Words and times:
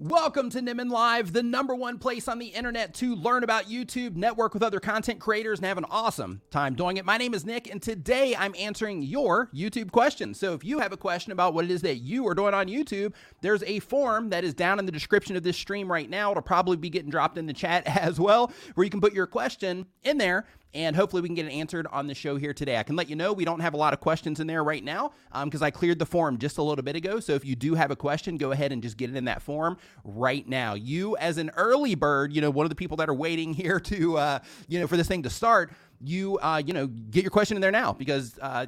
Welcome 0.00 0.48
to 0.50 0.60
Nimmin 0.60 0.90
Live, 0.90 1.32
the 1.32 1.42
number 1.42 1.74
one 1.74 1.98
place 1.98 2.28
on 2.28 2.38
the 2.38 2.46
internet 2.46 2.94
to 2.94 3.16
learn 3.16 3.42
about 3.42 3.64
YouTube, 3.64 4.14
network 4.14 4.54
with 4.54 4.62
other 4.62 4.78
content 4.78 5.18
creators, 5.18 5.58
and 5.58 5.66
have 5.66 5.76
an 5.76 5.86
awesome 5.90 6.40
time 6.52 6.76
doing 6.76 6.98
it. 6.98 7.04
My 7.04 7.16
name 7.16 7.34
is 7.34 7.44
Nick, 7.44 7.68
and 7.68 7.82
today 7.82 8.36
I'm 8.36 8.54
answering 8.56 9.02
your 9.02 9.50
YouTube 9.52 9.90
questions. 9.90 10.38
So 10.38 10.54
if 10.54 10.62
you 10.62 10.78
have 10.78 10.92
a 10.92 10.96
question 10.96 11.32
about 11.32 11.52
what 11.52 11.64
it 11.64 11.72
is 11.72 11.82
that 11.82 11.96
you 11.96 12.28
are 12.28 12.34
doing 12.36 12.54
on 12.54 12.68
YouTube, 12.68 13.12
there's 13.40 13.64
a 13.64 13.80
form 13.80 14.30
that 14.30 14.44
is 14.44 14.54
down 14.54 14.78
in 14.78 14.86
the 14.86 14.92
description 14.92 15.34
of 15.34 15.42
this 15.42 15.56
stream 15.56 15.90
right 15.90 16.08
now. 16.08 16.30
It'll 16.30 16.44
probably 16.44 16.76
be 16.76 16.90
getting 16.90 17.10
dropped 17.10 17.36
in 17.36 17.46
the 17.46 17.52
chat 17.52 17.84
as 18.00 18.20
well, 18.20 18.52
where 18.76 18.84
you 18.84 18.90
can 18.90 19.00
put 19.00 19.14
your 19.14 19.26
question 19.26 19.84
in 20.04 20.16
there 20.16 20.46
and 20.74 20.94
hopefully 20.94 21.22
we 21.22 21.28
can 21.28 21.34
get 21.34 21.46
it 21.46 21.52
answered 21.52 21.86
on 21.90 22.06
the 22.06 22.14
show 22.14 22.36
here 22.36 22.52
today. 22.52 22.76
I 22.76 22.82
can 22.82 22.96
let 22.96 23.08
you 23.08 23.16
know 23.16 23.32
we 23.32 23.44
don't 23.44 23.60
have 23.60 23.74
a 23.74 23.76
lot 23.76 23.94
of 23.94 24.00
questions 24.00 24.38
in 24.40 24.46
there 24.46 24.62
right 24.62 24.84
now 24.84 25.12
because 25.44 25.62
um, 25.62 25.66
I 25.66 25.70
cleared 25.70 25.98
the 25.98 26.06
form 26.06 26.38
just 26.38 26.58
a 26.58 26.62
little 26.62 26.84
bit 26.84 26.96
ago. 26.96 27.20
So 27.20 27.34
if 27.34 27.44
you 27.44 27.56
do 27.56 27.74
have 27.74 27.90
a 27.90 27.96
question, 27.96 28.36
go 28.36 28.52
ahead 28.52 28.72
and 28.72 28.82
just 28.82 28.96
get 28.96 29.10
it 29.10 29.16
in 29.16 29.24
that 29.24 29.40
form 29.40 29.78
right 30.04 30.46
now. 30.46 30.74
You, 30.74 31.16
as 31.16 31.38
an 31.38 31.50
early 31.56 31.94
bird, 31.94 32.32
you 32.32 32.40
know, 32.40 32.50
one 32.50 32.66
of 32.66 32.70
the 32.70 32.76
people 32.76 32.96
that 32.98 33.08
are 33.08 33.14
waiting 33.14 33.54
here 33.54 33.80
to, 33.80 34.18
uh, 34.18 34.38
you 34.68 34.78
know, 34.80 34.86
for 34.86 34.96
this 34.96 35.08
thing 35.08 35.22
to 35.22 35.30
start, 35.30 35.72
you, 36.00 36.38
uh, 36.38 36.62
you 36.64 36.72
know, 36.72 36.86
get 36.86 37.22
your 37.22 37.30
question 37.30 37.56
in 37.56 37.60
there 37.60 37.72
now 37.72 37.92
because. 37.92 38.38
Uh, 38.40 38.66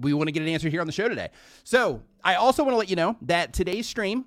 we 0.00 0.12
want 0.12 0.26
to 0.26 0.32
get 0.32 0.42
an 0.42 0.48
answer 0.48 0.68
here 0.68 0.80
on 0.80 0.88
the 0.88 0.92
show 0.92 1.08
today. 1.08 1.28
So, 1.62 2.02
I 2.24 2.34
also 2.34 2.64
want 2.64 2.72
to 2.72 2.78
let 2.78 2.90
you 2.90 2.96
know 2.96 3.16
that 3.22 3.52
today's 3.52 3.86
stream 3.86 4.24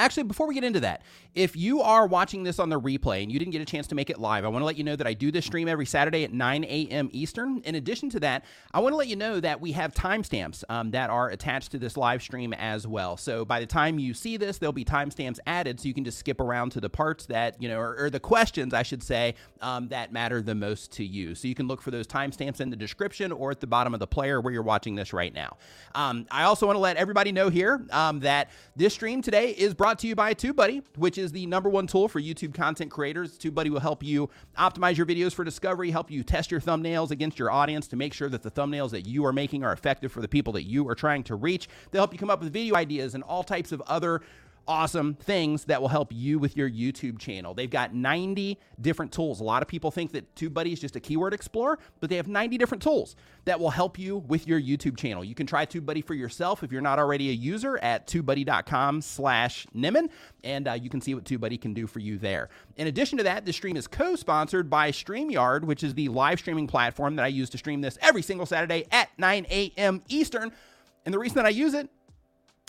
Actually, 0.00 0.22
before 0.22 0.46
we 0.46 0.54
get 0.54 0.64
into 0.64 0.80
that, 0.80 1.02
if 1.34 1.54
you 1.54 1.82
are 1.82 2.06
watching 2.06 2.42
this 2.42 2.58
on 2.58 2.70
the 2.70 2.80
replay 2.80 3.22
and 3.22 3.30
you 3.30 3.38
didn't 3.38 3.52
get 3.52 3.60
a 3.60 3.66
chance 3.66 3.86
to 3.88 3.94
make 3.94 4.08
it 4.08 4.18
live, 4.18 4.46
I 4.46 4.48
want 4.48 4.62
to 4.62 4.66
let 4.66 4.76
you 4.76 4.82
know 4.82 4.96
that 4.96 5.06
I 5.06 5.12
do 5.12 5.30
this 5.30 5.44
stream 5.44 5.68
every 5.68 5.84
Saturday 5.84 6.24
at 6.24 6.32
9 6.32 6.64
a.m. 6.64 7.10
Eastern. 7.12 7.60
In 7.64 7.74
addition 7.74 8.08
to 8.10 8.20
that, 8.20 8.46
I 8.72 8.80
want 8.80 8.94
to 8.94 8.96
let 8.96 9.08
you 9.08 9.16
know 9.16 9.38
that 9.40 9.60
we 9.60 9.72
have 9.72 9.92
timestamps 9.92 10.64
um, 10.70 10.90
that 10.92 11.10
are 11.10 11.28
attached 11.28 11.72
to 11.72 11.78
this 11.78 11.98
live 11.98 12.22
stream 12.22 12.54
as 12.54 12.86
well. 12.86 13.18
So 13.18 13.44
by 13.44 13.60
the 13.60 13.66
time 13.66 13.98
you 13.98 14.14
see 14.14 14.38
this, 14.38 14.56
there'll 14.56 14.72
be 14.72 14.84
timestamps 14.84 15.38
added 15.46 15.78
so 15.78 15.86
you 15.86 15.94
can 15.94 16.04
just 16.04 16.18
skip 16.18 16.40
around 16.40 16.70
to 16.70 16.80
the 16.80 16.90
parts 16.90 17.26
that, 17.26 17.62
you 17.62 17.68
know, 17.68 17.78
or, 17.78 18.04
or 18.04 18.10
the 18.10 18.20
questions, 18.20 18.72
I 18.72 18.82
should 18.82 19.02
say, 19.02 19.34
um, 19.60 19.88
that 19.88 20.12
matter 20.12 20.40
the 20.40 20.54
most 20.54 20.92
to 20.92 21.04
you. 21.04 21.34
So 21.34 21.46
you 21.46 21.54
can 21.54 21.68
look 21.68 21.82
for 21.82 21.90
those 21.90 22.06
timestamps 22.06 22.62
in 22.62 22.70
the 22.70 22.76
description 22.76 23.32
or 23.32 23.50
at 23.50 23.60
the 23.60 23.66
bottom 23.66 23.92
of 23.92 24.00
the 24.00 24.06
player 24.06 24.40
where 24.40 24.52
you're 24.52 24.62
watching 24.62 24.94
this 24.94 25.12
right 25.12 25.34
now. 25.34 25.58
Um, 25.94 26.26
I 26.30 26.44
also 26.44 26.66
want 26.66 26.76
to 26.76 26.80
let 26.80 26.96
everybody 26.96 27.32
know 27.32 27.50
here 27.50 27.86
um, 27.90 28.20
that 28.20 28.50
this 28.74 28.94
stream 28.94 29.20
today 29.20 29.50
is 29.50 29.74
brought 29.74 29.89
brought 29.90 29.98
to 29.98 30.06
you 30.06 30.14
by 30.14 30.32
TubeBuddy, 30.32 30.84
which 30.98 31.18
is 31.18 31.32
the 31.32 31.44
number 31.46 31.68
one 31.68 31.84
tool 31.84 32.06
for 32.06 32.20
YouTube 32.20 32.54
content 32.54 32.92
creators. 32.92 33.36
TubeBuddy 33.36 33.70
will 33.70 33.80
help 33.80 34.04
you 34.04 34.30
optimize 34.56 34.96
your 34.96 35.04
videos 35.04 35.34
for 35.34 35.42
discovery, 35.42 35.90
help 35.90 36.12
you 36.12 36.22
test 36.22 36.52
your 36.52 36.60
thumbnails 36.60 37.10
against 37.10 37.40
your 37.40 37.50
audience 37.50 37.88
to 37.88 37.96
make 37.96 38.14
sure 38.14 38.28
that 38.28 38.40
the 38.40 38.52
thumbnails 38.52 38.90
that 38.90 39.04
you 39.04 39.26
are 39.26 39.32
making 39.32 39.64
are 39.64 39.72
effective 39.72 40.12
for 40.12 40.20
the 40.20 40.28
people 40.28 40.52
that 40.52 40.62
you 40.62 40.88
are 40.88 40.94
trying 40.94 41.24
to 41.24 41.34
reach. 41.34 41.68
They'll 41.90 42.02
help 42.02 42.12
you 42.12 42.20
come 42.20 42.30
up 42.30 42.38
with 42.38 42.52
video 42.52 42.76
ideas 42.76 43.16
and 43.16 43.24
all 43.24 43.42
types 43.42 43.72
of 43.72 43.80
other 43.88 44.22
awesome 44.66 45.14
things 45.14 45.64
that 45.64 45.80
will 45.80 45.88
help 45.88 46.12
you 46.12 46.38
with 46.38 46.56
your 46.56 46.70
YouTube 46.70 47.18
channel. 47.18 47.54
They've 47.54 47.70
got 47.70 47.94
90 47.94 48.58
different 48.80 49.12
tools. 49.12 49.40
A 49.40 49.44
lot 49.44 49.62
of 49.62 49.68
people 49.68 49.90
think 49.90 50.12
that 50.12 50.34
TubeBuddy 50.34 50.72
is 50.72 50.80
just 50.80 50.96
a 50.96 51.00
keyword 51.00 51.34
explorer, 51.34 51.78
but 52.00 52.10
they 52.10 52.16
have 52.16 52.28
90 52.28 52.58
different 52.58 52.82
tools 52.82 53.16
that 53.44 53.58
will 53.58 53.70
help 53.70 53.98
you 53.98 54.18
with 54.18 54.46
your 54.46 54.60
YouTube 54.60 54.96
channel. 54.96 55.24
You 55.24 55.34
can 55.34 55.46
try 55.46 55.66
TubeBuddy 55.66 56.04
for 56.04 56.14
yourself 56.14 56.62
if 56.62 56.70
you're 56.70 56.80
not 56.80 56.98
already 56.98 57.30
a 57.30 57.32
user 57.32 57.78
at 57.78 58.06
tubebuddy.com 58.06 59.02
slash 59.02 59.66
Nimmin, 59.74 60.08
and 60.44 60.68
uh, 60.68 60.72
you 60.72 60.90
can 60.90 61.00
see 61.00 61.14
what 61.14 61.24
TubeBuddy 61.24 61.60
can 61.60 61.74
do 61.74 61.86
for 61.86 61.98
you 61.98 62.18
there. 62.18 62.48
In 62.76 62.86
addition 62.86 63.18
to 63.18 63.24
that, 63.24 63.44
the 63.44 63.52
stream 63.52 63.76
is 63.76 63.86
co-sponsored 63.86 64.70
by 64.70 64.90
StreamYard, 64.90 65.64
which 65.64 65.82
is 65.82 65.94
the 65.94 66.08
live 66.08 66.38
streaming 66.38 66.66
platform 66.66 67.16
that 67.16 67.24
I 67.24 67.28
use 67.28 67.50
to 67.50 67.58
stream 67.58 67.80
this 67.80 67.98
every 68.00 68.22
single 68.22 68.46
Saturday 68.46 68.86
at 68.90 69.08
9 69.18 69.46
a.m. 69.50 70.02
Eastern. 70.08 70.52
And 71.04 71.14
the 71.14 71.18
reason 71.18 71.36
that 71.36 71.46
I 71.46 71.50
use 71.50 71.74
it 71.74 71.88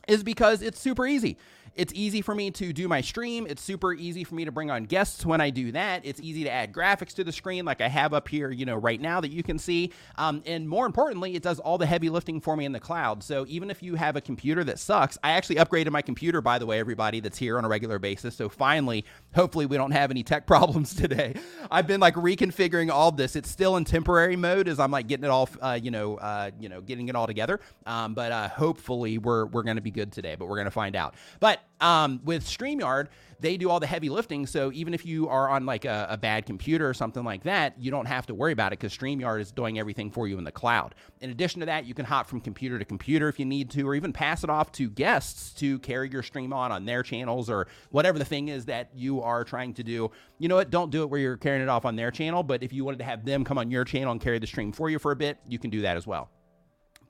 is 0.07 0.23
because 0.23 0.61
it's 0.61 0.79
super 0.79 1.05
easy. 1.05 1.37
It's 1.73 1.93
easy 1.95 2.21
for 2.21 2.35
me 2.35 2.51
to 2.51 2.73
do 2.73 2.87
my 2.87 2.99
stream. 2.99 3.47
It's 3.49 3.61
super 3.61 3.93
easy 3.93 4.25
for 4.25 4.35
me 4.35 4.43
to 4.43 4.51
bring 4.51 4.69
on 4.69 4.83
guests 4.83 5.25
when 5.25 5.39
I 5.39 5.49
do 5.51 5.71
that. 5.71 6.05
It's 6.05 6.19
easy 6.19 6.43
to 6.43 6.49
add 6.49 6.73
graphics 6.73 7.13
to 7.15 7.23
the 7.23 7.31
screen 7.31 7.63
like 7.63 7.79
I 7.79 7.87
have 7.87 8.13
up 8.13 8.27
here, 8.27 8.51
you 8.51 8.65
know, 8.65 8.75
right 8.75 8.99
now 8.99 9.21
that 9.21 9.31
you 9.31 9.41
can 9.41 9.57
see. 9.57 9.93
Um, 10.17 10.43
and 10.45 10.67
more 10.67 10.85
importantly, 10.85 11.33
it 11.35 11.43
does 11.43 11.59
all 11.59 11.77
the 11.77 11.85
heavy 11.85 12.09
lifting 12.09 12.41
for 12.41 12.57
me 12.57 12.65
in 12.65 12.73
the 12.73 12.79
cloud. 12.79 13.23
So 13.23 13.45
even 13.47 13.71
if 13.71 13.81
you 13.81 13.95
have 13.95 14.17
a 14.17 14.21
computer 14.21 14.65
that 14.65 14.79
sucks, 14.79 15.17
I 15.23 15.31
actually 15.31 15.55
upgraded 15.57 15.91
my 15.91 16.01
computer, 16.01 16.41
by 16.41 16.59
the 16.59 16.65
way, 16.65 16.77
everybody 16.79 17.21
that's 17.21 17.37
here 17.37 17.57
on 17.57 17.63
a 17.63 17.69
regular 17.69 17.99
basis. 17.99 18.35
So 18.35 18.49
finally, 18.49 19.05
hopefully 19.33 19.65
we 19.65 19.77
don't 19.77 19.91
have 19.91 20.11
any 20.11 20.23
tech 20.23 20.45
problems 20.51 20.93
today. 20.93 21.35
I've 21.69 21.87
been 21.87 22.01
like 22.01 22.15
reconfiguring 22.15 22.91
all 22.91 23.13
this. 23.13 23.37
It's 23.37 23.49
still 23.49 23.77
in 23.77 23.85
temporary 23.85 24.35
mode 24.35 24.67
as 24.67 24.77
I'm 24.77 24.91
like 24.91 25.07
getting 25.07 25.23
it 25.23 25.31
all, 25.31 25.47
uh, 25.61 25.79
you 25.81 25.91
know, 25.91 26.17
uh, 26.17 26.51
you 26.59 26.67
know, 26.67 26.81
getting 26.81 27.07
it 27.07 27.15
all 27.15 27.27
together. 27.27 27.61
Um, 27.85 28.13
but 28.13 28.33
uh, 28.33 28.49
hopefully 28.49 29.17
we're, 29.17 29.45
we're 29.45 29.63
going 29.63 29.77
to 29.77 29.81
be 29.81 29.91
good 29.91 30.11
today, 30.11 30.35
but 30.35 30.47
we're 30.47 30.57
going 30.57 30.65
to 30.65 30.71
find 30.71 30.97
out. 30.97 31.15
But 31.39 31.60
um, 31.79 32.21
with 32.23 32.45
StreamYard, 32.45 33.07
they 33.39 33.57
do 33.57 33.69
all 33.69 33.79
the 33.79 33.87
heavy 33.87 34.09
lifting. 34.09 34.45
So 34.45 34.71
even 34.71 34.93
if 34.93 35.03
you 35.05 35.27
are 35.27 35.49
on 35.49 35.65
like 35.65 35.83
a, 35.85 36.07
a 36.11 36.17
bad 36.17 36.45
computer 36.45 36.87
or 36.87 36.93
something 36.93 37.23
like 37.23 37.43
that, 37.43 37.73
you 37.79 37.89
don't 37.89 38.05
have 38.05 38.27
to 38.27 38.35
worry 38.35 38.53
about 38.53 38.71
it 38.71 38.79
because 38.79 38.95
StreamYard 38.95 39.41
is 39.41 39.51
doing 39.51 39.79
everything 39.79 40.11
for 40.11 40.27
you 40.27 40.37
in 40.37 40.43
the 40.43 40.51
cloud. 40.51 40.93
In 41.21 41.31
addition 41.31 41.59
to 41.61 41.65
that, 41.65 41.85
you 41.85 41.95
can 41.95 42.05
hop 42.05 42.27
from 42.27 42.39
computer 42.39 42.77
to 42.77 42.85
computer 42.85 43.27
if 43.27 43.39
you 43.39 43.45
need 43.45 43.71
to, 43.71 43.87
or 43.87 43.95
even 43.95 44.13
pass 44.13 44.43
it 44.43 44.49
off 44.49 44.71
to 44.73 44.89
guests 44.89 45.53
to 45.53 45.79
carry 45.79 46.09
your 46.09 46.21
stream 46.21 46.53
on 46.53 46.71
on 46.71 46.85
their 46.85 47.01
channels 47.01 47.49
or 47.49 47.67
whatever 47.89 48.19
the 48.19 48.25
thing 48.25 48.47
is 48.49 48.65
that 48.65 48.89
you 48.93 49.21
are 49.21 49.43
trying 49.43 49.73
to 49.73 49.83
do. 49.83 50.11
You 50.37 50.47
know 50.47 50.55
what? 50.55 50.69
Don't 50.69 50.91
do 50.91 51.01
it 51.01 51.09
where 51.09 51.19
you're 51.19 51.37
carrying 51.37 51.63
it 51.63 51.69
off 51.69 51.85
on 51.85 51.95
their 51.95 52.11
channel, 52.11 52.43
but 52.43 52.61
if 52.61 52.71
you 52.71 52.85
wanted 52.85 52.99
to 52.99 53.05
have 53.05 53.25
them 53.25 53.43
come 53.43 53.57
on 53.57 53.71
your 53.71 53.85
channel 53.85 54.11
and 54.11 54.21
carry 54.21 54.37
the 54.37 54.47
stream 54.47 54.71
for 54.71 54.89
you 54.89 54.99
for 54.99 55.11
a 55.11 55.15
bit, 55.15 55.39
you 55.47 55.57
can 55.57 55.71
do 55.71 55.81
that 55.81 55.97
as 55.97 56.05
well. 56.05 56.29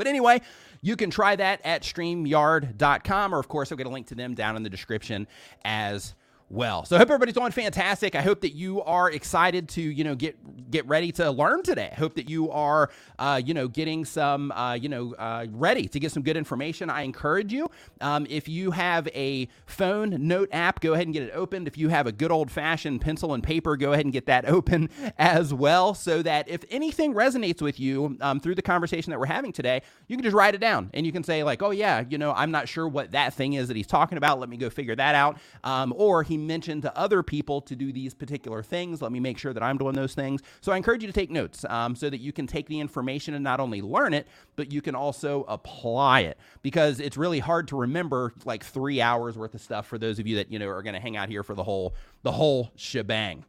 But 0.02 0.08
anyway, 0.08 0.42
you 0.82 0.96
can 0.96 1.12
try 1.12 1.36
that 1.36 1.62
at 1.64 1.84
StreamYard.com, 1.84 3.36
or 3.36 3.38
of 3.38 3.48
course, 3.48 3.72
I'll 3.72 3.78
get 3.78 3.86
a 3.86 3.92
link 3.92 4.08
to 4.08 4.16
them 4.16 4.34
down 4.34 4.56
in 4.56 4.64
the 4.64 4.70
description 4.70 5.28
as 5.64 6.16
well. 6.52 6.86
So 6.86 6.96
I 6.96 7.00
hope 7.00 7.10
everybody's 7.10 7.36
doing 7.36 7.52
fantastic. 7.52 8.14
I 8.16 8.22
hope 8.22 8.42
that 8.42 8.54
you 8.54 8.82
are 8.84 9.10
excited 9.10 9.70
to, 9.70 9.82
you 9.82 10.04
know, 10.04 10.16
get 10.16 10.38
get 10.70 10.88
ready 10.88 11.12
to 11.14 11.30
learn 11.32 11.64
today. 11.64 11.90
I 11.92 11.96
hope 11.96 12.16
that 12.16 12.30
you 12.30 12.50
are, 12.52 12.90
uh, 13.20 13.42
you 13.44 13.54
know, 13.54 13.68
getting 13.68 14.06
some, 14.06 14.52
uh, 14.52 14.74
you 14.74 14.90
know, 14.90 15.14
uh, 15.16 15.48
ready 15.52 15.88
to 15.88 16.00
get 16.00 16.12
some 16.12 16.24
good 16.24 16.38
information. 16.38 16.90
I 16.90 17.02
encourage 17.04 17.52
you. 17.52 17.70
Um, 18.00 18.26
if 18.30 18.48
you 18.48 18.72
have 18.72 19.08
a 19.10 19.48
phone 19.66 20.28
note 20.28 20.50
app, 20.52 20.80
go 20.80 20.94
ahead 20.94 21.08
and 21.08 21.14
get 21.14 21.24
it 21.24 21.32
opened. 21.34 21.68
If 21.68 21.78
you 21.78 21.90
have 21.90 22.08
a 22.08 22.12
good 22.12 22.32
old 22.32 22.52
fashioned 22.52 23.02
pencil 23.02 23.34
and 23.34 23.44
paper, 23.44 23.78
go 23.78 23.94
ahead 23.94 24.06
and 24.06 24.14
get 24.14 24.26
that 24.26 24.46
open 24.52 24.90
as 25.18 25.54
well, 25.54 25.94
so 25.94 26.22
that 26.22 26.50
if 26.50 26.64
anything 26.70 27.14
resonates 27.14 27.62
with 27.62 27.80
you 27.80 28.18
um, 28.22 28.40
through 28.40 28.56
the 28.56 28.62
conversation 28.62 29.12
that 29.12 29.20
we're 29.20 29.26
having 29.26 29.52
today, 29.52 29.82
you 30.08 30.18
can 30.18 30.24
just 30.24 30.36
write 30.36 30.56
it 30.56 30.62
down 30.62 30.90
and 30.94 31.06
you 31.06 31.12
can 31.12 31.24
say 31.24 31.44
like, 31.44 31.62
oh 31.62 31.72
yeah, 31.72 32.04
you 32.10 32.18
know, 32.18 32.34
I'm 32.34 32.52
not 32.52 32.68
sure 32.68 32.88
what 32.88 33.12
that 33.12 33.34
thing 33.34 33.54
is 33.54 33.68
that 33.68 33.78
he's 33.78 33.88
talking 33.88 34.18
about. 34.18 34.40
Let 34.40 34.50
me 34.50 34.58
go 34.58 34.70
figure 34.70 34.96
that 34.96 35.16
out. 35.16 35.38
Um, 35.64 35.94
or 35.96 36.24
he 36.24 36.38
mentioned 36.42 36.82
to 36.84 36.98
other 36.98 37.24
people 37.24 37.62
to 37.62 37.76
do 37.76 37.92
these 37.94 38.14
particular 38.14 38.62
things. 38.64 39.02
Let 39.02 39.12
me 39.12 39.20
make 39.20 39.38
sure 39.38 39.54
that 39.54 39.64
I'm 39.64 39.78
doing 39.78 39.94
those 39.94 40.14
things. 40.14 40.42
So 40.62 40.72
I 40.72 40.78
encourage 40.78 41.02
you 41.02 41.08
to 41.08 41.14
take 41.14 41.32
notes 41.32 41.66
um, 41.70 41.96
so 41.96 42.10
that 42.10 42.20
you 42.20 42.34
can 42.34 42.48
take 42.48 42.68
the 42.68 42.80
information 42.80 43.34
and 43.34 43.44
not 43.44 43.60
only 43.60 43.82
learn 43.82 44.14
it, 44.14 44.28
but 44.56 44.72
you 44.72 44.82
can 44.82 44.96
also 44.96 45.46
apply 45.48 46.22
it 46.22 46.38
because 46.62 47.00
it's 47.00 47.18
really 47.18 47.40
hard 47.40 47.68
to 47.70 47.78
remember 47.78 48.34
like 48.46 48.64
three 48.64 49.02
hours 49.02 49.38
worth 49.38 49.54
of 49.56 49.62
stuff 49.62 49.88
for 49.88 49.98
those 49.98 50.20
of 50.20 50.28
you 50.28 50.36
that 50.36 50.52
you 50.52 50.60
know 50.60 50.68
are 50.68 50.84
going 50.84 50.96
to 50.96 51.00
hang 51.00 51.18
out 51.18 51.30
here 51.30 51.44
for 51.44 51.56
the 51.56 51.64
whole 51.64 51.96
the 52.24 52.32
whole 52.32 52.72
shebang. 52.76 53.46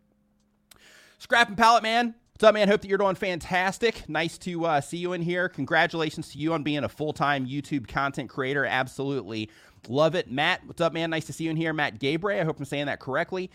Scrap 1.18 1.48
and 1.48 1.56
pallet 1.56 1.82
man, 1.82 2.14
What's 2.42 2.48
up, 2.48 2.54
man? 2.54 2.66
Hope 2.66 2.80
that 2.80 2.88
you're 2.88 2.98
doing 2.98 3.14
fantastic. 3.14 4.08
Nice 4.08 4.36
to 4.38 4.64
uh, 4.64 4.80
see 4.80 4.96
you 4.96 5.12
in 5.12 5.22
here. 5.22 5.48
Congratulations 5.48 6.30
to 6.30 6.38
you 6.38 6.54
on 6.54 6.64
being 6.64 6.82
a 6.82 6.88
full 6.88 7.12
time 7.12 7.46
YouTube 7.46 7.86
content 7.86 8.28
creator. 8.28 8.66
Absolutely 8.66 9.48
love 9.88 10.14
it. 10.14 10.30
Matt, 10.30 10.66
what's 10.66 10.80
up, 10.80 10.92
man? 10.92 11.10
Nice 11.10 11.26
to 11.26 11.32
see 11.32 11.44
you 11.44 11.50
in 11.50 11.56
here. 11.56 11.72
Matt 11.72 11.98
Gabriel, 11.98 12.40
I 12.40 12.44
hope 12.44 12.58
I'm 12.58 12.64
saying 12.64 12.86
that 12.86 13.00
correctly. 13.00 13.50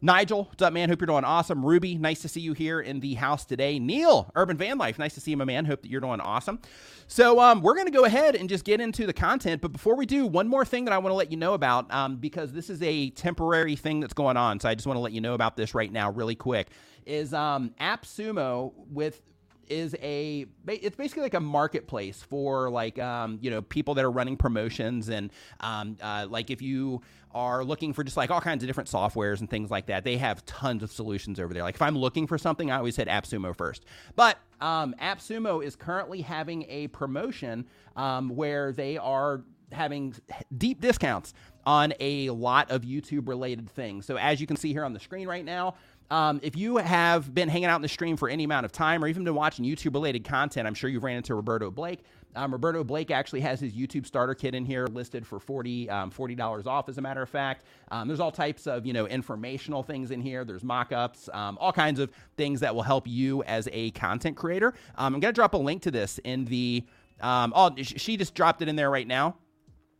Nigel, 0.00 0.44
what's 0.44 0.62
up, 0.62 0.72
man? 0.72 0.88
Hope 0.88 1.00
you're 1.00 1.06
doing 1.06 1.24
awesome. 1.24 1.64
Ruby, 1.66 1.98
nice 1.98 2.22
to 2.22 2.28
see 2.28 2.40
you 2.40 2.52
here 2.52 2.80
in 2.80 3.00
the 3.00 3.14
house 3.14 3.44
today. 3.44 3.80
Neil, 3.80 4.30
Urban 4.36 4.56
Van 4.56 4.78
Life, 4.78 4.96
nice 4.96 5.14
to 5.14 5.20
see 5.20 5.32
you, 5.32 5.36
my 5.36 5.44
man. 5.44 5.64
Hope 5.64 5.82
that 5.82 5.90
you're 5.90 6.00
doing 6.00 6.20
awesome. 6.20 6.60
So, 7.08 7.40
um, 7.40 7.62
we're 7.62 7.74
going 7.74 7.86
to 7.86 7.92
go 7.92 8.04
ahead 8.04 8.36
and 8.36 8.48
just 8.48 8.64
get 8.64 8.80
into 8.80 9.06
the 9.06 9.12
content. 9.12 9.60
But 9.60 9.72
before 9.72 9.96
we 9.96 10.06
do, 10.06 10.24
one 10.24 10.46
more 10.46 10.64
thing 10.64 10.84
that 10.84 10.92
I 10.92 10.98
want 10.98 11.10
to 11.10 11.16
let 11.16 11.32
you 11.32 11.36
know 11.36 11.54
about, 11.54 11.92
um, 11.92 12.16
because 12.16 12.52
this 12.52 12.70
is 12.70 12.80
a 12.82 13.10
temporary 13.10 13.74
thing 13.74 13.98
that's 13.98 14.14
going 14.14 14.36
on. 14.36 14.60
So, 14.60 14.68
I 14.68 14.76
just 14.76 14.86
want 14.86 14.98
to 14.98 15.00
let 15.00 15.12
you 15.12 15.20
know 15.20 15.34
about 15.34 15.56
this 15.56 15.74
right 15.74 15.90
now, 15.90 16.12
really 16.12 16.36
quick 16.36 16.68
is 17.08 17.32
um, 17.32 17.74
AppSumo 17.80 18.72
with 18.90 19.22
is 19.70 19.94
a 20.02 20.46
it's 20.66 20.96
basically 20.96 21.22
like 21.22 21.34
a 21.34 21.40
marketplace 21.40 22.22
for 22.22 22.70
like 22.70 22.98
um, 22.98 23.38
you 23.40 23.50
know 23.50 23.62
people 23.62 23.94
that 23.94 24.04
are 24.04 24.10
running 24.10 24.36
promotions 24.36 25.08
and 25.08 25.30
um, 25.60 25.96
uh, 26.02 26.26
like 26.28 26.50
if 26.50 26.62
you 26.62 27.00
are 27.34 27.62
looking 27.62 27.92
for 27.92 28.02
just 28.02 28.16
like 28.16 28.30
all 28.30 28.40
kinds 28.40 28.62
of 28.62 28.66
different 28.66 28.88
softwares 28.88 29.40
and 29.40 29.50
things 29.50 29.70
like 29.70 29.86
that 29.86 30.04
they 30.04 30.16
have 30.16 30.44
tons 30.46 30.82
of 30.82 30.90
solutions 30.90 31.38
over 31.38 31.52
there. 31.52 31.62
Like 31.62 31.74
if 31.74 31.82
i'm 31.82 31.96
looking 31.96 32.26
for 32.26 32.38
something 32.38 32.70
i 32.70 32.76
always 32.76 32.96
hit 32.96 33.08
appsumo 33.08 33.56
first. 33.56 33.84
But 34.16 34.38
um, 34.60 34.94
appsumo 35.00 35.64
is 35.64 35.76
currently 35.76 36.22
having 36.22 36.64
a 36.68 36.88
promotion 36.88 37.66
um, 37.96 38.30
where 38.30 38.72
they 38.72 38.96
are 38.98 39.42
having 39.70 40.14
deep 40.56 40.80
discounts 40.80 41.34
on 41.66 41.92
a 42.00 42.30
lot 42.30 42.70
of 42.70 42.82
youtube 42.82 43.28
related 43.28 43.68
things. 43.68 44.06
So 44.06 44.16
as 44.16 44.40
you 44.40 44.46
can 44.46 44.56
see 44.56 44.72
here 44.72 44.84
on 44.84 44.94
the 44.94 45.00
screen 45.00 45.28
right 45.28 45.44
now 45.44 45.74
um, 46.10 46.40
if 46.42 46.56
you 46.56 46.78
have 46.78 47.34
been 47.34 47.48
hanging 47.48 47.66
out 47.66 47.76
in 47.76 47.82
the 47.82 47.88
stream 47.88 48.16
for 48.16 48.28
any 48.28 48.44
amount 48.44 48.64
of 48.64 48.72
time 48.72 49.04
or 49.04 49.08
even 49.08 49.24
been 49.24 49.34
watching 49.34 49.64
YouTube 49.64 49.94
related 49.94 50.24
content, 50.24 50.66
I'm 50.66 50.74
sure 50.74 50.88
you've 50.88 51.04
ran 51.04 51.16
into 51.16 51.34
Roberto 51.34 51.70
Blake. 51.70 52.00
Um, 52.36 52.52
Roberto 52.52 52.84
Blake 52.84 53.10
actually 53.10 53.40
has 53.40 53.60
his 53.60 53.72
YouTube 53.72 54.06
starter 54.06 54.34
kit 54.34 54.54
in 54.54 54.64
here 54.64 54.86
listed 54.86 55.26
for 55.26 55.40
40 55.40 55.90
um, 55.90 56.10
$40 56.10 56.66
off, 56.66 56.88
as 56.88 56.98
a 56.98 57.00
matter 57.00 57.22
of 57.22 57.28
fact. 57.28 57.64
Um, 57.90 58.06
there's 58.06 58.20
all 58.20 58.30
types 58.30 58.66
of, 58.66 58.86
you 58.86 58.92
know, 58.92 59.06
informational 59.06 59.82
things 59.82 60.10
in 60.10 60.20
here. 60.20 60.44
There's 60.44 60.62
mock-ups, 60.62 61.28
um, 61.32 61.58
all 61.60 61.72
kinds 61.72 62.00
of 62.00 62.10
things 62.36 62.60
that 62.60 62.74
will 62.74 62.82
help 62.82 63.06
you 63.06 63.42
as 63.44 63.68
a 63.72 63.90
content 63.92 64.36
creator. 64.36 64.74
Um, 64.96 65.14
I'm 65.14 65.20
going 65.20 65.32
to 65.32 65.36
drop 65.36 65.54
a 65.54 65.58
link 65.58 65.82
to 65.82 65.90
this 65.90 66.18
in 66.24 66.44
the, 66.44 66.84
um, 67.20 67.52
oh, 67.56 67.74
she 67.82 68.16
just 68.16 68.34
dropped 68.34 68.62
it 68.62 68.68
in 68.68 68.76
there 68.76 68.90
right 68.90 69.06
now. 69.06 69.36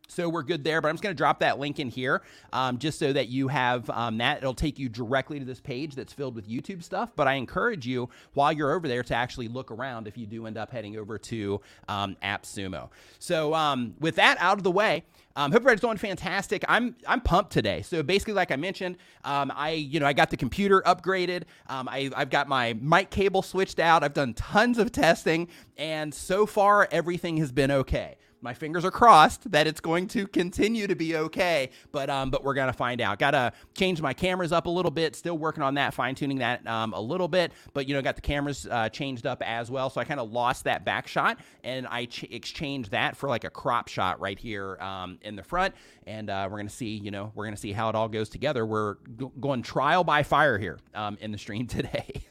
So 0.09 0.27
we're 0.27 0.43
good 0.43 0.63
there, 0.63 0.81
but 0.81 0.89
I'm 0.89 0.95
just 0.95 1.03
going 1.03 1.15
to 1.15 1.17
drop 1.17 1.39
that 1.39 1.59
link 1.59 1.79
in 1.79 1.89
here 1.89 2.21
um, 2.51 2.77
just 2.77 2.99
so 2.99 3.13
that 3.13 3.29
you 3.29 3.47
have 3.47 3.89
um, 3.91 4.17
that. 4.17 4.39
It'll 4.39 4.53
take 4.53 4.79
you 4.79 4.89
directly 4.89 5.39
to 5.39 5.45
this 5.45 5.61
page 5.61 5.95
that's 5.95 6.11
filled 6.11 6.35
with 6.35 6.49
YouTube 6.49 6.83
stuff. 6.83 7.11
But 7.15 7.27
I 7.27 7.33
encourage 7.33 7.85
you 7.85 8.09
while 8.33 8.51
you're 8.51 8.73
over 8.73 8.87
there 8.87 9.03
to 9.03 9.15
actually 9.15 9.47
look 9.47 9.71
around 9.71 10.07
if 10.07 10.17
you 10.17 10.25
do 10.25 10.47
end 10.47 10.57
up 10.57 10.71
heading 10.71 10.97
over 10.97 11.17
to 11.17 11.61
um, 11.87 12.17
AppSumo. 12.23 12.89
So 13.19 13.53
um, 13.53 13.93
with 13.99 14.15
that 14.15 14.37
out 14.39 14.57
of 14.57 14.63
the 14.63 14.71
way, 14.71 15.03
um, 15.35 15.51
hope 15.51 15.61
everybody's 15.61 15.81
doing 15.81 15.97
fantastic. 15.97 16.65
I'm 16.67 16.95
I'm 17.07 17.21
pumped 17.21 17.51
today. 17.51 17.81
So 17.81 18.03
basically, 18.03 18.33
like 18.33 18.51
I 18.51 18.57
mentioned, 18.57 18.97
um, 19.23 19.53
I 19.55 19.71
you 19.71 19.99
know 19.99 20.05
I 20.05 20.11
got 20.11 20.31
the 20.31 20.37
computer 20.37 20.81
upgraded. 20.85 21.43
Um, 21.67 21.87
I 21.87 22.09
I've 22.15 22.29
got 22.29 22.49
my 22.49 22.73
mic 22.81 23.09
cable 23.09 23.41
switched 23.41 23.79
out. 23.79 24.03
I've 24.03 24.13
done 24.13 24.33
tons 24.33 24.77
of 24.79 24.91
testing, 24.91 25.47
and 25.77 26.13
so 26.13 26.45
far 26.45 26.89
everything 26.91 27.37
has 27.37 27.53
been 27.53 27.71
okay 27.71 28.17
my 28.41 28.53
fingers 28.53 28.85
are 28.85 28.91
crossed 28.91 29.51
that 29.51 29.67
it's 29.67 29.81
going 29.81 30.07
to 30.09 30.27
continue 30.27 30.87
to 30.87 30.95
be 30.95 31.15
okay. 31.15 31.69
But 31.91 32.09
um, 32.09 32.29
but 32.29 32.43
we're 32.43 32.53
gonna 32.53 32.73
find 32.73 33.01
out. 33.01 33.19
Gotta 33.19 33.53
change 33.75 34.01
my 34.01 34.13
cameras 34.13 34.51
up 34.51 34.65
a 34.65 34.69
little 34.69 34.91
bit. 34.91 35.15
Still 35.15 35.37
working 35.37 35.63
on 35.63 35.73
that, 35.75 35.93
fine 35.93 36.15
tuning 36.15 36.39
that 36.39 36.65
um, 36.67 36.93
a 36.93 37.01
little 37.01 37.27
bit. 37.27 37.51
But 37.73 37.87
you 37.87 37.93
know, 37.93 38.01
got 38.01 38.15
the 38.15 38.21
cameras 38.21 38.67
uh, 38.69 38.89
changed 38.89 39.25
up 39.27 39.41
as 39.43 39.69
well. 39.69 39.89
So 39.89 39.99
I 39.99 40.03
kind 40.03 40.19
of 40.19 40.31
lost 40.31 40.63
that 40.65 40.85
back 40.85 41.07
shot, 41.07 41.39
and 41.63 41.87
I 41.87 42.05
ch- 42.05 42.23
exchanged 42.23 42.91
that 42.91 43.17
for 43.17 43.27
like 43.29 43.43
a 43.43 43.49
crop 43.49 43.87
shot 43.87 44.19
right 44.19 44.39
here 44.39 44.77
um, 44.79 45.19
in 45.21 45.35
the 45.35 45.43
front. 45.43 45.75
And 46.07 46.29
uh, 46.29 46.47
we're 46.49 46.57
gonna 46.57 46.69
see, 46.69 46.95
you 46.97 47.11
know, 47.11 47.31
we're 47.35 47.45
gonna 47.45 47.57
see 47.57 47.73
how 47.73 47.89
it 47.89 47.95
all 47.95 48.07
goes 48.07 48.29
together. 48.29 48.65
We're 48.65 48.95
g- 49.17 49.29
going 49.39 49.63
trial 49.63 50.03
by 50.03 50.23
fire 50.23 50.57
here 50.57 50.79
um, 50.95 51.17
in 51.21 51.31
the 51.31 51.37
stream 51.37 51.67
today. 51.67 52.21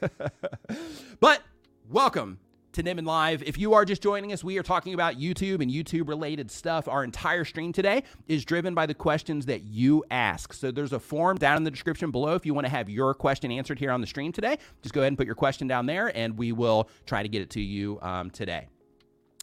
but 1.19 1.41
welcome 1.89 2.39
to 2.73 2.83
Nimmin 2.83 3.05
Live. 3.05 3.43
If 3.43 3.57
you 3.57 3.73
are 3.73 3.85
just 3.85 4.01
joining 4.01 4.31
us, 4.31 4.43
we 4.43 4.57
are 4.57 4.63
talking 4.63 4.93
about 4.93 5.15
YouTube 5.15 5.61
and 5.61 5.71
YouTube 5.71 6.07
related 6.07 6.51
stuff. 6.51 6.87
Our 6.87 7.03
entire 7.03 7.45
stream 7.45 7.73
today 7.73 8.03
is 8.27 8.45
driven 8.45 8.73
by 8.73 8.85
the 8.85 8.93
questions 8.93 9.45
that 9.47 9.63
you 9.63 10.03
ask. 10.11 10.53
So 10.53 10.71
there's 10.71 10.93
a 10.93 10.99
form 10.99 11.37
down 11.37 11.57
in 11.57 11.63
the 11.63 11.71
description 11.71 12.11
below 12.11 12.35
if 12.35 12.45
you 12.45 12.53
want 12.53 12.65
to 12.65 12.71
have 12.71 12.89
your 12.89 13.13
question 13.13 13.51
answered 13.51 13.79
here 13.79 13.91
on 13.91 14.01
the 14.01 14.07
stream 14.07 14.31
today. 14.31 14.57
Just 14.81 14.93
go 14.93 15.01
ahead 15.01 15.09
and 15.09 15.17
put 15.17 15.25
your 15.25 15.35
question 15.35 15.67
down 15.67 15.85
there 15.85 16.15
and 16.15 16.37
we 16.37 16.51
will 16.51 16.89
try 17.05 17.23
to 17.23 17.29
get 17.29 17.41
it 17.41 17.49
to 17.51 17.61
you 17.61 17.99
um, 18.01 18.29
today. 18.29 18.67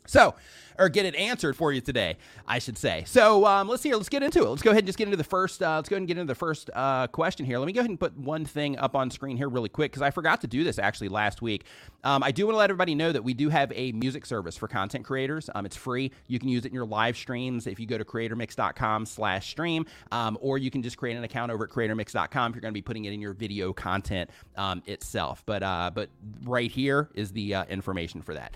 So, 0.07 0.35
or 0.79 0.89
get 0.89 1.07
it 1.07 1.15
answered 1.15 1.57
for 1.57 1.73
you 1.73 1.81
today, 1.81 2.17
I 2.47 2.59
should 2.59 2.79
say. 2.79 3.05
So 3.07 3.47
um, 3.47 3.69
let's 3.69 3.83
see 3.83 3.89
here. 3.89 3.97
Let's 3.97 4.09
get 4.09 4.23
into 4.23 4.43
it. 4.43 4.49
Let's 4.49 4.63
go 4.63 4.71
ahead 4.71 4.81
and 4.81 4.87
just 4.87 4.99
get 4.99 5.05
into 5.05 5.17
the 5.17 5.25
first. 5.25 5.63
Uh, 5.63 5.77
let's 5.77 5.89
go 5.89 5.95
ahead 5.95 6.03
and 6.03 6.09
get 6.09 6.19
into 6.19 6.31
the 6.31 6.39
first 6.39 6.71
uh, 6.75 7.07
question 7.09 7.47
here. 7.47 7.59
Let 7.59 7.67
me 7.67 7.73
go 7.73 7.81
ahead 7.81 7.91
and 7.91 7.99
put 7.99 8.17
one 8.17 8.45
thing 8.45 8.79
up 8.79 8.95
on 8.95 9.11
screen 9.11 9.37
here 9.37 9.49
really 9.49 9.69
quick 9.69 9.93
because 9.93 10.03
I 10.03 10.11
forgot 10.11 10.41
to 10.43 10.47
do 10.47 10.65
this 10.65 10.79
actually 10.79 11.09
last 11.09 11.43
week. 11.43 11.65
Um, 12.05 12.23
I 12.23 12.31
do 12.31 12.47
want 12.47 12.55
to 12.55 12.59
let 12.59 12.71
everybody 12.71 12.95
know 12.95 13.13
that 13.13 13.25
we 13.25 13.35
do 13.35 13.49
have 13.49 13.73
a 13.75 13.93
music 13.93 14.27
service 14.27 14.57
for 14.57 14.69
content 14.69 15.05
creators. 15.05 15.51
Um, 15.55 15.67
it's 15.67 15.77
free. 15.77 16.13
You 16.27 16.39
can 16.39 16.49
use 16.49 16.65
it 16.65 16.69
in 16.69 16.75
your 16.75 16.87
live 16.87 17.17
streams 17.17 17.67
if 17.67 17.81
you 17.81 17.87
go 17.87 17.99
to 17.99 18.05
creatormix.com/stream, 18.05 19.87
um, 20.13 20.39
or 20.41 20.59
you 20.59 20.71
can 20.71 20.83
just 20.83 20.97
create 20.97 21.17
an 21.17 21.25
account 21.25 21.51
over 21.51 21.65
at 21.65 21.71
creatormix.com 21.71 22.51
if 22.51 22.55
you're 22.55 22.61
going 22.61 22.73
to 22.73 22.79
be 22.79 22.83
putting 22.83 23.07
it 23.07 23.13
in 23.13 23.21
your 23.21 23.33
video 23.33 23.73
content 23.73 24.31
um, 24.57 24.83
itself. 24.87 25.43
But 25.47 25.63
uh, 25.63 25.91
but 25.95 26.11
right 26.45 26.71
here 26.71 27.09
is 27.15 27.33
the 27.33 27.55
uh, 27.55 27.65
information 27.65 28.23
for 28.23 28.35
that. 28.35 28.55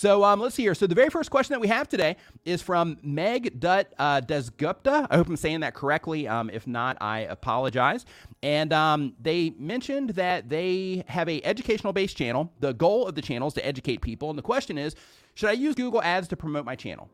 So 0.00 0.24
um, 0.24 0.40
let's 0.40 0.54
see 0.54 0.62
here. 0.62 0.74
So 0.74 0.86
the 0.86 0.94
very 0.94 1.10
first 1.10 1.30
question 1.30 1.52
that 1.52 1.60
we 1.60 1.68
have 1.68 1.86
today 1.86 2.16
is 2.46 2.62
from 2.62 2.96
Meg 3.02 3.60
Dut 3.60 3.92
uh, 3.98 4.22
Desgupta. 4.22 5.06
I 5.10 5.16
hope 5.18 5.28
I'm 5.28 5.36
saying 5.36 5.60
that 5.60 5.74
correctly. 5.74 6.26
Um, 6.26 6.48
if 6.48 6.66
not, 6.66 6.96
I 7.02 7.18
apologize. 7.18 8.06
And 8.42 8.72
um, 8.72 9.12
they 9.20 9.50
mentioned 9.58 10.10
that 10.10 10.48
they 10.48 11.04
have 11.06 11.28
a 11.28 11.44
educational 11.44 11.92
based 11.92 12.16
channel. 12.16 12.50
The 12.60 12.72
goal 12.72 13.08
of 13.08 13.14
the 13.14 13.20
channel 13.20 13.48
is 13.48 13.52
to 13.54 13.66
educate 13.66 14.00
people, 14.00 14.30
and 14.30 14.38
the 14.38 14.42
question 14.42 14.78
is, 14.78 14.94
should 15.34 15.50
I 15.50 15.52
use 15.52 15.74
Google 15.74 16.00
Ads 16.00 16.28
to 16.28 16.36
promote 16.36 16.64
my 16.64 16.76
channel? 16.76 17.10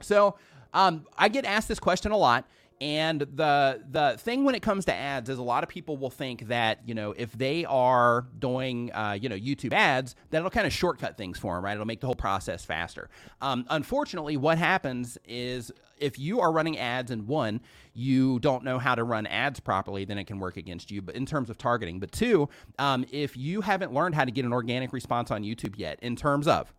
So 0.00 0.36
um, 0.72 1.04
I 1.18 1.28
get 1.28 1.44
asked 1.44 1.68
this 1.68 1.78
question 1.78 2.10
a 2.10 2.16
lot, 2.16 2.48
and 2.80 3.20
the 3.20 3.82
the 3.90 4.16
thing 4.18 4.44
when 4.44 4.54
it 4.54 4.62
comes 4.62 4.84
to 4.84 4.94
ads 4.94 5.28
is 5.28 5.38
a 5.38 5.42
lot 5.42 5.62
of 5.62 5.68
people 5.68 5.96
will 5.96 6.10
think 6.10 6.48
that 6.48 6.80
you 6.86 6.94
know 6.94 7.12
if 7.16 7.32
they 7.32 7.64
are 7.64 8.26
doing 8.38 8.92
uh, 8.92 9.18
you 9.20 9.28
know 9.28 9.36
YouTube 9.36 9.72
ads, 9.72 10.14
that 10.30 10.38
it'll 10.38 10.50
kind 10.50 10.66
of 10.66 10.72
shortcut 10.72 11.16
things 11.16 11.38
for 11.38 11.54
them, 11.56 11.64
right? 11.64 11.74
It'll 11.74 11.86
make 11.86 12.00
the 12.00 12.06
whole 12.06 12.14
process 12.14 12.64
faster. 12.64 13.10
Um, 13.40 13.64
unfortunately, 13.68 14.36
what 14.36 14.58
happens 14.58 15.18
is 15.24 15.72
if 15.98 16.18
you 16.18 16.40
are 16.40 16.52
running 16.52 16.78
ads 16.78 17.10
and 17.10 17.26
one, 17.26 17.60
you 17.94 18.38
don't 18.38 18.62
know 18.62 18.78
how 18.78 18.94
to 18.94 19.02
run 19.02 19.26
ads 19.26 19.58
properly, 19.58 20.04
then 20.04 20.18
it 20.18 20.24
can 20.24 20.38
work 20.38 20.56
against 20.56 20.90
you. 20.90 21.02
But 21.02 21.16
in 21.16 21.26
terms 21.26 21.50
of 21.50 21.58
targeting, 21.58 21.98
but 21.98 22.12
two, 22.12 22.48
um, 22.78 23.04
if 23.10 23.36
you 23.36 23.60
haven't 23.60 23.92
learned 23.92 24.14
how 24.14 24.24
to 24.24 24.30
get 24.30 24.44
an 24.44 24.52
organic 24.52 24.92
response 24.92 25.30
on 25.30 25.42
YouTube 25.42 25.74
yet, 25.76 25.98
in 26.00 26.14
terms 26.14 26.46
of 26.46 26.72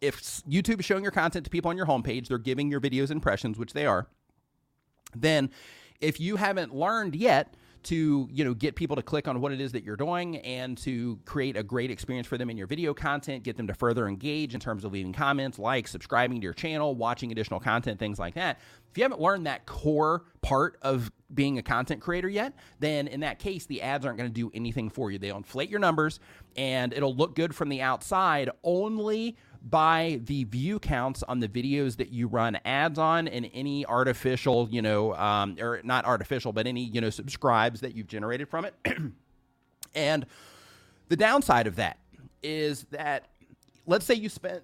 if 0.00 0.18
YouTube 0.48 0.80
is 0.80 0.86
showing 0.86 1.02
your 1.02 1.12
content 1.12 1.44
to 1.44 1.50
people 1.50 1.68
on 1.68 1.76
your 1.76 1.86
homepage, 1.86 2.28
they're 2.28 2.38
giving 2.38 2.70
your 2.70 2.80
videos 2.80 3.10
impressions, 3.10 3.58
which 3.58 3.74
they 3.74 3.84
are 3.84 4.08
then 5.14 5.50
if 6.00 6.20
you 6.20 6.36
haven't 6.36 6.74
learned 6.74 7.14
yet 7.14 7.54
to 7.84 8.28
you 8.32 8.44
know 8.44 8.54
get 8.54 8.74
people 8.74 8.96
to 8.96 9.02
click 9.02 9.28
on 9.28 9.40
what 9.40 9.52
it 9.52 9.60
is 9.60 9.72
that 9.72 9.84
you're 9.84 9.96
doing 9.96 10.38
and 10.38 10.76
to 10.78 11.18
create 11.26 11.56
a 11.56 11.62
great 11.62 11.90
experience 11.90 12.26
for 12.26 12.38
them 12.38 12.50
in 12.50 12.56
your 12.56 12.66
video 12.66 12.94
content 12.94 13.44
get 13.44 13.56
them 13.56 13.66
to 13.66 13.74
further 13.74 14.08
engage 14.08 14.54
in 14.54 14.60
terms 14.60 14.84
of 14.84 14.92
leaving 14.92 15.12
comments 15.12 15.58
likes 15.58 15.90
subscribing 15.90 16.40
to 16.40 16.44
your 16.44 16.54
channel 16.54 16.94
watching 16.94 17.30
additional 17.30 17.60
content 17.60 17.98
things 17.98 18.18
like 18.18 18.34
that 18.34 18.58
if 18.90 18.96
you 18.96 19.02
haven't 19.02 19.20
learned 19.20 19.46
that 19.46 19.66
core 19.66 20.24
part 20.40 20.78
of 20.82 21.10
being 21.34 21.58
a 21.58 21.62
content 21.62 22.00
creator 22.00 22.28
yet 22.28 22.54
then 22.80 23.06
in 23.06 23.20
that 23.20 23.38
case 23.38 23.66
the 23.66 23.82
ads 23.82 24.06
aren't 24.06 24.18
going 24.18 24.28
to 24.28 24.34
do 24.34 24.50
anything 24.54 24.88
for 24.88 25.10
you. 25.10 25.18
They'll 25.18 25.36
inflate 25.36 25.68
your 25.68 25.80
numbers 25.80 26.20
and 26.56 26.92
it'll 26.92 27.14
look 27.14 27.34
good 27.34 27.54
from 27.54 27.68
the 27.68 27.82
outside 27.82 28.50
only 28.62 29.36
by 29.64 30.20
the 30.24 30.44
view 30.44 30.78
counts 30.78 31.22
on 31.22 31.40
the 31.40 31.48
videos 31.48 31.96
that 31.96 32.10
you 32.10 32.26
run 32.26 32.58
ads 32.66 32.98
on 32.98 33.26
and 33.26 33.50
any 33.54 33.86
artificial, 33.86 34.68
you 34.70 34.82
know, 34.82 35.14
um, 35.14 35.56
or 35.58 35.80
not 35.84 36.04
artificial, 36.04 36.52
but 36.52 36.66
any, 36.66 36.84
you 36.84 37.00
know, 37.00 37.10
subscribes 37.10 37.80
that 37.80 37.94
you've 37.94 38.06
generated 38.06 38.48
from 38.48 38.66
it. 38.66 38.74
and 39.94 40.26
the 41.08 41.16
downside 41.16 41.66
of 41.66 41.76
that 41.76 41.98
is 42.42 42.84
that 42.90 43.28
let's 43.86 44.04
say 44.04 44.14
you 44.14 44.28
spent, 44.28 44.62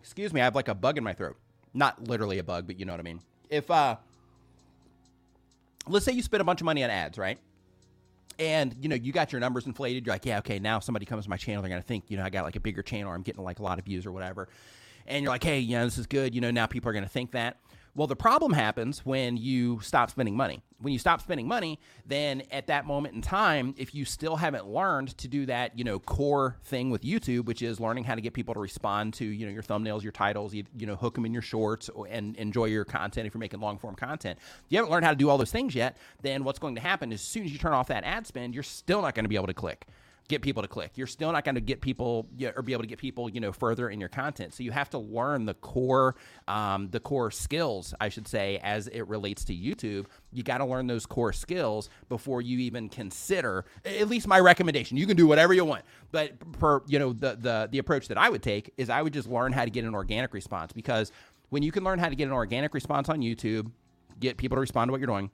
excuse 0.00 0.32
me, 0.32 0.40
I 0.40 0.44
have 0.44 0.54
like 0.54 0.68
a 0.68 0.74
bug 0.74 0.96
in 0.96 1.04
my 1.04 1.12
throat. 1.12 1.36
Not 1.74 2.08
literally 2.08 2.38
a 2.38 2.44
bug, 2.44 2.66
but 2.66 2.80
you 2.80 2.86
know 2.86 2.94
what 2.94 3.00
I 3.00 3.02
mean. 3.02 3.20
If, 3.50 3.70
uh, 3.70 3.96
let's 5.86 6.06
say 6.06 6.12
you 6.12 6.22
spent 6.22 6.40
a 6.40 6.44
bunch 6.44 6.62
of 6.62 6.64
money 6.64 6.82
on 6.82 6.88
ads, 6.88 7.18
right? 7.18 7.38
And 8.38 8.74
you 8.80 8.88
know 8.88 8.96
you 8.96 9.12
got 9.12 9.32
your 9.32 9.40
numbers 9.40 9.66
inflated. 9.66 10.06
You're 10.06 10.14
like 10.14 10.26
yeah 10.26 10.38
okay 10.38 10.58
now 10.58 10.78
somebody 10.80 11.06
comes 11.06 11.24
to 11.24 11.30
my 11.30 11.36
channel 11.36 11.62
they're 11.62 11.70
going 11.70 11.82
to 11.82 11.86
think 11.86 12.04
you 12.08 12.16
know 12.16 12.24
i 12.24 12.30
got 12.30 12.44
like 12.44 12.56
a 12.56 12.60
bigger 12.60 12.82
channel 12.82 13.10
or 13.10 13.14
i'm 13.14 13.22
getting 13.22 13.42
like 13.42 13.58
a 13.58 13.62
lot 13.62 13.78
of 13.78 13.84
views 13.84 14.06
or 14.06 14.12
whatever. 14.12 14.48
And 15.06 15.22
you're 15.22 15.32
like 15.32 15.44
hey 15.44 15.58
you 15.60 15.76
know 15.76 15.84
this 15.84 15.98
is 15.98 16.06
good. 16.06 16.34
You 16.34 16.40
know 16.40 16.50
now 16.50 16.66
people 16.66 16.90
are 16.90 16.92
going 16.92 17.04
to 17.04 17.10
think 17.10 17.32
that 17.32 17.58
well, 17.96 18.06
the 18.06 18.14
problem 18.14 18.52
happens 18.52 19.06
when 19.06 19.38
you 19.38 19.80
stop 19.80 20.10
spending 20.10 20.36
money. 20.36 20.62
When 20.78 20.92
you 20.92 20.98
stop 20.98 21.22
spending 21.22 21.48
money, 21.48 21.80
then 22.04 22.42
at 22.50 22.66
that 22.66 22.84
moment 22.84 23.14
in 23.14 23.22
time, 23.22 23.74
if 23.78 23.94
you 23.94 24.04
still 24.04 24.36
haven't 24.36 24.66
learned 24.66 25.16
to 25.16 25.28
do 25.28 25.46
that, 25.46 25.78
you 25.78 25.84
know, 25.84 25.98
core 25.98 26.58
thing 26.64 26.90
with 26.90 27.00
YouTube, 27.00 27.46
which 27.46 27.62
is 27.62 27.80
learning 27.80 28.04
how 28.04 28.14
to 28.14 28.20
get 28.20 28.34
people 28.34 28.52
to 28.52 28.60
respond 28.60 29.14
to, 29.14 29.24
you 29.24 29.46
know, 29.46 29.52
your 29.52 29.62
thumbnails, 29.62 30.02
your 30.02 30.12
titles, 30.12 30.52
you, 30.52 30.64
you 30.76 30.86
know, 30.86 30.94
hook 30.94 31.14
them 31.14 31.24
in 31.24 31.32
your 31.32 31.40
shorts 31.40 31.88
and 32.10 32.36
enjoy 32.36 32.66
your 32.66 32.84
content 32.84 33.26
if 33.26 33.32
you're 33.32 33.40
making 33.40 33.60
long 33.60 33.78
form 33.78 33.94
content. 33.94 34.38
If 34.38 34.64
you 34.68 34.76
haven't 34.76 34.92
learned 34.92 35.06
how 35.06 35.12
to 35.12 35.16
do 35.16 35.30
all 35.30 35.38
those 35.38 35.50
things 35.50 35.74
yet, 35.74 35.96
then 36.20 36.44
what's 36.44 36.58
going 36.58 36.74
to 36.74 36.82
happen 36.82 37.12
is 37.12 37.22
as 37.22 37.26
soon 37.26 37.44
as 37.44 37.52
you 37.52 37.58
turn 37.58 37.72
off 37.72 37.88
that 37.88 38.04
ad 38.04 38.26
spend, 38.26 38.52
you're 38.52 38.62
still 38.62 39.00
not 39.00 39.14
going 39.14 39.24
to 39.24 39.30
be 39.30 39.36
able 39.36 39.46
to 39.46 39.54
click 39.54 39.86
get 40.28 40.42
people 40.42 40.62
to 40.62 40.68
click. 40.68 40.92
You're 40.94 41.06
still 41.06 41.32
not 41.32 41.44
going 41.44 41.54
to 41.54 41.60
get 41.60 41.80
people 41.80 42.26
or 42.56 42.62
be 42.62 42.72
able 42.72 42.82
to 42.82 42.88
get 42.88 42.98
people, 42.98 43.28
you 43.28 43.40
know, 43.40 43.52
further 43.52 43.90
in 43.90 44.00
your 44.00 44.08
content. 44.08 44.54
So 44.54 44.62
you 44.62 44.70
have 44.72 44.90
to 44.90 44.98
learn 44.98 45.46
the 45.46 45.54
core, 45.54 46.16
um, 46.48 46.88
the 46.90 47.00
core 47.00 47.30
skills, 47.30 47.94
I 48.00 48.08
should 48.08 48.26
say, 48.26 48.58
as 48.62 48.88
it 48.88 49.02
relates 49.02 49.44
to 49.44 49.54
YouTube. 49.54 50.06
You 50.32 50.42
got 50.42 50.58
to 50.58 50.64
learn 50.64 50.86
those 50.86 51.06
core 51.06 51.32
skills 51.32 51.88
before 52.08 52.42
you 52.42 52.58
even 52.58 52.88
consider. 52.88 53.64
At 53.84 54.08
least 54.08 54.26
my 54.26 54.40
recommendation. 54.40 54.96
You 54.96 55.06
can 55.06 55.16
do 55.16 55.26
whatever 55.26 55.54
you 55.54 55.64
want, 55.64 55.84
but 56.12 56.32
for 56.58 56.82
you 56.86 56.98
know 56.98 57.12
the 57.12 57.36
the 57.36 57.68
the 57.70 57.78
approach 57.78 58.08
that 58.08 58.18
I 58.18 58.28
would 58.28 58.42
take 58.42 58.72
is 58.76 58.90
I 58.90 59.02
would 59.02 59.12
just 59.12 59.28
learn 59.28 59.52
how 59.52 59.64
to 59.64 59.70
get 59.70 59.84
an 59.84 59.94
organic 59.94 60.34
response 60.34 60.72
because 60.72 61.12
when 61.50 61.62
you 61.62 61.72
can 61.72 61.84
learn 61.84 61.98
how 61.98 62.08
to 62.08 62.16
get 62.16 62.26
an 62.26 62.32
organic 62.32 62.74
response 62.74 63.08
on 63.08 63.20
YouTube, 63.20 63.70
get 64.18 64.36
people 64.36 64.56
to 64.56 64.60
respond 64.60 64.88
to 64.88 64.92
what 64.92 65.00
you're 65.00 65.06
doing, 65.06 65.30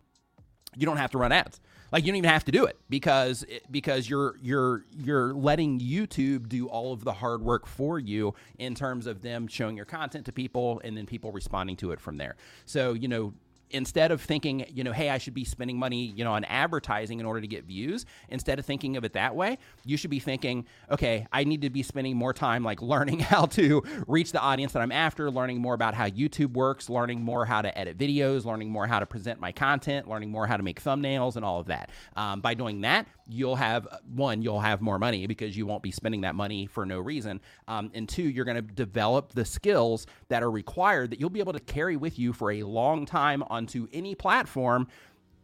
you 0.76 0.86
don't 0.86 0.98
have 0.98 1.10
to 1.12 1.18
run 1.18 1.32
ads 1.32 1.60
like 1.92 2.04
you 2.04 2.10
don't 2.10 2.16
even 2.16 2.30
have 2.30 2.44
to 2.46 2.52
do 2.52 2.64
it 2.64 2.78
because 2.88 3.44
because 3.70 4.08
you're 4.08 4.36
you're 4.42 4.84
you're 4.98 5.34
letting 5.34 5.78
YouTube 5.78 6.48
do 6.48 6.66
all 6.66 6.92
of 6.92 7.04
the 7.04 7.12
hard 7.12 7.42
work 7.42 7.66
for 7.66 7.98
you 7.98 8.34
in 8.58 8.74
terms 8.74 9.06
of 9.06 9.22
them 9.22 9.46
showing 9.46 9.76
your 9.76 9.86
content 9.86 10.24
to 10.26 10.32
people 10.32 10.80
and 10.82 10.96
then 10.96 11.06
people 11.06 11.30
responding 11.30 11.76
to 11.76 11.92
it 11.92 12.00
from 12.00 12.16
there. 12.16 12.36
So, 12.64 12.94
you 12.94 13.08
know, 13.08 13.34
instead 13.72 14.10
of 14.12 14.20
thinking, 14.20 14.64
you 14.72 14.84
know, 14.84 14.92
hey, 14.92 15.10
I 15.10 15.18
should 15.18 15.34
be 15.34 15.44
spending 15.44 15.78
money, 15.78 16.12
you 16.16 16.24
know, 16.24 16.32
on 16.32 16.44
advertising 16.44 17.20
in 17.20 17.26
order 17.26 17.40
to 17.40 17.46
get 17.46 17.64
views, 17.64 18.06
instead 18.28 18.58
of 18.58 18.66
thinking 18.66 18.96
of 18.96 19.04
it 19.04 19.12
that 19.14 19.34
way, 19.34 19.58
you 19.84 19.96
should 19.96 20.10
be 20.10 20.18
thinking, 20.18 20.66
okay, 20.90 21.26
I 21.32 21.44
need 21.44 21.62
to 21.62 21.70
be 21.70 21.82
spending 21.82 22.16
more 22.16 22.32
time 22.32 22.62
like 22.62 22.82
learning 22.92 23.20
how 23.20 23.46
to 23.46 23.82
reach 24.06 24.32
the 24.32 24.40
audience 24.40 24.72
that 24.72 24.82
I'm 24.82 24.92
after, 24.92 25.30
learning 25.30 25.60
more 25.60 25.74
about 25.74 25.94
how 25.94 26.08
YouTube 26.08 26.52
works, 26.52 26.88
learning 26.88 27.22
more 27.22 27.44
how 27.44 27.62
to 27.62 27.76
edit 27.76 27.98
videos, 27.98 28.44
learning 28.44 28.70
more 28.70 28.86
how 28.86 28.98
to 28.98 29.06
present 29.06 29.40
my 29.40 29.52
content, 29.52 30.08
learning 30.08 30.30
more 30.30 30.46
how 30.46 30.56
to 30.56 30.62
make 30.62 30.82
thumbnails 30.82 31.36
and 31.36 31.44
all 31.44 31.60
of 31.60 31.66
that. 31.66 31.90
Um, 32.16 32.40
by 32.40 32.54
doing 32.54 32.82
that, 32.82 33.06
you'll 33.32 33.56
have 33.56 33.88
one, 34.14 34.42
you'll 34.42 34.60
have 34.60 34.80
more 34.80 34.98
money 34.98 35.26
because 35.26 35.56
you 35.56 35.66
won't 35.66 35.82
be 35.82 35.90
spending 35.90 36.20
that 36.22 36.34
money 36.34 36.66
for 36.66 36.86
no 36.86 37.00
reason. 37.00 37.40
Um, 37.66 37.90
and 37.94 38.08
two, 38.08 38.22
you're 38.22 38.44
going 38.44 38.56
to 38.56 38.62
develop 38.62 39.32
the 39.32 39.44
skills 39.44 40.06
that 40.28 40.42
are 40.42 40.50
required 40.50 41.10
that 41.10 41.20
you'll 41.20 41.30
be 41.30 41.40
able 41.40 41.54
to 41.54 41.60
carry 41.60 41.96
with 41.96 42.18
you 42.18 42.32
for 42.32 42.50
a 42.52 42.62
long 42.62 43.06
time 43.06 43.42
onto 43.44 43.88
any 43.92 44.14
platform 44.14 44.88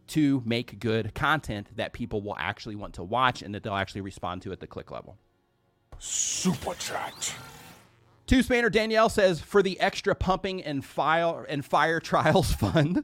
to 0.08 0.42
make 0.44 0.78
good 0.80 1.14
content 1.14 1.68
that 1.76 1.92
people 1.92 2.22
will 2.22 2.36
actually 2.38 2.76
want 2.76 2.94
to 2.94 3.02
watch 3.02 3.42
and 3.42 3.54
that 3.54 3.62
they'll 3.62 3.74
actually 3.74 4.00
respond 4.00 4.42
to 4.42 4.52
at 4.52 4.60
the 4.60 4.66
click 4.66 4.90
level. 4.90 5.16
Super 5.98 6.74
chat. 6.74 7.34
Two 8.28 8.42
Spanner 8.42 8.68
Danielle 8.68 9.08
says 9.08 9.40
for 9.40 9.62
the 9.62 9.80
extra 9.80 10.14
pumping 10.14 10.62
and 10.62 10.84
fire 10.84 11.44
and 11.44 11.64
fire 11.64 11.98
trials 11.98 12.52
fund. 12.60 13.02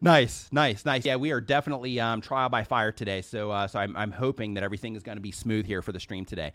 nice, 0.00 0.48
nice, 0.50 0.84
nice. 0.84 1.04
Yeah, 1.04 1.14
we 1.14 1.30
are 1.30 1.40
definitely 1.40 2.00
um, 2.00 2.20
trial 2.20 2.48
by 2.48 2.64
fire 2.64 2.90
today. 2.90 3.22
So, 3.22 3.52
uh, 3.52 3.68
so 3.68 3.78
I'm, 3.78 3.96
I'm 3.96 4.10
hoping 4.10 4.54
that 4.54 4.64
everything 4.64 4.96
is 4.96 5.04
going 5.04 5.16
to 5.16 5.22
be 5.22 5.30
smooth 5.30 5.64
here 5.64 5.80
for 5.80 5.92
the 5.92 6.00
stream 6.00 6.24
today. 6.24 6.52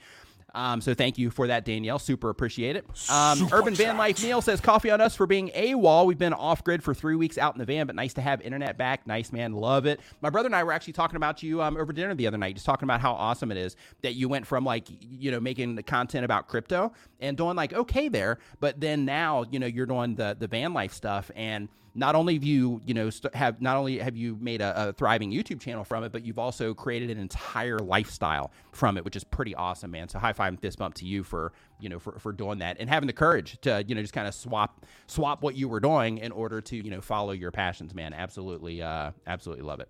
Um, 0.54 0.82
so 0.82 0.94
thank 0.94 1.18
you 1.18 1.32
for 1.32 1.48
that, 1.48 1.66
Danielle. 1.66 2.00
Super 2.00 2.30
appreciate 2.30 2.76
it. 2.76 2.86
Um, 3.10 3.50
Urban 3.52 3.74
Van 3.74 3.98
Life 3.98 4.22
Neil 4.22 4.42
says 4.42 4.62
coffee 4.62 4.92
on 4.92 5.02
us 5.02 5.16
for 5.16 5.26
being 5.26 5.50
AWOL. 5.50 6.06
We've 6.06 6.18
been 6.18 6.34
off 6.34 6.64
grid 6.64 6.84
for 6.84 6.94
three 6.94 7.16
weeks 7.16 7.38
out 7.38 7.56
in 7.56 7.60
the 7.60 7.66
van, 7.66 7.88
but 7.88 7.96
nice 7.96 8.14
to 8.14 8.22
have 8.22 8.42
internet 8.42 8.78
back. 8.78 9.08
Nice 9.08 9.32
man, 9.32 9.54
love 9.54 9.86
it. 9.86 10.00
My 10.22 10.30
brother 10.30 10.48
and 10.48 10.56
I 10.56 10.64
were 10.64 10.72
actually 10.72 10.94
talking 10.94 11.16
about 11.16 11.42
you 11.42 11.62
um, 11.62 11.76
over 11.76 11.92
dinner 11.92 12.14
the 12.14 12.28
other 12.28 12.38
night, 12.38 12.54
just 12.56 12.66
talking 12.66 12.86
about 12.86 13.02
how 13.02 13.14
awesome 13.14 13.52
it 13.52 13.58
is 13.58 13.76
that 14.02 14.14
you 14.14 14.30
went 14.30 14.46
from 14.46 14.64
like 14.64 14.88
you 15.02 15.32
know 15.32 15.40
making 15.40 15.76
the 15.76 15.84
content 15.84 16.26
about 16.26 16.48
crypto 16.48 16.94
and 17.20 17.36
doing 17.36 17.56
like 17.56 17.74
okay 17.74 18.08
there, 18.08 18.38
but 18.60 18.80
then 18.80 19.06
now 19.06 19.46
you 19.50 19.60
know 19.60 19.68
you're 19.68 19.86
doing 19.88 20.16
the 20.16 20.36
the 20.38 20.48
van 20.48 20.74
life 20.74 20.94
stuff 20.94 21.32
and 21.36 21.68
not 21.96 22.16
only 22.16 22.34
have 22.34 22.44
you 22.44 22.82
you 22.86 22.94
know 22.94 23.10
st- 23.10 23.34
have 23.36 23.62
not 23.62 23.78
only 23.78 24.00
have 24.00 24.16
you 24.16 24.38
made 24.40 24.62
a, 24.62 24.90
a, 24.90 24.94
thriving 24.94 25.32
YouTube 25.32 25.60
channel 25.60 25.84
from 25.84 26.04
it, 26.04 26.12
but 26.12 26.26
you've 26.26 26.40
also 26.40 26.74
created 26.74 27.10
an 27.10 27.20
entire 27.20 27.80
lifestyle 27.80 28.52
from 28.72 28.98
it, 28.98 29.06
which 29.06 29.16
is 29.16 29.24
pretty 29.24 29.54
awesome, 29.56 29.92
man. 29.92 30.10
So 30.10 30.20
high 30.20 30.34
five 30.34 30.50
and 30.50 30.60
fist 30.60 30.80
bump 30.80 30.96
to 30.96 31.06
you 31.06 31.24
for 31.24 31.54
you 31.80 31.90
know 31.90 32.00
for, 32.00 32.18
for 32.20 32.32
doing 32.32 32.60
that 32.60 32.78
and 32.80 32.90
having 32.90 33.08
the 33.08 33.14
courage 33.14 33.58
to 33.62 33.84
you 33.88 33.96
know 33.96 34.02
just 34.02 34.14
kind 34.14 34.28
of 34.28 34.34
swap 34.34 34.86
swap 35.08 35.44
what 35.44 35.56
you 35.56 35.68
were 35.68 35.80
doing 35.80 36.18
in 36.18 36.32
order 36.32 36.62
to 36.62 36.76
you 36.76 36.90
know 36.90 37.02
follow 37.02 37.32
your 37.32 37.52
passions, 37.52 37.94
man. 37.94 38.14
Absolutely, 38.14 38.82
uh, 38.82 39.12
absolutely 39.28 39.64
love 39.64 39.80
it. 39.80 39.90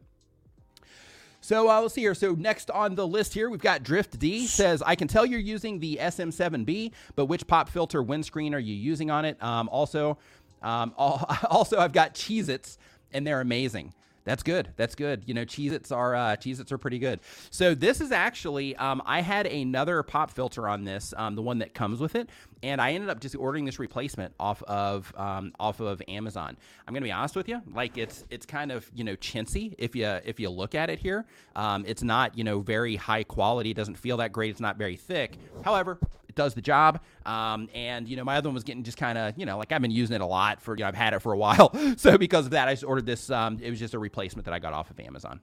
So 1.44 1.70
uh, 1.70 1.82
let's 1.82 1.94
see 1.94 2.02
here. 2.02 2.16
So 2.16 2.32
next 2.32 2.72
on 2.72 2.96
the 2.96 3.06
list 3.06 3.34
here, 3.34 3.50
we've 3.50 3.60
got 3.60 3.84
Drift 3.84 4.18
D 4.18 4.48
says, 4.48 4.82
I 4.82 4.96
can 4.96 5.10
tell 5.10 5.26
you're 5.26 5.42
using 5.42 5.78
the 5.78 6.00
SM7B, 6.02 6.94
but 7.18 7.26
which 7.26 7.46
pop 7.48 7.68
filter 7.68 8.02
windscreen 8.02 8.56
are 8.56 8.60
you 8.60 8.74
using 8.74 9.12
on 9.12 9.26
it? 9.26 9.44
Um, 9.44 9.68
also, 9.68 10.18
um, 10.64 10.94
also, 10.98 11.78
I've 11.78 11.94
got 11.94 12.16
Cheez 12.16 12.50
Its, 12.50 12.78
and 13.12 13.28
they're 13.28 13.42
amazing. 13.42 13.94
That's 14.26 14.44
good. 14.44 14.70
That's 14.78 14.96
good. 14.96 15.24
You 15.26 15.34
know, 15.34 15.44
Cheez-Its 15.44 15.92
are 15.92 16.16
uh, 16.16 16.36
Cheez-Its 16.38 16.72
are 16.72 16.78
pretty 16.78 17.00
good. 17.00 17.20
So 17.50 17.76
this 17.76 18.00
is 18.00 18.12
actually 18.12 18.76
um, 18.78 19.02
I 19.06 19.22
had 19.22 19.48
another 19.48 20.02
pop 20.04 20.32
filter 20.32 20.68
on 20.68 20.84
this, 20.86 21.14
um, 21.18 21.36
the 21.36 21.42
one 21.42 21.60
that 21.60 21.74
comes 21.74 22.00
with 22.00 22.16
it, 22.16 22.30
and 22.62 22.80
I 22.80 22.94
ended 22.94 23.10
up 23.10 23.20
just 23.20 23.36
ordering 23.36 23.66
this 23.66 23.80
replacement 23.80 24.34
off 24.40 24.64
of 24.64 25.14
um, 25.18 25.54
off 25.60 25.80
of 25.82 26.02
Amazon. 26.08 26.58
I'm 26.88 26.94
gonna 26.94 27.04
be 27.04 27.12
honest 27.12 27.36
with 27.36 27.50
you, 27.50 27.62
like 27.74 27.98
it's 27.98 28.24
it's 28.30 28.46
kind 28.46 28.72
of 28.72 28.90
you 28.94 29.04
know 29.04 29.16
chintzy 29.18 29.76
if 29.78 29.96
you 29.96 30.08
if 30.24 30.40
you 30.40 30.50
look 30.50 30.74
at 30.76 30.90
it 30.90 31.00
here. 31.00 31.26
Um, 31.56 31.84
it's 31.86 32.04
not 32.04 32.38
you 32.38 32.44
know 32.44 32.60
very 32.62 32.96
high 32.96 33.24
quality. 33.24 33.72
It 33.72 33.78
doesn't 33.78 33.96
feel 33.98 34.18
that 34.18 34.32
great. 34.32 34.52
It's 34.52 34.62
not 34.62 34.78
very 34.78 34.96
thick. 34.96 35.38
However, 35.64 36.00
does 36.36 36.54
the 36.54 36.62
job. 36.62 37.02
Um, 37.26 37.70
and 37.74 38.08
you 38.08 38.16
know, 38.16 38.24
my 38.24 38.38
other 38.38 38.50
one 38.50 38.54
was 38.54 38.64
getting 38.64 38.84
just 38.84 38.98
kind 38.98 39.18
of, 39.18 39.34
you 39.38 39.46
know, 39.46 39.58
like 39.58 39.72
I've 39.72 39.82
been 39.82 39.92
using 39.92 40.16
it 40.16 40.22
a 40.22 40.26
lot 40.26 40.62
for, 40.62 40.76
you 40.76 40.84
know, 40.84 40.88
I've 40.88 40.96
had 40.96 41.14
it 41.14 41.20
for 41.20 41.34
a 41.34 41.38
while. 41.44 41.74
so 41.98 42.18
because 42.18 42.46
of 42.46 42.52
that, 42.52 42.68
I 42.68 42.74
just 42.74 42.84
ordered 42.84 43.06
this. 43.06 43.30
Um, 43.30 43.60
it 43.62 43.70
was 43.70 43.80
just 43.80 43.94
a 43.94 44.00
replacement 44.00 44.46
that 44.46 44.54
I 44.54 44.60
got 44.60 44.74
off 44.74 44.90
of 44.90 45.00
Amazon. 45.00 45.40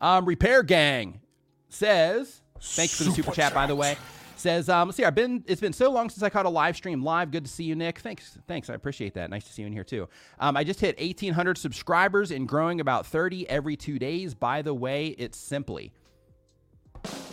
Um, 0.00 0.26
Repair 0.26 0.62
Gang 0.62 1.20
says, 1.68 2.42
thanks 2.60 2.96
for 2.96 3.04
the 3.04 3.10
super, 3.10 3.32
chat, 3.32 3.54
by 3.54 3.66
the 3.66 3.74
way. 3.74 3.96
Says, 4.36 4.68
um, 4.68 4.88
let's 4.88 4.96
see, 4.96 5.04
I've 5.04 5.14
been, 5.14 5.44
it's 5.46 5.60
been 5.60 5.72
so 5.72 5.90
long 5.90 6.10
since 6.10 6.22
I 6.22 6.28
caught 6.28 6.44
a 6.44 6.50
live 6.50 6.76
stream 6.76 7.02
live. 7.02 7.30
Good 7.30 7.44
to 7.44 7.50
see 7.50 7.64
you, 7.64 7.74
Nick. 7.74 8.00
Thanks. 8.00 8.36
Thanks. 8.46 8.68
I 8.68 8.74
appreciate 8.74 9.14
that. 9.14 9.30
Nice 9.30 9.44
to 9.44 9.52
see 9.52 9.62
you 9.62 9.66
in 9.66 9.72
here 9.72 9.84
too. 9.84 10.08
Um, 10.38 10.56
I 10.56 10.64
just 10.64 10.80
hit 10.80 10.98
1,800 10.98 11.56
subscribers 11.56 12.30
and 12.30 12.46
growing 12.46 12.80
about 12.80 13.06
30 13.06 13.48
every 13.48 13.76
two 13.76 13.98
days. 13.98 14.34
By 14.34 14.60
the 14.60 14.74
way, 14.74 15.08
it's 15.18 15.38
simply. 15.38 15.92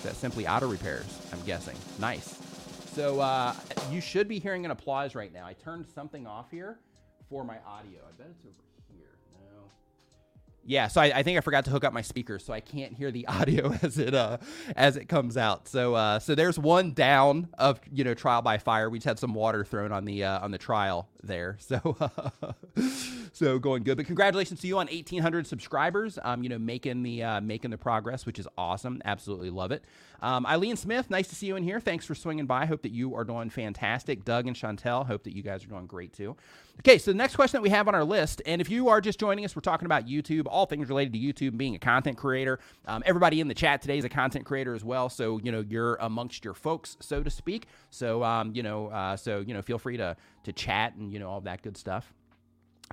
That 0.04 0.16
simply 0.16 0.48
auto 0.48 0.68
repairs? 0.68 1.06
I'm 1.32 1.42
guessing. 1.46 1.78
Nice. 2.00 2.38
So 2.94 3.20
uh, 3.20 3.54
you 3.92 4.02
should 4.02 4.28
be 4.28 4.40
hearing 4.40 4.66
an 4.66 4.72
applause 4.72 5.16
right 5.16 5.32
now. 5.32 5.46
I 5.46 5.54
turned 5.54 5.86
something 5.88 6.28
off 6.28 6.52
here 6.52 6.80
for 7.30 7.44
my 7.44 7.58
audio. 7.66 8.00
I 8.08 8.12
bet 8.18 8.28
it's 8.30 8.46
over. 8.46 8.71
Yeah, 10.64 10.90
so 10.90 11.02
I, 11.02 11.06
I, 11.20 11.24
think 11.24 11.38
I 11.38 11.42
forgot 11.42 11.66
to 11.66 11.72
hook 11.72 11.84
up 11.84 11.92
my 11.92 12.04
speakers, 12.04 12.46
so 12.46 12.54
I 12.54 12.60
can't 12.60 12.94
hear 12.94 13.12
the 13.12 13.28
audio 13.28 13.74
as 13.82 13.98
it 13.98 14.14
uh, 14.14 14.38
as 14.76 14.96
it 14.96 15.06
comes 15.06 15.36
out. 15.36 15.68
So 15.68 15.96
uh, 15.96 16.20
so 16.20 16.36
there's 16.36 16.60
one 16.60 16.92
down 16.94 17.48
of 17.58 17.80
you 17.92 18.04
know 18.04 18.14
trial 18.14 18.42
by 18.42 18.58
fire. 18.58 18.90
We 18.90 19.00
just 19.00 19.08
had 19.08 19.20
some 19.20 19.34
water 19.34 19.66
thrown 19.66 19.92
on 19.92 20.06
the 20.06 20.24
uh, 20.24 20.40
on 20.40 20.52
the 20.52 20.60
trial 20.60 21.10
there. 21.24 21.58
So 21.60 21.98
so 23.34 23.58
going 23.58 23.84
good. 23.84 23.98
But 23.98 24.06
congratulations 24.06 24.62
to 24.62 24.68
you 24.68 24.78
on 24.78 24.88
1,800 24.88 25.48
subscribers. 25.48 26.20
Um, 26.22 26.44
you 26.44 26.50
know, 26.50 26.60
making 26.60 27.02
the 27.04 27.24
uh, 27.24 27.42
making 27.42 27.72
the 27.72 27.78
progress, 27.78 28.26
which 28.26 28.38
is 28.38 28.48
awesome. 28.58 29.02
Absolutely 29.04 29.50
love 29.50 29.72
it. 29.72 29.84
Um, 30.22 30.46
Eileen 30.46 30.78
Smith, 30.78 31.10
nice 31.10 31.28
to 31.30 31.36
see 31.36 31.48
you 31.48 31.56
in 31.56 31.64
here. 31.64 31.80
Thanks 31.80 32.06
for 32.06 32.14
swinging 32.14 32.46
by. 32.46 32.68
Hope 32.68 32.84
that 32.84 32.92
you 32.92 33.16
are 33.16 33.24
doing 33.24 33.50
fantastic. 33.50 34.24
Doug 34.24 34.46
and 34.46 34.56
Chantel, 34.56 35.08
hope 35.08 35.24
that 35.24 35.36
you 35.36 35.42
guys 35.42 35.64
are 35.64 35.68
doing 35.68 35.88
great 35.88 36.14
too. 36.14 36.36
Okay, 36.82 36.98
so 36.98 37.12
the 37.12 37.18
next 37.18 37.36
question 37.36 37.60
that 37.60 37.62
we 37.62 37.70
have 37.70 37.88
on 37.88 37.94
our 37.94 38.04
list, 38.04 38.42
and 38.48 38.60
if 38.60 38.68
you 38.68 38.90
are 38.90 39.02
just 39.02 39.20
joining 39.20 39.46
us, 39.46 39.56
we're 39.56 39.62
talking 39.62 39.86
about 39.86 40.08
YouTube, 40.08 40.48
all 40.48 40.66
things 40.66 40.90
related 40.90 41.14
to 41.14 41.20
YouTube, 41.20 41.56
being 41.56 41.76
a 41.76 41.80
content 41.80 42.18
creator. 42.18 42.58
Um, 42.88 43.04
everybody 43.06 43.40
in 43.40 43.48
the 43.48 43.54
chat 43.54 43.84
today 43.84 44.00
is 44.00 44.04
a 44.04 44.10
content 44.10 44.46
creator 44.46 44.74
as 44.74 44.84
well, 44.84 45.08
so 45.08 45.40
you 45.44 45.52
know 45.52 45.64
you're 45.70 45.98
amongst 46.02 46.44
your 46.44 46.56
folks, 46.56 46.98
so 47.00 47.22
to 47.22 47.30
speak. 47.30 47.68
So 47.92 48.24
um, 48.24 48.56
you 48.56 48.64
know, 48.64 48.88
uh, 48.88 49.16
so 49.16 49.42
you 49.42 49.54
know, 49.54 49.62
feel 49.62 49.78
free 49.78 49.98
to 49.98 50.18
to 50.44 50.54
chat 50.54 50.96
and 50.96 51.14
you 51.14 51.20
know 51.20 51.30
all 51.30 51.42
that 51.42 51.62
good 51.62 51.78
stuff. 51.78 52.12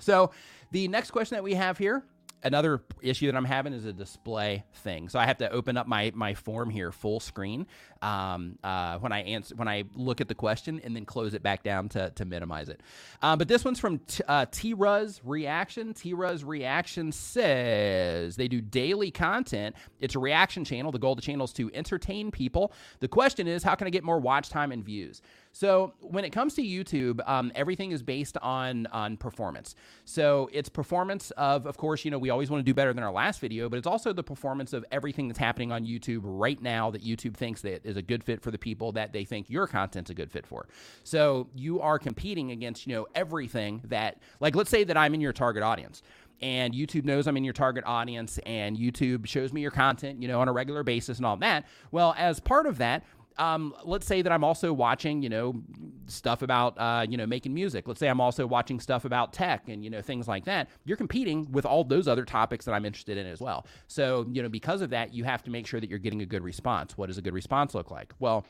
So 0.01 0.33
the 0.71 0.87
next 0.89 1.11
question 1.11 1.37
that 1.37 1.43
we 1.43 1.55
have 1.55 1.79
here 1.79 2.05
another 2.43 2.83
issue 3.01 3.27
that 3.27 3.37
I'm 3.37 3.45
having 3.45 3.73
is 3.73 3.85
a 3.85 3.93
display 3.93 4.65
thing. 4.75 5.09
So 5.09 5.19
I 5.19 5.27
have 5.27 5.39
to 5.39 5.51
open 5.51 5.77
up 5.77 5.87
my 5.87 6.13
my 6.15 6.35
form 6.35 6.71
here 6.71 6.93
full 6.93 7.21
screen 7.21 7.67
um, 8.03 8.59
uh, 8.63 8.99
when 8.99 9.13
I 9.13 9.23
answer 9.23 9.55
when 9.55 9.69
I 9.69 9.85
look 9.95 10.21
at 10.21 10.29
the 10.29 10.35
question 10.35 10.81
and 10.85 10.95
then 10.95 11.05
close 11.05 11.35
it 11.35 11.43
back 11.43 11.63
down 11.63 11.89
to, 11.91 12.11
to 12.11 12.25
minimize 12.25 12.69
it. 12.69 12.81
Uh, 13.23 13.37
but 13.37 13.49
this 13.49 13.65
one's 13.65 13.79
from 13.79 13.99
T, 14.01 14.23
uh, 14.29 14.47
T-Ruz 14.51 15.21
Reaction. 15.25 15.95
T-Ruz 15.95 16.45
Reaction 16.45 17.13
says 17.13 18.37
they 18.37 18.49
do 18.49 18.61
daily 18.61 19.11
content. 19.11 19.77
It's 20.01 20.15
a 20.15 20.19
reaction 20.19 20.65
channel. 20.65 20.93
The 20.93 20.99
goal 20.99 21.13
of 21.13 21.19
the 21.19 21.23
channel 21.23 21.45
is 21.45 21.53
to 21.55 21.71
entertain 21.75 22.31
people. 22.31 22.73
The 23.01 23.09
question 23.09 23.49
is, 23.49 23.63
how 23.63 23.75
can 23.75 23.87
I 23.87 23.91
get 23.91 24.05
more 24.05 24.19
watch 24.19 24.49
time 24.49 24.73
and 24.73 24.85
views? 24.85 25.23
So 25.53 25.95
when 26.01 26.25
it 26.25 26.31
comes 26.31 26.55
to 26.55 26.63
YouTube, 26.63 27.21
um, 27.29 27.51
everything 27.55 27.91
is 27.91 28.03
based 28.03 28.37
on 28.39 28.87
on 28.89 29.17
performance. 29.17 29.75
So 30.05 30.49
it's 30.53 30.69
performance 30.69 31.31
of, 31.33 31.67
of 31.67 31.77
course, 31.77 32.05
you 32.05 32.11
know, 32.11 32.19
we 32.19 32.31
always 32.31 32.51
want 32.51 32.61
to 32.61 32.65
do 32.65 32.75
better 32.75 32.93
than 32.93 33.03
our 33.03 33.13
last 33.13 33.41
video, 33.41 33.69
but 33.69 33.77
it's 33.77 33.87
also 33.87 34.13
the 34.13 34.23
performance 34.23 34.73
of 34.73 34.85
everything 34.93 35.29
that's 35.29 35.39
happening 35.39 35.73
on 35.73 35.85
YouTube 35.85 36.21
right 36.23 36.61
now 36.63 36.91
that 36.91 37.03
YouTube 37.03 37.35
thinks 37.35 37.63
that 37.63 37.85
is 37.89 37.97
a 37.97 38.03
good 38.03 38.23
fit 38.23 38.43
for 38.43 38.51
the 38.51 38.59
people 38.59 38.93
that 38.93 39.13
they 39.13 39.25
think 39.25 39.51
your 39.51 39.67
content's 39.67 40.11
a 40.11 40.15
good 40.15 40.31
fit 40.31 40.47
for. 40.47 40.69
So 41.05 41.49
you 41.55 41.81
are 41.81 41.99
competing 41.99 42.51
against, 42.53 42.87
you 42.87 42.95
know, 42.95 43.07
everything 43.15 43.81
that, 43.85 44.21
like, 44.41 44.55
let's 44.55 44.71
say 44.71 44.85
that 44.85 44.97
I'm 44.97 45.15
in 45.15 45.21
your 45.21 45.33
target 45.33 45.63
audience 45.63 46.03
and 46.41 46.73
YouTube 46.73 47.05
knows 47.05 47.27
I'm 47.27 47.37
in 47.37 47.45
your 47.45 47.53
target 47.53 47.85
audience 47.85 48.39
and 48.47 48.77
YouTube 48.77 49.27
shows 49.27 49.53
me 49.53 49.61
your 49.61 49.71
content, 49.71 50.23
you 50.23 50.29
know, 50.29 50.41
on 50.41 50.49
a 50.49 50.53
regular 50.53 50.83
basis 50.85 51.17
and 51.19 51.27
all 51.27 51.37
that. 51.39 51.67
Well, 51.91 52.15
as 52.17 52.39
part 52.39 52.67
of 52.67 52.79
that, 52.79 53.05
um, 53.39 53.75
let's 53.85 54.07
say 54.07 54.23
that 54.23 54.33
I'm 54.33 54.45
also 54.45 54.73
watching, 54.73 55.23
you 55.23 55.29
know, 55.29 55.63
stuff 56.07 56.43
about, 56.43 56.79
uh, 56.79 57.07
you 57.09 57.17
know, 57.17 57.27
making 57.27 57.55
music. 57.55 57.87
Let's 57.87 58.01
say 58.01 58.09
I'm 58.09 58.21
also 58.21 58.47
watching 58.47 58.81
stuff 58.81 59.05
about 59.05 59.33
tech 59.33 59.69
and, 59.69 59.85
you 59.85 59.91
know, 59.91 60.03
things 60.03 60.27
like 60.27 60.45
that. 60.47 60.69
You're 60.85 60.97
competing 60.97 61.51
with 61.53 61.67
all 61.67 61.85
those 61.85 62.09
other 62.09 62.25
topics 62.25 62.65
that 62.65 62.73
I'm 62.73 62.85
interested 62.85 63.17
in 63.17 63.27
as 63.27 63.41
well. 63.41 63.67
So, 63.87 64.27
you 64.33 64.43
know, 64.43 64.49
because 64.49 64.81
of 64.81 64.91
that, 64.91 65.15
you 65.15 65.25
have 65.25 65.43
to 65.45 65.51
make 65.51 65.67
sure 65.67 65.81
that 65.81 65.89
you're 65.89 65.99
getting 65.99 66.23
a 66.23 66.27
good 66.27 66.43
response. 66.43 66.97
What 66.97 67.07
does 67.07 67.19
a 67.19 67.23
good 67.23 67.35
response 67.35 67.75
look 67.75 67.91
like? 67.91 68.13
Well, 68.19 68.45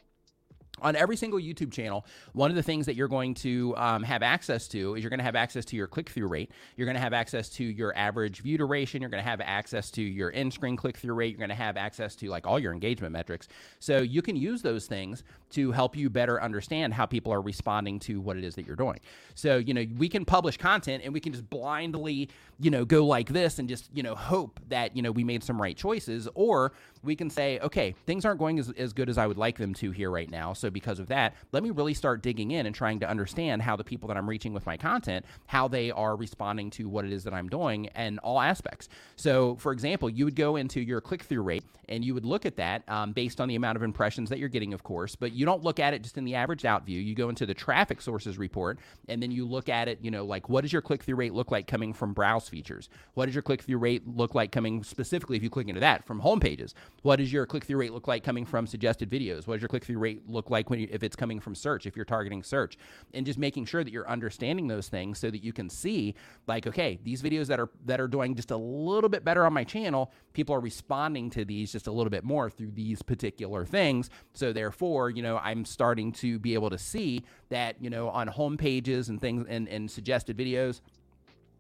on 0.82 0.96
every 0.96 1.16
single 1.16 1.38
YouTube 1.38 1.72
channel, 1.72 2.06
one 2.32 2.50
of 2.50 2.56
the 2.56 2.62
things 2.62 2.86
that 2.86 2.94
you're 2.94 3.08
going 3.08 3.34
to 3.34 3.74
um, 3.76 4.02
have 4.02 4.22
access 4.22 4.68
to 4.68 4.94
is 4.94 5.02
you're 5.02 5.10
going 5.10 5.18
to 5.18 5.24
have 5.24 5.36
access 5.36 5.64
to 5.66 5.76
your 5.76 5.86
click 5.86 6.08
through 6.08 6.28
rate. 6.28 6.50
You're 6.76 6.86
going 6.86 6.96
to 6.96 7.00
have 7.00 7.12
access 7.12 7.48
to 7.50 7.64
your 7.64 7.96
average 7.96 8.40
view 8.40 8.58
duration. 8.58 9.00
You're 9.00 9.10
going 9.10 9.22
to 9.22 9.28
have 9.28 9.40
access 9.40 9.90
to 9.92 10.02
your 10.02 10.30
in 10.30 10.50
screen 10.50 10.76
click 10.76 10.96
through 10.96 11.14
rate. 11.14 11.30
You're 11.30 11.38
going 11.38 11.48
to 11.50 11.54
have 11.54 11.76
access 11.76 12.14
to 12.16 12.28
like 12.28 12.46
all 12.46 12.58
your 12.58 12.72
engagement 12.72 13.12
metrics. 13.12 13.48
So 13.78 13.98
you 13.98 14.22
can 14.22 14.36
use 14.36 14.62
those 14.62 14.86
things 14.86 15.24
to 15.50 15.72
help 15.72 15.96
you 15.96 16.10
better 16.10 16.42
understand 16.42 16.94
how 16.94 17.06
people 17.06 17.32
are 17.32 17.40
responding 17.40 17.98
to 18.00 18.20
what 18.20 18.36
it 18.36 18.44
is 18.44 18.54
that 18.56 18.66
you're 18.66 18.76
doing. 18.76 19.00
So, 19.34 19.56
you 19.56 19.72
know, 19.72 19.84
we 19.96 20.08
can 20.08 20.24
publish 20.24 20.56
content 20.56 21.02
and 21.04 21.12
we 21.12 21.20
can 21.20 21.32
just 21.32 21.48
blindly, 21.48 22.28
you 22.60 22.70
know, 22.70 22.84
go 22.84 23.06
like 23.06 23.28
this 23.30 23.58
and 23.58 23.68
just, 23.68 23.88
you 23.94 24.02
know, 24.02 24.14
hope 24.14 24.60
that, 24.68 24.94
you 24.96 25.02
know, 25.02 25.10
we 25.10 25.24
made 25.24 25.42
some 25.42 25.60
right 25.60 25.76
choices. 25.76 26.28
Or 26.34 26.72
we 27.02 27.16
can 27.16 27.30
say, 27.30 27.58
okay, 27.60 27.94
things 28.06 28.24
aren't 28.24 28.38
going 28.38 28.58
as, 28.58 28.70
as 28.70 28.92
good 28.92 29.08
as 29.08 29.18
I 29.18 29.26
would 29.26 29.38
like 29.38 29.58
them 29.58 29.74
to 29.74 29.90
here 29.90 30.10
right 30.10 30.30
now. 30.30 30.52
So, 30.52 30.70
because 30.70 30.98
of 30.98 31.08
that, 31.08 31.34
let 31.52 31.62
me 31.62 31.70
really 31.70 31.94
start 31.94 32.22
digging 32.22 32.50
in 32.50 32.66
and 32.66 32.74
trying 32.74 33.00
to 33.00 33.08
understand 33.08 33.62
how 33.62 33.76
the 33.76 33.84
people 33.84 34.08
that 34.08 34.16
I'm 34.16 34.28
reaching 34.28 34.52
with 34.52 34.66
my 34.66 34.76
content, 34.76 35.24
how 35.46 35.68
they 35.68 35.90
are 35.90 36.16
responding 36.16 36.70
to 36.70 36.88
what 36.88 37.04
it 37.04 37.12
is 37.12 37.24
that 37.24 37.34
I'm 37.34 37.48
doing 37.48 37.88
and 37.88 38.18
all 38.20 38.40
aspects. 38.40 38.88
So, 39.16 39.56
for 39.56 39.72
example, 39.72 40.08
you 40.08 40.24
would 40.24 40.36
go 40.36 40.56
into 40.56 40.80
your 40.80 41.00
click 41.00 41.22
through 41.22 41.42
rate 41.42 41.64
and 41.88 42.04
you 42.04 42.14
would 42.14 42.24
look 42.24 42.44
at 42.44 42.56
that 42.56 42.88
um, 42.88 43.12
based 43.12 43.40
on 43.40 43.48
the 43.48 43.54
amount 43.54 43.76
of 43.76 43.82
impressions 43.82 44.28
that 44.28 44.38
you're 44.38 44.48
getting, 44.48 44.74
of 44.74 44.82
course, 44.82 45.16
but 45.16 45.32
you 45.32 45.46
don't 45.46 45.62
look 45.62 45.80
at 45.80 45.94
it 45.94 46.02
just 46.02 46.18
in 46.18 46.24
the 46.24 46.34
average 46.34 46.64
out 46.64 46.84
view. 46.84 47.00
You 47.00 47.14
go 47.14 47.28
into 47.28 47.46
the 47.46 47.54
traffic 47.54 48.00
sources 48.00 48.38
report 48.38 48.78
and 49.08 49.22
then 49.22 49.30
you 49.30 49.46
look 49.46 49.68
at 49.68 49.88
it, 49.88 49.98
you 50.02 50.10
know, 50.10 50.24
like 50.24 50.48
what 50.48 50.62
does 50.62 50.72
your 50.72 50.82
click 50.82 51.02
through 51.02 51.16
rate 51.16 51.32
look 51.32 51.50
like 51.50 51.66
coming 51.66 51.92
from 51.92 52.12
browse 52.12 52.48
features? 52.48 52.88
What 53.14 53.26
does 53.26 53.34
your 53.34 53.42
click 53.42 53.62
through 53.62 53.78
rate 53.78 54.06
look 54.06 54.34
like 54.34 54.52
coming 54.52 54.82
specifically 54.82 55.36
if 55.36 55.42
you 55.42 55.50
click 55.50 55.68
into 55.68 55.80
that 55.80 56.06
from 56.06 56.20
home 56.20 56.40
pages? 56.40 56.74
What 57.02 57.16
does 57.16 57.32
your 57.32 57.46
click 57.46 57.64
through 57.64 57.78
rate 57.78 57.92
look 57.92 58.08
like 58.08 58.24
coming 58.24 58.44
from 58.44 58.66
suggested 58.66 59.08
videos? 59.08 59.46
What 59.46 59.54
does 59.54 59.62
your 59.62 59.68
click 59.68 59.84
through 59.84 59.98
rate 59.98 60.28
look 60.28 60.50
like 60.50 60.68
when 60.68 60.80
you, 60.80 60.88
if 60.90 61.02
it's 61.02 61.14
coming 61.14 61.38
from 61.38 61.54
search, 61.54 61.86
if 61.86 61.94
you're 61.94 62.04
targeting 62.04 62.42
search? 62.42 62.76
And 63.14 63.24
just 63.24 63.38
making 63.38 63.66
sure 63.66 63.84
that 63.84 63.92
you're 63.92 64.08
understanding 64.08 64.66
those 64.66 64.88
things 64.88 65.18
so 65.18 65.30
that 65.30 65.44
you 65.44 65.52
can 65.52 65.70
see 65.70 66.14
like, 66.48 66.66
okay, 66.66 66.98
these 67.04 67.22
videos 67.22 67.46
that 67.46 67.60
are 67.60 67.70
that 67.86 68.00
are 68.00 68.08
doing 68.08 68.34
just 68.34 68.50
a 68.50 68.56
little 68.56 69.08
bit 69.08 69.24
better 69.24 69.46
on 69.46 69.52
my 69.52 69.64
channel, 69.64 70.12
people 70.32 70.54
are 70.54 70.60
responding 70.60 71.30
to 71.30 71.44
these 71.44 71.70
just 71.70 71.86
a 71.86 71.92
little 71.92 72.10
bit 72.10 72.24
more 72.24 72.50
through 72.50 72.72
these 72.72 73.00
particular 73.00 73.64
things. 73.64 74.10
So 74.32 74.52
therefore, 74.52 75.10
you 75.10 75.22
know, 75.22 75.38
I'm 75.38 75.64
starting 75.64 76.10
to 76.12 76.38
be 76.38 76.54
able 76.54 76.70
to 76.70 76.78
see 76.78 77.22
that, 77.50 77.76
you 77.80 77.90
know, 77.90 78.08
on 78.08 78.26
home 78.26 78.56
pages 78.56 79.08
and 79.08 79.20
things 79.20 79.46
and, 79.48 79.68
and 79.68 79.88
suggested 79.90 80.36
videos, 80.36 80.80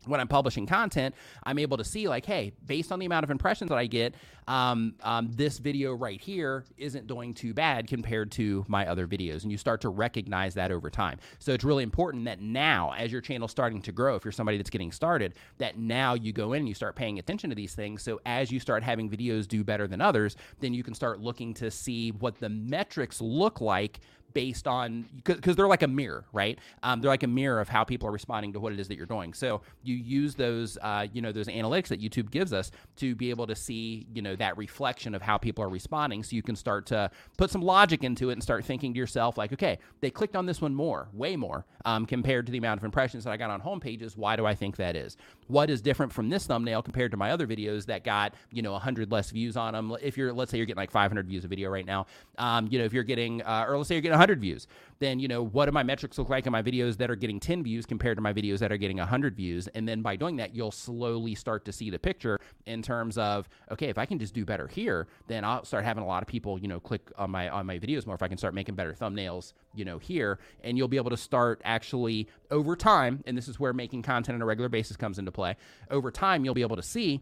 when 0.06 0.20
I'm 0.20 0.28
publishing 0.28 0.66
content, 0.66 1.14
I'm 1.44 1.58
able 1.58 1.76
to 1.76 1.84
see 1.84 2.08
like, 2.08 2.24
hey, 2.24 2.52
based 2.66 2.92
on 2.92 2.98
the 2.98 3.06
amount 3.06 3.24
of 3.24 3.30
impressions 3.30 3.68
that 3.70 3.78
I 3.78 3.86
get, 3.86 4.14
um, 4.46 4.94
um, 5.02 5.30
this 5.32 5.58
video 5.58 5.92
right 5.92 6.20
here 6.20 6.64
isn't 6.78 7.06
doing 7.06 7.34
too 7.34 7.52
bad 7.52 7.86
compared 7.86 8.30
to 8.32 8.64
my 8.66 8.86
other 8.86 9.06
videos, 9.06 9.42
and 9.42 9.52
you 9.52 9.58
start 9.58 9.82
to 9.82 9.90
recognize 9.90 10.54
that 10.54 10.72
over 10.72 10.88
time. 10.88 11.18
So 11.38 11.52
it's 11.52 11.64
really 11.64 11.82
important 11.82 12.24
that 12.24 12.40
now, 12.40 12.94
as 12.96 13.12
your 13.12 13.20
channel's 13.20 13.50
starting 13.50 13.82
to 13.82 13.92
grow, 13.92 14.16
if 14.16 14.24
you're 14.24 14.32
somebody 14.32 14.56
that's 14.56 14.70
getting 14.70 14.90
started, 14.90 15.34
that 15.58 15.78
now 15.78 16.14
you 16.14 16.32
go 16.32 16.54
in 16.54 16.60
and 16.60 16.68
you 16.68 16.74
start 16.74 16.96
paying 16.96 17.18
attention 17.18 17.50
to 17.50 17.56
these 17.56 17.74
things. 17.74 18.02
So 18.02 18.20
as 18.24 18.50
you 18.50 18.58
start 18.58 18.82
having 18.82 19.10
videos 19.10 19.46
do 19.46 19.62
better 19.62 19.86
than 19.86 20.00
others, 20.00 20.36
then 20.60 20.72
you 20.72 20.82
can 20.82 20.94
start 20.94 21.20
looking 21.20 21.52
to 21.54 21.70
see 21.70 22.12
what 22.12 22.40
the 22.40 22.48
metrics 22.48 23.20
look 23.20 23.60
like 23.60 24.00
based 24.38 24.68
on 24.68 25.04
because 25.24 25.56
they're 25.56 25.66
like 25.66 25.82
a 25.82 25.88
mirror, 25.88 26.24
right? 26.32 26.60
Um, 26.84 27.00
they're 27.00 27.10
like 27.10 27.24
a 27.24 27.26
mirror 27.26 27.60
of 27.60 27.68
how 27.68 27.82
people 27.82 28.06
are 28.08 28.12
responding 28.12 28.52
to 28.52 28.60
what 28.60 28.72
it 28.72 28.78
is 28.78 28.86
that 28.86 28.96
you're 28.96 29.04
doing. 29.04 29.34
So 29.34 29.62
you 29.82 29.96
use 29.96 30.36
those, 30.36 30.78
uh, 30.80 31.08
you 31.12 31.20
know, 31.20 31.32
those 31.32 31.48
analytics 31.48 31.88
that 31.88 32.00
YouTube 32.00 32.30
gives 32.30 32.52
us 32.52 32.70
to 32.98 33.16
be 33.16 33.30
able 33.30 33.48
to 33.48 33.56
see, 33.56 34.06
you 34.14 34.22
know, 34.22 34.36
that 34.36 34.56
reflection 34.56 35.16
of 35.16 35.22
how 35.22 35.38
people 35.38 35.64
are 35.64 35.68
responding. 35.68 36.22
So 36.22 36.36
you 36.36 36.42
can 36.44 36.54
start 36.54 36.86
to 36.86 37.10
put 37.36 37.50
some 37.50 37.62
logic 37.62 38.04
into 38.04 38.30
it 38.30 38.34
and 38.34 38.42
start 38.42 38.64
thinking 38.64 38.92
to 38.94 38.98
yourself, 39.00 39.36
like, 39.36 39.52
okay, 39.52 39.80
they 40.02 40.10
clicked 40.10 40.36
on 40.36 40.46
this 40.46 40.60
one 40.60 40.72
more, 40.72 41.08
way 41.12 41.34
more, 41.34 41.66
um, 41.84 42.06
compared 42.06 42.46
to 42.46 42.52
the 42.52 42.58
amount 42.58 42.78
of 42.78 42.84
impressions 42.84 43.24
that 43.24 43.32
I 43.32 43.36
got 43.36 43.50
on 43.50 43.58
home 43.58 43.80
pages. 43.80 44.16
Why 44.16 44.36
do 44.36 44.46
I 44.46 44.54
think 44.54 44.76
that 44.76 44.94
is? 44.94 45.16
What 45.48 45.68
is 45.68 45.82
different 45.82 46.12
from 46.12 46.28
this 46.28 46.46
thumbnail 46.46 46.82
compared 46.82 47.10
to 47.10 47.16
my 47.16 47.32
other 47.32 47.48
videos 47.48 47.86
that 47.86 48.04
got, 48.04 48.34
you 48.52 48.62
know, 48.62 48.70
100 48.72 49.10
less 49.10 49.32
views 49.32 49.56
on 49.56 49.72
them? 49.72 49.96
If 50.00 50.16
you're, 50.16 50.32
let's 50.32 50.52
say 50.52 50.58
you're 50.58 50.66
getting 50.66 50.80
like 50.80 50.92
500 50.92 51.26
views 51.26 51.44
a 51.44 51.48
video 51.48 51.70
right 51.70 51.86
now, 51.86 52.06
um, 52.38 52.68
you 52.70 52.78
know, 52.78 52.84
if 52.84 52.92
you're 52.92 53.02
getting, 53.02 53.42
uh, 53.42 53.64
or 53.66 53.76
let's 53.76 53.88
say 53.88 53.96
you're 53.96 54.02
getting 54.02 54.12
100 54.12 54.27
views, 54.36 54.66
then, 54.98 55.18
you 55.18 55.28
know, 55.28 55.42
what 55.42 55.66
do 55.66 55.72
my 55.72 55.82
metrics 55.82 56.18
look 56.18 56.28
like 56.28 56.46
in 56.46 56.52
my 56.52 56.62
videos 56.62 56.96
that 56.98 57.10
are 57.10 57.16
getting 57.16 57.40
10 57.40 57.62
views 57.62 57.86
compared 57.86 58.16
to 58.16 58.20
my 58.20 58.32
videos 58.32 58.58
that 58.58 58.70
are 58.70 58.76
getting 58.76 58.98
100 58.98 59.34
views? 59.34 59.68
And 59.68 59.88
then 59.88 60.02
by 60.02 60.16
doing 60.16 60.36
that, 60.36 60.54
you'll 60.54 60.70
slowly 60.70 61.34
start 61.34 61.64
to 61.64 61.72
see 61.72 61.88
the 61.88 61.98
picture 61.98 62.38
in 62.66 62.82
terms 62.82 63.16
of, 63.16 63.48
okay, 63.70 63.88
if 63.88 63.96
I 63.96 64.04
can 64.04 64.18
just 64.18 64.34
do 64.34 64.44
better 64.44 64.68
here, 64.68 65.06
then 65.26 65.44
I'll 65.44 65.64
start 65.64 65.84
having 65.84 66.04
a 66.04 66.06
lot 66.06 66.22
of 66.22 66.28
people, 66.28 66.58
you 66.58 66.68
know, 66.68 66.80
click 66.80 67.10
on 67.16 67.30
my 67.30 67.48
on 67.48 67.66
my 67.66 67.78
videos 67.78 68.06
more. 68.06 68.14
If 68.14 68.22
I 68.22 68.28
can 68.28 68.38
start 68.38 68.54
making 68.54 68.74
better 68.74 68.92
thumbnails, 68.92 69.52
you 69.74 69.84
know, 69.84 69.98
here, 69.98 70.38
and 70.62 70.76
you'll 70.76 70.88
be 70.88 70.96
able 70.98 71.10
to 71.10 71.16
start 71.16 71.62
actually 71.64 72.28
over 72.50 72.76
time, 72.76 73.22
and 73.26 73.36
this 73.36 73.48
is 73.48 73.58
where 73.58 73.72
making 73.72 74.02
content 74.02 74.36
on 74.36 74.42
a 74.42 74.46
regular 74.46 74.68
basis 74.68 74.96
comes 74.96 75.18
into 75.18 75.32
play. 75.32 75.56
Over 75.90 76.10
time, 76.10 76.44
you'll 76.44 76.54
be 76.54 76.62
able 76.62 76.76
to 76.76 76.82
see, 76.82 77.20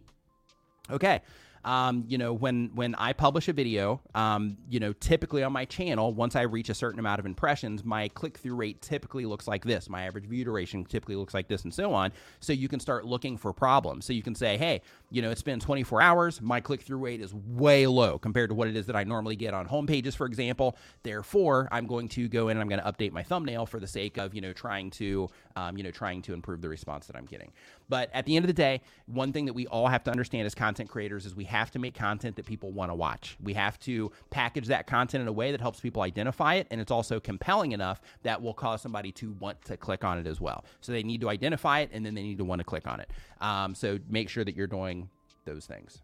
okay, 0.90 1.20
um, 1.66 2.04
you 2.06 2.16
know, 2.16 2.32
when 2.32 2.70
when 2.74 2.94
I 2.94 3.12
publish 3.12 3.48
a 3.48 3.52
video, 3.52 4.00
um, 4.14 4.56
you 4.70 4.78
know, 4.78 4.92
typically 4.94 5.42
on 5.42 5.52
my 5.52 5.64
channel, 5.64 6.14
once 6.14 6.36
I 6.36 6.42
reach 6.42 6.68
a 6.68 6.74
certain 6.74 7.00
amount 7.00 7.18
of 7.18 7.26
impressions, 7.26 7.84
my 7.84 8.06
click 8.08 8.38
through 8.38 8.54
rate 8.54 8.80
typically 8.80 9.26
looks 9.26 9.48
like 9.48 9.64
this. 9.64 9.90
My 9.90 10.04
average 10.04 10.26
view 10.26 10.44
duration 10.44 10.84
typically 10.84 11.16
looks 11.16 11.34
like 11.34 11.48
this, 11.48 11.64
and 11.64 11.74
so 11.74 11.92
on. 11.92 12.12
So 12.38 12.52
you 12.52 12.68
can 12.68 12.78
start 12.78 13.04
looking 13.04 13.36
for 13.36 13.52
problems. 13.52 14.06
So 14.06 14.12
you 14.12 14.22
can 14.22 14.36
say, 14.36 14.56
hey, 14.56 14.80
you 15.10 15.22
know, 15.22 15.30
it's 15.32 15.42
been 15.42 15.58
24 15.58 16.00
hours. 16.00 16.40
My 16.40 16.60
click 16.60 16.82
through 16.82 16.98
rate 16.98 17.20
is 17.20 17.34
way 17.34 17.88
low 17.88 18.16
compared 18.16 18.50
to 18.50 18.54
what 18.54 18.68
it 18.68 18.76
is 18.76 18.86
that 18.86 18.94
I 18.94 19.02
normally 19.02 19.34
get 19.34 19.52
on 19.52 19.66
home 19.66 19.88
pages, 19.88 20.14
for 20.14 20.26
example. 20.26 20.76
Therefore, 21.02 21.68
I'm 21.72 21.88
going 21.88 22.08
to 22.10 22.28
go 22.28 22.48
in 22.48 22.56
and 22.56 22.60
I'm 22.60 22.68
going 22.68 22.82
to 22.82 22.92
update 22.92 23.10
my 23.10 23.24
thumbnail 23.24 23.66
for 23.66 23.80
the 23.80 23.88
sake 23.88 24.18
of 24.18 24.36
you 24.36 24.40
know 24.40 24.52
trying 24.52 24.90
to 24.92 25.28
um, 25.56 25.76
you 25.76 25.82
know 25.82 25.90
trying 25.90 26.22
to 26.22 26.34
improve 26.34 26.60
the 26.60 26.68
response 26.68 27.06
that 27.06 27.16
I'm 27.16 27.24
getting. 27.24 27.50
But 27.88 28.10
at 28.12 28.26
the 28.26 28.36
end 28.36 28.44
of 28.44 28.48
the 28.48 28.52
day, 28.52 28.82
one 29.06 29.32
thing 29.32 29.46
that 29.46 29.52
we 29.52 29.66
all 29.66 29.88
have 29.88 30.04
to 30.04 30.10
understand 30.10 30.46
as 30.46 30.54
content 30.54 30.88
creators 30.88 31.26
is 31.26 31.34
we 31.34 31.44
have 31.44 31.70
to 31.72 31.78
make 31.78 31.94
content 31.94 32.36
that 32.36 32.46
people 32.46 32.72
want 32.72 32.90
to 32.90 32.94
watch. 32.94 33.36
We 33.42 33.54
have 33.54 33.78
to 33.80 34.12
package 34.30 34.66
that 34.66 34.86
content 34.86 35.22
in 35.22 35.28
a 35.28 35.32
way 35.32 35.50
that 35.52 35.60
helps 35.60 35.80
people 35.80 36.02
identify 36.02 36.54
it, 36.54 36.66
and 36.70 36.80
it's 36.80 36.92
also 36.92 37.18
compelling 37.18 37.72
enough 37.72 38.00
that 38.22 38.40
will 38.40 38.54
cause 38.54 38.82
somebody 38.82 39.12
to 39.12 39.32
want 39.40 39.62
to 39.64 39.76
click 39.76 40.04
on 40.04 40.18
it 40.18 40.26
as 40.26 40.40
well. 40.40 40.64
So 40.80 40.92
they 40.92 41.02
need 41.02 41.20
to 41.22 41.28
identify 41.28 41.80
it, 41.80 41.90
and 41.92 42.04
then 42.04 42.14
they 42.14 42.22
need 42.22 42.38
to 42.38 42.44
want 42.44 42.60
to 42.60 42.64
click 42.64 42.86
on 42.86 43.00
it. 43.00 43.10
Um, 43.40 43.74
so 43.74 43.98
make 44.08 44.28
sure 44.28 44.44
that 44.44 44.54
you're 44.54 44.66
doing 44.66 45.08
those 45.44 45.66
things. 45.66 46.02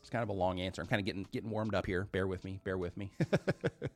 It's 0.00 0.08
kind 0.08 0.22
of 0.22 0.30
a 0.30 0.32
long 0.32 0.60
answer. 0.60 0.80
I'm 0.80 0.88
kind 0.88 1.00
of 1.00 1.06
getting 1.06 1.26
getting 1.30 1.50
warmed 1.50 1.74
up 1.74 1.84
here. 1.84 2.08
Bear 2.10 2.26
with 2.26 2.42
me. 2.42 2.60
Bear 2.64 2.78
with 2.78 2.96
me. 2.96 3.10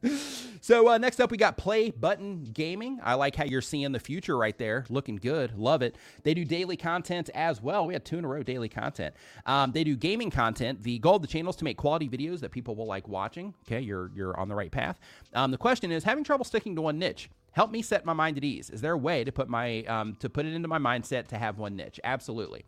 so 0.61 0.88
uh, 0.88 0.99
next 0.99 1.19
up, 1.19 1.31
we 1.31 1.38
got 1.38 1.57
Play 1.57 1.90
Button 1.90 2.45
Gaming. 2.53 3.01
I 3.03 3.14
like 3.14 3.35
how 3.35 3.45
you're 3.45 3.62
seeing 3.62 3.90
the 3.93 3.99
future 3.99 4.37
right 4.37 4.57
there. 4.59 4.85
Looking 4.90 5.17
good. 5.17 5.57
Love 5.59 5.81
it. 5.83 5.97
They 6.23 6.35
do 6.35 6.45
daily 6.45 6.77
content 6.77 7.31
as 7.35 7.62
well. 7.62 7.87
We 7.87 7.95
had 7.95 8.05
two 8.05 8.19
in 8.19 8.25
a 8.25 8.29
row 8.29 8.43
daily 8.43 8.69
content. 8.69 9.14
Um, 9.47 9.73
they 9.73 9.83
do 9.83 9.97
gaming 9.97 10.31
content. 10.31 10.83
The 10.83 10.99
goal 10.99 11.17
of 11.17 11.23
the 11.23 11.29
channel 11.29 11.51
is 11.51 11.57
to 11.57 11.64
make 11.64 11.79
quality 11.79 12.09
videos 12.09 12.40
that 12.40 12.51
people 12.51 12.75
will 12.75 12.87
like 12.87 13.09
watching. 13.09 13.55
Okay, 13.67 13.81
you're 13.81 14.11
you're 14.14 14.38
on 14.38 14.49
the 14.49 14.55
right 14.55 14.71
path. 14.71 15.01
Um, 15.33 15.51
the 15.51 15.59
question 15.59 15.90
is 15.90 16.05
having 16.05 16.23
trouble 16.23 16.45
sticking 16.45 16.77
to 16.77 16.83
one 16.83 16.99
niche 16.99 17.31
help 17.55 17.71
me 17.71 17.83
set 17.83 18.05
my 18.05 18.12
mind 18.12 18.37
at 18.37 18.45
ease. 18.45 18.69
Is 18.69 18.81
there 18.81 18.93
a 18.93 18.99
way 18.99 19.25
to 19.25 19.33
put 19.33 19.49
my 19.49 19.85
um, 19.85 20.17
to 20.17 20.29
put 20.29 20.45
it 20.45 20.53
into 20.53 20.69
my 20.69 20.79
mindset 20.79 21.29
to 21.29 21.38
have 21.38 21.59
one 21.59 21.77
niche? 21.77 21.99
Absolutely. 22.05 22.64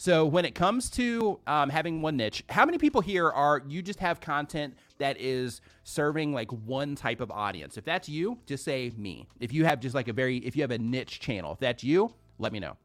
So 0.00 0.24
when 0.24 0.44
it 0.44 0.54
comes 0.54 0.90
to 0.90 1.40
um, 1.48 1.70
having 1.70 2.02
one 2.02 2.16
niche, 2.16 2.44
how 2.48 2.64
many 2.64 2.78
people 2.78 3.00
here 3.00 3.28
are 3.28 3.64
you 3.66 3.82
just 3.82 3.98
have 3.98 4.20
content 4.20 4.76
that 4.98 5.16
is 5.18 5.60
serving 5.82 6.32
like 6.32 6.52
one 6.52 6.94
type 6.94 7.20
of 7.20 7.32
audience? 7.32 7.76
If 7.76 7.84
that's 7.84 8.08
you, 8.08 8.38
just 8.46 8.64
say 8.64 8.92
me. 8.96 9.26
If 9.40 9.52
you 9.52 9.64
have 9.64 9.80
just 9.80 9.96
like 9.96 10.06
a 10.06 10.12
very 10.12 10.36
if 10.38 10.54
you 10.54 10.62
have 10.62 10.70
a 10.70 10.78
niche 10.78 11.18
channel, 11.18 11.52
if 11.52 11.58
that's 11.58 11.82
you, 11.82 12.14
let 12.38 12.52
me 12.52 12.60
know. 12.60 12.76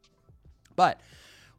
But 0.74 1.00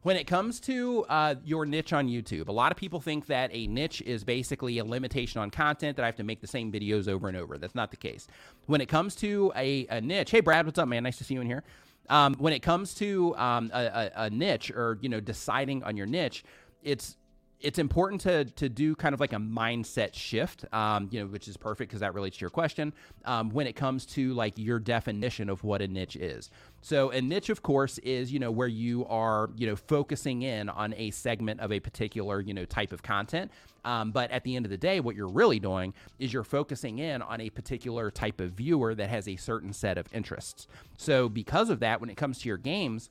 when 0.02 0.18
it 0.18 0.26
comes 0.26 0.60
to 0.60 1.06
uh, 1.08 1.36
your 1.42 1.64
niche 1.64 1.94
on 1.94 2.06
YouTube, 2.06 2.48
a 2.48 2.52
lot 2.52 2.70
of 2.70 2.76
people 2.76 3.00
think 3.00 3.24
that 3.26 3.48
a 3.54 3.66
niche 3.66 4.02
is 4.02 4.24
basically 4.24 4.76
a 4.76 4.84
limitation 4.84 5.40
on 5.40 5.50
content 5.50 5.96
that 5.96 6.02
I 6.02 6.06
have 6.06 6.16
to 6.16 6.22
make 6.22 6.42
the 6.42 6.46
same 6.46 6.70
videos 6.70 7.08
over 7.08 7.28
and 7.28 7.36
over. 7.36 7.56
That's 7.56 7.74
not 7.74 7.90
the 7.90 7.96
case. 7.96 8.28
When 8.66 8.82
it 8.82 8.90
comes 8.90 9.14
to 9.16 9.54
a, 9.56 9.86
a 9.86 10.02
niche, 10.02 10.32
hey 10.32 10.40
Brad, 10.40 10.66
what's 10.66 10.78
up, 10.78 10.86
man? 10.86 11.04
Nice 11.04 11.16
to 11.16 11.24
see 11.24 11.32
you 11.32 11.40
in 11.40 11.46
here. 11.46 11.64
Um, 12.08 12.34
when 12.34 12.52
it 12.52 12.60
comes 12.60 12.94
to 12.94 13.34
um, 13.36 13.70
a, 13.72 13.84
a, 13.84 14.10
a 14.24 14.30
niche 14.30 14.70
or 14.70 14.98
you 15.00 15.08
know 15.08 15.20
deciding 15.20 15.82
on 15.82 15.96
your 15.96 16.06
niche, 16.06 16.44
it's 16.82 17.16
it's 17.60 17.78
important 17.78 18.20
to 18.22 18.44
to 18.44 18.68
do 18.68 18.94
kind 18.94 19.14
of 19.14 19.20
like 19.20 19.32
a 19.32 19.38
mindset 19.38 20.14
shift, 20.14 20.64
um, 20.72 21.08
you 21.10 21.20
know, 21.20 21.26
which 21.26 21.48
is 21.48 21.56
perfect 21.56 21.90
because 21.90 22.00
that 22.00 22.14
relates 22.14 22.36
to 22.36 22.42
your 22.42 22.50
question. 22.50 22.92
Um, 23.24 23.50
when 23.50 23.66
it 23.66 23.74
comes 23.74 24.04
to 24.06 24.34
like 24.34 24.54
your 24.56 24.78
definition 24.78 25.48
of 25.48 25.64
what 25.64 25.80
a 25.80 25.88
niche 25.88 26.16
is, 26.16 26.50
so 26.82 27.10
a 27.10 27.20
niche, 27.20 27.48
of 27.48 27.62
course, 27.62 27.98
is 27.98 28.32
you 28.32 28.38
know 28.38 28.50
where 28.50 28.68
you 28.68 29.06
are 29.06 29.50
you 29.56 29.66
know 29.66 29.76
focusing 29.76 30.42
in 30.42 30.68
on 30.68 30.94
a 30.94 31.10
segment 31.10 31.60
of 31.60 31.72
a 31.72 31.80
particular 31.80 32.40
you 32.40 32.54
know 32.54 32.64
type 32.64 32.92
of 32.92 33.02
content. 33.02 33.50
Um, 33.84 34.10
but 34.10 34.30
at 34.32 34.42
the 34.42 34.56
end 34.56 34.66
of 34.66 34.70
the 34.70 34.76
day, 34.76 34.98
what 34.98 35.14
you're 35.14 35.28
really 35.28 35.60
doing 35.60 35.94
is 36.18 36.32
you're 36.32 36.44
focusing 36.44 36.98
in 36.98 37.22
on 37.22 37.40
a 37.40 37.50
particular 37.50 38.10
type 38.10 38.40
of 38.40 38.50
viewer 38.50 38.96
that 38.96 39.08
has 39.10 39.28
a 39.28 39.36
certain 39.36 39.72
set 39.72 39.96
of 39.96 40.12
interests. 40.12 40.66
So 40.96 41.28
because 41.28 41.70
of 41.70 41.78
that, 41.80 42.00
when 42.00 42.10
it 42.10 42.16
comes 42.16 42.40
to 42.40 42.48
your 42.48 42.58
games 42.58 43.10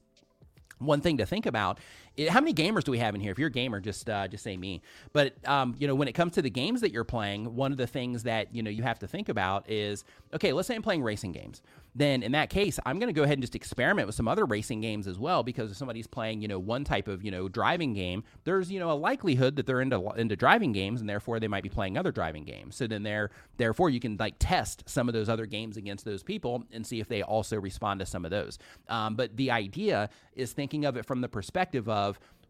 one 0.79 1.01
thing 1.01 1.17
to 1.17 1.25
think 1.25 1.45
about 1.45 1.79
it, 2.17 2.29
how 2.29 2.39
many 2.39 2.53
gamers 2.53 2.83
do 2.83 2.91
we 2.91 2.99
have 2.99 3.15
in 3.15 3.21
here? 3.21 3.31
If 3.31 3.39
you're 3.39 3.47
a 3.47 3.51
gamer, 3.51 3.79
just 3.79 4.09
uh, 4.09 4.27
just 4.27 4.43
say 4.43 4.57
me. 4.57 4.81
But 5.13 5.35
um, 5.47 5.75
you 5.77 5.87
know, 5.87 5.95
when 5.95 6.07
it 6.07 6.13
comes 6.13 6.33
to 6.33 6.41
the 6.41 6.49
games 6.49 6.81
that 6.81 6.91
you're 6.91 7.03
playing, 7.03 7.55
one 7.55 7.71
of 7.71 7.77
the 7.77 7.87
things 7.87 8.23
that 8.23 8.53
you 8.53 8.63
know 8.63 8.69
you 8.69 8.83
have 8.83 8.99
to 8.99 9.07
think 9.07 9.29
about 9.29 9.69
is 9.69 10.03
okay. 10.33 10.53
Let's 10.53 10.67
say 10.67 10.75
I'm 10.75 10.81
playing 10.81 11.03
racing 11.03 11.31
games. 11.31 11.61
Then 11.97 12.23
in 12.23 12.33
that 12.33 12.49
case, 12.49 12.77
I'm 12.85 12.99
going 12.99 13.07
to 13.07 13.13
go 13.13 13.23
ahead 13.23 13.37
and 13.37 13.41
just 13.41 13.55
experiment 13.55 14.05
with 14.05 14.15
some 14.15 14.27
other 14.27 14.45
racing 14.45 14.81
games 14.81 15.07
as 15.07 15.17
well 15.17 15.43
because 15.43 15.71
if 15.71 15.77
somebody's 15.77 16.07
playing 16.07 16.41
you 16.41 16.47
know 16.47 16.59
one 16.59 16.83
type 16.83 17.07
of 17.07 17.23
you 17.23 17.31
know 17.31 17.47
driving 17.47 17.93
game, 17.93 18.23
there's 18.43 18.71
you 18.71 18.79
know 18.79 18.91
a 18.91 18.93
likelihood 18.93 19.55
that 19.55 19.65
they're 19.65 19.81
into 19.81 20.11
into 20.17 20.35
driving 20.35 20.71
games 20.73 20.99
and 20.99 21.09
therefore 21.09 21.39
they 21.39 21.47
might 21.47 21.63
be 21.63 21.69
playing 21.69 21.97
other 21.97 22.11
driving 22.11 22.43
games. 22.43 22.75
So 22.75 22.87
then 22.87 23.03
there 23.03 23.31
therefore 23.57 23.89
you 23.89 23.99
can 23.99 24.17
like 24.17 24.35
test 24.39 24.83
some 24.87 25.07
of 25.07 25.13
those 25.13 25.29
other 25.29 25.45
games 25.45 25.77
against 25.77 26.05
those 26.05 26.23
people 26.23 26.65
and 26.71 26.85
see 26.85 26.99
if 26.99 27.07
they 27.07 27.21
also 27.21 27.59
respond 27.59 28.01
to 28.01 28.05
some 28.05 28.25
of 28.25 28.31
those. 28.31 28.59
Um, 28.89 29.15
but 29.15 29.35
the 29.37 29.51
idea 29.51 30.09
is 30.35 30.51
thinking 30.51 30.85
of 30.85 30.97
it 30.97 31.05
from 31.05 31.21
the 31.21 31.29
perspective 31.29 31.87
of 31.87 32.04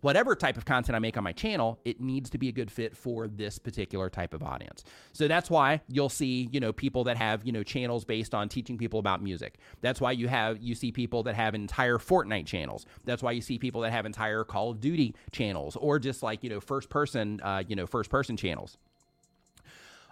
whatever 0.06 0.36
type 0.36 0.56
of 0.56 0.66
content 0.66 0.96
I 0.96 1.00
make 1.00 1.18
on 1.18 1.24
my 1.24 1.32
channel, 1.32 1.80
it 1.84 2.00
needs 2.00 2.30
to 2.30 2.38
be 2.38 2.48
a 2.48 2.52
good 2.52 2.70
fit 2.70 2.96
for 2.96 3.28
this 3.28 3.58
particular 3.58 4.08
type 4.08 4.36
of 4.36 4.44
audience. 4.44 4.84
So 5.14 5.28
that's 5.28 5.50
why 5.50 5.82
you'll 5.88 6.10
see, 6.10 6.48
you 6.52 6.60
know, 6.60 6.72
people 6.72 7.04
that 7.06 7.18
have, 7.18 7.44
you 7.44 7.52
know, 7.52 7.64
channels 7.64 8.06
based 8.06 8.36
on 8.36 8.48
teaching 8.48 8.78
people 8.78 9.00
about 9.00 9.24
music. 9.24 9.58
That's 9.82 10.00
why 10.00 10.12
you 10.12 10.28
have 10.28 10.62
you 10.62 10.76
see 10.76 10.92
people 10.92 11.24
that 11.24 11.34
have 11.34 11.56
entire 11.56 11.98
Fortnite 11.98 12.46
channels. 12.46 12.86
That's 13.06 13.24
why 13.24 13.32
you 13.32 13.42
see 13.42 13.58
people 13.58 13.82
that 13.82 13.92
have 13.92 14.06
entire 14.06 14.44
Call 14.44 14.70
of 14.70 14.80
Duty 14.80 15.16
channels 15.32 15.76
or 15.76 15.98
just 15.98 16.22
like, 16.22 16.44
you 16.44 16.52
know, 16.52 16.60
first 16.60 16.90
person 16.90 17.42
uh, 17.42 17.64
you 17.68 17.76
know, 17.76 17.88
first 17.88 18.12
person 18.12 18.38
channels 18.38 18.78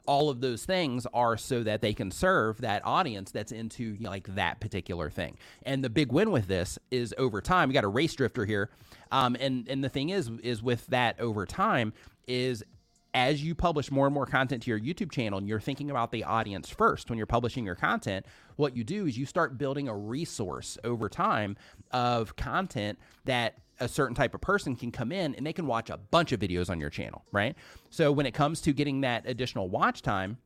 all 0.06 0.29
of 0.29 0.41
those 0.41 0.65
things 0.65 1.08
are 1.13 1.38
so 1.38 1.63
that 1.63 1.82
they 1.82 1.93
can 1.93 2.12
serve 2.12 2.60
that 2.62 2.86
audience 2.86 3.32
that's 3.32 3.51
into 3.51 3.84
you 3.84 4.01
know, 4.01 4.10
like 4.10 4.36
that 4.36 4.60
particular 4.60 5.10
thing. 5.10 5.38
And 5.65 5.84
the 5.84 5.89
big 5.89 6.12
win 6.12 6.32
with 6.32 6.47
this 6.47 6.77
is 6.91 7.13
over 7.17 7.41
time. 7.41 7.69
We 7.69 7.73
got 7.73 7.84
a 7.84 7.89
race 7.89 8.13
drifter 8.13 8.45
here, 8.45 8.69
um, 9.13 9.38
and 9.39 9.69
and 9.69 9.84
the 9.84 9.89
thing 9.89 10.10
is 10.10 10.30
is 10.41 10.62
with 10.62 10.86
that 10.88 11.19
over 11.19 11.45
time 11.45 11.93
is 12.28 12.63
as 13.13 13.43
you 13.43 13.54
publish 13.54 13.91
more 13.91 14.08
and 14.08 14.13
more 14.13 14.26
content 14.26 14.63
to 14.63 14.71
your 14.71 14.80
YouTube 14.80 15.12
channel 15.12 15.38
and 15.38 15.47
you're 15.47 15.60
thinking 15.60 15.91
about 15.91 16.12
the 16.12 16.23
audience 16.23 16.67
first 16.67 17.12
when 17.12 17.17
you're 17.17 17.28
publishing 17.28 17.63
your 17.63 17.76
content, 17.76 18.26
what 18.56 18.76
you 18.76 18.84
do 18.84 19.06
is 19.06 19.15
you 19.15 19.28
start 19.28 19.56
building 19.56 19.88
a 19.88 19.95
resource 19.95 20.80
over 20.84 21.08
time 21.08 21.56
of 21.91 22.36
content 22.36 22.97
that 23.26 23.60
a 23.80 23.88
certain 23.88 24.15
type 24.15 24.34
of 24.34 24.41
person 24.41 24.76
can 24.76 24.91
come 24.91 25.12
in 25.12 25.36
and 25.36 25.45
they 25.45 25.54
can 25.54 25.67
watch 25.67 25.91
a 25.91 25.97
bunch 25.97 26.32
of 26.32 26.39
videos 26.39 26.71
on 26.71 26.80
your 26.80 26.89
channel, 26.89 27.23
right? 27.32 27.56
So 27.91 28.12
when 28.12 28.26
it 28.26 28.34
comes 28.34 28.62
to 28.62 28.73
getting 28.73 29.02
that 29.02 29.28
additional 29.28 29.69
watch 29.69 30.02
time, 30.02 30.38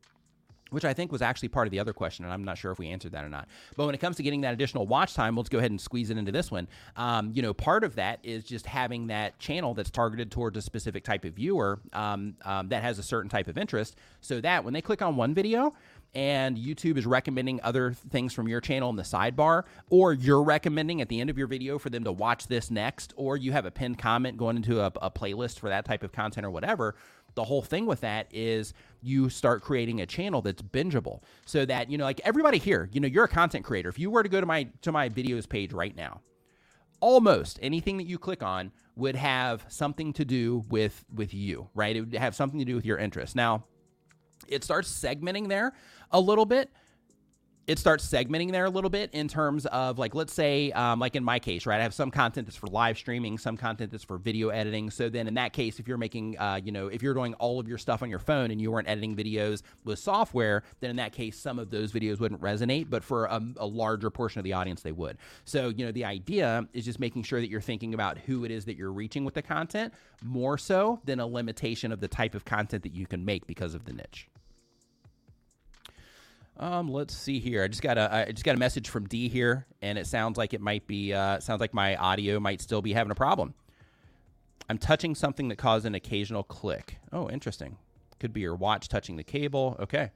which 0.70 0.86
I 0.86 0.94
think 0.94 1.12
was 1.12 1.22
actually 1.22 1.50
part 1.50 1.68
of 1.68 1.72
the 1.72 1.80
other 1.80 1.94
question, 1.94 2.26
and 2.26 2.34
I'm 2.34 2.44
not 2.44 2.58
sure 2.58 2.72
if 2.72 2.80
we 2.80 2.88
answered 2.88 3.12
that 3.14 3.24
or 3.24 3.30
not. 3.30 3.48
But 3.76 3.86
when 3.86 3.96
it 3.96 4.00
comes 4.00 4.18
to 4.18 4.24
getting 4.24 4.42
that 4.42 4.54
additional 4.54 4.88
watch 4.88 5.14
time, 5.14 5.36
let's 5.36 5.50
go 5.50 5.58
ahead 5.58 5.72
and 5.72 5.80
squeeze 5.80 6.10
it 6.10 6.18
into 6.18 6.32
this 6.32 6.52
one. 6.52 6.68
Um, 6.96 7.32
you 7.34 7.42
know, 7.42 7.54
part 7.54 7.84
of 7.84 7.96
that 7.96 8.20
is 8.24 8.44
just 8.44 8.66
having 8.66 9.08
that 9.08 9.40
channel 9.40 9.74
that's 9.74 9.90
targeted 9.90 10.32
towards 10.32 10.58
a 10.58 10.62
specific 10.62 11.04
type 11.04 11.26
of 11.26 11.34
viewer 11.34 11.80
um, 11.94 12.36
um, 12.46 12.70
that 12.70 12.84
has 12.84 13.00
a 13.00 13.04
certain 13.04 13.30
type 13.30 13.48
of 13.48 13.58
interest, 13.58 13.96
so 14.22 14.42
that 14.42 14.64
when 14.64 14.74
they 14.74 14.82
click 14.82 15.02
on 15.02 15.16
one 15.16 15.34
video, 15.34 15.74
and 16.16 16.58
YouTube 16.58 16.98
is 16.98 17.06
recommending 17.06 17.60
other 17.64 17.94
things 17.94 18.34
from 18.34 18.48
your 18.48 18.62
channel 18.62 18.90
in 18.90 18.96
the 18.96 19.04
sidebar, 19.04 19.64
or 19.90 20.14
you're 20.14 20.42
recommending 20.42 21.02
at 21.02 21.10
the 21.10 21.20
end 21.20 21.30
of 21.30 21.38
your 21.38 21.48
video 21.48 21.78
for 21.78 21.90
them 21.90 22.04
to 22.06 22.12
watch 22.12 22.48
this 22.48 22.72
next, 22.72 23.14
or 23.18 23.38
you 23.38 23.52
have 23.52 23.66
a 23.66 23.72
pinned 23.72 24.00
comment 24.00 24.38
going 24.38 24.56
into 24.56 24.80
a, 24.82 24.92
a 25.02 25.12
playlist 25.12 25.60
for 25.60 25.70
that 25.70 25.86
type 25.86 26.04
of 26.04 26.12
content 26.12 26.46
or 26.46 26.50
whatever, 26.50 26.96
the 27.38 27.44
whole 27.44 27.62
thing 27.62 27.86
with 27.86 28.02
that 28.02 28.28
is 28.32 28.74
you 29.00 29.30
start 29.30 29.62
creating 29.62 30.02
a 30.02 30.08
channel 30.08 30.42
that's 30.42 30.64
bingeable. 30.64 31.22
So 31.46 31.66
that 31.66 31.90
you 31.90 31.98
know 31.98 32.04
like 32.04 32.20
everybody 32.26 32.58
here 32.58 32.90
you 32.92 33.00
know 33.00 33.08
you're 33.08 33.26
a 33.26 33.30
content 33.30 33.64
creator. 33.64 33.88
If 33.88 34.00
you 34.00 34.10
were 34.10 34.24
to 34.24 34.30
go 34.30 34.42
to 34.42 34.48
my 34.48 34.68
to 34.82 34.92
my 34.92 35.08
videos 35.08 35.48
page 35.48 35.72
right 35.72 35.96
now 35.96 36.22
almost 37.00 37.60
anything 37.62 37.98
that 37.98 38.08
you 38.08 38.18
click 38.18 38.42
on 38.42 38.72
would 38.96 39.16
have 39.16 39.64
something 39.68 40.12
to 40.14 40.26
do 40.26 40.64
with 40.68 41.06
with 41.14 41.32
you 41.32 41.70
right? 41.76 41.96
It 41.96 42.02
would 42.02 42.16
have 42.16 42.36
something 42.36 42.60
to 42.60 42.66
do 42.66 42.76
with 42.76 42.86
your 42.86 42.98
interest. 42.98 43.36
Now 43.36 43.66
it 44.48 44.64
starts 44.64 44.92
segmenting 44.92 45.48
there 45.48 45.74
a 46.12 46.20
little 46.20 46.46
bit 46.46 46.72
it 47.68 47.78
starts 47.78 48.08
segmenting 48.08 48.52
there 48.52 48.66
a 48.66 48.70
little 48.70 48.90
bit 48.90 49.10
in 49.14 49.28
terms 49.28 49.66
of 49.68 50.00
like 50.00 50.16
let's 50.16 50.34
say 50.34 50.72
um, 50.72 51.00
like 51.00 51.16
in 51.16 51.24
my 51.24 51.38
case 51.38 51.66
right 51.66 51.80
i 51.80 51.84
have 51.84 51.94
some 51.94 52.10
content 52.10 52.48
that's 52.48 52.58
for 52.58 52.68
live 52.68 52.98
streaming 52.98 53.38
some 53.38 53.58
content 53.58 53.92
that's 53.92 54.04
for 54.04 54.18
video 54.18 54.50
editing. 54.50 54.90
So 54.90 55.10
then 55.10 55.28
in 55.28 55.34
that 55.36 55.54
case 55.54 55.80
if 55.80 55.88
you're 55.88 55.98
making 55.98 56.38
uh, 56.40 56.60
you 56.64 56.72
know 56.72 56.88
if 56.88 57.04
you're 57.04 57.14
doing 57.14 57.34
all 57.36 57.60
of 57.60 57.68
your 57.68 57.78
stuff 57.78 58.02
on 58.02 58.10
your 58.10 58.20
phone 58.20 58.52
and 58.52 58.62
you 58.62 58.72
weren't 58.72 58.88
editing 58.88 59.16
videos 59.16 59.62
with 59.84 60.00
software 60.00 60.64
then 60.80 60.90
in 60.90 60.96
that 60.96 61.12
case 61.12 61.38
some 61.38 61.60
of 61.60 61.70
those 61.70 61.92
videos 61.92 62.20
wouldn't 62.20 62.42
resonate 62.42 62.90
but 62.90 63.04
for 63.04 63.26
a, 63.26 63.42
a 63.58 63.66
larger 63.66 64.10
portion 64.10 64.40
of 64.40 64.44
the 64.44 64.54
audience 64.54 64.82
they 64.82 64.92
would. 64.92 65.18
So 65.46 65.70
you 65.70 65.86
know 65.86 65.92
the 65.92 66.06
idea 66.06 66.68
is 66.74 66.86
just 66.86 67.00
making 67.00 67.24
sure 67.24 67.40
that 67.40 67.50
you're 67.50 67.62
thinking 67.62 67.94
about 67.94 68.18
who 68.18 68.46
it 68.46 68.52
is 68.52 68.66
that 68.66 68.78
you're 68.78 68.94
reaching 68.94 69.26
with 69.26 69.34
the 69.34 69.42
content 69.42 69.94
more 70.24 70.58
so 70.58 71.00
than 71.06 71.20
a 71.20 71.28
limitation 71.28 71.92
of 71.92 72.00
the 72.00 72.08
type 72.08 72.36
of 72.36 72.46
content 72.46 72.84
that 72.84 72.94
you 72.94 73.06
can 73.06 73.24
make 73.24 73.46
because 73.48 73.74
of 73.74 73.86
the 73.86 73.94
niche 73.94 74.28
um, 76.60 76.90
let's 76.90 77.16
see 77.16 77.40
here. 77.40 77.64
I 77.64 77.68
just 77.68 77.82
got 77.82 77.98
a 77.98 78.28
I 78.28 78.32
just 78.32 78.44
got 78.44 78.56
a 78.56 78.60
message 78.60 78.90
from 78.90 79.08
D 79.08 79.30
here, 79.30 79.66
and 79.82 79.98
it 79.98 80.08
sounds 80.08 80.38
like 80.38 80.54
it 80.54 80.62
might 80.62 80.88
be 80.88 81.14
uh, 81.14 81.40
sounds 81.40 81.62
like 81.62 81.74
my 81.74 81.96
audio 81.96 82.40
might 82.40 82.62
still 82.62 82.82
be 82.82 82.94
having 82.94 83.12
a 83.12 83.16
problem. 83.16 83.54
I'm 84.70 84.78
touching 84.78 85.16
something 85.16 85.48
that 85.50 85.58
caused 85.58 85.86
an 85.86 85.96
occasional 85.96 86.44
click. 86.44 86.98
Oh, 87.14 87.30
interesting. 87.30 87.78
Could 88.20 88.34
be 88.34 88.42
your 88.42 88.56
watch 88.56 88.90
touching 88.90 89.16
the 89.16 89.24
cable. 89.24 89.78
Okay. 89.80 90.12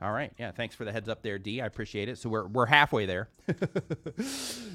All 0.00 0.12
right. 0.12 0.30
Yeah. 0.38 0.50
Thanks 0.50 0.74
for 0.74 0.84
the 0.84 0.92
heads 0.92 1.08
up 1.08 1.22
there, 1.22 1.38
D. 1.38 1.62
I 1.62 1.66
appreciate 1.66 2.08
it. 2.10 2.18
So 2.18 2.28
we're, 2.28 2.46
we're 2.46 2.66
halfway 2.66 3.06
there. 3.06 3.30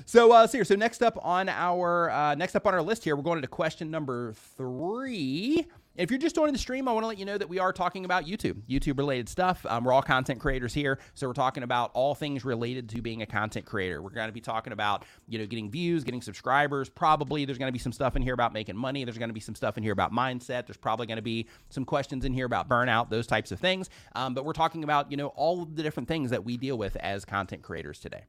so 0.06 0.32
uh, 0.32 0.48
so 0.48 0.58
here. 0.58 0.66
So 0.66 0.76
next 0.76 1.04
up 1.04 1.18
on 1.22 1.48
our 1.48 2.10
uh, 2.10 2.36
next 2.36 2.56
up 2.56 2.66
on 2.66 2.74
our 2.74 2.82
list 2.82 3.04
here, 3.04 3.16
we're 3.16 3.22
going 3.22 3.38
into 3.38 3.48
question 3.48 3.92
number 3.92 4.34
three. 4.58 5.68
If 6.02 6.10
you're 6.10 6.18
just 6.18 6.34
joining 6.34 6.54
the 6.54 6.58
stream, 6.58 6.88
I 6.88 6.94
want 6.94 7.04
to 7.04 7.08
let 7.08 7.20
you 7.20 7.26
know 7.26 7.38
that 7.38 7.48
we 7.48 7.60
are 7.60 7.72
talking 7.72 8.06
about 8.06 8.26
YouTube, 8.26 8.64
YouTube 8.68 8.98
related 8.98 9.30
stuff. 9.30 9.64
Um, 9.70 9.84
we're 9.84 9.94
all 9.94 10.02
content 10.02 10.40
creators 10.40 10.74
here, 10.74 10.98
so 11.14 11.28
we're 11.28 11.34
talking 11.34 11.62
about 11.62 11.92
all 11.94 12.16
things 12.16 12.44
related 12.44 12.90
to 12.90 13.04
being 13.04 13.22
a 13.22 13.28
content 13.28 13.68
creator. 13.68 14.02
We're 14.02 14.10
going 14.10 14.28
to 14.28 14.34
be 14.34 14.42
talking 14.42 14.74
about 14.74 15.06
you 15.28 15.38
know 15.38 15.46
getting 15.46 15.70
views, 15.70 16.04
getting 16.04 16.24
subscribers. 16.24 16.90
Probably 16.90 17.46
there's 17.46 17.60
going 17.60 17.68
to 17.68 17.72
be 17.72 17.78
some 17.78 17.92
stuff 17.92 18.16
in 18.16 18.24
here 18.24 18.34
about 18.34 18.52
making 18.52 18.78
money. 18.78 19.04
There's 19.04 19.20
going 19.20 19.30
to 19.30 19.34
be 19.34 19.40
some 19.40 19.54
stuff 19.54 19.78
in 19.78 19.84
here 19.84 19.94
about 19.94 20.12
mindset. 20.12 20.66
There's 20.66 20.76
probably 20.76 21.06
going 21.06 21.18
to 21.18 21.22
be 21.22 21.46
some 21.70 21.86
questions 21.86 22.26
in 22.26 22.34
here 22.34 22.48
about 22.48 22.68
burnout, 22.68 23.12
those 23.12 23.28
types 23.28 23.52
of 23.52 23.60
things. 23.60 23.92
Um, 24.16 24.34
but 24.34 24.44
we're 24.44 24.54
talking 24.54 24.84
about 24.84 25.12
you 25.12 25.18
know 25.18 25.28
all 25.28 25.62
of 25.62 25.76
the 25.76 25.84
different 25.84 26.10
things 26.10 26.32
that 26.32 26.44
we 26.44 26.58
deal 26.58 26.80
with 26.80 26.96
as 26.96 27.26
content 27.26 27.62
creators 27.62 28.00
today. 28.00 28.24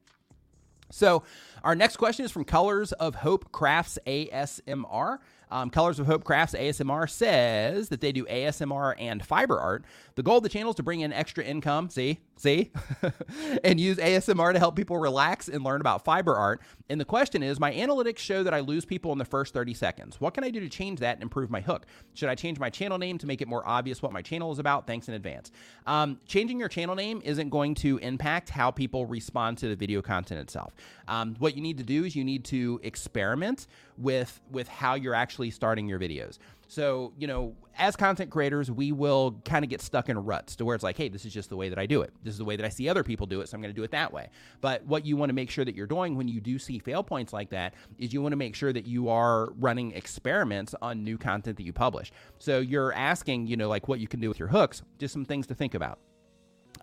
So, 0.93 1.23
our 1.63 1.73
next 1.73 1.97
question 1.97 2.23
is 2.23 2.29
from 2.29 2.45
Colors 2.45 2.91
of 2.91 3.15
Hope 3.15 3.51
Crafts 3.51 3.97
ASMR. 4.05 5.17
Um, 5.53 5.69
Colors 5.69 5.99
of 5.99 6.07
Hope 6.07 6.23
Crafts 6.23 6.55
ASMR 6.55 7.07
says 7.07 7.89
that 7.89 8.01
they 8.01 8.11
do 8.11 8.25
ASMR 8.25 8.95
and 8.97 9.23
fiber 9.23 9.59
art. 9.59 9.85
The 10.15 10.23
goal 10.23 10.37
of 10.37 10.43
the 10.43 10.49
channel 10.49 10.69
is 10.69 10.75
to 10.75 10.83
bring 10.83 10.99
in 10.99 11.11
extra 11.11 11.43
income, 11.43 11.89
see, 11.89 12.19
see, 12.35 12.71
and 13.63 13.79
use 13.79 13.97
ASMR 13.97 14.53
to 14.53 14.59
help 14.59 14.75
people 14.75 14.97
relax 14.97 15.47
and 15.47 15.63
learn 15.63 15.81
about 15.81 16.05
fiber 16.05 16.35
art. 16.35 16.61
And 16.89 17.01
the 17.01 17.05
question 17.05 17.41
is 17.41 17.59
my 17.59 17.71
analytics 17.73 18.19
show 18.19 18.43
that 18.43 18.53
I 18.53 18.59
lose 18.59 18.85
people 18.85 19.11
in 19.11 19.17
the 19.17 19.25
first 19.25 19.53
30 19.53 19.73
seconds. 19.73 20.21
What 20.21 20.33
can 20.35 20.43
I 20.43 20.51
do 20.51 20.59
to 20.59 20.69
change 20.69 20.99
that 20.99 21.15
and 21.15 21.23
improve 21.23 21.49
my 21.49 21.61
hook? 21.61 21.87
Should 22.13 22.29
I 22.29 22.35
change 22.35 22.59
my 22.59 22.69
channel 22.69 22.97
name 22.97 23.17
to 23.19 23.27
make 23.27 23.41
it 23.41 23.47
more 23.47 23.67
obvious 23.67 24.01
what 24.01 24.11
my 24.11 24.21
channel 24.21 24.51
is 24.51 24.59
about? 24.59 24.85
Thanks 24.85 25.07
in 25.07 25.15
advance. 25.15 25.51
Um, 25.87 26.19
changing 26.27 26.59
your 26.59 26.69
channel 26.69 26.95
name 26.95 27.21
isn't 27.23 27.49
going 27.49 27.73
to 27.75 27.97
impact 27.99 28.49
how 28.49 28.69
people 28.69 29.05
respond 29.07 29.57
to 29.59 29.67
the 29.67 29.75
video 29.75 30.01
content 30.01 30.39
itself. 30.39 30.75
Um, 31.07 31.35
what 31.39 31.55
you 31.55 31.61
need 31.61 31.77
to 31.79 31.83
do 31.83 32.03
is 32.03 32.15
you 32.15 32.23
need 32.23 32.45
to 32.45 32.79
experiment 32.83 33.67
with 33.97 34.39
with 34.51 34.67
how 34.67 34.95
you're 34.95 35.15
actually 35.15 35.51
starting 35.51 35.87
your 35.87 35.99
videos. 35.99 36.37
So, 36.73 37.13
you 37.19 37.27
know, 37.27 37.55
as 37.77 37.95
content 37.95 38.31
creators, 38.31 38.71
we 38.71 38.91
will 38.91 39.39
kind 39.45 39.63
of 39.63 39.69
get 39.69 39.79
stuck 39.79 40.09
in 40.09 40.17
ruts 40.17 40.55
to 40.55 40.65
where 40.65 40.73
it's 40.73 40.83
like, 40.83 40.97
hey, 40.97 41.07
this 41.07 41.23
is 41.23 41.31
just 41.31 41.49
the 41.49 41.55
way 41.55 41.69
that 41.69 41.77
I 41.77 41.85
do 41.85 42.01
it. 42.01 42.11
This 42.23 42.31
is 42.31 42.39
the 42.39 42.45
way 42.45 42.55
that 42.55 42.65
I 42.65 42.69
see 42.69 42.89
other 42.89 43.03
people 43.03 43.27
do 43.27 43.41
it, 43.41 43.49
so 43.49 43.55
I'm 43.55 43.61
going 43.61 43.71
to 43.71 43.79
do 43.79 43.83
it 43.83 43.91
that 43.91 44.11
way. 44.11 44.29
But 44.59 44.83
what 44.87 45.05
you 45.05 45.15
want 45.15 45.29
to 45.29 45.35
make 45.35 45.51
sure 45.51 45.63
that 45.63 45.75
you're 45.75 45.85
doing 45.85 46.17
when 46.17 46.27
you 46.27 46.41
do 46.41 46.57
see 46.57 46.79
fail 46.79 47.03
points 47.03 47.31
like 47.31 47.51
that 47.51 47.75
is 47.99 48.11
you 48.11 48.23
want 48.23 48.31
to 48.31 48.37
make 48.37 48.55
sure 48.55 48.73
that 48.73 48.87
you 48.87 49.09
are 49.09 49.51
running 49.59 49.91
experiments 49.91 50.73
on 50.81 51.03
new 51.03 51.15
content 51.15 51.57
that 51.57 51.63
you 51.63 51.73
publish. 51.73 52.11
So 52.39 52.59
you're 52.59 52.91
asking, 52.93 53.45
you 53.45 53.55
know, 53.55 53.69
like 53.69 53.87
what 53.87 53.99
you 53.99 54.07
can 54.07 54.19
do 54.19 54.27
with 54.27 54.39
your 54.39 54.47
hooks, 54.47 54.81
just 54.97 55.13
some 55.13 55.25
things 55.25 55.45
to 55.47 55.53
think 55.53 55.75
about. 55.75 55.99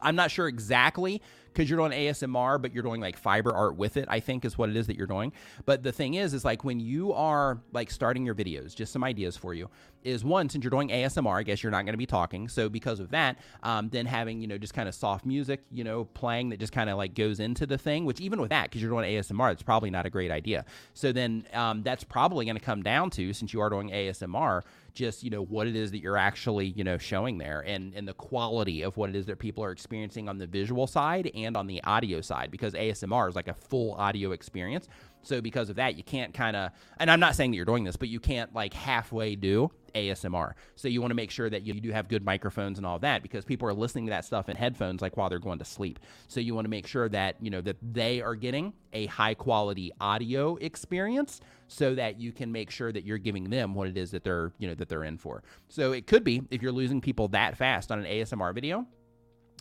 I'm 0.03 0.17
not 0.17 0.31
sure 0.31 0.49
exactly 0.49 1.23
because 1.53 1.69
you're 1.69 1.79
doing 1.79 1.93
ASMR, 1.93 2.61
but 2.61 2.73
you're 2.73 2.83
doing 2.83 3.01
like 3.01 3.17
fiber 3.17 3.53
art 3.53 3.77
with 3.77 3.97
it, 3.97 4.07
I 4.09 4.21
think 4.21 4.45
is 4.45 4.57
what 4.57 4.69
it 4.69 4.77
is 4.77 4.87
that 4.87 4.97
you're 4.97 5.07
doing. 5.07 5.33
But 5.65 5.83
the 5.83 5.93
thing 5.93 6.15
is, 6.15 6.33
is 6.35 6.45
like 6.45 6.65
when 6.65 6.81
you 6.81 7.13
are 7.13 7.61
like 7.73 7.91
starting 7.91 8.25
your 8.25 8.35
videos, 8.35 8.75
just 8.75 8.93
some 8.93 9.05
ideas 9.05 9.37
for 9.37 9.55
you 9.55 9.69
is 10.03 10.25
one, 10.25 10.49
since 10.49 10.65
you're 10.65 10.71
doing 10.71 10.89
ASMR, 10.89 11.39
I 11.39 11.43
guess 11.43 11.63
you're 11.63 11.71
not 11.71 11.85
going 11.85 11.93
to 11.93 11.99
be 11.99 12.07
talking. 12.07 12.49
So 12.49 12.69
because 12.69 13.01
of 13.01 13.11
that, 13.11 13.39
um, 13.63 13.91
then 13.91 14.07
having, 14.07 14.41
you 14.41 14.47
know, 14.47 14.57
just 14.57 14.73
kind 14.73 14.89
of 14.89 14.95
soft 14.95 15.27
music, 15.27 15.61
you 15.71 15.85
know, 15.85 16.05
playing 16.05 16.51
that 16.51 16.59
just 16.59 16.73
kind 16.73 16.89
of 16.89 16.97
like 16.97 17.15
goes 17.15 17.41
into 17.41 17.67
the 17.67 17.77
thing, 17.77 18.05
which 18.05 18.21
even 18.21 18.41
with 18.41 18.51
that, 18.51 18.65
because 18.71 18.81
you're 18.81 18.91
doing 18.91 19.05
ASMR, 19.05 19.53
it's 19.53 19.63
probably 19.63 19.91
not 19.91 20.07
a 20.07 20.11
great 20.11 20.31
idea. 20.31 20.65
So 20.95 21.13
then 21.13 21.45
um, 21.53 21.83
that's 21.83 22.05
probably 22.05 22.47
going 22.47 22.57
to 22.57 22.65
come 22.65 22.83
down 22.83 23.11
to, 23.11 23.33
since 23.35 23.53
you 23.53 23.61
are 23.61 23.69
doing 23.69 23.91
ASMR, 23.91 24.63
just 25.01 25.25
you 25.25 25.31
know 25.31 25.43
what 25.43 25.67
it 25.67 25.75
is 25.75 25.91
that 25.91 26.01
you're 26.01 26.19
actually 26.19 26.67
you 26.67 26.85
know 26.85 26.99
showing 26.99 27.39
there 27.39 27.65
and 27.67 27.95
and 27.95 28.07
the 28.07 28.13
quality 28.13 28.83
of 28.83 28.99
what 28.99 29.09
it 29.09 29.17
is 29.17 29.25
that 29.25 29.39
people 29.39 29.65
are 29.65 29.71
experiencing 29.71 30.29
on 30.29 30.37
the 30.37 30.47
visual 30.47 30.87
side 30.87 31.31
and 31.35 31.57
on 31.57 31.67
the 31.67 31.83
audio 31.85 32.21
side 32.21 32.51
because 32.51 32.75
ASMR 32.75 33.27
is 33.29 33.35
like 33.35 33.49
a 33.49 33.55
full 33.55 33.95
audio 33.95 34.33
experience. 34.33 34.89
So 35.23 35.41
because 35.41 35.71
of 35.71 35.77
that, 35.77 35.97
you 35.97 36.03
can't 36.03 36.33
kind 36.33 36.57
of, 36.57 36.71
and 36.99 37.11
I'm 37.11 37.21
not 37.21 37.35
saying 37.35 37.51
that 37.51 37.57
you're 37.57 37.67
doing 37.67 37.85
this, 37.85 37.97
but 37.97 38.09
you 38.09 38.21
can't 38.21 38.55
like 38.55 38.73
halfway 38.73 39.37
do 39.37 39.71
ASMR. 39.94 40.53
So 40.76 40.88
you 40.88 41.00
want 41.00 41.11
to 41.11 41.14
make 41.14 41.31
sure 41.31 41.50
that 41.50 41.62
you, 41.62 41.74
do 41.81 41.90
have 41.92 42.09
good 42.09 42.24
microphones 42.24 42.79
and 42.79 42.87
all 42.87 42.98
that 42.98 43.22
because 43.22 43.44
people 43.44 43.68
are 43.68 43.74
listening 43.74 44.07
to 44.07 44.11
that 44.11 44.24
stuff 44.24 44.48
in 44.48 44.57
headphones 44.57 45.00
like 45.00 45.16
while 45.16 45.31
they're 45.31 45.38
going 45.38 45.59
to 45.61 45.64
sleep. 45.64 45.98
So 46.29 46.40
you 46.40 46.55
want 46.55 46.66
to 46.66 46.70
make 46.70 46.87
sure 46.87 47.09
that, 47.09 47.37
you 47.40 47.50
know, 47.50 47.61
that 47.62 47.76
they 47.81 48.20
are 48.20 48.35
getting 48.35 48.72
a 48.92 49.07
high 49.07 49.35
quality 49.35 49.92
audio 50.00 50.57
experience 50.57 51.40
so 51.68 51.94
that 51.94 52.20
you 52.20 52.33
can 52.33 52.50
make 52.50 52.70
sure 52.70 52.92
that 52.92 53.05
you're 53.05 53.18
giving 53.18 53.48
them 53.48 53.74
what 53.74 53.88
it 53.88 53.96
is 53.96 54.11
that 54.11 54.24
they're, 54.24 54.53
you 54.59 54.68
know, 54.68 54.74
that 54.74 54.88
they're 54.88 55.05
in 55.05 55.16
for. 55.16 55.42
So 55.68 55.92
it 55.92 56.07
could 56.07 56.24
be 56.24 56.42
if 56.50 56.62
you're 56.62 56.72
losing 56.72 57.00
people 57.00 57.29
that 57.29 57.57
fast 57.57 57.92
on 57.92 58.00
an 58.00 58.05
ASMR 58.05 58.55
video, 58.55 58.87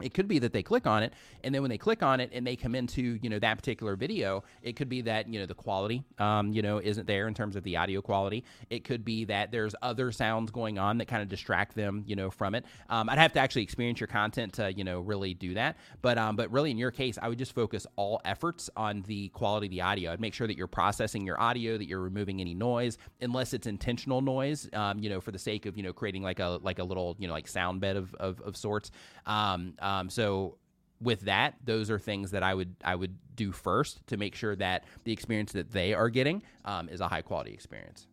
it 0.02 0.14
could 0.14 0.28
be 0.28 0.40
that 0.40 0.54
they 0.54 0.64
click 0.64 0.88
on 0.88 1.04
it 1.04 1.14
and 1.44 1.54
then 1.54 1.62
when 1.62 1.70
they 1.70 1.78
click 1.78 2.04
on 2.04 2.20
it 2.20 2.30
and 2.34 2.46
they 2.46 2.56
come 2.56 2.76
into 2.76 3.20
you 3.22 3.30
know 3.30 3.40
that 3.40 3.58
particular 3.58 3.96
video 3.96 4.44
it 4.62 4.76
could 4.76 4.90
be 4.90 5.02
that 5.02 5.28
you 5.28 5.40
know 5.40 5.46
the 5.46 5.54
quality 5.54 6.04
um, 6.18 6.52
you 6.52 6.62
know 6.62 6.80
isn't 6.80 7.08
there 7.08 7.28
in 7.28 7.34
terms 7.34 7.56
of 7.56 7.64
the 7.64 7.78
audio 7.78 8.02
quality. 8.02 8.44
It 8.70 8.84
could 8.84 9.06
be 9.06 9.26
that 9.26 9.52
there's 9.52 9.76
other 9.82 10.12
sounds 10.12 10.52
going 10.52 10.78
on 10.78 10.98
that 11.00 11.08
kind 11.08 11.22
of 11.22 11.30
distract 11.30 11.76
them 11.76 12.04
you 12.06 12.16
know 12.16 12.30
from 12.30 12.56
it. 12.56 12.66
Um, 12.90 13.10
i'd 13.10 13.18
have 13.18 13.34
to 13.34 13.40
actually 13.40 13.64
experience 13.64 14.00
your 14.00 14.08
content 14.08 14.54
to 14.54 14.74
you 14.74 14.84
know 14.84 15.00
really 15.00 15.34
do 15.34 15.54
that. 15.56 15.78
But 16.02 16.18
um, 16.18 16.36
but 16.36 16.52
really 16.52 16.72
in 16.72 16.78
your 16.78 16.92
case 16.92 17.18
i 17.22 17.28
would 17.28 17.38
just 17.38 17.54
focus 17.54 17.86
all 17.96 18.22
efforts 18.26 18.70
on 18.76 19.04
the 19.08 19.30
quality 19.30 19.68
of 19.68 19.72
the 19.72 19.82
audio. 19.82 20.12
I'd 20.12 20.22
make 20.22 20.34
sure 20.34 20.48
that 20.48 20.58
you're 20.58 20.68
processing 20.68 21.26
your 21.26 21.40
audio 21.40 21.78
that 21.78 21.88
you're 21.88 22.02
removing 22.02 22.42
any 22.42 22.54
noise 22.54 22.98
unless 23.22 23.54
it's 23.54 23.68
intentional 23.68 24.22
noise 24.22 24.70
um, 24.74 25.00
you 25.00 25.10
know 25.10 25.22
for 25.22 25.32
the 25.32 25.40
sake 25.40 25.66
of 25.66 25.78
you 25.78 25.84
know 25.84 25.94
creating 25.94 26.24
like 26.24 26.40
a 26.40 26.60
like 26.62 26.80
a 26.80 26.84
little 26.84 27.16
you 27.20 27.28
know 27.28 27.34
like 27.34 27.48
sound 27.48 27.82
bed 27.82 27.96
of, 27.96 28.14
of, 28.16 28.42
of 28.42 28.58
sorts. 28.58 28.92
Um, 29.26 29.74
um, 29.90 30.10
so 30.10 30.58
with 31.02 31.22
that, 31.22 31.56
those 31.64 31.90
are 31.90 31.98
things 31.98 32.32
that 32.32 32.44
I 32.44 32.54
would 32.54 32.76
I 32.84 32.94
would 32.94 33.18
do 33.36 33.52
first 33.52 34.06
to 34.08 34.18
make 34.18 34.36
sure 34.36 34.56
that 34.58 34.84
the 35.04 35.12
experience 35.12 35.54
that 35.54 35.72
they 35.72 35.94
are 35.94 36.10
getting 36.10 36.44
um, 36.64 36.90
is 36.90 37.02
a 37.02 37.08
high 37.08 37.24
quality 37.24 37.54
experience. 37.54 38.06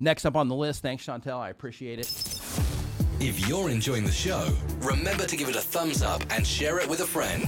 Next 0.00 0.26
up 0.26 0.36
on 0.36 0.48
the 0.48 0.54
list, 0.54 0.82
thanks 0.82 1.06
Chantel, 1.06 1.38
I 1.38 1.48
appreciate 1.48 1.98
it. 1.98 2.06
If 3.20 3.48
you're 3.48 3.70
enjoying 3.70 4.04
the 4.04 4.12
show, 4.12 4.48
remember 4.80 5.24
to 5.26 5.36
give 5.36 5.48
it 5.48 5.56
a 5.56 5.60
thumbs 5.60 6.02
up 6.02 6.22
and 6.30 6.46
share 6.46 6.78
it 6.78 6.88
with 6.88 7.00
a 7.00 7.06
friend 7.06 7.44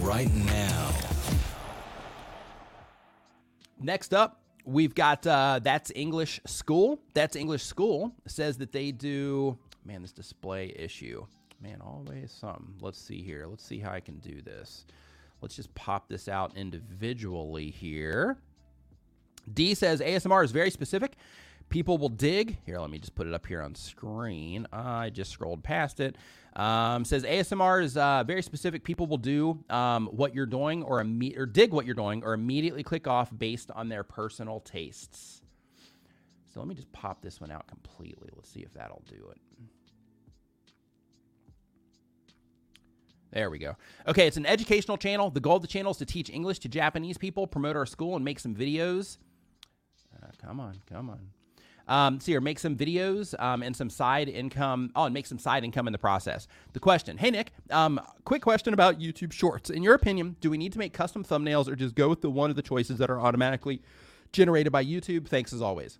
right 0.00 0.32
now. 0.32 0.90
Next 3.78 4.14
up, 4.14 4.40
we've 4.64 4.94
got 4.94 5.26
uh, 5.26 5.60
That's 5.62 5.92
English 5.94 6.40
School. 6.46 6.98
That's 7.14 7.36
English 7.36 7.62
School 7.64 8.12
says 8.26 8.56
that 8.58 8.72
they 8.72 8.92
do, 8.92 9.58
man, 9.84 10.02
this 10.02 10.12
display 10.12 10.74
issue. 10.74 11.26
Man, 11.62 11.80
always 11.80 12.32
something. 12.32 12.74
Let's 12.80 12.98
see 12.98 13.22
here. 13.22 13.46
Let's 13.46 13.64
see 13.64 13.78
how 13.78 13.92
I 13.92 14.00
can 14.00 14.18
do 14.18 14.40
this. 14.40 14.86
Let's 15.40 15.56
just 15.56 15.74
pop 15.74 16.08
this 16.08 16.28
out 16.28 16.56
individually 16.56 17.70
here. 17.70 18.38
D 19.52 19.74
says 19.74 20.00
ASMR 20.00 20.44
is 20.44 20.52
very 20.52 20.70
specific. 20.70 21.16
People 21.68 21.98
will 21.98 22.08
dig. 22.08 22.58
Here, 22.66 22.78
let 22.78 22.90
me 22.90 22.98
just 22.98 23.14
put 23.14 23.26
it 23.26 23.34
up 23.34 23.46
here 23.46 23.62
on 23.62 23.74
screen. 23.74 24.66
I 24.72 25.10
just 25.10 25.30
scrolled 25.30 25.62
past 25.62 26.00
it. 26.00 26.16
Um, 26.56 27.04
says 27.04 27.22
ASMR 27.22 27.82
is 27.82 27.96
uh, 27.96 28.24
very 28.26 28.42
specific. 28.42 28.82
People 28.82 29.06
will 29.06 29.18
do 29.18 29.62
um, 29.70 30.08
what 30.08 30.34
you're 30.34 30.46
doing 30.46 30.82
or, 30.82 31.02
imme- 31.02 31.38
or 31.38 31.46
dig 31.46 31.72
what 31.72 31.86
you're 31.86 31.94
doing 31.94 32.24
or 32.24 32.32
immediately 32.32 32.82
click 32.82 33.06
off 33.06 33.30
based 33.36 33.70
on 33.70 33.88
their 33.88 34.02
personal 34.02 34.60
tastes. 34.60 35.42
So 36.52 36.58
let 36.58 36.68
me 36.68 36.74
just 36.74 36.90
pop 36.90 37.22
this 37.22 37.40
one 37.40 37.52
out 37.52 37.68
completely. 37.68 38.30
Let's 38.34 38.50
see 38.50 38.60
if 38.60 38.72
that'll 38.74 39.04
do 39.08 39.30
it. 39.30 39.40
There 43.32 43.48
we 43.50 43.58
go. 43.58 43.76
Okay, 44.08 44.26
it's 44.26 44.36
an 44.36 44.46
educational 44.46 44.96
channel. 44.96 45.30
The 45.30 45.40
goal 45.40 45.56
of 45.56 45.62
the 45.62 45.68
channel 45.68 45.92
is 45.92 45.98
to 45.98 46.06
teach 46.06 46.30
English 46.30 46.58
to 46.60 46.68
Japanese 46.68 47.16
people, 47.16 47.46
promote 47.46 47.76
our 47.76 47.86
school, 47.86 48.16
and 48.16 48.24
make 48.24 48.40
some 48.40 48.54
videos. 48.54 49.18
Uh, 50.20 50.26
come 50.44 50.58
on, 50.58 50.80
come 50.88 51.10
on. 51.10 51.20
Um, 51.86 52.20
see 52.20 52.32
here, 52.32 52.40
make 52.40 52.60
some 52.60 52.76
videos 52.76 53.38
um, 53.40 53.62
and 53.62 53.74
some 53.74 53.90
side 53.90 54.28
income. 54.28 54.92
Oh, 54.94 55.04
and 55.04 55.14
make 55.14 55.26
some 55.26 55.38
side 55.38 55.64
income 55.64 55.88
in 55.88 55.92
the 55.92 55.98
process. 55.98 56.46
The 56.72 56.80
question 56.80 57.18
Hey, 57.18 57.30
Nick, 57.30 57.52
um, 57.70 58.00
quick 58.24 58.42
question 58.42 58.74
about 58.74 59.00
YouTube 59.00 59.32
Shorts. 59.32 59.70
In 59.70 59.82
your 59.82 59.94
opinion, 59.94 60.36
do 60.40 60.50
we 60.50 60.58
need 60.58 60.72
to 60.72 60.78
make 60.78 60.92
custom 60.92 61.24
thumbnails 61.24 61.68
or 61.68 61.74
just 61.74 61.94
go 61.94 62.08
with 62.08 62.20
the 62.20 62.30
one 62.30 62.50
of 62.50 62.56
the 62.56 62.62
choices 62.62 62.98
that 62.98 63.10
are 63.10 63.20
automatically 63.20 63.82
generated 64.32 64.72
by 64.72 64.84
YouTube? 64.84 65.26
Thanks 65.26 65.52
as 65.52 65.62
always. 65.62 65.98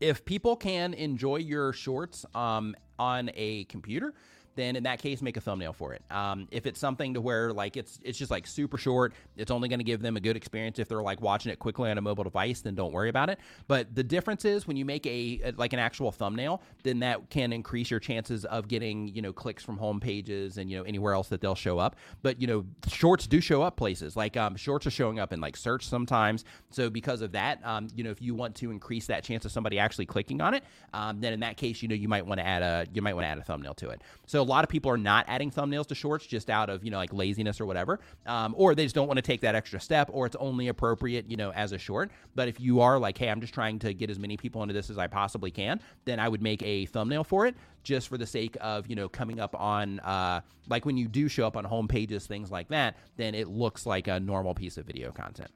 If 0.00 0.24
people 0.24 0.56
can 0.56 0.94
enjoy 0.94 1.36
your 1.36 1.72
shorts 1.72 2.26
um, 2.34 2.74
on 2.98 3.30
a 3.34 3.64
computer, 3.64 4.14
then 4.56 4.74
in 4.74 4.82
that 4.82 5.00
case 5.00 5.22
make 5.22 5.36
a 5.36 5.40
thumbnail 5.40 5.72
for 5.72 5.92
it. 5.92 6.02
Um, 6.10 6.48
if 6.50 6.66
it's 6.66 6.80
something 6.80 7.14
to 7.14 7.20
where 7.20 7.52
like 7.52 7.76
it's 7.76 8.00
it's 8.02 8.18
just 8.18 8.30
like 8.30 8.46
super 8.46 8.78
short, 8.78 9.12
it's 9.36 9.50
only 9.50 9.68
going 9.68 9.78
to 9.78 9.84
give 9.84 10.02
them 10.02 10.16
a 10.16 10.20
good 10.20 10.36
experience 10.36 10.78
if 10.78 10.88
they're 10.88 11.02
like 11.02 11.20
watching 11.20 11.52
it 11.52 11.58
quickly 11.58 11.90
on 11.90 11.98
a 11.98 12.00
mobile 12.00 12.24
device, 12.24 12.62
then 12.62 12.74
don't 12.74 12.92
worry 12.92 13.08
about 13.08 13.30
it. 13.30 13.38
But 13.68 13.94
the 13.94 14.02
difference 14.02 14.44
is 14.44 14.66
when 14.66 14.76
you 14.76 14.84
make 14.84 15.06
a, 15.06 15.40
a 15.44 15.52
like 15.56 15.72
an 15.72 15.78
actual 15.78 16.10
thumbnail, 16.10 16.62
then 16.82 16.98
that 17.00 17.30
can 17.30 17.52
increase 17.52 17.90
your 17.90 18.00
chances 18.00 18.44
of 18.46 18.66
getting 18.68 19.08
you 19.08 19.22
know 19.22 19.32
clicks 19.32 19.62
from 19.62 19.76
home 19.76 20.00
pages 20.00 20.58
and 20.58 20.70
you 20.70 20.78
know 20.78 20.84
anywhere 20.84 21.12
else 21.12 21.28
that 21.28 21.40
they'll 21.40 21.54
show 21.54 21.78
up. 21.78 21.96
But 22.22 22.40
you 22.40 22.46
know 22.46 22.64
shorts 22.88 23.26
do 23.26 23.40
show 23.40 23.62
up 23.62 23.76
places 23.76 24.16
like 24.16 24.36
um, 24.36 24.56
shorts 24.56 24.86
are 24.86 24.90
showing 24.90 25.20
up 25.20 25.32
in 25.32 25.40
like 25.40 25.56
search 25.56 25.86
sometimes. 25.86 26.44
So 26.70 26.88
because 26.88 27.20
of 27.20 27.32
that, 27.32 27.60
um, 27.64 27.88
you 27.94 28.02
know 28.02 28.10
if 28.10 28.22
you 28.22 28.34
want 28.34 28.54
to 28.56 28.70
increase 28.70 29.06
that 29.06 29.22
chance 29.22 29.44
of 29.44 29.52
somebody 29.52 29.78
actually 29.78 30.06
clicking 30.06 30.40
on 30.40 30.54
it, 30.54 30.64
um, 30.94 31.20
then 31.20 31.34
in 31.34 31.40
that 31.40 31.58
case 31.58 31.82
you 31.82 31.88
know 31.88 31.94
you 31.94 32.08
might 32.08 32.24
want 32.26 32.40
to 32.40 32.46
add 32.46 32.62
a 32.62 32.86
you 32.94 33.02
might 33.02 33.14
want 33.14 33.24
to 33.24 33.28
add 33.28 33.38
a 33.38 33.42
thumbnail 33.42 33.74
to 33.74 33.90
it. 33.90 34.00
So 34.26 34.45
lot 34.46 34.64
of 34.64 34.70
people 34.70 34.90
are 34.90 34.98
not 34.98 35.24
adding 35.28 35.50
thumbnails 35.50 35.86
to 35.88 35.94
shorts 35.94 36.26
just 36.26 36.50
out 36.50 36.70
of 36.70 36.84
you 36.84 36.90
know 36.90 36.98
like 36.98 37.12
laziness 37.12 37.60
or 37.60 37.66
whatever, 37.66 38.00
um, 38.26 38.54
or 38.56 38.74
they 38.74 38.84
just 38.84 38.94
don't 38.94 39.06
want 39.06 39.18
to 39.18 39.22
take 39.22 39.40
that 39.42 39.54
extra 39.54 39.80
step, 39.80 40.08
or 40.12 40.26
it's 40.26 40.36
only 40.36 40.68
appropriate 40.68 41.30
you 41.30 41.36
know 41.36 41.52
as 41.52 41.72
a 41.72 41.78
short. 41.78 42.10
But 42.34 42.48
if 42.48 42.60
you 42.60 42.80
are 42.80 42.98
like, 42.98 43.18
hey, 43.18 43.28
I'm 43.28 43.40
just 43.40 43.54
trying 43.54 43.78
to 43.80 43.92
get 43.92 44.10
as 44.10 44.18
many 44.18 44.36
people 44.36 44.62
into 44.62 44.74
this 44.74 44.90
as 44.90 44.98
I 44.98 45.06
possibly 45.06 45.50
can, 45.50 45.80
then 46.04 46.20
I 46.20 46.28
would 46.28 46.42
make 46.42 46.62
a 46.62 46.86
thumbnail 46.86 47.24
for 47.24 47.46
it 47.46 47.54
just 47.82 48.08
for 48.08 48.18
the 48.18 48.26
sake 48.26 48.56
of 48.60 48.86
you 48.88 48.96
know 48.96 49.08
coming 49.08 49.40
up 49.40 49.54
on 49.60 50.00
uh, 50.00 50.40
like 50.68 50.84
when 50.84 50.96
you 50.96 51.08
do 51.08 51.28
show 51.28 51.46
up 51.46 51.56
on 51.56 51.64
home 51.64 51.88
pages, 51.88 52.26
things 52.26 52.50
like 52.50 52.68
that, 52.68 52.96
then 53.16 53.34
it 53.34 53.48
looks 53.48 53.86
like 53.86 54.08
a 54.08 54.20
normal 54.20 54.54
piece 54.54 54.76
of 54.78 54.86
video 54.86 55.12
content. 55.12 55.50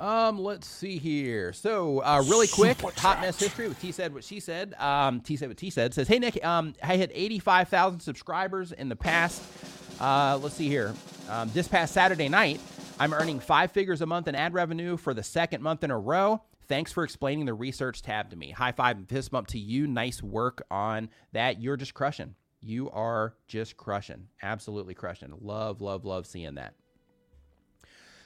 Um, 0.00 0.38
let's 0.38 0.66
see 0.66 0.96
here. 0.96 1.52
So, 1.52 2.02
uh, 2.02 2.24
really 2.26 2.48
quick, 2.48 2.80
hot 2.80 3.20
mess 3.20 3.38
history 3.38 3.68
with 3.68 3.78
T 3.82 3.92
said 3.92 4.14
what 4.14 4.24
she 4.24 4.40
said. 4.40 4.72
Um, 4.78 5.20
T 5.20 5.36
said 5.36 5.48
what 5.48 5.58
T 5.58 5.68
said 5.68 5.92
says, 5.92 6.08
"Hey 6.08 6.18
Nick, 6.18 6.42
um, 6.42 6.74
I 6.82 6.96
had 6.96 7.10
eighty-five 7.12 7.68
thousand 7.68 8.00
subscribers 8.00 8.72
in 8.72 8.88
the 8.88 8.96
past. 8.96 9.42
Uh, 10.00 10.38
let's 10.42 10.54
see 10.54 10.68
here. 10.68 10.94
Um, 11.28 11.50
this 11.52 11.68
past 11.68 11.92
Saturday 11.92 12.30
night, 12.30 12.60
I'm 12.98 13.12
earning 13.12 13.40
five 13.40 13.72
figures 13.72 14.00
a 14.00 14.06
month 14.06 14.26
in 14.26 14.34
ad 14.34 14.54
revenue 14.54 14.96
for 14.96 15.12
the 15.12 15.22
second 15.22 15.62
month 15.62 15.84
in 15.84 15.90
a 15.90 15.98
row. 15.98 16.42
Thanks 16.66 16.92
for 16.92 17.04
explaining 17.04 17.44
the 17.44 17.52
research 17.54 18.00
tab 18.00 18.30
to 18.30 18.36
me. 18.36 18.52
High 18.52 18.72
five 18.72 18.96
and 18.96 19.06
fist 19.06 19.30
bump 19.30 19.48
to 19.48 19.58
you. 19.58 19.86
Nice 19.86 20.22
work 20.22 20.62
on 20.70 21.10
that. 21.32 21.60
You're 21.60 21.76
just 21.76 21.92
crushing. 21.92 22.36
You 22.62 22.88
are 22.90 23.34
just 23.48 23.76
crushing. 23.76 24.28
Absolutely 24.42 24.94
crushing. 24.94 25.34
Love, 25.42 25.82
love, 25.82 26.06
love 26.06 26.26
seeing 26.26 26.54
that." 26.54 26.72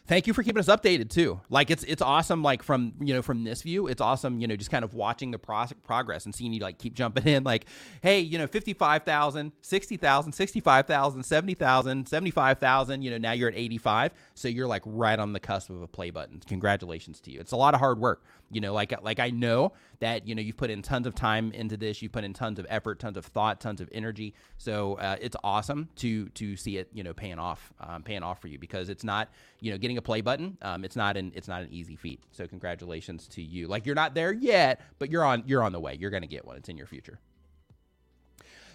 Thank 0.06 0.26
you 0.26 0.34
for 0.34 0.42
keeping 0.42 0.60
us 0.60 0.66
updated 0.66 1.10
too. 1.10 1.40
Like 1.48 1.70
it's 1.70 1.84
it's 1.84 2.02
awesome. 2.02 2.42
Like 2.42 2.62
from 2.62 2.92
you 3.00 3.14
know 3.14 3.22
from 3.22 3.44
this 3.44 3.62
view, 3.62 3.86
it's 3.86 4.00
awesome. 4.00 4.40
You 4.40 4.46
know, 4.46 4.56
just 4.56 4.70
kind 4.70 4.84
of 4.84 4.94
watching 4.94 5.30
the 5.30 5.38
pro- 5.38 5.66
progress 5.82 6.24
and 6.24 6.34
seeing 6.34 6.52
you 6.52 6.60
like 6.60 6.78
keep 6.78 6.94
jumping 6.94 7.26
in. 7.26 7.44
Like, 7.44 7.66
hey, 8.02 8.20
you 8.20 8.38
know, 8.38 8.46
55,000, 8.46 9.52
60,000, 9.60 10.32
65,000, 10.32 11.22
70,000, 11.22 12.08
75,000. 12.08 13.02
You 13.02 13.10
know, 13.10 13.18
now 13.18 13.32
you're 13.32 13.48
at 13.48 13.56
85, 13.56 14.12
so 14.34 14.48
you're 14.48 14.66
like 14.66 14.82
right 14.84 15.18
on 15.18 15.32
the 15.32 15.40
cusp 15.40 15.70
of 15.70 15.80
a 15.80 15.86
play 15.86 16.10
button. 16.10 16.40
Congratulations 16.46 17.20
to 17.20 17.30
you. 17.30 17.40
It's 17.40 17.52
a 17.52 17.56
lot 17.56 17.72
of 17.74 17.80
hard 17.80 17.98
work. 18.00 18.24
You 18.50 18.60
know, 18.60 18.72
like 18.72 18.92
like 19.02 19.20
I 19.20 19.30
know 19.30 19.72
that 20.00 20.26
you 20.26 20.34
know 20.34 20.42
you've 20.42 20.56
put 20.56 20.70
in 20.70 20.82
tons 20.82 21.06
of 21.06 21.14
time 21.14 21.52
into 21.52 21.76
this. 21.76 22.02
You've 22.02 22.12
put 22.12 22.24
in 22.24 22.32
tons 22.32 22.58
of 22.58 22.66
effort, 22.68 22.98
tons 22.98 23.16
of 23.16 23.24
thought, 23.24 23.60
tons 23.60 23.80
of 23.80 23.88
energy. 23.92 24.34
So 24.58 24.94
uh, 24.94 25.16
it's 25.20 25.36
awesome 25.44 25.88
to 25.96 26.28
to 26.30 26.56
see 26.56 26.76
it 26.78 26.88
you 26.92 27.04
know 27.04 27.14
paying 27.14 27.38
off, 27.38 27.72
um, 27.80 28.02
paying 28.02 28.22
off 28.22 28.40
for 28.40 28.48
you 28.48 28.58
because 28.58 28.88
it's 28.88 29.04
not 29.04 29.30
you 29.60 29.70
know 29.70 29.78
getting 29.78 29.98
a 29.98 30.02
play 30.02 30.20
button. 30.20 30.58
Um, 30.62 30.84
it's 30.84 30.96
not 30.96 31.16
an 31.16 31.32
it's 31.34 31.48
not 31.48 31.62
an 31.62 31.68
easy 31.70 31.96
feat. 31.96 32.20
So 32.32 32.46
congratulations 32.46 33.28
to 33.28 33.42
you. 33.42 33.68
Like 33.68 33.86
you're 33.86 33.94
not 33.94 34.14
there 34.14 34.32
yet, 34.32 34.80
but 34.98 35.10
you're 35.10 35.24
on 35.24 35.44
you're 35.46 35.62
on 35.62 35.72
the 35.72 35.80
way. 35.80 35.96
You're 35.98 36.10
gonna 36.10 36.26
get 36.26 36.44
one. 36.44 36.56
It's 36.56 36.68
in 36.68 36.76
your 36.76 36.86
future. 36.86 37.20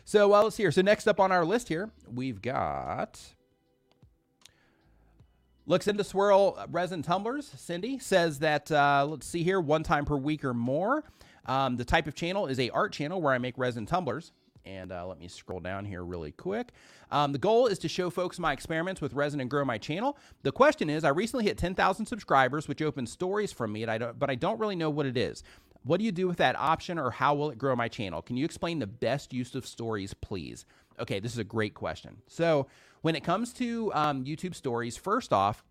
So 0.06 0.34
uh, 0.34 0.44
let's 0.44 0.56
see 0.56 0.64
here. 0.64 0.72
So 0.72 0.82
next 0.82 1.08
up 1.08 1.20
on 1.20 1.32
our 1.32 1.46
list 1.46 1.68
here, 1.68 1.92
we've 2.12 2.42
got 2.42 3.20
Looks 5.70 5.88
into 5.88 6.04
swirl 6.04 6.58
resin 6.72 7.04
tumblers. 7.04 7.46
Cindy 7.56 8.00
says 8.00 8.40
that, 8.40 8.72
uh, 8.72 9.06
let's 9.08 9.28
see 9.28 9.44
here, 9.44 9.62
one 9.62 9.84
time 9.84 10.04
per 10.04 10.18
week 10.18 10.44
or 10.44 10.56
more. 10.56 11.04
Um, 11.46 11.78
the 11.78 11.86
type 11.86 12.08
of 12.08 12.16
channel 12.16 12.48
is 12.48 12.60
a 12.60 12.72
art 12.72 12.92
channel 12.92 13.22
where 13.22 13.34
I 13.34 13.38
make 13.38 13.56
resin 13.56 13.86
tumblers. 13.86 14.32
And 14.66 14.92
uh, 14.92 15.06
let 15.06 15.20
me 15.20 15.28
scroll 15.28 15.60
down 15.60 15.86
here 15.86 16.04
really 16.04 16.32
quick. 16.32 16.72
Um, 17.12 17.34
the 17.34 17.38
goal 17.38 17.68
is 17.68 17.78
to 17.80 17.88
show 17.88 18.10
folks 18.10 18.40
my 18.40 18.52
experiments 18.52 19.00
with 19.00 19.14
resin 19.14 19.42
and 19.42 19.50
grow 19.50 19.64
my 19.64 19.78
channel. 19.78 20.18
The 20.42 20.52
question 20.52 20.90
is, 20.90 21.04
I 21.04 21.10
recently 21.10 21.46
hit 21.46 21.60
10,000 21.60 22.08
subscribers, 22.08 22.68
which 22.68 22.82
opens 22.82 23.12
stories 23.12 23.52
from 23.52 23.72
me, 23.72 23.86
I 23.86 24.00
but 24.00 24.32
I 24.32 24.36
don't 24.36 24.60
really 24.60 24.76
know 24.76 24.90
what 24.90 25.06
it 25.06 25.18
is. 25.18 25.44
What 25.84 26.00
do 26.00 26.04
you 26.04 26.12
do 26.12 26.28
with 26.28 26.38
that 26.38 26.58
option, 26.58 26.98
or 26.98 27.12
how 27.12 27.36
will 27.36 27.52
it 27.52 27.60
grow 27.60 27.76
my 27.76 27.88
channel? 27.88 28.24
Can 28.24 28.38
you 28.38 28.44
explain 28.44 28.80
the 28.80 28.88
best 28.88 29.34
use 29.34 29.54
of 29.54 29.68
stories, 29.68 30.16
please? 30.16 30.66
Okay, 31.00 31.20
this 31.20 31.32
is 31.32 31.38
a 31.38 31.44
great 31.44 31.74
question. 31.74 32.18
So 32.28 32.68
when 33.02 33.16
it 33.16 33.24
comes 33.24 33.54
to 33.54 33.92
um, 33.94 34.26
YouTube 34.26 34.56
stories, 34.56 34.98
first 34.98 35.32
off, 35.32 35.64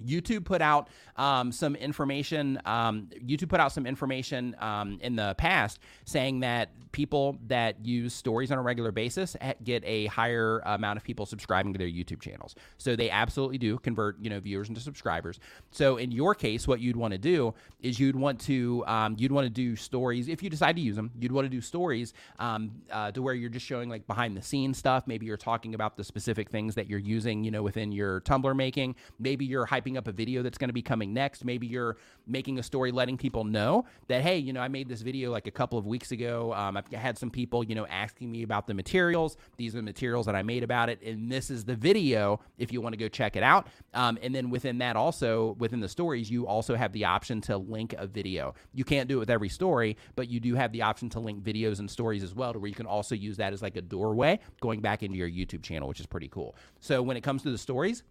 YouTube 0.00 0.44
put 0.44 0.62
out 0.62 0.88
um, 1.16 1.52
some 1.52 1.76
information. 1.76 2.60
Um, 2.64 3.08
YouTube 3.24 3.48
put 3.48 3.60
out 3.60 3.72
some 3.72 3.86
information 3.86 4.56
um, 4.58 4.98
in 5.02 5.16
the 5.16 5.34
past 5.36 5.80
saying 6.04 6.40
that 6.40 6.70
people 6.92 7.38
that 7.46 7.84
use 7.84 8.14
stories 8.14 8.52
on 8.52 8.58
a 8.58 8.62
regular 8.62 8.92
basis 8.92 9.34
get 9.64 9.82
a 9.84 10.06
higher 10.06 10.60
amount 10.66 10.98
of 10.98 11.02
people 11.02 11.26
subscribing 11.26 11.72
to 11.72 11.78
their 11.78 11.88
YouTube 11.88 12.20
channels. 12.20 12.54
So 12.78 12.94
they 12.94 13.10
absolutely 13.10 13.58
do 13.58 13.78
convert 13.78 14.18
you 14.20 14.30
know 14.30 14.40
viewers 14.40 14.68
into 14.68 14.80
subscribers. 14.80 15.40
So 15.70 15.96
in 15.96 16.12
your 16.12 16.34
case, 16.34 16.68
what 16.68 16.80
you'd 16.80 16.96
want 16.96 17.12
to 17.12 17.18
do 17.18 17.54
is 17.80 17.98
you'd 17.98 18.16
want 18.16 18.40
to 18.42 18.84
um, 18.86 19.16
you'd 19.18 19.32
want 19.32 19.46
to 19.46 19.50
do 19.50 19.74
stories 19.74 20.28
if 20.28 20.42
you 20.42 20.50
decide 20.50 20.76
to 20.76 20.82
use 20.82 20.96
them. 20.96 21.10
You'd 21.18 21.32
want 21.32 21.46
to 21.46 21.50
do 21.50 21.60
stories 21.60 22.14
um, 22.38 22.72
uh, 22.90 23.10
to 23.12 23.22
where 23.22 23.34
you're 23.34 23.50
just 23.50 23.66
showing 23.66 23.88
like 23.88 24.06
behind 24.06 24.36
the 24.36 24.42
scenes 24.42 24.78
stuff. 24.78 25.06
Maybe 25.06 25.26
you're 25.26 25.36
talking 25.36 25.74
about 25.74 25.96
the 25.96 26.04
specific 26.04 26.50
things 26.50 26.74
that 26.74 26.88
you're 26.88 26.98
using 26.98 27.42
you 27.44 27.50
know 27.50 27.62
within 27.62 27.92
your 27.92 28.20
tumbler 28.20 28.54
making. 28.54 28.94
Maybe 29.18 29.44
you're 29.44 29.66
up 29.96 30.08
a 30.08 30.12
video 30.12 30.42
that's 30.42 30.58
going 30.58 30.68
to 30.68 30.74
be 30.74 30.82
coming 30.82 31.12
next. 31.12 31.44
Maybe 31.44 31.66
you're 31.66 31.96
making 32.26 32.58
a 32.58 32.62
story 32.62 32.92
letting 32.92 33.18
people 33.18 33.44
know 33.44 33.84
that, 34.08 34.22
hey, 34.22 34.38
you 34.38 34.52
know, 34.52 34.60
I 34.60 34.68
made 34.68 34.88
this 34.88 35.02
video 35.02 35.30
like 35.30 35.46
a 35.46 35.50
couple 35.50 35.78
of 35.78 35.86
weeks 35.86 36.12
ago. 36.12 36.52
Um, 36.54 36.76
I've 36.76 36.86
had 36.92 37.18
some 37.18 37.30
people, 37.30 37.64
you 37.64 37.74
know, 37.74 37.86
asking 37.86 38.30
me 38.30 38.42
about 38.42 38.66
the 38.66 38.74
materials. 38.74 39.36
These 39.56 39.74
are 39.74 39.78
the 39.78 39.82
materials 39.82 40.26
that 40.26 40.34
I 40.34 40.42
made 40.42 40.62
about 40.62 40.88
it. 40.88 41.02
And 41.02 41.30
this 41.30 41.50
is 41.50 41.64
the 41.64 41.74
video 41.76 42.40
if 42.58 42.72
you 42.72 42.80
want 42.80 42.92
to 42.92 42.96
go 42.96 43.08
check 43.08 43.36
it 43.36 43.42
out. 43.42 43.66
Um, 43.94 44.18
and 44.22 44.34
then 44.34 44.50
within 44.50 44.78
that, 44.78 44.96
also 44.96 45.56
within 45.58 45.80
the 45.80 45.88
stories, 45.88 46.30
you 46.30 46.46
also 46.46 46.74
have 46.74 46.92
the 46.92 47.04
option 47.04 47.40
to 47.42 47.56
link 47.56 47.94
a 47.98 48.06
video. 48.06 48.54
You 48.72 48.84
can't 48.84 49.08
do 49.08 49.16
it 49.16 49.20
with 49.20 49.30
every 49.30 49.48
story, 49.48 49.96
but 50.14 50.28
you 50.28 50.40
do 50.40 50.54
have 50.54 50.72
the 50.72 50.82
option 50.82 51.08
to 51.10 51.20
link 51.20 51.42
videos 51.42 51.78
and 51.78 51.90
stories 51.90 52.22
as 52.22 52.34
well, 52.34 52.52
to 52.52 52.58
where 52.58 52.68
you 52.68 52.74
can 52.74 52.86
also 52.86 53.14
use 53.14 53.36
that 53.38 53.52
as 53.52 53.62
like 53.62 53.76
a 53.76 53.82
doorway 53.82 54.38
going 54.60 54.80
back 54.80 55.02
into 55.02 55.16
your 55.16 55.28
YouTube 55.28 55.62
channel, 55.62 55.88
which 55.88 56.00
is 56.00 56.06
pretty 56.06 56.28
cool. 56.28 56.56
So 56.80 57.02
when 57.02 57.16
it 57.16 57.22
comes 57.22 57.42
to 57.42 57.50
the 57.50 57.58
stories, 57.58 58.02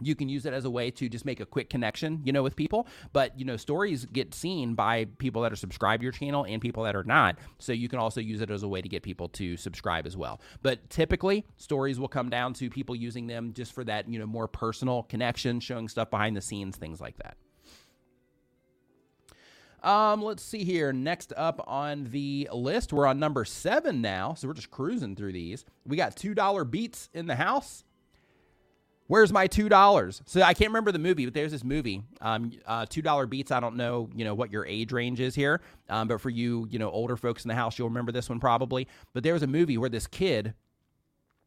you 0.00 0.14
can 0.14 0.28
use 0.28 0.46
it 0.46 0.52
as 0.52 0.64
a 0.64 0.70
way 0.70 0.90
to 0.92 1.08
just 1.08 1.24
make 1.24 1.40
a 1.40 1.46
quick 1.46 1.70
connection, 1.70 2.20
you 2.24 2.32
know, 2.32 2.42
with 2.42 2.56
people. 2.56 2.86
But, 3.12 3.38
you 3.38 3.44
know, 3.44 3.56
stories 3.56 4.04
get 4.06 4.34
seen 4.34 4.74
by 4.74 5.06
people 5.18 5.42
that 5.42 5.52
are 5.52 5.56
subscribed 5.56 6.00
to 6.00 6.04
your 6.04 6.12
channel 6.12 6.44
and 6.44 6.60
people 6.60 6.84
that 6.84 6.96
are 6.96 7.04
not. 7.04 7.38
So 7.58 7.72
you 7.72 7.88
can 7.88 7.98
also 7.98 8.20
use 8.20 8.40
it 8.40 8.50
as 8.50 8.62
a 8.62 8.68
way 8.68 8.82
to 8.82 8.88
get 8.88 9.02
people 9.02 9.28
to 9.30 9.56
subscribe 9.56 10.06
as 10.06 10.16
well. 10.16 10.40
But 10.62 10.88
typically, 10.90 11.44
stories 11.56 11.98
will 11.98 12.08
come 12.08 12.30
down 12.30 12.54
to 12.54 12.70
people 12.70 12.94
using 12.94 13.26
them 13.26 13.52
just 13.52 13.72
for 13.72 13.84
that, 13.84 14.08
you 14.08 14.18
know, 14.18 14.26
more 14.26 14.48
personal 14.48 15.04
connection, 15.04 15.60
showing 15.60 15.88
stuff 15.88 16.10
behind 16.10 16.36
the 16.36 16.42
scenes, 16.42 16.76
things 16.76 17.00
like 17.00 17.16
that. 17.18 17.36
Um, 19.82 20.22
let's 20.22 20.42
see 20.42 20.64
here. 20.64 20.92
Next 20.92 21.32
up 21.36 21.64
on 21.66 22.04
the 22.10 22.48
list, 22.52 22.92
we're 22.92 23.06
on 23.06 23.18
number 23.18 23.44
seven 23.44 24.00
now. 24.00 24.34
So 24.34 24.48
we're 24.48 24.54
just 24.54 24.70
cruising 24.70 25.14
through 25.14 25.32
these. 25.32 25.64
We 25.86 25.96
got 25.96 26.16
$2 26.16 26.70
beats 26.70 27.08
in 27.14 27.26
the 27.26 27.36
house. 27.36 27.84
Where's 29.08 29.32
my 29.32 29.46
two 29.46 29.68
dollars? 29.68 30.22
So 30.26 30.42
I 30.42 30.54
can't 30.54 30.70
remember 30.70 30.92
the 30.92 30.98
movie, 30.98 31.24
but 31.24 31.34
there's 31.34 31.50
this 31.50 31.64
movie, 31.64 32.02
um, 32.20 32.52
uh, 32.66 32.86
two 32.88 33.02
dollar 33.02 33.26
beats. 33.26 33.50
I 33.50 33.58
don't 33.58 33.76
know, 33.76 34.10
you 34.14 34.24
know, 34.24 34.34
what 34.34 34.52
your 34.52 34.66
age 34.66 34.92
range 34.92 35.18
is 35.18 35.34
here, 35.34 35.62
um, 35.88 36.08
but 36.08 36.20
for 36.20 36.30
you, 36.30 36.68
you 36.70 36.78
know, 36.78 36.90
older 36.90 37.16
folks 37.16 37.44
in 37.44 37.48
the 37.48 37.54
house, 37.54 37.78
you'll 37.78 37.88
remember 37.88 38.12
this 38.12 38.28
one 38.28 38.38
probably. 38.38 38.86
But 39.14 39.22
there 39.22 39.32
was 39.32 39.42
a 39.42 39.46
movie 39.46 39.78
where 39.78 39.88
this 39.88 40.06
kid 40.06 40.54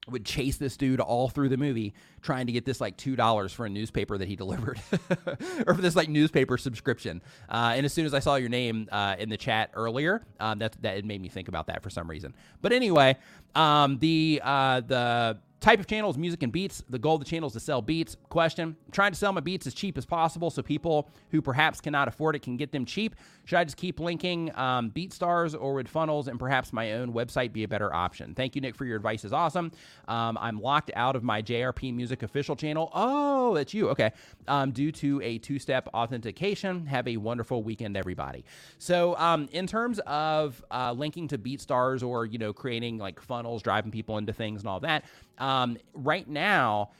would 0.07 0.25
chase 0.25 0.57
this 0.57 0.75
dude 0.77 0.99
all 0.99 1.29
through 1.29 1.49
the 1.49 1.57
movie 1.57 1.93
trying 2.23 2.47
to 2.47 2.51
get 2.51 2.65
this 2.65 2.81
like 2.81 2.97
two 2.97 3.15
dollars 3.15 3.53
for 3.53 3.67
a 3.67 3.69
newspaper 3.69 4.17
that 4.17 4.27
he 4.27 4.35
delivered 4.35 4.81
or 5.67 5.75
for 5.75 5.81
this 5.81 5.95
like 5.95 6.09
newspaper 6.09 6.57
subscription 6.57 7.21
uh, 7.49 7.73
and 7.75 7.85
as 7.85 7.93
soon 7.93 8.07
as 8.07 8.13
i 8.15 8.17
saw 8.19 8.33
your 8.33 8.49
name 8.49 8.89
uh, 8.91 9.15
in 9.19 9.29
the 9.29 9.37
chat 9.37 9.69
earlier 9.75 10.25
um, 10.39 10.57
that, 10.57 10.75
that 10.81 10.97
it 10.97 11.05
made 11.05 11.21
me 11.21 11.29
think 11.29 11.47
about 11.47 11.67
that 11.67 11.83
for 11.83 11.91
some 11.91 12.09
reason 12.09 12.33
but 12.63 12.73
anyway 12.73 13.15
um, 13.53 13.99
the 13.99 14.41
uh, 14.43 14.81
the 14.81 15.37
Type 15.61 15.79
of 15.79 15.85
channel 15.85 16.09
is 16.09 16.17
music 16.17 16.41
and 16.41 16.51
beats. 16.51 16.83
The 16.89 16.97
goal 16.97 17.13
of 17.13 17.19
the 17.21 17.25
channel 17.25 17.45
is 17.45 17.53
to 17.53 17.59
sell 17.59 17.83
beats. 17.83 18.17
Question 18.29 18.75
I'm 18.83 18.91
trying 18.91 19.11
to 19.11 19.17
sell 19.17 19.31
my 19.31 19.41
beats 19.41 19.67
as 19.67 19.75
cheap 19.75 19.95
as 19.95 20.07
possible 20.07 20.49
so 20.49 20.63
people 20.63 21.07
who 21.29 21.39
perhaps 21.39 21.79
cannot 21.79 22.07
afford 22.07 22.35
it 22.35 22.41
can 22.41 22.57
get 22.57 22.71
them 22.71 22.83
cheap. 22.83 23.15
Should 23.45 23.59
I 23.59 23.63
just 23.63 23.77
keep 23.77 23.99
linking 23.99 24.55
um, 24.57 24.89
BeatStars 24.89 25.55
or 25.59 25.75
would 25.75 25.87
funnels 25.87 26.27
and 26.27 26.39
perhaps 26.39 26.73
my 26.73 26.93
own 26.93 27.13
website 27.13 27.53
be 27.53 27.63
a 27.63 27.67
better 27.67 27.93
option? 27.93 28.33
Thank 28.33 28.55
you, 28.55 28.61
Nick, 28.61 28.75
for 28.75 28.85
your 28.85 28.97
advice. 28.97 29.23
is 29.23 29.33
awesome. 29.33 29.71
Um, 30.07 30.35
I'm 30.41 30.59
locked 30.59 30.89
out 30.95 31.15
of 31.15 31.23
my 31.23 31.43
JRP 31.43 31.93
Music 31.93 32.23
official 32.23 32.55
channel. 32.55 32.89
Oh, 32.95 33.53
that's 33.53 33.71
you. 33.71 33.89
Okay. 33.89 34.13
Um, 34.47 34.71
due 34.71 34.91
to 34.93 35.21
a 35.21 35.37
two 35.37 35.59
step 35.59 35.87
authentication. 35.93 36.87
Have 36.87 37.07
a 37.07 37.17
wonderful 37.17 37.61
weekend, 37.61 37.95
everybody. 37.95 38.45
So, 38.79 39.15
um, 39.17 39.47
in 39.51 39.67
terms 39.67 39.99
of 40.07 40.63
uh, 40.71 40.91
linking 40.93 41.27
to 41.27 41.37
BeatStars 41.37 42.01
or, 42.07 42.25
you 42.25 42.39
know, 42.39 42.51
creating 42.51 42.97
like 42.97 43.21
funnels, 43.21 43.61
driving 43.61 43.91
people 43.91 44.17
into 44.17 44.33
things 44.33 44.61
and 44.61 44.67
all 44.67 44.79
that, 44.79 45.05
um, 45.41 45.77
right 45.93 46.27
now, 46.27 46.91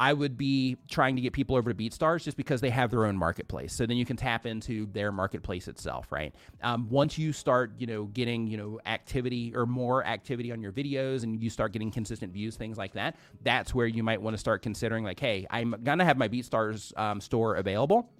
I 0.00 0.14
would 0.14 0.38
be 0.38 0.78
trying 0.88 1.16
to 1.16 1.22
get 1.22 1.34
people 1.34 1.56
over 1.56 1.72
to 1.72 1.76
BeatStars 1.76 2.24
just 2.24 2.38
because 2.38 2.62
they 2.62 2.70
have 2.70 2.90
their 2.90 3.04
own 3.04 3.18
marketplace. 3.18 3.74
So 3.74 3.84
then 3.84 3.98
you 3.98 4.06
can 4.06 4.16
tap 4.16 4.46
into 4.46 4.86
their 4.92 5.12
marketplace 5.12 5.68
itself, 5.68 6.10
right? 6.10 6.34
Um, 6.62 6.88
once 6.88 7.18
you 7.18 7.34
start, 7.34 7.72
you 7.78 7.86
know, 7.86 8.04
getting 8.04 8.46
you 8.46 8.56
know 8.56 8.80
activity 8.86 9.52
or 9.54 9.66
more 9.66 10.04
activity 10.06 10.52
on 10.52 10.62
your 10.62 10.72
videos, 10.72 11.22
and 11.22 11.42
you 11.42 11.50
start 11.50 11.72
getting 11.72 11.90
consistent 11.90 12.32
views, 12.32 12.56
things 12.56 12.78
like 12.78 12.94
that, 12.94 13.16
that's 13.42 13.74
where 13.74 13.86
you 13.86 14.02
might 14.02 14.22
want 14.22 14.32
to 14.32 14.38
start 14.38 14.62
considering 14.62 15.04
like, 15.04 15.20
hey, 15.20 15.46
I'm 15.50 15.74
gonna 15.82 16.04
have 16.06 16.16
my 16.16 16.28
BeatStars 16.28 16.98
um, 16.98 17.20
store 17.20 17.56
available 17.56 18.10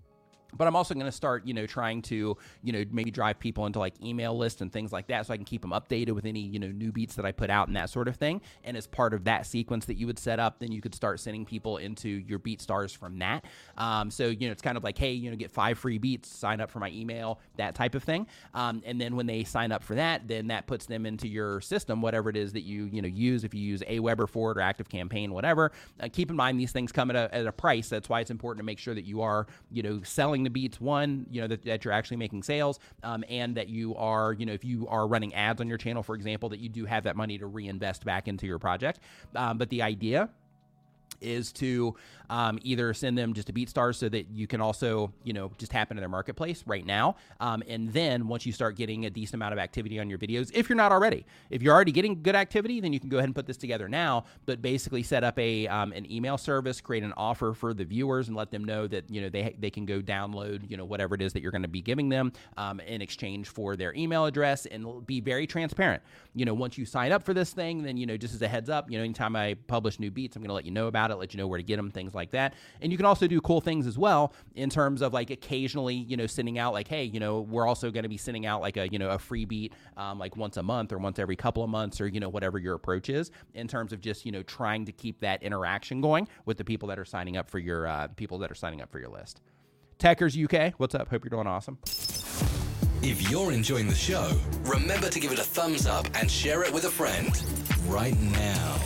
but 0.56 0.66
I'm 0.66 0.76
also 0.76 0.94
going 0.94 1.06
to 1.06 1.12
start, 1.12 1.46
you 1.46 1.54
know, 1.54 1.66
trying 1.66 2.02
to, 2.02 2.36
you 2.62 2.72
know, 2.72 2.84
maybe 2.90 3.10
drive 3.10 3.38
people 3.38 3.66
into 3.66 3.78
like 3.78 3.94
email 4.02 4.36
lists 4.36 4.60
and 4.60 4.72
things 4.72 4.92
like 4.92 5.06
that 5.08 5.26
so 5.26 5.34
I 5.34 5.36
can 5.36 5.44
keep 5.44 5.62
them 5.62 5.70
updated 5.70 6.12
with 6.12 6.24
any, 6.24 6.40
you 6.40 6.58
know, 6.58 6.68
new 6.68 6.92
beats 6.92 7.14
that 7.16 7.24
I 7.24 7.32
put 7.32 7.50
out 7.50 7.68
and 7.68 7.76
that 7.76 7.90
sort 7.90 8.08
of 8.08 8.16
thing. 8.16 8.40
And 8.64 8.76
as 8.76 8.86
part 8.86 9.14
of 9.14 9.24
that 9.24 9.46
sequence 9.46 9.86
that 9.86 9.94
you 9.94 10.06
would 10.06 10.18
set 10.18 10.38
up, 10.38 10.58
then 10.58 10.72
you 10.72 10.80
could 10.80 10.94
start 10.94 11.20
sending 11.20 11.44
people 11.44 11.78
into 11.78 12.08
your 12.08 12.38
BeatStars 12.38 12.96
from 12.96 13.18
that. 13.18 13.44
Um, 13.76 14.10
so, 14.10 14.28
you 14.28 14.46
know, 14.46 14.52
it's 14.52 14.62
kind 14.62 14.76
of 14.76 14.84
like, 14.84 14.98
hey, 14.98 15.12
you 15.12 15.30
know, 15.30 15.36
get 15.36 15.50
five 15.50 15.78
free 15.78 15.98
beats, 15.98 16.28
sign 16.28 16.60
up 16.60 16.70
for 16.70 16.78
my 16.78 16.90
email, 16.90 17.40
that 17.56 17.74
type 17.74 17.94
of 17.94 18.02
thing. 18.02 18.26
Um, 18.54 18.82
and 18.84 19.00
then 19.00 19.16
when 19.16 19.26
they 19.26 19.44
sign 19.44 19.72
up 19.72 19.82
for 19.82 19.94
that, 19.94 20.28
then 20.28 20.48
that 20.48 20.66
puts 20.66 20.86
them 20.86 21.06
into 21.06 21.28
your 21.28 21.60
system, 21.60 22.02
whatever 22.02 22.30
it 22.30 22.36
is 22.36 22.52
that 22.52 22.62
you, 22.62 22.88
you 22.92 23.02
know, 23.02 23.08
use. 23.08 23.44
If 23.44 23.54
you 23.54 23.60
use 23.60 23.82
Aweber 23.82 24.28
for 24.28 24.52
it 24.52 24.58
or 24.58 24.60
Active 24.60 24.88
Campaign, 24.88 25.32
whatever, 25.32 25.72
uh, 26.00 26.08
keep 26.12 26.30
in 26.30 26.36
mind 26.36 26.58
these 26.58 26.72
things 26.72 26.92
come 26.92 27.10
at 27.10 27.16
a, 27.16 27.34
at 27.34 27.46
a 27.46 27.52
price. 27.52 27.88
That's 27.88 28.08
why 28.08 28.20
it's 28.20 28.30
important 28.30 28.60
to 28.60 28.64
make 28.64 28.78
sure 28.78 28.94
that 28.94 29.04
you 29.04 29.22
are, 29.22 29.46
you 29.70 29.82
know, 29.82 30.00
selling 30.02 30.39
the 30.42 30.50
beats 30.50 30.80
one 30.80 31.26
you 31.30 31.40
know 31.40 31.46
that, 31.46 31.64
that 31.64 31.84
you're 31.84 31.92
actually 31.92 32.16
making 32.16 32.42
sales 32.42 32.78
um, 33.02 33.24
and 33.28 33.56
that 33.56 33.68
you 33.68 33.94
are 33.96 34.32
you 34.34 34.46
know 34.46 34.52
if 34.52 34.64
you 34.64 34.86
are 34.88 35.06
running 35.06 35.34
ads 35.34 35.60
on 35.60 35.68
your 35.68 35.78
channel 35.78 36.02
for 36.02 36.14
example 36.14 36.48
that 36.48 36.60
you 36.60 36.68
do 36.68 36.84
have 36.84 37.04
that 37.04 37.16
money 37.16 37.38
to 37.38 37.46
reinvest 37.46 38.04
back 38.04 38.28
into 38.28 38.46
your 38.46 38.58
project. 38.58 39.00
Um, 39.34 39.58
but 39.58 39.68
the 39.70 39.82
idea 39.82 40.28
is 41.20 41.52
to 41.52 41.94
um, 42.30 42.58
either 42.62 42.94
send 42.94 43.18
them 43.18 43.34
just 43.34 43.48
to 43.48 43.52
BeatStars 43.52 43.96
so 43.96 44.08
that 44.08 44.30
you 44.30 44.46
can 44.46 44.60
also, 44.60 45.12
you 45.24 45.32
know, 45.32 45.50
just 45.58 45.72
tap 45.72 45.90
into 45.90 46.00
their 46.00 46.08
marketplace 46.08 46.62
right 46.66 46.86
now. 46.86 47.16
Um, 47.40 47.62
and 47.68 47.92
then 47.92 48.28
once 48.28 48.46
you 48.46 48.52
start 48.52 48.76
getting 48.76 49.06
a 49.06 49.10
decent 49.10 49.34
amount 49.34 49.52
of 49.52 49.58
activity 49.58 49.98
on 49.98 50.08
your 50.08 50.18
videos, 50.18 50.50
if 50.54 50.68
you're 50.68 50.76
not 50.76 50.92
already, 50.92 51.26
if 51.50 51.60
you're 51.62 51.74
already 51.74 51.92
getting 51.92 52.22
good 52.22 52.36
activity, 52.36 52.80
then 52.80 52.92
you 52.92 53.00
can 53.00 53.08
go 53.08 53.18
ahead 53.18 53.28
and 53.28 53.34
put 53.34 53.46
this 53.46 53.56
together 53.56 53.88
now. 53.88 54.24
But 54.46 54.62
basically, 54.62 55.02
set 55.02 55.24
up 55.24 55.38
a 55.38 55.66
um, 55.66 55.92
an 55.92 56.10
email 56.10 56.38
service, 56.38 56.80
create 56.80 57.02
an 57.02 57.12
offer 57.16 57.52
for 57.52 57.74
the 57.74 57.84
viewers, 57.84 58.28
and 58.28 58.36
let 58.36 58.50
them 58.50 58.64
know 58.64 58.86
that 58.86 59.10
you 59.10 59.20
know 59.20 59.28
they 59.28 59.54
they 59.58 59.70
can 59.70 59.84
go 59.84 60.00
download 60.00 60.70
you 60.70 60.76
know 60.76 60.84
whatever 60.84 61.14
it 61.14 61.22
is 61.22 61.32
that 61.32 61.42
you're 61.42 61.52
going 61.52 61.62
to 61.62 61.68
be 61.68 61.82
giving 61.82 62.08
them 62.08 62.32
um, 62.56 62.80
in 62.80 63.02
exchange 63.02 63.48
for 63.48 63.76
their 63.76 63.92
email 63.94 64.24
address, 64.26 64.66
and 64.66 65.06
be 65.06 65.20
very 65.20 65.46
transparent. 65.46 66.02
You 66.34 66.44
know, 66.44 66.54
once 66.54 66.78
you 66.78 66.84
sign 66.84 67.10
up 67.10 67.24
for 67.24 67.34
this 67.34 67.50
thing, 67.52 67.82
then 67.82 67.96
you 67.96 68.06
know 68.06 68.16
just 68.16 68.34
as 68.34 68.42
a 68.42 68.48
heads 68.48 68.70
up, 68.70 68.90
you 68.90 68.98
know, 68.98 69.04
anytime 69.04 69.34
I 69.34 69.54
publish 69.66 69.98
new 69.98 70.10
beats, 70.10 70.36
I'm 70.36 70.42
going 70.42 70.48
to 70.48 70.54
let 70.54 70.64
you 70.64 70.70
know 70.70 70.86
about 70.86 71.09
it, 71.09 71.09
let 71.18 71.34
you 71.34 71.38
know 71.38 71.46
where 71.46 71.58
to 71.58 71.62
get 71.62 71.76
them, 71.76 71.90
things 71.90 72.14
like 72.14 72.30
that. 72.30 72.54
And 72.80 72.92
you 72.92 72.98
can 72.98 73.06
also 73.06 73.26
do 73.26 73.40
cool 73.40 73.60
things 73.60 73.86
as 73.86 73.98
well 73.98 74.32
in 74.54 74.70
terms 74.70 75.02
of 75.02 75.12
like 75.12 75.30
occasionally, 75.30 75.94
you 75.94 76.16
know, 76.16 76.26
sending 76.26 76.58
out 76.58 76.72
like, 76.72 76.88
hey, 76.88 77.04
you 77.04 77.20
know, 77.20 77.40
we're 77.40 77.66
also 77.66 77.90
going 77.90 78.02
to 78.02 78.08
be 78.08 78.16
sending 78.16 78.46
out 78.46 78.60
like 78.60 78.76
a, 78.76 78.88
you 78.88 78.98
know, 78.98 79.10
a 79.10 79.18
free 79.18 79.44
beat 79.44 79.72
um, 79.96 80.18
like 80.18 80.36
once 80.36 80.56
a 80.56 80.62
month 80.62 80.92
or 80.92 80.98
once 80.98 81.18
every 81.18 81.36
couple 81.36 81.62
of 81.62 81.70
months 81.70 82.00
or, 82.00 82.06
you 82.06 82.20
know, 82.20 82.28
whatever 82.28 82.58
your 82.58 82.74
approach 82.74 83.08
is 83.08 83.30
in 83.54 83.68
terms 83.68 83.92
of 83.92 84.00
just, 84.00 84.24
you 84.24 84.32
know, 84.32 84.42
trying 84.42 84.84
to 84.84 84.92
keep 84.92 85.20
that 85.20 85.42
interaction 85.42 86.00
going 86.00 86.28
with 86.44 86.56
the 86.56 86.64
people 86.64 86.88
that 86.88 86.98
are 86.98 87.04
signing 87.04 87.36
up 87.36 87.48
for 87.48 87.58
your 87.58 87.86
uh, 87.86 88.08
people 88.08 88.38
that 88.38 88.50
are 88.50 88.54
signing 88.54 88.80
up 88.80 88.90
for 88.90 88.98
your 88.98 89.10
list. 89.10 89.40
Techers 89.98 90.42
UK, 90.42 90.74
what's 90.78 90.94
up? 90.94 91.08
Hope 91.08 91.24
you're 91.24 91.30
doing 91.30 91.46
awesome. 91.46 91.78
If 93.02 93.30
you're 93.30 93.52
enjoying 93.52 93.88
the 93.88 93.94
show, 93.94 94.30
remember 94.62 95.08
to 95.08 95.20
give 95.20 95.32
it 95.32 95.38
a 95.38 95.42
thumbs 95.42 95.86
up 95.86 96.06
and 96.14 96.30
share 96.30 96.62
it 96.62 96.72
with 96.72 96.84
a 96.84 96.90
friend 96.90 97.28
right 97.86 98.18
now. 98.18 98.76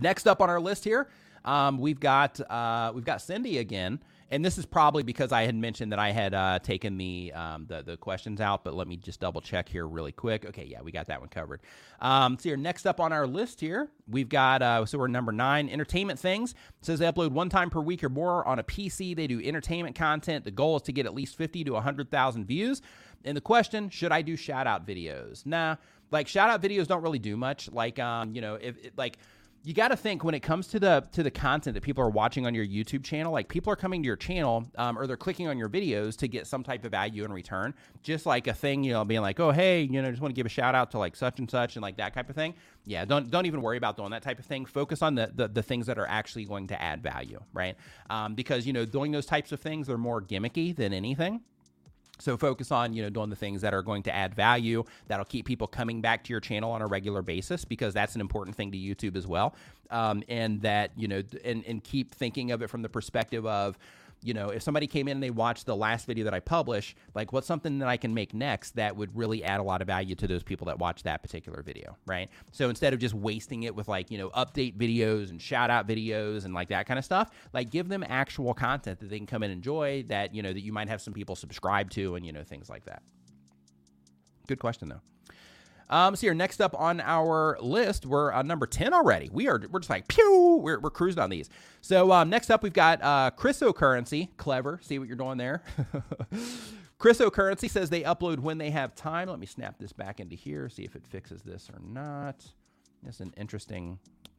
Next 0.00 0.26
up 0.26 0.40
on 0.40 0.50
our 0.50 0.60
list 0.60 0.84
here, 0.84 1.08
um, 1.44 1.78
we've 1.78 2.00
got 2.00 2.40
uh, 2.50 2.92
we've 2.94 3.04
got 3.04 3.22
Cindy 3.22 3.58
again, 3.58 4.00
and 4.30 4.44
this 4.44 4.58
is 4.58 4.66
probably 4.66 5.02
because 5.02 5.32
I 5.32 5.44
had 5.44 5.54
mentioned 5.54 5.92
that 5.92 5.98
I 5.98 6.10
had 6.10 6.34
uh, 6.34 6.58
taken 6.58 6.98
the, 6.98 7.32
um, 7.32 7.66
the, 7.66 7.82
the 7.82 7.96
questions 7.96 8.40
out. 8.40 8.64
But 8.64 8.74
let 8.74 8.86
me 8.86 8.96
just 8.96 9.20
double 9.20 9.40
check 9.40 9.68
here 9.68 9.86
really 9.86 10.12
quick. 10.12 10.44
Okay, 10.44 10.64
yeah, 10.64 10.82
we 10.82 10.92
got 10.92 11.06
that 11.06 11.20
one 11.20 11.28
covered. 11.30 11.60
Um, 12.00 12.36
so 12.38 12.50
here, 12.50 12.56
next 12.56 12.86
up 12.86 13.00
on 13.00 13.12
our 13.12 13.26
list 13.26 13.60
here, 13.60 13.88
we've 14.06 14.28
got 14.28 14.60
uh, 14.60 14.84
so 14.84 14.98
we're 14.98 15.08
number 15.08 15.32
nine, 15.32 15.68
entertainment 15.68 16.18
things. 16.18 16.52
It 16.52 16.84
says 16.84 16.98
they 16.98 17.06
upload 17.06 17.30
one 17.30 17.48
time 17.48 17.70
per 17.70 17.80
week 17.80 18.04
or 18.04 18.10
more 18.10 18.46
on 18.46 18.58
a 18.58 18.64
PC. 18.64 19.16
They 19.16 19.26
do 19.26 19.40
entertainment 19.42 19.96
content. 19.96 20.44
The 20.44 20.50
goal 20.50 20.76
is 20.76 20.82
to 20.82 20.92
get 20.92 21.06
at 21.06 21.14
least 21.14 21.36
fifty 21.36 21.64
to 21.64 21.74
hundred 21.76 22.10
thousand 22.10 22.46
views. 22.46 22.82
And 23.24 23.36
the 23.36 23.40
question: 23.40 23.88
Should 23.88 24.12
I 24.12 24.22
do 24.22 24.36
shout 24.36 24.66
out 24.66 24.86
videos? 24.86 25.46
Nah, 25.46 25.76
like 26.10 26.28
shout 26.28 26.50
out 26.50 26.62
videos 26.62 26.86
don't 26.86 27.02
really 27.02 27.18
do 27.18 27.36
much. 27.36 27.70
Like 27.72 27.98
um, 27.98 28.34
you 28.34 28.40
know, 28.40 28.56
if 28.56 28.76
like 28.96 29.18
you 29.64 29.74
got 29.74 29.88
to 29.88 29.96
think 29.96 30.24
when 30.24 30.34
it 30.34 30.40
comes 30.40 30.66
to 30.68 30.80
the 30.80 31.06
to 31.12 31.22
the 31.22 31.30
content 31.30 31.74
that 31.74 31.82
people 31.82 32.02
are 32.02 32.10
watching 32.10 32.46
on 32.46 32.54
your 32.54 32.66
YouTube 32.66 33.04
channel. 33.04 33.32
Like 33.32 33.48
people 33.48 33.72
are 33.72 33.76
coming 33.76 34.02
to 34.02 34.06
your 34.06 34.16
channel, 34.16 34.66
um, 34.76 34.98
or 34.98 35.06
they're 35.06 35.16
clicking 35.16 35.48
on 35.48 35.58
your 35.58 35.68
videos 35.68 36.16
to 36.18 36.28
get 36.28 36.46
some 36.46 36.62
type 36.62 36.84
of 36.84 36.92
value 36.92 37.24
in 37.24 37.32
return. 37.32 37.74
Just 38.02 38.24
like 38.24 38.46
a 38.46 38.54
thing, 38.54 38.84
you 38.84 38.92
know, 38.92 39.04
being 39.04 39.20
like, 39.20 39.40
oh 39.40 39.50
hey, 39.50 39.82
you 39.82 40.00
know, 40.00 40.10
just 40.10 40.22
want 40.22 40.34
to 40.34 40.36
give 40.36 40.46
a 40.46 40.50
shout 40.50 40.74
out 40.74 40.90
to 40.92 40.98
like 40.98 41.16
such 41.16 41.38
and 41.38 41.50
such 41.50 41.76
and 41.76 41.82
like 41.82 41.96
that 41.96 42.14
type 42.14 42.30
of 42.30 42.36
thing. 42.36 42.54
Yeah, 42.84 43.04
don't 43.04 43.30
don't 43.30 43.46
even 43.46 43.60
worry 43.60 43.76
about 43.76 43.96
doing 43.96 44.10
that 44.10 44.22
type 44.22 44.38
of 44.38 44.46
thing. 44.46 44.64
Focus 44.64 45.02
on 45.02 45.14
the 45.14 45.30
the, 45.34 45.48
the 45.48 45.62
things 45.62 45.86
that 45.86 45.98
are 45.98 46.06
actually 46.06 46.44
going 46.44 46.68
to 46.68 46.80
add 46.80 47.02
value, 47.02 47.40
right? 47.52 47.76
Um, 48.10 48.34
because 48.34 48.66
you 48.66 48.72
know, 48.72 48.84
doing 48.84 49.12
those 49.12 49.26
types 49.26 49.52
of 49.52 49.60
things, 49.60 49.86
they're 49.86 49.98
more 49.98 50.22
gimmicky 50.22 50.74
than 50.74 50.92
anything. 50.92 51.40
So 52.18 52.36
focus 52.36 52.72
on, 52.72 52.92
you 52.92 53.02
know, 53.02 53.10
doing 53.10 53.30
the 53.30 53.36
things 53.36 53.60
that 53.62 53.74
are 53.74 53.82
going 53.82 54.02
to 54.04 54.14
add 54.14 54.34
value, 54.34 54.84
that'll 55.06 55.24
keep 55.24 55.46
people 55.46 55.66
coming 55.66 56.00
back 56.00 56.24
to 56.24 56.32
your 56.32 56.40
channel 56.40 56.70
on 56.72 56.82
a 56.82 56.86
regular 56.86 57.22
basis 57.22 57.64
because 57.64 57.94
that's 57.94 58.14
an 58.14 58.20
important 58.20 58.56
thing 58.56 58.72
to 58.72 58.78
YouTube 58.78 59.16
as 59.16 59.26
well. 59.26 59.54
Um, 59.90 60.22
and 60.28 60.60
that, 60.62 60.90
you 60.96 61.08
know, 61.08 61.22
and, 61.44 61.64
and 61.66 61.82
keep 61.82 62.14
thinking 62.14 62.50
of 62.50 62.62
it 62.62 62.68
from 62.68 62.82
the 62.82 62.88
perspective 62.88 63.46
of, 63.46 63.78
you 64.22 64.34
know, 64.34 64.48
if 64.48 64.62
somebody 64.62 64.86
came 64.86 65.06
in 65.08 65.18
and 65.18 65.22
they 65.22 65.30
watched 65.30 65.66
the 65.66 65.76
last 65.76 66.06
video 66.06 66.24
that 66.24 66.34
I 66.34 66.40
publish, 66.40 66.96
like 67.14 67.32
what's 67.32 67.46
something 67.46 67.78
that 67.78 67.88
I 67.88 67.96
can 67.96 68.14
make 68.14 68.34
next 68.34 68.76
that 68.76 68.96
would 68.96 69.16
really 69.16 69.44
add 69.44 69.60
a 69.60 69.62
lot 69.62 69.80
of 69.80 69.86
value 69.86 70.14
to 70.16 70.26
those 70.26 70.42
people 70.42 70.66
that 70.66 70.78
watch 70.78 71.04
that 71.04 71.22
particular 71.22 71.62
video, 71.62 71.96
right? 72.06 72.28
So 72.52 72.68
instead 72.68 72.92
of 72.92 72.98
just 72.98 73.14
wasting 73.14 73.62
it 73.62 73.74
with 73.74 73.88
like, 73.88 74.10
you 74.10 74.18
know, 74.18 74.30
update 74.30 74.76
videos 74.76 75.30
and 75.30 75.40
shout 75.40 75.70
out 75.70 75.86
videos 75.86 76.44
and 76.44 76.52
like 76.52 76.68
that 76.68 76.86
kind 76.86 76.98
of 76.98 77.04
stuff, 77.04 77.30
like 77.52 77.70
give 77.70 77.88
them 77.88 78.04
actual 78.08 78.54
content 78.54 78.98
that 79.00 79.08
they 79.08 79.18
can 79.18 79.26
come 79.26 79.42
and 79.42 79.52
enjoy 79.52 80.04
that, 80.08 80.34
you 80.34 80.42
know, 80.42 80.52
that 80.52 80.62
you 80.62 80.72
might 80.72 80.88
have 80.88 81.00
some 81.00 81.14
people 81.14 81.36
subscribe 81.36 81.90
to 81.90 82.16
and, 82.16 82.26
you 82.26 82.32
know, 82.32 82.42
things 82.42 82.68
like 82.68 82.84
that. 82.86 83.02
Good 84.46 84.58
question 84.58 84.88
though. 84.88 85.00
Um, 85.90 86.16
so 86.16 86.22
here, 86.22 86.34
next 86.34 86.60
up 86.60 86.78
on 86.78 87.00
our 87.00 87.58
list, 87.60 88.04
we're 88.04 88.32
on 88.32 88.46
number 88.46 88.66
10 88.66 88.92
already. 88.92 89.30
We 89.32 89.48
are, 89.48 89.60
we're 89.70 89.80
just 89.80 89.90
like, 89.90 90.08
pew, 90.08 90.60
we're, 90.62 90.78
we're 90.80 90.90
cruising 90.90 91.22
on 91.22 91.30
these. 91.30 91.48
So 91.80 92.12
um, 92.12 92.28
next 92.28 92.50
up, 92.50 92.62
we've 92.62 92.72
got 92.72 93.02
uh, 93.02 93.30
Cryptocurrency. 93.36 94.28
Clever. 94.36 94.80
See 94.82 94.98
what 94.98 95.08
you're 95.08 95.16
doing 95.16 95.38
there? 95.38 95.62
Cryptocurrency 96.98 97.70
says 97.70 97.90
they 97.90 98.02
upload 98.02 98.40
when 98.40 98.58
they 98.58 98.70
have 98.70 98.94
time. 98.94 99.28
Let 99.28 99.38
me 99.38 99.46
snap 99.46 99.78
this 99.78 99.92
back 99.92 100.20
into 100.20 100.34
here, 100.34 100.68
see 100.68 100.84
if 100.84 100.96
it 100.96 101.06
fixes 101.06 101.42
this 101.42 101.70
or 101.72 101.80
not. 101.80 102.44
That's 103.02 103.20
an 103.20 103.32
interesting 103.36 103.98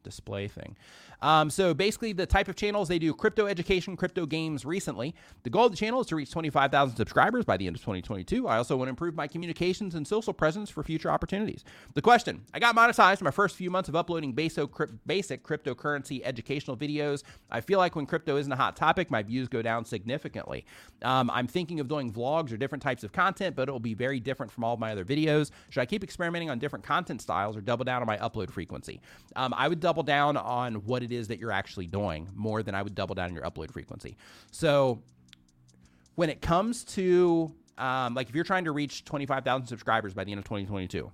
display 0.10 0.48
thing. 0.48 0.76
Um, 1.22 1.50
so 1.50 1.74
basically, 1.74 2.14
the 2.14 2.26
type 2.26 2.48
of 2.48 2.56
channels 2.56 2.88
they 2.88 3.00
do 3.00 3.14
crypto 3.14 3.46
education, 3.46 3.98
crypto 3.98 4.26
games 4.26 4.66
recently. 4.66 5.14
The 5.44 5.50
goal 5.50 5.66
of 5.66 5.72
the 5.72 5.78
channel 5.78 6.00
is 6.00 6.08
to 6.08 6.16
reach 6.16 6.32
25,000 6.32 6.96
subscribers 6.96 7.46
by 7.46 7.58
the 7.58 7.68
end 7.68 7.76
of 7.76 7.82
2022. 7.82 8.48
I 8.48 8.58
also 8.58 8.78
want 8.78 8.88
to 8.88 8.92
improve 8.92 9.16
my 9.16 9.28
communications 9.28 9.96
and 9.96 10.08
social 10.08 10.34
presence 10.34 10.70
for 10.70 10.84
future 10.84 11.12
opportunities. 11.12 11.64
The 11.94 12.02
question 12.02 12.42
I 12.54 12.60
got 12.60 12.76
monetized 12.76 13.22
in 13.22 13.26
my 13.26 13.32
first 13.32 13.56
few 13.56 13.70
months 13.70 13.90
of 13.90 13.96
uploading 13.96 14.32
basic, 14.34 14.72
cryptocurrency 14.72 16.22
educational 16.24 16.78
videos. 16.78 17.24
I 17.52 17.62
feel 17.62 17.80
like 17.80 17.96
when 17.96 18.06
crypto 18.06 18.38
isn't 18.38 18.52
a 18.52 18.56
hot 18.56 18.76
topic, 18.76 19.12
my 19.12 19.24
views 19.24 19.48
go 19.48 19.62
down 19.62 19.86
significantly. 19.86 20.66
Um, 21.02 21.30
I'm 21.32 21.48
thinking 21.48 21.80
of 21.80 21.88
doing 21.88 22.12
vlogs 22.12 22.54
or 22.54 22.58
different 22.58 22.82
types 22.82 23.04
of 23.04 23.12
content, 23.12 23.56
but 23.56 23.68
it 23.68 23.72
will 23.72 23.80
be 23.80 23.94
very 23.94 24.20
different 24.20 24.52
from 24.52 24.64
all 24.64 24.78
my 24.78 24.92
other 24.92 25.06
videos. 25.06 25.52
Should 25.70 25.82
I 25.82 25.86
keep 25.86 26.04
experimenting 26.04 26.50
on 26.50 26.60
different 26.60 26.86
content 26.86 27.22
styles 27.22 27.58
or 27.58 27.62
double 27.62 27.84
down 27.86 28.02
on 28.02 28.08
my 28.08 28.18
upload 28.18 28.52
frequency? 28.52 29.02
Um, 29.36 29.54
I 29.56 29.68
would 29.68 29.80
double 29.80 29.99
down 30.04 30.38
on 30.38 30.76
what 30.86 31.04
it 31.04 31.12
is 31.12 31.28
that 31.28 31.40
you're 31.40 31.52
actually 31.52 31.88
doing 31.88 32.30
more 32.36 32.64
than 32.64 32.76
I 32.76 32.82
would 32.82 32.96
double 32.96 33.16
down 33.16 33.30
on 33.30 33.36
your 33.36 33.44
upload 33.44 33.72
frequency. 33.72 34.18
So 34.52 35.02
when 36.16 36.30
it 36.30 36.42
comes 36.42 36.84
to 36.86 37.54
um, 37.80 38.14
like 38.14 38.30
if 38.30 38.36
you're 38.36 38.44
trying 38.44 38.66
to 38.66 38.72
reach 38.72 39.06
25,000 39.06 39.66
subscribers 39.66 40.14
by 40.14 40.26
the 40.26 40.32
end 40.32 40.40
of 40.40 40.46
2022, 40.46 41.12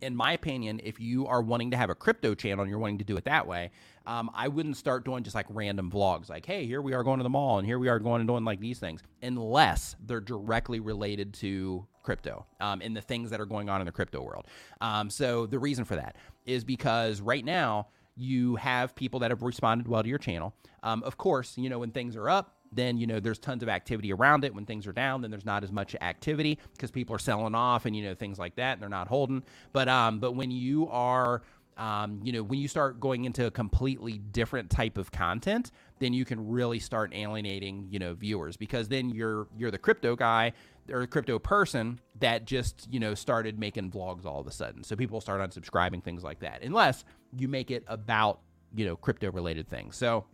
in 0.00 0.16
my 0.16 0.32
opinion, 0.32 0.80
if 0.82 0.98
you 1.00 1.26
are 1.26 1.42
wanting 1.42 1.70
to 1.70 1.76
have 1.76 1.90
a 1.90 1.94
crypto 1.94 2.34
channel 2.34 2.62
and 2.62 2.70
you're 2.70 2.78
wanting 2.78 2.98
to 2.98 3.04
do 3.04 3.16
it 3.16 3.24
that 3.24 3.46
way, 3.46 3.70
um, 4.06 4.30
I 4.34 4.48
wouldn't 4.48 4.76
start 4.76 5.04
doing 5.04 5.24
just 5.24 5.34
like 5.34 5.46
random 5.50 5.90
vlogs, 5.90 6.28
like, 6.28 6.46
hey, 6.46 6.66
here 6.66 6.80
we 6.80 6.94
are 6.94 7.02
going 7.02 7.18
to 7.18 7.22
the 7.22 7.30
mall 7.30 7.58
and 7.58 7.66
here 7.66 7.78
we 7.78 7.88
are 7.88 7.98
going 7.98 8.20
and 8.20 8.28
doing 8.28 8.44
like 8.44 8.60
these 8.60 8.78
things, 8.78 9.02
unless 9.22 9.96
they're 10.06 10.20
directly 10.20 10.80
related 10.80 11.34
to 11.34 11.86
crypto 12.02 12.46
um, 12.60 12.80
and 12.82 12.96
the 12.96 13.00
things 13.00 13.30
that 13.30 13.40
are 13.40 13.46
going 13.46 13.68
on 13.68 13.80
in 13.80 13.86
the 13.86 13.92
crypto 13.92 14.22
world. 14.22 14.46
Um, 14.80 15.10
so 15.10 15.46
the 15.46 15.58
reason 15.58 15.84
for 15.84 15.96
that 15.96 16.16
is 16.44 16.64
because 16.64 17.20
right 17.20 17.44
now, 17.44 17.88
you 18.16 18.56
have 18.56 18.94
people 18.94 19.20
that 19.20 19.30
have 19.30 19.42
responded 19.42 19.86
well 19.86 20.02
to 20.02 20.08
your 20.08 20.18
channel. 20.18 20.54
Um, 20.82 21.02
of 21.02 21.18
course, 21.18 21.58
you 21.58 21.68
know, 21.68 21.80
when 21.80 21.90
things 21.90 22.16
are 22.16 22.30
up, 22.30 22.56
then 22.72 22.98
you 22.98 23.06
know 23.06 23.20
there's 23.20 23.38
tons 23.38 23.62
of 23.62 23.68
activity 23.68 24.12
around 24.12 24.44
it. 24.44 24.54
When 24.54 24.66
things 24.66 24.86
are 24.86 24.92
down, 24.92 25.22
then 25.22 25.30
there's 25.30 25.44
not 25.44 25.62
as 25.62 25.72
much 25.72 25.94
activity 26.00 26.58
because 26.72 26.90
people 26.90 27.14
are 27.14 27.18
selling 27.18 27.54
off 27.54 27.86
and 27.86 27.96
you 27.96 28.02
know 28.02 28.14
things 28.14 28.38
like 28.38 28.56
that, 28.56 28.74
and 28.74 28.82
they're 28.82 28.88
not 28.88 29.08
holding. 29.08 29.42
But 29.72 29.88
um, 29.88 30.18
but 30.18 30.32
when 30.32 30.50
you 30.50 30.88
are 30.88 31.42
um, 31.76 32.20
you 32.22 32.32
know, 32.32 32.42
when 32.42 32.58
you 32.58 32.68
start 32.68 33.00
going 33.00 33.24
into 33.24 33.46
a 33.46 33.50
completely 33.50 34.18
different 34.18 34.70
type 34.70 34.96
of 34.96 35.12
content, 35.12 35.70
then 35.98 36.12
you 36.12 36.24
can 36.24 36.48
really 36.48 36.78
start 36.78 37.12
alienating, 37.14 37.86
you 37.90 37.98
know, 37.98 38.14
viewers 38.14 38.56
because 38.56 38.88
then 38.88 39.10
you're 39.10 39.46
you're 39.56 39.70
the 39.70 39.78
crypto 39.78 40.16
guy 40.16 40.52
or 40.90 41.06
crypto 41.06 41.38
person 41.38 42.00
that 42.20 42.44
just, 42.46 42.88
you 42.90 43.00
know, 43.00 43.14
started 43.14 43.58
making 43.58 43.90
vlogs 43.90 44.24
all 44.24 44.40
of 44.40 44.46
a 44.46 44.52
sudden. 44.52 44.84
So 44.84 44.96
people 44.96 45.20
start 45.20 45.40
unsubscribing 45.40 46.02
things 46.02 46.24
like 46.24 46.40
that. 46.40 46.62
Unless 46.62 47.04
you 47.36 47.48
make 47.48 47.70
it 47.70 47.84
about, 47.88 48.40
you 48.74 48.86
know, 48.86 48.96
crypto 48.96 49.30
related 49.30 49.68
things. 49.68 49.96
So 49.96 50.24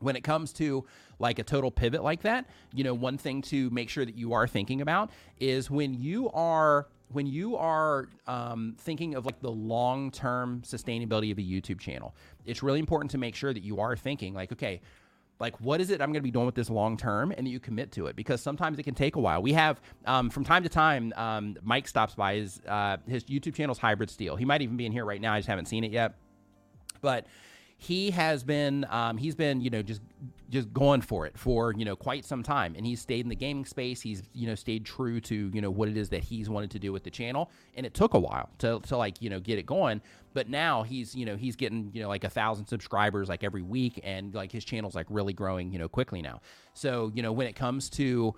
when 0.00 0.16
it 0.16 0.22
comes 0.22 0.52
to 0.54 0.84
like 1.18 1.38
a 1.38 1.42
total 1.42 1.70
pivot 1.70 2.02
like 2.02 2.22
that, 2.22 2.46
you 2.74 2.84
know, 2.84 2.94
one 2.94 3.18
thing 3.18 3.42
to 3.42 3.70
make 3.70 3.88
sure 3.88 4.04
that 4.04 4.16
you 4.16 4.32
are 4.32 4.46
thinking 4.46 4.80
about 4.80 5.10
is 5.38 5.70
when 5.70 5.94
you 5.94 6.30
are 6.30 6.88
when 7.12 7.26
you 7.26 7.56
are 7.56 8.08
um, 8.26 8.74
thinking 8.78 9.14
of 9.14 9.26
like 9.26 9.40
the 9.40 9.50
long 9.50 10.10
term 10.10 10.62
sustainability 10.66 11.30
of 11.30 11.38
a 11.38 11.42
YouTube 11.42 11.78
channel, 11.78 12.14
it's 12.44 12.62
really 12.62 12.80
important 12.80 13.10
to 13.12 13.18
make 13.18 13.34
sure 13.34 13.52
that 13.54 13.62
you 13.62 13.78
are 13.80 13.96
thinking 13.96 14.34
like, 14.34 14.52
okay, 14.52 14.80
like 15.38 15.58
what 15.60 15.80
is 15.80 15.90
it 15.90 16.00
I'm 16.00 16.08
going 16.08 16.14
to 16.14 16.22
be 16.22 16.30
doing 16.30 16.46
with 16.46 16.54
this 16.54 16.70
long 16.70 16.96
term, 16.96 17.32
and 17.36 17.46
that 17.46 17.50
you 17.50 17.60
commit 17.60 17.92
to 17.92 18.06
it 18.06 18.16
because 18.16 18.40
sometimes 18.40 18.78
it 18.78 18.82
can 18.82 18.94
take 18.94 19.16
a 19.16 19.20
while. 19.20 19.42
We 19.42 19.52
have 19.52 19.80
um, 20.06 20.30
from 20.30 20.44
time 20.44 20.62
to 20.62 20.68
time, 20.68 21.12
um, 21.16 21.56
Mike 21.62 21.86
stops 21.86 22.14
by 22.14 22.36
his 22.36 22.60
uh, 22.66 22.96
his 23.06 23.24
YouTube 23.24 23.54
channel's 23.54 23.78
Hybrid 23.78 24.10
Steel. 24.10 24.36
He 24.36 24.44
might 24.44 24.62
even 24.62 24.76
be 24.76 24.86
in 24.86 24.92
here 24.92 25.04
right 25.04 25.20
now. 25.20 25.34
I 25.34 25.38
just 25.38 25.48
haven't 25.48 25.66
seen 25.66 25.84
it 25.84 25.92
yet, 25.92 26.14
but 27.02 27.26
he 27.78 28.10
has 28.10 28.42
been 28.42 28.86
um, 28.88 29.16
he's 29.16 29.34
been 29.34 29.60
you 29.60 29.70
know 29.70 29.82
just 29.82 30.00
just 30.48 30.72
going 30.72 31.00
for 31.00 31.26
it 31.26 31.36
for 31.36 31.74
you 31.76 31.84
know 31.84 31.96
quite 31.96 32.24
some 32.24 32.42
time. 32.42 32.74
And 32.76 32.86
he's 32.86 33.00
stayed 33.00 33.20
in 33.20 33.28
the 33.28 33.36
gaming 33.36 33.64
space. 33.64 34.00
He's 34.00 34.22
you 34.32 34.46
know 34.46 34.54
stayed 34.54 34.84
true 34.84 35.20
to 35.22 35.50
you 35.52 35.60
know 35.60 35.70
what 35.70 35.88
it 35.88 35.96
is 35.96 36.08
that 36.10 36.24
he's 36.24 36.48
wanted 36.48 36.70
to 36.72 36.78
do 36.78 36.92
with 36.92 37.04
the 37.04 37.10
channel. 37.10 37.50
And 37.76 37.84
it 37.84 37.94
took 37.94 38.14
a 38.14 38.18
while 38.18 38.48
to, 38.58 38.80
to 38.80 38.96
like 38.96 39.20
you 39.20 39.30
know 39.30 39.40
get 39.40 39.58
it 39.58 39.66
going. 39.66 40.00
But 40.34 40.48
now 40.48 40.82
he's 40.82 41.14
you 41.14 41.26
know 41.26 41.36
he's 41.36 41.56
getting 41.56 41.90
you 41.92 42.02
know 42.02 42.08
like 42.08 42.24
a 42.24 42.30
thousand 42.30 42.66
subscribers 42.66 43.28
like 43.28 43.44
every 43.44 43.62
week. 43.62 44.00
And 44.02 44.34
like 44.34 44.52
his 44.52 44.64
channel's 44.64 44.94
like 44.94 45.06
really 45.10 45.32
growing 45.32 45.72
you 45.72 45.78
know 45.78 45.88
quickly 45.88 46.22
now. 46.22 46.40
So 46.74 47.10
you 47.14 47.22
know 47.22 47.32
when 47.32 47.46
it 47.46 47.56
comes 47.56 47.90
to 47.90 48.34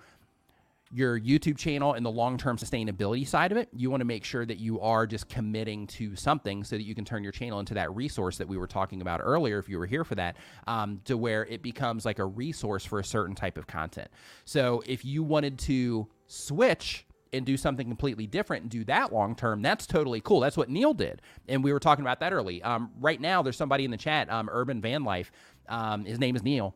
your 0.91 1.19
YouTube 1.19 1.57
channel 1.57 1.93
and 1.93 2.05
the 2.05 2.11
long 2.11 2.37
term 2.37 2.57
sustainability 2.57 3.27
side 3.27 3.51
of 3.51 3.57
it, 3.57 3.69
you 3.75 3.91
want 3.91 4.01
to 4.01 4.05
make 4.05 4.23
sure 4.23 4.45
that 4.45 4.57
you 4.57 4.79
are 4.79 5.05
just 5.05 5.29
committing 5.29 5.85
to 5.87 6.15
something 6.15 6.63
so 6.63 6.75
that 6.75 6.83
you 6.83 6.95
can 6.95 7.05
turn 7.05 7.23
your 7.23 7.31
channel 7.31 7.59
into 7.59 7.75
that 7.75 7.93
resource 7.95 8.37
that 8.37 8.47
we 8.47 8.57
were 8.57 8.67
talking 8.67 9.01
about 9.01 9.21
earlier, 9.23 9.59
if 9.59 9.69
you 9.69 9.77
were 9.77 9.85
here 9.85 10.03
for 10.03 10.15
that, 10.15 10.37
um, 10.67 11.01
to 11.05 11.15
where 11.15 11.45
it 11.45 11.61
becomes 11.61 12.05
like 12.05 12.19
a 12.19 12.25
resource 12.25 12.83
for 12.83 12.99
a 12.99 13.03
certain 13.03 13.35
type 13.35 13.57
of 13.57 13.67
content. 13.67 14.07
So 14.45 14.83
if 14.87 15.05
you 15.05 15.21
wanted 15.21 15.59
to 15.59 16.07
switch 16.25 17.05
and 17.31 17.45
do 17.45 17.55
something 17.55 17.87
completely 17.87 18.25
different 18.25 18.63
and 18.63 18.71
do 18.71 18.83
that 18.85 19.13
long 19.13 19.35
term, 19.35 19.61
that's 19.61 19.85
totally 19.85 20.21
cool. 20.21 20.39
That's 20.39 20.57
what 20.57 20.69
Neil 20.69 20.95
did. 20.95 21.21
And 21.47 21.63
we 21.63 21.71
were 21.71 21.79
talking 21.79 22.03
about 22.03 22.19
that 22.21 22.33
early. 22.33 22.63
Um, 22.63 22.91
right 22.99 23.21
now, 23.21 23.43
there's 23.43 23.57
somebody 23.57 23.85
in 23.85 23.91
the 23.91 23.97
chat, 23.97 24.31
um, 24.31 24.49
Urban 24.51 24.81
Van 24.81 25.03
Life. 25.03 25.31
Um, 25.67 26.05
his 26.05 26.19
name 26.19 26.35
is 26.35 26.41
Neil 26.41 26.73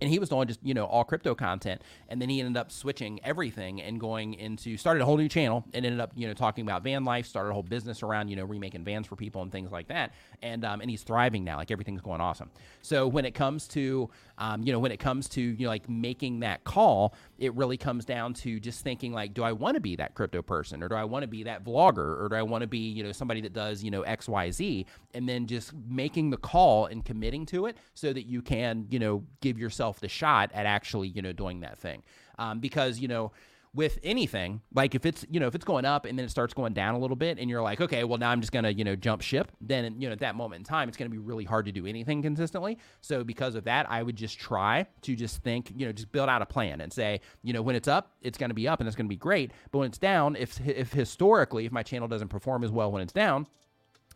and 0.00 0.10
he 0.10 0.18
was 0.18 0.28
doing 0.28 0.48
just 0.48 0.60
you 0.62 0.74
know 0.74 0.86
all 0.86 1.04
crypto 1.04 1.34
content 1.34 1.82
and 2.08 2.20
then 2.20 2.28
he 2.28 2.40
ended 2.40 2.56
up 2.56 2.72
switching 2.72 3.20
everything 3.24 3.80
and 3.80 4.00
going 4.00 4.34
into 4.34 4.76
started 4.76 5.02
a 5.02 5.04
whole 5.04 5.16
new 5.16 5.28
channel 5.28 5.64
and 5.74 5.84
ended 5.84 6.00
up 6.00 6.12
you 6.14 6.26
know 6.26 6.34
talking 6.34 6.62
about 6.64 6.82
van 6.82 7.04
life 7.04 7.26
started 7.26 7.50
a 7.50 7.52
whole 7.52 7.62
business 7.62 8.02
around 8.02 8.28
you 8.28 8.36
know 8.36 8.44
remaking 8.44 8.84
vans 8.84 9.06
for 9.06 9.16
people 9.16 9.42
and 9.42 9.52
things 9.52 9.70
like 9.70 9.88
that. 9.88 10.12
And 10.42 10.64
um, 10.64 10.80
and 10.80 10.90
he's 10.90 11.02
thriving 11.02 11.44
now 11.44 11.56
like 11.58 11.70
everything's 11.70 12.00
going 12.00 12.20
awesome. 12.20 12.50
So 12.82 13.06
when 13.06 13.24
it 13.24 13.34
comes 13.34 13.68
to 13.68 14.10
um, 14.40 14.62
you 14.62 14.72
know 14.72 14.78
when 14.78 14.92
it 14.92 14.98
comes 14.98 15.28
to 15.28 15.40
you 15.40 15.64
know 15.64 15.68
like 15.68 15.88
making 15.88 16.40
that 16.40 16.64
call 16.64 17.14
it 17.38 17.54
really 17.54 17.76
comes 17.76 18.04
down 18.04 18.34
to 18.34 18.58
just 18.58 18.82
thinking 18.82 19.12
like 19.12 19.32
do 19.32 19.42
i 19.42 19.52
want 19.52 19.74
to 19.74 19.80
be 19.80 19.96
that 19.96 20.14
crypto 20.14 20.42
person 20.42 20.82
or 20.82 20.88
do 20.88 20.94
i 20.94 21.04
want 21.04 21.22
to 21.22 21.28
be 21.28 21.44
that 21.44 21.64
vlogger 21.64 22.20
or 22.20 22.28
do 22.30 22.36
i 22.36 22.42
want 22.42 22.62
to 22.62 22.68
be 22.68 22.78
you 22.78 23.02
know 23.02 23.12
somebody 23.12 23.40
that 23.40 23.52
does 23.52 23.82
you 23.84 23.90
know 23.90 24.02
xyz 24.02 24.84
and 25.14 25.28
then 25.28 25.46
just 25.46 25.72
making 25.88 26.30
the 26.30 26.36
call 26.36 26.86
and 26.86 27.04
committing 27.04 27.46
to 27.46 27.66
it 27.66 27.76
so 27.94 28.12
that 28.12 28.26
you 28.26 28.42
can 28.42 28.86
you 28.90 28.98
know 28.98 29.22
give 29.40 29.58
yourself 29.58 29.70
yourself 29.70 30.00
the 30.00 30.08
shot 30.08 30.50
at 30.52 30.66
actually, 30.66 31.08
you 31.08 31.22
know, 31.22 31.32
doing 31.32 31.60
that 31.60 31.78
thing. 31.78 32.02
Um, 32.38 32.60
because, 32.60 32.98
you 32.98 33.08
know, 33.08 33.32
with 33.72 33.98
anything, 34.02 34.60
like 34.74 34.94
if 34.94 35.06
it's, 35.06 35.24
you 35.30 35.38
know, 35.38 35.46
if 35.46 35.54
it's 35.54 35.64
going 35.64 35.84
up 35.84 36.04
and 36.04 36.18
then 36.18 36.24
it 36.24 36.30
starts 36.30 36.52
going 36.52 36.72
down 36.72 36.94
a 36.94 36.98
little 36.98 37.16
bit 37.16 37.38
and 37.38 37.48
you're 37.48 37.62
like, 37.62 37.80
okay, 37.80 38.02
well, 38.02 38.18
now 38.18 38.30
I'm 38.30 38.40
just 38.40 38.52
going 38.52 38.64
to, 38.64 38.72
you 38.72 38.82
know, 38.82 38.96
jump 38.96 39.22
ship, 39.22 39.52
then, 39.60 40.00
you 40.00 40.08
know, 40.08 40.12
at 40.12 40.18
that 40.20 40.34
moment 40.34 40.60
in 40.60 40.64
time, 40.64 40.88
it's 40.88 40.98
going 40.98 41.08
to 41.08 41.12
be 41.12 41.18
really 41.18 41.44
hard 41.44 41.66
to 41.66 41.72
do 41.72 41.86
anything 41.86 42.20
consistently. 42.20 42.78
So 43.00 43.22
because 43.22 43.54
of 43.54 43.64
that, 43.64 43.88
I 43.88 44.02
would 44.02 44.16
just 44.16 44.40
try 44.40 44.86
to 45.02 45.14
just 45.14 45.42
think, 45.42 45.72
you 45.76 45.86
know, 45.86 45.92
just 45.92 46.10
build 46.10 46.28
out 46.28 46.42
a 46.42 46.46
plan 46.46 46.80
and 46.80 46.92
say, 46.92 47.20
you 47.42 47.52
know, 47.52 47.62
when 47.62 47.76
it's 47.76 47.88
up, 47.88 48.12
it's 48.22 48.38
going 48.38 48.50
to 48.50 48.54
be 48.54 48.66
up 48.66 48.80
and 48.80 48.88
it's 48.88 48.96
going 48.96 49.06
to 49.06 49.10
be 49.10 49.16
great. 49.16 49.52
But 49.70 49.78
when 49.78 49.88
it's 49.88 49.98
down, 49.98 50.34
if, 50.34 50.60
if 50.66 50.92
historically, 50.92 51.64
if 51.64 51.72
my 51.72 51.84
channel 51.84 52.08
doesn't 52.08 52.28
perform 52.28 52.64
as 52.64 52.72
well 52.72 52.90
when 52.90 53.02
it's 53.02 53.12
down, 53.12 53.46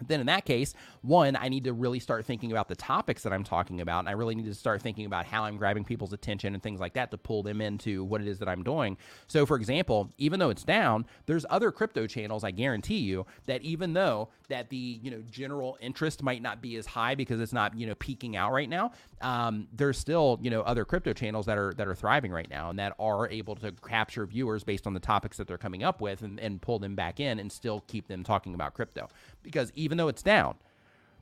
then 0.06 0.20
in 0.20 0.26
that 0.26 0.44
case, 0.44 0.74
one, 1.02 1.36
I 1.36 1.48
need 1.48 1.64
to 1.64 1.72
really 1.72 2.00
start 2.00 2.26
thinking 2.26 2.50
about 2.50 2.68
the 2.68 2.74
topics 2.74 3.22
that 3.22 3.32
I'm 3.32 3.44
talking 3.44 3.80
about. 3.80 4.00
And 4.00 4.08
I 4.08 4.12
really 4.12 4.34
need 4.34 4.46
to 4.46 4.54
start 4.54 4.82
thinking 4.82 5.06
about 5.06 5.24
how 5.24 5.44
I'm 5.44 5.56
grabbing 5.56 5.84
people's 5.84 6.12
attention 6.12 6.52
and 6.54 6.62
things 6.62 6.80
like 6.80 6.94
that 6.94 7.12
to 7.12 7.18
pull 7.18 7.42
them 7.44 7.60
into 7.60 8.02
what 8.02 8.20
it 8.20 8.26
is 8.26 8.40
that 8.40 8.48
I'm 8.48 8.64
doing. 8.64 8.96
So, 9.28 9.46
for 9.46 9.56
example, 9.56 10.10
even 10.18 10.40
though 10.40 10.50
it's 10.50 10.64
down, 10.64 11.06
there's 11.26 11.46
other 11.48 11.70
crypto 11.70 12.06
channels, 12.08 12.42
I 12.42 12.50
guarantee 12.50 12.98
you, 12.98 13.24
that 13.46 13.62
even 13.62 13.92
though 13.92 14.30
that 14.48 14.68
the, 14.68 14.76
you 15.02 15.10
know, 15.10 15.22
general 15.30 15.78
interest 15.80 16.22
might 16.22 16.42
not 16.42 16.60
be 16.60 16.76
as 16.76 16.86
high 16.86 17.14
because 17.14 17.40
it's 17.40 17.52
not, 17.52 17.78
you 17.78 17.86
know, 17.86 17.94
peaking 17.94 18.36
out 18.36 18.52
right 18.52 18.68
now, 18.68 18.92
um, 19.20 19.68
there's 19.72 19.98
still, 19.98 20.38
you 20.42 20.50
know, 20.50 20.62
other 20.62 20.84
crypto 20.84 21.12
channels 21.12 21.46
that 21.46 21.56
are 21.56 21.72
that 21.74 21.86
are 21.86 21.94
thriving 21.94 22.32
right 22.32 22.50
now 22.50 22.70
and 22.70 22.78
that 22.78 22.94
are 22.98 23.28
able 23.30 23.54
to 23.56 23.72
capture 23.86 24.26
viewers 24.26 24.64
based 24.64 24.86
on 24.86 24.92
the 24.92 25.00
topics 25.00 25.36
that 25.36 25.46
they're 25.46 25.56
coming 25.56 25.82
up 25.82 26.00
with 26.00 26.22
and, 26.22 26.38
and 26.40 26.60
pull 26.60 26.78
them 26.78 26.94
back 26.94 27.20
in 27.20 27.38
and 27.38 27.50
still 27.50 27.84
keep 27.86 28.08
them 28.08 28.22
talking 28.22 28.54
about 28.54 28.74
crypto. 28.74 29.08
Because 29.44 29.70
even 29.74 29.98
though 29.98 30.08
it's 30.08 30.22
down, 30.22 30.56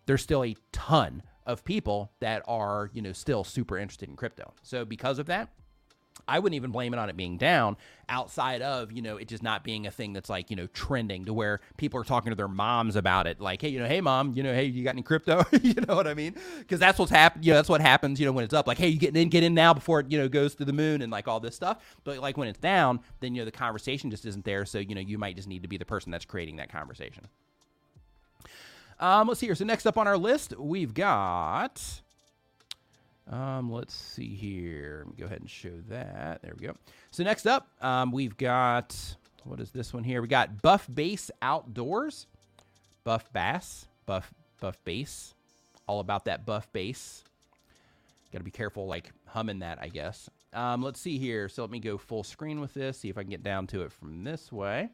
there's 0.07 0.23
still 0.23 0.45
a 0.45 0.57
ton 0.73 1.23
of 1.45 1.65
people 1.65 2.13
that 2.21 2.43
are, 2.47 2.89
you 2.93 3.03
know, 3.03 3.13
still 3.13 3.45
super 3.45 3.77
interested 3.77 4.09
in 4.09 4.17
crypto. 4.17 4.55
So 4.63 4.85
because 4.85 5.19
of 5.19 5.27
that, 5.27 5.51
I 6.29 6.39
wouldn't 6.39 6.57
even 6.57 6.71
blame 6.71 6.93
it 6.93 6.99
on 6.99 7.09
it 7.09 7.17
being 7.17 7.37
down 7.37 7.77
outside 8.09 8.63
of, 8.63 8.93
you 8.93 9.03
know, 9.03 9.17
it 9.17 9.29
just 9.29 9.43
not 9.43 9.65
being 9.65 9.87
a 9.87 9.91
thing 9.91 10.13
that's 10.13 10.29
like, 10.29 10.51
you 10.51 10.57
know, 10.57 10.67
trending 10.69 11.25
to 11.25 11.33
where 11.33 11.61
people 11.79 11.99
are 12.01 12.05
talking 12.05 12.31
to 12.31 12.37
their 12.37 12.49
moms 12.49 12.97
about 12.97 13.27
it. 13.27 13.41
Like, 13.41 13.63
hey, 13.63 13.69
you 13.69 13.81
know, 13.81 13.87
hey, 13.87 14.01
mom, 14.01 14.33
you 14.35 14.43
know, 14.43 14.53
hey, 14.53 14.65
you 14.65 14.85
got 14.85 14.91
any 14.91 15.03
crypto? 15.03 15.45
you 15.63 15.75
know 15.89 15.97
what 15.97 16.07
I 16.07 16.15
mean? 16.15 16.37
Because 16.59 16.79
that's 16.79 16.99
what's 16.99 17.11
happened. 17.11 17.45
You 17.45 17.53
know, 17.53 17.59
that's 17.59 17.69
what 17.69 17.81
happens, 17.81 18.21
you 18.21 18.27
know, 18.27 18.33
when 18.33 18.45
it's 18.45 18.55
up. 18.55 18.67
Like, 18.67 18.79
hey, 18.79 18.89
you 18.89 18.99
getting 18.99 19.21
in, 19.21 19.29
get 19.31 19.43
in 19.43 19.55
now 19.55 19.75
before 19.75 20.01
it, 20.01 20.11
you 20.11 20.19
know, 20.19 20.29
goes 20.29 20.55
to 20.57 20.65
the 20.65 20.73
moon 20.73 21.03
and 21.03 21.11
like 21.11 21.27
all 21.27 21.41
this 21.41 21.57
stuff. 21.57 21.79
But 22.05 22.19
like 22.19 22.37
when 22.37 22.49
it's 22.49 22.59
down, 22.59 23.01
then, 23.21 23.35
you 23.35 23.41
know, 23.41 23.47
the 23.47 23.53
conversation 23.53 24.11
just 24.11 24.27
isn't 24.27 24.45
there. 24.45 24.65
So, 24.65 24.79
you 24.79 24.95
know, 24.95 25.01
you 25.01 25.19
might 25.19 25.37
just 25.37 25.49
need 25.49 25.63
to 25.63 25.69
be 25.69 25.79
the 25.79 25.85
person 25.85 26.13
that's 26.13 26.25
creating 26.25 26.57
that 26.57 26.71
conversation. 26.71 27.27
Um, 29.01 29.29
let's 29.29 29.41
see 29.41 29.47
here. 29.47 29.55
So 29.55 29.65
next 29.65 29.87
up 29.87 29.99
on 29.99 30.07
our 30.07 30.19
list, 30.19 30.57
we've 30.59 30.95
got. 30.95 31.83
Um, 33.31 33.71
let's 33.71 33.95
see 33.95 34.35
here. 34.35 35.07
Go 35.19 35.27
ahead 35.27 35.41
and 35.41 35.51
show 35.51 35.73
that. 35.89 36.43
There 36.43 36.55
we 36.59 36.67
go. 36.67 36.75
So 37.11 37.23
next 37.25 37.47
up, 37.47 37.69
um, 37.81 38.13
we've 38.13 38.37
got 38.37 38.97
what 39.45 39.61
is 39.61 39.71
this 39.71 39.93
one 39.93 40.05
here? 40.05 40.23
We 40.23 40.29
got 40.29 40.63
Buff 40.63 40.87
Bass 40.93 41.31
Outdoors, 41.41 42.27
Buff 43.05 43.33
Bass, 43.33 43.87
Buff 44.07 44.33
Buff 44.61 44.79
Bass, 44.85 45.35
all 45.87 46.01
about 46.01 46.25
that 46.27 46.47
Buff 46.47 46.73
Bass. 46.73 47.25
Got 48.33 48.39
to 48.39 48.45
be 48.45 48.51
careful, 48.51 48.87
like 48.87 49.13
humming 49.27 49.59
that, 49.59 49.79
I 49.81 49.89
guess. 49.89 50.31
Um, 50.55 50.83
let's 50.83 51.01
see 51.01 51.19
here. 51.19 51.49
So 51.49 51.63
let 51.63 51.71
me 51.71 51.81
go 51.81 51.99
full 51.99 52.25
screen 52.25 52.61
with 52.61 52.73
this. 52.73 52.99
See 52.99 53.09
if 53.09 53.19
I 53.19 53.23
can 53.23 53.31
get 53.31 53.43
down 53.43 53.67
to 53.69 53.83
it 53.83 53.93
from 53.93 54.25
this 54.25 54.51
way. 54.51 54.89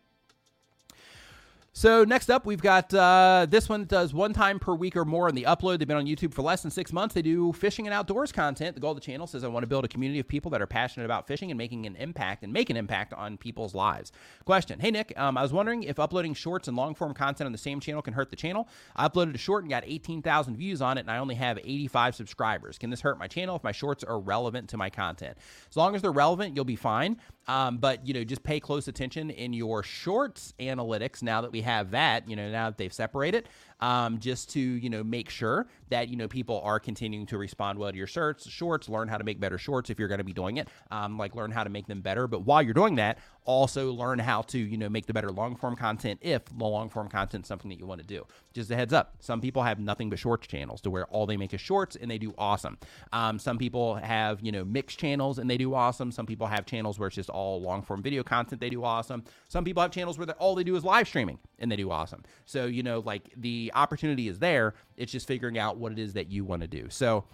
So 1.79 2.03
next 2.03 2.29
up, 2.29 2.45
we've 2.45 2.61
got 2.61 2.93
uh, 2.93 3.47
this 3.49 3.68
one 3.68 3.85
does 3.85 4.12
one 4.12 4.33
time 4.33 4.59
per 4.59 4.74
week 4.74 4.97
or 4.97 5.05
more 5.05 5.29
on 5.29 5.37
the 5.37 5.45
upload. 5.45 5.79
They've 5.79 5.87
been 5.87 5.97
on 5.97 6.07
YouTube 6.07 6.35
for 6.35 6.43
less 6.43 6.61
than 6.61 6.72
six 6.72 6.93
months. 6.93 7.14
They 7.14 7.22
do 7.22 7.53
fishing 7.53 7.87
and 7.87 7.95
outdoors 7.95 8.33
content. 8.33 8.74
The 8.74 8.81
goal 8.81 8.91
of 8.91 8.97
the 8.97 9.01
channel 9.01 9.29
says 9.29 9.45
I 9.45 9.47
want 9.47 9.62
to 9.62 9.68
build 9.68 9.85
a 9.85 9.89
community 9.89 10.18
of 10.18 10.26
people 10.26 10.51
that 10.51 10.61
are 10.61 10.66
passionate 10.66 11.05
about 11.05 11.29
fishing 11.29 11.53
and 11.53 11.57
making 11.57 11.87
an 11.87 11.95
impact 11.95 12.43
and 12.43 12.53
make 12.53 12.68
an 12.68 12.76
impact 12.76 13.14
on 13.14 13.37
people's 13.37 13.76
lives. 13.76 14.11
Question: 14.45 14.81
Hey 14.81 14.91
Nick, 14.91 15.16
um, 15.16 15.39
I 15.39 15.43
was 15.43 15.53
wondering 15.53 15.85
if 15.85 16.01
uploading 16.01 16.35
shorts 16.35 16.66
and 16.66 16.76
long 16.76 16.97
form 16.97 17.14
content 17.14 17.47
on 17.47 17.53
the 17.53 17.59
same 17.59 17.79
channel 17.79 18.03
can 18.03 18.12
hurt 18.12 18.31
the 18.31 18.35
channel. 18.35 18.68
I 18.97 19.07
uploaded 19.07 19.37
a 19.37 19.39
short 19.39 19.62
and 19.62 19.70
got 19.70 19.85
18,000 19.87 20.57
views 20.57 20.83
on 20.83 20.99
it, 20.99 21.03
and 21.03 21.11
I 21.12 21.18
only 21.18 21.37
have 21.37 21.59
85 21.59 22.16
subscribers. 22.16 22.76
Can 22.76 22.91
this 22.91 23.03
hurt 23.03 23.20
my 23.20 23.29
channel 23.29 23.55
if 23.55 23.62
my 23.62 23.70
shorts 23.70 24.03
are 24.03 24.18
relevant 24.18 24.68
to 24.70 24.76
my 24.76 24.91
content? 24.91 25.39
As 25.70 25.76
long 25.76 25.95
as 25.95 26.03
they're 26.03 26.11
relevant, 26.11 26.57
you'll 26.57 26.64
be 26.64 26.74
fine. 26.74 27.18
Um, 27.47 27.79
but 27.79 28.07
you 28.07 28.12
know, 28.12 28.24
just 28.24 28.43
pay 28.43 28.59
close 28.59 28.89
attention 28.89 29.31
in 29.31 29.53
your 29.53 29.85
shorts 29.85 30.53
analytics. 30.59 31.22
Now 31.22 31.41
that 31.41 31.53
we 31.53 31.62
have 31.62 31.68
that, 31.91 32.29
you 32.29 32.37
know, 32.37 32.51
now 32.51 32.71
that 32.71 32.77
they've 32.79 32.93
separated, 32.93 33.49
um, 33.81 34.18
just 34.18 34.51
to 34.51 34.61
you 34.61 34.91
know 34.91 35.05
make 35.05 35.31
sure 35.31 35.66
that 35.91 36.09
you 36.09 36.16
know 36.16 36.29
people 36.29 36.61
are 36.64 36.81
continuing 36.81 37.26
to 37.26 37.39
respond 37.39 37.79
well 37.79 37.91
to 37.91 37.97
your 37.97 38.07
shirts, 38.07 38.49
shorts. 38.49 38.89
Learn 38.89 39.09
how 39.09 39.18
to 39.18 39.24
make 39.24 39.41
better 39.41 39.59
shorts 39.59 39.91
if 39.91 39.99
you're 39.99 40.09
going 40.09 40.18
to 40.18 40.24
be 40.24 40.33
doing 40.33 40.57
it. 40.57 40.68
Um, 40.91 41.18
like 41.18 41.35
learn 41.35 41.51
how 41.51 41.64
to 41.64 41.70
make 41.70 41.87
them 41.87 42.01
better. 42.01 42.26
But 42.26 42.41
while 42.41 42.62
you're 42.62 42.74
doing 42.74 42.97
that, 42.97 43.18
also 43.45 43.93
learn 43.93 44.18
how 44.18 44.43
to 44.43 44.59
you 44.59 44.76
know 44.76 44.89
make 44.89 45.07
the 45.07 45.14
better 45.14 45.31
long 45.31 45.57
form 45.57 45.74
content 45.74 46.20
if 46.22 46.43
long 46.57 46.91
form 46.91 47.09
content 47.09 47.45
is 47.45 47.49
something 47.49 47.70
that 47.70 47.79
you 47.79 47.87
want 47.87 48.01
to 48.01 48.07
do. 48.07 48.26
Just 48.53 48.70
a 48.70 48.76
heads 48.76 48.93
up, 48.93 49.14
some 49.20 49.41
people 49.41 49.62
have 49.62 49.79
nothing 49.79 50.11
but 50.11 50.18
shorts 50.18 50.47
channels 50.47 50.81
to 50.83 50.91
where 50.91 51.07
all 51.07 51.26
they 51.26 51.37
make 51.37 51.55
is 51.55 51.61
shorts 51.61 51.97
and 51.97 52.11
they 52.11 52.18
do 52.18 52.35
awesome. 52.37 52.79
Um, 53.12 53.39
some 53.39 53.59
people 53.59 53.95
have 53.95 54.41
you 54.43 54.53
know 54.53 54.64
mixed 54.64 54.99
channels 54.99 55.39
and 55.39 55.49
they 55.49 55.57
do 55.57 55.74
awesome. 55.74 56.12
Some 56.12 56.26
people 56.26 56.47
have 56.47 56.66
channels 56.66 56.99
where 56.99 57.07
it's 57.07 57.16
just 57.16 57.31
all 57.31 57.61
long 57.62 57.83
form 57.83 58.03
video 58.03 58.22
content. 58.22 58.61
They 58.61 58.70
do 58.70 58.85
awesome. 58.85 59.24
Some 59.49 59.64
people 59.64 59.83
have 59.83 59.91
channels 59.91 60.18
where 60.18 60.29
all 60.33 60.55
they 60.55 60.64
do 60.64 60.76
is 60.76 60.85
live 60.85 61.09
streaming 61.09 61.39
and 61.59 61.72
they 61.72 61.76
do 61.76 61.91
awesome. 61.91 62.24
So 62.45 62.66
you 62.66 62.83
know 62.83 63.01
like 63.01 63.31
the 63.37 63.68
opportunity 63.75 64.29
is 64.29 64.39
there. 64.39 64.75
It's 64.97 65.12
just 65.12 65.27
figuring 65.27 65.59
out 65.59 65.77
what 65.79 65.93
it 65.93 65.99
is 65.99 66.14
that 66.14 66.31
you 66.31 66.45
want 66.45 66.62
to 66.62 66.69
do. 66.69 66.87
So, 66.91 67.25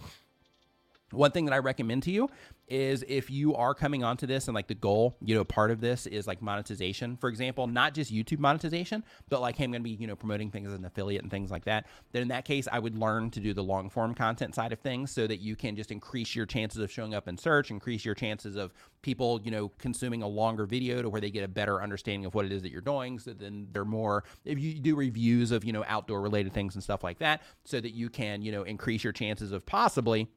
one 1.15 1.31
thing 1.31 1.45
that 1.47 1.55
I 1.55 1.59
recommend 1.59 2.03
to 2.05 2.11
you 2.11 2.29
is 2.67 3.05
if 3.09 3.31
you 3.31 3.55
are 3.55 3.75
coming 3.75 4.03
onto 4.03 4.27
this 4.27 4.49
and 4.49 4.55
like 4.55 4.67
the 4.67 4.75
goal, 4.75 5.17
you 5.21 5.35
know, 5.35 5.45
part 5.45 5.71
of 5.71 5.81
this 5.81 6.07
is 6.07 6.27
like 6.27 6.41
monetization, 6.41 7.17
for 7.17 7.29
example, 7.29 7.67
not 7.67 7.93
just 7.93 8.13
YouTube 8.13 8.39
monetization, 8.39 9.05
but 9.29 9.41
like, 9.41 9.57
hey, 9.57 9.65
I'm 9.65 9.71
going 9.71 9.83
to 9.83 9.85
be, 9.85 9.91
you 9.91 10.07
know, 10.07 10.17
promoting 10.17 10.51
things 10.51 10.69
as 10.69 10.75
an 10.75 10.85
affiliate 10.85 11.23
and 11.23 11.31
things 11.31 11.51
like 11.51 11.65
that. 11.65 11.87
Then 12.13 12.23
in 12.23 12.29
that 12.29 12.45
case, 12.45 12.67
I 12.71 12.79
would 12.79 12.97
learn 12.97 13.31
to 13.33 13.41
do 13.41 13.53
the 13.53 13.63
long 13.63 13.91
form 13.91 14.15
content 14.15 14.55
side 14.55 14.73
of 14.73 14.81
things 14.81 15.11
so 15.11 15.27
that 15.27 15.41
you 15.41 15.57
can 15.57 15.77
just 15.77 15.91
increase 15.91 16.35
your 16.35 16.47
chances 16.47 16.81
of 16.81 16.91
showing 16.91 17.15
up 17.15 17.29
in 17.29 17.37
search, 17.37 17.71
increase 17.71 18.05
your 18.05 18.15
chances 18.15 18.57
of 18.57 18.73
people, 19.03 19.41
you 19.45 19.51
know, 19.51 19.69
consuming 19.79 20.23
a 20.23 20.29
longer 20.29 20.65
video 20.65 21.03
to 21.03 21.11
where 21.11 21.21
they 21.21 21.31
get 21.31 21.45
a 21.45 21.49
better 21.49 21.83
understanding 21.83 22.25
of 22.25 22.35
what 22.35 22.47
it 22.47 22.53
is 22.53 22.63
that 22.63 22.73
you're 22.73 22.81
doing. 22.81 23.19
So 23.19 23.35
then 23.35 23.69
they're 23.73 23.85
more, 23.85 24.25
if 24.45 24.59
you 24.59 24.75
do 24.75 24.97
reviews 24.97 25.51
of, 25.51 25.65
you 25.65 25.73
know, 25.73 25.85
outdoor 25.87 26.23
related 26.23 26.55
things 26.55 26.75
and 26.75 26.83
stuff 26.83 27.05
like 27.05 27.19
that, 27.19 27.43
so 27.65 27.81
that 27.81 27.91
you 27.91 28.09
can, 28.09 28.41
you 28.41 28.53
know, 28.53 28.63
increase 28.63 29.05
your 29.05 29.13
chances 29.13 29.53
of 29.53 29.67
possibly 29.67 30.29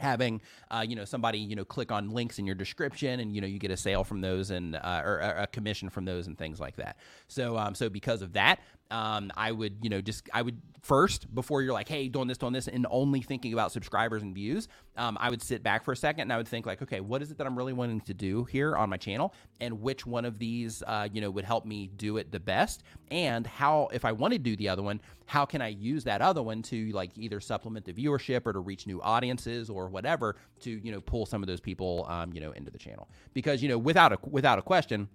having 0.00 0.40
uh, 0.70 0.84
you 0.86 0.96
know 0.96 1.04
somebody 1.04 1.38
you 1.38 1.54
know 1.54 1.64
click 1.64 1.92
on 1.92 2.10
links 2.10 2.38
in 2.38 2.46
your 2.46 2.54
description 2.54 3.20
and 3.20 3.34
you 3.34 3.40
know 3.40 3.46
you 3.46 3.58
get 3.58 3.70
a 3.70 3.76
sale 3.76 4.04
from 4.04 4.20
those 4.20 4.50
and 4.50 4.76
uh, 4.76 5.02
or, 5.04 5.18
a 5.18 5.46
commission 5.46 5.88
from 5.88 6.04
those 6.04 6.26
and 6.26 6.36
things 6.36 6.58
like 6.58 6.76
that. 6.76 6.96
So 7.28 7.56
um, 7.56 7.74
so 7.74 7.88
because 7.88 8.22
of 8.22 8.32
that 8.32 8.60
um, 8.90 9.30
I 9.36 9.52
would, 9.52 9.76
you 9.82 9.90
know, 9.90 10.00
just 10.00 10.28
I 10.32 10.42
would 10.42 10.60
first 10.82 11.32
before 11.34 11.62
you're 11.62 11.72
like, 11.72 11.88
hey, 11.88 12.08
doing 12.08 12.26
this, 12.26 12.38
doing 12.38 12.52
this, 12.52 12.68
and 12.68 12.86
only 12.90 13.20
thinking 13.20 13.52
about 13.52 13.72
subscribers 13.72 14.22
and 14.22 14.34
views. 14.34 14.68
Um, 14.96 15.16
I 15.20 15.30
would 15.30 15.42
sit 15.42 15.62
back 15.62 15.84
for 15.84 15.92
a 15.92 15.96
second 15.96 16.22
and 16.22 16.32
I 16.32 16.36
would 16.36 16.48
think 16.48 16.66
like, 16.66 16.82
okay, 16.82 17.00
what 17.00 17.22
is 17.22 17.30
it 17.30 17.38
that 17.38 17.46
I'm 17.46 17.56
really 17.56 17.72
wanting 17.72 18.00
to 18.02 18.14
do 18.14 18.44
here 18.44 18.76
on 18.76 18.90
my 18.90 18.96
channel, 18.96 19.34
and 19.60 19.80
which 19.80 20.06
one 20.06 20.24
of 20.24 20.38
these, 20.38 20.82
uh, 20.86 21.08
you 21.12 21.20
know, 21.20 21.30
would 21.30 21.44
help 21.44 21.64
me 21.64 21.90
do 21.96 22.16
it 22.16 22.32
the 22.32 22.40
best, 22.40 22.82
and 23.10 23.46
how 23.46 23.88
if 23.92 24.04
I 24.04 24.12
want 24.12 24.32
to 24.32 24.38
do 24.38 24.56
the 24.56 24.68
other 24.68 24.82
one, 24.82 25.00
how 25.26 25.44
can 25.44 25.62
I 25.62 25.68
use 25.68 26.04
that 26.04 26.20
other 26.20 26.42
one 26.42 26.62
to 26.62 26.90
like 26.90 27.10
either 27.16 27.40
supplement 27.40 27.84
the 27.86 27.92
viewership 27.92 28.46
or 28.46 28.52
to 28.52 28.60
reach 28.60 28.86
new 28.86 29.00
audiences 29.02 29.70
or 29.70 29.88
whatever 29.88 30.36
to 30.60 30.70
you 30.70 30.92
know 30.92 31.00
pull 31.00 31.26
some 31.26 31.42
of 31.42 31.46
those 31.46 31.60
people, 31.60 32.06
um, 32.08 32.32
you 32.32 32.40
know, 32.40 32.52
into 32.52 32.70
the 32.70 32.78
channel 32.78 33.08
because 33.34 33.62
you 33.62 33.68
know 33.68 33.78
without 33.78 34.12
a 34.12 34.18
without 34.28 34.58
a 34.58 34.62
question 34.62 35.08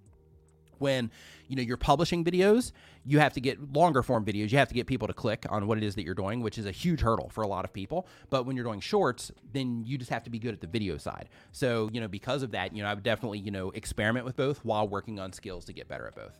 when 0.79 1.11
you 1.47 1.55
know 1.55 1.61
you're 1.61 1.77
publishing 1.77 2.23
videos 2.23 2.71
you 3.07 3.19
have 3.19 3.33
to 3.33 3.41
get 3.41 3.73
longer 3.73 4.01
form 4.01 4.25
videos. 4.25 4.51
You 4.51 4.57
have 4.57 4.67
to 4.69 4.73
get 4.73 4.87
people 4.87 5.07
to 5.07 5.13
click 5.13 5.45
on 5.49 5.67
what 5.67 5.77
it 5.77 5.83
is 5.83 5.95
that 5.95 6.03
you're 6.03 6.15
doing 6.15 6.41
which 6.41 6.57
is 6.57 6.65
a 6.65 6.71
huge 6.71 7.01
hurdle 7.01 7.29
for 7.29 7.43
a 7.43 7.47
lot 7.47 7.65
of 7.65 7.73
people. 7.73 8.07
But 8.29 8.45
when 8.45 8.55
you're 8.55 8.65
doing 8.65 8.79
shorts 8.79 9.31
then 9.53 9.83
you 9.85 9.97
just 9.97 10.09
have 10.09 10.23
to 10.23 10.29
be 10.29 10.39
good 10.39 10.53
at 10.53 10.61
the 10.61 10.67
video 10.67 10.97
side. 10.97 11.29
So 11.51 11.89
you 11.93 12.01
know 12.01 12.07
because 12.07 12.43
of 12.43 12.51
that 12.51 12.75
you 12.75 12.83
know 12.83 12.89
i 12.89 12.93
would 12.93 13.03
definitely 13.03 13.39
you 13.39 13.51
know 13.51 13.71
experiment 13.71 14.25
with 14.25 14.35
both 14.35 14.63
while 14.65 14.87
working 14.87 15.19
on 15.19 15.31
skills 15.33 15.65
to 15.65 15.73
get 15.73 15.87
better 15.87 16.07
at 16.07 16.15
both. 16.15 16.39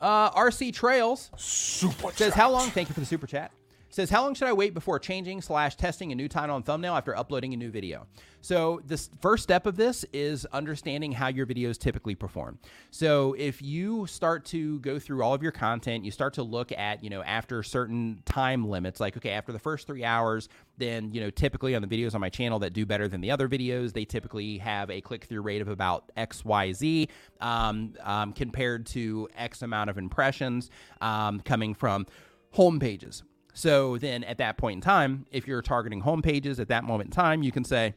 Uh, 0.00 0.30
rc 0.30 0.72
trails 0.72 1.30
Super 1.36 2.10
says 2.12 2.28
chat. 2.28 2.34
how 2.34 2.50
long? 2.50 2.70
Thank 2.70 2.88
you 2.88 2.94
for 2.94 3.00
the 3.00 3.06
super 3.06 3.26
chat 3.26 3.52
says 3.90 4.10
how 4.10 4.22
long 4.22 4.34
should 4.34 4.48
i 4.48 4.52
wait 4.52 4.72
before 4.72 4.98
changing 4.98 5.42
slash 5.42 5.76
testing 5.76 6.12
a 6.12 6.14
new 6.14 6.28
title 6.28 6.56
and 6.56 6.64
thumbnail 6.64 6.94
after 6.94 7.16
uploading 7.16 7.52
a 7.54 7.56
new 7.56 7.70
video? 7.70 8.06
So 8.40 8.80
this 8.86 9.10
first 9.20 9.42
step 9.42 9.66
of 9.66 9.76
this 9.76 10.04
is 10.12 10.46
understanding 10.46 11.12
how 11.12 11.28
your 11.28 11.46
videos 11.46 11.76
typically 11.78 12.14
perform. 12.14 12.58
So 12.90 13.34
if 13.38 13.60
you 13.60 14.06
start 14.06 14.46
to 14.46 14.78
go 14.80 14.98
through 14.98 15.22
all 15.22 15.34
of 15.34 15.42
your 15.42 15.52
content 15.52 16.04
you 16.04 16.10
start 16.10 16.34
to 16.34 16.42
look 16.42 16.72
at 16.72 17.02
you 17.04 17.10
know 17.10 17.22
after 17.22 17.62
certain 17.62 18.22
time 18.24 18.68
limits 18.68 19.00
like 19.00 19.16
okay 19.16 19.30
after 19.30 19.52
the 19.52 19.58
first 19.58 19.86
three 19.86 20.04
hours 20.04 20.48
then 20.78 21.12
you 21.12 21.20
know 21.20 21.30
typically 21.30 21.74
on 21.74 21.82
the 21.82 21.88
videos 21.88 22.14
on 22.14 22.20
my 22.20 22.28
channel 22.28 22.58
that 22.58 22.72
do 22.72 22.86
better 22.86 23.08
than 23.08 23.20
the 23.20 23.30
other 23.30 23.48
videos 23.48 23.92
they 23.92 24.04
typically 24.04 24.58
have 24.58 24.90
a 24.90 25.00
click-through 25.00 25.42
rate 25.42 25.60
of 25.60 25.68
about 25.68 26.10
xyz 26.16 27.08
um, 27.40 27.94
um, 28.02 28.32
compared 28.32 28.86
to 28.86 29.28
x 29.36 29.62
amount 29.62 29.90
of 29.90 29.98
impressions 29.98 30.70
um, 31.00 31.40
coming 31.40 31.74
from 31.74 32.06
home 32.52 32.78
pages 32.78 33.22
so 33.52 33.98
then 33.98 34.24
at 34.24 34.38
that 34.38 34.56
point 34.56 34.76
in 34.76 34.80
time, 34.80 35.26
if 35.30 35.46
you're 35.46 35.62
targeting 35.62 36.00
home 36.00 36.22
pages 36.22 36.60
at 36.60 36.68
that 36.68 36.84
moment 36.84 37.08
in 37.08 37.12
time, 37.12 37.42
you 37.42 37.52
can 37.52 37.64
say, 37.64 37.94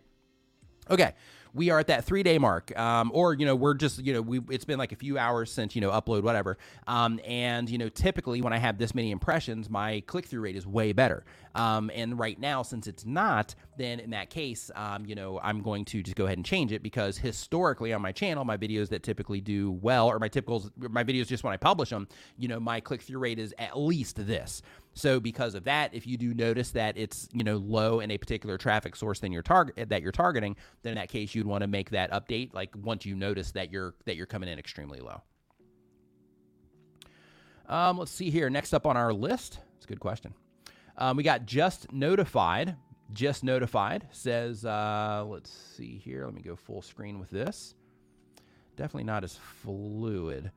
okay, 0.89 1.13
we 1.53 1.69
are 1.69 1.79
at 1.79 1.87
that 1.87 2.03
three 2.03 2.23
day 2.23 2.37
mark, 2.37 2.77
um, 2.77 3.11
or 3.13 3.33
you 3.33 3.45
know 3.45 3.55
we're 3.55 3.75
just 3.75 4.03
you 4.03 4.13
know 4.13 4.21
we 4.21 4.41
it's 4.49 4.65
been 4.65 4.79
like 4.79 4.91
a 4.91 4.95
few 4.95 5.17
hours 5.17 5.51
since 5.51 5.75
you 5.75 5.81
know 5.81 5.91
upload 5.91 6.23
whatever, 6.23 6.57
um, 6.87 7.19
and 7.25 7.69
you 7.69 7.77
know 7.77 7.89
typically 7.89 8.41
when 8.41 8.53
I 8.53 8.57
have 8.57 8.77
this 8.77 8.95
many 8.95 9.11
impressions, 9.11 9.69
my 9.69 10.01
click 10.07 10.25
through 10.25 10.41
rate 10.41 10.55
is 10.55 10.65
way 10.65 10.93
better. 10.93 11.23
Um, 11.55 11.91
and 11.93 12.17
right 12.17 12.39
now, 12.39 12.63
since 12.63 12.87
it's 12.87 13.05
not, 13.05 13.53
then 13.77 13.99
in 13.99 14.09
that 14.09 14.31
case, 14.31 14.71
um, 14.75 15.05
you 15.05 15.13
know, 15.13 15.39
I'm 15.43 15.61
going 15.61 15.85
to 15.85 16.01
just 16.01 16.15
go 16.15 16.25
ahead 16.25 16.39
and 16.39 16.45
change 16.45 16.71
it 16.71 16.81
because 16.81 17.15
historically 17.19 17.93
on 17.93 18.01
my 18.01 18.11
channel, 18.11 18.43
my 18.43 18.57
videos 18.57 18.89
that 18.89 19.03
typically 19.03 19.39
do 19.39 19.71
well, 19.71 20.07
or 20.07 20.17
my 20.17 20.29
typicals, 20.29 20.71
my 20.77 21.03
videos 21.03 21.27
just 21.27 21.43
when 21.43 21.53
I 21.53 21.57
publish 21.57 21.91
them, 21.91 22.07
you 22.37 22.47
know, 22.47 22.59
my 22.59 22.79
click 22.79 23.03
through 23.03 23.19
rate 23.19 23.37
is 23.37 23.53
at 23.59 23.77
least 23.77 24.25
this. 24.25 24.63
So 24.93 25.19
because 25.19 25.55
of 25.55 25.63
that, 25.63 25.93
if 25.93 26.05
you 26.05 26.17
do 26.17 26.33
notice 26.33 26.71
that 26.71 26.97
it's 26.97 27.27
you 27.33 27.43
know 27.43 27.57
low 27.57 27.99
in 27.99 28.11
a 28.11 28.17
particular 28.17 28.57
traffic 28.57 28.95
source 28.95 29.19
than 29.19 29.31
your 29.31 29.41
target 29.41 29.89
that 29.89 30.01
you're 30.01 30.11
targeting, 30.11 30.55
then 30.83 30.91
in 30.91 30.97
that 30.97 31.09
case 31.09 31.33
you'd 31.33 31.47
want 31.47 31.61
to 31.61 31.67
make 31.67 31.89
that 31.91 32.11
update 32.11 32.53
like 32.53 32.69
once 32.75 33.05
you 33.05 33.15
notice 33.15 33.51
that 33.51 33.71
you're 33.71 33.95
that 34.05 34.15
you're 34.15 34.25
coming 34.25 34.49
in 34.49 34.59
extremely 34.59 34.99
low. 34.99 35.21
Um, 37.67 37.97
let's 37.97 38.11
see 38.11 38.29
here. 38.29 38.49
Next 38.49 38.73
up 38.73 38.85
on 38.85 38.97
our 38.97 39.13
list, 39.13 39.59
it's 39.77 39.85
a 39.85 39.87
good 39.87 39.99
question. 39.99 40.33
Um, 40.97 41.17
we 41.17 41.23
got 41.23 41.45
just 41.45 41.91
notified. 41.91 42.75
Just 43.11 43.43
notified 43.43 44.07
says, 44.11 44.65
uh, 44.65 45.23
let's 45.27 45.51
see 45.51 45.97
here. 45.97 46.25
Let 46.25 46.33
me 46.33 46.41
go 46.41 46.55
full 46.55 46.81
screen 46.81 47.19
with 47.19 47.29
this. 47.29 47.75
Definitely 48.75 49.03
not 49.03 49.23
as 49.23 49.35
fluid. 49.35 50.51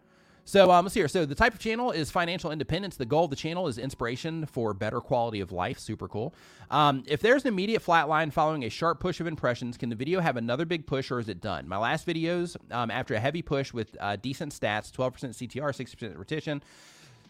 So 0.49 0.71
um, 0.71 0.85
let's 0.85 0.95
see 0.95 1.01
here. 1.01 1.09
So 1.09 1.27
the 1.27 1.35
type 1.35 1.55
of 1.55 1.59
channel 1.59 1.91
is 1.91 2.09
financial 2.09 2.53
independence. 2.53 2.97
The 2.97 3.05
goal 3.05 3.25
of 3.25 3.31
the 3.31 3.37
channel 3.37 3.67
is 3.67 3.79
inspiration 3.79 4.47
for 4.47 4.73
better 4.73 5.01
quality 5.01 5.41
of 5.41 5.51
life. 5.51 5.77
Super 5.81 6.07
cool. 6.07 6.33
Um, 6.71 7.03
if 7.09 7.21
there's 7.21 7.43
an 7.43 7.49
immediate 7.49 7.83
flat 7.83 8.09
line 8.09 8.31
following 8.31 8.63
a 8.63 8.69
sharp 8.69 9.01
push 9.01 9.19
of 9.19 9.27
impressions, 9.27 9.77
can 9.77 9.89
the 9.89 9.97
video 9.97 10.21
have 10.21 10.37
another 10.37 10.65
big 10.65 10.87
push 10.87 11.11
or 11.11 11.19
is 11.19 11.29
it 11.29 11.41
done? 11.41 11.67
My 11.67 11.79
last 11.79 12.07
videos, 12.07 12.57
um, 12.71 12.93
after 12.93 13.15
a 13.15 13.19
heavy 13.19 13.43
push 13.43 13.73
with 13.73 13.97
uh, 13.99 14.15
decent 14.15 14.53
stats, 14.53 14.93
12% 14.93 15.31
CTR, 15.31 15.73
60% 15.73 16.17
retention, 16.17 16.63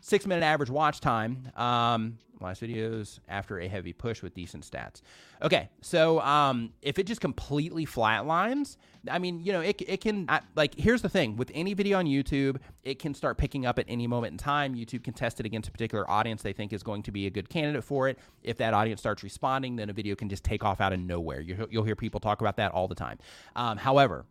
six 0.06 0.24
minute 0.24 0.44
average 0.44 0.70
watch 0.70 1.00
time. 1.00 1.50
Um, 1.56 2.18
last 2.40 2.62
videos 2.62 3.18
after 3.28 3.58
a 3.58 3.66
heavy 3.66 3.92
push 3.92 4.22
with 4.22 4.34
decent 4.34 4.64
stats. 4.64 5.02
Okay, 5.42 5.68
so 5.80 6.20
um, 6.20 6.72
if 6.80 6.98
it 6.98 7.06
just 7.06 7.20
completely 7.20 7.84
flatlines, 7.86 8.76
I 9.10 9.18
mean, 9.18 9.40
you 9.40 9.52
know, 9.52 9.62
it, 9.62 9.82
it 9.86 10.00
can, 10.00 10.26
I, 10.28 10.42
like, 10.54 10.74
here's 10.76 11.02
the 11.02 11.08
thing 11.08 11.36
with 11.36 11.50
any 11.54 11.74
video 11.74 11.98
on 11.98 12.04
YouTube, 12.04 12.58
it 12.84 12.98
can 12.98 13.14
start 13.14 13.36
picking 13.36 13.66
up 13.66 13.78
at 13.78 13.86
any 13.88 14.06
moment 14.06 14.32
in 14.32 14.38
time. 14.38 14.74
YouTube 14.74 15.02
can 15.02 15.14
test 15.14 15.40
it 15.40 15.46
against 15.46 15.68
a 15.68 15.72
particular 15.72 16.08
audience 16.08 16.42
they 16.42 16.52
think 16.52 16.72
is 16.72 16.82
going 16.82 17.02
to 17.04 17.10
be 17.10 17.26
a 17.26 17.30
good 17.30 17.48
candidate 17.48 17.82
for 17.82 18.08
it. 18.08 18.18
If 18.42 18.58
that 18.58 18.74
audience 18.74 19.00
starts 19.00 19.24
responding, 19.24 19.76
then 19.76 19.90
a 19.90 19.92
video 19.92 20.14
can 20.14 20.28
just 20.28 20.44
take 20.44 20.62
off 20.62 20.80
out 20.80 20.92
of 20.92 21.00
nowhere. 21.00 21.40
You, 21.40 21.66
will 21.72 21.84
hear 21.84 21.96
people 21.96 22.20
talk 22.20 22.40
about 22.40 22.58
that 22.58 22.70
all 22.72 22.86
the 22.86 22.94
time. 22.94 23.18
Um, 23.56 23.76
however, 23.76 24.24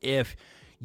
if 0.00 0.36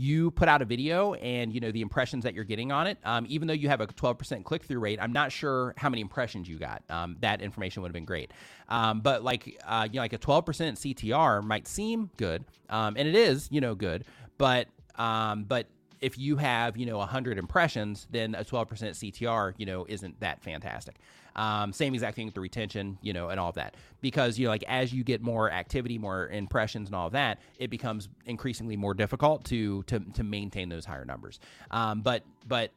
you 0.01 0.31
put 0.31 0.47
out 0.47 0.61
a 0.61 0.65
video 0.65 1.13
and 1.15 1.53
you 1.53 1.59
know 1.59 1.71
the 1.71 1.81
impressions 1.81 2.23
that 2.23 2.33
you're 2.33 2.43
getting 2.43 2.71
on 2.71 2.87
it 2.87 2.97
um, 3.05 3.25
even 3.29 3.47
though 3.47 3.53
you 3.53 3.67
have 3.67 3.81
a 3.81 3.87
12% 3.87 4.43
click-through 4.43 4.79
rate 4.79 4.99
i'm 5.01 5.13
not 5.13 5.31
sure 5.31 5.73
how 5.77 5.89
many 5.89 6.01
impressions 6.01 6.47
you 6.47 6.57
got. 6.57 6.83
Um, 6.89 7.17
that 7.21 7.41
information 7.41 7.81
would 7.81 7.89
have 7.89 7.93
been 7.93 8.05
great. 8.05 8.31
Um, 8.69 9.01
but 9.01 9.23
like 9.23 9.59
uh, 9.65 9.87
you 9.91 9.97
know 9.97 10.01
like 10.01 10.13
a 10.13 10.17
12% 10.17 10.43
ctr 10.43 11.43
might 11.43 11.67
seem 11.67 12.09
good 12.17 12.43
um, 12.69 12.95
and 12.97 13.07
it 13.07 13.15
is 13.15 13.47
you 13.51 13.61
know 13.61 13.75
good 13.75 14.05
but 14.37 14.67
um, 14.95 15.43
but 15.43 15.67
if 15.99 16.17
you 16.17 16.37
have 16.37 16.77
you 16.77 16.85
know 16.85 16.97
100 16.97 17.37
impressions 17.37 18.07
then 18.11 18.35
a 18.35 18.43
12% 18.43 18.67
ctr 18.67 19.53
you 19.57 19.65
know 19.65 19.85
isn't 19.89 20.19
that 20.19 20.41
fantastic 20.41 20.95
um, 21.35 21.71
same 21.73 21.93
exact 21.93 22.15
thing 22.15 22.25
with 22.25 22.35
the 22.35 22.41
retention, 22.41 22.97
you 23.01 23.13
know, 23.13 23.29
and 23.29 23.39
all 23.39 23.49
of 23.49 23.55
that. 23.55 23.75
Because, 24.01 24.37
you 24.37 24.45
know, 24.45 24.51
like 24.51 24.63
as 24.67 24.93
you 24.93 25.03
get 25.03 25.21
more 25.21 25.51
activity, 25.51 25.97
more 25.97 26.27
impressions 26.29 26.89
and 26.89 26.95
all 26.95 27.07
of 27.07 27.13
that, 27.13 27.39
it 27.57 27.69
becomes 27.69 28.09
increasingly 28.25 28.75
more 28.75 28.93
difficult 28.93 29.43
to 29.45 29.83
to, 29.83 29.99
to 29.99 30.23
maintain 30.23 30.69
those 30.69 30.85
higher 30.85 31.05
numbers. 31.05 31.39
Um, 31.69 32.01
but 32.01 32.23
but 32.47 32.71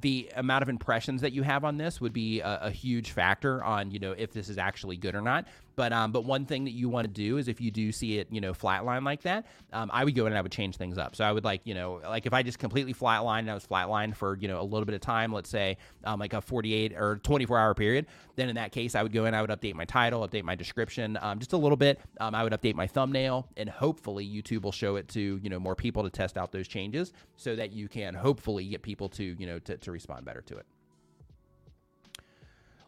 the 0.00 0.30
amount 0.36 0.62
of 0.62 0.68
impressions 0.68 1.22
that 1.22 1.32
you 1.32 1.42
have 1.42 1.64
on 1.64 1.78
this 1.78 2.00
would 2.00 2.12
be 2.12 2.40
a, 2.40 2.58
a, 2.64 2.70
huge 2.70 3.12
factor 3.12 3.64
on 3.64 3.90
you 3.90 3.98
know 3.98 4.12
if 4.12 4.32
this 4.32 4.48
is 4.48 4.58
actually 4.58 4.96
good 4.96 5.14
or 5.14 5.22
not. 5.22 5.46
But 5.78 5.92
um, 5.92 6.10
but 6.10 6.24
one 6.24 6.44
thing 6.44 6.64
that 6.64 6.72
you 6.72 6.88
want 6.88 7.04
to 7.04 7.12
do 7.12 7.36
is 7.36 7.46
if 7.46 7.60
you 7.60 7.70
do 7.70 7.92
see 7.92 8.18
it 8.18 8.26
you 8.32 8.40
know 8.40 8.52
flatline 8.52 9.04
like 9.04 9.22
that, 9.22 9.46
um, 9.72 9.92
I 9.92 10.04
would 10.04 10.16
go 10.16 10.26
in 10.26 10.32
and 10.32 10.36
I 10.36 10.42
would 10.42 10.50
change 10.50 10.76
things 10.76 10.98
up. 10.98 11.14
So 11.14 11.24
I 11.24 11.30
would 11.30 11.44
like 11.44 11.60
you 11.62 11.72
know 11.72 12.00
like 12.02 12.26
if 12.26 12.32
I 12.32 12.42
just 12.42 12.58
completely 12.58 12.92
flatline 12.92 13.38
and 13.40 13.50
I 13.52 13.54
was 13.54 13.64
flatlined 13.64 14.16
for 14.16 14.36
you 14.38 14.48
know 14.48 14.60
a 14.60 14.64
little 14.64 14.86
bit 14.86 14.96
of 14.96 15.00
time, 15.00 15.32
let's 15.32 15.48
say 15.48 15.76
um, 16.02 16.18
like 16.18 16.32
a 16.32 16.40
48 16.40 16.94
or 16.96 17.20
24 17.22 17.56
hour 17.56 17.74
period, 17.74 18.06
then 18.34 18.48
in 18.48 18.56
that 18.56 18.72
case 18.72 18.96
I 18.96 19.04
would 19.04 19.12
go 19.12 19.26
in, 19.26 19.34
I 19.34 19.40
would 19.40 19.50
update 19.50 19.74
my 19.74 19.84
title, 19.84 20.26
update 20.26 20.42
my 20.42 20.56
description, 20.56 21.16
um, 21.22 21.38
just 21.38 21.52
a 21.52 21.56
little 21.56 21.76
bit. 21.76 22.00
Um, 22.18 22.34
I 22.34 22.42
would 22.42 22.52
update 22.52 22.74
my 22.74 22.88
thumbnail, 22.88 23.46
and 23.56 23.70
hopefully 23.70 24.28
YouTube 24.28 24.62
will 24.62 24.72
show 24.72 24.96
it 24.96 25.06
to 25.10 25.38
you 25.40 25.48
know 25.48 25.60
more 25.60 25.76
people 25.76 26.02
to 26.02 26.10
test 26.10 26.36
out 26.36 26.50
those 26.50 26.66
changes, 26.66 27.12
so 27.36 27.54
that 27.54 27.70
you 27.70 27.86
can 27.86 28.14
hopefully 28.14 28.66
get 28.66 28.82
people 28.82 29.08
to 29.10 29.36
you 29.38 29.46
know 29.46 29.60
to, 29.60 29.76
to 29.76 29.92
respond 29.92 30.24
better 30.24 30.40
to 30.40 30.56
it. 30.56 30.66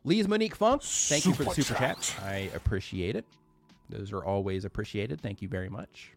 Lee's 0.04 0.26
Monique 0.26 0.54
Funk, 0.54 0.82
thank 0.82 1.24
super 1.24 1.42
you 1.42 1.50
for 1.50 1.54
the 1.54 1.62
super 1.62 1.78
chat. 1.78 2.00
chat. 2.00 2.24
I 2.24 2.50
appreciate 2.54 3.16
it. 3.16 3.24
Those 3.90 4.12
are 4.12 4.24
always 4.24 4.64
appreciated. 4.64 5.20
Thank 5.20 5.42
you 5.42 5.48
very 5.48 5.68
much. 5.68 6.12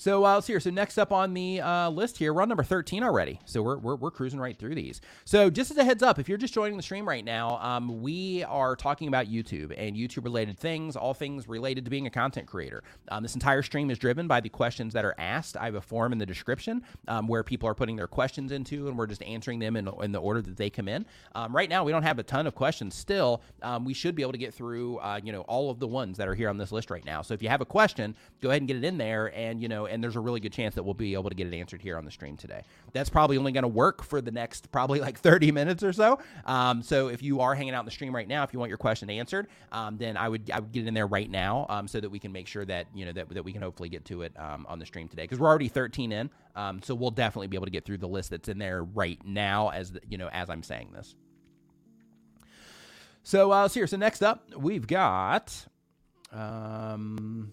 So 0.00 0.24
uh, 0.24 0.32
let's 0.32 0.46
see 0.46 0.54
here. 0.54 0.60
So 0.60 0.70
next 0.70 0.96
up 0.96 1.12
on 1.12 1.34
the 1.34 1.60
uh, 1.60 1.90
list 1.90 2.16
here, 2.16 2.32
we're 2.32 2.40
on 2.40 2.48
number 2.48 2.62
13 2.62 3.02
already. 3.02 3.38
So 3.44 3.60
we're, 3.60 3.76
we're, 3.76 3.96
we're, 3.96 4.10
cruising 4.10 4.40
right 4.40 4.58
through 4.58 4.74
these. 4.74 5.02
So 5.26 5.50
just 5.50 5.70
as 5.70 5.76
a 5.76 5.84
heads 5.84 6.02
up, 6.02 6.18
if 6.18 6.26
you're 6.26 6.38
just 6.38 6.54
joining 6.54 6.78
the 6.78 6.82
stream 6.82 7.06
right 7.06 7.22
now, 7.22 7.58
um, 7.58 8.00
we 8.00 8.42
are 8.44 8.76
talking 8.76 9.08
about 9.08 9.26
YouTube 9.26 9.74
and 9.76 9.94
YouTube 9.94 10.24
related 10.24 10.58
things, 10.58 10.96
all 10.96 11.12
things 11.12 11.46
related 11.46 11.84
to 11.84 11.90
being 11.90 12.06
a 12.06 12.10
content 12.10 12.46
creator. 12.46 12.82
Um, 13.10 13.22
this 13.22 13.34
entire 13.34 13.60
stream 13.60 13.90
is 13.90 13.98
driven 13.98 14.26
by 14.26 14.40
the 14.40 14.48
questions 14.48 14.94
that 14.94 15.04
are 15.04 15.14
asked. 15.18 15.58
I 15.58 15.66
have 15.66 15.74
a 15.74 15.82
form 15.82 16.12
in 16.12 16.18
the 16.18 16.24
description 16.24 16.82
um, 17.06 17.28
where 17.28 17.44
people 17.44 17.68
are 17.68 17.74
putting 17.74 17.96
their 17.96 18.08
questions 18.08 18.52
into, 18.52 18.88
and 18.88 18.96
we're 18.96 19.06
just 19.06 19.22
answering 19.22 19.58
them 19.58 19.76
in, 19.76 19.86
in 20.00 20.12
the 20.12 20.20
order 20.20 20.40
that 20.40 20.56
they 20.56 20.70
come 20.70 20.88
in. 20.88 21.04
Um, 21.34 21.54
right 21.54 21.68
now, 21.68 21.84
we 21.84 21.92
don't 21.92 22.04
have 22.04 22.18
a 22.18 22.22
ton 22.22 22.46
of 22.46 22.54
questions 22.54 22.94
still. 22.94 23.42
Um, 23.60 23.84
we 23.84 23.92
should 23.92 24.14
be 24.14 24.22
able 24.22 24.32
to 24.32 24.38
get 24.38 24.54
through, 24.54 24.96
uh, 25.00 25.20
you 25.22 25.30
know, 25.30 25.42
all 25.42 25.70
of 25.70 25.78
the 25.78 25.88
ones 25.88 26.16
that 26.16 26.26
are 26.26 26.34
here 26.34 26.48
on 26.48 26.56
this 26.56 26.72
list 26.72 26.90
right 26.90 27.04
now. 27.04 27.20
So 27.20 27.34
if 27.34 27.42
you 27.42 27.50
have 27.50 27.60
a 27.60 27.66
question, 27.66 28.16
go 28.40 28.48
ahead 28.48 28.62
and 28.62 28.66
get 28.66 28.78
it 28.78 28.84
in 28.84 28.96
there, 28.96 29.30
and 29.36 29.60
you 29.60 29.68
know, 29.68 29.89
and 29.90 30.02
there's 30.02 30.16
a 30.16 30.20
really 30.20 30.40
good 30.40 30.52
chance 30.52 30.74
that 30.74 30.82
we'll 30.82 30.94
be 30.94 31.14
able 31.14 31.28
to 31.28 31.34
get 31.34 31.46
it 31.46 31.54
answered 31.56 31.82
here 31.82 31.98
on 31.98 32.04
the 32.04 32.10
stream 32.10 32.36
today. 32.36 32.62
That's 32.92 33.10
probably 33.10 33.36
only 33.36 33.52
going 33.52 33.62
to 33.62 33.68
work 33.68 34.02
for 34.02 34.20
the 34.20 34.30
next 34.30 34.70
probably 34.70 35.00
like 35.00 35.18
30 35.20 35.52
minutes 35.52 35.82
or 35.82 35.92
so. 35.92 36.18
Um, 36.46 36.82
so 36.82 37.08
if 37.08 37.22
you 37.22 37.40
are 37.40 37.54
hanging 37.54 37.74
out 37.74 37.80
in 37.80 37.84
the 37.84 37.90
stream 37.90 38.14
right 38.14 38.28
now, 38.28 38.42
if 38.42 38.52
you 38.52 38.58
want 38.58 38.68
your 38.68 38.78
question 38.78 39.10
answered, 39.10 39.48
um, 39.72 39.96
then 39.98 40.16
I 40.16 40.28
would 40.28 40.50
I 40.50 40.60
would 40.60 40.72
get 40.72 40.84
it 40.84 40.88
in 40.88 40.94
there 40.94 41.06
right 41.06 41.30
now 41.30 41.66
um, 41.68 41.88
so 41.88 42.00
that 42.00 42.08
we 42.08 42.18
can 42.18 42.32
make 42.32 42.46
sure 42.46 42.64
that 42.64 42.86
you 42.94 43.04
know 43.04 43.12
that, 43.12 43.28
that 43.30 43.44
we 43.44 43.52
can 43.52 43.62
hopefully 43.62 43.88
get 43.88 44.04
to 44.06 44.22
it 44.22 44.32
um, 44.38 44.66
on 44.68 44.78
the 44.78 44.86
stream 44.86 45.08
today 45.08 45.22
because 45.22 45.38
we're 45.38 45.48
already 45.48 45.68
13 45.68 46.12
in. 46.12 46.30
Um, 46.56 46.82
so 46.82 46.94
we'll 46.94 47.10
definitely 47.10 47.48
be 47.48 47.56
able 47.56 47.66
to 47.66 47.72
get 47.72 47.84
through 47.84 47.98
the 47.98 48.08
list 48.08 48.30
that's 48.30 48.48
in 48.48 48.58
there 48.58 48.82
right 48.82 49.18
now 49.24 49.68
as 49.70 49.92
the, 49.92 50.00
you 50.08 50.18
know 50.18 50.28
as 50.32 50.50
I'm 50.50 50.62
saying 50.62 50.90
this. 50.92 51.14
So 53.22 53.52
uh, 53.52 53.62
let's 53.62 53.74
here. 53.74 53.86
So 53.86 53.96
next 53.96 54.22
up, 54.22 54.44
we've 54.56 54.86
got 54.86 55.66
um, 56.32 57.52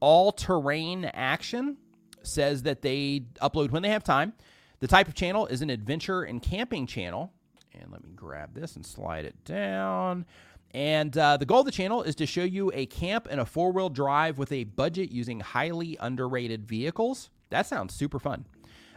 all 0.00 0.32
terrain 0.32 1.04
action 1.06 1.76
says 2.22 2.62
that 2.64 2.82
they 2.82 3.22
upload 3.40 3.70
when 3.70 3.82
they 3.82 3.90
have 3.90 4.04
time. 4.04 4.32
The 4.80 4.88
type 4.88 5.08
of 5.08 5.14
channel 5.14 5.46
is 5.46 5.62
an 5.62 5.70
adventure 5.70 6.22
and 6.22 6.42
camping 6.42 6.86
channel. 6.86 7.32
And 7.72 7.90
let 7.90 8.02
me 8.04 8.10
grab 8.14 8.54
this 8.54 8.76
and 8.76 8.84
slide 8.84 9.24
it 9.24 9.44
down. 9.44 10.26
And 10.72 11.16
uh, 11.16 11.36
the 11.36 11.46
goal 11.46 11.60
of 11.60 11.66
the 11.66 11.72
channel 11.72 12.02
is 12.02 12.14
to 12.16 12.26
show 12.26 12.42
you 12.42 12.70
a 12.74 12.86
camp 12.86 13.28
and 13.30 13.40
a 13.40 13.46
four 13.46 13.72
wheel 13.72 13.88
drive 13.88 14.38
with 14.38 14.52
a 14.52 14.64
budget 14.64 15.10
using 15.10 15.40
highly 15.40 15.96
underrated 16.00 16.66
vehicles. 16.66 17.30
That 17.50 17.66
sounds 17.66 17.94
super 17.94 18.18
fun. 18.18 18.44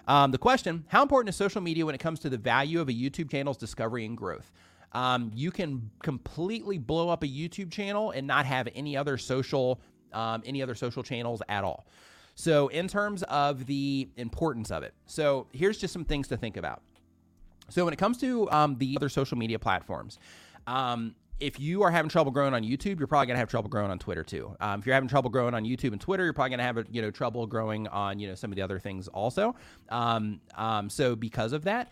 Um, 0.08 0.32
the 0.32 0.38
question 0.38 0.86
How 0.88 1.02
important 1.02 1.30
is 1.30 1.36
social 1.36 1.62
media 1.62 1.86
when 1.86 1.96
it 1.96 2.00
comes 2.00 2.20
to 2.22 2.30
the 2.30 2.38
value 2.38 2.82
of 2.82 2.90
a 2.90 2.94
YouTube 2.94 3.30
channel's 3.30 3.58
discovery 3.58 4.06
and 4.06 4.18
growth? 4.18 4.52
Um, 4.92 5.32
you 5.36 5.52
can 5.52 5.92
completely 6.02 6.80
blow 6.80 7.10
up 7.10 7.24
a 7.24 7.28
YouTube 7.28 7.72
channel 7.72 8.12
and 8.12 8.26
not 8.26 8.48
have 8.48 8.68
any 8.74 8.98
other 8.98 9.18
social 9.18 9.80
um, 10.14 10.44
any 10.46 10.62
other 10.62 10.76
social 10.76 11.04
channels 11.04 11.42
at 11.50 11.64
all. 11.64 11.86
So, 12.36 12.70
in 12.70 12.88
terms 12.88 13.24
of 13.24 13.66
the 13.66 14.08
importance 14.16 14.72
of 14.72 14.84
it, 14.84 14.94
so 15.08 15.48
here's 15.52 15.78
just 15.78 15.92
some 15.92 16.06
things 16.06 16.28
to 16.30 16.38
think 16.38 16.56
about. 16.56 16.82
So, 17.70 17.84
when 17.84 17.94
it 17.94 17.98
comes 17.98 18.18
to 18.20 18.50
um, 18.52 18.78
the 18.78 18.96
other 18.96 19.10
social 19.10 19.38
media 19.38 19.60
platforms, 19.60 20.20
um, 20.66 21.16
if 21.40 21.60
you 21.60 21.84
are 21.84 21.92
having 21.92 22.10
trouble 22.10 22.32
growing 22.32 22.54
on 22.54 22.64
YouTube, 22.64 23.00
you're 23.00 23.08
probably 23.08 23.28
gonna 23.28 23.40
have 23.40 23.50
trouble 23.50 23.70
growing 23.70 23.92
on 23.92 24.00
Twitter 24.00 24.24
too. 24.24 24.56
Um, 24.60 24.80
if 24.80 24.86
you're 24.86 24.94
having 24.94 25.10
trouble 25.10 25.30
growing 25.30 25.54
on 25.54 25.64
YouTube 25.64 25.92
and 25.92 26.02
Twitter, 26.02 26.24
you're 26.24 26.34
probably 26.34 26.52
gonna 26.52 26.64
have 26.64 26.86
you 26.92 27.02
know 27.02 27.12
trouble 27.12 27.48
growing 27.48 27.88
on 27.88 28.20
you 28.20 28.28
know 28.28 28.36
some 28.36 28.52
of 28.52 28.56
the 28.56 28.62
other 28.62 28.80
things 28.80 29.08
also. 29.08 29.56
Um, 29.90 30.42
um, 30.56 30.90
so 30.90 31.16
because 31.16 31.54
of 31.54 31.64
that, 31.64 31.92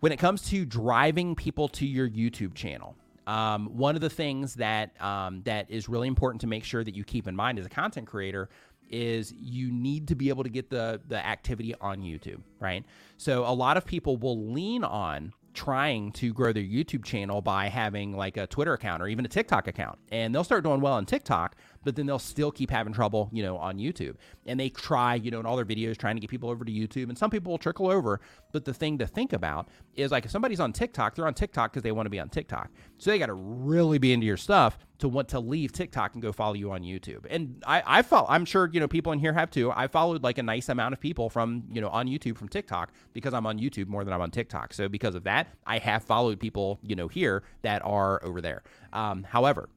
when 0.00 0.12
it 0.12 0.18
comes 0.18 0.42
to 0.50 0.64
driving 0.64 1.34
people 1.34 1.68
to 1.68 1.86
your 1.86 2.08
YouTube 2.08 2.54
channel, 2.54 2.96
um, 3.26 3.66
one 3.76 3.94
of 3.94 4.00
the 4.00 4.10
things 4.10 4.54
that 4.54 5.00
um, 5.02 5.42
that 5.44 5.70
is 5.70 5.88
really 5.88 6.08
important 6.08 6.40
to 6.42 6.46
make 6.46 6.64
sure 6.64 6.82
that 6.84 6.94
you 6.94 7.04
keep 7.04 7.26
in 7.28 7.36
mind 7.36 7.58
as 7.58 7.66
a 7.66 7.70
content 7.70 8.06
creator 8.06 8.48
is 8.90 9.32
you 9.32 9.72
need 9.72 10.08
to 10.08 10.14
be 10.14 10.28
able 10.28 10.44
to 10.44 10.50
get 10.50 10.70
the 10.70 11.00
the 11.08 11.24
activity 11.24 11.74
on 11.80 12.00
YouTube, 12.00 12.40
right? 12.60 12.84
So 13.16 13.44
a 13.44 13.54
lot 13.54 13.76
of 13.76 13.84
people 13.84 14.16
will 14.16 14.52
lean 14.52 14.84
on 14.84 15.32
trying 15.54 16.12
to 16.12 16.32
grow 16.32 16.52
their 16.52 16.62
YouTube 16.62 17.04
channel 17.04 17.42
by 17.42 17.68
having 17.68 18.16
like 18.16 18.36
a 18.36 18.46
Twitter 18.46 18.72
account 18.72 19.02
or 19.02 19.08
even 19.08 19.24
a 19.24 19.28
TikTok 19.28 19.68
account. 19.68 19.98
And 20.10 20.34
they'll 20.34 20.44
start 20.44 20.64
doing 20.64 20.80
well 20.80 20.94
on 20.94 21.06
TikTok, 21.06 21.56
but 21.84 21.96
then 21.96 22.06
they'll 22.06 22.18
still 22.18 22.50
keep 22.50 22.70
having 22.70 22.92
trouble, 22.92 23.28
you 23.32 23.42
know, 23.42 23.56
on 23.56 23.78
YouTube. 23.78 24.16
And 24.46 24.58
they 24.58 24.68
try, 24.68 25.14
you 25.14 25.30
know, 25.30 25.40
in 25.40 25.46
all 25.46 25.56
their 25.56 25.64
videos 25.64 25.96
trying 25.96 26.16
to 26.16 26.20
get 26.20 26.30
people 26.30 26.50
over 26.50 26.64
to 26.64 26.72
YouTube. 26.72 27.08
And 27.08 27.18
some 27.18 27.30
people 27.30 27.50
will 27.50 27.58
trickle 27.58 27.88
over. 27.88 28.20
But 28.52 28.64
the 28.64 28.74
thing 28.74 28.98
to 28.98 29.06
think 29.06 29.32
about 29.32 29.68
is 29.94 30.10
like 30.10 30.24
if 30.24 30.30
somebody's 30.30 30.60
on 30.60 30.72
TikTok, 30.72 31.14
they're 31.14 31.26
on 31.26 31.34
TikTok 31.34 31.72
because 31.72 31.82
they 31.82 31.92
want 31.92 32.06
to 32.06 32.10
be 32.10 32.20
on 32.20 32.28
TikTok. 32.28 32.70
So 32.98 33.10
they 33.10 33.18
got 33.18 33.26
to 33.26 33.34
really 33.34 33.98
be 33.98 34.12
into 34.12 34.26
your 34.26 34.36
stuff 34.36 34.78
to 34.98 35.08
want 35.08 35.28
to 35.28 35.40
leave 35.40 35.72
TikTok 35.72 36.14
and 36.14 36.22
go 36.22 36.30
follow 36.30 36.54
you 36.54 36.70
on 36.70 36.82
YouTube. 36.82 37.26
And 37.28 37.60
I, 37.66 37.82
I 37.84 38.02
follow, 38.02 38.26
I'm 38.28 38.44
sure, 38.44 38.70
you 38.72 38.78
know, 38.78 38.86
people 38.86 39.12
in 39.12 39.18
here 39.18 39.32
have 39.32 39.50
too. 39.50 39.72
I 39.72 39.88
followed 39.88 40.22
like 40.22 40.38
a 40.38 40.44
nice 40.44 40.68
amount 40.68 40.92
of 40.92 41.00
people 41.00 41.28
from, 41.28 41.64
you 41.72 41.80
know, 41.80 41.88
on 41.88 42.06
YouTube 42.06 42.36
from 42.36 42.48
TikTok 42.48 42.92
because 43.12 43.34
I'm 43.34 43.44
on 43.44 43.58
YouTube 43.58 43.88
more 43.88 44.04
than 44.04 44.14
I'm 44.14 44.20
on 44.20 44.30
TikTok. 44.30 44.72
So 44.72 44.88
because 44.88 45.16
of 45.16 45.24
that, 45.24 45.48
I 45.66 45.78
have 45.78 46.04
followed 46.04 46.38
people, 46.38 46.78
you 46.84 46.94
know, 46.94 47.08
here 47.08 47.42
that 47.62 47.84
are 47.84 48.24
over 48.24 48.40
there. 48.40 48.62
Um, 48.92 49.24
however, 49.24 49.68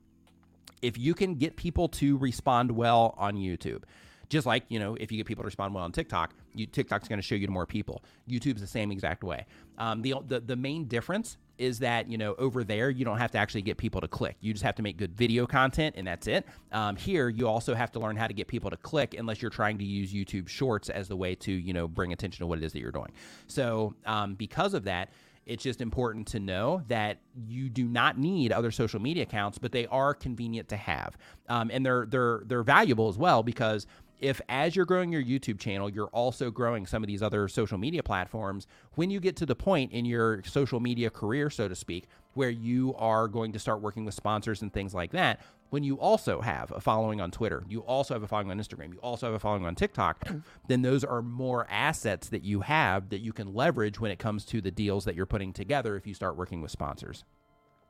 if 0.86 1.00
you 1.00 1.16
can 1.16 1.36
get 1.36 1.56
people 1.56 1.88
to 1.90 2.16
respond 2.18 2.70
well 2.70 3.16
on 3.18 3.36
YouTube, 3.36 3.84
just 4.30 4.46
like 4.46 4.64
you 4.70 4.80
know, 4.80 4.96
if 4.96 5.12
you 5.12 5.18
get 5.18 5.26
people 5.26 5.44
to 5.44 5.48
respond 5.48 5.74
well 5.74 5.84
on 5.84 5.92
TikTok, 5.92 6.34
you, 6.54 6.68
TikTok's 6.68 7.08
going 7.08 7.20
to 7.20 7.24
show 7.24 7.36
you 7.36 7.48
to 7.48 7.52
more 7.52 7.66
people. 7.66 8.04
YouTube's 8.30 8.62
the 8.62 8.68
same 8.68 8.92
exact 8.92 9.24
way. 9.24 9.46
Um, 9.78 10.02
the, 10.02 10.16
the 10.28 10.40
the 10.40 10.56
main 10.56 10.86
difference 10.86 11.38
is 11.58 11.80
that 11.80 12.10
you 12.10 12.18
know 12.18 12.36
over 12.38 12.64
there 12.64 12.90
you 12.90 13.06
don't 13.06 13.18
have 13.18 13.32
to 13.32 13.38
actually 13.38 13.64
get 13.64 13.78
people 13.78 14.02
to 14.02 14.08
click. 14.08 14.36
You 14.42 14.54
just 14.54 14.64
have 14.64 14.76
to 14.76 14.84
make 14.84 14.98
good 14.98 15.16
video 15.16 15.48
content, 15.48 15.96
and 15.98 16.06
that's 16.06 16.28
it. 16.28 16.46
Um, 16.72 16.96
here 16.96 17.30
you 17.30 17.48
also 17.48 17.74
have 17.74 17.92
to 17.94 18.00
learn 18.00 18.16
how 18.16 18.28
to 18.28 18.34
get 18.34 18.48
people 18.48 18.70
to 18.70 18.78
click, 18.78 19.16
unless 19.18 19.42
you're 19.42 19.52
trying 19.52 19.80
to 19.80 19.86
use 19.86 20.14
YouTube 20.14 20.48
Shorts 20.48 20.90
as 20.90 21.08
the 21.08 21.16
way 21.16 21.34
to 21.36 21.52
you 21.52 21.74
know 21.74 21.88
bring 21.88 22.14
attention 22.14 22.40
to 22.44 22.48
what 22.48 22.60
it 22.60 22.64
is 22.64 22.74
that 22.74 22.80
you're 22.80 22.92
doing. 22.92 23.12
So 23.48 23.96
um, 24.06 24.36
because 24.36 24.76
of 24.76 24.84
that 24.84 25.10
it's 25.46 25.64
just 25.64 25.82
important 25.82 26.28
to 26.28 26.40
know 26.40 26.82
that 26.88 27.20
you 27.48 27.70
do 27.70 27.86
not 27.86 28.18
need 28.18 28.52
other 28.52 28.72
social 28.72 29.00
media 29.00 29.24
accounts, 29.24 29.58
but 29.58 29.72
they 29.72 29.86
are 29.88 30.14
convenient 30.14 30.70
to 30.70 30.78
have, 30.78 31.18
um, 31.50 31.70
and 31.72 31.86
they're 31.86 32.06
they're 32.08 32.42
they're 32.46 32.64
valuable 32.64 33.08
as 33.10 33.18
well 33.18 33.44
because 33.44 33.86
if 34.20 34.42
as 34.48 34.76
you're 34.76 34.86
growing 34.86 35.12
your 35.12 35.24
YouTube 35.24 35.60
channel, 35.60 35.90
you're 35.90 36.08
also 36.08 36.50
growing 36.50 36.86
some 36.86 37.04
of 37.04 37.08
these 37.08 37.22
other 37.22 37.48
social 37.48 37.78
media 37.78 38.02
platforms, 38.02 38.66
when 38.96 39.10
you 39.10 39.20
get 39.20 39.36
to 39.36 39.46
the 39.46 39.56
point 39.56 39.92
in 39.92 40.06
your 40.06 40.42
social 40.44 40.80
media 40.80 41.10
career, 41.10 41.50
so 41.50 41.68
to 41.68 41.76
speak, 41.76 42.08
where 42.34 42.50
you 42.50 42.96
are 42.96 43.28
going 43.28 43.52
to 43.52 43.60
start 43.60 43.82
working 43.82 44.06
with 44.06 44.14
sponsors 44.14 44.62
and 44.62 44.74
things 44.74 44.94
like 44.94 45.12
that, 45.12 45.42
when 45.70 45.84
you 45.84 46.00
also 46.00 46.42
have 46.42 46.72
a 46.72 46.80
following 46.80 47.20
on 47.22 47.32
Twitter, 47.32 47.64
you 47.68 47.82
also 47.82 48.14
have 48.14 48.24
a 48.24 48.28
following 48.28 48.52
on 48.52 48.60
Instagram, 48.60 48.94
you 48.94 49.00
also 49.00 49.28
have 49.28 49.36
a 49.36 49.40
following 49.40 49.66
on 49.66 49.76
TikTok, 49.76 50.28
then 50.68 50.82
those 50.82 51.04
are 51.04 51.22
more 51.22 51.68
assets 51.70 52.30
that 52.30 52.44
you 52.44 52.62
have 52.62 53.10
that 53.10 53.20
you 53.20 53.34
can 53.34 53.54
leverage 53.54 54.00
when 54.00 54.12
it 54.12 54.20
comes 54.20 54.46
to 54.46 54.62
the 54.62 54.72
deals 54.72 55.06
that 55.06 55.16
you're 55.16 55.26
putting 55.26 55.54
together 55.54 55.96
if 55.96 56.06
you 56.08 56.14
start 56.14 56.38
working 56.38 56.62
with 56.62 56.72
sponsors. 56.72 57.24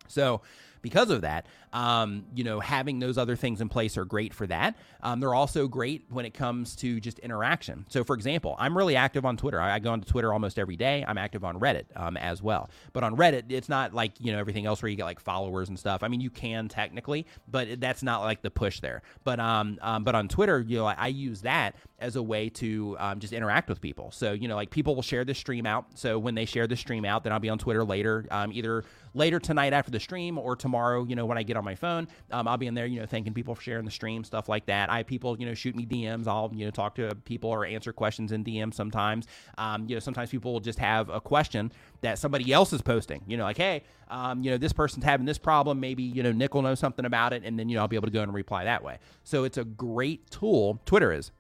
So, 0.08 0.42
because 0.86 1.10
of 1.10 1.22
that, 1.22 1.48
um, 1.74 2.26
you 2.36 2.44
know, 2.44 2.60
having 2.60 3.00
those 3.00 3.18
other 3.18 3.36
things 3.36 3.60
in 3.60 3.68
place 3.68 3.98
are 3.98 4.06
great 4.06 4.36
for 4.36 4.46
that. 4.46 4.78
Um, 5.02 5.20
they're 5.20 5.34
also 5.34 5.68
great 5.68 6.06
when 6.10 6.26
it 6.26 6.36
comes 6.36 6.76
to 6.76 7.00
just 7.00 7.18
interaction. 7.18 7.88
So, 7.90 8.04
for 8.04 8.16
example, 8.16 8.56
I'm 8.60 8.78
really 8.78 8.96
active 8.96 9.26
on 9.26 9.36
Twitter. 9.36 9.60
I, 9.60 9.74
I 9.74 9.80
go 9.80 9.92
onto 9.92 10.08
Twitter 10.08 10.32
almost 10.32 10.60
every 10.60 10.76
day. 10.76 11.04
I'm 11.08 11.18
active 11.18 11.44
on 11.44 11.60
Reddit 11.60 11.86
um, 11.96 12.18
as 12.18 12.44
well. 12.44 12.70
But 12.94 13.04
on 13.04 13.18
Reddit, 13.18 13.46
it's 13.50 13.68
not 13.68 13.96
like 13.96 14.12
you 14.20 14.32
know 14.32 14.38
everything 14.38 14.68
else 14.68 14.84
where 14.84 14.90
you 14.90 14.96
get 14.96 15.06
like 15.06 15.20
followers 15.20 15.70
and 15.70 15.80
stuff. 15.80 16.04
I 16.04 16.08
mean, 16.08 16.22
you 16.22 16.30
can 16.30 16.68
technically, 16.68 17.26
but 17.48 17.82
that's 17.82 18.04
not 18.04 18.22
like 18.22 18.44
the 18.44 18.52
push 18.52 18.80
there. 18.80 19.02
But 19.24 19.40
um, 19.40 19.80
um 19.82 20.04
but 20.04 20.14
on 20.14 20.28
Twitter, 20.28 20.60
you 20.62 20.78
know, 20.78 20.86
I, 20.86 20.96
I 21.00 21.08
use 21.08 21.42
that 21.42 21.76
as 22.00 22.16
a 22.16 22.24
way 22.24 22.50
to 22.50 22.96
um, 23.00 23.20
just 23.20 23.34
interact 23.34 23.70
with 23.70 23.82
people. 23.82 24.12
So, 24.12 24.34
you 24.34 24.48
know, 24.48 24.56
like 24.56 24.70
people 24.70 24.96
will 24.96 25.02
share 25.02 25.24
the 25.24 25.34
stream 25.34 25.66
out. 25.66 25.86
So 25.96 26.20
when 26.20 26.36
they 26.36 26.46
share 26.46 26.68
the 26.68 26.76
stream 26.76 27.06
out, 27.06 27.24
then 27.24 27.32
I'll 27.32 27.40
be 27.40 27.50
on 27.50 27.58
Twitter 27.58 27.84
later, 27.84 28.26
um, 28.32 28.52
either 28.52 28.84
later 29.14 29.40
tonight 29.40 29.74
after 29.74 29.92
the 29.92 30.00
stream 30.00 30.38
or 30.38 30.56
tomorrow, 30.56 30.75
you 31.08 31.16
know, 31.16 31.26
when 31.26 31.38
I 31.38 31.44
get 31.44 31.58
on 31.58 31.64
my 31.64 31.76
phone, 31.76 32.08
um, 32.32 32.48
I'll 32.48 32.58
be 32.58 32.68
in 32.68 32.74
there, 32.74 32.86
you 32.86 33.00
know, 33.00 33.06
thanking 33.06 33.34
people 33.34 33.56
for 33.56 33.62
sharing 33.62 33.86
the 33.86 33.92
stream, 33.92 34.24
stuff 34.24 34.50
like 34.50 34.66
that. 34.68 34.90
I 34.90 34.98
have 34.98 35.08
people, 35.08 35.40
you 35.40 35.46
know, 35.46 35.54
shoot 35.54 35.76
me 35.76 35.86
DMs. 35.86 36.28
I'll, 36.28 36.52
you 36.54 36.66
know, 36.66 36.72
talk 36.72 36.96
to 36.96 37.16
people 37.26 37.50
or 37.50 37.66
answer 37.66 37.94
questions 37.94 38.32
in 38.32 38.44
DMs 38.44 38.74
sometimes. 38.74 39.28
Um, 39.58 39.86
you 39.88 39.96
know, 39.96 40.00
sometimes 40.00 40.30
people 40.30 40.54
will 40.54 40.60
just 40.60 40.80
have 40.80 41.10
a 41.10 41.22
question 41.22 41.72
that 42.02 42.20
somebody 42.20 42.52
else 42.52 42.74
is 42.74 42.82
posting, 42.82 43.24
you 43.28 43.38
know, 43.38 43.44
like, 43.44 43.58
hey, 43.58 43.84
um, 44.10 44.44
you 44.44 44.52
know, 44.52 44.58
this 44.58 44.74
person's 44.74 45.04
having 45.06 45.26
this 45.26 45.38
problem. 45.38 45.80
Maybe, 45.80 46.04
you 46.04 46.24
know, 46.24 46.32
Nick 46.32 46.54
will 46.54 46.62
know 46.62 46.76
something 46.76 47.06
about 47.06 47.34
it. 47.34 47.44
And 47.44 47.58
then, 47.58 47.70
you 47.70 47.76
know, 47.76 47.82
I'll 47.82 47.88
be 47.88 47.96
able 47.96 48.08
to 48.08 48.14
go 48.14 48.22
and 48.22 48.34
reply 48.34 48.66
that 48.66 48.84
way. 48.84 49.00
So 49.24 49.44
it's 49.44 49.58
a 49.58 49.64
great 49.64 50.30
tool. 50.30 50.80
Twitter 50.86 51.12
is 51.12 51.32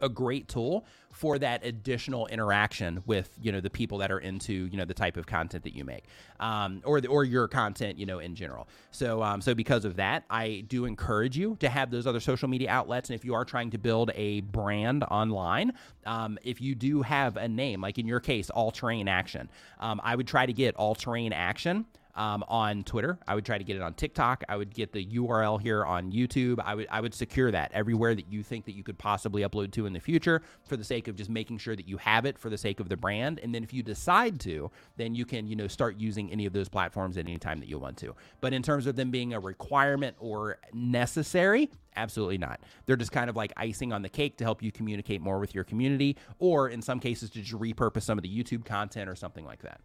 a 0.00 0.08
great 0.08 0.48
tool 0.48 0.84
for 1.12 1.38
that 1.38 1.64
additional 1.64 2.26
interaction 2.28 3.02
with 3.04 3.30
you 3.42 3.50
know 3.50 3.60
the 3.60 3.70
people 3.70 3.98
that 3.98 4.10
are 4.10 4.20
into 4.20 4.68
you 4.70 4.76
know 4.76 4.84
the 4.84 4.94
type 4.94 5.16
of 5.16 5.26
content 5.26 5.64
that 5.64 5.74
you 5.74 5.84
make 5.84 6.04
um, 6.38 6.80
or 6.84 7.00
the, 7.00 7.08
or 7.08 7.24
your 7.24 7.48
content 7.48 7.98
you 7.98 8.06
know 8.06 8.18
in 8.20 8.34
general. 8.34 8.68
So 8.90 9.22
um, 9.22 9.40
so 9.40 9.54
because 9.54 9.84
of 9.84 9.96
that 9.96 10.24
I 10.30 10.64
do 10.68 10.84
encourage 10.84 11.36
you 11.36 11.56
to 11.60 11.68
have 11.68 11.90
those 11.90 12.06
other 12.06 12.20
social 12.20 12.48
media 12.48 12.70
outlets. 12.70 13.10
And 13.10 13.14
if 13.14 13.24
you 13.24 13.34
are 13.34 13.44
trying 13.44 13.70
to 13.70 13.78
build 13.78 14.10
a 14.14 14.40
brand 14.42 15.04
online 15.04 15.72
um, 16.06 16.38
if 16.42 16.60
you 16.60 16.74
do 16.74 17.02
have 17.02 17.36
a 17.36 17.48
name 17.48 17.80
like 17.80 17.98
in 17.98 18.06
your 18.06 18.20
case 18.20 18.50
all 18.50 18.70
terrain 18.70 19.08
action 19.08 19.50
um, 19.80 20.00
I 20.04 20.16
would 20.16 20.26
try 20.26 20.46
to 20.46 20.52
get 20.52 20.76
all 20.76 20.94
terrain 20.94 21.32
action 21.32 21.86
um, 22.14 22.44
on 22.48 22.84
Twitter. 22.84 23.18
I 23.26 23.34
would 23.34 23.44
try 23.44 23.58
to 23.58 23.64
get 23.64 23.76
it 23.76 23.82
on 23.82 23.94
TikTok. 23.94 24.44
I 24.48 24.56
would 24.56 24.74
get 24.74 24.92
the 24.92 25.04
URL 25.04 25.60
here 25.60 25.84
on 25.84 26.12
YouTube. 26.12 26.60
I 26.64 26.74
would 26.74 26.88
I 26.90 27.00
would 27.00 27.14
secure 27.14 27.50
that 27.50 27.70
everywhere 27.72 28.14
that 28.14 28.30
you 28.30 28.42
think 28.42 28.64
that 28.66 28.72
you 28.72 28.82
could 28.82 28.98
possibly 28.98 29.42
upload 29.42 29.72
to 29.72 29.86
in 29.86 29.92
the 29.92 30.00
future 30.00 30.42
for 30.64 30.76
the 30.76 30.84
sake 30.84 31.08
of 31.08 31.16
just 31.16 31.30
making 31.30 31.58
sure 31.58 31.76
that 31.76 31.88
you 31.88 31.96
have 31.98 32.24
it 32.24 32.38
for 32.38 32.50
the 32.50 32.58
sake 32.58 32.80
of 32.80 32.88
the 32.88 32.96
brand. 32.96 33.38
And 33.40 33.54
then 33.54 33.62
if 33.62 33.72
you 33.72 33.82
decide 33.82 34.40
to, 34.40 34.70
then 34.96 35.14
you 35.14 35.24
can 35.24 35.46
you 35.46 35.56
know 35.56 35.66
start 35.66 35.96
using 35.96 36.30
any 36.30 36.46
of 36.46 36.52
those 36.52 36.68
platforms 36.68 37.16
at 37.16 37.26
any 37.26 37.38
time 37.38 37.60
that 37.60 37.68
you 37.68 37.78
want 37.78 37.96
to. 37.98 38.14
But 38.40 38.52
in 38.52 38.62
terms 38.62 38.86
of 38.86 38.96
them 38.96 39.10
being 39.10 39.34
a 39.34 39.40
requirement 39.40 40.16
or 40.18 40.58
necessary, 40.72 41.70
Absolutely 41.96 42.38
not. 42.38 42.60
They're 42.86 42.96
just 42.96 43.12
kind 43.12 43.28
of 43.28 43.36
like 43.36 43.52
icing 43.56 43.92
on 43.92 44.02
the 44.02 44.08
cake 44.08 44.36
to 44.38 44.44
help 44.44 44.62
you 44.62 44.70
communicate 44.70 45.20
more 45.20 45.38
with 45.38 45.54
your 45.54 45.64
community, 45.64 46.16
or 46.38 46.68
in 46.68 46.82
some 46.82 47.00
cases, 47.00 47.30
to 47.30 47.40
just 47.42 47.52
repurpose 47.52 48.02
some 48.02 48.18
of 48.18 48.22
the 48.22 48.28
YouTube 48.28 48.64
content 48.64 49.10
or 49.10 49.16
something 49.16 49.44
like 49.44 49.62
that. 49.62 49.80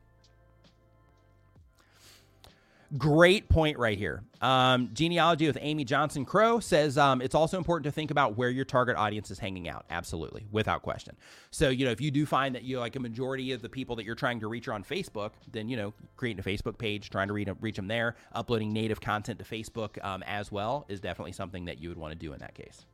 Great 2.98 3.50
point 3.50 3.80
right 3.80 3.98
here. 3.98 4.24
Um, 4.42 4.92
genealogy 4.94 5.48
with 5.48 5.58
Amy 5.60 5.84
Johnson 5.84 6.24
Crow 6.24 6.60
says 6.60 6.98
um, 7.00 7.20
it's 7.20 7.34
also 7.34 7.58
important 7.58 7.86
to 7.86 7.92
think 7.92 8.12
about 8.12 8.38
where 8.38 8.50
your 8.50 8.64
target 8.64 8.96
audience 8.96 9.32
is 9.32 9.40
hanging 9.40 9.68
out. 9.68 9.86
Absolutely, 9.90 10.46
without 10.52 10.84
question. 10.84 11.16
So 11.50 11.70
you 11.70 11.86
know, 11.86 11.92
if 11.92 12.00
you 12.00 12.12
do 12.12 12.26
find 12.26 12.54
that 12.54 12.64
you 12.64 12.80
like 12.80 12.96
a 12.96 13.00
majority 13.00 13.54
of 13.54 13.62
the 13.62 13.70
people 13.70 13.96
that 13.96 14.06
you're 14.06 14.14
trying 14.14 14.40
to 14.42 14.48
reach 14.48 14.68
are 14.68 14.74
on 14.74 14.84
Facebook, 14.84 15.32
then 15.52 15.68
you 15.68 15.78
know, 15.78 15.94
creating 16.16 16.40
a 16.40 16.44
Facebook 16.44 16.78
page, 16.78 17.10
trying 17.10 17.28
to 17.28 17.34
reach, 17.34 17.50
reach 17.60 17.76
them 17.76 17.88
there, 17.88 18.16
uploading 18.34 18.72
native 18.72 19.02
content 19.02 19.40
to 19.40 19.46
Facebook 19.46 20.04
um, 20.06 20.24
as 20.24 20.52
well 20.52 20.86
is 20.88 21.00
definitely 21.00 21.32
something 21.32 21.66
that 21.66 21.82
you 21.82 21.90
would 21.90 21.98
want 21.98 22.12
to 22.12 22.18
do 22.18 22.34
in 22.34 22.40
that 22.40 22.54
case 22.54 22.86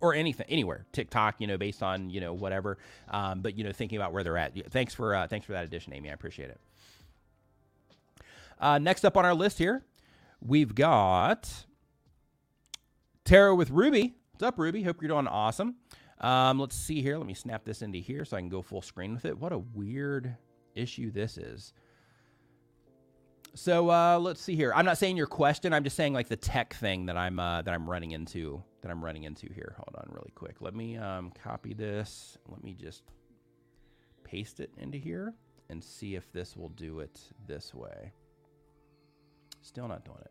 or 0.00 0.12
anything 0.14 0.46
anywhere 0.48 0.84
tiktok 0.92 1.36
you 1.38 1.46
know 1.46 1.56
based 1.56 1.82
on 1.82 2.10
you 2.10 2.20
know 2.20 2.32
whatever 2.32 2.76
um, 3.10 3.40
but 3.40 3.56
you 3.56 3.64
know 3.64 3.72
thinking 3.72 3.96
about 3.96 4.12
where 4.12 4.24
they're 4.24 4.36
at 4.36 4.52
thanks 4.70 4.92
for 4.92 5.14
uh, 5.14 5.26
thanks 5.26 5.46
for 5.46 5.52
that 5.52 5.64
addition 5.64 5.92
amy 5.94 6.10
i 6.10 6.12
appreciate 6.12 6.50
it 6.50 6.60
uh, 8.64 8.78
next 8.78 9.04
up 9.04 9.16
on 9.18 9.26
our 9.26 9.34
list 9.34 9.58
here, 9.58 9.84
we've 10.40 10.74
got 10.74 11.66
Tarot 13.26 13.56
with 13.56 13.68
Ruby. 13.68 14.14
What's 14.32 14.42
up, 14.42 14.58
Ruby? 14.58 14.82
Hope 14.82 15.02
you're 15.02 15.10
doing 15.10 15.28
awesome. 15.28 15.76
Um, 16.18 16.58
let's 16.58 16.74
see 16.74 17.02
here. 17.02 17.18
Let 17.18 17.26
me 17.26 17.34
snap 17.34 17.66
this 17.66 17.82
into 17.82 17.98
here 17.98 18.24
so 18.24 18.38
I 18.38 18.40
can 18.40 18.48
go 18.48 18.62
full 18.62 18.80
screen 18.80 19.12
with 19.12 19.26
it. 19.26 19.38
What 19.38 19.52
a 19.52 19.58
weird 19.58 20.34
issue 20.74 21.10
this 21.10 21.36
is. 21.36 21.74
So 23.52 23.90
uh, 23.90 24.18
let's 24.18 24.40
see 24.40 24.56
here. 24.56 24.72
I'm 24.74 24.86
not 24.86 24.96
saying 24.96 25.18
your 25.18 25.26
question. 25.26 25.74
I'm 25.74 25.84
just 25.84 25.94
saying 25.94 26.14
like 26.14 26.28
the 26.28 26.36
tech 26.36 26.72
thing 26.72 27.04
that 27.06 27.18
I'm 27.18 27.38
uh, 27.38 27.60
that 27.62 27.74
I'm 27.74 27.88
running 27.88 28.12
into 28.12 28.62
that 28.80 28.90
I'm 28.90 29.04
running 29.04 29.24
into 29.24 29.52
here. 29.52 29.76
Hold 29.76 29.94
on, 29.96 30.08
really 30.10 30.32
quick. 30.34 30.56
Let 30.60 30.74
me 30.74 30.96
um, 30.96 31.32
copy 31.42 31.74
this. 31.74 32.38
Let 32.48 32.64
me 32.64 32.74
just 32.80 33.02
paste 34.24 34.58
it 34.60 34.70
into 34.78 34.96
here 34.96 35.34
and 35.68 35.84
see 35.84 36.14
if 36.14 36.32
this 36.32 36.56
will 36.56 36.70
do 36.70 37.00
it 37.00 37.20
this 37.46 37.74
way. 37.74 38.12
Still 39.64 39.88
not 39.88 40.04
doing 40.04 40.18
it. 40.20 40.30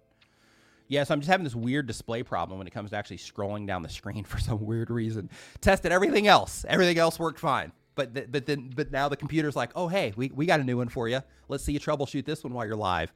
Yeah, 0.87 1.03
so 1.05 1.13
I'm 1.13 1.21
just 1.21 1.29
having 1.29 1.43
this 1.43 1.55
weird 1.55 1.87
display 1.87 2.21
problem 2.21 2.59
when 2.59 2.67
it 2.67 2.71
comes 2.71 2.91
to 2.91 2.95
actually 2.97 3.17
scrolling 3.17 3.65
down 3.65 3.81
the 3.81 3.89
screen 3.89 4.23
for 4.25 4.39
some 4.39 4.63
weird 4.63 4.91
reason. 4.91 5.29
Tested 5.59 5.91
everything 5.91 6.27
else. 6.27 6.65
Everything 6.69 6.99
else 6.99 7.17
worked 7.17 7.39
fine. 7.39 7.71
But 7.95 8.13
th- 8.13 8.27
but 8.29 8.45
then 8.45 8.71
but 8.75 8.91
now 8.91 9.09
the 9.09 9.17
computer's 9.17 9.55
like, 9.55 9.71
"Oh, 9.75 9.87
hey, 9.87 10.13
we, 10.15 10.31
we 10.33 10.45
got 10.45 10.59
a 10.59 10.63
new 10.63 10.77
one 10.77 10.89
for 10.89 11.07
you. 11.07 11.21
Let's 11.47 11.63
see 11.63 11.73
you 11.73 11.79
troubleshoot 11.79 12.25
this 12.25 12.43
one 12.43 12.53
while 12.53 12.65
you're 12.65 12.75
live." 12.75 13.11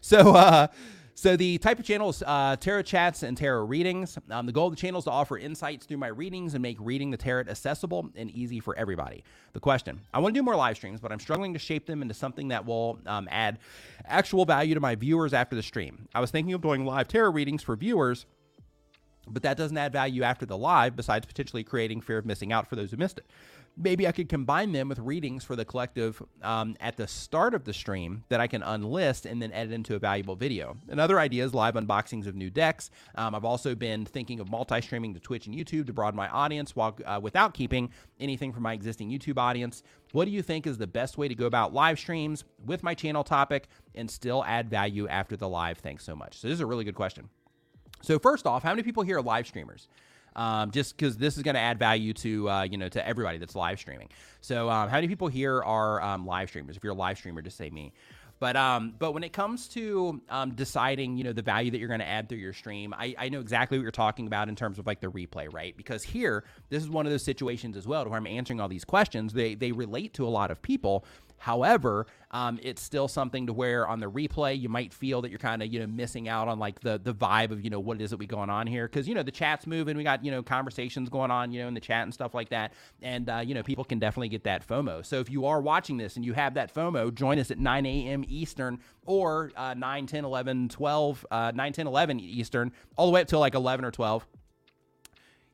So 0.00 0.34
uh 0.34 0.68
so 1.16 1.34
the 1.34 1.56
type 1.56 1.78
of 1.78 1.86
channel 1.86 2.10
is 2.10 2.22
uh, 2.26 2.56
tarot 2.56 2.82
chats 2.82 3.22
and 3.22 3.38
tarot 3.38 3.64
readings. 3.64 4.18
Um, 4.30 4.44
the 4.44 4.52
goal 4.52 4.66
of 4.66 4.74
the 4.74 4.80
channel 4.80 4.98
is 4.98 5.04
to 5.04 5.10
offer 5.10 5.38
insights 5.38 5.86
through 5.86 5.96
my 5.96 6.08
readings 6.08 6.52
and 6.52 6.60
make 6.60 6.76
reading 6.78 7.10
the 7.10 7.16
tarot 7.16 7.44
accessible 7.48 8.10
and 8.14 8.30
easy 8.32 8.60
for 8.60 8.76
everybody. 8.76 9.24
The 9.54 9.60
question: 9.60 10.02
I 10.12 10.18
want 10.18 10.34
to 10.34 10.38
do 10.38 10.44
more 10.44 10.54
live 10.54 10.76
streams, 10.76 11.00
but 11.00 11.10
I'm 11.10 11.18
struggling 11.18 11.54
to 11.54 11.58
shape 11.58 11.86
them 11.86 12.02
into 12.02 12.12
something 12.12 12.48
that 12.48 12.66
will 12.66 12.98
um, 13.06 13.28
add 13.30 13.58
actual 14.04 14.44
value 14.44 14.74
to 14.74 14.80
my 14.80 14.94
viewers 14.94 15.32
after 15.32 15.56
the 15.56 15.62
stream. 15.62 16.06
I 16.14 16.20
was 16.20 16.30
thinking 16.30 16.52
of 16.52 16.60
doing 16.60 16.84
live 16.84 17.08
tarot 17.08 17.30
readings 17.30 17.62
for 17.62 17.76
viewers 17.76 18.26
but 19.28 19.42
that 19.42 19.56
doesn't 19.56 19.76
add 19.76 19.92
value 19.92 20.22
after 20.22 20.46
the 20.46 20.56
live 20.56 20.94
besides 20.94 21.26
potentially 21.26 21.64
creating 21.64 22.00
fear 22.00 22.18
of 22.18 22.26
missing 22.26 22.52
out 22.52 22.68
for 22.68 22.76
those 22.76 22.90
who 22.90 22.96
missed 22.96 23.18
it. 23.18 23.26
Maybe 23.76 24.06
I 24.06 24.12
could 24.12 24.28
combine 24.28 24.72
them 24.72 24.88
with 24.88 24.98
readings 24.98 25.44
for 25.44 25.54
the 25.54 25.64
collective 25.64 26.22
um, 26.42 26.76
at 26.80 26.96
the 26.96 27.06
start 27.06 27.54
of 27.54 27.64
the 27.64 27.72
stream 27.72 28.24
that 28.28 28.40
I 28.40 28.46
can 28.46 28.62
unlist 28.62 29.30
and 29.30 29.40
then 29.40 29.52
edit 29.52 29.72
into 29.72 29.94
a 29.94 29.98
valuable 29.98 30.34
video. 30.34 30.76
Another 30.88 31.20
idea 31.20 31.44
is 31.44 31.52
live 31.52 31.74
unboxings 31.74 32.26
of 32.26 32.34
new 32.34 32.50
decks. 32.50 32.90
Um, 33.16 33.34
I've 33.34 33.44
also 33.44 33.74
been 33.74 34.06
thinking 34.06 34.40
of 34.40 34.50
multi-streaming 34.50 35.14
to 35.14 35.20
Twitch 35.20 35.46
and 35.46 35.54
YouTube 35.54 35.86
to 35.86 35.92
broaden 35.92 36.16
my 36.16 36.28
audience 36.28 36.74
while 36.74 36.98
uh, 37.04 37.20
without 37.22 37.54
keeping 37.54 37.90
anything 38.18 38.52
from 38.52 38.62
my 38.62 38.72
existing 38.72 39.10
YouTube 39.10 39.38
audience. 39.38 39.82
What 40.12 40.24
do 40.24 40.30
you 40.30 40.42
think 40.42 40.66
is 40.66 40.78
the 40.78 40.86
best 40.86 41.18
way 41.18 41.28
to 41.28 41.34
go 41.34 41.46
about 41.46 41.74
live 41.74 41.98
streams 41.98 42.44
with 42.64 42.82
my 42.82 42.94
channel 42.94 43.24
topic 43.24 43.68
and 43.94 44.10
still 44.10 44.44
add 44.44 44.70
value 44.70 45.06
after 45.08 45.36
the 45.36 45.48
live? 45.48 45.78
Thanks 45.78 46.04
so 46.04 46.16
much. 46.16 46.38
So 46.38 46.48
this 46.48 46.54
is 46.54 46.60
a 46.60 46.66
really 46.66 46.84
good 46.84 46.94
question. 46.94 47.28
So 48.02 48.18
first 48.18 48.46
off, 48.46 48.62
how 48.62 48.70
many 48.70 48.82
people 48.82 49.02
here 49.02 49.18
are 49.18 49.22
live 49.22 49.46
streamers? 49.46 49.88
Um, 50.36 50.70
just 50.70 50.96
because 50.96 51.16
this 51.16 51.36
is 51.36 51.42
going 51.42 51.54
to 51.54 51.60
add 51.60 51.78
value 51.78 52.12
to 52.12 52.48
uh, 52.48 52.62
you 52.62 52.78
know 52.78 52.88
to 52.88 53.06
everybody 53.06 53.38
that's 53.38 53.56
live 53.56 53.80
streaming. 53.80 54.08
So, 54.40 54.70
um, 54.70 54.88
how 54.88 54.96
many 54.96 55.08
people 55.08 55.28
here 55.28 55.62
are 55.62 56.00
um, 56.02 56.24
live 56.26 56.48
streamers? 56.48 56.76
If 56.76 56.84
you're 56.84 56.92
a 56.92 56.96
live 56.96 57.18
streamer, 57.18 57.42
just 57.42 57.56
say 57.56 57.70
me. 57.70 57.92
But 58.38 58.54
um, 58.54 58.94
but 58.98 59.12
when 59.12 59.24
it 59.24 59.32
comes 59.32 59.66
to 59.68 60.20
um, 60.28 60.52
deciding, 60.54 61.16
you 61.16 61.24
know, 61.24 61.32
the 61.32 61.42
value 61.42 61.70
that 61.70 61.78
you're 61.78 61.88
going 61.88 62.00
to 62.00 62.06
add 62.06 62.28
through 62.28 62.38
your 62.38 62.52
stream, 62.52 62.94
I, 62.96 63.14
I 63.18 63.28
know 63.30 63.40
exactly 63.40 63.78
what 63.78 63.82
you're 63.82 63.90
talking 63.90 64.26
about 64.26 64.50
in 64.50 64.56
terms 64.56 64.78
of 64.78 64.86
like 64.86 65.00
the 65.00 65.06
replay, 65.06 65.50
right? 65.52 65.74
Because 65.74 66.02
here, 66.02 66.44
this 66.68 66.82
is 66.82 66.90
one 66.90 67.06
of 67.06 67.12
those 67.12 67.22
situations 67.22 67.78
as 67.78 67.86
well, 67.86 68.04
where 68.04 68.18
I'm 68.18 68.26
answering 68.26 68.60
all 68.60 68.68
these 68.68 68.84
questions. 68.84 69.32
They 69.32 69.54
they 69.54 69.72
relate 69.72 70.12
to 70.14 70.26
a 70.26 70.28
lot 70.28 70.50
of 70.50 70.60
people, 70.60 71.06
However, 71.38 72.06
um, 72.30 72.58
it's 72.62 72.82
still 72.82 73.08
something 73.08 73.46
to 73.46 73.52
where 73.52 73.86
on 73.86 74.00
the 74.00 74.10
replay 74.10 74.60
you 74.60 74.68
might 74.68 74.92
feel 74.92 75.22
that 75.22 75.30
you're 75.30 75.38
kind 75.38 75.62
of 75.62 75.72
you 75.72 75.80
know 75.80 75.86
missing 75.86 76.28
out 76.28 76.48
on 76.48 76.58
like 76.58 76.80
the 76.80 77.00
the 77.02 77.14
vibe 77.14 77.50
of 77.50 77.62
you 77.62 77.70
know 77.70 77.80
what 77.80 78.00
is 78.00 78.12
it 78.12 78.18
we 78.18 78.26
going 78.26 78.50
on 78.50 78.66
here 78.66 78.86
because 78.88 79.08
you 79.08 79.14
know 79.14 79.22
the 79.22 79.30
chat's 79.30 79.66
moving, 79.66 79.96
we 79.96 80.02
got 80.02 80.24
you 80.24 80.30
know 80.30 80.42
conversations 80.42 81.08
going 81.08 81.30
on 81.30 81.52
you 81.52 81.62
know 81.62 81.68
in 81.68 81.74
the 81.74 81.80
chat 81.80 82.02
and 82.02 82.12
stuff 82.12 82.34
like 82.34 82.48
that, 82.48 82.72
and 83.02 83.28
uh, 83.30 83.38
you 83.38 83.54
know 83.54 83.62
people 83.62 83.84
can 83.84 83.98
definitely 83.98 84.28
get 84.28 84.44
that 84.44 84.66
FOMO. 84.66 85.04
So 85.04 85.20
if 85.20 85.30
you 85.30 85.46
are 85.46 85.60
watching 85.60 85.96
this 85.96 86.16
and 86.16 86.24
you 86.24 86.32
have 86.32 86.54
that 86.54 86.74
FOMO, 86.74 87.14
join 87.14 87.38
us 87.38 87.50
at 87.50 87.58
9 87.58 87.86
a.m. 87.86 88.24
Eastern 88.28 88.80
or 89.06 89.52
uh, 89.56 89.74
9, 89.74 90.06
10, 90.06 90.24
11, 90.24 90.68
12, 90.68 91.26
uh, 91.30 91.52
9, 91.54 91.72
10, 91.72 91.86
11 91.86 92.20
Eastern, 92.20 92.72
all 92.96 93.06
the 93.06 93.12
way 93.12 93.20
up 93.20 93.28
till 93.28 93.40
like 93.40 93.54
11 93.54 93.84
or 93.84 93.90
12 93.90 94.26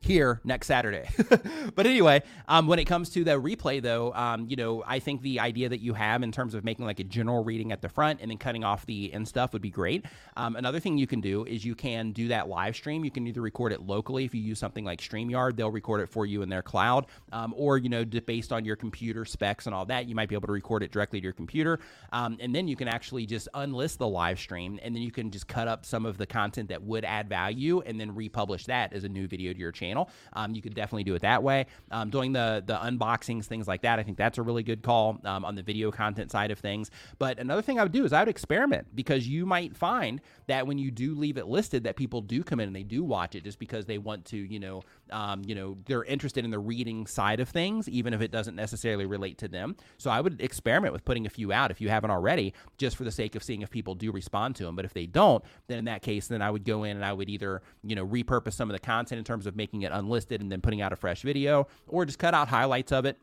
here 0.05 0.41
next 0.43 0.67
Saturday. 0.67 1.07
but 1.75 1.85
anyway, 1.85 2.21
um, 2.47 2.67
when 2.67 2.79
it 2.79 2.85
comes 2.85 3.09
to 3.11 3.23
the 3.23 3.39
replay, 3.39 3.81
though, 3.81 4.13
um, 4.13 4.47
you 4.49 4.55
know, 4.55 4.83
I 4.85 4.99
think 4.99 5.21
the 5.21 5.39
idea 5.39 5.69
that 5.69 5.79
you 5.79 5.93
have 5.93 6.23
in 6.23 6.31
terms 6.31 6.53
of 6.53 6.63
making 6.63 6.85
like 6.85 6.99
a 6.99 7.03
general 7.03 7.43
reading 7.43 7.71
at 7.71 7.81
the 7.81 7.89
front 7.89 8.19
and 8.21 8.29
then 8.29 8.37
cutting 8.37 8.63
off 8.63 8.85
the 8.85 9.13
end 9.13 9.27
stuff 9.27 9.53
would 9.53 9.61
be 9.61 9.69
great. 9.69 10.05
Um, 10.35 10.55
another 10.55 10.79
thing 10.79 10.97
you 10.97 11.07
can 11.07 11.21
do 11.21 11.45
is 11.45 11.63
you 11.63 11.75
can 11.75 12.11
do 12.11 12.27
that 12.27 12.49
live 12.49 12.75
stream. 12.75 13.05
You 13.05 13.11
can 13.11 13.25
either 13.27 13.41
record 13.41 13.71
it 13.71 13.81
locally 13.81 14.25
if 14.25 14.35
you 14.35 14.41
use 14.41 14.59
something 14.59 14.83
like 14.83 14.99
StreamYard, 14.99 15.55
they'll 15.55 15.71
record 15.71 16.01
it 16.01 16.09
for 16.09 16.25
you 16.25 16.41
in 16.41 16.49
their 16.49 16.61
cloud, 16.61 17.05
um, 17.31 17.53
or 17.55 17.77
you 17.77 17.89
know, 17.89 18.03
based 18.03 18.51
on 18.51 18.65
your 18.65 18.75
computer 18.75 19.25
specs 19.25 19.65
and 19.65 19.73
all 19.75 19.85
that, 19.85 20.07
you 20.07 20.15
might 20.15 20.29
be 20.29 20.35
able 20.35 20.47
to 20.47 20.53
record 20.53 20.83
it 20.83 20.91
directly 20.91 21.19
to 21.19 21.23
your 21.23 21.33
computer, 21.33 21.79
um, 22.11 22.37
and 22.39 22.53
then 22.53 22.67
you 22.67 22.75
can 22.75 22.87
actually 22.87 23.25
just 23.25 23.47
unlist 23.55 23.97
the 23.97 24.07
live 24.07 24.39
stream, 24.39 24.79
and 24.83 24.95
then 24.95 25.01
you 25.01 25.11
can 25.11 25.31
just 25.31 25.47
cut 25.47 25.67
up 25.67 25.85
some 25.85 26.05
of 26.05 26.17
the 26.17 26.25
content 26.25 26.69
that 26.69 26.81
would 26.83 27.05
add 27.05 27.29
value, 27.29 27.81
and 27.85 27.99
then 27.99 28.13
republish 28.13 28.65
that 28.65 28.93
as 28.93 29.03
a 29.03 29.09
new 29.09 29.27
video 29.27 29.53
to 29.53 29.59
your 29.59 29.71
channel 29.71 29.92
channel. 29.93 30.09
Um, 30.33 30.53
you 30.55 30.61
could 30.61 30.73
definitely 30.73 31.03
do 31.03 31.15
it 31.15 31.21
that 31.21 31.43
way. 31.43 31.67
Um, 31.91 32.09
doing 32.09 32.33
the 32.33 32.63
the 32.65 32.75
unboxings, 32.75 33.45
things 33.45 33.67
like 33.67 33.81
that, 33.83 33.99
I 33.99 34.03
think 34.03 34.17
that's 34.17 34.37
a 34.37 34.41
really 34.41 34.63
good 34.63 34.81
call 34.81 35.19
um, 35.25 35.45
on 35.45 35.55
the 35.55 35.63
video 35.63 35.91
content 35.91 36.31
side 36.31 36.51
of 36.51 36.59
things. 36.59 36.91
But 37.19 37.39
another 37.39 37.61
thing 37.61 37.79
I 37.79 37.83
would 37.83 37.91
do 37.91 38.05
is 38.05 38.13
I 38.13 38.19
would 38.21 38.29
experiment 38.29 38.87
because 38.95 39.27
you 39.27 39.45
might 39.45 39.75
find 39.75 40.21
that 40.47 40.67
when 40.67 40.77
you 40.77 40.91
do 40.91 41.15
leave 41.15 41.37
it 41.37 41.47
listed, 41.47 41.83
that 41.83 41.95
people 41.95 42.21
do 42.21 42.43
come 42.43 42.59
in 42.59 42.67
and 42.67 42.75
they 42.75 42.83
do 42.83 43.03
watch 43.03 43.35
it 43.35 43.43
just 43.43 43.59
because 43.59 43.85
they 43.85 43.97
want 43.97 44.25
to, 44.25 44.37
you 44.37 44.59
know, 44.59 44.81
um, 45.11 45.41
you 45.45 45.55
know, 45.55 45.77
they're 45.85 46.03
interested 46.03 46.45
in 46.45 46.51
the 46.51 46.59
reading 46.59 47.05
side 47.07 47.39
of 47.39 47.49
things, 47.49 47.87
even 47.89 48.13
if 48.13 48.21
it 48.21 48.31
doesn't 48.31 48.55
necessarily 48.55 49.05
relate 49.05 49.37
to 49.39 49.47
them. 49.47 49.75
So 49.97 50.09
I 50.09 50.21
would 50.21 50.41
experiment 50.41 50.93
with 50.93 51.05
putting 51.05 51.25
a 51.25 51.29
few 51.29 51.51
out 51.51 51.71
if 51.71 51.81
you 51.81 51.89
haven't 51.89 52.11
already, 52.11 52.53
just 52.77 52.95
for 52.95 53.03
the 53.03 53.11
sake 53.11 53.35
of 53.35 53.43
seeing 53.43 53.61
if 53.61 53.69
people 53.69 53.95
do 53.95 54.11
respond 54.11 54.55
to 54.57 54.63
them. 54.63 54.75
But 54.75 54.85
if 54.85 54.93
they 54.93 55.05
don't, 55.05 55.43
then 55.67 55.79
in 55.79 55.85
that 55.85 56.01
case, 56.01 56.27
then 56.27 56.41
I 56.41 56.49
would 56.49 56.65
go 56.65 56.83
in 56.83 56.95
and 56.95 57.05
I 57.05 57.13
would 57.13 57.29
either, 57.29 57.61
you 57.83 57.95
know, 57.95 58.05
repurpose 58.05 58.53
some 58.53 58.69
of 58.69 58.73
the 58.73 58.79
content 58.79 59.19
in 59.19 59.25
terms 59.25 59.45
of 59.45 59.55
making 59.55 59.81
it 59.83 59.91
unlisted 59.91 60.41
and 60.41 60.51
then 60.51 60.61
putting 60.61 60.81
out 60.81 60.93
a 60.93 60.95
fresh 60.95 61.21
video, 61.21 61.67
or 61.87 62.05
just 62.05 62.19
cut 62.19 62.33
out 62.33 62.47
highlights 62.47 62.91
of 62.91 63.05
it, 63.05 63.17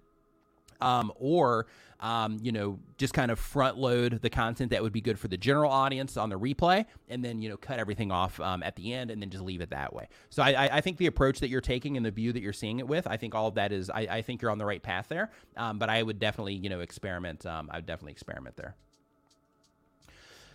um, 0.81 1.13
or 1.17 1.67
um, 2.01 2.39
you 2.41 2.51
know, 2.51 2.79
just 2.97 3.13
kind 3.13 3.31
of 3.31 3.39
front 3.39 3.77
load 3.77 4.21
the 4.23 4.31
content 4.31 4.71
that 4.71 4.83
would 4.83 4.93
be 4.93 5.03
good 5.03 5.19
for 5.19 5.29
the 5.29 5.37
general 5.37 5.71
audience 5.71 6.17
on 6.17 6.31
the 6.31 6.39
replay, 6.39 6.87
and 7.09 7.23
then 7.25 7.43
you 7.43 7.49
know 7.49 7.57
cut 7.57 7.79
everything 7.79 8.11
off 8.11 8.41
um, 8.41 8.63
at 8.63 8.75
the 8.77 8.93
end, 8.93 9.11
and 9.11 9.21
then 9.21 9.29
just 9.29 9.45
leave 9.45 9.61
it 9.61 9.71
that 9.71 9.93
way. 9.93 10.09
So 10.31 10.43
I, 10.43 10.77
I, 10.77 10.81
think 10.81 10.97
the 10.97 11.07
approach 11.07 11.41
that 11.41 11.51
you're 11.51 11.61
taking 11.61 11.97
and 11.99 12.05
the 12.05 12.11
view 12.11 12.33
that 12.33 12.41
you're 12.41 12.55
seeing 12.55 12.79
it 12.79 12.89
with, 12.89 13.07
I 13.07 13.19
think 13.19 13.35
all 13.35 13.49
of 13.49 13.55
that 13.57 13.71
is, 13.71 13.91
I, 13.91 14.01
I 14.01 14.23
think 14.23 14.41
you're 14.41 14.51
on 14.51 14.59
the 14.59 14.65
right 14.65 14.83
path 14.83 15.07
there. 15.09 15.31
Um, 15.57 15.79
but 15.79 15.91
I 15.91 16.03
would 16.03 16.19
definitely 16.19 16.55
you 16.55 16.71
know 16.71 16.81
experiment. 16.81 17.45
Um, 17.45 17.69
I 17.71 17.77
would 17.77 17.87
definitely 17.87 18.13
experiment 18.13 18.57
there. 18.57 18.77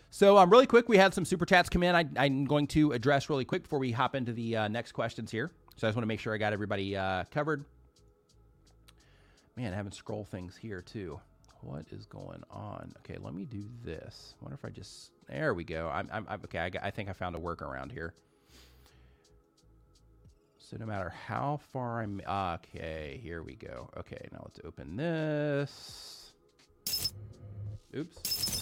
So, 0.09 0.37
um, 0.37 0.49
really 0.49 0.65
quick, 0.65 0.87
we 0.89 0.97
had 0.97 1.13
some 1.13 1.25
super 1.25 1.45
chats 1.45 1.69
come 1.69 1.83
in. 1.83 1.93
I, 1.93 2.25
am 2.25 2.45
going 2.45 2.67
to 2.67 2.93
address 2.93 3.29
really 3.29 3.45
quick 3.45 3.63
before 3.63 3.79
we 3.79 3.91
hop 3.91 4.15
into 4.15 4.31
the 4.31 4.55
uh, 4.55 4.67
next 4.67 4.93
questions 4.93 5.29
here. 5.29 5.51
So, 5.75 5.85
I 5.85 5.89
just 5.89 5.95
want 5.97 6.03
to 6.03 6.07
make 6.07 6.21
sure 6.21 6.33
I 6.33 6.37
got 6.37 6.53
everybody 6.53 6.95
uh, 6.95 7.25
covered. 7.31 7.65
Man, 9.57 9.71
having 9.71 9.91
scroll 9.91 10.25
things 10.25 10.57
here 10.57 10.81
too. 10.81 11.19
What 11.61 11.85
is 11.91 12.05
going 12.05 12.43
on? 12.51 12.93
Okay, 12.99 13.17
let 13.19 13.33
me 13.33 13.45
do 13.45 13.63
this. 13.83 14.35
I 14.39 14.43
wonder 14.43 14.55
if 14.55 14.65
I 14.65 14.69
just 14.69 15.11
there 15.27 15.53
we 15.53 15.63
go. 15.63 15.89
I'm, 15.91 16.09
I'm, 16.11 16.25
I'm 16.29 16.41
okay. 16.43 16.59
I, 16.59 16.69
got, 16.69 16.83
I 16.83 16.91
think 16.91 17.09
I 17.09 17.13
found 17.13 17.35
a 17.35 17.39
workaround 17.39 17.91
here. 17.91 18.13
So 20.57 20.77
no 20.77 20.85
matter 20.85 21.13
how 21.27 21.59
far 21.71 22.01
I'm 22.01 22.21
okay, 22.27 23.19
here 23.23 23.43
we 23.43 23.55
go. 23.55 23.89
Okay, 23.97 24.27
now 24.31 24.41
let's 24.43 24.59
open 24.65 24.97
this. 24.97 26.33
Oops. 27.95 28.61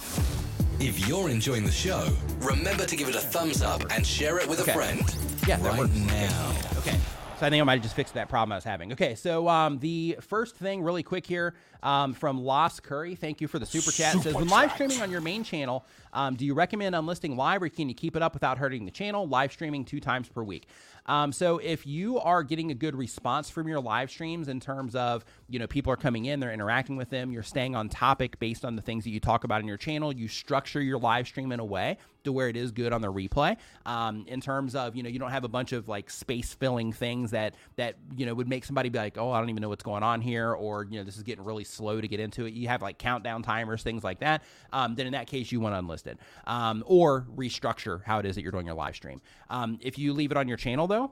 If 0.80 1.08
you're 1.08 1.30
enjoying 1.30 1.64
the 1.64 1.72
show, 1.72 2.08
remember 2.40 2.86
to 2.86 2.96
give 2.96 3.08
it 3.08 3.16
a 3.16 3.20
thumbs 3.20 3.62
up 3.62 3.84
and 3.92 4.06
share 4.06 4.38
it 4.38 4.48
with 4.48 4.60
okay. 4.60 4.72
a 4.72 4.76
friend. 4.76 5.16
Yeah, 5.48 5.58
that 5.58 5.80
right 5.80 5.94
now. 5.94 6.56
Okay. 6.78 6.92
So 6.92 7.23
I 7.44 7.50
think 7.50 7.62
I 7.62 7.66
might 7.66 7.74
have 7.74 7.84
just 7.84 7.96
fixed 7.96 8.14
that 8.14 8.30
problem 8.30 8.54
I 8.54 8.56
was 8.56 8.64
having. 8.64 8.94
Okay, 8.94 9.16
so 9.16 9.48
um, 9.50 9.80
the 9.80 10.18
first 10.22 10.56
thing, 10.56 10.82
really 10.82 11.04
quick 11.04 11.26
here, 11.26 11.56
um, 11.84 12.14
from 12.14 12.42
Lost 12.44 12.82
Curry. 12.82 13.14
Thank 13.14 13.42
you 13.42 13.48
for 13.48 13.60
the 13.60 13.66
super 13.66 13.92
chat. 13.92 14.14
Super 14.14 14.24
says 14.24 14.34
when 14.34 14.48
live 14.48 14.72
streaming 14.72 15.02
on 15.02 15.12
your 15.12 15.22
main 15.22 15.44
channel, 15.44 15.86
um, 16.14 16.36
do 16.36 16.46
you 16.46 16.54
recommend 16.54 16.96
unlisting 16.96 17.36
live, 17.36 17.62
or 17.62 17.70
can 17.70 17.90
you 17.90 17.96
keep 17.96 18.16
it 18.16 18.22
up 18.22 18.34
without 18.34 18.58
hurting 18.58 18.86
the 18.86 18.92
channel? 18.92 19.28
Live 19.28 19.52
streaming 19.52 19.86
two 19.86 20.00
times 20.00 20.28
per 20.30 20.42
week. 20.42 20.68
Um, 21.06 21.34
so 21.34 21.58
if 21.58 21.86
you 21.86 22.20
are 22.20 22.44
getting 22.44 22.72
a 22.72 22.74
good 22.74 22.96
response 22.96 23.50
from 23.50 23.68
your 23.68 23.82
live 23.82 24.10
streams 24.10 24.48
in 24.48 24.60
terms 24.60 24.96
of, 24.96 25.26
you 25.50 25.60
know, 25.60 25.68
people 25.68 25.92
are 25.92 25.98
coming 25.98 26.26
in, 26.26 26.40
they're 26.40 26.54
interacting 26.54 26.96
with 26.96 27.10
them, 27.10 27.32
you're 27.32 27.44
staying 27.44 27.76
on 27.76 27.90
topic 27.90 28.40
based 28.40 28.64
on 28.64 28.76
the 28.78 28.82
things 28.82 29.04
that 29.04 29.10
you 29.10 29.20
talk 29.20 29.44
about 29.44 29.60
in 29.60 29.68
your 29.68 29.78
channel, 29.78 30.14
you 30.14 30.30
structure 30.30 30.82
your 30.82 30.98
live 30.98 31.28
stream 31.28 31.52
in 31.52 31.60
a 31.60 31.66
way 31.66 31.98
to 32.24 32.32
where 32.32 32.48
it 32.48 32.56
is 32.56 32.72
good 32.72 32.94
on 32.94 33.02
the 33.02 33.12
replay. 33.12 33.58
Um, 33.86 34.24
in 34.28 34.40
terms 34.40 34.76
of, 34.76 34.96
you 34.96 35.04
know, 35.04 35.10
you 35.10 35.20
don't 35.20 35.32
have 35.32 35.44
a 35.44 35.50
bunch 35.50 35.74
of 35.74 35.90
like 35.90 36.10
space 36.10 36.54
filling 36.54 36.94
things 36.94 37.32
that 37.32 37.56
that 37.76 37.96
you 38.16 38.26
know 38.26 38.34
would 38.34 38.48
make 38.48 38.64
somebody 38.64 38.88
be 38.88 38.98
like, 38.98 39.18
oh, 39.18 39.32
I 39.32 39.40
don't 39.40 39.50
even 39.50 39.62
know 39.62 39.70
what's 39.70 39.84
going 39.84 40.04
on 40.04 40.22
here, 40.22 40.54
or 40.54 40.88
you 40.90 41.00
know, 41.00 41.04
this 41.04 41.18
is 41.18 41.24
getting 41.24 41.44
really 41.44 41.66
slow 41.74 42.00
to 42.00 42.08
get 42.08 42.20
into 42.20 42.46
it. 42.46 42.54
You 42.54 42.68
have 42.68 42.82
like 42.82 42.98
countdown 42.98 43.44
timers, 43.44 43.84
things 43.84 44.04
like 44.04 44.20
that. 44.20 44.44
Um, 44.72 44.96
then 44.96 45.08
in 45.08 45.14
that 45.14 45.28
case, 45.28 45.52
you 45.52 45.60
want 45.60 45.76
to 45.76 45.82
unlist 45.82 46.08
it 46.08 46.18
um, 46.46 46.84
or 46.86 47.28
restructure 47.36 48.04
how 48.04 48.20
it 48.20 48.26
is 48.26 48.36
that 48.36 48.42
you're 48.42 48.52
doing 48.52 48.66
your 48.66 48.76
live 48.76 48.96
stream. 48.96 49.22
Um, 49.50 49.80
if 49.82 49.98
you 49.98 50.14
leave 50.14 50.32
it 50.32 50.38
on 50.38 50.48
your 50.48 50.58
channel 50.58 50.88
though, 50.88 51.12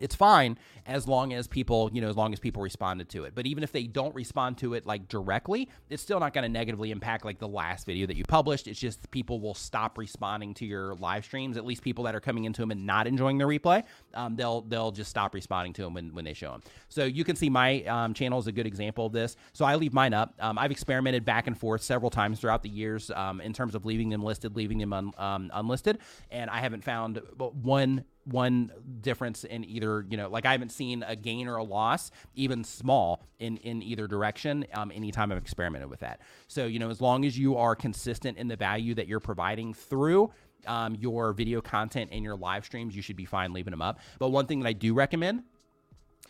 it's 0.00 0.14
fine 0.14 0.58
as 0.86 1.06
long 1.06 1.32
as 1.32 1.46
people, 1.46 1.90
you 1.92 2.00
know, 2.00 2.08
as 2.08 2.16
long 2.16 2.32
as 2.32 2.40
people 2.40 2.62
responded 2.62 3.08
to 3.10 3.24
it. 3.24 3.34
But 3.34 3.46
even 3.46 3.62
if 3.62 3.70
they 3.70 3.84
don't 3.84 4.14
respond 4.14 4.58
to 4.58 4.74
it 4.74 4.86
like 4.86 5.08
directly, 5.08 5.68
it's 5.88 6.02
still 6.02 6.18
not 6.18 6.34
going 6.34 6.42
to 6.42 6.48
negatively 6.48 6.90
impact 6.90 7.24
like 7.24 7.38
the 7.38 7.48
last 7.48 7.86
video 7.86 8.06
that 8.06 8.16
you 8.16 8.24
published. 8.24 8.66
It's 8.66 8.80
just 8.80 9.10
people 9.10 9.40
will 9.40 9.54
stop 9.54 9.98
responding 9.98 10.54
to 10.54 10.66
your 10.66 10.94
live 10.94 11.24
streams. 11.24 11.56
At 11.56 11.64
least 11.64 11.82
people 11.82 12.04
that 12.04 12.14
are 12.14 12.20
coming 12.20 12.44
into 12.44 12.62
them 12.62 12.70
and 12.70 12.86
not 12.86 13.06
enjoying 13.06 13.38
the 13.38 13.44
replay, 13.44 13.84
um, 14.14 14.36
they'll 14.36 14.62
they'll 14.62 14.90
just 14.90 15.10
stop 15.10 15.34
responding 15.34 15.72
to 15.74 15.82
them 15.82 15.94
when, 15.94 16.14
when 16.14 16.24
they 16.24 16.34
show 16.34 16.52
them. 16.52 16.62
So 16.88 17.04
you 17.04 17.24
can 17.24 17.36
see 17.36 17.50
my 17.50 17.82
um, 17.84 18.14
channel 18.14 18.38
is 18.38 18.46
a 18.46 18.52
good 18.52 18.66
example 18.66 19.06
of 19.06 19.12
this. 19.12 19.36
So 19.52 19.64
I 19.64 19.76
leave 19.76 19.92
mine 19.92 20.14
up. 20.14 20.34
Um, 20.40 20.58
I've 20.58 20.70
experimented 20.70 21.24
back 21.24 21.46
and 21.46 21.56
forth 21.56 21.82
several 21.82 22.10
times 22.10 22.40
throughout 22.40 22.62
the 22.62 22.70
years 22.70 23.10
um, 23.10 23.40
in 23.40 23.52
terms 23.52 23.74
of 23.74 23.84
leaving 23.84 24.08
them 24.08 24.22
listed, 24.22 24.56
leaving 24.56 24.78
them 24.78 24.92
un, 24.92 25.12
um, 25.18 25.50
unlisted, 25.52 25.98
and 26.30 26.48
I 26.50 26.60
haven't 26.60 26.84
found 26.84 27.20
one 27.36 28.04
one 28.24 28.70
difference 29.00 29.44
in 29.44 29.64
either 29.64 30.04
you 30.08 30.16
know 30.16 30.28
like 30.28 30.44
i 30.44 30.52
haven't 30.52 30.70
seen 30.70 31.02
a 31.06 31.16
gain 31.16 31.48
or 31.48 31.56
a 31.56 31.64
loss 31.64 32.10
even 32.34 32.62
small 32.62 33.22
in 33.38 33.56
in 33.58 33.82
either 33.82 34.06
direction 34.06 34.64
um, 34.74 34.92
anytime 34.94 35.32
i've 35.32 35.38
experimented 35.38 35.88
with 35.88 36.00
that. 36.00 36.20
So 36.48 36.66
you 36.66 36.78
know 36.78 36.90
as 36.90 37.00
long 37.00 37.24
as 37.24 37.38
you 37.38 37.56
are 37.56 37.74
consistent 37.74 38.38
in 38.38 38.48
the 38.48 38.56
value 38.56 38.94
that 38.94 39.08
you're 39.08 39.20
providing 39.20 39.74
through 39.74 40.30
um, 40.66 40.94
your 40.94 41.32
video 41.32 41.62
content 41.62 42.10
and 42.12 42.22
your 42.22 42.36
live 42.36 42.64
streams 42.64 42.94
you 42.94 43.02
should 43.02 43.16
be 43.16 43.24
fine 43.24 43.52
leaving 43.52 43.70
them 43.70 43.82
up. 43.82 44.00
But 44.18 44.30
one 44.30 44.46
thing 44.46 44.60
that 44.60 44.68
i 44.68 44.72
do 44.72 44.94
recommend 44.94 45.44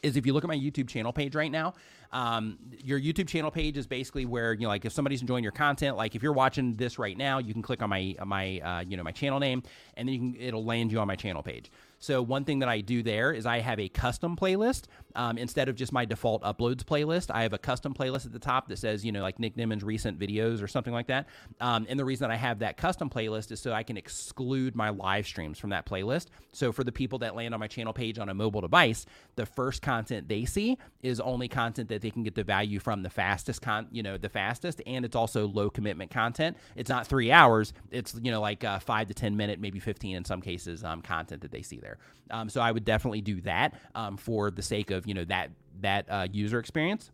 is 0.02 0.16
if 0.16 0.26
you 0.26 0.32
look 0.32 0.44
at 0.44 0.48
my 0.48 0.56
YouTube 0.56 0.88
channel 0.88 1.12
page 1.12 1.34
right 1.34 1.50
now, 1.50 1.74
um, 2.12 2.58
your 2.82 3.00
YouTube 3.00 3.28
channel 3.28 3.50
page 3.50 3.76
is 3.76 3.86
basically 3.86 4.26
where 4.26 4.52
you 4.54 4.62
know, 4.62 4.68
like 4.68 4.84
if 4.84 4.92
somebody's 4.92 5.20
enjoying 5.20 5.42
your 5.42 5.52
content, 5.52 5.96
like 5.96 6.14
if 6.14 6.22
you're 6.22 6.32
watching 6.32 6.74
this 6.74 6.98
right 6.98 7.16
now, 7.16 7.38
you 7.38 7.52
can 7.52 7.62
click 7.62 7.82
on 7.82 7.90
my 7.90 8.16
my 8.24 8.58
uh, 8.60 8.80
you 8.80 8.96
know 8.96 9.02
my 9.02 9.12
channel 9.12 9.38
name, 9.38 9.62
and 9.96 10.08
then 10.08 10.14
you 10.14 10.18
can 10.18 10.40
it'll 10.40 10.64
land 10.64 10.90
you 10.90 10.98
on 10.98 11.06
my 11.06 11.16
channel 11.16 11.42
page. 11.42 11.70
So 12.00 12.22
one 12.22 12.44
thing 12.44 12.60
that 12.60 12.68
I 12.68 12.80
do 12.80 13.02
there 13.02 13.32
is 13.32 13.46
I 13.46 13.60
have 13.60 13.78
a 13.78 13.88
custom 13.88 14.36
playlist 14.36 14.84
um, 15.14 15.38
instead 15.38 15.68
of 15.68 15.76
just 15.76 15.92
my 15.92 16.04
default 16.04 16.42
uploads 16.42 16.82
playlist. 16.82 17.30
I 17.32 17.42
have 17.42 17.52
a 17.52 17.58
custom 17.58 17.94
playlist 17.94 18.26
at 18.26 18.32
the 18.32 18.38
top 18.38 18.68
that 18.68 18.78
says 18.78 19.04
you 19.04 19.12
know 19.12 19.22
like 19.22 19.38
Nick 19.38 19.56
Nimmin's 19.56 19.84
recent 19.84 20.18
videos 20.18 20.62
or 20.62 20.66
something 20.66 20.92
like 20.92 21.08
that. 21.08 21.28
Um, 21.60 21.86
and 21.88 21.98
the 22.00 22.04
reason 22.04 22.26
that 22.28 22.32
I 22.32 22.38
have 22.38 22.60
that 22.60 22.76
custom 22.76 23.10
playlist 23.10 23.52
is 23.52 23.60
so 23.60 23.72
I 23.72 23.82
can 23.82 23.96
exclude 23.96 24.74
my 24.74 24.88
live 24.88 25.26
streams 25.26 25.58
from 25.58 25.70
that 25.70 25.86
playlist. 25.86 26.26
So 26.52 26.72
for 26.72 26.84
the 26.84 26.92
people 26.92 27.18
that 27.20 27.36
land 27.36 27.52
on 27.52 27.60
my 27.60 27.68
channel 27.68 27.92
page 27.92 28.18
on 28.18 28.28
a 28.28 28.34
mobile 28.34 28.62
device, 28.62 29.04
the 29.36 29.46
first 29.46 29.82
content 29.82 30.28
they 30.28 30.46
see 30.46 30.78
is 31.02 31.20
only 31.20 31.48
content 31.48 31.90
that 31.90 32.00
they 32.00 32.10
can 32.10 32.22
get 32.22 32.34
the 32.34 32.44
value 32.44 32.78
from 32.78 33.02
the 33.02 33.10
fastest 33.10 33.60
con, 33.60 33.88
you 33.92 34.02
know, 34.02 34.16
the 34.16 34.28
fastest, 34.28 34.80
and 34.86 35.04
it's 35.04 35.16
also 35.16 35.46
low 35.46 35.68
commitment 35.68 36.10
content. 36.10 36.56
It's 36.76 36.88
not 36.88 37.06
three 37.06 37.30
hours. 37.30 37.74
It's 37.90 38.14
you 38.22 38.30
know 38.30 38.40
like 38.40 38.64
uh, 38.64 38.78
five 38.78 39.08
to 39.08 39.14
ten 39.14 39.36
minute, 39.36 39.60
maybe 39.60 39.80
fifteen 39.80 40.16
in 40.16 40.24
some 40.24 40.40
cases, 40.40 40.82
um, 40.82 41.02
content 41.02 41.42
that 41.42 41.50
they 41.50 41.62
see 41.62 41.78
there. 41.78 41.89
Um, 42.30 42.48
so 42.48 42.60
I 42.60 42.70
would 42.70 42.84
definitely 42.84 43.20
do 43.20 43.40
that 43.42 43.74
um, 43.94 44.16
for 44.16 44.50
the 44.50 44.62
sake 44.62 44.90
of 44.90 45.06
you 45.06 45.14
know 45.14 45.24
that 45.24 45.50
that 45.80 46.06
uh, 46.08 46.28
user 46.30 46.58
experience. 46.58 47.10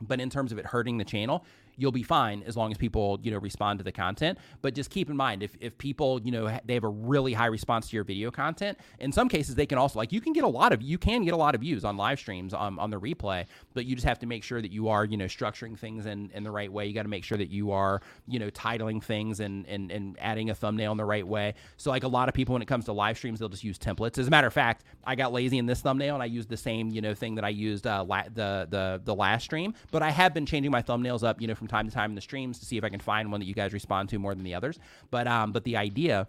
But 0.00 0.20
in 0.20 0.28
terms 0.28 0.52
of 0.52 0.58
it 0.58 0.66
hurting 0.66 0.98
the 0.98 1.04
channel, 1.04 1.44
you'll 1.76 1.92
be 1.92 2.02
fine 2.02 2.42
as 2.46 2.56
long 2.56 2.70
as 2.70 2.78
people 2.78 3.18
you 3.22 3.30
know 3.30 3.38
respond 3.38 3.78
to 3.78 3.84
the 3.84 3.92
content. 3.92 4.38
But 4.62 4.74
just 4.74 4.90
keep 4.90 5.10
in 5.10 5.16
mind 5.16 5.42
if, 5.42 5.56
if 5.60 5.76
people 5.78 6.20
you 6.22 6.32
know 6.32 6.58
they 6.64 6.74
have 6.74 6.84
a 6.84 6.88
really 6.88 7.32
high 7.32 7.46
response 7.46 7.88
to 7.90 7.96
your 7.96 8.04
video 8.04 8.30
content 8.30 8.78
in 8.98 9.12
some 9.12 9.28
cases 9.28 9.54
they 9.54 9.66
can 9.66 9.78
also 9.78 9.98
like 9.98 10.12
you 10.12 10.20
can 10.20 10.32
get 10.32 10.44
a 10.44 10.48
lot 10.48 10.72
of 10.72 10.82
you 10.82 10.98
can 10.98 11.24
get 11.24 11.34
a 11.34 11.36
lot 11.36 11.54
of 11.54 11.60
views 11.60 11.84
on 11.84 11.96
live 11.96 12.18
streams 12.18 12.54
on, 12.54 12.78
on 12.78 12.90
the 12.90 13.00
replay 13.00 13.44
but 13.74 13.84
you 13.86 13.94
just 13.94 14.06
have 14.06 14.18
to 14.20 14.26
make 14.26 14.42
sure 14.42 14.60
that 14.60 14.70
you 14.70 14.88
are 14.88 15.04
you 15.04 15.16
know 15.16 15.26
structuring 15.26 15.78
things 15.78 16.06
in, 16.06 16.30
in 16.34 16.42
the 16.42 16.50
right 16.50 16.72
way. 16.72 16.86
You 16.86 16.94
got 16.94 17.02
to 17.02 17.08
make 17.08 17.24
sure 17.24 17.38
that 17.38 17.50
you 17.50 17.70
are 17.72 18.00
you 18.26 18.38
know 18.38 18.50
titling 18.50 19.02
things 19.02 19.40
and, 19.40 19.66
and 19.66 19.90
and 19.90 20.16
adding 20.20 20.50
a 20.50 20.54
thumbnail 20.54 20.92
in 20.92 20.98
the 20.98 21.04
right 21.04 21.26
way. 21.26 21.54
So 21.76 21.90
like 21.90 22.04
a 22.04 22.08
lot 22.08 22.28
of 22.28 22.34
people 22.34 22.54
when 22.54 22.62
it 22.62 22.66
comes 22.68 22.86
to 22.86 22.92
live 22.92 23.16
streams 23.16 23.38
they'll 23.38 23.48
just 23.48 23.64
use 23.64 23.78
templates. 23.78 24.18
As 24.18 24.26
a 24.26 24.30
matter 24.30 24.46
of 24.46 24.52
fact 24.52 24.84
i 25.04 25.14
got 25.14 25.32
lazy 25.32 25.58
in 25.58 25.66
this 25.66 25.80
thumbnail 25.80 26.14
and 26.14 26.22
i 26.22 26.26
used 26.26 26.48
the 26.48 26.56
same 26.56 26.90
you 26.90 27.00
know 27.00 27.14
thing 27.14 27.34
that 27.34 27.44
i 27.44 27.48
used 27.48 27.86
uh, 27.86 28.04
la- 28.04 28.24
the 28.34 28.66
the 28.70 29.00
the 29.04 29.14
last 29.14 29.44
stream 29.44 29.74
but 29.90 30.02
i 30.02 30.10
have 30.10 30.34
been 30.34 30.46
changing 30.46 30.70
my 30.70 30.82
thumbnails 30.82 31.22
up 31.22 31.40
you 31.40 31.46
know 31.46 31.54
from 31.54 31.65
from 31.66 31.76
time 31.78 31.88
to 31.88 31.94
time 31.94 32.10
in 32.10 32.14
the 32.14 32.20
streams 32.20 32.58
to 32.60 32.66
see 32.66 32.76
if 32.76 32.84
I 32.84 32.88
can 32.88 33.00
find 33.00 33.30
one 33.30 33.40
that 33.40 33.46
you 33.46 33.54
guys 33.54 33.72
respond 33.72 34.08
to 34.10 34.18
more 34.18 34.34
than 34.34 34.44
the 34.44 34.54
others. 34.54 34.78
But 35.10 35.26
um, 35.26 35.52
but 35.52 35.64
the 35.64 35.76
idea 35.76 36.28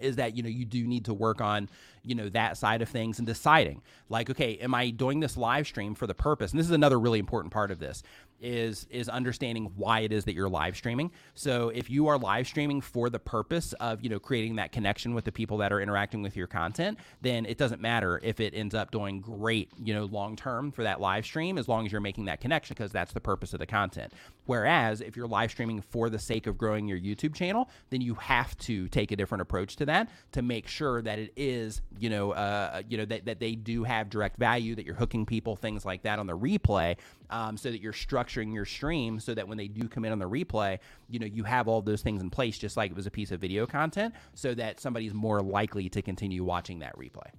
is 0.00 0.16
that 0.16 0.36
you 0.36 0.42
know 0.42 0.48
you 0.48 0.64
do 0.64 0.86
need 0.86 1.04
to 1.04 1.14
work 1.14 1.40
on 1.40 1.68
you 2.02 2.14
know 2.14 2.28
that 2.28 2.56
side 2.56 2.82
of 2.82 2.88
things 2.88 3.18
and 3.18 3.26
deciding 3.26 3.80
like 4.08 4.28
okay 4.28 4.56
am 4.58 4.74
i 4.74 4.90
doing 4.90 5.20
this 5.20 5.36
live 5.36 5.66
stream 5.68 5.94
for 5.94 6.08
the 6.08 6.14
purpose 6.14 6.50
and 6.50 6.58
this 6.58 6.66
is 6.66 6.72
another 6.72 6.98
really 6.98 7.20
important 7.20 7.52
part 7.52 7.70
of 7.70 7.78
this 7.78 8.02
is 8.40 8.86
is 8.90 9.08
understanding 9.08 9.72
why 9.76 10.00
it 10.00 10.12
is 10.12 10.24
that 10.24 10.34
you're 10.34 10.48
live 10.48 10.76
streaming. 10.76 11.10
So 11.34 11.70
if 11.70 11.88
you 11.88 12.08
are 12.08 12.18
live 12.18 12.46
streaming 12.46 12.80
for 12.80 13.10
the 13.10 13.18
purpose 13.18 13.72
of 13.74 14.02
you 14.02 14.10
know 14.10 14.18
creating 14.18 14.56
that 14.56 14.72
connection 14.72 15.14
with 15.14 15.24
the 15.24 15.32
people 15.32 15.58
that 15.58 15.72
are 15.72 15.80
interacting 15.80 16.22
with 16.22 16.36
your 16.36 16.46
content, 16.46 16.98
then 17.22 17.46
it 17.46 17.58
doesn't 17.58 17.80
matter 17.80 18.20
if 18.22 18.40
it 18.40 18.54
ends 18.54 18.74
up 18.74 18.90
doing 18.90 19.20
great 19.20 19.70
you 19.82 19.94
know 19.94 20.04
long 20.04 20.36
term 20.36 20.70
for 20.70 20.82
that 20.82 21.00
live 21.00 21.24
stream 21.24 21.58
as 21.58 21.68
long 21.68 21.86
as 21.86 21.92
you're 21.92 22.00
making 22.00 22.26
that 22.26 22.40
connection 22.40 22.74
because 22.74 22.92
that's 22.92 23.12
the 23.12 23.20
purpose 23.20 23.52
of 23.52 23.58
the 23.58 23.66
content. 23.66 24.12
Whereas 24.46 25.00
if 25.00 25.16
you're 25.16 25.26
live 25.26 25.50
streaming 25.50 25.80
for 25.80 26.10
the 26.10 26.18
sake 26.18 26.46
of 26.46 26.58
growing 26.58 26.86
your 26.86 26.98
YouTube 26.98 27.34
channel, 27.34 27.70
then 27.90 28.00
you 28.00 28.14
have 28.14 28.56
to 28.58 28.88
take 28.88 29.10
a 29.10 29.16
different 29.16 29.42
approach 29.42 29.76
to 29.76 29.86
that 29.86 30.10
to 30.32 30.42
make 30.42 30.68
sure 30.68 31.00
that 31.02 31.18
it 31.18 31.32
is 31.36 31.80
you 31.98 32.10
know 32.10 32.32
uh, 32.32 32.82
you 32.88 32.98
know 32.98 33.04
that, 33.04 33.24
that 33.24 33.40
they 33.40 33.54
do 33.54 33.84
have 33.84 34.10
direct 34.10 34.38
value 34.38 34.74
that 34.74 34.84
you're 34.84 34.94
hooking 34.94 35.24
people 35.24 35.56
things 35.56 35.84
like 35.84 36.02
that 36.02 36.18
on 36.18 36.26
the 36.26 36.36
replay 36.36 36.96
um, 37.30 37.56
so 37.56 37.70
that 37.70 37.80
you're 37.80 37.92
structuring 37.92 38.52
your 38.52 38.64
stream 38.64 39.20
so 39.20 39.34
that 39.34 39.46
when 39.48 39.58
they 39.58 39.68
do 39.68 39.88
come 39.88 40.04
in 40.04 40.12
on 40.12 40.18
the 40.18 40.28
replay, 40.28 40.78
you 41.08 41.18
know, 41.18 41.26
you 41.26 41.44
have 41.44 41.68
all 41.68 41.82
those 41.82 42.02
things 42.02 42.22
in 42.22 42.30
place 42.30 42.58
just 42.58 42.76
like 42.76 42.90
it 42.90 42.96
was 42.96 43.06
a 43.06 43.10
piece 43.10 43.30
of 43.30 43.40
video 43.40 43.66
content 43.66 44.14
so 44.34 44.54
that 44.54 44.80
somebody's 44.80 45.14
more 45.14 45.40
likely 45.40 45.88
to 45.88 46.02
continue 46.02 46.44
watching 46.44 46.80
that 46.80 46.96
replay. 46.96 47.30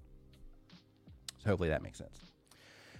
So 1.43 1.49
hopefully 1.49 1.69
that 1.69 1.83
makes 1.83 1.97
sense. 1.97 2.34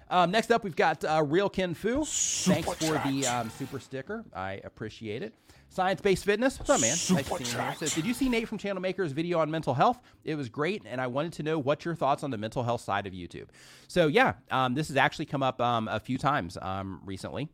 Um, 0.10 0.32
next 0.32 0.51
up, 0.51 0.64
we've 0.64 0.76
got 0.76 1.03
uh, 1.03 1.24
Real 1.26 1.49
Ken 1.49 1.74
Fu. 1.74 2.06
Super 2.06 2.62
Thanks 2.62 2.86
for 2.86 3.10
the 3.10 3.26
um, 3.28 3.49
super 3.49 3.80
sticker. 3.80 4.24
I 4.36 4.62
appreciate 4.64 5.24
it. 5.24 5.34
Science 5.70 5.99
Based 5.99 6.24
Fitness. 6.24 6.60
What's 6.60 6.70
up, 6.70 6.80
man? 6.80 6.95
Super 6.95 7.39
nice 7.39 7.51
chat. 7.51 7.80
Says, 7.80 7.93
Did 7.95 8.06
you 8.06 8.14
see 8.14 8.30
Nate 8.30 8.47
from 8.47 8.58
Channel 8.58 8.82
Maker's 8.82 9.12
video 9.12 9.39
on 9.39 9.49
mental 9.49 9.74
health? 9.74 9.99
It 10.24 10.36
was 10.36 10.47
great, 10.47 10.84
and 10.86 11.01
I 11.01 11.08
wanted 11.08 11.34
to 11.34 11.43
know 11.43 11.58
what 11.58 11.84
your 11.84 11.95
thoughts 11.95 12.24
on 12.24 12.32
the 12.32 12.38
mental 12.38 12.64
health 12.64 12.82
side 12.82 13.08
of 13.08 13.14
YouTube. 13.14 13.47
So, 13.88 14.08
yeah, 14.08 14.34
um, 14.51 14.76
this 14.76 14.88
has 14.89 14.95
actually 14.95 15.26
come 15.26 15.43
up 15.43 15.60
um, 15.60 15.88
a 15.88 15.99
few 15.99 16.18
times 16.18 16.58
um, 16.62 17.01
recently. 17.03 17.49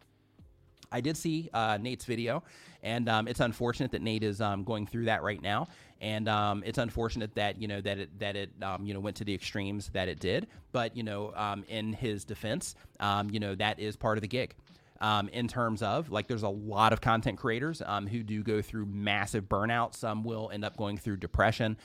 I 0.91 1.01
did 1.01 1.15
see 1.15 1.49
uh, 1.53 1.77
Nate's 1.81 2.05
video, 2.05 2.43
and 2.83 3.07
um, 3.07 3.27
it's 3.27 3.39
unfortunate 3.39 3.91
that 3.91 4.01
Nate 4.01 4.23
is 4.23 4.41
um, 4.41 4.63
going 4.63 4.85
through 4.85 5.05
that 5.05 5.23
right 5.23 5.41
now. 5.41 5.67
And 6.01 6.27
um, 6.27 6.63
it's 6.65 6.77
unfortunate 6.77 7.35
that 7.35 7.61
you 7.61 7.67
know 7.67 7.79
that 7.81 7.99
it 7.99 8.19
that 8.19 8.35
it 8.35 8.49
um, 8.61 8.85
you 8.85 8.93
know 8.93 8.99
went 8.99 9.15
to 9.17 9.23
the 9.23 9.33
extremes 9.33 9.89
that 9.93 10.07
it 10.07 10.19
did. 10.19 10.47
But 10.71 10.97
you 10.97 11.03
know, 11.03 11.31
um, 11.35 11.63
in 11.67 11.93
his 11.93 12.25
defense, 12.25 12.75
um, 12.99 13.29
you 13.29 13.39
know 13.39 13.55
that 13.55 13.79
is 13.79 13.95
part 13.95 14.17
of 14.17 14.21
the 14.21 14.27
gig. 14.27 14.55
Um, 14.99 15.29
in 15.29 15.47
terms 15.47 15.81
of 15.81 16.11
like, 16.11 16.27
there's 16.27 16.43
a 16.43 16.49
lot 16.49 16.93
of 16.93 17.01
content 17.01 17.39
creators 17.39 17.81
um, 17.83 18.05
who 18.05 18.21
do 18.21 18.43
go 18.43 18.61
through 18.61 18.85
massive 18.85 19.45
burnout. 19.45 19.95
Some 19.95 20.23
will 20.23 20.51
end 20.53 20.63
up 20.63 20.77
going 20.77 20.95
through 20.95 21.17
depression. 21.17 21.75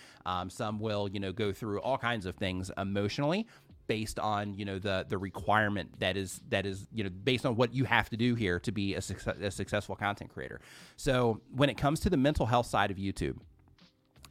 Some 0.48 0.80
will, 0.80 1.08
you 1.08 1.18
know, 1.18 1.32
go 1.32 1.50
through 1.50 1.80
all 1.80 1.96
kinds 1.96 2.26
of 2.26 2.34
things 2.34 2.70
emotionally 2.76 3.46
based 3.86 4.18
on 4.18 4.54
you 4.54 4.64
know 4.64 4.78
the 4.78 5.06
the 5.08 5.18
requirement 5.18 5.88
that 6.00 6.16
is 6.16 6.40
that 6.48 6.66
is 6.66 6.86
you 6.92 7.04
know 7.04 7.10
based 7.10 7.46
on 7.46 7.56
what 7.56 7.74
you 7.74 7.84
have 7.84 8.08
to 8.10 8.16
do 8.16 8.34
here 8.34 8.58
to 8.60 8.72
be 8.72 8.94
a, 8.94 9.00
success, 9.00 9.36
a 9.40 9.50
successful 9.50 9.94
content 9.94 10.32
creator. 10.32 10.60
So 10.96 11.40
when 11.54 11.68
it 11.70 11.76
comes 11.76 12.00
to 12.00 12.10
the 12.10 12.16
mental 12.16 12.46
health 12.46 12.66
side 12.66 12.90
of 12.90 12.96
YouTube, 12.96 13.38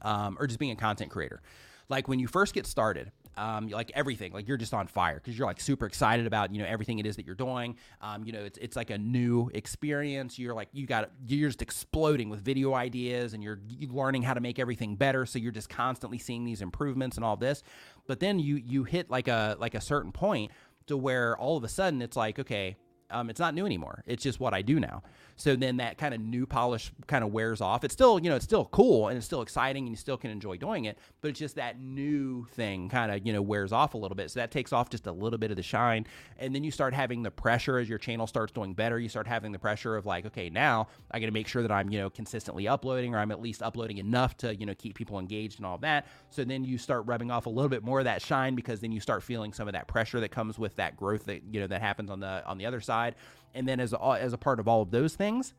um, 0.06 0.38
or 0.40 0.48
just 0.48 0.60
being 0.60 0.72
a 0.72 0.76
content 0.76 1.12
creator, 1.12 1.42
like 1.90 2.08
when 2.08 2.20
you 2.20 2.28
first 2.28 2.54
get 2.54 2.66
started. 2.66 3.12
Um, 3.38 3.68
like 3.68 3.92
everything, 3.94 4.32
like 4.32 4.48
you're 4.48 4.56
just 4.56 4.74
on 4.74 4.88
fire 4.88 5.16
because 5.16 5.38
you're 5.38 5.46
like 5.46 5.60
super 5.60 5.86
excited 5.86 6.26
about 6.26 6.56
you 6.56 6.62
know 6.62 6.66
everything 6.66 7.00
it 7.00 7.06
is 7.06 7.18
that 7.18 7.26
you're 7.26 7.36
doing. 7.36 7.76
Um, 8.00 8.24
you 8.24 8.32
know, 8.32 8.46
it's 8.46 8.58
it's 8.60 8.78
like 8.78 8.92
a 8.92 8.98
new 8.98 9.52
experience. 9.54 10.40
You're 10.40 10.54
like 10.54 10.70
you 10.72 10.88
got 10.88 11.12
you're 11.28 11.50
just 11.50 11.62
exploding 11.62 12.30
with 12.30 12.40
video 12.40 12.74
ideas 12.74 13.34
and 13.34 13.44
you're 13.44 13.60
learning 13.90 14.22
how 14.22 14.36
to 14.36 14.40
make 14.40 14.58
everything 14.58 14.96
better. 14.96 15.26
So 15.26 15.38
you're 15.38 15.52
just 15.52 15.68
constantly 15.68 16.18
seeing 16.18 16.46
these 16.46 16.62
improvements 16.62 17.18
and 17.18 17.26
all 17.26 17.36
this. 17.36 17.62
But 18.08 18.22
then 18.22 18.40
you 18.40 18.56
you 18.56 18.86
hit 18.86 19.10
like 19.10 19.28
a 19.28 19.58
like 19.60 19.76
a 19.76 19.82
certain 19.82 20.14
point 20.14 20.52
to 20.88 20.96
where 20.96 21.36
all 21.38 21.58
of 21.58 21.66
a 21.66 21.70
sudden 21.70 22.02
it's 22.02 22.16
like 22.16 22.40
okay, 22.40 22.78
um, 23.10 23.30
it's 23.30 23.40
not 23.42 23.54
new 23.54 23.66
anymore. 23.66 24.02
It's 24.06 24.24
just 24.24 24.40
what 24.40 24.54
I 24.54 24.62
do 24.62 24.80
now. 24.80 25.04
So 25.36 25.56
then 25.56 25.78
that 25.78 25.98
kind 25.98 26.14
of 26.14 26.22
new 26.22 26.46
polish 26.46 26.92
kind 27.08 27.24
of 27.24 27.32
wears 27.32 27.62
off. 27.62 27.84
It's 27.84 27.94
still, 27.94 28.20
you 28.20 28.30
know, 28.30 28.36
it's 28.36 28.46
still 28.46 28.66
cool 28.66 29.10
and 29.10 29.18
it's 29.18 29.26
still 29.26 29.42
exciting 29.42 29.84
and 29.84 29.92
you 29.92 29.98
still 29.98 30.18
can 30.18 30.32
enjoy 30.32 30.58
doing 30.58 30.86
it, 30.86 30.98
but 31.22 31.30
it's 31.30 31.40
just 31.40 31.56
that 31.56 31.80
new 31.80 32.46
thing 32.54 32.90
kind 32.90 33.12
of, 33.12 33.26
you 33.26 33.34
know, 33.34 33.42
wears 33.42 33.72
off 33.72 33.94
a 33.94 33.98
little 33.98 34.16
bit. 34.16 34.32
So 34.32 34.40
that 34.40 34.52
takes 34.52 34.72
off 34.72 34.90
just 34.90 35.08
a 35.08 35.12
little 35.12 35.38
bit 35.38 35.52
of 35.52 35.58
the 35.58 35.64
shine. 35.64 36.08
And 36.38 36.56
then 36.56 36.64
you 36.64 36.72
start 36.72 36.94
having 36.94 37.24
the 37.24 37.32
pressure 37.32 37.78
as 37.78 37.90
your 37.90 37.98
channel 37.98 38.28
starts 38.28 38.52
doing 38.52 38.74
better. 38.74 39.00
You 39.00 39.10
start 39.10 39.28
having 39.28 39.52
the 39.52 39.60
pressure 39.60 39.96
of 39.96 40.06
like, 40.06 40.26
okay, 40.26 40.50
now 40.50 40.88
I 41.12 41.20
got 41.20 41.26
to 41.26 41.32
make 41.32 41.48
sure 41.48 41.62
that 41.62 41.72
I'm, 41.72 41.90
you 41.90 42.00
know, 42.00 42.10
consistently 42.10 42.68
uploading 42.68 43.14
or 43.14 43.20
I'm 43.20 43.32
at 43.32 43.42
least 43.42 43.62
uploading 43.62 43.98
enough 43.98 44.38
to, 44.38 44.56
you 44.56 44.66
know, 44.66 44.76
keep 44.76 44.96
people 44.96 45.20
engaged 45.20 45.60
and 45.60 45.66
all 45.66 45.78
that. 45.80 46.08
So 46.30 46.44
then 46.44 46.64
you 46.64 46.78
start 46.78 47.06
rubbing 47.06 47.32
off 47.32 47.46
a 47.46 47.50
little 47.50 47.70
bit 47.70 47.84
more 47.84 48.00
of 48.00 48.06
that 48.06 48.22
shine 48.22 48.56
because 48.56 48.80
then 48.80 48.92
you 48.92 49.00
start 49.00 49.24
feeling 49.24 49.54
some 49.54 49.68
of 49.68 49.74
that 49.74 49.88
pressure 49.88 50.20
that 50.22 50.32
comes 50.32 50.58
with 50.58 50.76
that 50.78 50.96
growth 50.96 51.26
that, 51.26 51.42
you 51.52 51.60
know, 51.60 51.68
that 51.68 51.82
happens 51.82 52.10
on 52.10 52.20
the 52.20 52.46
on 52.46 52.58
the 52.58 52.66
other 52.66 52.80
side. 52.80 53.16
And 53.56 53.68
then 53.68 53.80
as 53.80 53.94
a, 53.94 54.00
as 54.00 54.34
a 54.34 54.38
part 54.38 54.60
of 54.60 54.68
all 54.68 54.84
of 54.84 54.92
those 54.92 55.16
things, 55.16 55.54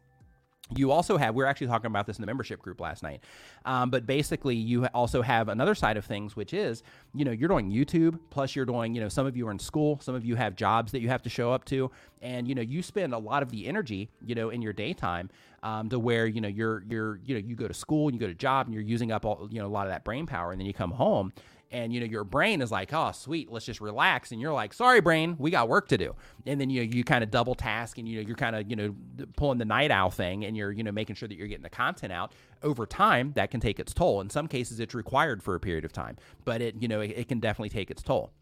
you 0.75 0.91
also 0.91 1.17
have, 1.17 1.37
we 1.37 1.45
are 1.45 1.47
actually 1.47 1.69
talking 1.69 1.87
about 1.87 2.09
this 2.09 2.19
in 2.19 2.23
the 2.23 2.27
membership 2.27 2.61
group 2.61 2.81
last 2.81 3.03
night, 3.05 3.23
um, 3.67 3.89
but 3.89 4.05
basically 4.05 4.57
you 4.57 4.85
also 4.87 5.23
have 5.23 5.49
another 5.49 5.77
side 5.77 5.97
of 5.97 6.05
things, 6.05 6.35
which 6.35 6.53
is, 6.53 6.83
you 7.15 7.25
know, 7.25 7.31
you're 7.31 7.49
doing 7.49 7.71
YouTube, 7.71 8.19
plus 8.31 8.57
you're 8.57 8.65
doing, 8.65 8.93
you 8.93 9.01
know, 9.01 9.09
some 9.09 9.27
of 9.27 9.37
you 9.37 9.47
are 9.47 9.53
in 9.53 9.61
school, 9.61 10.01
some 10.03 10.17
of 10.17 10.25
you 10.25 10.35
have 10.35 10.57
jobs 10.57 10.91
that 10.91 11.01
you 11.01 11.09
have 11.09 11.23
to 11.23 11.31
show 11.31 11.53
up 11.53 11.65
to, 11.67 11.89
and, 12.21 12.49
you 12.49 12.55
know, 12.57 12.63
you 12.63 12.83
spend 12.83 13.15
a 13.15 13.19
lot 13.19 13.45
of 13.45 13.51
the 13.53 13.69
energy, 13.69 14.11
you 14.25 14.35
know, 14.35 14.51
in 14.51 14.61
your 14.61 14.73
daytime 14.73 15.31
um, 15.63 15.89
to 15.89 16.01
where, 16.01 16.27
you 16.27 16.41
know, 16.41 16.49
you're, 16.49 16.83
you're, 16.89 17.21
you 17.25 17.35
know, 17.35 17.41
you 17.47 17.55
go 17.55 17.69
to 17.69 17.75
school 17.75 18.09
and 18.09 18.17
you 18.17 18.21
go 18.21 18.27
to 18.27 18.35
job 18.35 18.67
and 18.67 18.75
you're 18.75 18.83
using 18.83 19.13
up 19.13 19.25
all, 19.25 19.47
you 19.49 19.61
know, 19.61 19.67
a 19.67 19.69
lot 19.69 19.87
of 19.87 19.93
that 19.93 20.03
brain 20.03 20.27
power, 20.27 20.51
and 20.51 20.61
then 20.61 20.67
you 20.67 20.75
come 20.75 20.91
home 20.91 21.33
and 21.71 21.93
you 21.93 22.01
know 22.01 22.07
your 22.07 22.25
brain 22.25 22.63
is 22.63 22.71
like 22.71 22.93
oh 22.93 23.13
sweet 23.13 23.51
let's 23.51 23.67
just 23.67 23.81
relax 23.81 24.33
and 24.33 24.41
you're 24.41 24.53
like 24.53 24.73
sorry 24.73 25.01
brain 25.01 25.37
we 25.39 25.51
got 25.51 25.69
work 25.69 25.89
to 25.89 25.99
do. 25.99 26.15
And 26.47 26.61
then 26.61 26.71
you 26.71 26.85
know, 26.85 26.91
you 26.97 27.05
kind 27.05 27.25
of 27.25 27.31
double 27.31 27.55
task 27.55 27.99
and 27.99 28.09
you 28.09 28.17
know 28.17 28.27
you're 28.27 28.37
kind 28.37 28.57
of 28.57 28.69
you 28.71 28.77
know 28.77 28.95
pulling 29.37 29.59
the 29.59 29.65
night 29.65 29.91
owl 29.91 30.11
thing 30.11 30.45
and 30.45 30.57
you're 30.57 30.73
you 30.73 30.83
know 30.83 30.93
making 30.93 31.17
sure 31.17 31.29
that 31.29 31.37
you're 31.37 31.49
getting 31.49 31.63
the 31.63 31.71
content 31.71 32.13
out. 32.13 32.33
Over 32.63 32.87
time 32.87 33.33
that 33.37 33.51
can 33.51 33.61
take 33.61 33.79
its 33.79 33.93
toll. 33.93 34.21
In 34.21 34.31
some 34.31 34.49
cases 34.49 34.81
it's 34.81 34.95
required 34.95 35.43
for 35.43 35.55
a 35.55 35.61
period 35.61 35.85
of 35.85 35.93
time 35.93 36.17
but 36.45 36.61
it 36.63 36.77
you 36.81 36.89
know 36.89 37.01
it, 37.01 37.13
it 37.17 37.29
can 37.29 37.41
definitely 37.41 37.71
take 37.71 37.91
its 37.91 38.03
toll. 38.03 38.33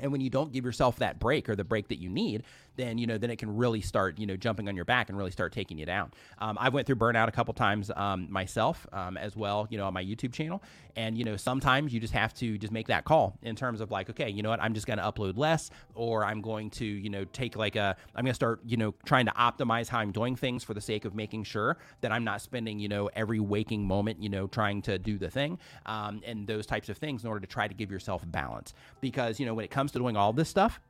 And 0.00 0.12
when 0.12 0.20
you 0.20 0.30
don't 0.30 0.52
give 0.52 0.64
yourself 0.64 0.96
that 0.96 1.18
break 1.18 1.48
or 1.48 1.56
the 1.56 1.64
break 1.64 1.88
that 1.88 1.98
you 1.98 2.08
need 2.08 2.44
then 2.78 2.96
you 2.96 3.06
know 3.06 3.18
then 3.18 3.30
it 3.30 3.36
can 3.36 3.54
really 3.54 3.82
start 3.82 4.18
you 4.18 4.26
know 4.26 4.36
jumping 4.36 4.68
on 4.68 4.76
your 4.76 4.86
back 4.86 5.10
and 5.10 5.18
really 5.18 5.30
start 5.30 5.52
taking 5.52 5.76
you 5.78 5.84
down. 5.84 6.10
Um, 6.38 6.56
i 6.60 6.68
went 6.68 6.86
through 6.86 6.96
burnout 6.96 7.28
a 7.28 7.32
couple 7.32 7.52
times 7.52 7.90
um, 7.94 8.30
myself 8.30 8.86
um, 8.92 9.16
as 9.16 9.36
well 9.36 9.66
you 9.70 9.76
know 9.76 9.86
on 9.86 9.94
my 9.94 10.04
youtube 10.04 10.32
channel. 10.32 10.62
And 10.96 11.16
you 11.16 11.24
know 11.24 11.36
sometimes 11.36 11.92
you 11.92 12.00
just 12.00 12.14
have 12.14 12.32
to 12.34 12.56
just 12.58 12.72
make 12.72 12.86
that 12.88 13.04
call 13.04 13.38
in 13.42 13.54
terms 13.54 13.80
of 13.80 13.90
like 13.90 14.08
okay 14.10 14.30
you 14.30 14.42
know 14.42 14.50
what? 14.50 14.62
I'm 14.62 14.74
just 14.74 14.86
going 14.86 14.98
to 14.98 15.04
upload 15.04 15.36
less 15.36 15.70
or 15.94 16.24
i'm 16.24 16.40
going 16.40 16.70
to 16.70 16.84
you 16.84 17.10
know 17.10 17.24
take 17.26 17.56
like 17.56 17.76
a 17.76 17.96
i'm 18.14 18.24
going 18.24 18.30
to 18.30 18.34
start 18.34 18.60
you 18.64 18.76
know 18.76 18.94
trying 19.04 19.26
to 19.26 19.32
optimize 19.32 19.88
how 19.88 19.98
i'm 19.98 20.12
doing 20.12 20.36
things 20.36 20.64
for 20.64 20.74
the 20.74 20.80
sake 20.80 21.04
of 21.04 21.14
making 21.14 21.44
sure 21.44 21.76
that 22.00 22.12
i'm 22.12 22.24
not 22.24 22.40
spending 22.40 22.78
you 22.78 22.88
know 22.88 23.10
every 23.14 23.40
waking 23.40 23.84
moment 23.84 24.22
you 24.22 24.28
know 24.28 24.46
trying 24.46 24.80
to 24.82 24.98
do 24.98 25.18
the 25.18 25.30
thing 25.30 25.58
um, 25.86 26.20
and 26.24 26.46
those 26.46 26.66
types 26.66 26.88
of 26.88 26.96
things 26.98 27.22
in 27.22 27.28
order 27.28 27.40
to 27.40 27.46
try 27.46 27.66
to 27.66 27.74
give 27.74 27.90
yourself 27.90 28.22
balance. 28.26 28.74
Because 29.00 29.40
you 29.40 29.46
know 29.46 29.54
when 29.54 29.64
it 29.64 29.70
comes 29.70 29.92
to 29.92 29.98
doing 29.98 30.16
all 30.16 30.32
this 30.32 30.48
stuff 30.48 30.80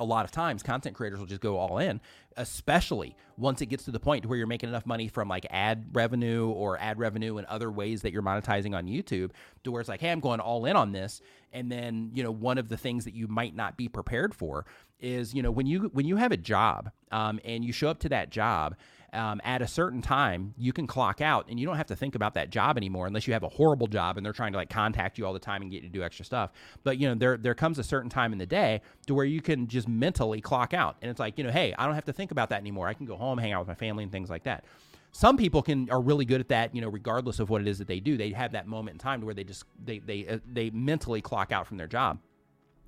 a 0.00 0.04
lot 0.04 0.24
of 0.24 0.32
times 0.32 0.62
content 0.62 0.96
creators 0.96 1.20
will 1.20 1.26
just 1.26 1.40
go 1.40 1.56
all 1.56 1.78
in 1.78 2.00
especially 2.36 3.14
once 3.36 3.60
it 3.60 3.66
gets 3.66 3.84
to 3.84 3.90
the 3.90 4.00
point 4.00 4.26
where 4.26 4.36
you're 4.36 4.46
making 4.46 4.68
enough 4.68 4.86
money 4.86 5.08
from 5.08 5.28
like 5.28 5.46
ad 5.50 5.84
revenue 5.92 6.48
or 6.48 6.78
ad 6.80 6.98
revenue 6.98 7.36
and 7.36 7.46
other 7.46 7.70
ways 7.70 8.02
that 8.02 8.12
you're 8.12 8.22
monetizing 8.22 8.76
on 8.76 8.86
YouTube 8.86 9.30
to 9.62 9.70
where 9.70 9.80
it's 9.80 9.88
like 9.88 10.00
hey 10.00 10.10
I'm 10.10 10.20
going 10.20 10.40
all 10.40 10.64
in 10.64 10.76
on 10.76 10.92
this. 10.92 11.20
And 11.52 11.70
then 11.70 12.10
you 12.14 12.22
know 12.22 12.30
one 12.30 12.58
of 12.58 12.68
the 12.68 12.76
things 12.76 13.04
that 13.04 13.14
you 13.14 13.28
might 13.28 13.54
not 13.54 13.76
be 13.76 13.88
prepared 13.88 14.34
for 14.34 14.66
is 15.00 15.34
you 15.34 15.42
know 15.42 15.50
when 15.50 15.66
you 15.66 15.90
when 15.92 16.06
you 16.06 16.16
have 16.16 16.32
a 16.32 16.36
job 16.36 16.90
um, 17.10 17.40
and 17.44 17.64
you 17.64 17.72
show 17.72 17.88
up 17.88 17.98
to 18.00 18.08
that 18.10 18.30
job 18.30 18.76
um, 19.12 19.40
at 19.44 19.62
a 19.62 19.66
certain 19.66 20.02
time, 20.02 20.54
you 20.56 20.72
can 20.72 20.86
clock 20.86 21.20
out 21.20 21.46
and 21.48 21.58
you 21.58 21.66
don't 21.66 21.76
have 21.76 21.86
to 21.86 21.96
think 21.96 22.14
about 22.14 22.34
that 22.34 22.50
job 22.50 22.76
anymore 22.76 23.06
unless 23.06 23.26
you 23.26 23.32
have 23.32 23.42
a 23.42 23.48
horrible 23.48 23.86
job 23.86 24.16
and 24.16 24.24
they're 24.24 24.32
trying 24.32 24.52
to 24.52 24.58
like 24.58 24.70
contact 24.70 25.18
you 25.18 25.26
all 25.26 25.32
the 25.32 25.38
time 25.38 25.62
and 25.62 25.70
get 25.70 25.82
you 25.82 25.88
to 25.88 25.92
do 25.92 26.02
extra 26.02 26.24
stuff. 26.24 26.52
But 26.84 26.98
you 26.98 27.08
know, 27.08 27.14
there 27.14 27.36
there 27.36 27.54
comes 27.54 27.78
a 27.78 27.84
certain 27.84 28.10
time 28.10 28.32
in 28.32 28.38
the 28.38 28.46
day 28.46 28.82
to 29.06 29.14
where 29.14 29.24
you 29.24 29.40
can 29.40 29.66
just 29.66 29.88
mentally 29.88 30.40
clock 30.40 30.74
out. 30.74 30.96
And 31.02 31.10
it's 31.10 31.20
like, 31.20 31.38
you 31.38 31.44
know, 31.44 31.50
hey, 31.50 31.74
I 31.76 31.86
don't 31.86 31.94
have 31.94 32.04
to 32.06 32.12
think 32.12 32.30
about 32.30 32.50
that 32.50 32.60
anymore. 32.60 32.88
I 32.88 32.94
can 32.94 33.06
go 33.06 33.16
home, 33.16 33.38
hang 33.38 33.52
out 33.52 33.60
with 33.60 33.68
my 33.68 33.74
family 33.74 34.04
and 34.04 34.12
things 34.12 34.30
like 34.30 34.44
that 34.44 34.64
some 35.12 35.36
people 35.36 35.60
can 35.62 35.90
are 35.90 36.00
really 36.00 36.24
good 36.24 36.40
at 36.40 36.48
that 36.48 36.72
you 36.72 36.80
know 36.80 36.88
regardless 36.88 37.40
of 37.40 37.50
what 37.50 37.60
it 37.60 37.66
is 37.66 37.78
that 37.78 37.88
they 37.88 37.98
do 37.98 38.16
they 38.16 38.30
have 38.30 38.52
that 38.52 38.68
moment 38.68 38.94
in 38.94 38.98
time 38.98 39.18
to 39.20 39.26
where 39.26 39.34
they 39.34 39.42
just 39.42 39.64
they 39.84 39.98
they 39.98 40.26
uh, 40.26 40.38
they 40.52 40.70
mentally 40.70 41.20
clock 41.20 41.50
out 41.50 41.66
from 41.66 41.76
their 41.76 41.88
job 41.88 42.18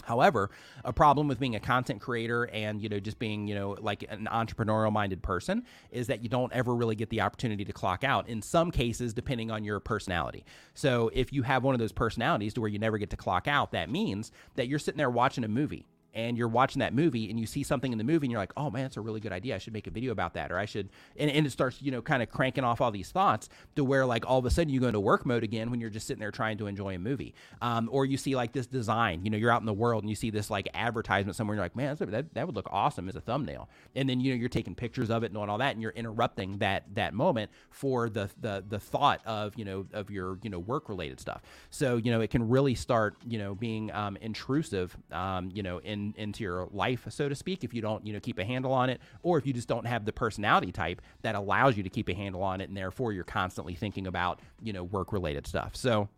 However, 0.05 0.51
a 0.85 0.93
problem 0.93 1.29
with 1.29 1.39
being 1.39 1.57
a 1.57 1.61
content 1.61 2.01
creator 2.01 2.45
and 2.45 2.81
you 2.83 2.89
know 2.89 3.01
just 3.01 3.19
being 3.19 3.47
you 3.47 3.55
know 3.55 3.77
like 3.81 4.05
an 4.09 4.29
entrepreneurial 4.31 4.93
minded 4.93 5.23
person 5.23 5.65
is 5.91 6.07
that 6.09 6.23
you 6.23 6.29
don't 6.29 6.53
ever 6.53 6.75
really 6.75 6.95
get 6.95 7.11
the 7.11 7.21
opportunity 7.21 7.65
to 7.65 7.73
clock 7.73 8.05
out. 8.05 8.29
In 8.29 8.43
some 8.43 8.71
cases, 8.71 9.15
depending 9.15 9.51
on 9.51 9.65
your 9.65 9.81
personality. 9.81 10.45
So 10.75 11.11
if 11.13 11.33
you 11.33 11.43
have 11.43 11.63
one 11.63 11.75
of 11.75 11.79
those 11.79 11.93
personalities 11.93 12.55
to 12.55 12.61
where 12.61 12.71
you 12.71 12.79
never 12.79 12.99
get 12.99 13.11
to 13.11 13.17
clock 13.17 13.49
out, 13.49 13.73
that 13.73 13.91
means 13.91 14.33
that 14.57 14.69
you're 14.69 14.79
sitting 14.79 14.99
there 14.99 15.11
watching 15.11 15.45
a 15.45 15.49
movie 15.49 15.87
and 16.15 16.37
you're 16.37 16.49
watching 16.49 16.81
that 16.81 16.95
movie 16.95 17.31
and 17.31 17.41
you 17.41 17.47
see 17.47 17.63
something 17.63 17.93
in 17.93 17.99
the 17.99 18.05
movie 18.05 18.27
and 18.27 18.33
you're 18.33 18.41
like, 18.41 18.53
oh 18.57 18.71
man, 18.71 18.83
that's 18.83 18.97
a 18.97 19.01
really 19.01 19.21
good 19.21 19.33
idea. 19.33 19.55
I 19.55 19.59
should 19.59 19.73
make 19.73 19.87
a 19.87 19.91
video 19.91 20.13
about 20.13 20.35
that. 20.35 20.53
Or 20.53 20.59
I 20.59 20.65
should, 20.65 20.91
and, 21.17 21.31
and 21.31 21.47
it 21.47 21.51
starts, 21.51 21.81
you 21.81 21.91
know, 21.91 22.03
kind 22.03 22.23
of 22.23 22.31
cranking 22.31 22.65
off 22.65 22.81
all 22.81 22.91
these 22.91 23.11
thoughts 23.11 23.49
to 23.77 23.85
where 23.85 24.05
like 24.05 24.29
all 24.29 24.39
of 24.39 24.45
a 24.45 24.51
sudden 24.51 24.73
you 24.73 24.81
go 24.81 24.89
into 24.89 25.01
work 25.01 25.25
mode 25.25 25.43
again 25.43 25.71
when 25.71 25.81
you're 25.81 25.91
just 25.91 26.07
sitting 26.07 26.21
there 26.21 26.31
trying 26.31 26.59
to 26.59 26.67
enjoy 26.67 26.95
a 26.95 26.99
movie. 26.99 27.35
Um, 27.61 27.89
or 27.91 28.05
you 28.05 28.17
see 28.17 28.37
like 28.37 28.53
this 28.53 28.67
design, 28.67 29.25
you 29.25 29.31
know, 29.31 29.39
you're 29.39 29.51
out 29.51 29.61
in 29.61 29.67
the 29.67 29.73
world 29.73 30.03
and 30.03 30.11
you 30.11 30.17
see 30.17 30.31
this 30.31 30.51
like 30.51 30.69
advertisement 30.75 31.37
somewhere 31.37 31.55
and 31.55 31.59
you're 31.59 31.65
like, 31.65 31.77
man, 32.01 32.11
that, 32.11 32.35
that 32.35 32.47
would 32.47 32.57
look 32.57 32.69
awesome 32.71 33.09
as 33.09 33.17
a 33.17 33.21
thumbnail. 33.21 33.69
And 33.95 34.09
then, 34.09 34.21
you 34.21 34.33
know, 34.33 34.39
you're 34.39 34.49
taking 34.49 34.75
pictures 34.75 35.11
of 35.11 35.23
it 35.23 35.33
and 35.33 35.39
all 35.39 35.59
that 35.59 35.73
and 35.73 35.83
you're 35.83 35.93
interrupting 35.93 36.59
that, 36.59 36.85
that 36.95 37.15
moment 37.15 37.51
for 37.71 38.11
the, 38.11 38.29
the, 38.41 38.65
the 38.69 38.79
thought 38.79 39.21
of, 39.25 39.55
you 39.57 39.65
know, 39.65 39.87
of 39.93 40.11
your, 40.11 40.39
you 40.43 40.51
know, 40.51 40.59
work 40.59 40.89
related 40.89 41.21
stuff. 41.21 41.43
So, 41.71 41.97
you 41.97 42.11
know, 42.11 42.21
it 42.21 42.31
can 42.31 42.49
really 42.49 42.75
start, 42.75 43.17
you 43.27 43.39
know, 43.39 43.55
being 43.55 43.91
um, 43.93 44.17
intrusive, 44.21 44.97
um, 45.11 45.51
you 45.55 45.63
know, 45.63 45.79
in, 45.79 46.02
into 46.17 46.45
your 46.45 46.69
life 46.71 46.83
life, 46.83 47.07
so 47.11 47.29
to 47.29 47.35
speak, 47.35 47.65
if 47.65 47.73
you 47.73 47.81
don't, 47.81 48.05
you 48.07 48.13
know, 48.13 48.21
keep 48.21 48.39
a 48.39 48.45
handle 48.45 48.73
on 48.73 48.91
it, 48.91 49.01
or 49.23 49.39
if 49.39 49.47
you 49.47 49.53
just 49.53 49.69
don't 49.69 49.87
have 49.87 50.05
the 50.05 50.13
personality 50.13 50.73
type 50.73 51.01
that 51.23 51.35
allows 51.35 51.77
you 51.77 51.83
to 51.83 51.89
keep 51.89 52.09
a 52.09 52.15
handle 52.15 52.43
on 52.43 52.61
it, 52.61 52.69
and 52.69 52.77
therefore 52.77 53.13
you're 53.13 53.25
constantly 53.25 53.75
thinking 53.75 54.07
about, 54.07 54.41
you 54.63 54.73
know, 54.73 54.85
work 54.85 55.13
related 55.13 55.47
stuff. 55.47 55.77
So, 55.77 56.09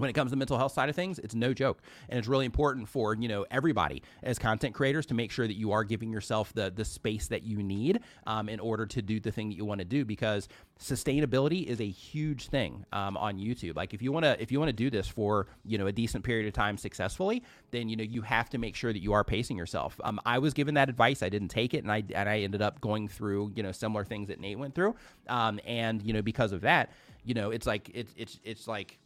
when 0.00 0.10
it 0.10 0.14
comes 0.14 0.30
to 0.30 0.32
the 0.32 0.38
mental 0.38 0.58
health 0.58 0.72
side 0.72 0.88
of 0.88 0.96
things, 0.96 1.18
it's 1.18 1.34
no 1.34 1.52
joke. 1.52 1.82
And 2.08 2.18
it's 2.18 2.28
really 2.28 2.46
important 2.46 2.88
for, 2.88 3.14
you 3.14 3.28
know, 3.28 3.46
everybody 3.50 4.02
as 4.22 4.38
content 4.38 4.74
creators 4.74 5.06
to 5.06 5.14
make 5.14 5.30
sure 5.30 5.46
that 5.46 5.56
you 5.56 5.72
are 5.72 5.84
giving 5.84 6.10
yourself 6.12 6.52
the 6.52 6.70
the 6.70 6.84
space 6.84 7.28
that 7.28 7.42
you 7.42 7.62
need 7.62 8.00
um, 8.26 8.48
in 8.48 8.60
order 8.60 8.86
to 8.86 9.02
do 9.02 9.20
the 9.20 9.30
thing 9.30 9.48
that 9.50 9.56
you 9.56 9.64
want 9.64 9.80
to 9.80 9.84
do 9.84 10.04
because 10.04 10.48
sustainability 10.78 11.66
is 11.66 11.80
a 11.80 11.88
huge 11.88 12.48
thing 12.48 12.84
um, 12.92 13.16
on 13.16 13.38
YouTube. 13.38 13.76
Like 13.76 13.92
if 13.92 14.02
you 14.02 14.12
want 14.12 14.24
to 14.24 14.40
if 14.40 14.50
you 14.50 14.58
want 14.58 14.70
to 14.70 14.76
do 14.76 14.90
this 14.90 15.06
for, 15.06 15.46
you 15.64 15.78
know, 15.78 15.86
a 15.86 15.92
decent 15.92 16.24
period 16.24 16.46
of 16.46 16.52
time 16.52 16.76
successfully, 16.76 17.42
then 17.70 17.88
you 17.88 17.96
know, 17.96 18.04
you 18.04 18.22
have 18.22 18.48
to 18.50 18.58
make 18.58 18.74
sure 18.74 18.92
that 18.92 19.02
you 19.02 19.12
are 19.12 19.24
pacing 19.24 19.56
yourself. 19.56 20.00
Um, 20.02 20.20
I 20.24 20.38
was 20.38 20.54
given 20.54 20.74
that 20.74 20.88
advice, 20.88 21.22
I 21.22 21.28
didn't 21.28 21.48
take 21.48 21.74
it 21.74 21.84
and 21.84 21.92
I 21.92 22.02
and 22.14 22.28
I 22.28 22.40
ended 22.40 22.62
up 22.62 22.80
going 22.80 23.08
through, 23.08 23.52
you 23.54 23.62
know, 23.62 23.72
similar 23.72 24.04
things 24.04 24.28
that 24.28 24.40
Nate 24.40 24.58
went 24.58 24.74
through. 24.74 24.96
Um, 25.28 25.60
and 25.66 26.02
you 26.02 26.12
know, 26.12 26.22
because 26.22 26.52
of 26.52 26.62
that, 26.62 26.92
you 27.24 27.34
know, 27.34 27.50
it's 27.50 27.66
like 27.66 27.90
it's 27.94 28.14
it's 28.16 28.40
it's 28.44 28.66
like 28.66 28.98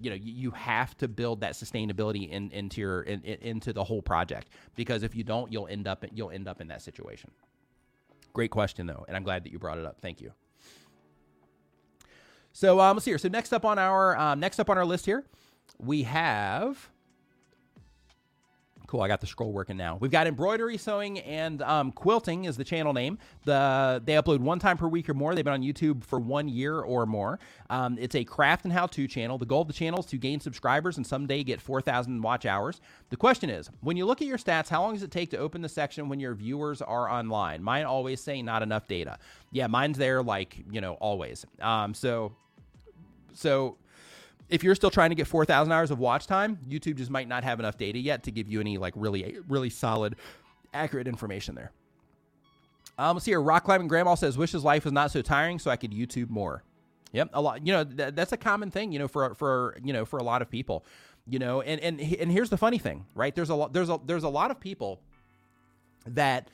you 0.00 0.10
know 0.10 0.16
you 0.16 0.50
have 0.52 0.96
to 0.98 1.08
build 1.08 1.40
that 1.40 1.52
sustainability 1.54 2.28
in, 2.30 2.50
into 2.50 2.80
your 2.80 3.02
in, 3.02 3.22
in, 3.22 3.38
into 3.40 3.72
the 3.72 3.84
whole 3.84 4.02
project 4.02 4.48
because 4.76 5.02
if 5.02 5.14
you 5.14 5.24
don't 5.24 5.52
you'll 5.52 5.68
end 5.68 5.86
up 5.86 6.04
you'll 6.12 6.30
end 6.30 6.48
up 6.48 6.60
in 6.60 6.68
that 6.68 6.82
situation. 6.82 7.30
Great 8.32 8.50
question 8.50 8.86
though 8.86 9.04
and 9.06 9.16
i'm 9.16 9.22
glad 9.22 9.44
that 9.44 9.52
you 9.52 9.58
brought 9.58 9.78
it 9.78 9.84
up. 9.84 10.00
Thank 10.00 10.20
you. 10.20 10.32
So 12.52 12.80
um, 12.80 12.96
let's 12.96 13.04
see 13.04 13.10
here. 13.10 13.18
So 13.18 13.28
next 13.28 13.52
up 13.52 13.64
on 13.64 13.78
our 13.78 14.16
um, 14.16 14.40
next 14.40 14.58
up 14.58 14.70
on 14.70 14.78
our 14.78 14.86
list 14.86 15.06
here 15.06 15.24
we 15.78 16.02
have 16.04 16.90
Cool. 18.94 19.02
I 19.02 19.08
got 19.08 19.20
the 19.20 19.26
scroll 19.26 19.50
working 19.50 19.76
now. 19.76 19.98
We've 19.98 20.12
got 20.12 20.28
embroidery, 20.28 20.76
sewing, 20.76 21.18
and 21.18 21.60
um, 21.62 21.90
quilting 21.90 22.44
is 22.44 22.56
the 22.56 22.62
channel 22.62 22.92
name. 22.92 23.18
The 23.44 24.00
they 24.04 24.12
upload 24.12 24.38
one 24.38 24.60
time 24.60 24.78
per 24.78 24.86
week 24.86 25.08
or 25.08 25.14
more. 25.14 25.34
They've 25.34 25.44
been 25.44 25.52
on 25.52 25.62
YouTube 25.62 26.04
for 26.04 26.20
one 26.20 26.48
year 26.48 26.78
or 26.78 27.04
more. 27.04 27.40
Um, 27.70 27.98
it's 27.98 28.14
a 28.14 28.22
craft 28.22 28.62
and 28.62 28.72
how-to 28.72 29.08
channel. 29.08 29.36
The 29.36 29.46
goal 29.46 29.62
of 29.62 29.66
the 29.66 29.74
channel 29.74 29.98
is 29.98 30.06
to 30.06 30.16
gain 30.16 30.38
subscribers 30.38 30.96
and 30.96 31.04
someday 31.04 31.42
get 31.42 31.60
4,000 31.60 32.22
watch 32.22 32.46
hours. 32.46 32.80
The 33.10 33.16
question 33.16 33.50
is, 33.50 33.68
when 33.80 33.96
you 33.96 34.06
look 34.06 34.22
at 34.22 34.28
your 34.28 34.38
stats, 34.38 34.68
how 34.68 34.82
long 34.82 34.94
does 34.94 35.02
it 35.02 35.10
take 35.10 35.30
to 35.30 35.38
open 35.38 35.60
the 35.60 35.68
section 35.68 36.08
when 36.08 36.20
your 36.20 36.36
viewers 36.36 36.80
are 36.80 37.10
online? 37.10 37.64
Mine 37.64 37.86
always 37.86 38.20
say 38.20 38.42
not 38.42 38.62
enough 38.62 38.86
data. 38.86 39.18
Yeah, 39.50 39.66
mine's 39.66 39.98
there 39.98 40.22
like 40.22 40.56
you 40.70 40.80
know 40.80 40.92
always. 41.00 41.44
Um, 41.60 41.94
so 41.94 42.36
so 43.32 43.76
if 44.54 44.62
you're 44.62 44.76
still 44.76 44.90
trying 44.90 45.10
to 45.10 45.16
get 45.16 45.26
4,000 45.26 45.72
hours 45.72 45.90
of 45.90 45.98
watch 45.98 46.28
time, 46.28 46.58
YouTube 46.68 46.96
just 46.96 47.10
might 47.10 47.26
not 47.26 47.42
have 47.42 47.58
enough 47.58 47.76
data 47.76 47.98
yet 47.98 48.22
to 48.22 48.30
give 48.30 48.48
you 48.48 48.60
any 48.60 48.78
like 48.78 48.94
really, 48.96 49.36
really 49.48 49.68
solid, 49.68 50.14
accurate 50.72 51.08
information 51.08 51.56
there. 51.56 51.72
Um, 52.96 53.16
let's 53.16 53.24
see 53.24 53.32
here. 53.32 53.42
Rock 53.42 53.64
climbing 53.64 53.88
grandma 53.88 54.14
says, 54.14 54.38
"Wishes 54.38 54.62
life 54.62 54.84
was 54.84 54.92
not 54.92 55.10
so 55.10 55.22
tiring, 55.22 55.58
so 55.58 55.72
I 55.72 55.76
could 55.76 55.90
YouTube 55.90 56.30
more." 56.30 56.62
Yep, 57.10 57.30
a 57.32 57.40
lot. 57.40 57.66
You 57.66 57.72
know, 57.72 57.84
th- 57.84 58.14
that's 58.14 58.30
a 58.32 58.36
common 58.36 58.70
thing. 58.70 58.92
You 58.92 59.00
know, 59.00 59.08
for 59.08 59.34
for 59.34 59.76
you 59.82 59.92
know 59.92 60.04
for 60.04 60.20
a 60.20 60.22
lot 60.22 60.40
of 60.40 60.48
people. 60.48 60.84
You 61.26 61.40
know, 61.40 61.60
and 61.60 61.80
and 61.80 62.00
and 62.00 62.30
here's 62.30 62.50
the 62.50 62.56
funny 62.56 62.78
thing, 62.78 63.06
right? 63.16 63.34
There's 63.34 63.50
a 63.50 63.54
lot. 63.56 63.72
There's 63.72 63.90
a 63.90 63.98
there's 64.06 64.22
a 64.22 64.28
lot 64.28 64.52
of 64.52 64.60
people 64.60 65.00
that 66.06 66.48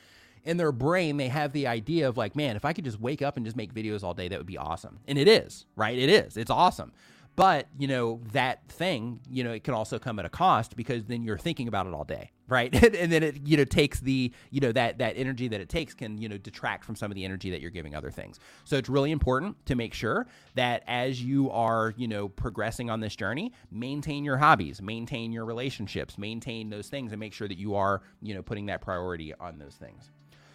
in 0.45 0.57
their 0.57 0.73
brain 0.73 1.19
they 1.19 1.29
have 1.29 1.53
the 1.53 1.67
idea 1.67 2.09
of 2.09 2.17
like, 2.17 2.35
man, 2.35 2.57
if 2.57 2.65
I 2.65 2.73
could 2.73 2.85
just 2.87 2.99
wake 2.99 3.21
up 3.21 3.37
and 3.37 3.45
just 3.45 3.57
make 3.59 3.75
videos 3.75 4.03
all 4.03 4.15
day, 4.15 4.29
that 4.29 4.39
would 4.39 4.47
be 4.47 4.57
awesome. 4.57 5.01
And 5.07 5.19
it 5.19 5.29
is, 5.29 5.67
right? 5.77 5.99
It 5.99 6.09
is. 6.09 6.39
It's 6.39 6.51
awesome. 6.51 6.93
But, 7.41 7.69
you 7.79 7.89
know, 7.89 8.21
that 8.33 8.69
thing, 8.69 9.19
you 9.31 9.43
know, 9.45 9.53
it 9.53 9.65
can 9.65 9.73
also 9.73 9.99
come 9.99 10.19
at 10.19 10.27
a 10.27 10.29
cost 10.29 10.77
because 10.77 11.07
then 11.07 11.23
you're 11.23 11.39
thinking 11.39 11.69
about 11.69 11.87
it 11.87 11.95
all 11.95 12.05
day, 12.05 12.33
right? 12.49 12.71
and 12.95 13.11
then 13.11 13.23
it, 13.23 13.47
you 13.47 13.57
know, 13.57 13.65
takes 13.65 13.99
the, 13.99 14.31
you 14.51 14.61
know, 14.61 14.73
that 14.73 14.99
that 14.99 15.17
energy 15.17 15.49
that 15.49 15.59
it 15.59 15.71
takes 15.71 15.95
can, 15.95 16.21
you 16.21 16.29
know, 16.29 16.37
detract 16.37 16.85
from 16.85 16.97
some 16.97 17.11
of 17.11 17.15
the 17.15 17.25
energy 17.25 17.51
that 17.51 17.63
you're 17.63 17.71
giving 17.71 17.95
other 17.95 18.11
things. 18.11 18.41
So 18.65 18.77
it's 18.77 18.91
really 18.91 19.11
important 19.11 19.57
to 19.65 19.75
make 19.75 19.95
sure 19.95 20.27
that 20.55 20.83
as 20.87 21.25
you 21.25 21.51
are, 21.51 21.95
you 21.97 22.09
know, 22.09 22.29
progressing 22.29 22.91
on 22.91 23.01
this 23.01 23.17
journey, 23.17 23.55
maintain 23.71 24.23
your 24.23 24.37
hobbies, 24.37 24.83
maintain 24.83 25.33
your 25.33 25.47
relationships, 25.47 26.19
maintain 26.19 26.69
those 26.69 26.89
things 26.89 27.11
and 27.11 27.19
make 27.19 27.33
sure 27.33 27.49
that 27.49 27.57
you 27.57 27.75
are, 27.75 28.03
you 28.21 28.35
know, 28.35 28.43
putting 28.43 28.67
that 28.67 28.83
priority 28.83 29.33
on 29.33 29.59
those 29.59 29.77
things. 29.77 30.11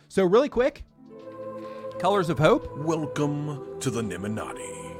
So 0.07 0.23
really 0.23 0.49
quick, 0.49 0.83
Colors 1.97 2.29
of 2.29 2.37
Hope. 2.37 2.77
Welcome 2.77 3.79
to 3.79 3.89
the 3.89 4.03
Nimminati. 4.03 4.94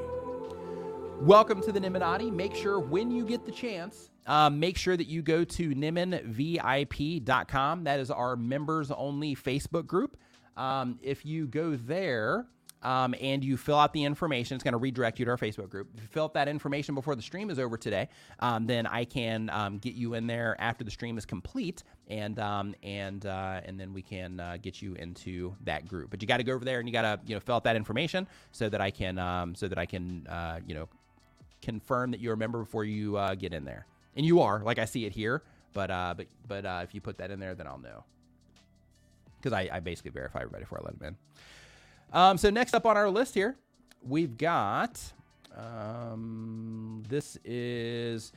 Welcome 1.21 1.61
to 1.61 1.71
the 1.71 1.79
Nimminati. 1.79 2.31
Make 2.31 2.53
sure 2.53 2.79
when 2.79 3.09
you 3.09 3.25
get 3.25 3.45
the 3.45 3.51
chance, 3.51 4.09
um, 4.27 4.59
make 4.59 4.77
sure 4.77 4.97
that 4.97 5.07
you 5.07 5.21
go 5.21 5.43
to 5.43 5.69
nimminvip.com. 5.69 7.23
That 7.83 7.99
is 7.99 8.11
our 8.11 8.35
members 8.35 8.91
only 8.91 9.35
Facebook 9.35 9.87
group. 9.87 10.17
Um, 10.55 10.99
if 11.01 11.25
you 11.25 11.47
go 11.47 11.75
there, 11.75 12.47
um, 12.83 13.15
and 13.19 13.43
you 13.43 13.57
fill 13.57 13.79
out 13.79 13.93
the 13.93 14.03
information. 14.03 14.55
It's 14.55 14.63
going 14.63 14.73
to 14.73 14.77
redirect 14.77 15.17
you 15.17 15.25
to 15.25 15.31
our 15.31 15.37
Facebook 15.37 15.69
group. 15.69 15.89
If 15.95 16.03
you 16.03 16.07
fill 16.07 16.25
out 16.25 16.35
that 16.35 16.47
information 16.47 16.93
before 16.93 17.15
the 17.15 17.21
stream 17.21 17.49
is 17.49 17.57
over 17.57 17.77
today, 17.77 18.09
um, 18.39 18.67
then 18.67 18.85
I 18.85 19.05
can 19.05 19.49
um, 19.49 19.79
get 19.79 19.95
you 19.95 20.13
in 20.13 20.27
there 20.27 20.55
after 20.59 20.83
the 20.83 20.91
stream 20.91 21.17
is 21.17 21.25
complete, 21.25 21.83
and 22.07 22.37
um, 22.37 22.75
and 22.83 23.25
uh, 23.25 23.61
and 23.65 23.79
then 23.79 23.91
we 23.91 24.03
can 24.03 24.39
uh, 24.39 24.57
get 24.61 24.81
you 24.83 24.93
into 24.93 25.55
that 25.63 25.87
group. 25.87 26.11
But 26.11 26.21
you 26.21 26.27
got 26.27 26.37
to 26.37 26.43
go 26.43 26.53
over 26.53 26.63
there 26.63 26.79
and 26.79 26.87
you 26.87 26.93
got 26.93 27.01
to 27.01 27.19
you 27.25 27.33
know 27.33 27.39
fill 27.39 27.55
out 27.55 27.63
that 27.63 27.75
information 27.75 28.27
so 28.51 28.69
that 28.69 28.81
I 28.81 28.91
can 28.91 29.17
um, 29.17 29.55
so 29.55 29.67
that 29.67 29.79
I 29.79 29.87
can 29.87 30.27
uh, 30.27 30.59
you 30.67 30.75
know 30.75 30.87
confirm 31.65 32.11
that 32.11 32.19
you're 32.19 32.35
a 32.35 32.37
member 32.37 32.59
before 32.59 32.85
you 32.85 33.17
uh, 33.17 33.35
get 33.35 33.53
in 33.53 33.65
there. 33.65 33.87
And 34.15 34.25
you 34.25 34.41
are, 34.41 34.61
like 34.63 34.79
I 34.79 34.85
see 34.85 35.05
it 35.05 35.11
here. 35.11 35.43
But 35.73 35.91
uh, 35.91 36.13
but 36.15 36.27
but 36.47 36.65
uh, 36.65 36.81
if 36.83 36.95
you 36.95 37.01
put 37.01 37.17
that 37.17 37.31
in 37.31 37.39
there, 37.39 37.53
then 37.53 37.67
I'll 37.67 37.79
know 37.79 38.05
because 39.37 39.51
I, 39.51 39.69
I 39.71 39.79
basically 39.81 40.11
verify 40.11 40.39
everybody 40.39 40.63
before 40.63 40.79
I 40.79 40.85
let 40.85 40.97
them 40.99 41.07
in. 41.09 42.17
Um, 42.17 42.37
so 42.37 42.49
next 42.49 42.73
up 42.73 42.85
on 42.85 42.95
our 42.95 43.09
list 43.09 43.33
here, 43.33 43.57
we've 44.01 44.37
got 44.37 45.01
um, 45.55 47.03
this 47.09 47.37
is 47.43 48.31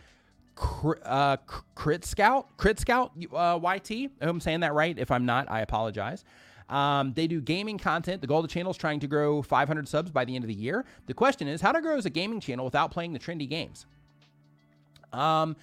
uh, 1.05 1.37
Crit 1.74 2.05
Scout, 2.05 2.57
Crit 2.57 2.81
Scout 2.81 3.12
uh, 3.32 3.59
YT. 3.62 3.90
I 3.93 4.24
hope 4.24 4.31
I'm 4.31 4.40
saying 4.40 4.61
that 4.61 4.74
right. 4.74 4.98
If 4.98 5.11
I'm 5.11 5.24
not, 5.24 5.51
I 5.51 5.61
apologize. 5.61 6.24
Um, 6.69 7.12
they 7.15 7.27
do 7.27 7.40
gaming 7.40 7.78
content. 7.78 8.20
The 8.20 8.27
goal 8.27 8.40
of 8.40 8.49
the 8.49 8.53
channel 8.53 8.70
is 8.70 8.77
trying 8.77 9.01
to 9.01 9.07
grow 9.07 9.43
500 9.43 9.89
subs 9.89 10.11
by 10.11 10.24
the 10.24 10.35
end 10.35 10.45
of 10.45 10.49
the 10.49 10.55
year. 10.55 10.85
The 11.07 11.15
question 11.15 11.49
is, 11.49 11.61
how 11.61 11.73
to 11.73 11.81
grow 11.81 11.97
as 11.97 12.05
a 12.05 12.11
gaming 12.11 12.40
channel 12.40 12.65
without 12.65 12.90
playing 12.90 13.15
the 13.15 13.19
trendy 13.19 13.49
games? 13.49 13.86
Um, 15.12 15.57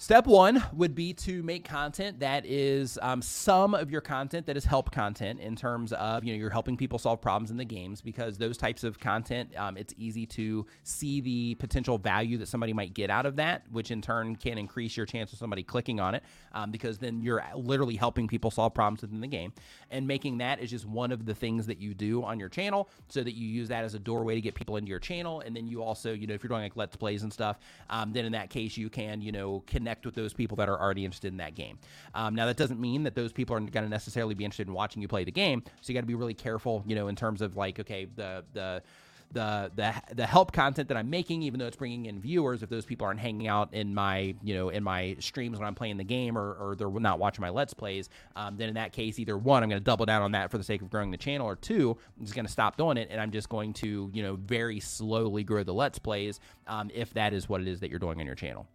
Step 0.00 0.28
one 0.28 0.62
would 0.74 0.94
be 0.94 1.12
to 1.12 1.42
make 1.42 1.64
content 1.64 2.20
that 2.20 2.46
is 2.46 3.00
um, 3.02 3.20
some 3.20 3.74
of 3.74 3.90
your 3.90 4.00
content 4.00 4.46
that 4.46 4.56
is 4.56 4.64
help 4.64 4.92
content 4.92 5.40
in 5.40 5.56
terms 5.56 5.92
of 5.92 6.22
you 6.22 6.32
know 6.32 6.38
you're 6.38 6.50
helping 6.50 6.76
people 6.76 7.00
solve 7.00 7.20
problems 7.20 7.50
in 7.50 7.56
the 7.56 7.64
games 7.64 8.00
because 8.00 8.38
those 8.38 8.56
types 8.56 8.84
of 8.84 9.00
content 9.00 9.50
um, 9.56 9.76
it's 9.76 9.92
easy 9.98 10.24
to 10.24 10.64
see 10.84 11.20
the 11.20 11.56
potential 11.56 11.98
value 11.98 12.38
that 12.38 12.46
somebody 12.46 12.72
might 12.72 12.94
get 12.94 13.10
out 13.10 13.26
of 13.26 13.34
that, 13.34 13.64
which 13.72 13.90
in 13.90 14.00
turn 14.00 14.36
can 14.36 14.56
increase 14.56 14.96
your 14.96 15.04
chance 15.04 15.32
of 15.32 15.38
somebody 15.40 15.64
clicking 15.64 15.98
on 15.98 16.14
it 16.14 16.22
um, 16.52 16.70
because 16.70 16.98
then 16.98 17.20
you're 17.20 17.44
literally 17.56 17.96
helping 17.96 18.28
people 18.28 18.52
solve 18.52 18.72
problems 18.72 19.02
within 19.02 19.20
the 19.20 19.26
game. 19.26 19.52
And 19.90 20.06
making 20.06 20.38
that 20.38 20.60
is 20.60 20.70
just 20.70 20.86
one 20.86 21.10
of 21.10 21.26
the 21.26 21.34
things 21.34 21.66
that 21.66 21.78
you 21.78 21.92
do 21.92 22.22
on 22.22 22.38
your 22.38 22.48
channel 22.48 22.88
so 23.08 23.24
that 23.24 23.34
you 23.34 23.48
use 23.48 23.66
that 23.70 23.82
as 23.82 23.94
a 23.94 23.98
doorway 23.98 24.36
to 24.36 24.40
get 24.40 24.54
people 24.54 24.76
into 24.76 24.90
your 24.90 25.00
channel. 25.00 25.40
And 25.40 25.56
then 25.56 25.66
you 25.66 25.82
also 25.82 26.12
you 26.12 26.28
know 26.28 26.34
if 26.34 26.44
you're 26.44 26.48
doing 26.50 26.62
like 26.62 26.76
let's 26.76 26.94
plays 26.94 27.24
and 27.24 27.32
stuff 27.32 27.58
um, 27.90 28.12
then 28.12 28.24
in 28.24 28.30
that 28.30 28.48
case 28.48 28.76
you 28.76 28.88
can 28.88 29.20
you 29.20 29.32
know 29.32 29.64
connect 29.66 29.87
connect 29.88 30.04
with 30.04 30.14
those 30.14 30.34
people 30.34 30.56
that 30.56 30.68
are 30.68 30.78
already 30.78 31.04
interested 31.04 31.32
in 31.32 31.38
that 31.38 31.54
game. 31.54 31.78
Um, 32.14 32.34
now, 32.34 32.44
that 32.46 32.58
doesn't 32.58 32.78
mean 32.78 33.04
that 33.04 33.14
those 33.14 33.32
people 33.32 33.56
are 33.56 33.60
going 33.60 33.84
to 33.84 33.88
necessarily 33.88 34.34
be 34.34 34.44
interested 34.44 34.68
in 34.68 34.74
watching 34.74 35.00
you 35.00 35.08
play 35.08 35.24
the 35.24 35.32
game. 35.32 35.62
So 35.80 35.90
you 35.90 35.94
got 35.94 36.02
to 36.02 36.06
be 36.06 36.14
really 36.14 36.34
careful, 36.34 36.84
you 36.86 36.94
know, 36.94 37.08
in 37.08 37.16
terms 37.16 37.40
of 37.40 37.56
like, 37.56 37.80
okay, 37.80 38.06
the 38.16 38.44
the 38.52 38.82
the 39.32 39.70
the 39.74 39.94
the 40.14 40.26
help 40.26 40.52
content 40.52 40.88
that 40.88 40.96
I'm 40.96 41.08
making, 41.08 41.42
even 41.42 41.58
though 41.58 41.66
it's 41.66 41.76
bringing 41.76 42.06
in 42.06 42.20
viewers, 42.20 42.62
if 42.62 42.68
those 42.68 42.84
people 42.84 43.06
aren't 43.06 43.20
hanging 43.20 43.46
out 43.46 43.72
in 43.72 43.94
my 43.94 44.34
you 44.42 44.54
know 44.54 44.68
in 44.70 44.82
my 44.82 45.16
streams 45.20 45.58
when 45.58 45.66
I'm 45.66 45.74
playing 45.74 45.96
the 45.96 46.04
game, 46.04 46.36
or, 46.36 46.54
or 46.54 46.76
they're 46.76 46.88
not 46.88 47.18
watching 47.18 47.42
my 47.42 47.50
let's 47.50 47.74
plays, 47.74 48.08
um, 48.36 48.56
then 48.56 48.68
in 48.68 48.74
that 48.74 48.92
case, 48.92 49.18
either 49.18 49.36
one, 49.36 49.62
I'm 49.62 49.68
going 49.68 49.80
to 49.80 49.84
double 49.84 50.06
down 50.06 50.22
on 50.22 50.32
that 50.32 50.50
for 50.50 50.58
the 50.58 50.64
sake 50.64 50.82
of 50.82 50.90
growing 50.90 51.10
the 51.10 51.18
channel, 51.18 51.46
or 51.46 51.56
two, 51.56 51.96
I'm 52.18 52.24
just 52.24 52.34
going 52.34 52.46
to 52.46 52.52
stop 52.52 52.76
doing 52.76 52.96
it, 52.96 53.08
and 53.10 53.20
I'm 53.20 53.30
just 53.30 53.48
going 53.48 53.72
to 53.74 54.10
you 54.12 54.22
know 54.22 54.36
very 54.36 54.80
slowly 54.80 55.44
grow 55.44 55.62
the 55.62 55.74
let's 55.74 55.98
plays 55.98 56.40
um, 56.66 56.90
if 56.94 57.12
that 57.14 57.32
is 57.32 57.48
what 57.48 57.60
it 57.60 57.68
is 57.68 57.80
that 57.80 57.90
you're 57.90 57.98
doing 57.98 58.20
on 58.20 58.26
your 58.26 58.34
channel. 58.34 58.66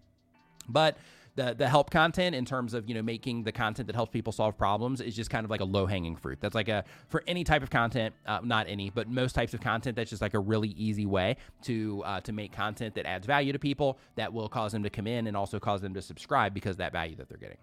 But 0.67 0.97
the 1.35 1.53
the 1.53 1.67
help 1.67 1.89
content 1.89 2.35
in 2.35 2.45
terms 2.45 2.73
of 2.73 2.87
you 2.87 2.95
know 2.95 3.01
making 3.01 3.43
the 3.43 3.51
content 3.51 3.87
that 3.87 3.95
helps 3.95 4.11
people 4.11 4.31
solve 4.31 4.57
problems 4.57 5.01
is 5.01 5.15
just 5.15 5.29
kind 5.29 5.45
of 5.45 5.51
like 5.51 5.61
a 5.61 5.65
low 5.65 5.85
hanging 5.85 6.15
fruit. 6.15 6.39
That's 6.39 6.55
like 6.55 6.69
a 6.69 6.83
for 7.09 7.23
any 7.27 7.43
type 7.43 7.63
of 7.63 7.69
content, 7.69 8.13
uh, 8.25 8.39
not 8.43 8.67
any, 8.69 8.89
but 8.89 9.07
most 9.07 9.33
types 9.33 9.53
of 9.53 9.61
content. 9.61 9.95
That's 9.95 10.09
just 10.09 10.21
like 10.21 10.33
a 10.33 10.39
really 10.39 10.69
easy 10.69 11.05
way 11.05 11.37
to 11.63 12.03
uh, 12.05 12.21
to 12.21 12.31
make 12.31 12.51
content 12.51 12.95
that 12.95 13.05
adds 13.05 13.25
value 13.25 13.53
to 13.53 13.59
people 13.59 13.97
that 14.15 14.31
will 14.31 14.49
cause 14.49 14.71
them 14.71 14.83
to 14.83 14.89
come 14.89 15.07
in 15.07 15.27
and 15.27 15.35
also 15.35 15.59
cause 15.59 15.81
them 15.81 15.93
to 15.95 16.01
subscribe 16.01 16.53
because 16.53 16.77
that 16.77 16.91
value 16.91 17.15
that 17.15 17.29
they're 17.29 17.37
getting. 17.37 17.57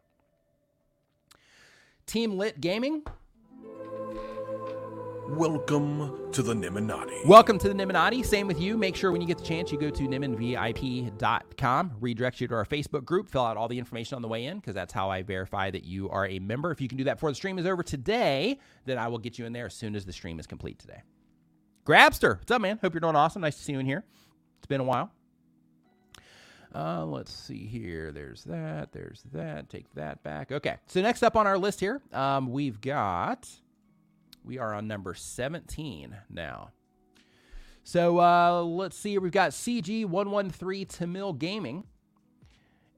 Team 2.07 2.37
Lit 2.37 2.61
Gaming 2.61 3.05
Welcome 5.31 6.33
to 6.33 6.43
the 6.43 6.55
Nimminati. 6.55 7.25
Welcome 7.25 7.57
to 7.61 7.69
the 7.69 7.75
Nimminati. 7.75 8.27
Same 8.27 8.49
with 8.49 8.61
you. 8.61 8.77
Make 8.77 8.97
sure 8.97 9.13
when 9.13 9.21
you 9.21 9.29
get 9.29 9.39
the 9.39 9.45
chance, 9.45 9.71
you 9.71 9.79
go 9.79 9.89
to 9.89 10.03
nimminvip.com, 10.03 11.91
redirects 12.01 12.41
you 12.41 12.49
to 12.49 12.55
our 12.55 12.65
Facebook 12.65 13.05
group, 13.05 13.31
fill 13.31 13.45
out 13.45 13.57
all 13.57 13.69
the 13.69 13.79
information 13.79 14.17
on 14.17 14.23
the 14.23 14.29
way 14.29 14.47
in, 14.47 14.59
because 14.59 14.75
that's 14.75 14.93
how 14.93 15.09
I 15.09 15.23
verify 15.23 15.71
that 15.71 15.85
you 15.85 16.11
are 16.11 16.27
a 16.27 16.41
member. 16.41 16.73
If 16.73 16.81
you 16.81 16.89
can 16.89 16.99
do 16.99 17.05
that 17.05 17.15
before 17.15 17.31
the 17.31 17.37
stream 17.37 17.61
is 17.61 17.67
over 17.67 17.85
today, 17.85 18.59
then 18.87 18.99
I 18.99 19.07
will 19.07 19.19
get 19.19 19.39
you 19.39 19.47
in 19.47 19.53
there 19.53 19.67
as 19.67 19.75
soon 19.75 19.95
as 19.95 20.05
the 20.05 20.13
stream 20.13 20.41
is 20.41 20.49
complete 20.49 20.81
today. 20.81 21.03
Grabster, 21.87 22.39
what's 22.39 22.51
up, 22.51 22.61
man? 22.61 22.81
Hope 22.83 22.93
you're 22.93 23.01
doing 23.01 23.15
awesome. 23.15 23.43
Nice 23.43 23.57
to 23.57 23.63
see 23.63 23.73
you 23.73 23.79
in 23.79 23.87
here. 23.87 24.05
It's 24.59 24.67
been 24.67 24.81
a 24.81 24.85
while. 24.85 25.13
Uh, 26.75 27.05
let's 27.05 27.33
see 27.33 27.67
here. 27.67 28.11
There's 28.11 28.43
that. 28.45 28.91
There's 28.93 29.23
that. 29.33 29.69
Take 29.71 29.95
that 29.95 30.25
back. 30.25 30.51
Okay. 30.51 30.77
So 30.89 31.01
next 31.01 31.23
up 31.23 31.37
on 31.37 31.47
our 31.47 31.57
list 31.57 31.79
here, 31.79 32.01
um, 32.13 32.51
we've 32.51 32.81
got 32.81 33.49
we 34.45 34.59
are 34.59 34.75
on 34.75 34.87
number 34.87 35.15
17 35.15 36.17
now. 36.29 36.71
So 37.83 38.21
uh, 38.21 38.63
let's 38.63 38.97
see. 38.97 39.19
We've 39.19 39.33
got 39.33 39.51
CG113 39.51 40.89
Tamil 40.89 41.33
Gaming. 41.35 41.85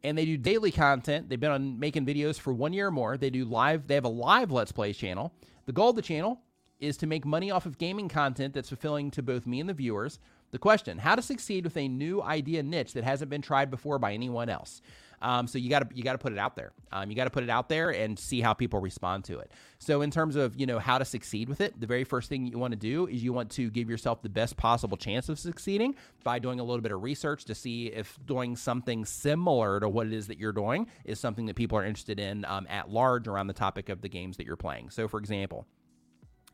And 0.04 0.18
they 0.18 0.24
do 0.24 0.36
daily 0.36 0.72
content. 0.72 1.28
They've 1.28 1.38
been 1.38 1.52
on 1.52 1.78
making 1.78 2.06
videos 2.06 2.38
for 2.38 2.52
one 2.52 2.72
year 2.72 2.88
or 2.88 2.90
more. 2.90 3.16
They 3.16 3.30
do 3.30 3.44
live, 3.44 3.86
they 3.86 3.94
have 3.94 4.04
a 4.04 4.08
live 4.08 4.50
Let's 4.50 4.72
Play 4.72 4.92
channel. 4.92 5.32
The 5.66 5.72
goal 5.72 5.90
of 5.90 5.96
the 5.96 6.02
channel 6.02 6.40
is 6.80 6.96
to 6.96 7.06
make 7.06 7.24
money 7.24 7.52
off 7.52 7.66
of 7.66 7.78
gaming 7.78 8.08
content 8.08 8.52
that's 8.52 8.68
fulfilling 8.68 9.12
to 9.12 9.22
both 9.22 9.46
me 9.46 9.60
and 9.60 9.68
the 9.68 9.74
viewers. 9.74 10.18
The 10.50 10.58
question 10.58 10.98
how 10.98 11.14
to 11.14 11.22
succeed 11.22 11.64
with 11.64 11.76
a 11.76 11.88
new 11.88 12.20
idea 12.20 12.62
niche 12.62 12.94
that 12.94 13.04
hasn't 13.04 13.30
been 13.30 13.42
tried 13.42 13.70
before 13.70 14.00
by 14.00 14.12
anyone 14.12 14.48
else. 14.48 14.82
Um, 15.22 15.46
so 15.46 15.56
you 15.56 15.70
got 15.70 15.88
to 15.88 15.96
you 15.96 16.02
got 16.02 16.12
to 16.12 16.18
put 16.18 16.32
it 16.32 16.38
out 16.38 16.56
there. 16.56 16.72
Um, 16.90 17.08
you 17.08 17.16
got 17.16 17.24
to 17.24 17.30
put 17.30 17.44
it 17.44 17.48
out 17.48 17.68
there 17.68 17.90
and 17.90 18.18
see 18.18 18.40
how 18.40 18.52
people 18.52 18.80
respond 18.80 19.24
to 19.24 19.38
it. 19.38 19.52
So 19.78 20.02
in 20.02 20.10
terms 20.10 20.36
of 20.36 20.58
you 20.60 20.66
know 20.66 20.78
how 20.78 20.98
to 20.98 21.04
succeed 21.04 21.48
with 21.48 21.60
it, 21.60 21.80
the 21.80 21.86
very 21.86 22.04
first 22.04 22.28
thing 22.28 22.46
you 22.46 22.58
want 22.58 22.72
to 22.72 22.78
do 22.78 23.06
is 23.06 23.22
you 23.22 23.32
want 23.32 23.50
to 23.52 23.70
give 23.70 23.88
yourself 23.88 24.20
the 24.20 24.28
best 24.28 24.56
possible 24.56 24.96
chance 24.96 25.28
of 25.28 25.38
succeeding 25.38 25.94
by 26.24 26.38
doing 26.38 26.60
a 26.60 26.64
little 26.64 26.82
bit 26.82 26.92
of 26.92 27.02
research 27.02 27.44
to 27.46 27.54
see 27.54 27.86
if 27.86 28.18
doing 28.26 28.56
something 28.56 29.04
similar 29.04 29.80
to 29.80 29.88
what 29.88 30.08
it 30.08 30.12
is 30.12 30.26
that 30.26 30.38
you're 30.38 30.52
doing 30.52 30.88
is 31.04 31.20
something 31.20 31.46
that 31.46 31.54
people 31.54 31.78
are 31.78 31.84
interested 31.84 32.18
in 32.18 32.44
um, 32.46 32.66
at 32.68 32.90
large 32.90 33.28
around 33.28 33.46
the 33.46 33.54
topic 33.54 33.88
of 33.88 34.02
the 34.02 34.08
games 34.08 34.36
that 34.36 34.46
you're 34.46 34.56
playing. 34.56 34.90
So 34.90 35.06
for 35.06 35.18
example, 35.18 35.66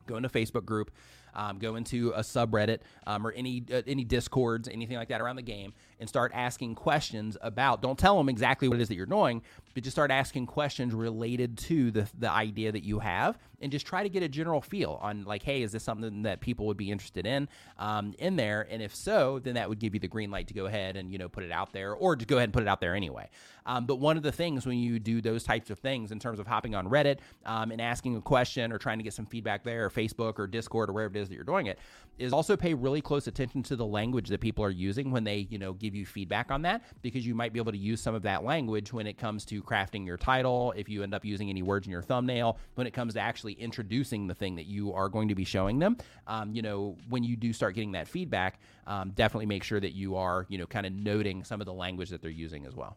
go 0.06 0.16
into 0.16 0.28
Facebook 0.28 0.64
group, 0.64 0.90
um, 1.34 1.58
go 1.58 1.76
into 1.76 2.10
a 2.10 2.20
subreddit 2.20 2.80
um, 3.06 3.26
or 3.26 3.32
any 3.32 3.64
uh, 3.72 3.82
any 3.86 4.04
discords, 4.04 4.68
anything 4.68 4.96
like 4.96 5.08
that 5.08 5.20
around 5.20 5.36
the 5.36 5.42
game, 5.42 5.72
and 6.00 6.08
start 6.08 6.32
asking 6.34 6.74
questions 6.74 7.36
about. 7.40 7.82
Don't 7.82 7.98
tell 7.98 8.16
them 8.16 8.28
exactly 8.28 8.68
what 8.68 8.78
it 8.78 8.82
is 8.82 8.88
that 8.88 8.94
you're 8.94 9.06
doing, 9.06 9.42
but 9.74 9.82
just 9.82 9.94
start 9.94 10.10
asking 10.10 10.46
questions 10.46 10.94
related 10.94 11.58
to 11.58 11.90
the 11.90 12.08
the 12.18 12.30
idea 12.30 12.72
that 12.72 12.84
you 12.84 12.98
have, 12.98 13.38
and 13.60 13.72
just 13.72 13.86
try 13.86 14.02
to 14.02 14.08
get 14.08 14.22
a 14.22 14.28
general 14.28 14.60
feel 14.60 14.98
on 15.02 15.24
like, 15.24 15.42
hey, 15.42 15.62
is 15.62 15.72
this 15.72 15.82
something 15.82 16.22
that 16.22 16.40
people 16.40 16.66
would 16.66 16.76
be 16.76 16.90
interested 16.90 17.26
in 17.26 17.48
um, 17.78 18.14
in 18.18 18.36
there? 18.36 18.66
And 18.70 18.82
if 18.82 18.94
so, 18.94 19.38
then 19.38 19.54
that 19.54 19.68
would 19.68 19.78
give 19.78 19.94
you 19.94 20.00
the 20.00 20.08
green 20.08 20.30
light 20.30 20.48
to 20.48 20.54
go 20.54 20.66
ahead 20.66 20.96
and 20.96 21.10
you 21.12 21.18
know 21.18 21.28
put 21.28 21.44
it 21.44 21.52
out 21.52 21.72
there, 21.72 21.94
or 21.94 22.16
to 22.16 22.24
go 22.24 22.36
ahead 22.36 22.48
and 22.48 22.52
put 22.52 22.62
it 22.62 22.68
out 22.68 22.80
there 22.80 22.94
anyway. 22.94 23.28
Um, 23.66 23.84
but 23.84 23.96
one 23.96 24.16
of 24.16 24.22
the 24.22 24.32
things 24.32 24.66
when 24.66 24.78
you 24.78 24.98
do 24.98 25.20
those 25.20 25.44
types 25.44 25.70
of 25.70 25.78
things 25.78 26.10
in 26.10 26.18
terms 26.18 26.40
of 26.40 26.46
hopping 26.46 26.74
on 26.74 26.88
Reddit 26.88 27.18
um, 27.44 27.70
and 27.70 27.80
asking 27.80 28.16
a 28.16 28.20
question 28.20 28.72
or 28.72 28.78
trying 28.78 28.98
to 28.98 29.04
get 29.04 29.12
some 29.12 29.26
feedback 29.26 29.62
there, 29.62 29.84
or 29.86 29.90
Facebook 29.90 30.38
or 30.38 30.46
Discord 30.46 30.88
or 30.90 30.92
wherever 30.92 31.12
is 31.18 31.28
that 31.28 31.34
you're 31.34 31.44
doing 31.44 31.66
it, 31.66 31.78
is 32.18 32.32
also 32.32 32.56
pay 32.56 32.74
really 32.74 33.00
close 33.00 33.26
attention 33.26 33.62
to 33.62 33.76
the 33.76 33.86
language 33.86 34.28
that 34.28 34.40
people 34.40 34.64
are 34.64 34.70
using 34.70 35.10
when 35.10 35.24
they 35.24 35.46
you 35.50 35.58
know 35.58 35.72
give 35.72 35.94
you 35.94 36.04
feedback 36.04 36.50
on 36.50 36.62
that 36.62 36.82
because 37.02 37.26
you 37.26 37.34
might 37.34 37.52
be 37.52 37.58
able 37.58 37.72
to 37.72 37.78
use 37.78 38.00
some 38.00 38.14
of 38.14 38.22
that 38.22 38.44
language 38.44 38.92
when 38.92 39.06
it 39.06 39.18
comes 39.18 39.44
to 39.44 39.62
crafting 39.62 40.04
your 40.04 40.16
title 40.16 40.72
if 40.76 40.88
you 40.88 41.02
end 41.02 41.14
up 41.14 41.24
using 41.24 41.48
any 41.48 41.62
words 41.62 41.86
in 41.86 41.92
your 41.92 42.02
thumbnail 42.02 42.58
when 42.74 42.86
it 42.86 42.92
comes 42.92 43.14
to 43.14 43.20
actually 43.20 43.52
introducing 43.54 44.26
the 44.26 44.34
thing 44.34 44.56
that 44.56 44.66
you 44.66 44.92
are 44.92 45.08
going 45.08 45.28
to 45.28 45.34
be 45.34 45.44
showing 45.44 45.78
them 45.78 45.96
um, 46.26 46.52
you 46.52 46.62
know 46.62 46.96
when 47.08 47.22
you 47.22 47.36
do 47.36 47.52
start 47.52 47.74
getting 47.74 47.92
that 47.92 48.08
feedback 48.08 48.60
um, 48.86 49.10
definitely 49.10 49.46
make 49.46 49.62
sure 49.62 49.80
that 49.80 49.92
you 49.92 50.16
are 50.16 50.46
you 50.48 50.58
know 50.58 50.66
kind 50.66 50.86
of 50.86 50.92
noting 50.92 51.44
some 51.44 51.60
of 51.60 51.66
the 51.66 51.72
language 51.72 52.10
that 52.10 52.20
they're 52.20 52.30
using 52.30 52.66
as 52.66 52.74
well 52.74 52.96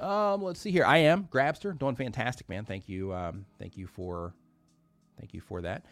um, 0.00 0.42
let's 0.42 0.58
see 0.58 0.70
here. 0.70 0.86
I 0.86 0.98
am 0.98 1.24
Grabster, 1.24 1.78
doing 1.78 1.94
fantastic, 1.94 2.48
man. 2.48 2.64
Thank 2.64 2.88
you. 2.88 3.12
Um, 3.12 3.44
thank 3.58 3.76
you 3.76 3.86
for, 3.86 4.32
thank 5.18 5.34
you 5.34 5.40
for 5.40 5.60
that. 5.60 5.84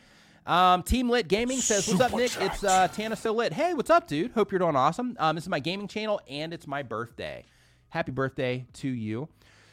Um, 0.49 0.83
Team 0.83 1.11
Lit 1.11 1.29
Gaming 1.29 1.59
says, 1.59 1.87
"What's 1.87 2.01
up, 2.01 2.15
Nick? 2.15 2.33
It's 2.41 2.65
uh, 2.65 2.89
Tana 2.89 3.17
So 3.17 3.33
Lit. 3.35 3.53
Hey, 3.53 3.75
what's 3.75 3.91
up, 3.91 4.09
dude? 4.09 4.33
Hope 4.33 4.51
you're 4.51 4.59
doing 4.59 4.77
awesome. 4.77 5.15
Um, 5.21 5.37
this 5.37 5.45
is 5.45 5.51
my 5.51 5.61
gaming 5.61 5.89
channel, 5.89 6.23
and 6.27 6.55
it's 6.55 6.67
my 6.67 6.83
birthday. 6.83 7.45
Happy 7.91 8.13
birthday 8.13 8.67
to 8.75 8.89
you." 8.89 9.29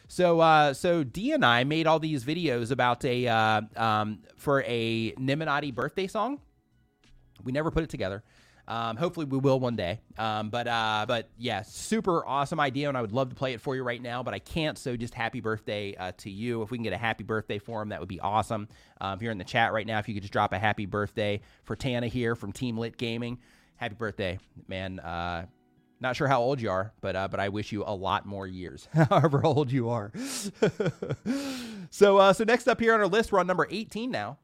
So, 0.09 0.41
uh, 0.41 0.73
so 0.73 1.05
D 1.05 1.31
and 1.31 1.45
I 1.45 1.63
made 1.63 1.87
all 1.87 1.99
these 1.99 2.25
videos 2.25 2.71
about 2.71 3.05
a 3.05 3.25
uh, 3.25 3.61
um, 3.77 4.19
for 4.35 4.63
a 4.67 5.13
Nimminati 5.13 5.73
birthday 5.73 6.07
song. 6.07 6.41
We 7.41 7.53
never 7.53 7.71
put 7.71 7.83
it 7.83 7.89
together. 7.89 8.23
Um, 8.67 8.97
hopefully, 8.97 9.25
we 9.25 9.37
will 9.37 9.59
one 9.59 9.75
day. 9.75 9.99
Um, 10.17 10.49
but 10.49 10.67
uh, 10.67 11.05
but 11.07 11.29
yeah, 11.37 11.61
super 11.61 12.25
awesome 12.25 12.59
idea, 12.59 12.87
and 12.89 12.97
I 12.97 13.01
would 13.01 13.11
love 13.11 13.29
to 13.29 13.35
play 13.35 13.53
it 13.53 13.61
for 13.61 13.75
you 13.75 13.83
right 13.83 14.01
now, 14.01 14.23
but 14.23 14.33
I 14.33 14.39
can't. 14.39 14.77
So 14.77 14.97
just 14.97 15.13
happy 15.13 15.39
birthday 15.39 15.95
uh, 15.95 16.13
to 16.17 16.29
you. 16.29 16.61
If 16.61 16.71
we 16.71 16.77
can 16.77 16.83
get 16.83 16.93
a 16.93 16.97
happy 16.97 17.23
birthday 17.23 17.59
for 17.59 17.81
him, 17.81 17.89
that 17.89 17.99
would 17.99 18.09
be 18.09 18.19
awesome. 18.19 18.67
Um, 18.99 19.17
if 19.17 19.21
you're 19.21 19.31
in 19.31 19.37
the 19.37 19.43
chat 19.43 19.71
right 19.71 19.85
now, 19.85 19.99
if 19.99 20.07
you 20.07 20.13
could 20.13 20.23
just 20.23 20.33
drop 20.33 20.53
a 20.53 20.59
happy 20.59 20.85
birthday 20.85 21.41
for 21.63 21.75
Tana 21.75 22.07
here 22.07 22.35
from 22.35 22.51
Team 22.51 22.77
Lit 22.77 22.97
Gaming, 22.97 23.37
happy 23.75 23.95
birthday, 23.95 24.39
man. 24.67 24.99
Uh, 24.99 25.45
not 26.01 26.15
sure 26.15 26.27
how 26.27 26.41
old 26.41 26.59
you 26.59 26.69
are, 26.69 26.91
but 27.01 27.15
uh, 27.15 27.27
but 27.27 27.39
I 27.39 27.49
wish 27.49 27.71
you 27.71 27.83
a 27.85 27.93
lot 27.93 28.25
more 28.25 28.47
years, 28.47 28.87
however 28.93 29.45
old 29.45 29.71
you 29.71 29.89
are. 29.89 30.11
so 31.89 32.17
uh, 32.17 32.33
so 32.33 32.43
next 32.43 32.67
up 32.67 32.79
here 32.79 32.93
on 32.93 32.99
our 32.99 33.07
list, 33.07 33.31
we're 33.31 33.39
on 33.39 33.47
number 33.47 33.67
18 33.69 34.11
now. 34.11 34.37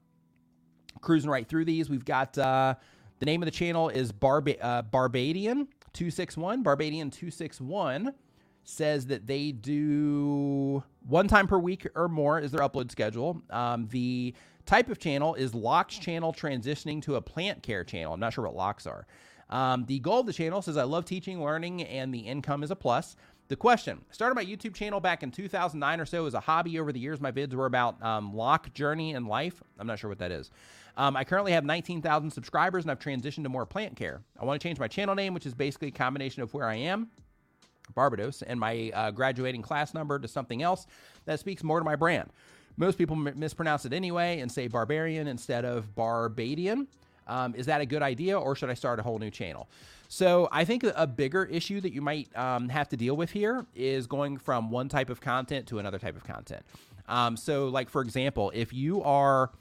Cruising 1.01 1.29
right 1.29 1.47
through 1.47 1.65
these, 1.65 1.89
we've 1.89 2.05
got 2.05 2.37
uh, 2.37 2.75
the 3.21 3.25
name 3.27 3.43
of 3.43 3.45
the 3.45 3.51
channel 3.51 3.87
is 3.87 4.11
Barba- 4.11 4.61
uh, 4.65 4.81
Barbadian 4.81 5.67
261. 5.93 6.63
Barbadian 6.63 7.11
261. 7.11 8.13
says 8.63 9.05
that 9.05 9.27
they 9.27 9.51
do 9.51 10.83
one 11.07 11.27
time 11.27 11.47
per 11.47 11.59
week 11.59 11.87
or 11.95 12.07
more 12.07 12.39
is 12.39 12.51
their 12.51 12.67
upload 12.67 12.89
schedule. 12.89 13.39
Um, 13.51 13.87
the 13.91 14.33
type 14.65 14.89
of 14.89 14.97
channel 14.97 15.35
is 15.35 15.53
Locks 15.53 15.99
channel 15.99 16.33
transitioning 16.33 16.99
to 17.03 17.15
a 17.15 17.21
plant 17.21 17.61
care 17.61 17.83
channel. 17.83 18.13
I'm 18.13 18.19
not 18.19 18.33
sure 18.33 18.43
what 18.43 18.55
locks 18.55 18.87
are. 18.87 19.05
Um, 19.51 19.85
the 19.85 19.99
goal 19.99 20.21
of 20.21 20.25
the 20.25 20.33
channel 20.33 20.63
says 20.63 20.75
I 20.75 20.83
love 20.83 21.05
teaching, 21.05 21.43
learning, 21.43 21.83
and 21.83 22.11
the 22.11 22.19
income 22.19 22.63
is 22.63 22.71
a 22.71 22.75
plus. 22.75 23.15
The 23.49 23.55
question 23.55 24.01
started 24.09 24.33
my 24.33 24.45
YouTube 24.45 24.73
channel 24.73 24.99
back 24.99 25.21
in 25.21 25.29
2009 25.29 25.99
or 25.99 26.05
so 26.05 26.25
as 26.25 26.33
a 26.33 26.39
hobby. 26.39 26.79
Over 26.79 26.91
the 26.91 26.99
years, 26.99 27.21
my 27.21 27.31
vids 27.31 27.53
were 27.53 27.65
about 27.67 28.01
um, 28.01 28.33
lock 28.33 28.73
journey 28.73 29.13
and 29.13 29.27
life. 29.27 29.61
I'm 29.77 29.85
not 29.85 29.99
sure 29.99 30.09
what 30.09 30.19
that 30.19 30.31
is. 30.31 30.49
Um, 30.97 31.15
I 31.15 31.23
currently 31.23 31.51
have 31.53 31.63
19,000 31.63 32.31
subscribers 32.31 32.83
and 32.83 32.91
I've 32.91 32.99
transitioned 32.99 33.43
to 33.43 33.49
more 33.49 33.65
plant 33.65 33.95
care. 33.95 34.21
I 34.39 34.45
want 34.45 34.59
to 34.61 34.67
change 34.67 34.79
my 34.79 34.87
channel 34.87 35.15
name, 35.15 35.33
which 35.33 35.45
is 35.45 35.53
basically 35.53 35.89
a 35.89 35.91
combination 35.91 36.41
of 36.41 36.53
where 36.53 36.67
I 36.67 36.75
am, 36.75 37.09
Barbados, 37.95 38.41
and 38.41 38.59
my 38.59 38.91
uh, 38.93 39.11
graduating 39.11 39.61
class 39.61 39.93
number 39.93 40.19
to 40.19 40.27
something 40.27 40.61
else 40.61 40.87
that 41.25 41.39
speaks 41.39 41.63
more 41.63 41.79
to 41.79 41.85
my 41.85 41.95
brand. 41.95 42.29
Most 42.77 42.97
people 42.97 43.15
m- 43.15 43.37
mispronounce 43.37 43.85
it 43.85 43.93
anyway 43.93 44.39
and 44.39 44.51
say 44.51 44.67
barbarian 44.67 45.27
instead 45.27 45.65
of 45.65 45.93
Barbadian. 45.95 46.87
Um, 47.27 47.55
is 47.55 47.67
that 47.67 47.81
a 47.81 47.85
good 47.85 48.01
idea, 48.01 48.37
or 48.37 48.55
should 48.55 48.69
I 48.69 48.73
start 48.73 48.99
a 48.99 49.03
whole 49.03 49.19
new 49.19 49.29
channel? 49.29 49.69
So 50.09 50.49
I 50.51 50.65
think 50.65 50.83
a 50.83 51.07
bigger 51.07 51.45
issue 51.45 51.79
that 51.81 51.93
you 51.93 52.01
might 52.01 52.35
um, 52.35 52.67
have 52.67 52.89
to 52.89 52.97
deal 52.97 53.15
with 53.15 53.31
here 53.31 53.65
is 53.73 54.07
going 54.07 54.37
from 54.37 54.69
one 54.69 54.89
type 54.89 55.09
of 55.09 55.21
content 55.21 55.67
to 55.67 55.79
another 55.79 55.99
type 55.99 56.17
of 56.17 56.25
content. 56.25 56.65
Um, 57.07 57.37
so, 57.37 57.69
like 57.69 57.89
for 57.89 58.01
example, 58.01 58.51
if 58.53 58.73
you 58.73 59.01
are 59.03 59.51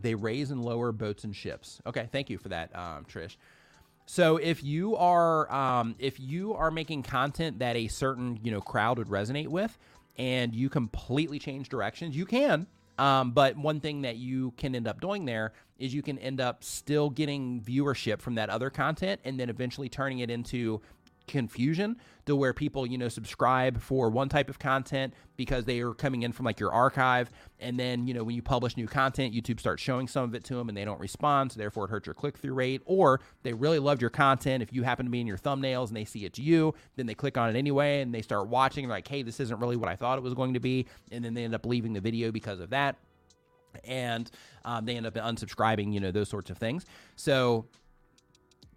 they 0.00 0.14
raise 0.14 0.50
and 0.50 0.64
lower 0.64 0.92
boats 0.92 1.24
and 1.24 1.34
ships. 1.34 1.80
Okay, 1.86 2.08
thank 2.12 2.30
you 2.30 2.38
for 2.38 2.48
that, 2.48 2.74
um, 2.74 3.04
Trish. 3.04 3.36
So 4.06 4.36
if 4.36 4.64
you 4.64 4.96
are 4.96 5.50
um, 5.52 5.94
if 5.98 6.18
you 6.18 6.54
are 6.54 6.70
making 6.70 7.04
content 7.04 7.60
that 7.60 7.76
a 7.76 7.88
certain 7.88 8.38
you 8.42 8.50
know 8.50 8.60
crowd 8.60 8.98
would 8.98 9.08
resonate 9.08 9.48
with, 9.48 9.78
and 10.16 10.54
you 10.54 10.68
completely 10.68 11.38
change 11.38 11.68
directions, 11.68 12.16
you 12.16 12.26
can. 12.26 12.66
Um, 12.98 13.32
but 13.32 13.56
one 13.56 13.80
thing 13.80 14.02
that 14.02 14.16
you 14.16 14.52
can 14.56 14.74
end 14.74 14.86
up 14.86 15.00
doing 15.00 15.24
there 15.24 15.52
is 15.78 15.94
you 15.94 16.02
can 16.02 16.18
end 16.18 16.40
up 16.40 16.62
still 16.62 17.10
getting 17.10 17.60
viewership 17.60 18.20
from 18.20 18.34
that 18.34 18.50
other 18.50 18.70
content, 18.70 19.20
and 19.24 19.40
then 19.40 19.48
eventually 19.48 19.88
turning 19.88 20.18
it 20.18 20.30
into 20.30 20.80
confusion 21.32 21.96
to 22.26 22.36
where 22.36 22.52
people 22.52 22.86
you 22.86 22.98
know 22.98 23.08
subscribe 23.08 23.80
for 23.80 24.10
one 24.10 24.28
type 24.28 24.50
of 24.50 24.58
content 24.58 25.14
because 25.36 25.64
they 25.64 25.80
are 25.80 25.94
coming 25.94 26.22
in 26.22 26.30
from 26.30 26.44
like 26.44 26.60
your 26.60 26.70
archive. 26.70 27.30
And 27.58 27.80
then 27.80 28.06
you 28.06 28.12
know 28.12 28.22
when 28.22 28.36
you 28.36 28.42
publish 28.42 28.76
new 28.76 28.86
content 28.86 29.34
youtube 29.34 29.58
starts 29.58 29.82
showing 29.82 30.06
some 30.06 30.24
of 30.24 30.34
it 30.34 30.44
to 30.44 30.54
them 30.54 30.68
and 30.68 30.76
they 30.76 30.84
don't 30.84 31.00
respond 31.00 31.52
so 31.52 31.58
therefore 31.58 31.86
it 31.86 31.90
hurts 31.90 32.06
your 32.06 32.14
click-through 32.14 32.52
rate. 32.52 32.82
Or 32.84 33.20
they 33.42 33.54
really 33.54 33.78
loved 33.78 34.02
your 34.02 34.10
content. 34.10 34.62
If 34.62 34.72
you 34.72 34.82
happen 34.82 35.06
to 35.06 35.10
be 35.10 35.20
in 35.20 35.26
your 35.26 35.38
thumbnails 35.38 35.88
and 35.88 35.96
they 35.96 36.04
see 36.04 36.24
it's 36.26 36.38
you 36.38 36.74
then 36.96 37.06
they 37.06 37.14
click 37.14 37.38
on 37.38 37.48
it 37.48 37.58
anyway 37.58 38.02
and 38.02 38.14
they 38.14 38.22
start 38.22 38.48
watching 38.48 38.86
like 38.88 39.08
hey 39.08 39.22
this 39.22 39.40
isn't 39.40 39.58
really 39.58 39.76
what 39.76 39.88
i 39.88 39.96
thought 39.96 40.18
it 40.18 40.22
was 40.22 40.34
going 40.34 40.54
to 40.54 40.60
be. 40.60 40.86
And 41.10 41.24
then 41.24 41.32
they 41.34 41.44
end 41.44 41.54
up 41.54 41.64
leaving 41.64 41.94
the 41.94 42.00
video 42.00 42.30
because 42.30 42.60
of 42.60 42.70
that. 42.70 42.96
And 43.84 44.30
um, 44.66 44.84
they 44.84 44.96
end 44.96 45.06
up 45.06 45.14
unsubscribing 45.14 45.94
you 45.94 46.00
know 46.00 46.10
those 46.10 46.28
sorts 46.28 46.50
of 46.50 46.58
things. 46.58 46.84
So 47.16 47.66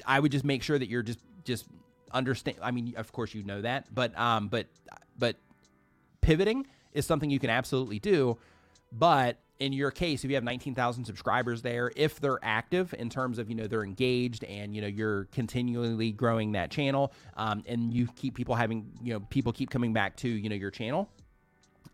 i 0.05 0.19
would 0.19 0.31
just 0.31 0.43
make 0.43 0.61
sure 0.61 0.77
that 0.77 0.89
you're 0.89 1.01
just 1.01 1.19
just 1.45 1.67
understand. 2.15 2.57
I 2.61 2.71
mean, 2.71 2.93
of 2.97 3.11
course, 3.11 3.35
you 3.35 3.43
know 3.43 3.61
that, 3.61 3.93
but 3.93 4.17
um, 4.17 4.47
but 4.47 4.67
but 5.17 5.35
pivoting 6.21 6.65
is 6.93 7.05
something 7.05 7.29
you 7.29 7.39
can 7.39 7.49
absolutely 7.51 7.99
do. 7.99 8.37
But 8.91 9.37
in 9.59 9.73
your 9.73 9.91
case, 9.91 10.23
if 10.23 10.29
you 10.29 10.35
have 10.35 10.43
19,000 10.43 11.05
subscribers 11.05 11.61
there, 11.61 11.91
if 11.95 12.19
they're 12.19 12.39
active 12.41 12.93
in 12.97 13.09
terms 13.09 13.39
of, 13.39 13.49
you 13.49 13.55
know, 13.55 13.67
they're 13.67 13.83
engaged 13.83 14.43
and, 14.43 14.75
you 14.75 14.81
know, 14.81 14.87
you're 14.87 15.25
continually 15.25 16.11
growing 16.11 16.53
that 16.53 16.71
channel 16.71 17.13
um, 17.37 17.63
and 17.67 17.93
you 17.93 18.07
keep 18.15 18.35
people 18.35 18.55
having, 18.55 18.91
you 19.01 19.13
know, 19.13 19.19
people 19.29 19.53
keep 19.53 19.69
coming 19.69 19.93
back 19.93 20.15
to, 20.17 20.29
you 20.29 20.49
know, 20.49 20.55
your 20.55 20.71
channel, 20.71 21.09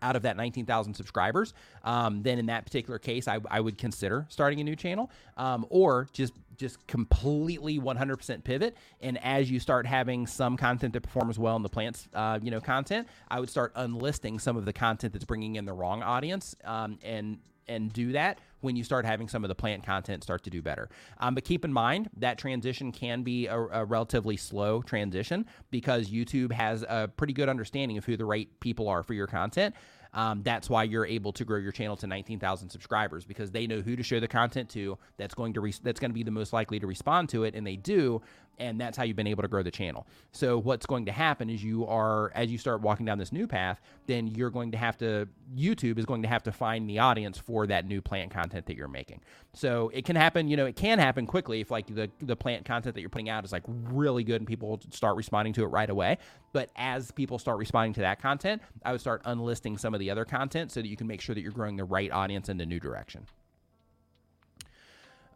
out 0.01 0.15
of 0.15 0.23
that 0.23 0.37
19,000 0.37 0.93
subscribers, 0.93 1.53
um, 1.83 2.23
then 2.23 2.39
in 2.39 2.47
that 2.47 2.65
particular 2.65 2.99
case, 2.99 3.27
I, 3.27 3.39
I, 3.49 3.59
would 3.59 3.77
consider 3.77 4.25
starting 4.29 4.59
a 4.59 4.63
new 4.63 4.75
channel 4.75 5.11
um, 5.37 5.65
or 5.69 6.07
just 6.13 6.33
just 6.57 6.85
completely 6.85 7.79
100% 7.79 8.43
pivot. 8.43 8.77
And 9.01 9.17
as 9.23 9.49
you 9.49 9.59
start 9.59 9.87
having 9.87 10.27
some 10.27 10.57
content 10.57 10.93
that 10.93 11.01
performs 11.01 11.39
well 11.39 11.55
in 11.55 11.63
the 11.63 11.69
plants, 11.69 12.07
uh, 12.13 12.37
you 12.41 12.51
know, 12.51 12.61
content, 12.61 13.07
I 13.29 13.39
would 13.39 13.49
start 13.49 13.71
unlisting 13.75 14.37
some 14.37 14.57
of 14.57 14.65
the 14.65 14.73
content 14.73 15.13
that's 15.13 15.25
bringing 15.25 15.55
in 15.55 15.65
the 15.65 15.73
wrong 15.73 16.03
audience 16.03 16.55
um, 16.63 16.99
and 17.03 17.39
and 17.72 17.91
do 17.91 18.11
that 18.11 18.39
when 18.61 18.76
you 18.76 18.84
start 18.84 19.06
having 19.06 19.27
some 19.27 19.43
of 19.43 19.48
the 19.48 19.56
plant 19.56 19.84
content 19.84 20.23
start 20.23 20.43
to 20.43 20.49
do 20.49 20.61
better. 20.61 20.89
Um, 21.19 21.35
but 21.35 21.43
keep 21.43 21.65
in 21.65 21.73
mind 21.73 22.10
that 22.18 22.38
transition 22.38 22.91
can 22.91 23.23
be 23.23 23.48
a, 23.48 23.57
a, 23.57 23.85
relatively 23.85 24.38
slow 24.38 24.81
transition 24.81 25.45
because 25.72 26.10
YouTube 26.10 26.52
has 26.52 26.84
a 26.88 27.10
pretty 27.18 27.34
good 27.34 27.49
understanding 27.49 27.98
of 27.98 28.06
who 28.06 28.15
the 28.15 28.26
right 28.26 28.48
people 28.60 28.88
are 28.88 29.03
for 29.03 29.14
your 29.14 29.27
content. 29.27 29.76
Um, 30.14 30.43
that's 30.43 30.69
why 30.69 30.84
you're 30.84 31.06
able 31.06 31.31
to 31.34 31.45
grow 31.45 31.57
your 31.57 31.72
channel 31.72 31.95
to 31.98 32.07
19,000 32.07 32.69
subscribers 32.69 33.26
because 33.26 33.52
they 33.52 33.65
know 33.65 33.81
who 33.81 33.95
to 33.95 34.03
show 34.03 34.19
the 34.19 34.27
content 34.27 34.69
to. 34.72 34.98
That's 35.18 35.34
going 35.34 35.53
to 35.53 35.61
re- 35.61 35.73
that's 35.81 35.99
going 35.99 36.11
to 36.11 36.15
be 36.15 36.23
the 36.23 36.31
most 36.31 36.52
likely 36.52 36.80
to 36.80 36.88
respond 36.88 37.30
to 37.30 37.45
it, 37.45 37.56
and 37.56 37.65
they 37.65 37.77
do. 37.77 38.22
And 38.59 38.79
that's 38.79 38.95
how 38.95 39.03
you've 39.03 39.15
been 39.15 39.27
able 39.27 39.41
to 39.41 39.47
grow 39.47 39.63
the 39.63 39.71
channel. 39.71 40.05
So 40.31 40.59
what's 40.59 40.85
going 40.85 41.05
to 41.05 41.11
happen 41.11 41.49
is 41.49 41.63
you 41.63 41.87
are 41.87 42.31
as 42.35 42.51
you 42.51 42.57
start 42.57 42.81
walking 42.81 43.05
down 43.05 43.17
this 43.17 43.31
new 43.31 43.47
path, 43.47 43.81
then 44.05 44.27
you're 44.27 44.51
going 44.51 44.71
to 44.71 44.77
have 44.77 44.97
to 44.99 45.27
YouTube 45.55 45.97
is 45.97 46.05
going 46.05 46.21
to 46.21 46.27
have 46.27 46.43
to 46.43 46.51
find 46.51 46.89
the 46.89 46.99
audience 46.99 47.37
for 47.37 47.65
that 47.67 47.85
new 47.85 48.01
plant 48.01 48.31
content 48.31 48.65
that 48.67 48.75
you're 48.75 48.87
making. 48.87 49.21
So 49.53 49.89
it 49.93 50.05
can 50.05 50.15
happen, 50.15 50.47
you 50.47 50.57
know, 50.57 50.65
it 50.65 50.75
can 50.75 50.99
happen 50.99 51.25
quickly 51.25 51.61
if 51.61 51.71
like 51.71 51.87
the 51.87 52.09
the 52.19 52.35
plant 52.35 52.65
content 52.65 52.95
that 52.95 53.01
you're 53.01 53.09
putting 53.09 53.29
out 53.29 53.43
is 53.43 53.51
like 53.51 53.63
really 53.67 54.23
good 54.23 54.41
and 54.41 54.47
people 54.47 54.79
start 54.91 55.17
responding 55.17 55.53
to 55.53 55.63
it 55.63 55.67
right 55.67 55.89
away. 55.89 56.17
But 56.53 56.69
as 56.75 57.11
people 57.11 57.39
start 57.39 57.57
responding 57.57 57.93
to 57.93 58.01
that 58.01 58.21
content, 58.21 58.61
I 58.85 58.91
would 58.91 59.01
start 59.01 59.21
unlisting 59.25 59.77
some 59.77 59.93
of 59.93 59.99
the 59.99 60.09
other 60.09 60.25
content 60.25 60.71
so 60.71 60.81
that 60.81 60.87
you 60.87 60.97
can 60.97 61.07
make 61.07 61.21
sure 61.21 61.33
that 61.33 61.41
you're 61.41 61.51
growing 61.51 61.77
the 61.77 61.85
right 61.85 62.11
audience 62.11 62.49
in 62.49 62.57
the 62.57 62.65
new 62.65 62.79
direction. 62.79 63.25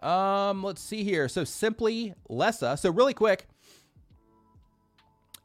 Um, 0.06 0.64
let's 0.64 0.82
see 0.82 1.04
here. 1.04 1.28
So 1.28 1.44
simply 1.44 2.14
Lessa. 2.30 2.78
So 2.78 2.92
really 2.92 3.14
quick. 3.14 3.48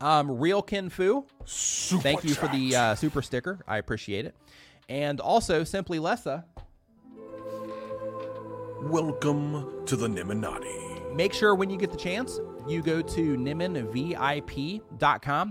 Um, 0.00 0.38
Real 0.38 0.62
Kin 0.62 0.90
Fu. 0.90 1.26
Super 1.44 2.02
thank 2.02 2.24
you 2.24 2.34
for 2.34 2.48
the 2.48 2.76
uh, 2.76 2.94
super 2.94 3.22
sticker. 3.22 3.60
I 3.66 3.78
appreciate 3.78 4.26
it. 4.26 4.34
And 4.88 5.20
also 5.20 5.64
Simply 5.64 5.98
Lessa. 5.98 6.44
Welcome 8.82 9.84
to 9.86 9.96
the 9.96 10.08
Nimminati 10.08 10.90
make 11.14 11.32
sure 11.32 11.54
when 11.54 11.70
you 11.70 11.76
get 11.76 11.90
the 11.90 11.98
chance, 11.98 12.40
you 12.70 12.82
go 12.82 13.02
to 13.02 13.36
nimminvip.com. 13.36 14.84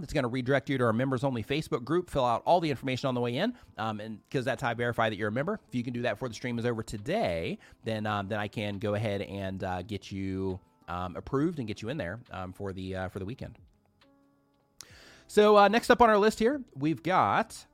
It's 0.03 0.13
going 0.13 0.23
to 0.23 0.29
redirect 0.29 0.69
you 0.69 0.77
to 0.77 0.85
our 0.85 0.93
members 0.93 1.25
only 1.25 1.43
Facebook 1.43 1.83
group. 1.83 2.09
Fill 2.09 2.23
out 2.23 2.41
all 2.45 2.61
the 2.61 2.69
information 2.69 3.09
on 3.09 3.13
the 3.13 3.19
way 3.19 3.35
in, 3.35 3.53
um, 3.77 3.99
and 3.99 4.19
because 4.29 4.45
that's 4.45 4.61
how 4.61 4.69
I 4.69 4.73
verify 4.73 5.09
that 5.09 5.17
you're 5.17 5.27
a 5.27 5.31
member. 5.31 5.59
If 5.67 5.75
you 5.75 5.83
can 5.83 5.91
do 5.91 6.03
that 6.03 6.13
before 6.13 6.29
the 6.29 6.35
stream 6.35 6.57
is 6.57 6.65
over 6.65 6.81
today, 6.81 7.59
then 7.83 8.05
um, 8.05 8.29
then 8.29 8.39
I 8.39 8.47
can 8.47 8.79
go 8.79 8.93
ahead 8.93 9.21
and 9.21 9.61
uh, 9.63 9.81
get 9.81 10.11
you 10.11 10.59
um, 10.87 11.17
approved 11.17 11.59
and 11.59 11.67
get 11.67 11.81
you 11.81 11.89
in 11.89 11.97
there 11.97 12.21
um, 12.31 12.53
for 12.53 12.71
the 12.71 12.95
uh, 12.95 13.09
for 13.09 13.19
the 13.19 13.25
weekend. 13.25 13.57
So 15.27 15.57
uh, 15.57 15.67
next 15.67 15.89
up 15.89 16.01
on 16.01 16.09
our 16.09 16.17
list 16.17 16.39
here, 16.39 16.61
we've 16.75 17.03
got. 17.03 17.65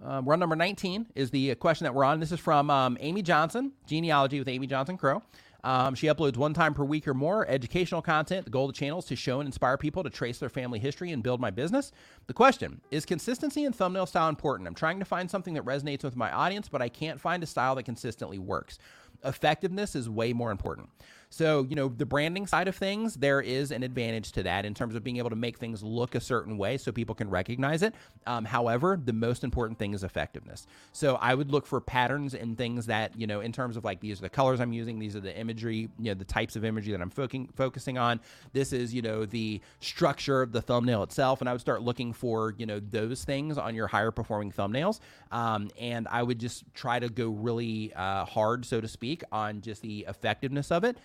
Um, 0.00 0.28
run 0.28 0.38
number 0.38 0.54
19 0.54 1.08
is 1.16 1.32
the 1.32 1.56
question 1.56 1.82
that 1.82 1.92
we're 1.92 2.04
on. 2.04 2.20
This 2.20 2.30
is 2.30 2.38
from 2.38 2.70
um, 2.70 2.96
Amy 3.00 3.20
Johnson, 3.20 3.72
Genealogy 3.88 4.38
with 4.38 4.46
Amy 4.46 4.68
Johnson 4.68 4.96
Crow. 4.96 5.24
Um, 5.64 5.94
she 5.94 6.06
uploads 6.06 6.36
one 6.36 6.54
time 6.54 6.72
per 6.72 6.84
week 6.84 7.08
or 7.08 7.14
more 7.14 7.48
educational 7.48 8.00
content. 8.00 8.44
The 8.44 8.50
goal 8.50 8.68
of 8.68 8.74
the 8.74 8.78
channel 8.78 9.00
is 9.00 9.06
to 9.06 9.16
show 9.16 9.40
and 9.40 9.46
inspire 9.46 9.76
people 9.76 10.04
to 10.04 10.10
trace 10.10 10.38
their 10.38 10.48
family 10.48 10.78
history 10.78 11.10
and 11.10 11.22
build 11.22 11.40
my 11.40 11.50
business. 11.50 11.92
The 12.28 12.34
question 12.34 12.80
is 12.90 13.04
consistency 13.04 13.64
in 13.64 13.72
thumbnail 13.72 14.06
style 14.06 14.28
important? 14.28 14.68
I'm 14.68 14.74
trying 14.74 15.00
to 15.00 15.04
find 15.04 15.30
something 15.30 15.54
that 15.54 15.64
resonates 15.64 16.04
with 16.04 16.16
my 16.16 16.30
audience, 16.30 16.68
but 16.68 16.80
I 16.80 16.88
can't 16.88 17.20
find 17.20 17.42
a 17.42 17.46
style 17.46 17.74
that 17.74 17.82
consistently 17.84 18.38
works. 18.38 18.78
Effectiveness 19.24 19.96
is 19.96 20.08
way 20.08 20.32
more 20.32 20.52
important. 20.52 20.90
So, 21.30 21.66
you 21.68 21.76
know, 21.76 21.88
the 21.88 22.06
branding 22.06 22.46
side 22.46 22.68
of 22.68 22.76
things, 22.76 23.14
there 23.14 23.40
is 23.40 23.70
an 23.70 23.82
advantage 23.82 24.32
to 24.32 24.42
that 24.44 24.64
in 24.64 24.74
terms 24.74 24.94
of 24.94 25.04
being 25.04 25.18
able 25.18 25.30
to 25.30 25.36
make 25.36 25.58
things 25.58 25.82
look 25.82 26.14
a 26.14 26.20
certain 26.20 26.56
way 26.56 26.78
so 26.78 26.90
people 26.90 27.14
can 27.14 27.28
recognize 27.28 27.82
it. 27.82 27.94
Um, 28.26 28.44
however, 28.44 28.98
the 29.02 29.12
most 29.12 29.44
important 29.44 29.78
thing 29.78 29.94
is 29.94 30.04
effectiveness. 30.04 30.66
So, 30.92 31.16
I 31.16 31.34
would 31.34 31.50
look 31.50 31.66
for 31.66 31.80
patterns 31.80 32.34
and 32.34 32.56
things 32.56 32.86
that, 32.86 33.18
you 33.18 33.26
know, 33.26 33.40
in 33.40 33.52
terms 33.52 33.76
of 33.76 33.84
like 33.84 34.00
these 34.00 34.18
are 34.18 34.22
the 34.22 34.28
colors 34.28 34.60
I'm 34.60 34.72
using, 34.72 34.98
these 34.98 35.16
are 35.16 35.20
the 35.20 35.36
imagery, 35.36 35.88
you 35.98 36.10
know, 36.10 36.14
the 36.14 36.24
types 36.24 36.56
of 36.56 36.64
imagery 36.64 36.92
that 36.92 37.00
I'm 37.00 37.10
fo- 37.10 37.28
focusing 37.54 37.98
on. 37.98 38.20
This 38.52 38.72
is, 38.72 38.94
you 38.94 39.02
know, 39.02 39.26
the 39.26 39.60
structure 39.80 40.42
of 40.42 40.52
the 40.52 40.62
thumbnail 40.62 41.02
itself. 41.02 41.40
And 41.40 41.48
I 41.48 41.52
would 41.52 41.60
start 41.60 41.82
looking 41.82 42.12
for, 42.12 42.54
you 42.56 42.66
know, 42.66 42.80
those 42.80 43.24
things 43.24 43.58
on 43.58 43.74
your 43.74 43.86
higher 43.86 44.10
performing 44.10 44.52
thumbnails. 44.52 45.00
Um, 45.30 45.70
and 45.78 46.08
I 46.08 46.22
would 46.22 46.38
just 46.38 46.64
try 46.74 46.98
to 46.98 47.08
go 47.08 47.28
really 47.28 47.92
uh, 47.94 48.24
hard, 48.24 48.64
so 48.64 48.80
to 48.80 48.88
speak, 48.88 49.22
on 49.30 49.60
just 49.60 49.82
the 49.82 50.06
effectiveness 50.08 50.70
of 50.70 50.84
it 50.84 50.96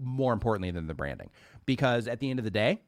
more 0.00 0.32
importantly 0.32 0.70
than 0.70 0.86
the 0.86 0.94
branding. 0.94 1.30
Because 1.64 2.08
at 2.08 2.20
the 2.20 2.30
end 2.30 2.38
of 2.38 2.44
the 2.44 2.50
day, 2.50 2.80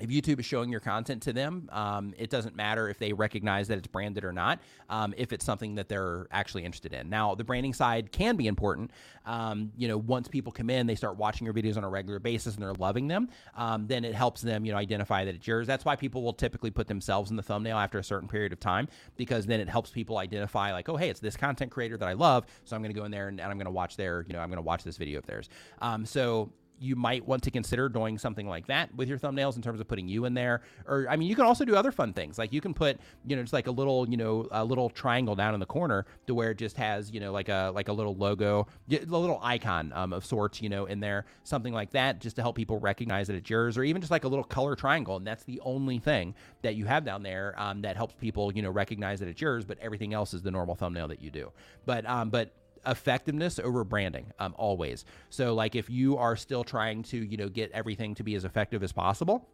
if 0.00 0.10
YouTube 0.10 0.38
is 0.38 0.46
showing 0.46 0.70
your 0.70 0.80
content 0.80 1.22
to 1.22 1.32
them, 1.32 1.68
um, 1.72 2.14
it 2.16 2.30
doesn't 2.30 2.54
matter 2.54 2.88
if 2.88 2.98
they 2.98 3.12
recognize 3.12 3.68
that 3.68 3.78
it's 3.78 3.86
branded 3.86 4.24
or 4.24 4.32
not, 4.32 4.60
um, 4.88 5.12
if 5.16 5.32
it's 5.32 5.44
something 5.44 5.74
that 5.74 5.88
they're 5.88 6.26
actually 6.30 6.64
interested 6.64 6.92
in. 6.92 7.08
Now, 7.08 7.34
the 7.34 7.44
branding 7.44 7.74
side 7.74 8.12
can 8.12 8.36
be 8.36 8.46
important. 8.46 8.92
Um, 9.26 9.72
you 9.76 9.88
know, 9.88 9.98
once 9.98 10.28
people 10.28 10.52
come 10.52 10.70
in, 10.70 10.86
they 10.86 10.94
start 10.94 11.16
watching 11.16 11.44
your 11.44 11.54
videos 11.54 11.76
on 11.76 11.84
a 11.84 11.88
regular 11.88 12.18
basis 12.18 12.54
and 12.54 12.62
they're 12.62 12.74
loving 12.74 13.08
them, 13.08 13.28
um, 13.56 13.86
then 13.86 14.04
it 14.04 14.14
helps 14.14 14.40
them, 14.40 14.64
you 14.64 14.72
know, 14.72 14.78
identify 14.78 15.24
that 15.24 15.34
it's 15.34 15.46
yours. 15.46 15.66
That's 15.66 15.84
why 15.84 15.96
people 15.96 16.22
will 16.22 16.32
typically 16.32 16.70
put 16.70 16.86
themselves 16.86 17.30
in 17.30 17.36
the 17.36 17.42
thumbnail 17.42 17.76
after 17.76 17.98
a 17.98 18.04
certain 18.04 18.28
period 18.28 18.52
of 18.52 18.60
time, 18.60 18.88
because 19.16 19.46
then 19.46 19.60
it 19.60 19.68
helps 19.68 19.90
people 19.90 20.18
identify, 20.18 20.72
like, 20.72 20.88
oh, 20.88 20.96
hey, 20.96 21.10
it's 21.10 21.20
this 21.20 21.36
content 21.36 21.70
creator 21.70 21.96
that 21.96 22.08
I 22.08 22.12
love, 22.12 22.46
so 22.64 22.76
I'm 22.76 22.82
going 22.82 22.94
to 22.94 22.98
go 22.98 23.04
in 23.04 23.10
there 23.10 23.28
and, 23.28 23.40
and 23.40 23.50
I'm 23.50 23.58
going 23.58 23.66
to 23.66 23.70
watch 23.72 23.96
their, 23.96 24.24
you 24.28 24.32
know, 24.32 24.40
I'm 24.40 24.48
going 24.48 24.56
to 24.56 24.62
watch 24.62 24.84
this 24.84 24.96
video 24.96 25.18
of 25.18 25.26
theirs. 25.26 25.48
Um, 25.80 26.06
so, 26.06 26.52
you 26.80 26.96
might 26.96 27.26
want 27.26 27.42
to 27.42 27.50
consider 27.50 27.88
doing 27.88 28.18
something 28.18 28.46
like 28.46 28.66
that 28.66 28.94
with 28.94 29.08
your 29.08 29.18
thumbnails 29.18 29.56
in 29.56 29.62
terms 29.62 29.80
of 29.80 29.88
putting 29.88 30.08
you 30.08 30.24
in 30.24 30.34
there. 30.34 30.62
Or, 30.86 31.06
I 31.08 31.16
mean, 31.16 31.28
you 31.28 31.36
can 31.36 31.44
also 31.44 31.64
do 31.64 31.76
other 31.76 31.92
fun 31.92 32.12
things. 32.12 32.38
Like 32.38 32.52
you 32.52 32.60
can 32.60 32.74
put, 32.74 32.98
you 33.26 33.36
know, 33.36 33.42
just 33.42 33.52
like 33.52 33.66
a 33.66 33.70
little, 33.70 34.08
you 34.08 34.16
know, 34.16 34.46
a 34.50 34.64
little 34.64 34.90
triangle 34.90 35.34
down 35.34 35.54
in 35.54 35.60
the 35.60 35.66
corner 35.66 36.06
to 36.26 36.34
where 36.34 36.50
it 36.50 36.58
just 36.58 36.76
has, 36.76 37.10
you 37.10 37.20
know, 37.20 37.32
like 37.32 37.48
a 37.48 37.72
like 37.74 37.88
a 37.88 37.92
little 37.92 38.14
logo, 38.14 38.66
a 38.90 39.04
little 39.04 39.40
icon 39.42 39.92
um, 39.94 40.12
of 40.12 40.24
sorts, 40.24 40.62
you 40.62 40.68
know, 40.68 40.86
in 40.86 41.00
there, 41.00 41.26
something 41.44 41.72
like 41.72 41.90
that, 41.90 42.20
just 42.20 42.36
to 42.36 42.42
help 42.42 42.56
people 42.56 42.78
recognize 42.78 43.26
that 43.26 43.36
it's 43.36 43.50
yours, 43.50 43.76
or 43.76 43.84
even 43.84 44.00
just 44.00 44.10
like 44.10 44.24
a 44.24 44.28
little 44.28 44.44
color 44.44 44.74
triangle, 44.74 45.16
and 45.16 45.26
that's 45.26 45.44
the 45.44 45.60
only 45.64 45.98
thing 45.98 46.34
that 46.62 46.74
you 46.74 46.84
have 46.84 47.04
down 47.04 47.22
there 47.22 47.54
um, 47.56 47.82
that 47.82 47.96
helps 47.96 48.14
people, 48.14 48.52
you 48.52 48.62
know, 48.62 48.70
recognize 48.70 49.20
that 49.20 49.28
it's 49.28 49.40
yours. 49.40 49.64
But 49.64 49.78
everything 49.80 50.14
else 50.14 50.34
is 50.34 50.42
the 50.42 50.50
normal 50.50 50.74
thumbnail 50.74 51.08
that 51.08 51.20
you 51.20 51.30
do. 51.30 51.52
But 51.86 52.08
um, 52.08 52.30
but 52.30 52.52
effectiveness 52.86 53.58
over 53.58 53.84
branding 53.84 54.26
um, 54.38 54.54
always 54.56 55.04
so 55.30 55.54
like 55.54 55.74
if 55.74 55.88
you 55.90 56.16
are 56.16 56.36
still 56.36 56.64
trying 56.64 57.02
to 57.02 57.18
you 57.18 57.36
know 57.36 57.48
get 57.48 57.70
everything 57.72 58.14
to 58.14 58.22
be 58.22 58.34
as 58.34 58.44
effective 58.44 58.82
as 58.82 58.92
possible 58.92 59.48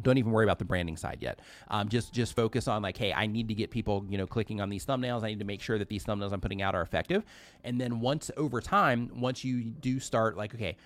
don't 0.00 0.16
even 0.16 0.32
worry 0.32 0.44
about 0.44 0.58
the 0.58 0.64
branding 0.64 0.96
side 0.96 1.18
yet. 1.20 1.40
Um, 1.68 1.88
just 1.88 2.12
just 2.14 2.34
focus 2.34 2.66
on 2.66 2.82
like, 2.82 2.96
hey, 2.96 3.12
I 3.12 3.26
need 3.26 3.48
to 3.48 3.54
get 3.54 3.70
people 3.70 4.06
you 4.08 4.16
know 4.16 4.26
clicking 4.26 4.60
on 4.60 4.70
these 4.70 4.86
thumbnails. 4.86 5.22
I 5.22 5.28
need 5.28 5.40
to 5.40 5.44
make 5.44 5.60
sure 5.60 5.78
that 5.78 5.88
these 5.88 6.04
thumbnails 6.04 6.32
I'm 6.32 6.40
putting 6.40 6.62
out 6.62 6.74
are 6.74 6.82
effective. 6.82 7.24
And 7.64 7.80
then 7.80 8.00
once 8.00 8.30
over 8.36 8.60
time, 8.60 9.10
once 9.20 9.44
you 9.44 9.62
do 9.62 10.00
start 10.00 10.36
like, 10.36 10.54
okay, 10.54 10.76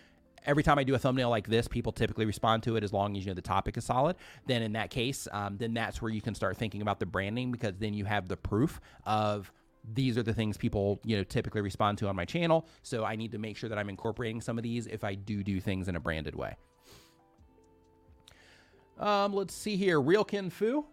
every 0.44 0.62
time 0.62 0.78
I 0.78 0.84
do 0.84 0.94
a 0.94 0.98
thumbnail 0.98 1.30
like 1.30 1.46
this, 1.46 1.68
people 1.68 1.92
typically 1.92 2.24
respond 2.24 2.62
to 2.64 2.76
it 2.76 2.82
as 2.84 2.92
long 2.92 3.16
as 3.16 3.24
you 3.24 3.30
know 3.30 3.34
the 3.34 3.42
topic 3.42 3.76
is 3.76 3.84
solid. 3.84 4.16
Then 4.46 4.62
in 4.62 4.72
that 4.72 4.90
case, 4.90 5.28
um, 5.32 5.56
then 5.56 5.74
that's 5.74 6.02
where 6.02 6.10
you 6.10 6.20
can 6.20 6.34
start 6.34 6.56
thinking 6.56 6.82
about 6.82 6.98
the 6.98 7.06
branding 7.06 7.52
because 7.52 7.74
then 7.78 7.94
you 7.94 8.04
have 8.06 8.28
the 8.28 8.36
proof 8.36 8.80
of 9.04 9.52
these 9.92 10.18
are 10.18 10.22
the 10.22 10.34
things 10.34 10.56
people 10.56 11.00
you 11.04 11.16
know 11.16 11.24
typically 11.24 11.60
respond 11.60 11.98
to 11.98 12.08
on 12.08 12.16
my 12.16 12.24
channel 12.24 12.66
so 12.82 13.04
i 13.04 13.16
need 13.16 13.32
to 13.32 13.38
make 13.38 13.56
sure 13.56 13.68
that 13.68 13.78
i'm 13.78 13.88
incorporating 13.88 14.40
some 14.40 14.58
of 14.58 14.62
these 14.62 14.86
if 14.86 15.04
i 15.04 15.14
do 15.14 15.42
do 15.42 15.60
things 15.60 15.88
in 15.88 15.96
a 15.96 16.00
branded 16.00 16.34
way 16.34 16.56
um, 18.98 19.32
let's 19.32 19.54
see 19.54 19.76
here 19.76 20.00
realkin 20.00 20.50
fu 20.50 20.86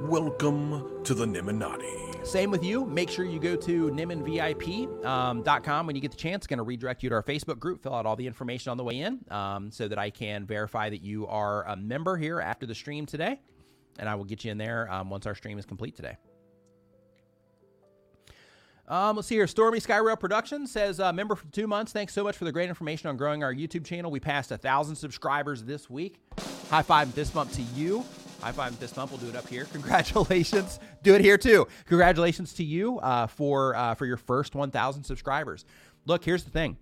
Welcome 0.00 1.04
to 1.04 1.12
the 1.12 1.26
Nimminati. 1.26 2.26
Same 2.26 2.50
with 2.50 2.64
you. 2.64 2.86
Make 2.86 3.10
sure 3.10 3.26
you 3.26 3.38
go 3.38 3.54
to 3.54 3.90
nimminvip.com 3.90 5.44
um, 5.68 5.86
when 5.86 5.94
you 5.94 6.00
get 6.00 6.10
the 6.10 6.16
chance. 6.16 6.46
Going 6.46 6.56
to 6.56 6.62
redirect 6.62 7.02
you 7.02 7.10
to 7.10 7.16
our 7.16 7.22
Facebook 7.22 7.58
group. 7.58 7.82
Fill 7.82 7.94
out 7.94 8.06
all 8.06 8.16
the 8.16 8.26
information 8.26 8.70
on 8.70 8.78
the 8.78 8.82
way 8.82 9.00
in 9.00 9.20
um, 9.30 9.70
so 9.70 9.88
that 9.88 9.98
I 9.98 10.08
can 10.08 10.46
verify 10.46 10.88
that 10.88 11.02
you 11.02 11.26
are 11.26 11.64
a 11.66 11.76
member 11.76 12.16
here 12.16 12.40
after 12.40 12.64
the 12.64 12.74
stream 12.74 13.04
today. 13.04 13.42
And 13.98 14.08
I 14.08 14.14
will 14.14 14.24
get 14.24 14.42
you 14.42 14.50
in 14.50 14.56
there 14.56 14.90
um, 14.90 15.10
once 15.10 15.26
our 15.26 15.34
stream 15.34 15.58
is 15.58 15.66
complete 15.66 15.96
today. 15.96 16.16
Um, 18.90 19.14
let's 19.14 19.28
see 19.28 19.36
here. 19.36 19.46
Stormy 19.46 19.78
Skyrail 19.78 20.18
Productions 20.18 20.72
says, 20.72 20.98
uh, 20.98 21.12
member 21.12 21.36
for 21.36 21.46
two 21.52 21.68
months. 21.68 21.92
Thanks 21.92 22.12
so 22.12 22.24
much 22.24 22.36
for 22.36 22.44
the 22.44 22.50
great 22.50 22.68
information 22.68 23.08
on 23.08 23.16
growing 23.16 23.44
our 23.44 23.54
YouTube 23.54 23.84
channel. 23.84 24.10
We 24.10 24.18
passed 24.18 24.50
a 24.50 24.58
thousand 24.58 24.96
subscribers 24.96 25.62
this 25.62 25.88
week. 25.88 26.18
High 26.70 26.82
five 26.82 27.14
this 27.14 27.30
bump 27.30 27.52
to 27.52 27.62
you. 27.62 28.04
High 28.40 28.50
five 28.50 28.80
this 28.80 28.92
bump. 28.92 29.12
We'll 29.12 29.20
do 29.20 29.28
it 29.28 29.36
up 29.36 29.46
here. 29.46 29.64
Congratulations. 29.72 30.80
do 31.04 31.14
it 31.14 31.20
here 31.20 31.38
too. 31.38 31.68
Congratulations 31.86 32.52
to 32.54 32.64
you 32.64 32.98
uh, 32.98 33.28
for 33.28 33.76
uh, 33.76 33.94
for 33.94 34.06
your 34.06 34.16
first 34.16 34.56
1,000 34.56 35.04
subscribers. 35.04 35.64
Look, 36.06 36.24
here's 36.24 36.42
the 36.42 36.50
thing. 36.50 36.76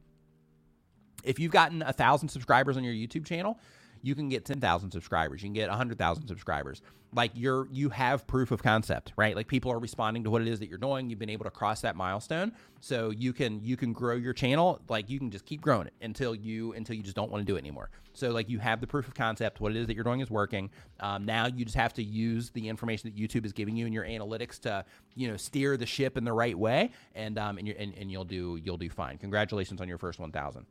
If 1.25 1.39
you've 1.39 1.53
gotten 1.53 1.83
a 1.83 1.93
thousand 1.93 2.31
subscribers 2.31 2.79
on 2.79 2.85
your 2.85 2.95
YouTube 2.95 3.27
channel, 3.27 3.59
you 4.03 4.15
can 4.15 4.29
get 4.29 4.45
10,000 4.45 4.91
subscribers. 4.91 5.43
You 5.43 5.49
can 5.49 5.55
get 5.55 5.69
100,000 5.69 6.27
subscribers. 6.27 6.83
Like 7.15 7.31
you're 7.35 7.69
you 7.73 7.89
have 7.89 8.27
proof 8.27 8.51
of 8.51 8.63
concept, 8.63 9.15
right? 9.17 9.35
Like 9.35 9.49
people 9.49 9.73
are 9.73 9.79
responding 9.79 10.25
to 10.25 10.31
what 10.31 10.43
it 10.43 10.49
is 10.49 10.59
that 10.59 10.69
you're 10.69 10.77
doing. 10.77 11.09
You've 11.09 11.19
been 11.19 11.31
able 11.31 11.45
to 11.45 11.51
cross 11.51 11.81
that 11.81 11.97
milestone. 11.97 12.53
So 12.81 13.09
you 13.09 13.33
can 13.33 13.65
you 13.65 13.79
can 13.79 13.95
grow 13.95 14.15
your 14.17 14.35
channel, 14.35 14.79
like 14.91 15.09
you 15.09 15.19
can 15.19 15.31
just 15.31 15.47
keep 15.47 15.63
growing 15.63 15.87
it 15.87 15.95
until 16.03 16.35
you 16.35 16.75
until 16.75 16.97
you 16.97 17.03
just 17.03 17.17
don't 17.17 17.31
want 17.31 17.41
to 17.41 17.51
do 17.51 17.57
it 17.57 17.61
anymore. 17.61 17.89
So 18.13 18.31
like 18.31 18.51
you 18.51 18.59
have 18.59 18.83
the 18.83 18.87
proof 18.87 19.09
of 19.09 19.15
concept, 19.15 19.59
what 19.59 19.73
it 19.73 19.79
is 19.79 19.87
that 19.87 19.95
you're 19.95 20.05
doing 20.05 20.21
is 20.21 20.31
working. 20.31 20.69
Um, 21.01 21.25
now 21.25 21.47
you 21.47 21.65
just 21.65 21.77
have 21.77 21.95
to 21.95 22.03
use 22.03 22.51
the 22.51 22.69
information 22.69 23.11
that 23.11 23.17
YouTube 23.17 23.47
is 23.47 23.53
giving 23.55 23.75
you 23.75 23.87
in 23.87 23.93
your 23.93 24.05
analytics 24.05 24.61
to, 24.61 24.85
you 25.15 25.29
know, 25.29 25.37
steer 25.39 25.79
the 25.79 25.87
ship 25.87 26.19
in 26.19 26.25
the 26.25 26.33
right 26.33 26.59
way 26.59 26.91
and 27.15 27.39
um 27.39 27.57
and 27.57 27.67
you 27.67 27.75
and, 27.79 27.95
and 27.97 28.13
you'll 28.13 28.25
do 28.27 28.61
you'll 28.63 28.77
do 28.77 28.91
fine. 28.91 29.17
Congratulations 29.17 29.81
on 29.81 29.89
your 29.89 29.99
first 29.99 30.19
1000. 30.19 30.67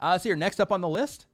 Uh, 0.00 0.18
so 0.18 0.30
here, 0.30 0.36
next 0.36 0.60
up 0.60 0.72
on 0.72 0.80
the 0.80 0.88
list, 0.88 1.26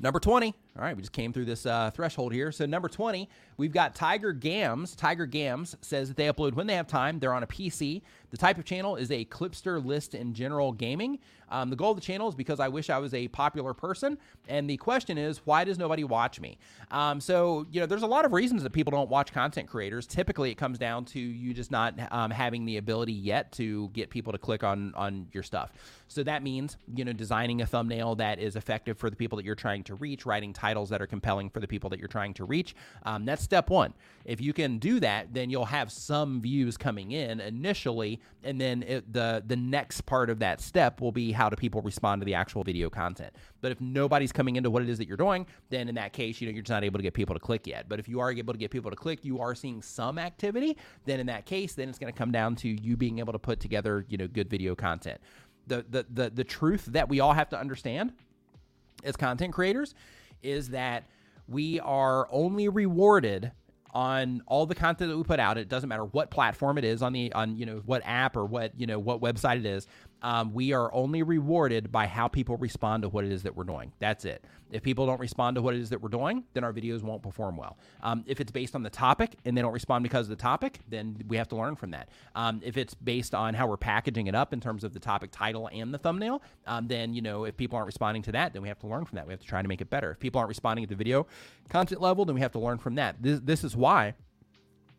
Number 0.00 0.20
20. 0.20 0.54
All 0.78 0.84
right, 0.84 0.94
we 0.94 1.00
just 1.00 1.12
came 1.12 1.32
through 1.32 1.46
this 1.46 1.64
uh, 1.64 1.90
threshold 1.90 2.34
here. 2.34 2.52
So, 2.52 2.66
number 2.66 2.88
20, 2.88 3.30
we've 3.56 3.72
got 3.72 3.94
Tiger 3.94 4.34
Gams. 4.34 4.94
Tiger 4.94 5.24
Gams 5.24 5.74
says 5.80 6.08
that 6.08 6.18
they 6.18 6.26
upload 6.26 6.52
when 6.52 6.66
they 6.66 6.74
have 6.74 6.86
time. 6.86 7.18
They're 7.18 7.32
on 7.32 7.42
a 7.42 7.46
PC. 7.46 8.02
The 8.30 8.36
type 8.36 8.58
of 8.58 8.66
channel 8.66 8.96
is 8.96 9.10
a 9.10 9.24
Clipster 9.24 9.80
list 9.80 10.14
in 10.14 10.34
general 10.34 10.72
gaming. 10.72 11.18
Um, 11.48 11.70
the 11.70 11.76
goal 11.76 11.92
of 11.92 11.96
the 11.96 12.02
channel 12.02 12.28
is 12.28 12.34
because 12.34 12.60
I 12.60 12.68
wish 12.68 12.90
I 12.90 12.98
was 12.98 13.14
a 13.14 13.28
popular 13.28 13.72
person. 13.72 14.18
And 14.48 14.68
the 14.68 14.76
question 14.76 15.16
is, 15.16 15.38
why 15.44 15.64
does 15.64 15.78
nobody 15.78 16.04
watch 16.04 16.40
me? 16.40 16.58
Um, 16.90 17.20
so, 17.20 17.66
you 17.70 17.80
know, 17.80 17.86
there's 17.86 18.02
a 18.02 18.06
lot 18.06 18.24
of 18.24 18.32
reasons 18.32 18.62
that 18.64 18.72
people 18.72 18.90
don't 18.90 19.08
watch 19.08 19.32
content 19.32 19.68
creators. 19.68 20.06
Typically, 20.06 20.50
it 20.50 20.56
comes 20.56 20.78
down 20.78 21.04
to 21.06 21.20
you 21.20 21.54
just 21.54 21.70
not 21.70 21.94
um, 22.10 22.30
having 22.30 22.64
the 22.64 22.78
ability 22.78 23.12
yet 23.12 23.52
to 23.52 23.88
get 23.90 24.10
people 24.10 24.32
to 24.32 24.38
click 24.38 24.64
on, 24.64 24.92
on 24.94 25.28
your 25.32 25.42
stuff. 25.42 25.72
So, 26.08 26.22
that 26.24 26.42
means, 26.42 26.76
you 26.94 27.04
know, 27.04 27.12
designing 27.12 27.62
a 27.62 27.66
thumbnail 27.66 28.16
that 28.16 28.38
is 28.38 28.56
effective 28.56 28.98
for 28.98 29.08
the 29.08 29.16
people 29.16 29.36
that 29.36 29.44
you're 29.44 29.54
trying 29.54 29.84
to 29.84 29.94
reach, 29.94 30.26
writing 30.26 30.52
that 30.74 31.00
are 31.00 31.06
compelling 31.06 31.48
for 31.48 31.60
the 31.60 31.68
people 31.68 31.88
that 31.90 31.98
you're 31.98 32.08
trying 32.08 32.34
to 32.34 32.44
reach. 32.44 32.74
Um, 33.04 33.24
that's 33.24 33.42
step 33.42 33.70
one. 33.70 33.94
If 34.24 34.40
you 34.40 34.52
can 34.52 34.78
do 34.78 34.98
that, 35.00 35.32
then 35.32 35.50
you'll 35.50 35.64
have 35.64 35.92
some 35.92 36.40
views 36.40 36.76
coming 36.76 37.12
in 37.12 37.40
initially, 37.40 38.20
and 38.42 38.60
then 38.60 38.82
it, 38.82 39.12
the 39.12 39.42
the 39.46 39.56
next 39.56 40.02
part 40.02 40.28
of 40.28 40.40
that 40.40 40.60
step 40.60 41.00
will 41.00 41.12
be 41.12 41.30
how 41.32 41.48
do 41.48 41.56
people 41.56 41.80
respond 41.82 42.20
to 42.20 42.24
the 42.26 42.34
actual 42.34 42.64
video 42.64 42.90
content. 42.90 43.32
But 43.60 43.70
if 43.70 43.80
nobody's 43.80 44.32
coming 44.32 44.56
into 44.56 44.70
what 44.70 44.82
it 44.82 44.88
is 44.88 44.98
that 44.98 45.06
you're 45.06 45.16
doing, 45.16 45.46
then 45.70 45.88
in 45.88 45.94
that 45.94 46.12
case, 46.12 46.40
you 46.40 46.48
know, 46.48 46.52
you're 46.52 46.62
just 46.62 46.70
not 46.70 46.84
able 46.84 46.98
to 46.98 47.02
get 47.02 47.14
people 47.14 47.34
to 47.34 47.40
click 47.40 47.66
yet. 47.66 47.88
But 47.88 47.98
if 47.98 48.08
you 48.08 48.20
are 48.20 48.32
able 48.32 48.52
to 48.52 48.58
get 48.58 48.70
people 48.70 48.90
to 48.90 48.96
click, 48.96 49.24
you 49.24 49.40
are 49.40 49.54
seeing 49.54 49.82
some 49.82 50.18
activity, 50.18 50.76
then 51.04 51.20
in 51.20 51.26
that 51.26 51.46
case, 51.46 51.74
then 51.74 51.88
it's 51.88 51.98
going 51.98 52.12
to 52.12 52.18
come 52.18 52.32
down 52.32 52.56
to 52.56 52.68
you 52.68 52.96
being 52.96 53.18
able 53.20 53.32
to 53.32 53.38
put 53.38 53.60
together, 53.60 54.04
you 54.08 54.18
know, 54.18 54.26
good 54.26 54.50
video 54.50 54.74
content. 54.74 55.20
The, 55.68 55.84
the 55.88 56.06
the 56.12 56.30
the 56.30 56.44
truth 56.44 56.86
that 56.86 57.08
we 57.08 57.20
all 57.20 57.32
have 57.32 57.48
to 57.50 57.58
understand 57.58 58.12
as 59.04 59.16
content 59.16 59.52
creators 59.52 59.94
is 60.42 60.70
that 60.70 61.04
we 61.48 61.80
are 61.80 62.28
only 62.30 62.68
rewarded 62.68 63.52
on 63.96 64.42
all 64.46 64.66
the 64.66 64.74
content 64.74 65.10
that 65.10 65.16
we 65.16 65.22
put 65.22 65.40
out. 65.40 65.56
It 65.56 65.70
doesn't 65.70 65.88
matter 65.88 66.04
what 66.04 66.30
platform 66.30 66.76
it 66.76 66.84
is 66.84 67.00
on 67.00 67.14
the 67.14 67.32
on 67.32 67.56
you 67.56 67.64
know 67.64 67.82
what 67.86 68.02
app 68.04 68.36
or 68.36 68.44
what 68.44 68.78
you 68.78 68.86
know 68.86 68.98
what 68.98 69.20
website 69.22 69.58
it 69.58 69.66
is. 69.66 69.86
Um, 70.22 70.52
we 70.52 70.72
are 70.72 70.92
only 70.92 71.22
rewarded 71.22 71.92
by 71.92 72.06
how 72.06 72.28
people 72.28 72.56
respond 72.56 73.02
to 73.02 73.08
what 73.08 73.24
it 73.24 73.32
is 73.32 73.42
that 73.44 73.56
we're 73.56 73.64
doing. 73.64 73.92
That's 73.98 74.24
it. 74.24 74.44
If 74.70 74.82
people 74.82 75.06
don't 75.06 75.20
respond 75.20 75.54
to 75.56 75.62
what 75.62 75.74
it 75.74 75.80
is 75.80 75.90
that 75.90 76.00
we're 76.00 76.08
doing, 76.08 76.44
then 76.54 76.64
our 76.64 76.72
videos 76.72 77.02
won't 77.02 77.22
perform 77.22 77.56
well. 77.56 77.78
Um, 78.02 78.24
if 78.26 78.40
it's 78.40 78.50
based 78.50 78.74
on 78.74 78.82
the 78.82 78.90
topic 78.90 79.36
and 79.44 79.56
they 79.56 79.62
don't 79.62 79.72
respond 79.72 80.02
because 80.02 80.26
of 80.26 80.30
the 80.30 80.42
topic, 80.42 80.80
then 80.88 81.16
we 81.28 81.36
have 81.36 81.48
to 81.48 81.56
learn 81.56 81.76
from 81.76 81.92
that. 81.92 82.08
Um, 82.34 82.60
if 82.64 82.76
it's 82.76 82.94
based 82.94 83.34
on 83.34 83.54
how 83.54 83.68
we're 83.68 83.76
packaging 83.76 84.26
it 84.26 84.34
up 84.34 84.52
in 84.52 84.60
terms 84.60 84.82
of 84.82 84.92
the 84.92 84.98
topic 84.98 85.30
title 85.30 85.68
and 85.72 85.94
the 85.94 85.98
thumbnail, 85.98 86.42
um, 86.66 86.88
then 86.88 87.14
you 87.14 87.22
know 87.22 87.44
if 87.44 87.56
people 87.56 87.76
aren't 87.76 87.86
responding 87.86 88.22
to 88.22 88.32
that, 88.32 88.52
then 88.52 88.62
we 88.62 88.68
have 88.68 88.78
to 88.80 88.86
learn 88.86 89.04
from 89.04 89.16
that. 89.16 89.26
We 89.26 89.32
have 89.32 89.40
to 89.40 89.46
try 89.46 89.62
to 89.62 89.68
make 89.68 89.80
it 89.80 89.90
better. 89.90 90.10
If 90.10 90.18
people 90.18 90.40
aren't 90.40 90.48
responding 90.48 90.82
at 90.82 90.88
the 90.88 90.96
video 90.96 91.26
content 91.68 92.00
level, 92.00 92.24
then 92.24 92.34
we 92.34 92.40
have 92.40 92.52
to 92.52 92.58
learn 92.58 92.78
from 92.78 92.96
that. 92.96 93.22
This, 93.22 93.40
this 93.42 93.62
is 93.62 93.76
why 93.76 94.14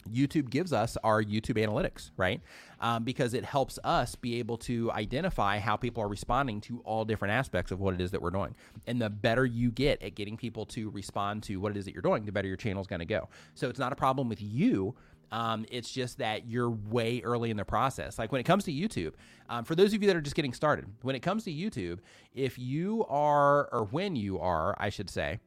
YouTube 0.08 0.50
gives 0.50 0.74
us 0.74 0.98
our 1.04 1.24
YouTube 1.24 1.64
analytics, 1.64 2.12
right? 2.18 2.42
Um, 2.80 3.04
because 3.04 3.34
it 3.34 3.44
helps 3.44 3.80
us 3.84 4.16
be 4.16 4.40
able 4.40 4.58
to 4.60 4.92
identify 4.92 5.60
how 5.60 5.76
people 5.76 6.04
are 6.04 6.08
responding 6.08 6.62
to 6.62 6.80
all 6.86 7.06
different 7.06 7.34
aspects 7.34 7.72
of 7.72 7.80
what 7.80 7.94
it 7.94 8.02
is 8.02 8.12
that 8.12 8.22
we're 8.22 8.30
doing. 8.30 8.56
And 8.86 9.02
the 9.02 9.10
better 9.10 9.46
you 9.46 9.72
get 9.72 10.02
at 10.02 10.16
getting 10.16 10.38
people 10.38 10.66
to 10.68 10.90
respond 10.90 11.44
to 11.44 11.58
what 11.58 11.72
it 11.72 11.78
is 11.78 11.86
that 11.86 11.94
you're 11.94 12.02
doing, 12.02 12.26
the 12.26 12.32
better 12.32 12.48
your 12.48 12.58
channel 12.58 12.82
is 12.82 12.88
going 12.88 13.00
to 13.00 13.06
go. 13.06 13.30
So 13.56 13.70
it's 13.70 13.80
not 13.80 13.92
a 13.92 13.96
problem 13.96 14.30
with 14.30 14.42
you. 14.42 14.96
Um, 15.32 15.66
it's 15.70 15.92
just 15.92 16.20
that 16.20 16.48
you're 16.48 16.70
way 16.70 17.22
early 17.24 17.52
in 17.52 17.58
the 17.58 17.66
process. 17.66 18.18
Like 18.18 18.32
when 18.32 18.40
it 18.40 18.46
comes 18.46 18.64
to 18.66 18.72
YouTube, 18.72 19.14
um, 19.50 19.66
for 19.66 19.76
those 19.76 19.94
of 19.94 20.02
you 20.02 20.08
that 20.08 20.16
are 20.16 20.22
just 20.22 20.36
getting 20.36 20.54
started, 20.54 20.86
when 21.02 21.16
it 21.16 21.22
comes 21.22 21.44
to 21.46 21.52
YouTube, 21.52 22.00
if 22.34 22.58
you 22.58 23.06
are, 23.10 23.68
or 23.74 23.84
when 23.86 24.16
you 24.16 24.40
are, 24.40 24.76
I 24.80 24.90
should 24.90 25.10
say, 25.10 25.40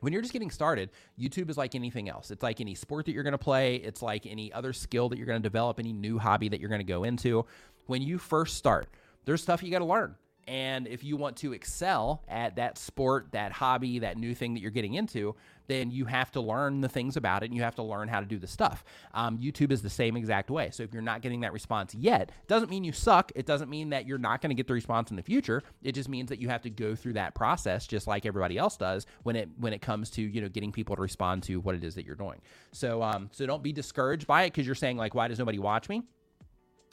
when 0.00 0.12
you're 0.12 0.22
just 0.22 0.32
getting 0.32 0.50
started, 0.50 0.90
YouTube 1.18 1.50
is 1.50 1.56
like 1.56 1.74
anything 1.74 2.08
else. 2.08 2.30
It's 2.30 2.42
like 2.42 2.60
any 2.60 2.74
sport 2.74 3.06
that 3.06 3.12
you're 3.12 3.22
going 3.22 3.32
to 3.32 3.38
play, 3.38 3.76
it's 3.76 4.02
like 4.02 4.26
any 4.26 4.52
other 4.52 4.72
skill 4.72 5.08
that 5.08 5.18
you're 5.18 5.26
going 5.26 5.40
to 5.40 5.46
develop, 5.46 5.78
any 5.78 5.92
new 5.92 6.18
hobby 6.18 6.48
that 6.48 6.60
you're 6.60 6.68
going 6.68 6.80
to 6.80 6.84
go 6.84 7.04
into. 7.04 7.46
When 7.86 8.02
you 8.02 8.18
first 8.18 8.56
start, 8.56 8.88
there's 9.24 9.42
stuff 9.42 9.62
you 9.62 9.70
got 9.70 9.80
to 9.80 9.84
learn. 9.84 10.16
And 10.46 10.88
if 10.88 11.04
you 11.04 11.16
want 11.16 11.36
to 11.38 11.52
excel 11.52 12.22
at 12.28 12.56
that 12.56 12.78
sport, 12.78 13.28
that 13.32 13.52
hobby, 13.52 14.00
that 14.00 14.16
new 14.16 14.34
thing 14.34 14.54
that 14.54 14.60
you're 14.60 14.70
getting 14.70 14.94
into, 14.94 15.36
then 15.68 15.92
you 15.92 16.04
have 16.06 16.32
to 16.32 16.40
learn 16.40 16.80
the 16.80 16.88
things 16.88 17.16
about 17.16 17.44
it 17.44 17.46
and 17.46 17.54
you 17.54 17.62
have 17.62 17.76
to 17.76 17.82
learn 17.82 18.08
how 18.08 18.18
to 18.18 18.26
do 18.26 18.38
the 18.38 18.46
stuff. 18.48 18.84
Um, 19.14 19.38
YouTube 19.38 19.70
is 19.70 19.82
the 19.82 19.90
same 19.90 20.16
exact 20.16 20.50
way. 20.50 20.70
So 20.72 20.82
if 20.82 20.92
you're 20.92 21.02
not 21.02 21.22
getting 21.22 21.42
that 21.42 21.52
response 21.52 21.94
yet, 21.94 22.22
it 22.22 22.48
doesn't 22.48 22.70
mean 22.70 22.82
you 22.82 22.90
suck. 22.90 23.30
It 23.36 23.46
doesn't 23.46 23.70
mean 23.70 23.90
that 23.90 24.06
you're 24.06 24.18
not 24.18 24.42
going 24.42 24.50
to 24.50 24.56
get 24.56 24.66
the 24.66 24.74
response 24.74 25.10
in 25.10 25.16
the 25.16 25.22
future. 25.22 25.62
It 25.84 25.92
just 25.92 26.08
means 26.08 26.28
that 26.30 26.40
you 26.40 26.48
have 26.48 26.62
to 26.62 26.70
go 26.70 26.96
through 26.96 27.12
that 27.12 27.36
process 27.36 27.86
just 27.86 28.08
like 28.08 28.26
everybody 28.26 28.58
else 28.58 28.76
does 28.76 29.06
when 29.22 29.36
it 29.36 29.48
when 29.58 29.72
it 29.72 29.80
comes 29.80 30.10
to 30.10 30.22
you 30.22 30.40
know 30.40 30.48
getting 30.48 30.72
people 30.72 30.96
to 30.96 31.02
respond 31.02 31.44
to 31.44 31.60
what 31.60 31.76
it 31.76 31.84
is 31.84 31.94
that 31.94 32.04
you're 32.04 32.16
doing. 32.16 32.40
So 32.72 33.02
um, 33.02 33.28
so 33.30 33.46
don't 33.46 33.62
be 33.62 33.72
discouraged 33.72 34.26
by 34.26 34.42
it 34.42 34.48
because 34.48 34.66
you're 34.66 34.74
saying 34.74 34.96
like 34.96 35.14
why 35.14 35.28
does 35.28 35.38
nobody 35.38 35.60
watch 35.60 35.88
me? 35.88 36.02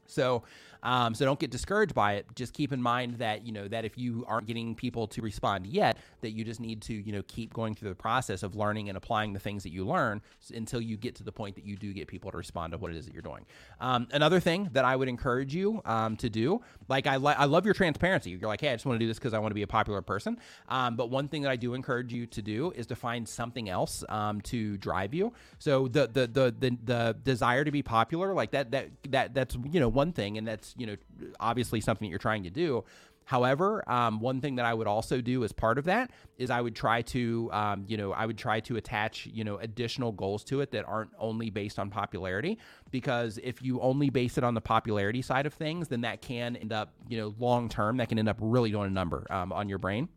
So, 0.08 0.44
um, 0.84 1.14
so 1.14 1.26
don't 1.26 1.40
get 1.40 1.52
discouraged 1.52 1.94
by 1.94 2.14
it. 2.14 2.26
Just 2.36 2.54
keep 2.54 2.72
in 2.72 2.82
mind 2.82 3.16
that 3.16 3.46
you 3.46 3.52
know 3.52 3.68
that 3.68 3.86
if 3.86 3.98
you 3.98 4.26
aren't 4.28 4.48
getting 4.48 4.76
people 4.76 5.08
to 5.08 5.22
respond 5.22 5.68
yet, 5.68 5.98
that 6.22 6.32
you 6.32 6.44
just 6.44 6.60
need 6.60 6.82
to 6.84 6.94
you 6.94 7.12
know 7.12 7.22
keep 7.28 7.54
going 7.54 7.76
through 7.76 7.90
the 7.90 7.96
process 7.96 8.44
of 8.44 8.56
learning 8.56 8.90
and 8.90 8.98
applying 8.98 9.34
the 9.34 9.40
things 9.40 9.64
that 9.64 9.72
you 9.72 9.86
learn 9.86 10.22
until 10.54 10.82
you 10.82 10.98
get 10.98 11.16
to 11.16 11.24
the 11.24 11.32
point 11.32 11.56
that 11.56 11.66
you 11.66 11.76
do 11.76 11.94
get 11.94 12.08
people 12.08 12.32
to 12.32 12.38
respond 12.38 12.72
to 12.72 12.78
what 12.78 12.92
it 12.92 12.98
is 12.98 13.06
that 13.06 13.14
you're 13.14 13.22
doing. 13.22 13.46
Um, 13.80 14.08
another 14.12 14.40
thing 14.40 14.70
that 14.74 14.86
I 14.86 14.96
would 14.96 15.08
encourage 15.08 15.54
you 15.54 15.82
um, 15.86 16.16
to 16.18 16.30
do, 16.30 16.62
like 16.88 17.08
I, 17.08 17.16
I 17.16 17.46
love 17.46 17.66
your 17.66 17.74
transparency. 17.74 18.32
You're 18.32 18.48
like, 18.48 18.62
hey, 18.62 18.70
I 18.70 18.76
just 18.76 18.86
want 18.86 19.00
to 19.00 19.04
do 19.04 19.08
this 19.08 19.20
because 19.20 19.34
I 19.34 19.40
want 19.40 19.52
to 19.52 19.56
be 19.56 19.62
a 19.62 19.68
popular 19.68 20.02
person. 20.02 20.38
Um, 20.70 20.96
but 20.96 21.10
one 21.10 21.28
thing 21.28 21.42
that 21.44 21.52
I 21.52 21.56
do 21.56 21.74
encourage 21.74 22.14
you 22.14 22.26
to 22.28 22.42
do 22.42 22.72
is 22.76 22.88
to 22.88 22.96
find 22.96 23.28
something 23.28 23.70
else 23.70 24.04
um, 24.10 24.42
to 24.42 24.78
drive 24.78 25.14
you. 25.14 25.34
So 25.60 25.88
the, 25.88 26.08
the 26.08 26.28
the 26.28 26.56
the 26.58 26.78
the 26.84 27.18
desire 27.24 27.64
to 27.64 27.72
be 27.72 27.82
popular, 27.82 28.34
like 28.34 28.52
that 28.52 28.72
that 28.72 28.90
that 29.10 29.34
that's 29.34 29.58
you 29.72 29.80
know 29.80 29.90
one 29.90 30.12
thing, 30.12 30.38
and 30.38 30.48
that's 30.48 30.74
you 30.78 30.88
know 30.88 30.96
obviously 31.40 31.82
something 31.82 32.08
that 32.08 32.10
you're 32.10 32.20
trying 32.20 32.44
to 32.44 32.50
do. 32.50 32.84
However, 33.28 33.84
um, 33.92 34.22
one 34.22 34.40
thing 34.40 34.56
that 34.56 34.66
I 34.66 34.74
would 34.74 34.88
also 34.88 35.20
do 35.20 35.44
as 35.44 35.52
part 35.52 35.78
of 35.78 35.84
that 35.84 36.12
is 36.38 36.50
I 36.50 36.62
would 36.62 36.78
try 36.78 37.02
to, 37.02 37.50
um, 37.52 37.84
you 37.86 37.98
know, 37.98 38.14
I 38.14 38.26
would 38.26 38.38
try 38.38 38.62
to 38.62 38.78
attach, 38.78 39.26
you 39.26 39.44
know, 39.44 39.58
additional 39.58 40.14
goals 40.14 40.46
to 40.46 40.62
it 40.62 40.72
that 40.72 40.86
aren't 40.88 41.12
only 41.20 41.50
based 41.50 41.78
on 41.78 41.90
popularity. 41.90 42.58
Because 42.90 43.38
if 43.44 43.62
you 43.62 43.82
only 43.82 44.10
base 44.10 44.38
it 44.38 44.46
on 44.46 44.54
the 44.54 44.62
popularity 44.62 45.22
side 45.22 45.46
of 45.46 45.54
things, 45.54 45.90
then 45.90 46.02
that 46.02 46.22
can 46.22 46.56
end 46.56 46.72
up, 46.72 46.94
you 47.10 47.18
know, 47.18 47.36
long 47.38 47.68
term, 47.68 47.98
that 47.98 48.08
can 48.08 48.18
end 48.18 48.30
up 48.30 48.38
really 48.40 48.72
doing 48.72 48.88
a 48.88 48.94
number 48.94 49.28
um, 49.30 49.52
on 49.52 49.68
your 49.68 49.78
brain. 49.78 50.08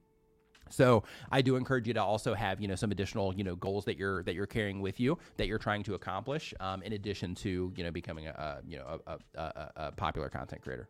So 0.69 1.03
I 1.32 1.43
do 1.43 1.57
encourage 1.57 1.89
you 1.89 1.95
to 1.95 2.03
also 2.05 2.32
have 2.35 2.61
you 2.61 2.69
know 2.69 2.77
some 2.77 2.93
additional 2.93 3.35
you 3.35 3.43
know 3.43 3.57
goals 3.57 3.85
that 3.87 3.97
you're 3.97 4.23
that 4.23 4.37
you're 4.37 4.47
carrying 4.47 4.81
with 4.81 5.01
you 5.01 5.19
that 5.37 5.49
you're 5.49 5.59
trying 5.59 5.82
to 5.82 5.95
accomplish 5.95 6.55
um, 6.61 6.81
in 6.85 6.93
addition 6.93 7.35
to 7.37 7.73
you 7.77 7.82
know 7.82 7.91
becoming 7.91 8.28
a, 8.28 8.31
a 8.31 8.59
you 8.65 8.78
know 8.78 9.01
a, 9.09 9.19
a, 9.35 9.70
a 9.74 9.93
popular 9.93 10.28
content 10.28 10.62
creator. 10.62 10.89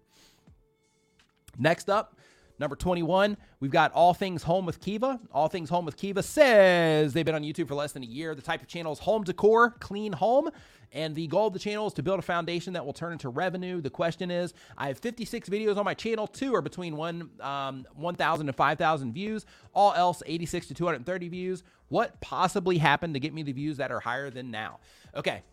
Next 1.58 1.90
up, 1.90 2.16
Number 2.60 2.76
21, 2.76 3.38
we've 3.60 3.70
got 3.70 3.90
All 3.92 4.12
Things 4.12 4.42
Home 4.42 4.66
with 4.66 4.80
Kiva. 4.80 5.18
All 5.32 5.48
Things 5.48 5.70
Home 5.70 5.86
with 5.86 5.96
Kiva 5.96 6.22
says 6.22 7.14
they've 7.14 7.24
been 7.24 7.34
on 7.34 7.42
YouTube 7.42 7.68
for 7.68 7.74
less 7.74 7.92
than 7.92 8.02
a 8.02 8.06
year. 8.06 8.34
The 8.34 8.42
type 8.42 8.60
of 8.60 8.68
channel 8.68 8.92
is 8.92 8.98
home 8.98 9.24
decor, 9.24 9.70
clean 9.80 10.12
home. 10.12 10.50
And 10.92 11.14
the 11.14 11.26
goal 11.28 11.46
of 11.46 11.54
the 11.54 11.58
channel 11.58 11.86
is 11.86 11.94
to 11.94 12.02
build 12.02 12.18
a 12.18 12.22
foundation 12.22 12.74
that 12.74 12.84
will 12.84 12.92
turn 12.92 13.12
into 13.12 13.30
revenue. 13.30 13.80
The 13.80 13.88
question 13.88 14.30
is 14.30 14.52
I 14.76 14.88
have 14.88 14.98
56 14.98 15.48
videos 15.48 15.78
on 15.78 15.86
my 15.86 15.94
channel. 15.94 16.26
Two 16.26 16.54
are 16.54 16.60
between 16.60 16.98
one, 16.98 17.30
um, 17.40 17.86
1,000 17.94 18.46
and 18.46 18.54
5,000 18.54 19.14
views. 19.14 19.46
All 19.72 19.94
else, 19.94 20.22
86 20.26 20.66
to 20.66 20.74
230 20.74 21.28
views. 21.30 21.62
What 21.88 22.20
possibly 22.20 22.76
happened 22.76 23.14
to 23.14 23.20
get 23.20 23.32
me 23.32 23.42
the 23.42 23.52
views 23.52 23.78
that 23.78 23.90
are 23.90 24.00
higher 24.00 24.28
than 24.28 24.50
now? 24.50 24.80
Okay. 25.16 25.44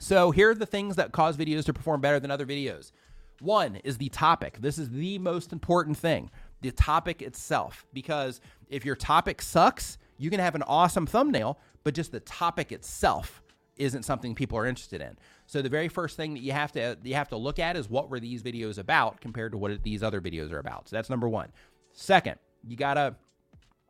So 0.00 0.32
here 0.32 0.50
are 0.50 0.54
the 0.54 0.66
things 0.66 0.96
that 0.96 1.12
cause 1.12 1.38
videos 1.38 1.64
to 1.64 1.72
perform 1.72 2.02
better 2.02 2.20
than 2.20 2.30
other 2.30 2.44
videos. 2.44 2.92
One 3.40 3.76
is 3.76 3.98
the 3.98 4.08
topic. 4.08 4.58
This 4.60 4.78
is 4.78 4.90
the 4.90 5.18
most 5.18 5.52
important 5.52 5.96
thing 5.96 6.30
the 6.60 6.72
topic 6.72 7.22
itself. 7.22 7.86
Because 7.92 8.40
if 8.68 8.84
your 8.84 8.96
topic 8.96 9.40
sucks, 9.40 9.98
you 10.16 10.30
can 10.30 10.40
have 10.40 10.54
an 10.54 10.62
awesome 10.62 11.06
thumbnail, 11.06 11.58
but 11.84 11.94
just 11.94 12.12
the 12.12 12.20
topic 12.20 12.72
itself 12.72 13.42
isn't 13.76 14.02
something 14.02 14.34
people 14.34 14.58
are 14.58 14.66
interested 14.66 15.00
in. 15.00 15.16
So 15.46 15.62
the 15.62 15.68
very 15.68 15.88
first 15.88 16.16
thing 16.16 16.34
that 16.34 16.40
you 16.40 16.52
have 16.52 16.72
to 16.72 16.98
you 17.04 17.14
have 17.14 17.28
to 17.28 17.36
look 17.36 17.58
at 17.58 17.76
is 17.76 17.88
what 17.88 18.10
were 18.10 18.18
these 18.18 18.42
videos 18.42 18.78
about 18.78 19.20
compared 19.20 19.52
to 19.52 19.58
what 19.58 19.82
these 19.84 20.02
other 20.02 20.20
videos 20.20 20.52
are 20.52 20.58
about. 20.58 20.88
So 20.88 20.96
that's 20.96 21.08
number 21.08 21.28
1. 21.28 21.52
Second, 21.92 22.36
you 22.66 22.76
got 22.76 22.94
to 22.94 23.14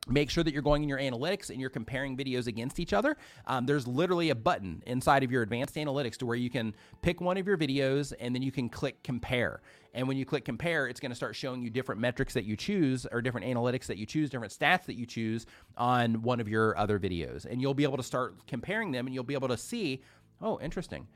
Make 0.07 0.31
sure 0.31 0.43
that 0.43 0.53
you're 0.55 0.63
going 0.63 0.83
in 0.83 0.89
your 0.89 0.99
analytics 0.99 1.51
and 1.51 1.61
you're 1.61 1.69
comparing 1.69 2.17
videos 2.17 2.47
against 2.47 2.81
each 2.81 2.93
other. 2.93 3.17
Um, 3.47 3.67
there's 3.67 3.87
literally 3.87 4.31
a 4.31 4.35
button 4.35 4.83
inside 4.87 5.23
of 5.23 5.31
your 5.31 5.43
advanced 5.43 5.75
analytics 5.75 6.17
to 6.19 6.27
where 6.27 6.37
you 6.37 6.49
can 6.49 6.75
pick 7.03 7.21
one 7.21 7.37
of 7.37 7.47
your 7.47 7.59
videos 7.59 8.15
and 8.19 8.35
then 8.35 8.41
you 8.41 8.53
can 8.53 8.69
click 8.71 9.03
compare. 9.03 9.61
And 9.93 10.09
when 10.09 10.17
you 10.17 10.25
click 10.25 10.45
compare, 10.45 10.87
it's 10.87 11.01
going 11.01 11.11
to 11.11 11.17
start 11.17 11.37
showing 11.37 11.61
you 11.61 11.69
different 11.69 12.01
metrics 12.01 12.33
that 12.35 12.45
you 12.45 12.57
choose 12.57 13.07
or 13.11 13.21
different 13.21 13.47
analytics 13.47 13.87
that 13.87 13.99
you 13.99 14.07
choose, 14.07 14.31
different 14.31 14.53
stats 14.53 14.85
that 14.85 14.97
you 14.97 15.05
choose 15.05 15.45
on 15.77 16.23
one 16.23 16.41
of 16.41 16.49
your 16.49 16.79
other 16.79 16.99
videos. 16.99 17.45
And 17.45 17.61
you'll 17.61 17.75
be 17.75 17.85
able 17.85 17.97
to 17.99 18.03
start 18.03 18.47
comparing 18.47 18.93
them 18.93 19.07
and 19.07 19.15
you'll 19.15 19.25
be 19.25 19.35
able 19.35 19.49
to 19.49 19.59
see, 19.59 20.03
oh, 20.41 20.59
interesting 20.61 21.07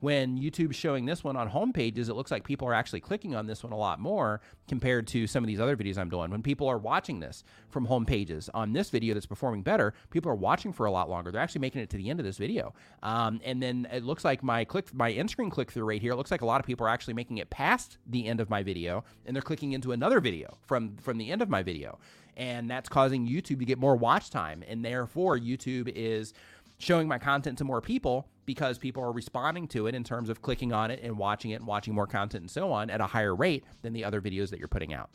when 0.00 0.38
YouTube's 0.38 0.76
showing 0.76 1.04
this 1.04 1.22
one 1.22 1.36
on 1.36 1.48
home 1.48 1.72
pages, 1.72 2.08
it 2.08 2.14
looks 2.14 2.30
like 2.30 2.42
people 2.42 2.66
are 2.66 2.74
actually 2.74 3.00
clicking 3.00 3.34
on 3.34 3.46
this 3.46 3.62
one 3.62 3.72
a 3.72 3.76
lot 3.76 4.00
more 4.00 4.40
compared 4.66 5.06
to 5.08 5.26
some 5.26 5.44
of 5.44 5.48
these 5.48 5.60
other 5.60 5.76
videos 5.76 5.98
I'm 5.98 6.08
doing. 6.08 6.30
When 6.30 6.42
people 6.42 6.66
are 6.68 6.78
watching 6.78 7.20
this 7.20 7.44
from 7.68 7.84
home 7.84 8.06
pages 8.06 8.48
on 8.54 8.72
this 8.72 8.88
video 8.88 9.12
that's 9.12 9.26
performing 9.26 9.62
better, 9.62 9.92
people 10.10 10.30
are 10.32 10.36
watching 10.36 10.72
for 10.72 10.86
a 10.86 10.90
lot 10.90 11.10
longer. 11.10 11.30
They're 11.30 11.40
actually 11.40 11.60
making 11.60 11.82
it 11.82 11.90
to 11.90 11.98
the 11.98 12.08
end 12.08 12.18
of 12.18 12.26
this 12.26 12.38
video. 12.38 12.74
Um, 13.02 13.40
and 13.44 13.62
then 13.62 13.86
it 13.92 14.02
looks 14.02 14.24
like 14.24 14.42
my 14.42 14.64
click, 14.64 14.92
my 14.94 15.08
in 15.08 15.28
screen 15.28 15.50
click 15.50 15.70
through 15.70 15.84
rate 15.84 16.00
here, 16.00 16.12
it 16.12 16.16
looks 16.16 16.30
like 16.30 16.40
a 16.40 16.46
lot 16.46 16.60
of 16.60 16.66
people 16.66 16.86
are 16.86 16.90
actually 16.90 17.14
making 17.14 17.38
it 17.38 17.50
past 17.50 17.98
the 18.06 18.26
end 18.26 18.40
of 18.40 18.48
my 18.48 18.62
video 18.62 19.04
and 19.26 19.36
they're 19.36 19.42
clicking 19.42 19.72
into 19.72 19.92
another 19.92 20.20
video 20.20 20.56
from, 20.62 20.96
from 20.96 21.18
the 21.18 21.30
end 21.30 21.42
of 21.42 21.50
my 21.50 21.62
video. 21.62 21.98
And 22.38 22.70
that's 22.70 22.88
causing 22.88 23.28
YouTube 23.28 23.58
to 23.58 23.66
get 23.66 23.78
more 23.78 23.96
watch 23.96 24.30
time. 24.30 24.64
And 24.66 24.82
therefore, 24.82 25.36
YouTube 25.38 25.88
is 25.94 26.32
showing 26.78 27.06
my 27.06 27.18
content 27.18 27.58
to 27.58 27.64
more 27.64 27.82
people 27.82 28.26
because 28.50 28.78
people 28.78 29.00
are 29.00 29.12
responding 29.12 29.68
to 29.68 29.86
it 29.86 29.94
in 29.94 30.02
terms 30.02 30.28
of 30.28 30.42
clicking 30.42 30.72
on 30.72 30.90
it 30.90 30.98
and 31.04 31.16
watching 31.16 31.52
it 31.52 31.60
and 31.60 31.68
watching 31.68 31.94
more 31.94 32.08
content 32.08 32.42
and 32.42 32.50
so 32.50 32.72
on 32.72 32.90
at 32.90 33.00
a 33.00 33.06
higher 33.06 33.32
rate 33.32 33.62
than 33.82 33.92
the 33.92 34.04
other 34.04 34.20
videos 34.20 34.50
that 34.50 34.58
you're 34.58 34.66
putting 34.66 34.92
out. 34.92 35.08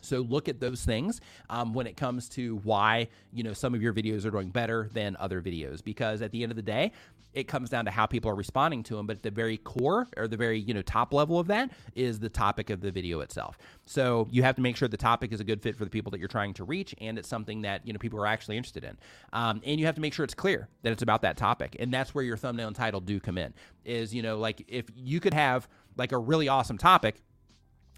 So 0.00 0.20
look 0.20 0.48
at 0.48 0.60
those 0.60 0.82
things 0.82 1.20
um, 1.50 1.74
when 1.74 1.86
it 1.86 1.94
comes 1.98 2.26
to 2.30 2.56
why 2.64 3.08
you 3.34 3.42
know 3.42 3.52
some 3.52 3.74
of 3.74 3.82
your 3.82 3.92
videos 3.92 4.24
are 4.24 4.30
doing 4.30 4.48
better 4.48 4.88
than 4.94 5.14
other 5.20 5.42
videos 5.42 5.84
because 5.84 6.22
at 6.22 6.30
the 6.30 6.42
end 6.42 6.52
of 6.52 6.56
the 6.56 6.62
day, 6.62 6.92
it 7.34 7.44
comes 7.44 7.68
down 7.68 7.84
to 7.84 7.90
how 7.90 8.06
people 8.06 8.30
are 8.30 8.34
responding 8.34 8.82
to 8.84 8.96
them. 8.96 9.06
But 9.06 9.16
at 9.16 9.22
the 9.22 9.30
very 9.30 9.58
core 9.58 10.06
or 10.16 10.26
the 10.28 10.36
very 10.36 10.58
you 10.58 10.72
know 10.72 10.82
top 10.82 11.12
level 11.12 11.38
of 11.38 11.48
that 11.48 11.70
is 11.94 12.18
the 12.18 12.28
topic 12.28 12.70
of 12.70 12.80
the 12.80 12.90
video 12.90 13.20
itself. 13.20 13.58
So 13.86 14.28
you 14.30 14.42
have 14.42 14.56
to 14.56 14.62
make 14.62 14.76
sure 14.76 14.88
the 14.88 14.96
topic 14.96 15.32
is 15.32 15.40
a 15.40 15.44
good 15.44 15.60
fit 15.60 15.76
for 15.76 15.84
the 15.84 15.90
people 15.90 16.10
that 16.12 16.18
you're 16.18 16.28
trying 16.28 16.54
to 16.54 16.64
reach, 16.64 16.94
and 16.98 17.18
it's 17.18 17.28
something 17.28 17.62
that 17.62 17.86
you 17.86 17.92
know 17.92 17.98
people 17.98 18.18
are 18.20 18.26
actually 18.26 18.56
interested 18.56 18.84
in. 18.84 18.96
Um, 19.32 19.60
and 19.64 19.78
you 19.78 19.86
have 19.86 19.96
to 19.96 20.00
make 20.00 20.14
sure 20.14 20.24
it's 20.24 20.34
clear 20.34 20.68
that 20.82 20.92
it's 20.92 21.02
about 21.02 21.22
that 21.22 21.36
topic, 21.36 21.76
and 21.78 21.92
that's 21.92 22.14
where 22.14 22.24
your 22.24 22.36
thumbnail 22.36 22.68
and 22.68 22.76
title 22.76 23.00
do 23.00 23.20
come 23.20 23.36
in. 23.36 23.52
Is 23.84 24.14
you 24.14 24.22
know 24.22 24.38
like 24.38 24.64
if 24.68 24.86
you 24.94 25.20
could 25.20 25.34
have 25.34 25.68
like 25.96 26.12
a 26.12 26.18
really 26.18 26.48
awesome 26.48 26.78
topic, 26.78 27.16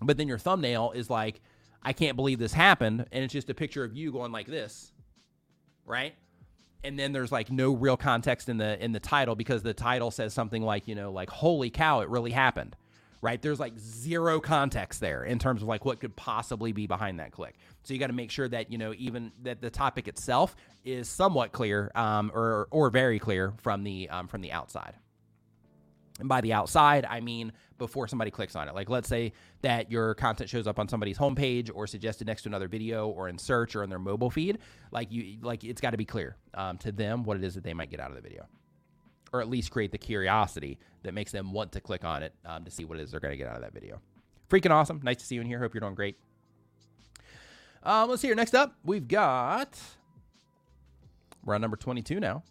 but 0.00 0.16
then 0.16 0.28
your 0.28 0.38
thumbnail 0.38 0.92
is 0.94 1.10
like 1.10 1.40
I 1.82 1.92
can't 1.92 2.16
believe 2.16 2.38
this 2.38 2.52
happened, 2.52 3.06
and 3.12 3.22
it's 3.22 3.32
just 3.32 3.50
a 3.50 3.54
picture 3.54 3.84
of 3.84 3.94
you 3.94 4.10
going 4.10 4.32
like 4.32 4.46
this, 4.46 4.92
right? 5.84 6.14
And 6.86 6.98
then 6.98 7.12
there's 7.12 7.32
like 7.32 7.50
no 7.50 7.74
real 7.74 7.96
context 7.96 8.48
in 8.48 8.58
the 8.58 8.82
in 8.82 8.92
the 8.92 9.00
title 9.00 9.34
because 9.34 9.62
the 9.62 9.74
title 9.74 10.10
says 10.10 10.32
something 10.32 10.62
like 10.62 10.88
you 10.88 10.94
know 10.94 11.10
like 11.12 11.28
holy 11.28 11.68
cow 11.68 12.00
it 12.00 12.08
really 12.08 12.30
happened 12.30 12.76
right? 13.22 13.40
There's 13.40 13.58
like 13.58 13.76
zero 13.78 14.40
context 14.40 15.00
there 15.00 15.24
in 15.24 15.38
terms 15.38 15.62
of 15.62 15.68
like 15.68 15.84
what 15.84 16.00
could 16.00 16.14
possibly 16.16 16.72
be 16.72 16.86
behind 16.86 17.18
that 17.18 17.32
click. 17.32 17.56
So 17.82 17.94
you 17.94 17.98
got 17.98 18.08
to 18.08 18.12
make 18.12 18.30
sure 18.30 18.48
that 18.48 18.70
you 18.70 18.78
know 18.78 18.94
even 18.96 19.32
that 19.42 19.60
the 19.60 19.70
topic 19.70 20.06
itself 20.06 20.54
is 20.84 21.08
somewhat 21.08 21.52
clear 21.52 21.90
um, 21.94 22.30
or 22.34 22.68
or 22.70 22.90
very 22.90 23.18
clear 23.18 23.54
from 23.58 23.84
the 23.84 24.08
um, 24.10 24.28
from 24.28 24.42
the 24.42 24.52
outside 24.52 24.94
and 26.18 26.28
by 26.28 26.40
the 26.40 26.52
outside, 26.52 27.04
I 27.04 27.20
mean 27.20 27.52
before 27.78 28.08
somebody 28.08 28.30
clicks 28.30 28.56
on 28.56 28.68
it. 28.68 28.74
Like, 28.74 28.88
let's 28.88 29.08
say 29.08 29.32
that 29.62 29.90
your 29.90 30.14
content 30.14 30.48
shows 30.48 30.66
up 30.66 30.78
on 30.78 30.88
somebody's 30.88 31.18
homepage 31.18 31.70
or 31.74 31.86
suggested 31.86 32.26
next 32.26 32.42
to 32.42 32.48
another 32.48 32.68
video 32.68 33.08
or 33.08 33.28
in 33.28 33.36
search 33.38 33.76
or 33.76 33.82
in 33.82 33.90
their 33.90 33.98
mobile 33.98 34.30
feed. 34.30 34.58
Like, 34.90 35.12
you, 35.12 35.38
like 35.42 35.62
it's 35.62 35.80
got 35.80 35.90
to 35.90 35.96
be 35.96 36.04
clear 36.04 36.36
um, 36.54 36.78
to 36.78 36.92
them 36.92 37.22
what 37.24 37.36
it 37.36 37.44
is 37.44 37.54
that 37.54 37.64
they 37.64 37.74
might 37.74 37.90
get 37.90 38.00
out 38.00 38.10
of 38.10 38.16
the 38.16 38.22
video, 38.22 38.46
or 39.32 39.40
at 39.40 39.48
least 39.48 39.70
create 39.70 39.92
the 39.92 39.98
curiosity 39.98 40.78
that 41.02 41.12
makes 41.12 41.32
them 41.32 41.52
want 41.52 41.72
to 41.72 41.80
click 41.80 42.04
on 42.04 42.22
it 42.22 42.32
um, 42.44 42.64
to 42.64 42.70
see 42.70 42.84
what 42.84 42.98
it 42.98 43.02
is 43.02 43.10
they're 43.10 43.20
going 43.20 43.32
to 43.32 43.38
get 43.38 43.48
out 43.48 43.56
of 43.56 43.62
that 43.62 43.74
video. 43.74 44.00
Freaking 44.48 44.70
awesome! 44.70 45.00
Nice 45.02 45.16
to 45.16 45.26
see 45.26 45.34
you 45.34 45.40
in 45.40 45.46
here. 45.46 45.58
Hope 45.58 45.74
you're 45.74 45.80
doing 45.80 45.94
great. 45.94 46.16
Um, 47.82 48.08
let's 48.08 48.22
see 48.22 48.28
here. 48.28 48.34
Next 48.34 48.54
up, 48.54 48.74
we've 48.84 49.06
got 49.06 49.78
we're 51.44 51.54
on 51.54 51.60
number 51.60 51.76
22 51.76 52.20
now. 52.20 52.42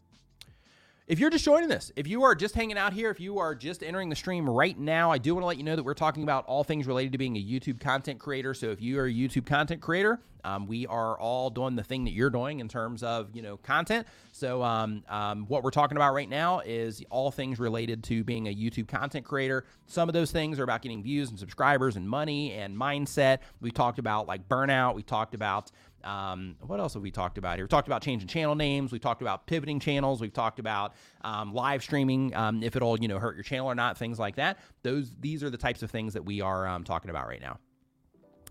If 1.08 1.20
you're 1.20 1.30
just 1.30 1.46
joining 1.46 1.70
this, 1.70 1.92
if 1.96 2.08
you 2.08 2.24
are 2.24 2.34
just 2.34 2.56
hanging 2.56 2.80
out 2.80 2.92
here, 2.92 3.12
if 3.12 3.20
you 3.20 3.38
are 3.38 3.54
just 3.54 3.84
entering 3.84 4.10
the 4.10 4.16
stream 4.16 4.50
right 4.50 4.76
now, 4.76 5.12
I 5.12 5.20
do 5.20 5.36
want 5.36 5.44
to 5.44 5.48
let 5.48 5.58
you 5.58 5.64
know 5.64 5.76
that 5.76 5.84
we're 5.84 5.94
talking 5.94 6.24
about 6.24 6.46
all 6.48 6.64
things 6.64 6.88
related 6.88 7.12
to 7.12 7.20
being 7.20 7.38
a 7.38 7.44
YouTube 7.44 7.80
content 7.80 8.20
creator. 8.20 8.56
So 8.56 8.72
if 8.72 8.82
you 8.82 9.00
are 9.00 9.06
a 9.06 9.14
YouTube 9.14 9.46
content 9.46 9.82
creator, 9.82 10.20
um, 10.44 10.68
we 10.68 10.86
are 10.88 11.20
all 11.20 11.50
doing 11.50 11.76
the 11.76 11.84
thing 11.84 12.06
that 12.06 12.12
you're 12.12 12.30
doing 12.30 12.60
in 12.60 12.68
terms 12.68 13.04
of 13.04 13.36
you 13.36 13.42
know 13.42 13.58
content. 13.58 14.08
So 14.32 14.64
um, 14.64 15.04
um, 15.10 15.46
what 15.48 15.64
we're 15.64 15.72
talking 15.72 15.98
about 15.98 16.14
right 16.14 16.30
now 16.30 16.60
is 16.60 17.04
all 17.10 17.32
things 17.32 17.60
related 17.60 18.04
to 18.06 18.24
being 18.24 18.48
a 18.48 18.56
YouTube 18.56 18.88
content 18.88 19.26
creator. 19.26 19.66
Some 19.88 20.08
of 20.08 20.14
those 20.14 20.32
things 20.32 20.60
are 20.60 20.64
about 20.64 20.82
getting 20.82 21.02
views 21.04 21.30
and 21.30 21.38
subscribers 21.38 21.98
and 21.98 22.08
money 22.08 22.54
and 22.54 22.76
mindset. 22.76 23.40
We 23.60 23.72
talked 23.72 24.00
about 24.00 24.28
like 24.28 24.48
burnout. 24.48 24.96
We 24.96 25.04
talked 25.04 25.36
about 25.36 25.72
um, 26.06 26.56
what 26.62 26.80
else 26.80 26.94
have 26.94 27.04
we 27.04 27.12
talked 27.12 27.38
about 27.38 27.58
here? 27.58 27.66
We 27.66 27.70
talked 27.70 27.88
about 27.88 28.02
changing 28.02 28.28
channel 28.28 28.56
names. 28.56 28.92
We 28.92 29.00
talked 29.00 29.22
about 29.22 29.48
pivoting 29.48 29.80
channels. 29.80 30.22
We've 30.22 30.32
talked 30.32 30.60
about 30.60 30.94
um, 31.22 31.54
live 31.54 31.84
streaming, 31.84 32.34
um, 32.36 32.64
if 32.64 32.76
it'll 32.76 33.00
you 33.00 33.08
know 33.08 33.20
hurt 33.20 33.36
your 33.36 33.44
channel 33.44 33.68
or 33.68 33.76
not, 33.76 33.98
things 33.98 34.20
like 34.20 34.36
that. 34.36 34.60
Those 34.84 35.12
these 35.20 35.44
are 35.44 35.50
the 35.50 35.58
types 35.58 35.84
of 35.84 35.92
things 35.92 36.14
that 36.14 36.24
we 36.24 36.42
are 36.42 36.68
um, 36.68 36.84
talking 36.84 37.10
about 37.10 37.28
right 37.28 37.42
now. 37.42 37.60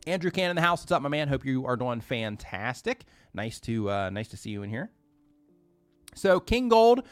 Andrew 0.07 0.31
Can 0.31 0.51
in 0.51 0.57
the 0.57 0.63
house. 0.63 0.83
What's 0.83 0.93
up, 0.93 1.01
my 1.01 1.09
man? 1.09 1.29
Hope 1.29 1.47
you 1.47 1.65
are 1.67 1.77
doing 1.77 2.01
fantastic. 2.01 3.05
Nice 3.33 3.61
to 3.61 3.91
uh, 3.91 4.11
nice 4.11 4.29
to 4.29 4.37
see 4.37 4.51
you 4.51 4.63
in 4.63 4.71
here. 4.71 4.91
So 6.15 6.41
King 6.41 6.69
Gold 6.69 7.03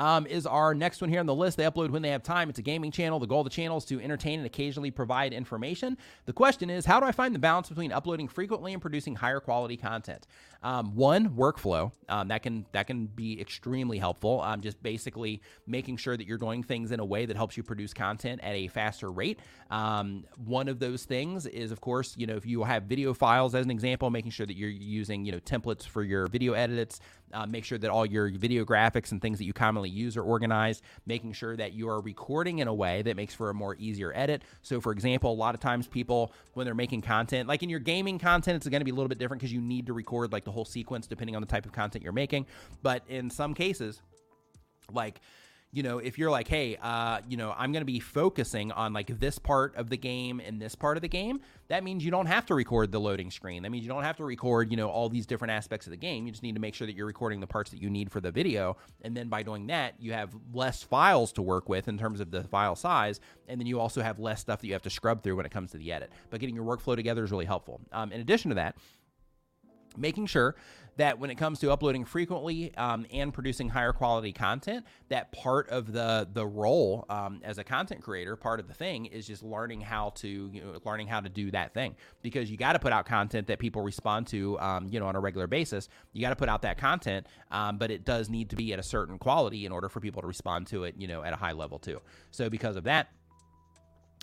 um, 0.00 0.26
is 0.26 0.46
our 0.46 0.74
next 0.74 1.02
one 1.02 1.10
here 1.10 1.20
on 1.20 1.26
the 1.26 1.34
list. 1.34 1.58
They 1.58 1.64
upload 1.64 1.90
when 1.90 2.00
they 2.00 2.08
have 2.08 2.22
time. 2.22 2.48
It's 2.48 2.58
a 2.58 2.62
gaming 2.62 2.90
channel. 2.90 3.20
The 3.20 3.26
goal 3.26 3.42
of 3.42 3.44
the 3.44 3.50
channel 3.50 3.76
is 3.76 3.84
to 3.84 4.00
entertain 4.00 4.38
and 4.38 4.46
occasionally 4.46 4.90
provide 4.90 5.34
information. 5.34 5.98
The 6.24 6.32
question 6.32 6.70
is, 6.70 6.86
how 6.86 7.00
do 7.00 7.06
I 7.06 7.12
find 7.12 7.34
the 7.34 7.38
balance 7.38 7.68
between 7.68 7.92
uploading 7.92 8.26
frequently 8.26 8.72
and 8.72 8.80
producing 8.80 9.14
higher 9.14 9.40
quality 9.40 9.76
content? 9.76 10.26
Um, 10.62 10.94
one, 10.94 11.30
workflow. 11.30 11.90
Um, 12.08 12.28
that 12.28 12.42
can 12.42 12.66
that 12.72 12.86
can 12.86 13.06
be 13.06 13.40
extremely 13.40 13.98
helpful. 13.98 14.40
Um, 14.42 14.60
just 14.60 14.82
basically 14.82 15.40
making 15.66 15.96
sure 15.96 16.16
that 16.16 16.26
you're 16.26 16.38
doing 16.38 16.62
things 16.62 16.92
in 16.92 17.00
a 17.00 17.04
way 17.04 17.24
that 17.24 17.36
helps 17.36 17.56
you 17.56 17.62
produce 17.62 17.94
content 17.94 18.40
at 18.42 18.54
a 18.54 18.68
faster 18.68 19.10
rate. 19.10 19.38
Um, 19.70 20.24
one 20.44 20.68
of 20.68 20.78
those 20.78 21.04
things 21.04 21.46
is, 21.46 21.72
of 21.72 21.80
course, 21.80 22.14
you 22.18 22.26
know, 22.26 22.36
if 22.36 22.44
you 22.44 22.62
have 22.64 22.84
video 22.84 23.14
files 23.14 23.54
as 23.54 23.64
an 23.64 23.70
example, 23.70 24.10
making 24.10 24.32
sure 24.32 24.46
that 24.46 24.56
you're 24.56 24.68
using 24.68 25.24
you 25.24 25.32
know 25.32 25.40
templates 25.40 25.86
for 25.86 26.02
your 26.02 26.26
video 26.26 26.52
edits. 26.52 27.00
Uh, 27.32 27.46
make 27.46 27.64
sure 27.64 27.78
that 27.78 27.88
all 27.88 28.04
your 28.04 28.28
video 28.28 28.64
graphics 28.64 29.12
and 29.12 29.22
things 29.22 29.38
that 29.38 29.44
you 29.44 29.52
commonly 29.52 29.88
use 29.88 30.16
are 30.16 30.22
organized. 30.22 30.82
Making 31.06 31.32
sure 31.32 31.56
that 31.56 31.72
you 31.72 31.88
are 31.88 32.00
recording 32.00 32.58
in 32.58 32.66
a 32.66 32.74
way 32.74 33.02
that 33.02 33.14
makes 33.14 33.34
for 33.34 33.50
a 33.50 33.54
more 33.54 33.76
easier 33.78 34.12
edit. 34.16 34.42
So, 34.62 34.80
for 34.80 34.90
example, 34.90 35.32
a 35.32 35.34
lot 35.34 35.54
of 35.54 35.60
times 35.60 35.86
people 35.86 36.32
when 36.54 36.64
they're 36.64 36.74
making 36.74 37.02
content, 37.02 37.48
like 37.48 37.62
in 37.62 37.70
your 37.70 37.78
gaming 37.78 38.18
content, 38.18 38.56
it's 38.56 38.66
going 38.66 38.80
to 38.80 38.84
be 38.84 38.90
a 38.90 38.94
little 38.94 39.08
bit 39.08 39.18
different 39.18 39.40
because 39.40 39.52
you 39.52 39.60
need 39.60 39.86
to 39.86 39.92
record 39.92 40.32
like 40.32 40.44
the 40.44 40.49
whole 40.50 40.64
sequence 40.64 41.06
depending 41.06 41.36
on 41.36 41.42
the 41.42 41.48
type 41.48 41.66
of 41.66 41.72
content 41.72 42.02
you're 42.02 42.12
making. 42.12 42.46
But 42.82 43.02
in 43.08 43.30
some 43.30 43.54
cases, 43.54 44.02
like 44.92 45.20
you 45.72 45.84
know, 45.84 45.98
if 45.98 46.18
you're 46.18 46.30
like, 46.30 46.48
hey, 46.48 46.76
uh, 46.82 47.20
you 47.28 47.36
know, 47.36 47.54
I'm 47.56 47.70
going 47.70 47.82
to 47.82 47.86
be 47.86 48.00
focusing 48.00 48.72
on 48.72 48.92
like 48.92 49.20
this 49.20 49.38
part 49.38 49.76
of 49.76 49.88
the 49.88 49.96
game 49.96 50.40
and 50.40 50.60
this 50.60 50.74
part 50.74 50.96
of 50.96 51.00
the 51.00 51.08
game, 51.08 51.40
that 51.68 51.84
means 51.84 52.04
you 52.04 52.10
don't 52.10 52.26
have 52.26 52.44
to 52.46 52.54
record 52.54 52.90
the 52.90 52.98
loading 52.98 53.30
screen. 53.30 53.62
That 53.62 53.70
means 53.70 53.84
you 53.84 53.88
don't 53.88 54.02
have 54.02 54.16
to 54.16 54.24
record, 54.24 54.72
you 54.72 54.76
know, 54.76 54.88
all 54.88 55.08
these 55.08 55.26
different 55.26 55.52
aspects 55.52 55.86
of 55.86 55.92
the 55.92 55.96
game. 55.96 56.26
You 56.26 56.32
just 56.32 56.42
need 56.42 56.56
to 56.56 56.60
make 56.60 56.74
sure 56.74 56.88
that 56.88 56.96
you're 56.96 57.06
recording 57.06 57.38
the 57.38 57.46
parts 57.46 57.70
that 57.70 57.80
you 57.80 57.88
need 57.88 58.10
for 58.10 58.20
the 58.20 58.32
video. 58.32 58.76
And 59.02 59.16
then 59.16 59.28
by 59.28 59.44
doing 59.44 59.68
that, 59.68 59.94
you 60.00 60.12
have 60.12 60.34
less 60.52 60.82
files 60.82 61.32
to 61.34 61.42
work 61.42 61.68
with 61.68 61.86
in 61.86 61.96
terms 61.96 62.18
of 62.18 62.32
the 62.32 62.42
file 62.44 62.74
size. 62.74 63.20
And 63.46 63.60
then 63.60 63.66
you 63.66 63.78
also 63.78 64.02
have 64.02 64.18
less 64.18 64.40
stuff 64.40 64.60
that 64.60 64.66
you 64.66 64.72
have 64.72 64.82
to 64.82 64.90
scrub 64.90 65.22
through 65.22 65.36
when 65.36 65.46
it 65.46 65.52
comes 65.52 65.70
to 65.70 65.78
the 65.78 65.92
edit. 65.92 66.10
But 66.30 66.40
getting 66.40 66.56
your 66.56 66.64
workflow 66.64 66.96
together 66.96 67.22
is 67.22 67.30
really 67.30 67.44
helpful. 67.44 67.80
Um, 67.92 68.10
in 68.10 68.20
addition 68.20 68.48
to 68.48 68.56
that, 68.56 68.76
making 69.96 70.26
sure 70.26 70.56
that 70.96 71.18
when 71.18 71.30
it 71.30 71.36
comes 71.36 71.58
to 71.60 71.70
uploading 71.72 72.04
frequently 72.04 72.74
um, 72.76 73.06
and 73.10 73.32
producing 73.32 73.70
higher 73.70 73.92
quality 73.92 74.32
content, 74.32 74.84
that 75.08 75.32
part 75.32 75.68
of 75.70 75.92
the 75.92 76.28
the 76.32 76.46
role 76.46 77.06
um, 77.08 77.40
as 77.42 77.58
a 77.58 77.64
content 77.64 78.02
creator, 78.02 78.36
part 78.36 78.60
of 78.60 78.68
the 78.68 78.74
thing 78.74 79.06
is 79.06 79.26
just 79.26 79.42
learning 79.42 79.80
how 79.80 80.10
to 80.10 80.50
you 80.52 80.60
know 80.60 80.78
learning 80.84 81.06
how 81.06 81.20
to 81.20 81.28
do 81.28 81.50
that 81.50 81.72
thing 81.72 81.96
because 82.22 82.50
you 82.50 82.56
got 82.56 82.74
to 82.74 82.78
put 82.78 82.92
out 82.92 83.06
content 83.06 83.46
that 83.46 83.58
people 83.58 83.82
respond 83.82 84.26
to 84.26 84.58
um, 84.60 84.88
you 84.90 85.00
know 85.00 85.06
on 85.06 85.16
a 85.16 85.20
regular 85.20 85.46
basis. 85.46 85.88
You 86.12 86.20
got 86.20 86.30
to 86.30 86.36
put 86.36 86.48
out 86.48 86.62
that 86.62 86.76
content, 86.76 87.26
um, 87.50 87.78
but 87.78 87.90
it 87.90 88.04
does 88.04 88.28
need 88.28 88.50
to 88.50 88.56
be 88.56 88.72
at 88.72 88.78
a 88.78 88.82
certain 88.82 89.18
quality 89.18 89.64
in 89.64 89.72
order 89.72 89.88
for 89.88 90.00
people 90.00 90.20
to 90.22 90.28
respond 90.28 90.66
to 90.68 90.84
it 90.84 90.96
you 90.98 91.08
know 91.08 91.22
at 91.22 91.32
a 91.32 91.36
high 91.36 91.52
level 91.52 91.78
too. 91.78 92.00
So 92.30 92.50
because 92.50 92.76
of 92.76 92.84
that 92.84 93.08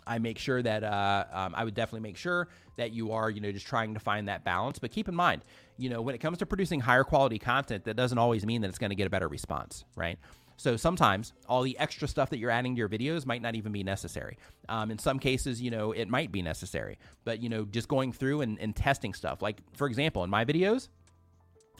I 0.07 0.19
make 0.19 0.39
sure 0.39 0.61
that 0.61 0.83
uh, 0.83 1.25
um, 1.31 1.53
I 1.55 1.63
would 1.63 1.73
definitely 1.73 2.07
make 2.07 2.17
sure 2.17 2.47
that 2.77 2.91
you 2.91 3.11
are, 3.11 3.29
you 3.29 3.41
know, 3.41 3.51
just 3.51 3.67
trying 3.67 3.93
to 3.93 3.99
find 3.99 4.27
that 4.27 4.43
balance. 4.43 4.79
But 4.79 4.91
keep 4.91 5.09
in 5.09 5.15
mind, 5.15 5.43
you 5.77 5.89
know, 5.89 6.01
when 6.01 6.15
it 6.15 6.19
comes 6.19 6.37
to 6.39 6.45
producing 6.45 6.79
higher 6.79 7.03
quality 7.03 7.39
content, 7.39 7.83
that 7.85 7.95
doesn't 7.95 8.17
always 8.17 8.45
mean 8.45 8.61
that 8.61 8.69
it's 8.69 8.77
going 8.77 8.91
to 8.91 8.95
get 8.95 9.07
a 9.07 9.09
better 9.09 9.27
response, 9.27 9.85
right? 9.95 10.17
So 10.57 10.75
sometimes 10.75 11.33
all 11.47 11.61
the 11.61 11.77
extra 11.77 12.07
stuff 12.07 12.31
that 12.31 12.39
you're 12.39 12.49
adding 12.49 12.75
to 12.75 12.79
your 12.79 12.89
videos 12.89 13.25
might 13.25 13.43
not 13.43 13.55
even 13.55 13.71
be 13.71 13.83
necessary. 13.83 14.37
Um, 14.67 14.89
in 14.89 14.97
some 14.97 15.19
cases, 15.19 15.61
you 15.61 15.69
know, 15.69 15.91
it 15.91 16.07
might 16.07 16.31
be 16.31 16.41
necessary. 16.41 16.97
But, 17.25 17.41
you 17.41 17.49
know, 17.49 17.65
just 17.65 17.87
going 17.87 18.11
through 18.11 18.41
and, 18.41 18.59
and 18.59 18.75
testing 18.75 19.13
stuff. 19.13 19.41
Like, 19.41 19.61
for 19.75 19.87
example, 19.87 20.23
in 20.23 20.31
my 20.31 20.45
videos, 20.45 20.89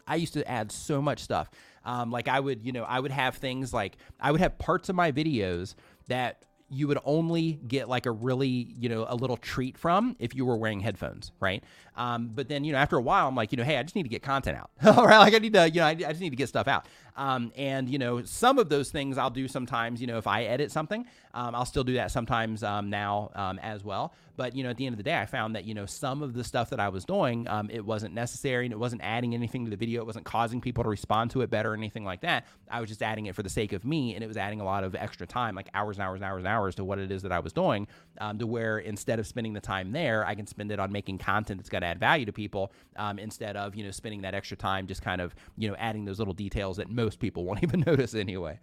I 0.08 0.16
used 0.16 0.34
to 0.34 0.48
add 0.50 0.72
so 0.72 1.02
much 1.02 1.20
stuff. 1.20 1.50
Um, 1.84 2.12
like 2.12 2.28
I 2.28 2.40
would, 2.40 2.66
you 2.66 2.72
know, 2.72 2.84
I 2.84 3.00
would 3.00 3.12
have 3.12 3.36
things 3.36 3.74
like 3.74 3.98
I 4.20 4.32
would 4.32 4.42
have 4.42 4.58
parts 4.60 4.90
of 4.90 4.96
my 4.96 5.12
videos 5.12 5.76
that 6.08 6.44
you 6.70 6.88
would 6.88 7.00
only 7.06 7.54
get 7.68 7.88
like 7.88 8.06
a 8.06 8.12
really, 8.12 8.74
you 8.78 8.90
know, 8.90 9.06
a 9.08 9.16
little 9.16 9.38
treat 9.38 9.78
from 9.78 10.16
if 10.20 10.36
you 10.36 10.46
were 10.46 10.58
wearing 10.58 10.82
headphones, 10.82 11.32
right? 11.40 11.64
Um, 11.96 12.32
but 12.34 12.50
then, 12.50 12.64
you 12.64 12.74
know, 12.74 12.78
after 12.78 12.98
a 12.98 13.02
while, 13.02 13.28
I'm 13.28 13.36
like, 13.36 13.52
you 13.52 13.58
know, 13.58 13.64
hey, 13.64 13.78
I 13.78 13.84
just 13.84 13.96
need 13.96 14.04
to 14.04 14.10
get 14.10 14.22
content 14.22 14.58
out. 14.58 14.70
All 14.98 15.06
right. 15.06 15.18
Like 15.20 15.34
I 15.34 15.40
need 15.40 15.54
to, 15.54 15.70
you 15.70 15.80
know, 15.80 15.88
I, 15.88 15.92
I 15.92 15.96
just 15.96 16.20
need 16.20 16.32
to 16.32 16.36
get 16.36 16.50
stuff 16.50 16.68
out. 16.68 16.86
Um, 17.18 17.52
and, 17.58 17.90
you 17.90 17.98
know, 17.98 18.24
some 18.24 18.60
of 18.60 18.70
those 18.70 18.92
things 18.92 19.18
I'll 19.18 19.30
do 19.30 19.48
sometimes, 19.48 20.00
you 20.00 20.08
know, 20.08 20.20
if 20.20 20.28
I 20.28 20.44
edit 20.44 20.72
something, 20.72 21.06
um, 21.34 21.56
I'll 21.56 21.66
still 21.66 21.84
do 21.84 21.96
that 21.96 22.12
sometimes 22.12 22.64
um, 22.64 22.90
now 22.90 23.32
um, 23.36 23.60
as 23.60 23.84
well. 23.84 24.14
But, 24.38 24.56
you 24.56 24.64
know, 24.64 24.70
at 24.70 24.78
the 24.78 24.86
end 24.86 24.94
of 24.94 24.98
the 24.98 25.04
day, 25.04 25.18
I 25.18 25.26
found 25.26 25.56
that, 25.56 25.66
you 25.66 25.74
know, 25.74 25.88
some 25.88 26.22
of 26.22 26.36
the 26.36 26.44
stuff 26.44 26.70
that 26.70 26.80
I 26.80 26.90
was 26.90 27.06
doing, 27.06 27.48
um, 27.48 27.72
it 27.72 27.84
wasn't 27.84 28.14
necessary 28.14 28.68
and 28.68 28.72
it 28.72 28.78
wasn't 28.78 29.02
adding 29.04 29.34
anything 29.34 29.66
to 29.66 29.72
the 29.72 29.76
video. 29.76 30.02
It 30.02 30.06
wasn't 30.06 30.26
causing 30.26 30.62
people 30.62 30.84
to 30.84 30.90
respond 30.90 31.32
to 31.32 31.42
it 31.42 31.50
better 31.50 31.72
or 31.72 31.74
anything 31.74 32.06
like 32.06 32.22
that. 32.22 32.46
I 32.70 32.80
was 32.80 32.88
just 32.88 33.02
adding 33.02 33.26
it 33.26 33.34
for 33.34 33.42
the 33.42 33.50
sake 33.50 33.74
of 33.74 33.84
me 33.84 34.14
and 34.14 34.24
it 34.24 34.28
was 34.28 34.38
adding 34.38 34.62
a 34.62 34.64
lot 34.64 34.84
of 34.84 34.94
extra 34.94 35.26
time, 35.26 35.56
like 35.56 35.70
hours 35.74 35.98
and 35.98 36.04
hours 36.04 36.18
and 36.18 36.26
hours 36.26 36.40
and 36.40 36.48
hours 36.48 36.76
to 36.76 36.84
what 36.84 37.00
it 37.00 37.12
is 37.12 37.24
that 37.24 37.32
I 37.32 37.40
was 37.40 37.52
doing, 37.52 37.88
um, 38.20 38.38
to 38.38 38.46
where 38.46 38.78
instead 38.78 39.18
of 39.18 39.26
spending 39.26 39.54
the 39.54 39.60
time 39.60 39.92
there, 39.92 40.24
I 40.24 40.36
can 40.36 40.46
spend 40.46 40.72
it 40.72 40.80
on 40.80 40.92
making 40.92 41.18
content 41.18 41.60
that's 41.60 41.70
going 41.70 41.82
to 41.82 41.88
add 41.88 42.00
value 42.00 42.28
to 42.28 42.34
people 42.34 42.72
instead 43.18 43.58
of, 43.58 43.76
you 43.76 43.84
know, 43.84 43.92
spending 43.92 44.22
that 44.22 44.36
extra 44.36 44.56
time 44.56 44.86
just 44.86 45.02
kind 45.02 45.20
of, 45.20 45.34
you 45.58 45.68
know, 45.68 45.76
adding 45.80 46.06
those 46.06 46.20
little 46.20 46.34
details 46.34 46.78
that 46.78 46.92
most 46.92 47.07
people 47.16 47.46
won't 47.46 47.64
even 47.64 47.82
notice 47.86 48.14
anyway. 48.14 48.60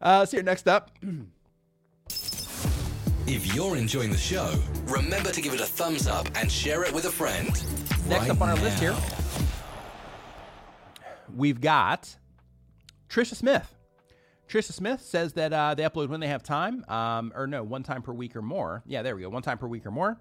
Uh, 0.00 0.24
so 0.24 0.36
here, 0.36 0.44
next 0.44 0.68
up. 0.68 0.90
If 3.30 3.54
you're 3.54 3.76
enjoying 3.76 4.10
the 4.10 4.16
show, 4.16 4.54
remember 4.86 5.30
to 5.30 5.42
give 5.42 5.52
it 5.52 5.60
a 5.60 5.66
thumbs 5.66 6.06
up 6.06 6.26
and 6.34 6.50
share 6.50 6.82
it 6.84 6.94
with 6.94 7.04
a 7.04 7.10
friend. 7.10 7.46
Next 8.08 8.22
right 8.22 8.30
up 8.30 8.40
on 8.40 8.48
our 8.48 8.56
now. 8.56 8.62
list 8.62 8.80
here, 8.80 8.96
we've 11.36 11.60
got 11.60 12.16
Trisha 13.10 13.34
Smith. 13.34 13.74
Trisha 14.48 14.72
Smith 14.72 15.02
says 15.02 15.34
that 15.34 15.52
uh, 15.52 15.74
they 15.74 15.82
upload 15.82 16.08
when 16.08 16.20
they 16.20 16.28
have 16.28 16.42
time, 16.42 16.86
um, 16.88 17.30
or 17.36 17.46
no, 17.46 17.62
one 17.62 17.82
time 17.82 18.00
per 18.00 18.14
week 18.14 18.34
or 18.34 18.40
more. 18.40 18.82
Yeah, 18.86 19.02
there 19.02 19.14
we 19.14 19.20
go, 19.20 19.28
one 19.28 19.42
time 19.42 19.58
per 19.58 19.66
week 19.66 19.84
or 19.84 19.90
more. 19.90 20.18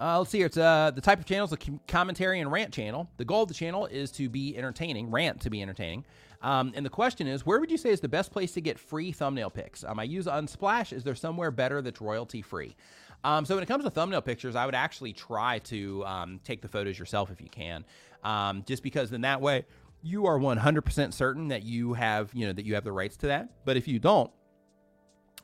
Uh, 0.00 0.18
let's 0.18 0.30
see 0.30 0.38
here. 0.38 0.46
It's 0.46 0.56
uh, 0.56 0.92
the 0.94 1.00
type 1.00 1.18
of 1.18 1.24
channel 1.24 1.44
is 1.44 1.52
a 1.52 1.58
commentary 1.88 2.38
and 2.40 2.52
rant 2.52 2.72
channel. 2.72 3.10
The 3.16 3.24
goal 3.24 3.42
of 3.42 3.48
the 3.48 3.54
channel 3.54 3.86
is 3.86 4.12
to 4.12 4.28
be 4.28 4.56
entertaining, 4.56 5.10
rant 5.10 5.40
to 5.40 5.50
be 5.50 5.60
entertaining. 5.60 6.04
Um, 6.40 6.72
and 6.76 6.86
the 6.86 6.90
question 6.90 7.26
is, 7.26 7.44
where 7.44 7.58
would 7.58 7.70
you 7.70 7.76
say 7.76 7.90
is 7.90 8.00
the 8.00 8.08
best 8.08 8.30
place 8.30 8.52
to 8.52 8.60
get 8.60 8.78
free 8.78 9.10
thumbnail 9.10 9.50
pics? 9.50 9.82
Um, 9.82 9.98
I 9.98 10.04
use 10.04 10.26
Unsplash. 10.26 10.92
Is 10.92 11.02
there 11.02 11.16
somewhere 11.16 11.50
better 11.50 11.82
that's 11.82 12.00
royalty 12.00 12.42
free? 12.42 12.76
Um, 13.24 13.44
so 13.44 13.56
when 13.56 13.64
it 13.64 13.66
comes 13.66 13.82
to 13.82 13.90
thumbnail 13.90 14.22
pictures, 14.22 14.54
I 14.54 14.66
would 14.66 14.76
actually 14.76 15.12
try 15.12 15.58
to 15.60 16.04
um, 16.06 16.40
take 16.44 16.62
the 16.62 16.68
photos 16.68 16.96
yourself 16.96 17.32
if 17.32 17.40
you 17.40 17.48
can, 17.48 17.84
um, 18.22 18.62
just 18.64 18.84
because 18.84 19.10
then 19.10 19.22
that 19.22 19.40
way 19.40 19.66
you 20.00 20.26
are 20.26 20.38
100% 20.38 21.12
certain 21.12 21.48
that 21.48 21.64
you 21.64 21.94
have, 21.94 22.32
you 22.32 22.46
know, 22.46 22.52
that 22.52 22.64
you 22.64 22.74
have 22.74 22.84
the 22.84 22.92
rights 22.92 23.16
to 23.16 23.26
that. 23.26 23.50
But 23.64 23.76
if 23.76 23.88
you 23.88 23.98
don't, 23.98 24.30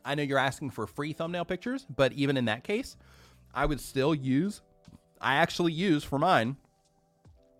I 0.05 0.15
know 0.15 0.23
you're 0.23 0.39
asking 0.39 0.71
for 0.71 0.87
free 0.87 1.13
thumbnail 1.13 1.45
pictures, 1.45 1.87
but 1.97 2.13
even 2.13 2.37
in 2.37 2.45
that 2.45 2.63
case, 2.63 2.97
I 3.55 3.67
would 3.67 3.81
still 3.81 4.15
use, 4.15 4.61
I 5.21 5.37
actually 5.37 5.73
use 5.73 6.05
for 6.05 6.19
mine. 6.19 6.57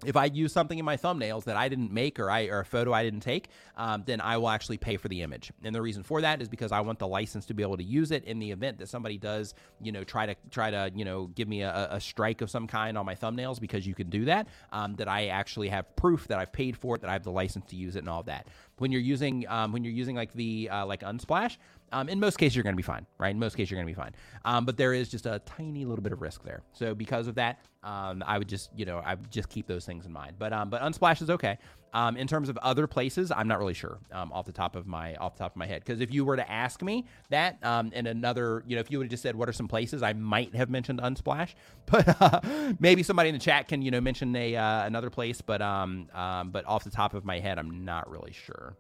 If 0.05 0.17
I 0.17 0.27
use 0.27 0.53
something 0.53 0.79
in 0.79 0.85
my 0.85 0.99
thumbnails 0.99 1.45
that 1.45 1.57
I 1.57 1.71
didn't 1.71 1.91
make 1.91 2.21
or 2.21 2.31
I 2.31 2.49
or 2.49 2.61
a 2.61 2.65
photo 2.65 2.93
I 2.93 3.03
didn't 3.05 3.21
take, 3.21 3.49
um, 3.79 4.03
then 4.05 4.21
I 4.21 4.37
will 4.37 4.51
actually 4.51 4.77
pay 4.77 4.99
for 4.99 5.09
the 5.09 5.23
image. 5.23 5.51
And 5.63 5.75
the 5.75 5.81
reason 5.81 6.03
for 6.03 6.21
that 6.21 6.43
is 6.43 6.49
because 6.49 6.73
I 6.73 6.81
want 6.81 6.99
the 6.99 7.07
license 7.07 7.47
to 7.47 7.55
be 7.55 7.63
able 7.63 7.79
to 7.79 7.83
use 7.83 8.11
it 8.11 8.25
in 8.25 8.39
the 8.39 8.51
event 8.51 8.77
that 8.79 8.91
somebody 8.91 9.17
does, 9.17 9.55
you 9.81 9.93
know, 9.93 10.05
try 10.05 10.27
to 10.27 10.35
try 10.51 10.71
to 10.71 10.91
you 10.95 11.07
know 11.07 11.29
give 11.29 11.49
me 11.49 11.63
a, 11.63 11.89
a 11.91 12.01
strike 12.01 12.43
of 12.43 12.51
some 12.51 12.67
kind 12.67 12.99
on 12.99 13.07
my 13.07 13.15
thumbnails 13.15 13.59
because 13.59 13.87
you 13.87 13.95
can 13.95 14.11
do 14.11 14.27
that. 14.27 14.47
Um, 14.73 14.95
that 14.97 15.09
I 15.09 15.29
actually 15.29 15.69
have 15.69 15.97
proof 15.97 16.29
that 16.29 16.39
I've 16.39 16.53
paid 16.53 16.77
for 16.77 16.97
it, 16.97 17.01
that 17.01 17.09
I 17.09 17.15
have 17.15 17.25
the 17.25 17.33
license 17.33 17.65
to 17.71 17.77
use 17.77 17.97
it, 17.97 18.01
and 18.01 18.09
all 18.11 18.25
that. 18.25 18.47
when 18.79 18.93
you're 18.93 19.01
using 19.01 19.47
um, 19.49 19.73
when 19.73 19.85
you're 19.85 19.93
using 19.95 20.17
like 20.17 20.35
the 20.35 20.69
uh, 20.71 20.85
like 20.85 21.01
Unsplash, 21.01 21.57
um, 21.93 22.09
in 22.09 22.19
most 22.21 22.39
cases 22.39 22.57
you're 22.57 22.65
going 22.65 22.75
to 22.75 22.77
be 22.77 22.83
fine, 22.83 23.07
right? 23.19 23.31
In 23.31 23.39
most 23.39 23.57
cases 23.57 23.71
you're 23.71 23.79
going 23.79 23.93
to 23.93 23.99
be 23.99 24.01
fine. 24.01 24.13
Um, 24.45 24.65
but 24.65 24.77
there 24.77 24.93
is 24.93 25.09
just 25.09 25.27
a 25.27 25.41
tiny 25.47 25.85
little 25.85 26.03
bit 26.03 26.13
of 26.13 26.21
risk 26.21 26.43
there. 26.45 26.63
So 26.73 26.95
because 26.95 27.29
of 27.29 27.35
that, 27.37 27.61
um, 27.83 28.25
I 28.27 28.39
would 28.39 28.49
just 28.49 28.71
you 28.77 28.85
know 28.85 28.99
I 28.99 29.15
would 29.15 29.31
just 29.31 29.49
keep 29.49 29.67
those 29.67 29.85
things 29.85 30.07
in 30.07 30.13
mind. 30.13 30.37
But 30.39 30.53
um, 30.53 30.71
but 30.71 30.83
Unsplash 30.83 31.23
is 31.23 31.31
okay. 31.31 31.59
Um, 31.93 32.17
in 32.17 32.27
terms 32.27 32.49
of 32.49 32.57
other 32.59 32.89
places, 32.89 33.31
I'm 33.31 33.47
not 33.47 33.61
really 33.61 33.75
sure 33.75 33.99
um, 34.11 34.33
off 34.33 34.47
the 34.47 34.53
top 34.53 34.75
of 34.75 34.85
my 34.85 35.15
off 35.15 35.37
the 35.37 35.45
top 35.45 35.53
of 35.53 35.57
my 35.57 35.67
head. 35.67 35.85
Because 35.85 36.01
if 36.01 36.13
you 36.13 36.25
were 36.25 36.37
to 36.37 36.51
ask 36.51 36.83
me 36.83 37.07
that, 37.31 37.65
um, 37.65 37.93
in 37.93 38.09
another, 38.09 38.65
you 38.67 38.75
know, 38.75 38.81
if 38.81 38.91
you 38.91 38.99
would 38.99 39.05
have 39.05 39.11
just 39.13 39.23
said 39.23 39.37
what 39.37 39.49
are 39.49 39.53
some 39.53 39.69
places, 39.69 40.03
I 40.03 40.13
might 40.13 40.57
have 40.57 40.69
mentioned 40.71 41.01
Unsplash. 41.01 41.55
But 41.87 42.21
uh, 42.21 42.41
maybe 42.81 43.03
somebody 43.05 43.29
in 43.29 43.35
the 43.35 43.41
chat 43.41 43.69
can 43.69 43.81
you 43.83 43.93
know 43.93 44.01
mention 44.01 44.35
a 44.35 44.57
uh, 44.57 44.87
another 44.87 45.11
place. 45.11 45.41
But 45.41 45.63
um, 45.63 46.09
um, 46.13 46.51
but 46.51 46.67
off 46.67 46.83
the 46.83 46.91
top 46.91 47.15
of 47.15 47.25
my 47.25 47.39
head, 47.39 47.59
I'm 47.59 47.85
not 47.85 48.11
really 48.11 48.33
sure. 48.33 48.77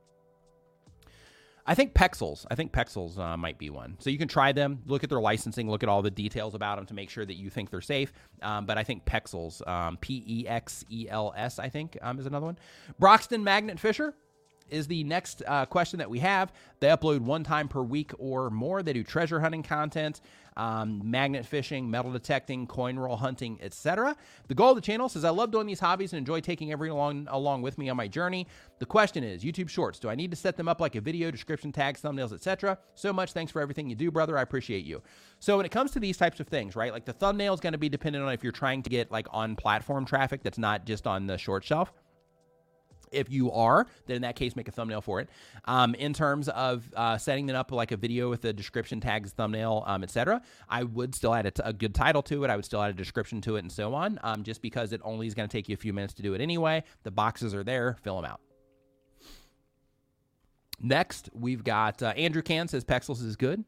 I 1.66 1.74
think 1.74 1.95
Pexels. 1.95 2.45
I 2.51 2.55
think 2.55 2.73
Pexels 2.73 3.19
uh, 3.19 3.36
might 3.36 3.59
be 3.59 3.70
one. 3.70 3.97
So 3.99 4.11
you 4.11 4.19
can 4.19 4.28
try 4.28 4.53
them, 4.53 4.82
look 4.86 5.03
at 5.03 5.09
their 5.09 5.20
licensing, 5.20 5.70
look 5.70 5.82
at 5.82 5.89
all 5.89 6.03
the 6.03 6.11
details 6.11 6.55
about 6.55 6.77
them 6.77 6.86
to 6.86 6.95
make 6.95 7.09
sure 7.09 7.24
that 7.24 7.35
you 7.35 7.49
think 7.49 7.70
they're 7.70 7.81
safe. 7.81 8.12
Um, 8.43 8.66
but 8.66 8.77
I 8.77 8.85
think 8.85 9.05
Pexels, 9.07 9.66
um, 9.66 9.97
P 9.97 10.23
E 10.27 10.47
X 10.47 10.85
E 10.91 11.07
L 11.09 11.32
S, 11.36 11.59
I 11.59 11.70
think 11.70 11.97
um, 12.03 12.19
is 12.19 12.27
another 12.27 12.47
one. 12.47 12.59
Broxton 12.99 13.43
Magnet 13.43 13.81
Fisher 13.81 14.15
is 14.69 14.86
the 14.86 15.05
next 15.05 15.43
uh, 15.47 15.66
question 15.66 15.99
that 15.99 16.11
we 16.11 16.19
have. 16.19 16.53
They 16.81 16.89
upload 16.89 17.20
one 17.20 17.45
time 17.45 17.69
per 17.69 17.82
week 17.82 18.12
or 18.19 18.51
more. 18.51 18.82
They 18.82 18.93
do 18.93 19.03
treasure 19.05 19.41
hunting 19.41 19.62
content, 19.62 20.20
um, 20.56 21.01
magnet 21.05 21.44
fishing, 21.44 21.90
metal 21.90 22.12
detecting, 22.12 22.66
coin 22.66 22.98
roll 22.98 23.16
hunting, 23.16 23.59
etc. 23.60 24.16
The 24.48 24.55
goal 24.55 24.70
of 24.70 24.76
the 24.76 24.82
channel 24.82 25.09
says 25.09 25.24
I 25.24 25.31
love 25.31 25.51
doing 25.51 25.66
these 25.66 25.81
hobbies 25.81 26.12
and 26.12 26.18
enjoy 26.18 26.40
taking 26.40 26.72
everyone 26.72 27.28
along, 27.31 27.62
with 27.62 27.78
me 27.78 27.89
on 27.89 27.97
my 27.97 28.09
journey. 28.09 28.47
The 28.78 28.86
question 28.86 29.24
is 29.24 29.44
YouTube 29.44 29.68
Shorts. 29.68 29.98
Do 29.98 30.09
I 30.09 30.14
need 30.14 30.31
to 30.31 30.36
set 30.36 30.56
them 30.56 30.68
up 30.68 30.81
like 30.81 30.97
a 30.97 31.01
video, 31.01 31.31
description, 31.31 31.72
tags, 31.72 32.02
thumbnails, 32.02 32.32
etc.? 32.32 32.78
So 32.94 33.12
much 33.12 33.32
thanks 33.32 33.52
for 33.52 33.62
everything 33.62 33.89
you 33.89 33.97
do, 33.97 34.10
brother. 34.10 34.36
I 34.36 34.43
appreciate 34.43 34.85
you. 34.85 35.02
So 35.39 35.56
when 35.56 35.64
it 35.64 35.72
comes 35.72 35.93
to 35.93 36.01
these 36.01 36.16
types 36.16 36.40
of 36.40 36.48
things, 36.48 36.76
right? 36.76 36.93
Like 36.93 37.05
the 37.05 37.12
thumbnail 37.12 37.55
is 37.55 37.60
going 37.60 37.72
to 37.72 37.78
be 37.78 37.89
dependent 37.89 38.24
on 38.24 38.32
if 38.32 38.43
you're 38.43 38.52
trying 38.52 38.82
to 38.82 38.90
get 38.90 39.10
like 39.10 39.26
on 39.31 39.56
platform 39.56 40.05
traffic 40.05 40.43
that's 40.43 40.59
not 40.59 40.85
just 40.85 41.06
on 41.06 41.26
the 41.26 41.39
short 41.39 41.64
shelf 41.64 41.93
if 43.15 43.31
you 43.31 43.51
are, 43.53 43.86
then 44.07 44.16
in 44.16 44.23
that 44.23 44.36
case, 44.36 44.57
make 44.57 44.69
a 44.69 44.73
thumbnail 44.73 45.01
for 45.01 45.20
it. 45.20 45.28
Um, 45.65 45.95
in 45.95 46.12
terms 46.12 46.49
of 46.49 46.89
uh, 46.95 47.16
setting 47.19 47.49
it 47.49 47.57
up 47.57 47.73
like 47.73 47.93
a 47.93 47.97
video 47.97 48.28
with 48.31 48.45
a 48.45 48.53
description, 48.53 49.01
tags, 49.01 49.32
thumbnail, 49.32 49.85
um, 49.86 50.03
etc., 50.03 50.43
I 50.69 50.85
would 50.85 51.15
still 51.15 51.35
add 51.35 51.47
a, 51.47 51.51
t- 51.51 51.62
a 51.65 51.73
good 51.73 51.95
title 51.95 52.23
to 52.24 52.45
it. 52.45 52.51
I 52.51 52.57
would 52.57 52.65
still 52.65 52.82
add 52.82 52.91
a 52.91 52.95
description 52.95 53.41
to 53.43 53.57
it, 53.57 53.61
and 53.61 53.73
so 53.73 53.95
on. 53.95 54.19
Um, 54.23 54.43
just 54.43 54.62
because 54.62 54.93
it 54.93 55.01
only 55.05 55.27
is 55.27 55.35
going 55.35 55.49
to 55.49 55.53
take 55.53 55.69
you 55.69 55.74
a 55.74 55.78
few 55.78 55.93
minutes 55.93 56.15
to 56.15 56.23
do 56.23 56.35
it 56.35 56.41
anyway. 56.41 56.82
The 57.03 57.11
boxes 57.11 57.55
are 57.55 57.65
there. 57.65 57.97
Fill 58.03 58.16
them 58.16 58.31
out. 58.31 58.41
Next, 60.81 61.31
we've 61.32 61.65
got 61.65 62.03
uh, 62.03 62.09
Andrew 62.16 62.43
Can 62.43 62.69
says 62.69 62.85
Pexels 62.85 63.24
is 63.24 63.36
good. 63.36 63.65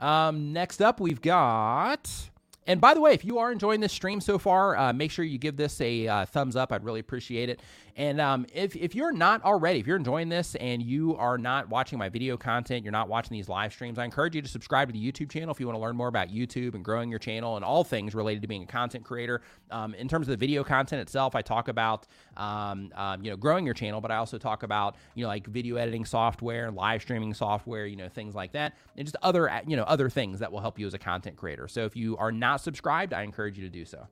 Um, 0.00 0.52
next 0.52 0.80
up, 0.80 1.00
we've 1.00 1.20
got 1.20 2.30
and 2.68 2.82
by 2.82 2.92
the 2.92 3.00
way, 3.00 3.14
if 3.14 3.24
you 3.24 3.38
are 3.38 3.50
enjoying 3.50 3.80
this 3.80 3.94
stream 3.94 4.20
so 4.20 4.38
far, 4.38 4.76
uh, 4.76 4.92
make 4.92 5.10
sure 5.10 5.24
you 5.24 5.38
give 5.38 5.56
this 5.56 5.80
a 5.80 6.06
uh, 6.06 6.26
thumbs 6.26 6.54
up. 6.54 6.70
I'd 6.70 6.84
really 6.84 7.00
appreciate 7.00 7.48
it. 7.48 7.60
And 7.98 8.20
um, 8.20 8.46
if, 8.54 8.76
if 8.76 8.94
you're 8.94 9.10
not 9.10 9.42
already, 9.42 9.80
if 9.80 9.86
you're 9.88 9.96
enjoying 9.96 10.28
this 10.28 10.54
and 10.54 10.80
you 10.80 11.16
are 11.16 11.36
not 11.36 11.68
watching 11.68 11.98
my 11.98 12.08
video 12.08 12.36
content, 12.36 12.84
you're 12.84 12.92
not 12.92 13.08
watching 13.08 13.36
these 13.36 13.48
live 13.48 13.72
streams, 13.72 13.98
I 13.98 14.04
encourage 14.04 14.36
you 14.36 14.40
to 14.40 14.46
subscribe 14.46 14.88
to 14.88 14.92
the 14.92 15.12
YouTube 15.12 15.32
channel 15.32 15.50
if 15.50 15.58
you 15.58 15.66
want 15.66 15.76
to 15.76 15.82
learn 15.82 15.96
more 15.96 16.06
about 16.06 16.28
YouTube 16.28 16.76
and 16.76 16.84
growing 16.84 17.10
your 17.10 17.18
channel 17.18 17.56
and 17.56 17.64
all 17.64 17.82
things 17.82 18.14
related 18.14 18.40
to 18.42 18.48
being 18.48 18.62
a 18.62 18.66
content 18.66 19.04
creator. 19.04 19.42
Um, 19.72 19.94
in 19.94 20.06
terms 20.06 20.28
of 20.28 20.30
the 20.30 20.36
video 20.36 20.62
content 20.62 21.02
itself, 21.02 21.34
I 21.34 21.42
talk 21.42 21.66
about 21.66 22.06
um, 22.36 22.92
um, 22.94 23.24
you 23.24 23.32
know 23.32 23.36
growing 23.36 23.64
your 23.64 23.74
channel, 23.74 24.00
but 24.00 24.12
I 24.12 24.16
also 24.16 24.38
talk 24.38 24.62
about 24.62 24.94
you 25.16 25.24
know 25.24 25.28
like 25.28 25.48
video 25.48 25.74
editing 25.74 26.04
software, 26.04 26.70
live 26.70 27.02
streaming 27.02 27.34
software, 27.34 27.86
you 27.86 27.96
know 27.96 28.08
things 28.08 28.32
like 28.32 28.52
that, 28.52 28.76
and 28.96 29.06
just 29.06 29.16
other 29.22 29.50
you 29.66 29.76
know 29.76 29.82
other 29.82 30.08
things 30.08 30.38
that 30.38 30.52
will 30.52 30.60
help 30.60 30.78
you 30.78 30.86
as 30.86 30.94
a 30.94 30.98
content 30.98 31.36
creator. 31.36 31.66
So 31.66 31.84
if 31.84 31.96
you 31.96 32.16
are 32.18 32.30
not 32.30 32.60
subscribed, 32.60 33.12
I 33.12 33.22
encourage 33.22 33.58
you 33.58 33.64
to 33.64 33.70
do 33.70 33.84
so. 33.84 34.06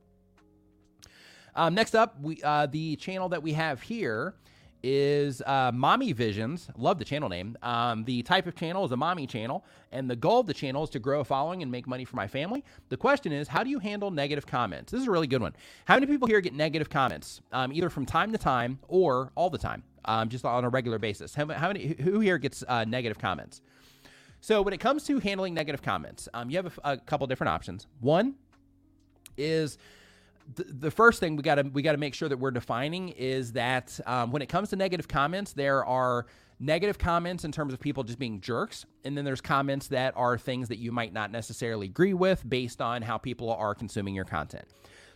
Um, 1.57 1.75
next 1.75 1.95
up, 1.95 2.21
we 2.21 2.41
uh, 2.43 2.67
the 2.67 2.97
channel 2.97 3.31
that 3.31 3.43
we 3.43 3.55
have 3.55 3.81
here 3.81 4.35
is 4.83 5.41
uh, 5.43 5.73
Mommy 5.75 6.13
Visions. 6.13 6.69
Love 6.77 6.99
the 6.99 7.05
channel 7.05 7.31
name. 7.31 7.57
Um, 7.63 8.05
the 8.05 8.23
type 8.23 8.47
of 8.47 8.55
channel 8.55 8.85
is 8.85 8.93
a 8.93 8.97
mommy 8.97 9.27
channel, 9.27 9.65
and 9.91 10.09
the 10.09 10.15
goal 10.15 10.41
of 10.41 10.47
the 10.47 10.55
channel 10.55 10.85
is 10.85 10.91
to 10.91 10.99
grow 10.99 11.21
a 11.21 11.25
following 11.25 11.63
and 11.63 11.73
make 11.73 11.87
money 11.87 12.05
for 12.05 12.15
my 12.15 12.29
family. 12.29 12.63
The 12.91 12.97
question 12.99 13.33
is, 13.33 13.49
how 13.49 13.65
do 13.65 13.71
you 13.71 13.79
handle 13.79 14.11
negative 14.11 14.47
comments? 14.47 14.93
This 14.93 15.01
is 15.01 15.09
a 15.09 15.11
really 15.11 15.27
good 15.27 15.41
one. 15.41 15.55
How 15.87 15.95
many 15.95 16.07
people 16.07 16.29
here 16.29 16.43
get 16.43 16.53
negative 16.53 16.91
comments, 16.91 17.41
um, 17.53 17.73
either 17.73 17.89
from 17.89 18.05
time 18.05 18.33
to 18.33 18.39
time 18.39 18.79
or 18.87 19.33
all 19.35 19.49
the 19.49 19.59
time, 19.59 19.83
um, 20.05 20.29
just 20.29 20.45
on 20.45 20.63
a 20.63 20.69
regular 20.69 20.99
basis? 20.99 21.35
How, 21.35 21.47
how 21.49 21.69
many? 21.69 21.97
Who 22.03 22.21
here 22.21 22.37
gets 22.37 22.63
uh, 22.69 22.85
negative 22.85 23.19
comments? 23.19 23.63
So 24.43 24.61
when 24.61 24.75
it 24.75 24.79
comes 24.79 25.05
to 25.05 25.19
handling 25.21 25.55
negative 25.55 25.81
comments, 25.81 26.29
um, 26.35 26.51
you 26.51 26.59
have 26.59 26.79
a, 26.85 26.93
a 26.93 26.97
couple 26.99 27.27
different 27.27 27.49
options. 27.49 27.87
One 28.01 28.35
is 29.39 29.79
the, 30.55 30.91
first 30.91 31.21
thing 31.21 31.37
we 31.37 31.43
got 31.43 31.57
to 31.57 31.63
we 31.63 31.83
got 31.83 31.93
to 31.93 31.99
make 31.99 32.15
sure 32.15 32.29
that 32.29 32.39
we're 32.39 32.51
defining 32.51 33.11
is 33.11 33.53
that 33.53 33.99
um, 34.07 34.31
when 34.31 34.43
it 34.43 34.49
comes 34.49 34.71
to 34.71 34.77
negative 34.77 35.09
comments, 35.09 35.53
there 35.53 35.85
are 35.85 36.27
negative 36.59 36.99
comments 36.99 37.45
in 37.45 37.53
terms 37.53 37.73
of 37.73 37.81
people 37.81 38.03
just 38.03 38.19
being 38.19 38.41
jerks, 38.41 38.87
and 39.05 39.17
then 39.17 39.25
there's 39.25 39.41
comments 39.41 39.89
that 39.89 40.15
are 40.17 40.39
things 40.39 40.69
that 40.69 40.79
you 40.79 40.93
might 40.93 41.13
not 41.13 41.31
necessarily 41.31 41.87
agree 41.87 42.15
with 42.15 42.49
based 42.49 42.81
on 42.81 43.03
how 43.03 43.19
people 43.19 43.51
are 43.51 43.75
consuming 43.75 44.15
your 44.15 44.25
content. 44.25 44.65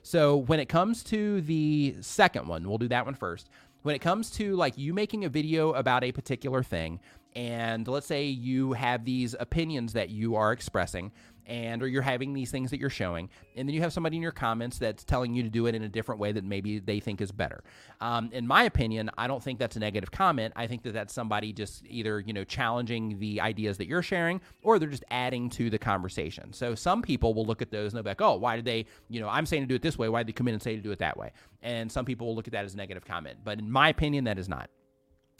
So 0.03 0.37
when 0.37 0.61
it 0.61 0.69
comes 0.69 1.03
to 1.05 1.41
the 1.43 1.97
second 2.01 2.47
one, 2.47 2.69
we'll 2.69 2.79
do 2.79 2.89
that 2.89 3.05
one 3.05 3.15
first. 3.15 3.49
When 3.83 3.95
it 3.95 4.01
comes 4.01 4.31
to 4.33 4.57
like 4.57 4.77
you 4.77 4.93
making 4.93 5.25
a 5.25 5.29
video 5.29 5.73
about 5.73 6.05
a 6.05 6.13
particular 6.13 6.63
thing, 6.63 7.01
and 7.35 7.87
let's 7.87 8.07
say 8.07 8.25
you 8.25 8.73
have 8.73 9.05
these 9.05 9.35
opinions 9.39 9.93
that 9.93 10.11
you 10.11 10.35
are 10.37 10.53
expressing 10.53 11.13
and 11.47 11.83
or 11.83 11.89
you're 11.89 12.03
having 12.03 12.33
these 12.33 12.51
things 12.51 12.71
that 12.71 12.81
you're 12.81 12.91
showing 12.91 13.29
and 13.57 13.69
then 13.69 13.75
you 13.75 13.81
have 13.81 13.93
somebody 13.93 14.17
in 14.17 14.23
your 14.23 14.33
comments 14.33 14.79
that's 14.79 15.05
telling 15.05 15.35
you 15.35 15.43
to 15.43 15.51
do 15.51 15.67
it 15.67 15.75
in 15.75 15.83
a 15.83 15.89
different 15.89 16.21
way 16.21 16.33
that 16.33 16.45
maybe 16.45 16.79
they 16.79 17.01
think 17.01 17.21
is 17.21 17.33
better. 17.33 17.63
Um, 18.01 18.31
in 18.33 18.47
my 18.47 18.65
opinion 18.65 19.11
i 19.19 19.27
don't 19.27 19.43
think 19.43 19.59
that's 19.59 19.77
a 19.77 19.81
negative 19.81 20.11
comment. 20.11 20.53
I 20.57 20.67
think 20.67 20.83
that 20.83 20.93
that's 20.93 21.13
somebody 21.13 21.53
just 21.53 21.85
either 21.87 22.21
you 22.21 22.33
know 22.33 22.45
challenging 22.45 23.19
the 23.19 23.41
ideas 23.41 23.79
that 23.79 23.87
you're 23.87 24.03
sharing 24.03 24.41
or 24.63 24.79
they're 24.79 24.89
just 24.89 25.05
adding 25.11 25.51
to 25.51 25.71
the 25.71 25.79
conversation. 25.79 26.53
So 26.53 26.75
some 26.75 27.03
people 27.03 27.35
will 27.35 27.47
look 27.47 27.63
at 27.63 27.71
those 27.71 27.93
and 27.93 27.99
they'll 27.99 28.05
be 28.05 28.11
like 28.11 28.21
oh 28.21 28.37
why 28.37 28.57
did 28.57 28.65
they 28.65 28.87
you 29.09 29.21
know 29.21 29.29
i'm 29.29 29.47
saying 29.47 29.63
to 29.63 29.67
do 29.67 29.75
it 29.75 29.83
this 29.83 29.99
way. 29.99 30.09
Why 30.09 30.21
did 30.21 30.29
they 30.29 30.33
come 30.33 30.49
in 30.49 30.55
and 30.55 30.63
say 30.63 30.77
to 30.77 30.83
do 30.83 30.93
it 30.93 30.99
that 31.01 31.17
way? 31.17 31.33
And 31.63 31.91
some 31.91 32.05
people 32.05 32.29
will 32.29 32.37
look 32.37 32.49
at 32.49 32.53
that 32.53 32.65
as 32.65 32.75
a 32.75 32.77
negative 32.77 33.05
comment. 33.05 33.39
But 33.45 33.59
in 33.59 33.71
my 33.71 33.89
opinion 33.89 34.25
that 34.25 34.39
is 34.39 34.49
not 34.49 34.71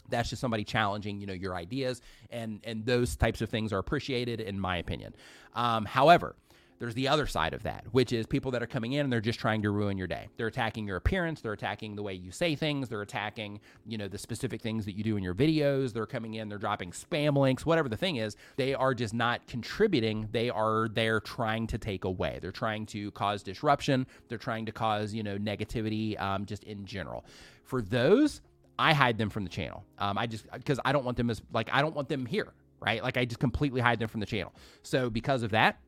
that's 0.09 0.29
just 0.29 0.39
somebody 0.39 0.63
challenging 0.63 1.19
you 1.19 1.27
know 1.27 1.33
your 1.33 1.55
ideas 1.55 2.01
and 2.29 2.59
and 2.63 2.85
those 2.85 3.15
types 3.15 3.41
of 3.41 3.49
things 3.49 3.71
are 3.73 3.79
appreciated 3.79 4.39
in 4.39 4.59
my 4.59 4.77
opinion 4.77 5.13
um, 5.53 5.85
however 5.85 6.35
there's 6.81 6.95
the 6.95 7.09
other 7.09 7.27
side 7.27 7.53
of 7.53 7.61
that, 7.61 7.85
which 7.91 8.11
is 8.11 8.25
people 8.25 8.49
that 8.49 8.63
are 8.63 8.67
coming 8.67 8.93
in 8.93 9.01
and 9.01 9.13
they're 9.13 9.21
just 9.21 9.39
trying 9.39 9.61
to 9.61 9.69
ruin 9.69 9.99
your 9.99 10.07
day. 10.07 10.29
They're 10.35 10.47
attacking 10.47 10.87
your 10.87 10.97
appearance, 10.97 11.39
they're 11.39 11.53
attacking 11.53 11.95
the 11.95 12.01
way 12.01 12.15
you 12.15 12.31
say 12.31 12.55
things, 12.55 12.89
they're 12.89 13.03
attacking, 13.03 13.59
you 13.85 13.99
know, 13.99 14.07
the 14.07 14.17
specific 14.17 14.63
things 14.63 14.85
that 14.85 14.97
you 14.97 15.03
do 15.03 15.15
in 15.15 15.21
your 15.21 15.35
videos. 15.35 15.93
They're 15.93 16.07
coming 16.07 16.33
in, 16.33 16.49
they're 16.49 16.57
dropping 16.57 16.89
spam 16.89 17.37
links, 17.37 17.67
whatever 17.67 17.87
the 17.87 17.97
thing 17.97 18.15
is. 18.15 18.35
They 18.55 18.73
are 18.73 18.95
just 18.95 19.13
not 19.13 19.45
contributing. 19.45 20.27
They 20.31 20.49
are 20.49 20.87
there 20.91 21.19
trying 21.19 21.67
to 21.67 21.77
take 21.77 22.03
away. 22.03 22.39
They're 22.41 22.51
trying 22.51 22.87
to 22.87 23.11
cause 23.11 23.43
disruption. 23.43 24.07
They're 24.27 24.39
trying 24.39 24.65
to 24.65 24.71
cause, 24.71 25.13
you 25.13 25.21
know, 25.21 25.37
negativity 25.37 26.19
um, 26.19 26.47
just 26.47 26.63
in 26.63 26.87
general. 26.87 27.25
For 27.63 27.83
those, 27.83 28.41
I 28.79 28.93
hide 28.93 29.17
them 29.17 29.29
from 29.29 29.43
the 29.43 29.49
channel. 29.49 29.85
Um, 29.97 30.17
I 30.17 30.27
just 30.27 30.45
because 30.51 30.79
I 30.83 30.91
don't 30.91 31.05
want 31.05 31.17
them 31.17 31.29
as 31.29 31.41
like 31.53 31.69
I 31.71 31.81
don't 31.81 31.95
want 31.95 32.09
them 32.09 32.25
here, 32.25 32.53
right? 32.79 33.03
Like 33.03 33.17
I 33.17 33.25
just 33.25 33.39
completely 33.39 33.81
hide 33.81 33.99
them 33.99 34.07
from 34.07 34.19
the 34.19 34.25
channel. 34.25 34.53
So 34.83 35.09
because 35.09 35.43
of 35.43 35.51
that, 35.51 35.79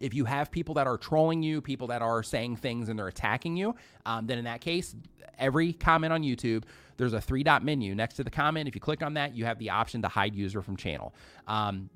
if 0.00 0.14
you 0.14 0.24
have 0.24 0.50
people 0.50 0.74
that 0.74 0.86
are 0.86 0.96
trolling 0.96 1.42
you, 1.42 1.60
people 1.60 1.86
that 1.88 2.02
are 2.02 2.22
saying 2.22 2.56
things 2.56 2.88
and 2.88 2.98
they're 2.98 3.08
attacking 3.08 3.56
you, 3.56 3.74
um, 4.04 4.26
then 4.26 4.38
in 4.38 4.44
that 4.44 4.60
case, 4.60 4.94
every 5.38 5.72
comment 5.72 6.12
on 6.12 6.22
YouTube, 6.22 6.64
there's 6.96 7.12
a 7.12 7.20
three 7.20 7.42
dot 7.42 7.64
menu 7.64 7.94
next 7.94 8.14
to 8.14 8.24
the 8.24 8.30
comment. 8.30 8.68
If 8.68 8.74
you 8.74 8.80
click 8.80 9.02
on 9.02 9.14
that, 9.14 9.34
you 9.34 9.44
have 9.44 9.58
the 9.58 9.70
option 9.70 10.02
to 10.02 10.08
hide 10.08 10.34
user 10.34 10.62
from 10.62 10.76
channel. 10.76 11.14
Um, 11.46 11.90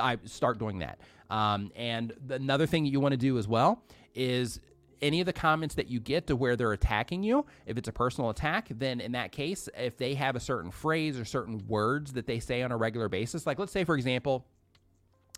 I 0.00 0.18
start 0.24 0.58
doing 0.58 0.80
that. 0.80 0.98
Um, 1.30 1.72
and 1.74 2.12
another 2.30 2.66
thing 2.66 2.86
you 2.86 3.00
want 3.00 3.12
to 3.12 3.18
do 3.18 3.38
as 3.38 3.48
well 3.48 3.82
is 4.14 4.60
any 5.04 5.20
of 5.20 5.26
the 5.26 5.32
comments 5.32 5.74
that 5.74 5.88
you 5.88 6.00
get 6.00 6.26
to 6.28 6.34
where 6.34 6.56
they're 6.56 6.72
attacking 6.72 7.22
you, 7.22 7.44
if 7.66 7.76
it's 7.76 7.88
a 7.88 7.92
personal 7.92 8.30
attack, 8.30 8.68
then 8.70 9.00
in 9.00 9.12
that 9.12 9.30
case, 9.32 9.68
if 9.76 9.98
they 9.98 10.14
have 10.14 10.34
a 10.34 10.40
certain 10.40 10.70
phrase 10.70 11.18
or 11.18 11.24
certain 11.24 11.62
words 11.68 12.14
that 12.14 12.26
they 12.26 12.40
say 12.40 12.62
on 12.62 12.72
a 12.72 12.76
regular 12.76 13.08
basis, 13.08 13.46
like 13.46 13.58
let's 13.58 13.72
say, 13.72 13.84
for 13.84 13.94
example, 13.94 14.46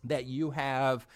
that 0.04 0.24
you 0.24 0.50
have, 0.52 1.06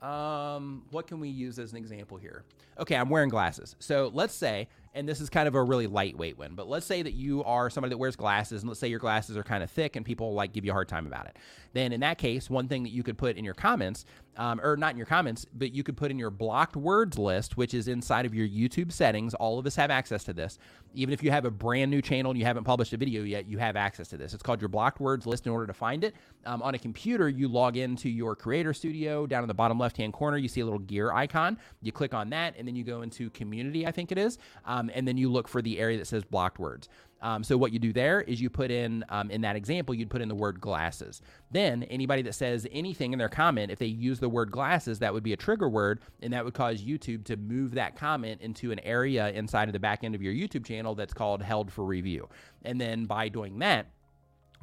um, 0.00 0.84
what 0.92 1.08
can 1.08 1.18
we 1.18 1.28
use 1.28 1.58
as 1.58 1.72
an 1.72 1.78
example 1.78 2.16
here? 2.16 2.44
Okay, 2.78 2.94
I'm 2.94 3.08
wearing 3.08 3.28
glasses. 3.28 3.74
So 3.80 4.10
let's 4.14 4.34
say 4.34 4.68
and 4.96 5.06
this 5.06 5.20
is 5.20 5.28
kind 5.28 5.46
of 5.46 5.54
a 5.54 5.62
really 5.62 5.86
lightweight 5.86 6.38
one. 6.38 6.54
But 6.54 6.68
let's 6.68 6.86
say 6.86 7.02
that 7.02 7.12
you 7.12 7.44
are 7.44 7.68
somebody 7.68 7.90
that 7.90 7.98
wears 7.98 8.16
glasses, 8.16 8.62
and 8.62 8.68
let's 8.68 8.80
say 8.80 8.88
your 8.88 8.98
glasses 8.98 9.36
are 9.36 9.42
kind 9.42 9.62
of 9.62 9.70
thick, 9.70 9.94
and 9.94 10.04
people 10.04 10.32
like 10.32 10.52
give 10.52 10.64
you 10.64 10.72
a 10.72 10.74
hard 10.74 10.88
time 10.88 11.06
about 11.06 11.26
it. 11.26 11.36
Then 11.74 11.92
in 11.92 12.00
that 12.00 12.16
case, 12.16 12.48
one 12.48 12.66
thing 12.66 12.82
that 12.84 12.90
you 12.90 13.02
could 13.02 13.18
put 13.18 13.36
in 13.36 13.44
your 13.44 13.54
comments, 13.54 14.06
um, 14.38 14.60
or 14.62 14.76
not 14.76 14.92
in 14.92 14.96
your 14.96 15.06
comments, 15.06 15.44
but 15.54 15.72
you 15.72 15.82
could 15.82 15.96
put 15.96 16.10
in 16.10 16.18
your 16.18 16.30
blocked 16.30 16.76
words 16.76 17.18
list, 17.18 17.56
which 17.56 17.74
is 17.74 17.88
inside 17.88 18.24
of 18.24 18.34
your 18.34 18.48
YouTube 18.48 18.90
settings. 18.90 19.34
All 19.34 19.58
of 19.58 19.66
us 19.66 19.76
have 19.76 19.90
access 19.90 20.24
to 20.24 20.32
this. 20.32 20.58
Even 20.94 21.12
if 21.12 21.22
you 21.22 21.30
have 21.30 21.44
a 21.44 21.50
brand 21.50 21.90
new 21.90 22.00
channel 22.00 22.30
and 22.30 22.38
you 22.38 22.46
haven't 22.46 22.64
published 22.64 22.92
a 22.94 22.96
video 22.96 23.22
yet, 23.22 23.46
you 23.46 23.58
have 23.58 23.76
access 23.76 24.08
to 24.08 24.16
this. 24.16 24.32
It's 24.32 24.42
called 24.42 24.62
your 24.62 24.68
blocked 24.68 25.00
words 25.00 25.26
list. 25.26 25.46
In 25.46 25.52
order 25.52 25.66
to 25.66 25.74
find 25.74 26.04
it 26.04 26.14
um, 26.46 26.62
on 26.62 26.74
a 26.74 26.78
computer, 26.78 27.28
you 27.28 27.48
log 27.48 27.76
into 27.76 28.08
your 28.08 28.34
Creator 28.34 28.72
Studio. 28.72 29.26
Down 29.26 29.42
in 29.42 29.48
the 29.48 29.54
bottom 29.54 29.78
left 29.78 29.98
hand 29.98 30.14
corner, 30.14 30.38
you 30.38 30.48
see 30.48 30.60
a 30.60 30.64
little 30.64 30.78
gear 30.78 31.12
icon. 31.12 31.58
You 31.82 31.92
click 31.92 32.14
on 32.14 32.30
that, 32.30 32.54
and 32.56 32.66
then 32.66 32.74
you 32.74 32.84
go 32.84 33.02
into 33.02 33.28
Community. 33.30 33.86
I 33.86 33.92
think 33.92 34.12
it 34.12 34.18
is. 34.18 34.38
Um, 34.64 34.85
um, 34.86 34.92
and 34.94 35.06
then 35.06 35.16
you 35.16 35.30
look 35.30 35.48
for 35.48 35.62
the 35.62 35.78
area 35.78 35.98
that 35.98 36.06
says 36.06 36.24
blocked 36.24 36.58
words. 36.58 36.88
Um, 37.22 37.42
so 37.42 37.56
what 37.56 37.72
you 37.72 37.78
do 37.78 37.92
there 37.92 38.20
is 38.20 38.40
you 38.40 38.50
put 38.50 38.70
in 38.70 39.02
um, 39.08 39.30
in 39.30 39.40
that 39.40 39.56
example 39.56 39.94
you'd 39.94 40.10
put 40.10 40.20
in 40.20 40.28
the 40.28 40.34
word 40.34 40.60
glasses. 40.60 41.22
Then 41.50 41.82
anybody 41.84 42.22
that 42.22 42.34
says 42.34 42.66
anything 42.70 43.12
in 43.12 43.18
their 43.18 43.30
comment, 43.30 43.72
if 43.72 43.78
they 43.78 43.86
use 43.86 44.20
the 44.20 44.28
word 44.28 44.50
glasses, 44.50 44.98
that 44.98 45.12
would 45.14 45.22
be 45.22 45.32
a 45.32 45.36
trigger 45.36 45.68
word, 45.68 46.00
and 46.20 46.32
that 46.32 46.44
would 46.44 46.54
cause 46.54 46.82
YouTube 46.82 47.24
to 47.24 47.36
move 47.36 47.72
that 47.74 47.96
comment 47.96 48.42
into 48.42 48.70
an 48.70 48.78
area 48.80 49.30
inside 49.30 49.68
of 49.68 49.72
the 49.72 49.78
back 49.78 50.04
end 50.04 50.14
of 50.14 50.22
your 50.22 50.34
YouTube 50.34 50.66
channel 50.66 50.94
that's 50.94 51.14
called 51.14 51.42
held 51.42 51.72
for 51.72 51.84
review. 51.84 52.28
And 52.64 52.80
then 52.80 53.06
by 53.06 53.28
doing 53.28 53.58
that, 53.60 53.86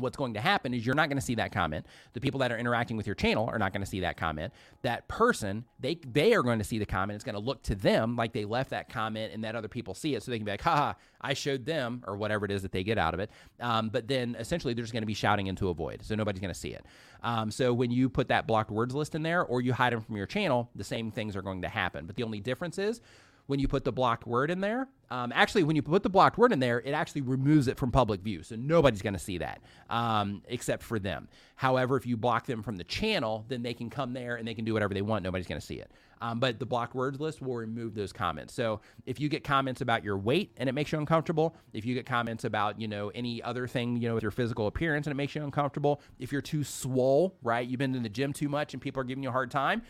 what's 0.04 0.18
going 0.18 0.36
to 0.36 0.42
happen 0.42 0.74
is 0.74 0.86
you're 0.86 0.96
not 0.96 1.10
going 1.10 1.18
to 1.18 1.26
see 1.26 1.36
that 1.36 1.52
comment. 1.52 1.86
The 2.14 2.22
people 2.22 2.40
that 2.42 2.52
are 2.52 2.58
interacting 2.58 2.98
with 2.98 3.08
your 3.08 3.16
channel 3.16 3.48
are 3.48 3.58
not 3.58 3.74
going 3.74 3.82
to 3.82 3.90
see 3.90 4.02
that 4.02 4.18
comment. 4.18 4.54
That 4.84 5.08
person 5.08 5.66
they 5.80 5.96
they 5.96 6.34
are 6.34 6.44
going 6.44 6.60
to 6.60 6.66
see 6.66 6.78
the 6.78 6.86
comment. 6.86 7.16
It's 7.16 7.24
going 7.24 7.36
to 7.36 7.42
look 7.42 7.64
to 7.64 7.76
them 7.76 8.16
like 8.16 8.34
they 8.34 8.46
left 8.46 8.70
that 8.70 8.90
comment 8.90 9.34
and 9.34 9.44
that 9.44 9.56
other 9.56 9.68
people 9.68 9.96
see 9.96 10.14
it. 10.14 10.24
So 10.24 10.32
they 10.32 10.38
can 10.38 10.46
be 10.46 10.52
like 10.52 10.62
haha 10.62 10.94
i 11.24 11.34
showed 11.34 11.66
them 11.66 12.04
or 12.06 12.18
whatever 12.18 12.46
it 12.46 12.52
is 12.52 12.62
that 12.62 12.72
they 12.72 12.84
get 12.84 12.98
out 12.98 13.14
of 13.14 13.20
it. 13.20 13.32
Um, 13.60 13.90
but 13.90 14.08
then 14.08 14.36
essentially 14.38 14.74
they're 14.74 14.84
just 14.84 14.94
going 14.94 15.04
to 15.04 15.08
be 15.08 15.14
shouting 15.14 15.48
into 15.48 15.70
a 15.70 15.74
void. 15.74 16.04
So 16.04 16.16
nobody's 16.16 16.42
going 16.42 16.54
to 16.54 16.60
see 16.60 16.72
it. 16.72 16.86
Um, 17.24 17.50
so 17.50 17.74
when 17.74 17.90
you 17.90 18.10
put 18.10 18.28
that 18.28 18.46
blocked 18.46 18.70
words 18.70 18.94
list 18.94 19.16
in 19.16 19.24
there 19.24 19.44
or 19.44 19.62
you 19.62 19.72
hide 19.72 19.94
them 19.94 20.02
from 20.02 20.18
your 20.18 20.26
channel 20.26 20.70
the 20.76 20.84
same 20.84 21.12
things 21.12 21.36
are 21.36 21.42
going 21.42 21.62
to 21.62 21.70
happen. 21.70 22.06
But 22.06 22.18
the 22.18 22.24
only 22.24 22.42
difference 22.42 22.78
is 22.78 23.02
when 23.48 23.60
you 23.60 23.68
put 23.68 23.84
the 23.84 23.92
blocked 23.92 24.26
word 24.26 24.50
in 24.50 24.62
there. 24.62 24.88
Um, 25.12 25.32
actually, 25.36 25.64
when 25.64 25.76
you 25.76 25.82
put 25.82 26.02
the 26.02 26.10
blocked 26.10 26.38
word 26.38 26.52
in 26.52 26.60
there, 26.60 26.82
it 26.82 26.92
actually 26.92 27.22
removes 27.22 27.68
it 27.68 27.78
from 27.78 27.92
public 27.92 28.22
view. 28.22 28.42
So 28.42 28.56
nobody's 28.56 29.02
going 29.02 29.14
to 29.14 29.20
see 29.20 29.38
that 29.40 29.62
um, 29.90 30.42
except 30.48 30.82
for 30.82 30.98
them. 30.98 31.28
However, 31.56 31.98
if 31.98 32.06
you 32.06 32.18
block 32.18 32.48
them 32.48 32.64
from 32.64 32.78
the 32.78 32.84
channel, 32.84 33.46
then 33.48 33.62
they 33.62 33.74
can 33.74 33.90
come 33.90 34.14
there 34.14 34.36
and 34.36 34.48
they 34.48 34.56
can 34.56 34.66
do 34.66 34.74
whatever 34.74 34.94
they 34.94 35.04
want. 35.04 35.24
Nobody's 35.24 35.48
going 35.48 35.62
to 35.62 35.66
see 35.66 35.76
it. 35.76 35.92
Um, 36.24 36.40
but 36.40 36.58
the 36.58 36.66
blocked 36.66 36.96
words 36.96 37.20
list 37.20 37.42
will 37.42 37.56
remove 37.56 37.96
those 37.96 38.14
comments. 38.14 38.54
So 38.54 38.80
if 39.06 39.20
you 39.20 39.28
get 39.28 39.44
comments 39.44 39.82
about 39.82 40.06
your 40.06 40.18
weight 40.18 40.54
and 40.56 40.70
it 40.70 40.72
makes 40.72 40.94
you 40.94 40.98
uncomfortable, 40.98 41.54
if 41.74 41.86
you 41.86 41.94
get 41.94 42.06
comments 42.06 42.46
about, 42.46 42.80
you 42.80 42.88
know, 42.88 43.10
any 43.10 43.44
other 43.44 43.68
thing, 43.68 43.98
you 43.98 44.08
know, 44.08 44.14
with 44.14 44.24
your 44.24 44.32
physical 44.32 44.68
appearance 44.68 45.06
and 45.06 45.12
it 45.12 45.16
makes 45.16 45.36
you 45.36 45.44
uncomfortable, 45.44 46.02
if 46.20 46.32
you're 46.32 46.42
too 46.42 46.64
swole, 46.64 47.36
right? 47.44 47.68
You've 47.68 47.80
been 47.80 47.94
in 47.94 48.04
the 48.04 48.10
gym 48.10 48.32
too 48.32 48.48
much 48.48 48.74
and 48.74 48.82
people 48.82 49.02
are 49.02 49.04
giving 49.04 49.22
you 49.22 49.30
a 49.30 49.34
hard 49.34 49.52
time, 49.52 49.82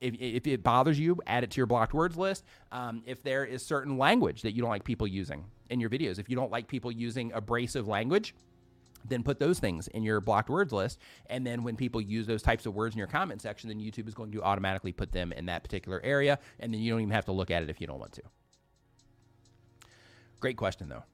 if, 0.00 0.14
if 0.20 0.46
it 0.46 0.62
bothers 0.62 0.98
you, 0.98 1.20
add 1.26 1.44
it 1.44 1.50
to 1.52 1.56
your 1.56 1.66
blocked 1.66 1.94
words 1.94 2.16
list. 2.16 2.44
Um, 2.72 3.02
if 3.06 3.22
there 3.22 3.44
is 3.44 3.64
certain 3.64 3.98
language 3.98 4.42
that 4.42 4.52
you 4.52 4.62
don't 4.62 4.70
like 4.70 4.84
people 4.84 5.06
using 5.06 5.44
in 5.70 5.80
your 5.80 5.90
videos, 5.90 6.18
if 6.18 6.28
you 6.28 6.36
don't 6.36 6.50
like 6.50 6.68
people 6.68 6.92
using 6.92 7.32
abrasive 7.32 7.88
language, 7.88 8.34
then 9.08 9.22
put 9.22 9.38
those 9.38 9.58
things 9.58 9.88
in 9.88 10.02
your 10.02 10.20
blocked 10.20 10.50
words 10.50 10.72
list. 10.72 10.98
And 11.30 11.46
then 11.46 11.62
when 11.62 11.76
people 11.76 12.00
use 12.00 12.26
those 12.26 12.42
types 12.42 12.66
of 12.66 12.74
words 12.74 12.94
in 12.94 12.98
your 12.98 13.06
comment 13.06 13.40
section, 13.40 13.68
then 13.68 13.78
YouTube 13.78 14.08
is 14.08 14.14
going 14.14 14.32
to 14.32 14.42
automatically 14.42 14.92
put 14.92 15.12
them 15.12 15.32
in 15.32 15.46
that 15.46 15.62
particular 15.62 16.00
area. 16.02 16.38
And 16.60 16.72
then 16.72 16.80
you 16.80 16.90
don't 16.90 17.00
even 17.00 17.12
have 17.12 17.26
to 17.26 17.32
look 17.32 17.50
at 17.50 17.62
it 17.62 17.70
if 17.70 17.80
you 17.80 17.86
don't 17.86 18.00
want 18.00 18.12
to. 18.12 18.22
Great 20.40 20.56
question, 20.56 20.88
though. 20.88 21.04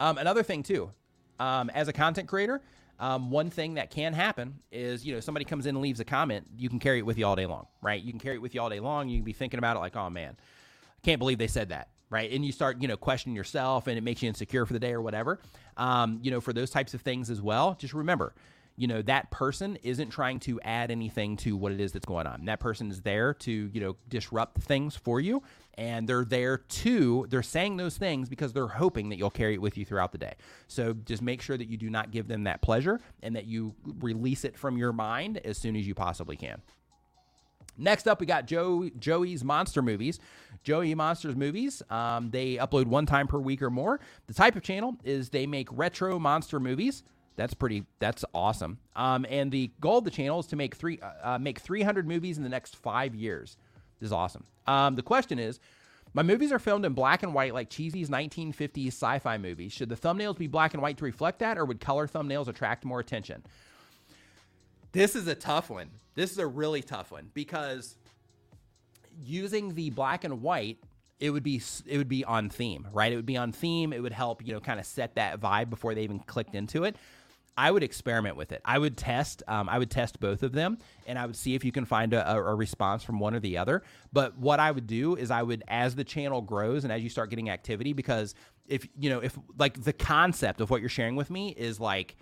Um, 0.00 0.18
another 0.18 0.42
thing, 0.42 0.62
too, 0.62 0.90
um, 1.38 1.70
as 1.70 1.88
a 1.88 1.92
content 1.92 2.28
creator, 2.28 2.60
um, 3.00 3.30
one 3.30 3.48
thing 3.48 3.74
that 3.74 3.90
can 3.90 4.12
happen 4.12 4.60
is, 4.70 5.06
you 5.06 5.14
know, 5.14 5.20
somebody 5.20 5.46
comes 5.46 5.64
in 5.64 5.74
and 5.74 5.82
leaves 5.82 6.00
a 6.00 6.04
comment, 6.04 6.46
you 6.58 6.68
can 6.68 6.78
carry 6.78 6.98
it 6.98 7.06
with 7.06 7.16
you 7.16 7.26
all 7.26 7.34
day 7.34 7.46
long, 7.46 7.66
right? 7.80 8.00
You 8.00 8.12
can 8.12 8.20
carry 8.20 8.36
it 8.36 8.42
with 8.42 8.54
you 8.54 8.60
all 8.60 8.68
day 8.68 8.78
long. 8.78 9.08
You 9.08 9.18
can 9.18 9.24
be 9.24 9.32
thinking 9.32 9.58
about 9.58 9.76
it 9.76 9.80
like, 9.80 9.96
oh 9.96 10.10
man, 10.10 10.36
I 10.38 11.00
can't 11.04 11.18
believe 11.18 11.38
they 11.38 11.46
said 11.46 11.70
that, 11.70 11.88
right? 12.10 12.30
And 12.30 12.44
you 12.44 12.52
start, 12.52 12.80
you 12.82 12.88
know, 12.88 12.98
questioning 12.98 13.34
yourself 13.34 13.86
and 13.86 13.96
it 13.96 14.02
makes 14.02 14.22
you 14.22 14.28
insecure 14.28 14.66
for 14.66 14.74
the 14.74 14.78
day 14.78 14.92
or 14.92 15.00
whatever. 15.00 15.40
Um, 15.78 16.20
you 16.22 16.30
know, 16.30 16.42
for 16.42 16.52
those 16.52 16.68
types 16.68 16.92
of 16.92 17.00
things 17.00 17.30
as 17.30 17.40
well, 17.40 17.74
just 17.80 17.94
remember, 17.94 18.34
you 18.76 18.86
know 18.86 19.02
that 19.02 19.30
person 19.30 19.76
isn't 19.82 20.08
trying 20.08 20.40
to 20.40 20.58
add 20.62 20.90
anything 20.90 21.36
to 21.36 21.54
what 21.54 21.70
it 21.70 21.80
is 21.80 21.92
that's 21.92 22.06
going 22.06 22.26
on 22.26 22.46
that 22.46 22.60
person 22.60 22.90
is 22.90 23.02
there 23.02 23.34
to 23.34 23.70
you 23.74 23.80
know 23.80 23.96
disrupt 24.08 24.62
things 24.62 24.96
for 24.96 25.20
you 25.20 25.42
and 25.74 26.08
they're 26.08 26.24
there 26.24 26.58
to 26.58 27.26
they're 27.30 27.42
saying 27.42 27.76
those 27.76 27.96
things 27.96 28.28
because 28.28 28.52
they're 28.52 28.68
hoping 28.68 29.08
that 29.08 29.16
you'll 29.16 29.30
carry 29.30 29.54
it 29.54 29.62
with 29.62 29.78
you 29.78 29.84
throughout 29.84 30.12
the 30.12 30.18
day 30.18 30.34
so 30.66 30.92
just 31.04 31.22
make 31.22 31.40
sure 31.40 31.56
that 31.56 31.68
you 31.68 31.76
do 31.76 31.88
not 31.90 32.10
give 32.10 32.28
them 32.28 32.44
that 32.44 32.60
pleasure 32.60 33.00
and 33.22 33.36
that 33.36 33.46
you 33.46 33.74
release 34.00 34.44
it 34.44 34.56
from 34.58 34.76
your 34.76 34.92
mind 34.92 35.38
as 35.44 35.56
soon 35.56 35.76
as 35.76 35.86
you 35.86 35.94
possibly 35.94 36.36
can 36.36 36.60
Next 37.80 38.06
up, 38.06 38.20
we 38.20 38.26
got 38.26 38.46
Joe 38.46 38.90
Joey's 38.98 39.42
Monster 39.42 39.80
Movies. 39.80 40.20
Joey 40.62 40.94
Monsters 40.94 41.34
Movies. 41.34 41.82
Um, 41.88 42.30
they 42.30 42.56
upload 42.56 42.86
one 42.86 43.06
time 43.06 43.26
per 43.26 43.38
week 43.38 43.62
or 43.62 43.70
more. 43.70 44.00
The 44.26 44.34
type 44.34 44.54
of 44.54 44.62
channel 44.62 44.96
is 45.02 45.30
they 45.30 45.46
make 45.46 45.68
retro 45.72 46.18
monster 46.18 46.60
movies. 46.60 47.02
That's 47.36 47.54
pretty. 47.54 47.86
That's 47.98 48.22
awesome. 48.34 48.78
Um, 48.94 49.24
and 49.30 49.50
the 49.50 49.70
goal 49.80 49.98
of 49.98 50.04
the 50.04 50.10
channel 50.10 50.40
is 50.40 50.46
to 50.48 50.56
make 50.56 50.74
three 50.74 51.00
uh, 51.00 51.34
uh 51.34 51.38
make 51.38 51.58
300 51.58 52.06
movies 52.06 52.36
in 52.36 52.42
the 52.42 52.50
next 52.50 52.76
five 52.76 53.14
years. 53.14 53.56
This 54.00 54.08
is 54.08 54.12
awesome. 54.12 54.44
Um, 54.66 54.96
the 54.96 55.02
question 55.02 55.38
is, 55.38 55.60
my 56.12 56.22
movies 56.22 56.50
are 56.50 56.58
filmed 56.58 56.84
in 56.84 56.92
black 56.92 57.22
and 57.22 57.32
white 57.32 57.54
like 57.54 57.70
cheesy 57.70 58.04
1950s 58.04 58.88
sci-fi 58.88 59.38
movies. 59.38 59.72
Should 59.72 59.90
the 59.90 59.96
thumbnails 59.96 60.36
be 60.36 60.48
black 60.48 60.74
and 60.74 60.82
white 60.82 60.96
to 60.98 61.04
reflect 61.04 61.38
that, 61.38 61.58
or 61.58 61.64
would 61.64 61.80
color 61.80 62.08
thumbnails 62.08 62.48
attract 62.48 62.84
more 62.84 62.98
attention? 62.98 63.44
This 64.92 65.14
is 65.14 65.28
a 65.28 65.36
tough 65.36 65.70
one. 65.70 65.90
This 66.16 66.32
is 66.32 66.38
a 66.38 66.46
really 66.46 66.82
tough 66.82 67.12
one 67.12 67.30
because 67.32 67.96
using 69.24 69.74
the 69.74 69.90
black 69.90 70.24
and 70.24 70.42
white 70.42 70.78
it 71.20 71.30
would 71.30 71.42
be 71.42 71.60
it 71.86 71.98
would 71.98 72.08
be 72.08 72.24
on 72.24 72.48
theme, 72.48 72.88
right? 72.92 73.12
It 73.12 73.16
would 73.16 73.26
be 73.26 73.36
on 73.36 73.52
theme. 73.52 73.92
It 73.92 74.02
would 74.02 74.12
help, 74.12 74.44
you 74.44 74.54
know, 74.54 74.60
kind 74.60 74.80
of 74.80 74.86
set 74.86 75.14
that 75.16 75.38
vibe 75.38 75.68
before 75.70 75.94
they 75.94 76.02
even 76.02 76.18
clicked 76.20 76.54
into 76.54 76.84
it. 76.84 76.96
I 77.56 77.70
would 77.70 77.82
experiment 77.82 78.36
with 78.36 78.52
it. 78.52 78.62
I 78.64 78.78
would 78.78 78.96
test. 78.96 79.42
Um, 79.46 79.68
I 79.68 79.78
would 79.78 79.90
test 79.90 80.20
both 80.20 80.42
of 80.42 80.52
them, 80.52 80.78
and 81.06 81.18
I 81.18 81.26
would 81.26 81.36
see 81.36 81.54
if 81.54 81.64
you 81.64 81.72
can 81.72 81.84
find 81.84 82.14
a, 82.14 82.30
a, 82.30 82.54
response 82.54 83.02
from 83.02 83.18
one 83.18 83.34
or 83.34 83.40
the 83.40 83.58
other. 83.58 83.82
But 84.12 84.38
what 84.38 84.60
I 84.60 84.70
would 84.70 84.86
do 84.86 85.16
is 85.16 85.30
I 85.30 85.42
would, 85.42 85.62
as 85.68 85.94
the 85.94 86.04
channel 86.04 86.40
grows 86.40 86.84
and 86.84 86.92
as 86.92 87.02
you 87.02 87.10
start 87.10 87.30
getting 87.30 87.50
activity, 87.50 87.92
because 87.92 88.34
if 88.66 88.86
you 88.98 89.10
know, 89.10 89.20
if 89.20 89.38
like 89.58 89.82
the 89.82 89.92
concept 89.92 90.60
of 90.60 90.70
what 90.70 90.80
you're 90.80 90.88
sharing 90.88 91.16
with 91.16 91.30
me 91.30 91.50
is 91.50 91.80
like 91.80 92.16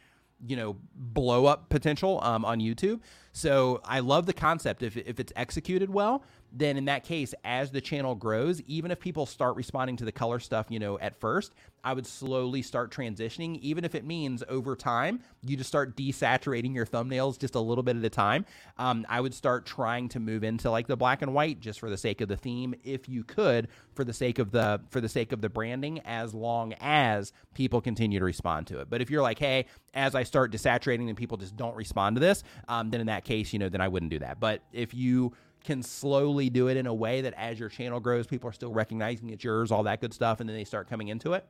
you 0.47 0.57
know 0.57 0.77
blow 0.95 1.47
up 1.47 1.69
potential 1.69 2.21
um, 2.23 2.45
on 2.45 2.61
YouTube. 2.61 3.01
So 3.33 3.81
I 3.85 4.01
love 4.01 4.27
the 4.27 4.33
concept 4.33 4.83
if 4.83 4.97
if 4.97 5.21
it's 5.21 5.33
executed 5.37 5.91
well 5.91 6.25
then 6.53 6.77
in 6.77 6.87
that 6.87 7.05
case, 7.05 7.35
as 7.45 7.71
the 7.71 7.81
channel 7.81 8.15
grows, 8.15 8.61
even 8.63 8.91
if 8.91 9.01
people 9.01 9.27
start 9.27 9.57
responding 9.57 9.97
to 9.97 10.05
the 10.05 10.13
color 10.13 10.39
stuff, 10.39 10.67
you 10.71 10.79
know, 10.79 10.99
at 10.99 11.19
first, 11.21 11.55
I 11.85 11.93
would 11.93 12.07
slowly 12.07 12.63
start 12.63 12.91
transitioning, 12.91 13.59
even 13.61 13.85
if 13.85 13.95
it 13.95 14.05
means 14.05 14.43
over 14.49 14.75
time, 14.75 15.21
you 15.43 15.57
just 15.57 15.69
start 15.69 15.97
desaturating 15.97 16.75
your 16.75 16.87
thumbnails 16.87 17.39
just 17.39 17.55
a 17.55 17.61
little 17.61 17.85
bit 17.85 17.97
at 17.97 18.05
a 18.05 18.11
time. 18.11 18.45
Um, 18.79 19.07
I 19.09 19.21
would 19.21 19.35
start 19.35 19.65
trying 19.65 20.09
to 20.11 20.21
move 20.21 20.43
into 20.43 20.71
like 20.71 20.87
the 20.87 20.97
black 20.97 21.23
and 21.23 21.33
white 21.35 21.61
just 21.61 21.81
for 21.81 21.89
the 21.89 21.97
sake 21.97 22.21
of 22.21 22.29
the 22.29 22.37
theme, 22.37 22.75
if 22.83 23.09
you 23.09 23.25
could, 23.25 23.69
for 23.95 24.05
the 24.05 24.13
sake 24.13 24.39
of 24.39 24.51
the 24.51 24.81
for 24.91 25.01
the 25.01 25.09
sake 25.09 25.33
of 25.33 25.41
the 25.41 25.49
branding, 25.49 26.01
as 26.05 26.35
long 26.35 26.75
as 26.81 27.33
people 27.55 27.81
continue 27.81 28.19
to 28.19 28.25
respond 28.25 28.67
to 28.69 28.81
it. 28.81 28.91
But 28.91 29.01
if 29.01 29.11
you're 29.11 29.23
like, 29.23 29.39
hey, 29.39 29.67
as 29.95 30.15
I 30.15 30.25
start 30.25 30.53
desaturating 30.53 31.09
and 31.09 31.17
people 31.17 31.37
just 31.37 31.57
don't 31.57 31.77
respond 31.77 32.17
to 32.17 32.21
this, 32.21 32.43
um, 32.69 32.91
then 32.91 33.01
in 33.01 33.07
that 33.07 33.25
case, 33.25 33.53
you 33.53 33.59
know, 33.59 33.69
then 33.69 33.81
I 33.81 33.89
wouldn't 33.89 34.11
do 34.11 34.19
that. 34.19 34.41
But 34.41 34.63
if 34.73 34.95
you 34.95 35.33
can 35.69 35.83
slowly 35.83 36.49
do 36.49 36.69
it 36.69 36.79
in 36.79 36.87
a 36.87 36.95
way 36.95 37.21
that 37.21 37.35
as 37.37 37.61
your 37.61 37.69
channel 37.69 38.01
grows, 38.01 38.27
people 38.27 38.49
are 38.49 38.55
still 38.55 38.73
recognizing 38.73 39.29
it's 39.29 39.45
yours, 39.45 39.71
all 39.71 39.83
that 39.83 40.01
good 40.01 40.15
stuff, 40.15 40.41
and 40.41 40.49
then 40.49 40.57
they 40.57 40.65
start 40.65 40.89
coming 40.89 41.09
into 41.09 41.35
it 41.35 41.47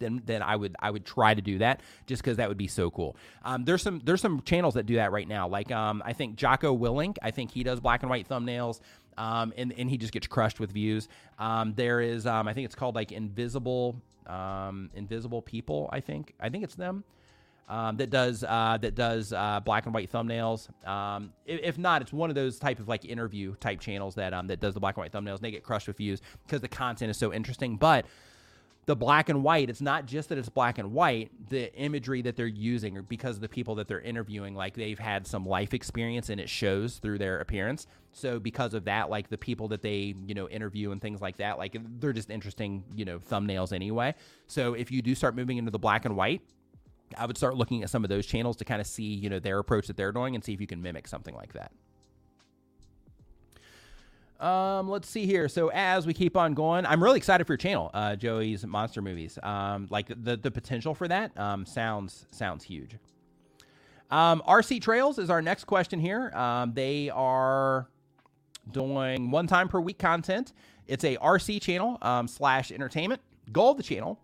then 0.00 0.20
then 0.24 0.42
I 0.42 0.56
would 0.56 0.74
I 0.80 0.90
would 0.90 1.04
try 1.04 1.34
to 1.34 1.40
do 1.40 1.58
that 1.58 1.80
just 2.06 2.20
because 2.20 2.38
that 2.38 2.48
would 2.48 2.58
be 2.58 2.66
so 2.66 2.90
cool. 2.90 3.16
Um, 3.44 3.64
there's 3.64 3.80
some 3.80 4.00
there's 4.04 4.20
some 4.20 4.40
channels 4.42 4.74
that 4.74 4.86
do 4.86 4.96
that 4.96 5.12
right 5.12 5.28
now. 5.28 5.46
Like 5.46 5.70
um, 5.70 6.02
I 6.04 6.14
think 6.14 6.34
Jocko 6.34 6.76
Willink, 6.76 7.16
I 7.22 7.30
think 7.30 7.52
he 7.52 7.62
does 7.62 7.78
black 7.78 8.02
and 8.02 8.10
white 8.10 8.28
thumbnails. 8.28 8.80
Um, 9.16 9.52
and, 9.56 9.72
and 9.78 9.88
he 9.88 9.96
just 9.96 10.12
gets 10.12 10.26
crushed 10.26 10.58
with 10.58 10.72
views. 10.72 11.08
Um, 11.38 11.74
there 11.74 12.00
is 12.00 12.26
um, 12.26 12.48
I 12.48 12.54
think 12.54 12.64
it's 12.64 12.74
called 12.74 12.96
like 12.96 13.12
Invisible 13.12 14.02
um, 14.26 14.90
Invisible 14.94 15.42
People. 15.42 15.88
I 15.92 16.00
think 16.00 16.34
I 16.40 16.48
think 16.48 16.64
it's 16.64 16.74
them 16.74 17.04
um, 17.68 17.96
that 17.96 18.10
does 18.10 18.44
uh, 18.44 18.78
that 18.80 18.94
does 18.94 19.32
uh, 19.32 19.60
black 19.64 19.86
and 19.86 19.94
white 19.94 20.12
thumbnails. 20.12 20.68
Um, 20.86 21.32
if, 21.46 21.60
if, 21.62 21.78
not, 21.78 22.02
it's 22.02 22.12
one 22.12 22.30
of 22.30 22.36
those 22.36 22.58
type 22.58 22.78
of 22.78 22.88
like 22.88 23.04
interview 23.04 23.54
type 23.56 23.80
channels 23.80 24.14
that 24.16 24.34
um, 24.34 24.48
that 24.48 24.60
does 24.60 24.74
the 24.74 24.80
black 24.80 24.96
and 24.96 25.02
white 25.02 25.12
thumbnails. 25.12 25.36
And 25.36 25.42
they 25.42 25.50
get 25.50 25.62
crushed 25.62 25.88
with 25.88 25.96
views 25.96 26.20
because 26.46 26.60
the 26.60 26.68
content 26.68 27.10
is 27.10 27.16
so 27.16 27.32
interesting. 27.32 27.76
But 27.76 28.06
the 28.86 28.96
black 28.96 29.30
and 29.30 29.42
white, 29.42 29.70
it's 29.70 29.80
not 29.80 30.04
just 30.06 30.28
that 30.28 30.36
it's 30.36 30.48
black 30.48 30.76
and 30.78 30.92
white, 30.92 31.30
the 31.48 31.74
imagery 31.74 32.20
that 32.22 32.36
they're 32.36 32.46
using, 32.46 33.02
because 33.08 33.40
the 33.40 33.48
people 33.48 33.76
that 33.76 33.88
they're 33.88 34.00
interviewing, 34.00 34.54
like 34.54 34.74
they've 34.74 34.98
had 34.98 35.26
some 35.26 35.46
life 35.46 35.72
experience 35.72 36.28
and 36.28 36.40
it 36.40 36.50
shows 36.50 36.98
through 36.98 37.18
their 37.18 37.38
appearance. 37.38 37.86
So 38.12 38.38
because 38.38 38.74
of 38.74 38.84
that, 38.84 39.08
like 39.08 39.30
the 39.30 39.38
people 39.38 39.68
that 39.68 39.80
they, 39.80 40.14
you 40.26 40.34
know, 40.34 40.48
interview 40.48 40.90
and 40.90 41.00
things 41.00 41.22
like 41.22 41.38
that, 41.38 41.56
like 41.56 41.76
they're 41.98 42.12
just 42.12 42.30
interesting, 42.30 42.84
you 42.94 43.06
know, 43.06 43.18
thumbnails 43.18 43.72
anyway. 43.72 44.14
So 44.48 44.74
if 44.74 44.90
you 44.90 45.00
do 45.00 45.14
start 45.14 45.34
moving 45.34 45.56
into 45.56 45.70
the 45.70 45.78
black 45.78 46.04
and 46.04 46.14
white, 46.14 46.42
I 47.16 47.26
would 47.26 47.36
start 47.36 47.56
looking 47.56 47.82
at 47.82 47.90
some 47.90 48.04
of 48.04 48.10
those 48.10 48.26
channels 48.26 48.56
to 48.56 48.64
kind 48.64 48.80
of 48.80 48.86
see, 48.86 49.04
you 49.04 49.28
know, 49.28 49.38
their 49.38 49.58
approach 49.58 49.86
that 49.86 49.96
they're 49.96 50.12
doing 50.12 50.34
and 50.34 50.44
see 50.44 50.52
if 50.52 50.60
you 50.60 50.66
can 50.66 50.82
mimic 50.82 51.06
something 51.06 51.34
like 51.34 51.52
that. 51.52 51.72
Um, 54.44 54.88
let's 54.88 55.08
see 55.08 55.26
here. 55.26 55.48
So 55.48 55.68
as 55.68 56.06
we 56.06 56.12
keep 56.12 56.36
on 56.36 56.54
going, 56.54 56.84
I'm 56.86 57.02
really 57.02 57.16
excited 57.16 57.46
for 57.46 57.52
your 57.52 57.58
channel, 57.58 57.90
uh, 57.94 58.16
Joey's 58.16 58.66
monster 58.66 59.00
movies. 59.00 59.38
Um, 59.42 59.86
like 59.90 60.08
the 60.08 60.36
the 60.36 60.50
potential 60.50 60.94
for 60.94 61.08
that 61.08 61.38
um, 61.38 61.64
sounds 61.64 62.26
sounds 62.30 62.64
huge. 62.64 62.96
Um, 64.10 64.42
RC 64.46 64.82
Trails 64.82 65.18
is 65.18 65.30
our 65.30 65.40
next 65.40 65.64
question 65.64 65.98
here. 65.98 66.30
Um, 66.34 66.74
they 66.74 67.10
are 67.10 67.88
doing 68.70 69.30
one 69.30 69.46
time 69.46 69.68
per 69.68 69.80
week 69.80 69.98
content. 69.98 70.52
It's 70.86 71.04
a 71.04 71.16
RC 71.16 71.62
channel 71.62 71.96
um, 72.02 72.28
slash 72.28 72.70
entertainment. 72.70 73.22
Goal 73.52 73.70
of 73.72 73.76
the 73.76 73.82
channel 73.82 74.18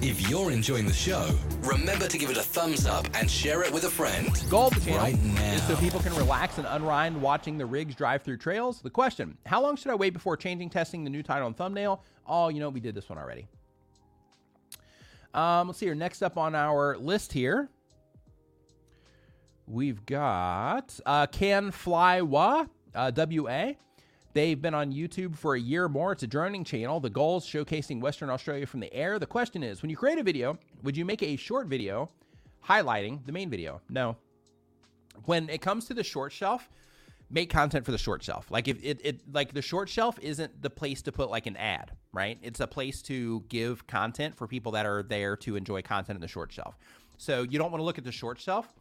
If 0.00 0.30
you're 0.30 0.52
enjoying 0.52 0.86
the 0.86 0.92
show, 0.92 1.28
remember 1.62 2.06
to 2.06 2.16
give 2.18 2.30
it 2.30 2.36
a 2.36 2.42
thumbs 2.42 2.86
up 2.86 3.08
and 3.14 3.28
share 3.28 3.64
it 3.64 3.72
with 3.72 3.82
a 3.82 3.90
friend. 3.90 4.28
Goal 4.48 4.68
of 4.68 4.74
the 4.74 4.80
channel 4.80 5.00
Right 5.00 5.20
now. 5.20 5.52
is 5.54 5.62
so 5.66 5.74
people 5.76 5.98
can 5.98 6.14
relax 6.14 6.56
and 6.58 6.66
unwind 6.68 7.20
watching 7.20 7.58
the 7.58 7.66
rigs 7.66 7.96
drive 7.96 8.22
through 8.22 8.36
trails. 8.36 8.80
The 8.80 8.90
question: 8.90 9.36
How 9.44 9.60
long 9.60 9.74
should 9.74 9.90
I 9.90 9.96
wait 9.96 10.12
before 10.12 10.36
changing, 10.36 10.70
testing 10.70 11.02
the 11.02 11.10
new 11.10 11.22
title 11.24 11.48
and 11.48 11.56
thumbnail? 11.56 12.04
Oh, 12.26 12.48
you 12.48 12.60
know 12.60 12.68
we 12.68 12.78
did 12.78 12.94
this 12.94 13.08
one 13.08 13.18
already. 13.18 13.48
Um, 15.34 15.66
let's 15.66 15.80
see 15.80 15.86
here. 15.86 15.96
Next 15.96 16.22
up 16.22 16.38
on 16.38 16.54
our 16.54 16.96
list 16.96 17.32
here, 17.32 17.68
we've 19.66 20.06
got 20.06 20.98
uh, 21.04 21.26
Can 21.26 21.72
Fly 21.72 22.20
Wa 22.22 22.66
uh, 22.94 23.10
WA. 23.16 23.72
They've 24.38 24.62
been 24.62 24.72
on 24.72 24.92
YouTube 24.92 25.36
for 25.36 25.56
a 25.56 25.60
year 25.60 25.86
or 25.86 25.88
more. 25.88 26.12
It's 26.12 26.22
a 26.22 26.26
droning 26.28 26.62
channel. 26.62 27.00
The 27.00 27.10
goal 27.10 27.38
is 27.38 27.44
showcasing 27.44 28.00
Western 28.00 28.30
Australia 28.30 28.66
from 28.66 28.78
the 28.78 28.94
air. 28.94 29.18
The 29.18 29.26
question 29.26 29.64
is 29.64 29.82
when 29.82 29.90
you 29.90 29.96
create 29.96 30.16
a 30.16 30.22
video, 30.22 30.56
would 30.84 30.96
you 30.96 31.04
make 31.04 31.24
a 31.24 31.34
short 31.34 31.66
video 31.66 32.08
highlighting 32.64 33.26
the 33.26 33.32
main 33.32 33.50
video? 33.50 33.80
No. 33.90 34.16
When 35.24 35.48
it 35.48 35.60
comes 35.60 35.86
to 35.86 35.94
the 35.94 36.04
short 36.04 36.30
shelf, 36.30 36.70
make 37.28 37.50
content 37.50 37.84
for 37.84 37.90
the 37.90 37.98
short 37.98 38.22
shelf. 38.22 38.48
Like 38.48 38.68
if 38.68 38.78
it, 38.80 39.00
it 39.02 39.20
like 39.32 39.54
the 39.54 39.60
short 39.60 39.88
shelf 39.88 40.20
isn't 40.22 40.62
the 40.62 40.70
place 40.70 41.02
to 41.02 41.10
put 41.10 41.30
like 41.30 41.46
an 41.46 41.56
ad, 41.56 41.90
right? 42.12 42.38
It's 42.40 42.60
a 42.60 42.66
place 42.68 43.02
to 43.02 43.42
give 43.48 43.88
content 43.88 44.36
for 44.36 44.46
people 44.46 44.70
that 44.70 44.86
are 44.86 45.02
there 45.02 45.34
to 45.38 45.56
enjoy 45.56 45.82
content 45.82 46.16
in 46.16 46.20
the 46.20 46.28
short 46.28 46.52
shelf. 46.52 46.78
So 47.16 47.42
you 47.42 47.58
don't 47.58 47.72
want 47.72 47.80
to 47.80 47.84
look 47.84 47.98
at 47.98 48.04
the 48.04 48.12
short 48.12 48.38
shelf 48.38 48.72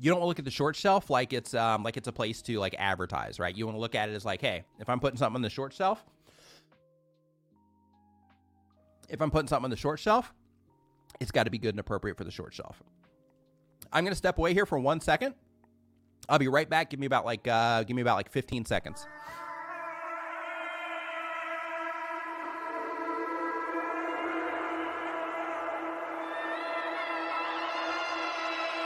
you 0.00 0.10
don't 0.10 0.24
look 0.24 0.38
at 0.38 0.44
the 0.44 0.50
short 0.50 0.74
shelf 0.74 1.10
like 1.10 1.32
it's 1.32 1.54
um, 1.54 1.82
like 1.82 1.96
it's 1.96 2.08
a 2.08 2.12
place 2.12 2.40
to 2.42 2.58
like 2.58 2.74
advertise, 2.78 3.38
right? 3.38 3.54
You 3.54 3.66
want 3.66 3.76
to 3.76 3.80
look 3.80 3.94
at 3.94 4.08
it 4.08 4.14
as 4.14 4.24
like, 4.24 4.40
hey, 4.40 4.64
if 4.78 4.88
I'm 4.88 5.00
putting 5.00 5.18
something 5.18 5.36
on 5.36 5.42
the 5.42 5.50
short 5.50 5.72
shelf, 5.72 6.04
if 9.08 9.20
I'm 9.20 9.30
putting 9.30 9.48
something 9.48 9.64
on 9.64 9.70
the 9.70 9.76
short 9.76 10.00
shelf, 10.00 10.32
it's 11.20 11.30
got 11.30 11.44
to 11.44 11.50
be 11.50 11.58
good 11.58 11.74
and 11.74 11.80
appropriate 11.80 12.16
for 12.16 12.24
the 12.24 12.30
short 12.30 12.54
shelf. 12.54 12.82
I'm 13.92 14.04
gonna 14.04 14.16
step 14.16 14.38
away 14.38 14.54
here 14.54 14.64
for 14.64 14.78
one 14.78 15.00
second. 15.00 15.34
I'll 16.28 16.38
be 16.38 16.48
right 16.48 16.68
back. 16.68 16.90
Give 16.90 16.98
me 16.98 17.06
about 17.06 17.26
like 17.26 17.46
uh, 17.46 17.82
give 17.82 17.94
me 17.94 18.02
about 18.02 18.16
like 18.16 18.30
15 18.30 18.64
seconds. 18.64 19.06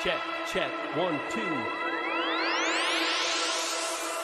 Check, 0.02 0.20
check, 0.56 0.72
one, 0.96 1.20
two. 1.34 1.85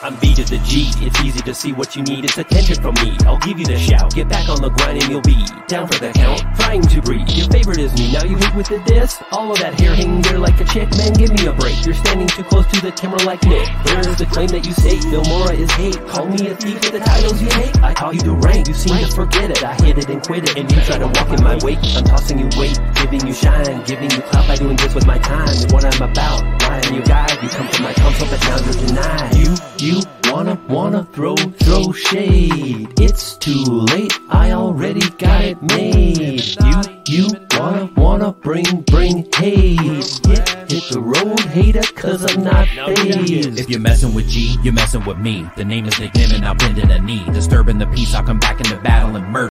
I'm 0.03 0.19
B 0.19 0.35
to 0.35 0.43
the 0.43 0.59
G, 0.67 0.91
it's 0.99 1.15
easy 1.23 1.39
to 1.39 1.53
see 1.53 1.71
what 1.71 1.95
you 1.95 2.03
need, 2.03 2.25
it's 2.25 2.37
attention 2.37 2.75
from 2.83 2.93
me. 2.95 3.15
I'll 3.25 3.39
give 3.39 3.57
you 3.57 3.65
the 3.65 3.79
shout, 3.79 4.13
get 4.13 4.27
back 4.27 4.49
on 4.49 4.61
the 4.61 4.67
grind 4.67 5.01
and 5.01 5.09
you'll 5.09 5.21
be 5.21 5.39
down 5.67 5.87
for 5.87 5.97
the 5.97 6.11
count, 6.11 6.43
trying 6.59 6.81
to 6.81 7.01
breathe. 7.01 7.29
Your 7.29 7.47
favorite 7.47 7.79
is 7.79 7.95
me, 7.95 8.11
now 8.11 8.25
you 8.25 8.35
hate 8.35 8.53
with 8.53 8.67
the 8.67 8.83
diss. 8.83 9.23
All 9.31 9.49
of 9.49 9.59
that 9.59 9.79
hair 9.79 9.95
hanging 9.95 10.21
there 10.21 10.39
like 10.39 10.59
a 10.59 10.65
chick, 10.65 10.91
man, 10.97 11.13
give 11.13 11.31
me 11.31 11.47
a 11.47 11.53
break. 11.53 11.85
You're 11.85 11.95
standing 11.95 12.27
too 12.27 12.43
close 12.43 12.67
to 12.73 12.81
the 12.81 12.91
camera 12.91 13.23
like 13.23 13.43
Nick. 13.47 13.63
Where's 13.85 14.17
the 14.17 14.25
claim 14.25 14.49
that 14.49 14.67
you 14.67 14.73
say 14.73 14.99
Filmora 15.07 15.55
is 15.55 15.71
hate? 15.71 15.95
Call 16.07 16.27
me 16.27 16.51
a 16.51 16.55
thief 16.55 16.83
for 16.83 16.91
the 16.91 16.99
titles 16.99 17.41
you 17.41 17.47
hate. 17.47 17.71
I 17.81 17.93
taught 17.93 18.15
you 18.15 18.21
to 18.27 18.33
rank, 18.43 18.67
you 18.67 18.73
seem 18.73 18.99
to 18.99 19.07
forget 19.07 19.51
it. 19.51 19.63
I 19.63 19.73
hit 19.75 19.99
it 19.99 20.09
and 20.09 20.21
quit 20.21 20.43
it, 20.49 20.57
and 20.57 20.69
you 20.69 20.81
try 20.81 20.97
to 20.97 21.07
walk 21.07 21.31
in 21.31 21.41
my 21.41 21.55
wake. 21.63 21.79
I'm 21.95 22.03
tossing 22.03 22.39
you 22.39 22.49
weight, 22.59 22.75
giving 22.95 23.25
you 23.25 23.33
shine, 23.33 23.81
giving 23.85 24.11
you 24.11 24.19
clout 24.27 24.49
by 24.49 24.57
doing 24.57 24.75
this 24.75 24.93
with 24.93 25.07
my 25.07 25.17
time. 25.19 25.47
And 25.47 25.71
what 25.71 25.85
I'm 25.85 26.11
about, 26.11 26.43
am 26.73 26.93
your 26.93 27.03
guide. 27.03 27.37
You 27.41 27.49
come 27.49 27.67
to 27.69 27.81
my 27.81 27.93
console, 27.93 28.27
but 28.27 28.41
now 28.41 28.57
you're 28.65 28.87
denied. 28.87 29.35
You, 29.35 29.55
you 29.77 29.92
wanna, 30.25 30.59
wanna 30.69 31.03
throw, 31.13 31.35
throw 31.35 31.91
shade. 31.91 32.93
It's 32.99 33.37
too 33.37 33.63
late, 33.63 34.13
I 34.29 34.51
already 34.51 35.07
got 35.17 35.43
it 35.43 35.61
made. 35.61 36.57
You, 36.63 36.81
you 37.07 37.27
wanna, 37.51 37.91
wanna 37.97 38.33
bring, 38.33 38.81
bring 38.81 39.27
hate. 39.35 39.79
Hit, 39.79 40.49
hit 40.71 40.83
the 40.89 40.99
road, 40.99 41.39
hater, 41.39 41.81
cause 41.93 42.23
I'm 42.23 42.43
not 42.43 42.67
phased. 42.67 43.59
If 43.59 43.69
you're 43.69 43.79
messing 43.79 44.13
with 44.13 44.29
G, 44.29 44.57
you're 44.63 44.73
messing 44.73 45.05
with 45.05 45.17
me. 45.17 45.49
The 45.55 45.65
name 45.65 45.85
is 45.85 45.99
Nick 45.99 46.15
Nim 46.15 46.31
and 46.31 46.45
I'll 46.45 46.55
bend 46.55 46.77
in 46.77 46.91
a 46.91 46.99
knee. 46.99 47.23
Disturbing 47.31 47.77
the 47.77 47.87
peace, 47.87 48.13
I'll 48.13 48.23
come 48.23 48.39
back 48.39 48.59
into 48.59 48.77
battle 48.77 49.15
and 49.15 49.27
murder. 49.27 49.49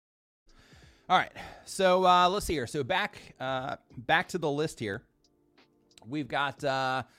All 1.09 1.19
right. 1.19 1.33
So 1.65 2.05
uh, 2.07 2.29
let's 2.29 2.47
see 2.47 2.55
here. 2.55 2.67
So 2.67 2.83
back 2.83 3.19
uh, 3.39 3.77
back 3.97 4.29
to 4.29 4.39
the 4.39 4.51
list 4.51 4.81
here. 4.81 5.03
We've 6.07 6.27
got. 6.27 6.65
Uh, 6.65 7.03
let's 7.05 7.07
see 7.07 7.18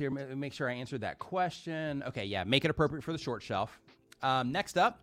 here. 0.00 0.10
Make 0.10 0.52
sure 0.52 0.68
I 0.68 0.74
answered 0.74 1.02
that 1.02 1.18
question. 1.20 2.02
Okay. 2.08 2.24
Yeah. 2.24 2.42
Make 2.42 2.64
it 2.64 2.70
appropriate 2.70 3.04
for 3.04 3.12
the 3.12 3.18
short 3.18 3.42
shelf. 3.42 3.78
Um, 4.22 4.50
next 4.50 4.76
up, 4.76 5.00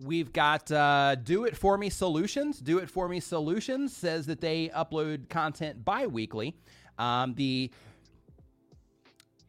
we've 0.00 0.32
got 0.32 0.70
uh, 0.72 1.16
Do 1.16 1.44
It 1.44 1.56
For 1.56 1.76
Me 1.76 1.90
Solutions. 1.90 2.58
Do 2.60 2.78
It 2.78 2.88
For 2.88 3.08
Me 3.08 3.20
Solutions 3.20 3.94
says 3.94 4.26
that 4.26 4.40
they 4.40 4.68
upload 4.68 5.28
content 5.28 5.84
bi-weekly. 5.84 6.56
Um, 6.98 7.34
the 7.34 7.70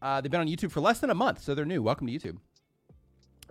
uh, 0.01 0.21
they've 0.21 0.29
been 0.29 0.41
on 0.41 0.47
YouTube 0.47 0.71
for 0.71 0.81
less 0.81 0.99
than 0.99 1.09
a 1.09 1.15
month, 1.15 1.41
so 1.41 1.55
they're 1.55 1.65
new. 1.65 1.81
Welcome 1.81 2.07
to 2.07 2.13
YouTube. 2.13 2.37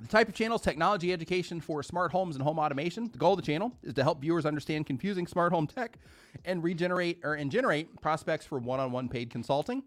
The 0.00 0.08
type 0.08 0.28
of 0.28 0.34
channel 0.34 0.56
is 0.56 0.62
technology 0.62 1.12
education 1.12 1.60
for 1.60 1.82
smart 1.82 2.12
homes 2.12 2.36
and 2.36 2.44
home 2.44 2.58
automation. 2.58 3.08
The 3.10 3.18
goal 3.18 3.32
of 3.32 3.38
the 3.38 3.42
channel 3.42 3.72
is 3.82 3.94
to 3.94 4.02
help 4.02 4.20
viewers 4.20 4.44
understand 4.44 4.86
confusing 4.86 5.26
smart 5.26 5.52
home 5.52 5.66
tech 5.66 5.98
and 6.44 6.62
regenerate 6.62 7.20
or 7.24 7.34
and 7.34 7.50
generate 7.50 8.00
prospects 8.02 8.44
for 8.44 8.58
one-on-one 8.58 9.08
paid 9.08 9.30
consulting. 9.30 9.82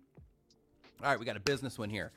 All 1.02 1.10
right, 1.10 1.20
we 1.20 1.26
got 1.26 1.38
a 1.38 1.42
business 1.42 1.80
one 1.80 1.90
here. 1.90 2.12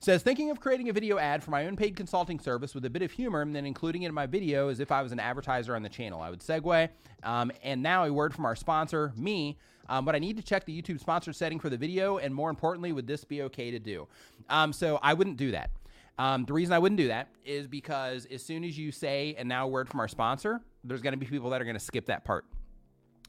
Says 0.00 0.22
thinking 0.22 0.50
of 0.50 0.58
creating 0.58 0.88
a 0.88 0.92
video 0.92 1.18
ad 1.18 1.42
for 1.42 1.52
my 1.52 1.66
own 1.66 1.76
paid 1.76 1.94
consulting 1.94 2.40
service 2.40 2.74
with 2.74 2.84
a 2.84 2.90
bit 2.90 3.00
of 3.00 3.12
humor 3.12 3.42
and 3.42 3.54
then 3.54 3.64
including 3.64 4.02
it 4.02 4.08
in 4.08 4.14
my 4.14 4.26
video 4.26 4.68
as 4.68 4.80
if 4.80 4.90
I 4.90 5.02
was 5.02 5.12
an 5.12 5.20
advertiser 5.20 5.76
on 5.76 5.82
the 5.82 5.88
channel. 5.88 6.20
I 6.20 6.30
would 6.30 6.40
segue. 6.40 6.88
Um, 7.22 7.52
and 7.62 7.80
now 7.80 8.04
a 8.04 8.12
word 8.12 8.34
from 8.34 8.44
our 8.44 8.56
sponsor, 8.56 9.12
me. 9.16 9.56
Um, 9.88 10.04
but 10.04 10.16
I 10.16 10.18
need 10.18 10.36
to 10.36 10.42
check 10.42 10.64
the 10.64 10.82
YouTube 10.82 10.98
sponsor 10.98 11.32
setting 11.32 11.60
for 11.60 11.70
the 11.70 11.76
video, 11.76 12.18
and 12.18 12.34
more 12.34 12.50
importantly, 12.50 12.90
would 12.92 13.06
this 13.06 13.22
be 13.22 13.42
okay 13.42 13.70
to 13.70 13.78
do? 13.78 14.08
Um, 14.48 14.72
so 14.72 14.98
I 15.02 15.14
wouldn't 15.14 15.36
do 15.36 15.52
that. 15.52 15.70
Um, 16.18 16.44
the 16.44 16.54
reason 16.54 16.72
I 16.72 16.78
wouldn't 16.78 16.98
do 16.98 17.08
that 17.08 17.28
is 17.44 17.66
because 17.66 18.26
as 18.26 18.42
soon 18.42 18.64
as 18.64 18.76
you 18.76 18.90
say, 18.90 19.36
and 19.38 19.48
now 19.48 19.66
a 19.66 19.68
word 19.68 19.88
from 19.88 20.00
our 20.00 20.08
sponsor, 20.08 20.60
there's 20.82 21.02
going 21.02 21.12
to 21.12 21.18
be 21.18 21.26
people 21.26 21.50
that 21.50 21.60
are 21.60 21.64
going 21.64 21.76
to 21.76 21.80
skip 21.80 22.06
that 22.06 22.24
part. 22.24 22.44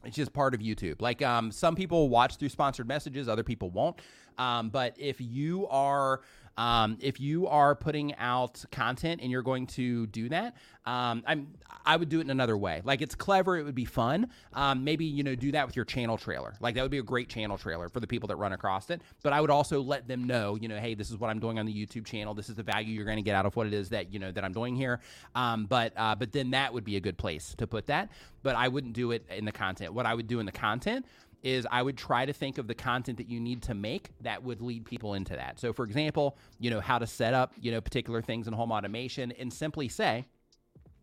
It's 0.06 0.16
just 0.16 0.32
part 0.32 0.54
of 0.54 0.60
YouTube. 0.60 1.00
Like 1.00 1.20
um, 1.22 1.50
some 1.50 1.74
people 1.74 2.08
watch 2.08 2.36
through 2.36 2.50
sponsored 2.50 2.86
messages, 2.86 3.28
other 3.28 3.42
people 3.42 3.70
won't. 3.70 4.00
Um, 4.38 4.68
but 4.68 4.94
if 4.98 5.20
you 5.20 5.66
are 5.68 6.20
um, 6.56 6.98
if 7.00 7.20
you 7.20 7.46
are 7.46 7.74
putting 7.74 8.14
out 8.16 8.64
content 8.70 9.20
and 9.22 9.30
you're 9.30 9.42
going 9.42 9.66
to 9.68 10.06
do 10.06 10.28
that, 10.30 10.56
um, 10.86 11.22
I'm 11.26 11.48
I 11.84 11.96
would 11.96 12.08
do 12.08 12.18
it 12.18 12.22
in 12.22 12.30
another 12.30 12.56
way. 12.56 12.80
Like 12.84 13.02
it's 13.02 13.14
clever, 13.14 13.56
it 13.56 13.64
would 13.64 13.74
be 13.74 13.84
fun. 13.84 14.30
Um, 14.52 14.84
maybe 14.84 15.04
you 15.04 15.22
know 15.22 15.34
do 15.34 15.52
that 15.52 15.66
with 15.66 15.76
your 15.76 15.84
channel 15.84 16.16
trailer. 16.16 16.54
Like 16.60 16.74
that 16.76 16.82
would 16.82 16.90
be 16.90 16.98
a 16.98 17.02
great 17.02 17.28
channel 17.28 17.58
trailer 17.58 17.88
for 17.88 18.00
the 18.00 18.06
people 18.06 18.28
that 18.28 18.36
run 18.36 18.52
across 18.52 18.90
it. 18.90 19.02
But 19.22 19.32
I 19.32 19.40
would 19.40 19.50
also 19.50 19.80
let 19.80 20.08
them 20.08 20.24
know, 20.24 20.56
you 20.56 20.68
know, 20.68 20.78
hey, 20.78 20.94
this 20.94 21.10
is 21.10 21.18
what 21.18 21.28
I'm 21.28 21.40
doing 21.40 21.58
on 21.58 21.66
the 21.66 21.74
YouTube 21.74 22.06
channel. 22.06 22.34
This 22.34 22.48
is 22.48 22.54
the 22.54 22.62
value 22.62 22.94
you're 22.94 23.04
going 23.04 23.16
to 23.16 23.22
get 23.22 23.34
out 23.34 23.46
of 23.46 23.56
what 23.56 23.66
it 23.66 23.74
is 23.74 23.90
that 23.90 24.12
you 24.12 24.18
know 24.18 24.30
that 24.32 24.44
I'm 24.44 24.52
doing 24.52 24.76
here. 24.76 25.00
Um, 25.34 25.66
but 25.66 25.92
uh, 25.96 26.14
but 26.14 26.32
then 26.32 26.50
that 26.52 26.72
would 26.72 26.84
be 26.84 26.96
a 26.96 27.00
good 27.00 27.18
place 27.18 27.54
to 27.58 27.66
put 27.66 27.86
that. 27.88 28.10
But 28.42 28.54
I 28.54 28.68
wouldn't 28.68 28.92
do 28.92 29.10
it 29.10 29.26
in 29.28 29.44
the 29.44 29.52
content. 29.52 29.92
What 29.92 30.06
I 30.06 30.14
would 30.14 30.28
do 30.28 30.38
in 30.38 30.46
the 30.46 30.52
content 30.52 31.04
is 31.46 31.64
I 31.70 31.80
would 31.80 31.96
try 31.96 32.26
to 32.26 32.32
think 32.32 32.58
of 32.58 32.66
the 32.66 32.74
content 32.74 33.18
that 33.18 33.28
you 33.28 33.38
need 33.38 33.62
to 33.62 33.74
make 33.74 34.10
that 34.22 34.42
would 34.42 34.60
lead 34.60 34.84
people 34.84 35.14
into 35.14 35.36
that. 35.36 35.60
So 35.60 35.72
for 35.72 35.84
example, 35.84 36.36
you 36.58 36.70
know, 36.70 36.80
how 36.80 36.98
to 36.98 37.06
set 37.06 37.34
up, 37.34 37.52
you 37.60 37.70
know, 37.70 37.80
particular 37.80 38.20
things 38.20 38.48
in 38.48 38.52
home 38.52 38.72
automation 38.72 39.30
and 39.30 39.52
simply 39.52 39.88
say, 39.88 40.24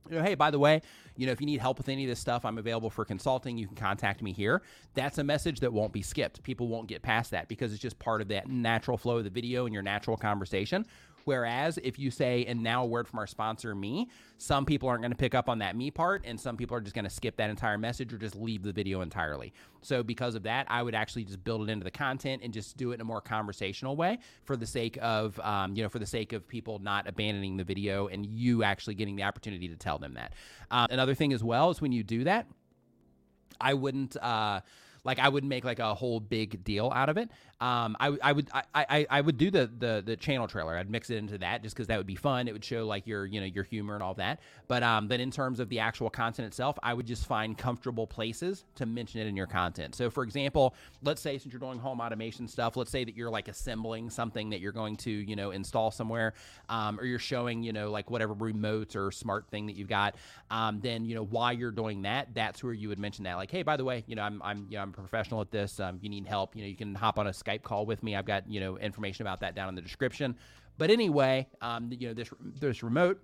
you 0.09 0.17
know, 0.17 0.21
hey, 0.21 0.35
by 0.35 0.51
the 0.51 0.59
way, 0.59 0.81
you 1.15 1.25
know, 1.25 1.31
if 1.31 1.39
you 1.39 1.45
need 1.45 1.61
help 1.61 1.77
with 1.77 1.87
any 1.87 2.03
of 2.03 2.09
this 2.09 2.19
stuff, 2.19 2.43
I'm 2.43 2.57
available 2.57 2.89
for 2.89 3.05
consulting. 3.05 3.57
You 3.57 3.67
can 3.67 3.77
contact 3.77 4.21
me 4.21 4.33
here. 4.33 4.61
That's 4.95 5.17
a 5.17 5.23
message 5.23 5.61
that 5.61 5.71
won't 5.71 5.93
be 5.93 6.01
skipped. 6.01 6.43
People 6.43 6.67
won't 6.67 6.89
get 6.89 7.01
past 7.01 7.31
that 7.31 7.47
because 7.47 7.71
it's 7.71 7.81
just 7.81 7.97
part 7.97 8.19
of 8.19 8.27
that 8.27 8.49
natural 8.49 8.97
flow 8.97 9.19
of 9.19 9.23
the 9.23 9.29
video 9.29 9.65
and 9.65 9.73
your 9.73 9.81
natural 9.81 10.17
conversation. 10.17 10.85
Whereas 11.25 11.79
if 11.83 11.97
you 11.97 12.11
say, 12.11 12.45
and 12.45 12.61
now 12.61 12.83
a 12.83 12.85
word 12.85 13.07
from 13.07 13.19
our 13.19 13.27
sponsor, 13.27 13.73
me, 13.73 14.09
some 14.37 14.65
people 14.65 14.89
aren't 14.89 15.01
going 15.01 15.11
to 15.11 15.17
pick 15.17 15.33
up 15.33 15.49
on 15.49 15.59
that 15.59 15.75
me 15.75 15.91
part, 15.91 16.23
and 16.25 16.39
some 16.39 16.57
people 16.57 16.75
are 16.75 16.81
just 16.81 16.95
going 16.95 17.05
to 17.05 17.09
skip 17.09 17.37
that 17.37 17.49
entire 17.49 17.77
message 17.77 18.13
or 18.13 18.17
just 18.17 18.35
leave 18.35 18.63
the 18.63 18.73
video 18.73 19.01
entirely. 19.01 19.53
So, 19.81 20.03
because 20.03 20.35
of 20.35 20.43
that, 20.43 20.65
I 20.69 20.83
would 20.83 20.95
actually 20.95 21.23
just 21.25 21.43
build 21.43 21.67
it 21.67 21.71
into 21.71 21.83
the 21.83 21.91
content 21.91 22.41
and 22.43 22.53
just 22.53 22.77
do 22.77 22.91
it 22.91 22.95
in 22.95 23.01
a 23.01 23.05
more 23.05 23.21
conversational 23.21 23.95
way 23.95 24.19
for 24.43 24.55
the 24.55 24.65
sake 24.67 24.97
of, 25.01 25.39
um, 25.39 25.75
you 25.75 25.83
know, 25.83 25.89
for 25.89 25.99
the 25.99 26.05
sake 26.05 26.33
of 26.33 26.47
people 26.47 26.79
not 26.79 27.07
abandoning 27.07 27.57
the 27.57 27.63
video 27.63 28.07
and 28.07 28.25
you 28.25 28.63
actually 28.63 28.95
getting 28.95 29.15
the 29.15 29.23
opportunity 29.23 29.67
to 29.67 29.75
tell 29.75 29.97
them 29.97 30.13
that. 30.15 30.33
Um, 30.71 30.87
another 30.89 31.15
thing 31.15 31.33
as 31.33 31.43
well 31.43 31.69
is 31.69 31.81
when 31.81 31.91
you 31.91 32.03
do 32.03 32.23
that, 32.25 32.47
I 33.59 33.73
wouldn't. 33.73 34.17
Uh, 34.17 34.61
like 35.03 35.19
I 35.19 35.27
would 35.27 35.43
make 35.43 35.65
like 35.65 35.79
a 35.79 35.93
whole 35.93 36.19
big 36.19 36.63
deal 36.63 36.91
out 36.93 37.09
of 37.09 37.17
it. 37.17 37.29
Um, 37.63 37.95
I, 37.97 38.17
I 38.21 38.33
would 38.33 38.49
I, 38.53 38.63
I, 38.75 39.07
I 39.09 39.21
would 39.21 39.37
do 39.37 39.49
the, 39.49 39.71
the 39.79 40.03
the 40.05 40.17
channel 40.17 40.49
trailer. 40.49 40.75
I'd 40.75 40.89
mix 40.89 41.09
it 41.09 41.15
into 41.15 41.37
that 41.37 41.63
just 41.63 41.73
because 41.73 41.87
that 41.87 41.97
would 41.97 42.05
be 42.05 42.17
fun. 42.17 42.49
It 42.49 42.51
would 42.51 42.65
show 42.65 42.85
like 42.85 43.07
your 43.07 43.25
you 43.25 43.39
know 43.39 43.45
your 43.45 43.63
humor 43.63 43.93
and 43.93 44.03
all 44.03 44.15
that. 44.15 44.41
But 44.67 44.83
um, 44.83 45.07
but 45.07 45.21
in 45.21 45.31
terms 45.31 45.61
of 45.61 45.69
the 45.69 45.79
actual 45.79 46.09
content 46.09 46.45
itself, 46.45 46.77
I 46.83 46.93
would 46.93 47.07
just 47.07 47.25
find 47.25 47.57
comfortable 47.57 48.05
places 48.05 48.65
to 48.75 48.85
mention 48.85 49.21
it 49.21 49.27
in 49.27 49.37
your 49.37 49.47
content. 49.47 49.95
So 49.95 50.09
for 50.09 50.23
example, 50.25 50.75
let's 51.03 51.21
say 51.21 51.37
since 51.37 51.53
you're 51.53 51.61
doing 51.61 51.79
home 51.79 52.01
automation 52.01 52.49
stuff, 52.49 52.75
let's 52.75 52.91
say 52.91 53.05
that 53.05 53.15
you're 53.15 53.29
like 53.29 53.47
assembling 53.47 54.09
something 54.09 54.49
that 54.49 54.59
you're 54.59 54.73
going 54.73 54.97
to 54.97 55.09
you 55.09 55.37
know 55.37 55.51
install 55.51 55.89
somewhere, 55.89 56.33
um, 56.67 56.99
or 56.99 57.05
you're 57.05 57.17
showing 57.17 57.63
you 57.63 57.71
know 57.71 57.89
like 57.89 58.11
whatever 58.11 58.33
remote 58.33 58.97
or 58.97 59.09
smart 59.09 59.47
thing 59.47 59.67
that 59.67 59.77
you've 59.77 59.87
got. 59.87 60.15
Um, 60.51 60.81
then 60.81 61.05
you 61.05 61.15
know 61.15 61.23
while 61.23 61.53
you're 61.53 61.71
doing 61.71 62.01
that, 62.01 62.33
that's 62.33 62.61
where 62.61 62.73
you 62.73 62.89
would 62.89 62.99
mention 62.99 63.23
that 63.23 63.35
like, 63.35 63.51
hey, 63.51 63.63
by 63.63 63.77
the 63.77 63.85
way, 63.85 64.03
you 64.05 64.17
know 64.17 64.23
I'm 64.23 64.41
I'm 64.43 64.67
you 64.69 64.75
know 64.75 64.81
I'm 64.83 64.89
a 64.89 64.91
professional 64.91 65.39
at 65.39 65.49
this. 65.49 65.79
Um, 65.79 65.99
you 66.01 66.09
need 66.09 66.27
help, 66.27 66.57
you 66.57 66.61
know 66.61 66.67
you 66.67 66.75
can 66.75 66.93
hop 66.93 67.17
on 67.17 67.27
a 67.27 67.31
Skype 67.31 67.52
call 67.61 67.85
with 67.85 68.01
me. 68.01 68.15
I've 68.15 68.25
got 68.25 68.49
you 68.49 68.59
know 68.59 68.77
information 68.77 69.23
about 69.23 69.41
that 69.41 69.55
down 69.55 69.69
in 69.69 69.75
the 69.75 69.81
description. 69.81 70.35
But 70.77 70.89
anyway, 70.89 71.47
um, 71.61 71.91
you 71.91 72.07
know 72.07 72.13
this 72.13 72.29
this 72.59 72.81
remote 72.81 73.21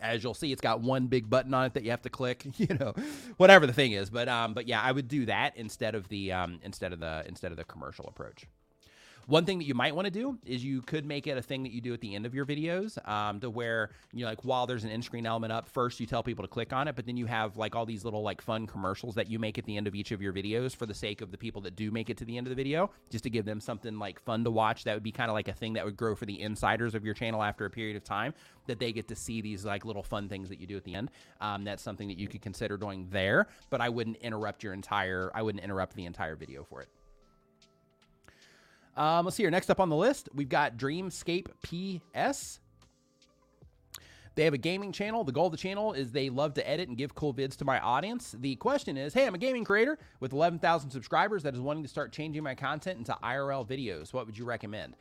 as 0.00 0.22
you'll 0.22 0.34
see, 0.34 0.52
it's 0.52 0.60
got 0.60 0.80
one 0.80 1.06
big 1.06 1.28
button 1.28 1.52
on 1.54 1.66
it 1.66 1.74
that 1.74 1.84
you 1.84 1.90
have 1.90 2.02
to 2.02 2.10
click. 2.10 2.46
You 2.60 2.76
know, 2.78 2.92
whatever 3.38 3.66
the 3.66 3.72
thing 3.72 3.92
is. 3.92 4.10
But 4.10 4.28
um, 4.28 4.52
but 4.52 4.68
yeah, 4.68 4.82
I 4.82 4.92
would 4.92 5.08
do 5.08 5.24
that 5.26 5.56
instead 5.56 5.94
of 5.94 6.08
the 6.08 6.32
um, 6.32 6.60
instead 6.62 6.92
of 6.92 7.00
the 7.00 7.24
instead 7.26 7.52
of 7.52 7.56
the 7.56 7.64
commercial 7.64 8.06
approach. 8.06 8.44
One 9.26 9.44
thing 9.44 9.58
that 9.58 9.64
you 9.64 9.74
might 9.74 9.94
want 9.94 10.06
to 10.06 10.10
do 10.10 10.38
is 10.44 10.64
you 10.64 10.82
could 10.82 11.06
make 11.06 11.26
it 11.26 11.38
a 11.38 11.42
thing 11.42 11.62
that 11.62 11.72
you 11.72 11.80
do 11.80 11.94
at 11.94 12.00
the 12.00 12.14
end 12.14 12.26
of 12.26 12.34
your 12.34 12.44
videos, 12.44 12.98
um, 13.08 13.38
to 13.40 13.50
where 13.50 13.90
you 14.12 14.24
know, 14.24 14.28
like 14.28 14.44
while 14.44 14.66
there's 14.66 14.82
an 14.82 14.90
end 14.90 15.04
screen 15.04 15.24
element 15.24 15.52
up, 15.52 15.68
first 15.68 16.00
you 16.00 16.06
tell 16.06 16.22
people 16.22 16.42
to 16.42 16.48
click 16.48 16.72
on 16.72 16.88
it, 16.88 16.96
but 16.96 17.06
then 17.06 17.16
you 17.16 17.26
have 17.26 17.56
like 17.56 17.76
all 17.76 17.86
these 17.86 18.04
little 18.04 18.22
like 18.22 18.40
fun 18.40 18.66
commercials 18.66 19.14
that 19.14 19.30
you 19.30 19.38
make 19.38 19.56
at 19.56 19.64
the 19.66 19.76
end 19.76 19.86
of 19.86 19.94
each 19.94 20.10
of 20.10 20.20
your 20.20 20.32
videos 20.32 20.74
for 20.74 20.86
the 20.86 20.94
sake 20.94 21.20
of 21.20 21.30
the 21.30 21.38
people 21.38 21.62
that 21.62 21.76
do 21.76 21.90
make 21.90 22.10
it 22.10 22.16
to 22.16 22.24
the 22.24 22.36
end 22.36 22.46
of 22.46 22.50
the 22.50 22.56
video, 22.56 22.90
just 23.08 23.24
to 23.24 23.30
give 23.30 23.44
them 23.44 23.60
something 23.60 23.98
like 23.98 24.20
fun 24.20 24.42
to 24.42 24.50
watch. 24.50 24.84
That 24.84 24.94
would 24.94 25.02
be 25.02 25.12
kind 25.12 25.30
of 25.30 25.34
like 25.34 25.48
a 25.48 25.52
thing 25.52 25.74
that 25.74 25.84
would 25.84 25.96
grow 25.96 26.14
for 26.14 26.26
the 26.26 26.40
insiders 26.40 26.94
of 26.94 27.04
your 27.04 27.14
channel 27.14 27.42
after 27.42 27.64
a 27.66 27.70
period 27.70 27.96
of 27.96 28.04
time 28.04 28.34
that 28.66 28.80
they 28.80 28.92
get 28.92 29.06
to 29.08 29.16
see 29.16 29.40
these 29.40 29.64
like 29.64 29.84
little 29.84 30.02
fun 30.02 30.28
things 30.28 30.48
that 30.48 30.60
you 30.60 30.66
do 30.66 30.76
at 30.76 30.84
the 30.84 30.94
end. 30.94 31.10
Um, 31.40 31.64
that's 31.64 31.82
something 31.82 32.08
that 32.08 32.18
you 32.18 32.28
could 32.28 32.42
consider 32.42 32.76
doing 32.76 33.06
there, 33.10 33.46
but 33.68 33.80
I 33.80 33.88
wouldn't 33.88 34.16
interrupt 34.16 34.62
your 34.62 34.72
entire. 34.72 35.30
I 35.34 35.42
wouldn't 35.42 35.62
interrupt 35.62 35.94
the 35.94 36.06
entire 36.06 36.36
video 36.36 36.64
for 36.64 36.82
it. 36.82 36.88
Um, 38.96 39.24
let's 39.24 39.36
see 39.36 39.42
here. 39.42 39.50
Next 39.50 39.70
up 39.70 39.80
on 39.80 39.88
the 39.88 39.96
list, 39.96 40.28
we've 40.34 40.48
got 40.48 40.76
Dreamscape 40.76 41.48
PS. 41.62 42.60
They 44.36 44.44
have 44.44 44.54
a 44.54 44.58
gaming 44.58 44.92
channel. 44.92 45.24
The 45.24 45.32
goal 45.32 45.46
of 45.46 45.52
the 45.52 45.58
channel 45.58 45.92
is 45.92 46.12
they 46.12 46.30
love 46.30 46.54
to 46.54 46.68
edit 46.68 46.88
and 46.88 46.96
give 46.96 47.14
cool 47.14 47.34
vids 47.34 47.56
to 47.56 47.64
my 47.64 47.80
audience. 47.80 48.34
The 48.38 48.56
question 48.56 48.96
is 48.96 49.12
Hey, 49.12 49.26
I'm 49.26 49.34
a 49.34 49.38
gaming 49.38 49.64
creator 49.64 49.98
with 50.20 50.32
11,000 50.32 50.90
subscribers 50.90 51.42
that 51.42 51.54
is 51.54 51.60
wanting 51.60 51.82
to 51.82 51.88
start 51.88 52.12
changing 52.12 52.42
my 52.42 52.54
content 52.54 52.98
into 52.98 53.16
IRL 53.22 53.68
videos. 53.68 54.12
What 54.12 54.26
would 54.26 54.38
you 54.38 54.44
recommend? 54.44 54.96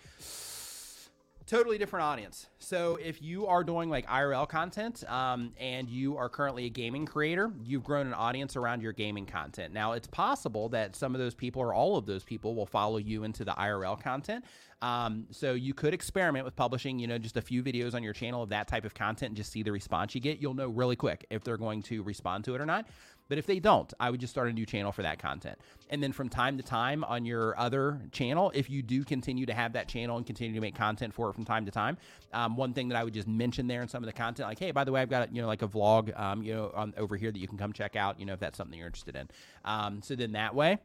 Totally 1.49 1.79
different 1.79 2.03
audience. 2.03 2.47
So 2.59 2.99
if 3.01 3.23
you 3.23 3.47
are 3.47 3.63
doing 3.63 3.89
like 3.89 4.05
IRL 4.05 4.47
content 4.47 5.03
um, 5.09 5.51
and 5.59 5.89
you 5.89 6.15
are 6.15 6.29
currently 6.29 6.65
a 6.65 6.69
gaming 6.69 7.07
creator, 7.07 7.51
you've 7.63 7.83
grown 7.83 8.05
an 8.05 8.13
audience 8.13 8.55
around 8.55 8.83
your 8.83 8.93
gaming 8.93 9.25
content. 9.25 9.73
Now 9.73 9.93
it's 9.93 10.07
possible 10.07 10.69
that 10.69 10.95
some 10.95 11.15
of 11.15 11.19
those 11.19 11.33
people 11.33 11.59
or 11.59 11.73
all 11.73 11.97
of 11.97 12.05
those 12.05 12.23
people 12.23 12.53
will 12.53 12.67
follow 12.67 12.97
you 12.97 13.23
into 13.23 13.43
the 13.43 13.51
IRL 13.53 13.99
content. 13.99 14.45
Um, 14.83 15.25
so 15.31 15.53
you 15.53 15.73
could 15.73 15.93
experiment 15.93 16.45
with 16.45 16.55
publishing, 16.55 16.99
you 16.99 17.07
know, 17.07 17.17
just 17.17 17.35
a 17.35 17.41
few 17.41 17.63
videos 17.63 17.95
on 17.95 18.03
your 18.03 18.13
channel 18.13 18.43
of 18.43 18.49
that 18.49 18.67
type 18.67 18.85
of 18.85 18.93
content 18.93 19.31
and 19.31 19.37
just 19.37 19.51
see 19.51 19.63
the 19.63 19.71
response 19.71 20.13
you 20.13 20.21
get. 20.21 20.39
You'll 20.39 20.53
know 20.53 20.67
really 20.67 20.95
quick 20.95 21.25
if 21.31 21.43
they're 21.43 21.57
going 21.57 21.81
to 21.83 22.03
respond 22.03 22.45
to 22.45 22.53
it 22.55 22.61
or 22.61 22.65
not. 22.65 22.87
But 23.29 23.37
if 23.37 23.45
they 23.45 23.59
don't, 23.59 23.93
I 23.99 24.09
would 24.09 24.19
just 24.19 24.31
start 24.31 24.49
a 24.49 24.53
new 24.53 24.65
channel 24.65 24.91
for 24.91 25.03
that 25.03 25.19
content. 25.19 25.57
And 25.91 26.03
then 26.03 26.11
from 26.11 26.29
time 26.29 26.57
to 26.57 26.63
time 26.63 27.03
on 27.03 27.25
your 27.25 27.57
other 27.59 28.01
channel, 28.11 28.51
if 28.55 28.69
you 28.69 28.81
do 28.81 29.03
continue 29.03 29.45
to 29.45 29.53
have 29.53 29.73
that 29.73 29.87
channel 29.87 30.17
and 30.17 30.25
continue 30.25 30.55
to 30.55 30.61
make 30.61 30.75
content 30.75 31.13
for 31.13 31.29
it 31.29 31.33
from 31.33 31.45
time 31.45 31.65
to 31.65 31.71
time, 31.71 31.97
um, 32.33 32.57
one 32.57 32.73
thing 32.73 32.89
that 32.89 32.97
I 32.97 33.03
would 33.03 33.13
just 33.13 33.27
mention 33.27 33.67
there 33.67 33.83
in 33.83 33.87
some 33.87 34.03
of 34.03 34.07
the 34.07 34.13
content, 34.13 34.49
like, 34.49 34.59
hey, 34.59 34.71
by 34.71 34.83
the 34.83 34.91
way, 34.91 35.01
I've 35.01 35.09
got 35.09 35.33
you 35.33 35.41
know 35.41 35.47
like 35.47 35.61
a 35.61 35.67
vlog, 35.67 36.19
um, 36.19 36.41
you 36.41 36.53
know, 36.55 36.71
on 36.73 36.93
over 36.97 37.15
here 37.15 37.31
that 37.31 37.39
you 37.39 37.47
can 37.47 37.57
come 37.57 37.71
check 37.71 37.95
out, 37.95 38.19
you 38.19 38.25
know, 38.25 38.33
if 38.33 38.39
that's 38.39 38.57
something 38.57 38.77
you're 38.77 38.87
interested 38.87 39.15
in. 39.15 39.29
Um, 39.63 40.01
so 40.01 40.15
then 40.15 40.31
that 40.33 40.53
way 40.53 40.79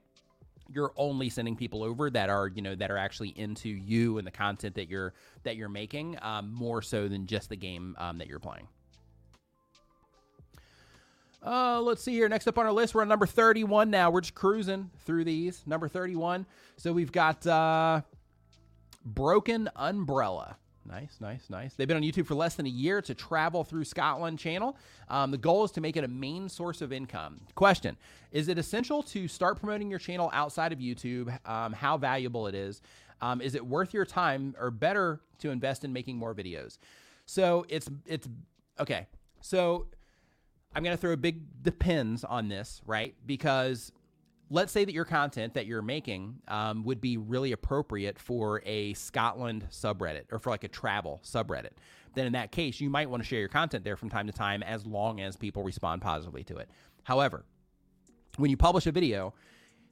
you're 0.72 0.92
only 0.96 1.28
sending 1.28 1.56
people 1.56 1.82
over 1.82 2.08
that 2.08 2.30
are 2.30 2.48
you 2.48 2.62
know 2.62 2.74
that 2.74 2.90
are 2.90 2.96
actually 2.96 3.28
into 3.36 3.68
you 3.68 4.16
and 4.16 4.26
the 4.26 4.30
content 4.30 4.74
that 4.74 4.88
you're 4.88 5.12
that 5.42 5.56
you're 5.56 5.68
making 5.68 6.16
um, 6.22 6.52
more 6.52 6.80
so 6.80 7.06
than 7.06 7.26
just 7.26 7.50
the 7.50 7.56
game 7.56 7.94
um, 7.98 8.16
that 8.16 8.28
you're 8.28 8.38
playing 8.38 8.66
uh, 11.44 11.80
let's 11.80 12.02
see 12.02 12.12
here. 12.12 12.28
Next 12.28 12.46
up 12.46 12.58
on 12.58 12.66
our 12.66 12.72
list, 12.72 12.94
we're 12.94 13.02
on 13.02 13.08
number 13.08 13.26
31 13.26 13.90
now. 13.90 14.10
We're 14.10 14.22
just 14.22 14.34
cruising 14.34 14.90
through 15.04 15.24
these. 15.24 15.62
Number 15.66 15.88
31. 15.88 16.46
So 16.76 16.92
we've 16.92 17.12
got 17.12 17.46
uh, 17.46 18.02
Broken 19.04 19.68
Umbrella. 19.76 20.56
Nice, 20.86 21.16
nice, 21.20 21.48
nice. 21.48 21.74
They've 21.74 21.88
been 21.88 21.96
on 21.96 22.02
YouTube 22.02 22.26
for 22.26 22.34
less 22.34 22.54
than 22.56 22.66
a 22.66 22.70
year. 22.70 22.98
It's 22.98 23.08
a 23.08 23.14
travel 23.14 23.64
through 23.64 23.84
Scotland 23.84 24.38
channel. 24.38 24.76
Um, 25.08 25.30
the 25.30 25.38
goal 25.38 25.64
is 25.64 25.70
to 25.72 25.80
make 25.80 25.96
it 25.96 26.04
a 26.04 26.08
main 26.08 26.48
source 26.48 26.82
of 26.82 26.92
income. 26.92 27.40
Question 27.54 27.96
Is 28.32 28.48
it 28.48 28.58
essential 28.58 29.02
to 29.04 29.26
start 29.26 29.58
promoting 29.58 29.88
your 29.88 29.98
channel 29.98 30.30
outside 30.32 30.72
of 30.72 30.78
YouTube? 30.78 31.36
Um, 31.48 31.72
how 31.72 31.96
valuable 31.96 32.46
it 32.46 32.54
is? 32.54 32.82
Um, 33.22 33.40
is 33.40 33.54
it 33.54 33.66
worth 33.66 33.94
your 33.94 34.04
time 34.04 34.54
or 34.58 34.70
better 34.70 35.20
to 35.38 35.50
invest 35.50 35.84
in 35.84 35.92
making 35.92 36.18
more 36.18 36.34
videos? 36.34 36.78
So 37.24 37.64
it's, 37.68 37.88
it's, 38.04 38.28
okay. 38.78 39.06
So 39.40 39.86
I'm 40.74 40.82
going 40.82 40.96
to 40.96 41.00
throw 41.00 41.12
a 41.12 41.16
big 41.16 41.40
depends 41.62 42.24
on 42.24 42.48
this, 42.48 42.82
right? 42.86 43.14
Because 43.26 43.92
let's 44.50 44.72
say 44.72 44.84
that 44.84 44.92
your 44.92 45.04
content 45.04 45.54
that 45.54 45.66
you're 45.66 45.82
making 45.82 46.36
um, 46.48 46.84
would 46.84 47.00
be 47.00 47.16
really 47.16 47.52
appropriate 47.52 48.18
for 48.18 48.62
a 48.66 48.92
Scotland 48.94 49.66
subreddit 49.70 50.24
or 50.32 50.38
for 50.38 50.50
like 50.50 50.64
a 50.64 50.68
travel 50.68 51.20
subreddit. 51.24 51.70
Then 52.14 52.26
in 52.26 52.32
that 52.32 52.52
case, 52.52 52.80
you 52.80 52.90
might 52.90 53.08
want 53.08 53.22
to 53.22 53.28
share 53.28 53.40
your 53.40 53.48
content 53.48 53.84
there 53.84 53.96
from 53.96 54.08
time 54.08 54.26
to 54.26 54.32
time 54.32 54.62
as 54.62 54.86
long 54.86 55.20
as 55.20 55.36
people 55.36 55.62
respond 55.62 56.02
positively 56.02 56.44
to 56.44 56.56
it. 56.56 56.68
However, 57.02 57.44
when 58.36 58.50
you 58.50 58.56
publish 58.56 58.86
a 58.86 58.92
video, 58.92 59.34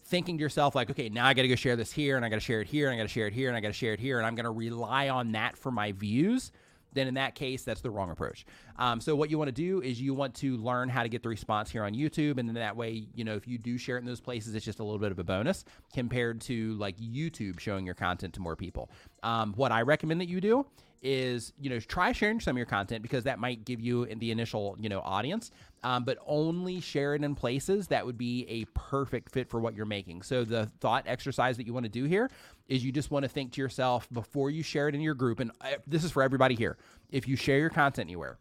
thinking 0.05 0.37
to 0.37 0.43
yourself 0.43 0.75
like, 0.75 0.91
okay, 0.91 1.09
now 1.09 1.27
I 1.27 1.35
got 1.35 1.43
to 1.43 1.49
go 1.49 1.55
share 1.55 1.77
this 1.77 1.93
here, 1.93 2.17
and 2.17 2.25
I 2.25 2.29
got 2.29 2.37
to 2.37 2.41
share 2.41 2.61
it 2.61 2.67
here, 2.67 2.89
and 2.89 2.95
I 2.95 2.97
got 2.97 3.05
to 3.05 3.09
share 3.09 3.27
it 3.27 3.35
here, 3.35 3.49
and 3.49 3.57
I 3.57 3.61
got 3.61 3.69
to 3.69 3.75
share 3.75 3.93
it 3.93 4.01
here, 4.01 4.19
and 4.19 4.27
I'm 4.27 4.37
to 4.37 4.51
rely 4.51 5.09
on 5.09 5.33
that 5.33 5.57
for 5.57 5.71
my 5.71 5.93
views 5.93 6.53
then 6.93 7.07
in 7.07 7.15
that 7.15 7.35
case, 7.35 7.63
that's 7.63 7.81
the 7.81 7.91
wrong 7.91 8.11
approach. 8.11 8.45
Um, 8.77 9.01
so 9.01 9.15
what 9.15 9.31
you 9.31 9.39
want 9.39 9.49
to 9.49 9.53
do 9.53 9.81
is 9.83 10.01
you 10.01 10.15
want 10.15 10.35
to 10.37 10.57
learn 10.57 10.89
how 10.89 11.03
to 11.03 11.09
get 11.09 11.23
the 11.23 11.29
response 11.29 11.71
here 11.71 11.85
on 11.85 11.95
YouTube, 11.95 12.39
and 12.39 12.49
then 12.49 12.55
that 12.55 12.77
way, 12.77 13.07
you 13.15 13.25
know, 13.25 13.35
if 13.35 13.47
you 13.47 13.59
do 13.59 13.79
share 13.79 13.97
it 13.97 14.01
in 14.01 14.07
those 14.07 14.21
places, 14.21 14.55
it's 14.55 14.65
just 14.65 14.81
a 14.81 14.85
little 14.85 14.99
bit 14.99 15.13
of 15.13 15.19
a 15.19 15.25
bonus 15.25 15.65
compared 15.95 16.41
to 16.43 16.75
like 16.75 16.97
YouTube 16.99 17.61
showing 17.61 17.87
your 17.87 17.95
content 17.95 18.35
to 18.35 18.41
more 18.41 18.57
people. 18.57 18.91
Um, 19.23 19.53
what 19.55 19.73
I 19.73 19.83
recommend 19.83 20.21
that 20.21 20.29
you 20.29 20.41
do 20.41 20.67
is 21.03 21.53
you 21.61 21.69
know 21.69 21.81
try 21.81 22.13
sharing 22.13 22.39
some 22.39 22.53
of 22.53 22.57
your 22.57 22.67
content 22.67 23.03
because 23.03 23.25
that 23.25 23.39
might 23.39 23.65
give 23.65 23.81
you 23.81 24.07
the 24.07 24.31
initial 24.31 24.77
you 24.79 24.89
know 24.89 25.01
audience 25.01 25.51
um, 25.83 26.05
but 26.05 26.19
only 26.27 26.81
share 26.81 27.15
it 27.15 27.23
in 27.23 27.35
places 27.35 27.89
that 27.89 28.07
would 28.07 28.19
be 28.19 28.47
a 28.49 28.65
perfect 28.79 29.31
fit 29.31 29.49
for 29.49 29.61
what 29.61 29.75
you're 29.75 29.87
making. 29.87 30.23
So 30.23 30.45
the 30.45 30.67
thought 30.81 31.05
exercise 31.07 31.57
that 31.57 31.67
you 31.67 31.73
want 31.73 31.85
to 31.85 31.91
do 31.91 32.05
here 32.05 32.31
is 32.69 32.85
you 32.85 32.93
just 32.93 33.11
want 33.11 33.25
to 33.25 33.29
think 33.29 33.53
to 33.53 33.61
yourself 33.61 34.09
before 34.13 34.51
you 34.51 34.63
share 34.63 34.89
it 34.89 34.95
in 34.95 35.01
your 35.01 35.15
group 35.15 35.41
and 35.41 35.51
uh, 35.61 35.73
this 35.87 36.05
is 36.05 36.11
for 36.11 36.23
everybody 36.23 36.55
here 36.55 36.79
if 37.11 37.29
you 37.29 37.37
share 37.37 37.59
your 37.59 37.71
content 37.71 38.07
anywhere 38.07 38.39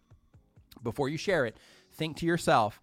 before 0.84 1.10
you 1.10 1.18
share 1.18 1.46
it 1.46 1.58
think 1.94 2.16
to 2.18 2.26
yourself 2.26 2.82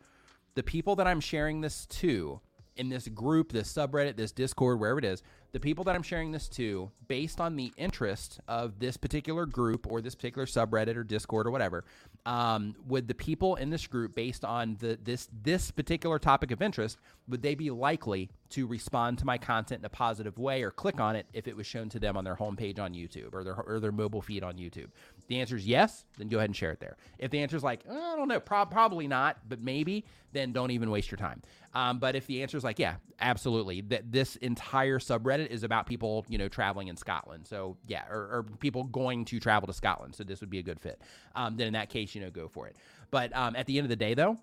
the 0.55 0.63
people 0.63 0.97
that 0.97 1.07
i'm 1.07 1.21
sharing 1.21 1.61
this 1.61 1.87
to 1.87 2.41
in 2.77 2.89
this 2.89 3.09
group 3.09 3.53
this 3.53 3.73
subreddit 3.73 4.17
this 4.17 4.33
discord 4.33 4.79
wherever 4.79 4.99
it 4.99 5.05
is 5.05 5.23
the 5.53 5.61
people 5.61 5.85
that 5.85 5.95
I'm 5.95 6.03
sharing 6.03 6.31
this 6.31 6.49
to, 6.51 6.91
based 7.07 7.41
on 7.41 7.57
the 7.57 7.73
interest 7.77 8.41
of 8.49 8.79
this 8.79 8.97
particular 8.97 9.47
group 9.47 9.91
or 9.91 10.01
this 10.01 10.15
particular 10.15 10.47
subreddit 10.47 10.97
or 10.97 11.05
Discord 11.05 11.47
or 11.47 11.51
whatever, 11.51 11.85
um, 12.27 12.75
would 12.87 13.09
the 13.09 13.15
people 13.15 13.57
in 13.57 13.71
this 13.71 13.87
group, 13.87 14.15
based 14.15 14.45
on 14.45 14.77
the 14.81 14.99
this 15.03 15.29
this 15.43 15.71
particular 15.71 16.19
topic 16.19 16.51
of 16.51 16.61
interest, 16.61 16.99
would 17.29 17.43
they 17.43 17.55
be 17.55 17.71
likely 17.71 18.31
to 18.51 18.67
respond 18.67 19.19
to 19.19 19.27
my 19.27 19.39
content 19.39 19.81
in 19.81 19.85
a 19.85 19.91
positive 19.91 20.39
way 20.39 20.63
or 20.63 20.71
click 20.71 21.01
on 21.01 21.17
it 21.17 21.27
if 21.33 21.49
it 21.49 21.57
was 21.57 21.67
shown 21.67 21.89
to 21.91 21.99
them 21.99 22.17
on 22.17 22.25
their 22.25 22.37
homepage 22.37 22.79
on 22.79 22.93
YouTube 22.93 23.35
or 23.35 23.45
their 23.45 23.55
or 23.55 23.81
their 23.81 23.93
mobile 23.93 24.23
feed 24.23 24.43
on 24.43 24.57
YouTube? 24.57 24.89
The 25.29 25.41
answer 25.41 25.57
is 25.57 25.67
yes, 25.67 26.05
then 26.17 26.29
go 26.29 26.39
ahead 26.39 26.49
and 26.49 26.57
share 26.57 26.73
it 26.73 26.81
there. 26.81 26.97
If 27.19 27.31
the 27.31 27.41
answer 27.41 27.57
is 27.57 27.63
like, 27.63 27.85
"Uh, 27.89 27.93
I 27.93 28.17
don't 28.17 28.29
know, 28.29 28.41
prob- 28.41 28.71
probably 28.71 29.07
not, 29.07 29.39
but 29.49 29.61
maybe, 29.61 30.05
then 30.33 30.53
don't 30.53 30.71
even 30.71 30.91
waste 30.91 31.11
your 31.11 31.19
time. 31.19 31.43
Um, 31.75 31.99
but 31.99 32.17
if 32.17 32.27
the 32.27 32.43
answer 32.43 32.57
is 32.57 32.65
like, 32.65 32.79
yeah, 32.79 32.97
absolutely, 33.21 33.83
that 33.83 34.11
this 34.11 34.37
entire 34.37 34.99
subreddit 34.99 35.49
is 35.49 35.63
about 35.63 35.87
people, 35.87 36.25
you 36.29 36.39
know, 36.39 36.49
traveling 36.49 36.89
in 36.89 36.97
Scotland. 36.97 37.47
So 37.47 37.77
yeah, 37.87 38.05
or, 38.09 38.17
or 38.17 38.47
people 38.59 38.85
going 38.85 39.25
to 39.27 39.39
travel 39.39 39.67
to 39.67 39.73
Scotland. 39.73 40.15
So 40.15 40.25
this 40.25 40.41
would 40.41 40.51
be 40.51 40.59
a 40.59 40.63
good 40.63 40.81
fit. 40.81 41.01
Um, 41.35 41.57
then 41.57 41.67
in 41.69 41.73
that 41.75 41.91
case, 41.91 42.15
you 42.15 42.21
know, 42.21 42.31
go 42.31 42.49
for 42.49 42.67
it. 42.67 42.77
But 43.11 43.35
um, 43.37 43.55
at 43.55 43.67
the 43.67 43.79
end 43.79 43.85
of 43.85 43.91
the 43.91 43.97
day, 43.97 44.15
though, 44.15 44.39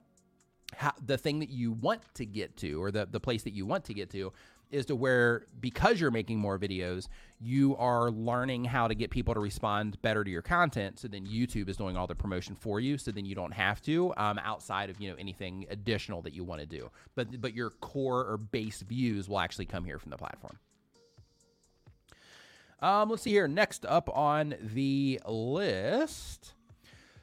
how, 0.74 0.94
the 1.03 1.18
thing 1.18 1.40
that 1.40 1.49
you 1.49 1.72
want 1.72 2.02
to 2.16 2.26
get 2.26 2.57
to, 2.57 2.82
or 2.82 2.91
the 2.91 3.07
the 3.10 3.20
place 3.20 3.44
that 3.44 3.53
you 3.53 3.66
want 3.66 3.86
to 3.86 3.94
get 3.94 4.10
to, 4.12 4.34
is 4.72 4.86
to 4.88 4.96
where 4.96 5.46
because 5.60 6.00
you're 6.00 6.12
making 6.12 6.40
more 6.40 6.58
videos, 6.58 7.08
you 7.40 7.76
are 7.78 8.12
learning 8.12 8.66
how 8.66 8.88
to 8.88 8.96
get 8.96 9.10
people 9.10 9.34
to 9.34 9.40
respond 9.40 10.02
better 10.02 10.24
to 10.24 10.30
your 10.30 10.42
content. 10.42 11.00
So 11.00 11.08
then 11.08 11.26
YouTube 11.26 11.70
is 11.70 11.78
doing 11.78 11.98
all 11.98 12.08
the 12.08 12.16
promotion 12.16 12.56
for 12.56 12.80
you. 12.80 12.98
So 12.98 13.12
then 13.12 13.26
you 13.26 13.36
don't 13.36 13.54
have 13.54 13.82
to 13.84 14.14
um, 14.18 14.40
outside 14.44 14.90
of 14.90 15.00
you 15.00 15.10
know 15.10 15.16
anything 15.18 15.66
additional 15.70 16.22
that 16.24 16.34
you 16.34 16.44
want 16.44 16.62
to 16.62 16.68
do. 16.68 16.90
But 17.16 17.42
but 17.42 17.54
your 17.54 17.70
core 17.70 18.26
or 18.26 18.38
base 18.38 18.82
views 18.82 19.30
will 19.30 19.40
actually 19.40 19.66
come 19.66 19.84
here 19.84 20.00
from 20.00 20.12
the 20.12 20.18
platform. 20.18 20.58
Um, 22.82 23.10
let's 23.10 23.24
see 23.24 23.32
here. 23.32 23.48
Next 23.48 23.86
up 23.86 24.10
on 24.16 24.56
the 24.62 25.20
list. 25.26 26.54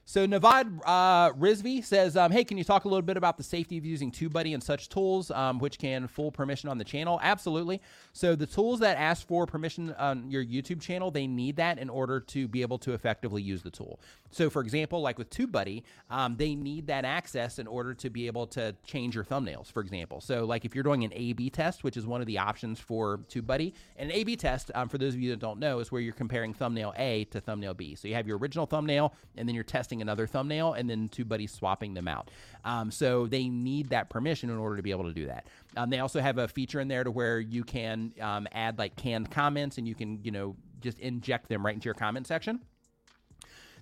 So 0.05 0.27
Navad 0.27 0.81
uh, 0.85 1.33
Rizvi 1.35 1.85
says, 1.85 2.17
um, 2.17 2.33
"Hey, 2.33 2.45
can 2.45 2.59
you 2.59 2.65
talk 2.65 2.85
a 2.85 2.89
little 2.89 3.03
bit 3.03 3.17
about 3.17 3.37
the 3.37 3.43
safety 3.43 3.79
of 3.79 3.87
using 3.87 4.11
TubeBuddy 4.11 4.53
and 4.53 4.63
such 4.63 4.89
tools, 4.89 5.31
um, 5.31 5.59
which 5.59 5.79
can 5.79 6.09
full 6.09 6.33
permission 6.33 6.69
on 6.69 6.77
the 6.77 6.85
channel?" 6.85 7.21
Absolutely. 7.23 7.81
So 8.13 8.35
the 8.35 8.47
tools 8.47 8.81
that 8.81 8.97
ask 8.99 9.27
for 9.27 9.47
permission 9.47 9.95
on 9.95 10.31
your 10.31 10.45
YouTube 10.45 10.81
channel, 10.81 11.11
they 11.11 11.27
need 11.27 11.57
that 11.57 11.79
in 11.79 11.89
order 11.89 12.19
to 12.21 12.49
be 12.49 12.63
able 12.63 12.79
to 12.79 12.95
effectively 12.95 13.43
use 13.43 13.63
the 13.63 13.71
tool. 13.71 14.01
So, 14.33 14.51
for 14.51 14.61
example, 14.63 15.01
like 15.03 15.19
with 15.19 15.31
TubeBuddy, 15.31 15.83
um, 16.11 16.37
they 16.37 16.55
need 16.55 16.87
that 16.89 17.05
access 17.05 17.59
in 17.59 17.67
order 17.67 17.95
to 17.95 18.11
be 18.11 18.27
able 18.27 18.47
to 18.49 18.75
change 18.85 19.15
your 19.15 19.25
thumbnails. 19.25 19.71
For 19.71 19.81
example, 19.81 20.21
so 20.21 20.45
like 20.45 20.65
if 20.65 20.75
you're 20.75 20.85
doing 20.85 21.05
an 21.05 21.13
A/B 21.15 21.51
test, 21.51 21.85
which 21.85 21.97
is 21.97 22.07
one 22.07 22.21
of 22.21 22.27
the 22.27 22.39
options 22.39 22.81
for 22.81 23.19
TubeBuddy, 23.29 23.73
an 23.97 24.11
A/B 24.11 24.37
test, 24.37 24.71
um, 24.75 24.89
for 24.89 24.99
those 24.99 25.15
of 25.15 25.21
you 25.21 25.31
that 25.31 25.39
don't 25.39 25.61
know, 25.61 25.79
is 25.79 25.93
where 25.93 26.01
you're 26.01 26.13
comparing 26.13 26.55
thumbnail 26.55 26.93
A 26.97 27.25
to 27.27 27.41
thumbnail 27.41 27.75
B. 27.75 27.95
So 27.95 28.09
you 28.09 28.15
have 28.15 28.27
your 28.27 28.39
original 28.39 28.67
thumbnail, 28.67 29.15
and 29.37 29.47
then 29.47 29.55
you're 29.55 29.65
testing 29.65 29.92
another 30.01 30.27
thumbnail, 30.27 30.73
and 30.73 30.89
then 30.89 31.09
TubeBuddy 31.09 31.51
swapping 31.51 31.93
them 31.93 32.09
out. 32.09 32.31
Um, 32.65 32.91
so 32.91 33.27
they 33.27 33.49
need 33.49 33.91
that 33.91 34.09
permission 34.09 34.49
in 34.49 34.57
order 34.57 34.77
to 34.77 34.83
be 34.83 34.93
able 34.93 35.05
to 35.05 35.13
do 35.13 35.27
that. 35.27 35.47
Um, 35.77 35.91
they 35.91 35.99
also 35.99 36.21
have 36.21 36.39
a 36.39 36.49
feature 36.49 36.81
in 36.81 36.89
there 36.89 37.05
to 37.05 37.11
where 37.11 37.41
you 37.41 37.65
can 37.65 38.13
um, 38.21 38.47
add 38.53 38.79
like 38.79 38.97
canned 38.97 39.31
comments, 39.31 39.79
and 39.79 39.87
you 39.87 39.95
can 39.95 40.21
you 40.23 40.31
know 40.31 40.57
just 40.81 40.99
inject 40.99 41.49
them 41.49 41.65
right 41.65 41.75
into 41.75 41.85
your 41.85 41.95
comment 41.95 42.27
section 42.27 42.61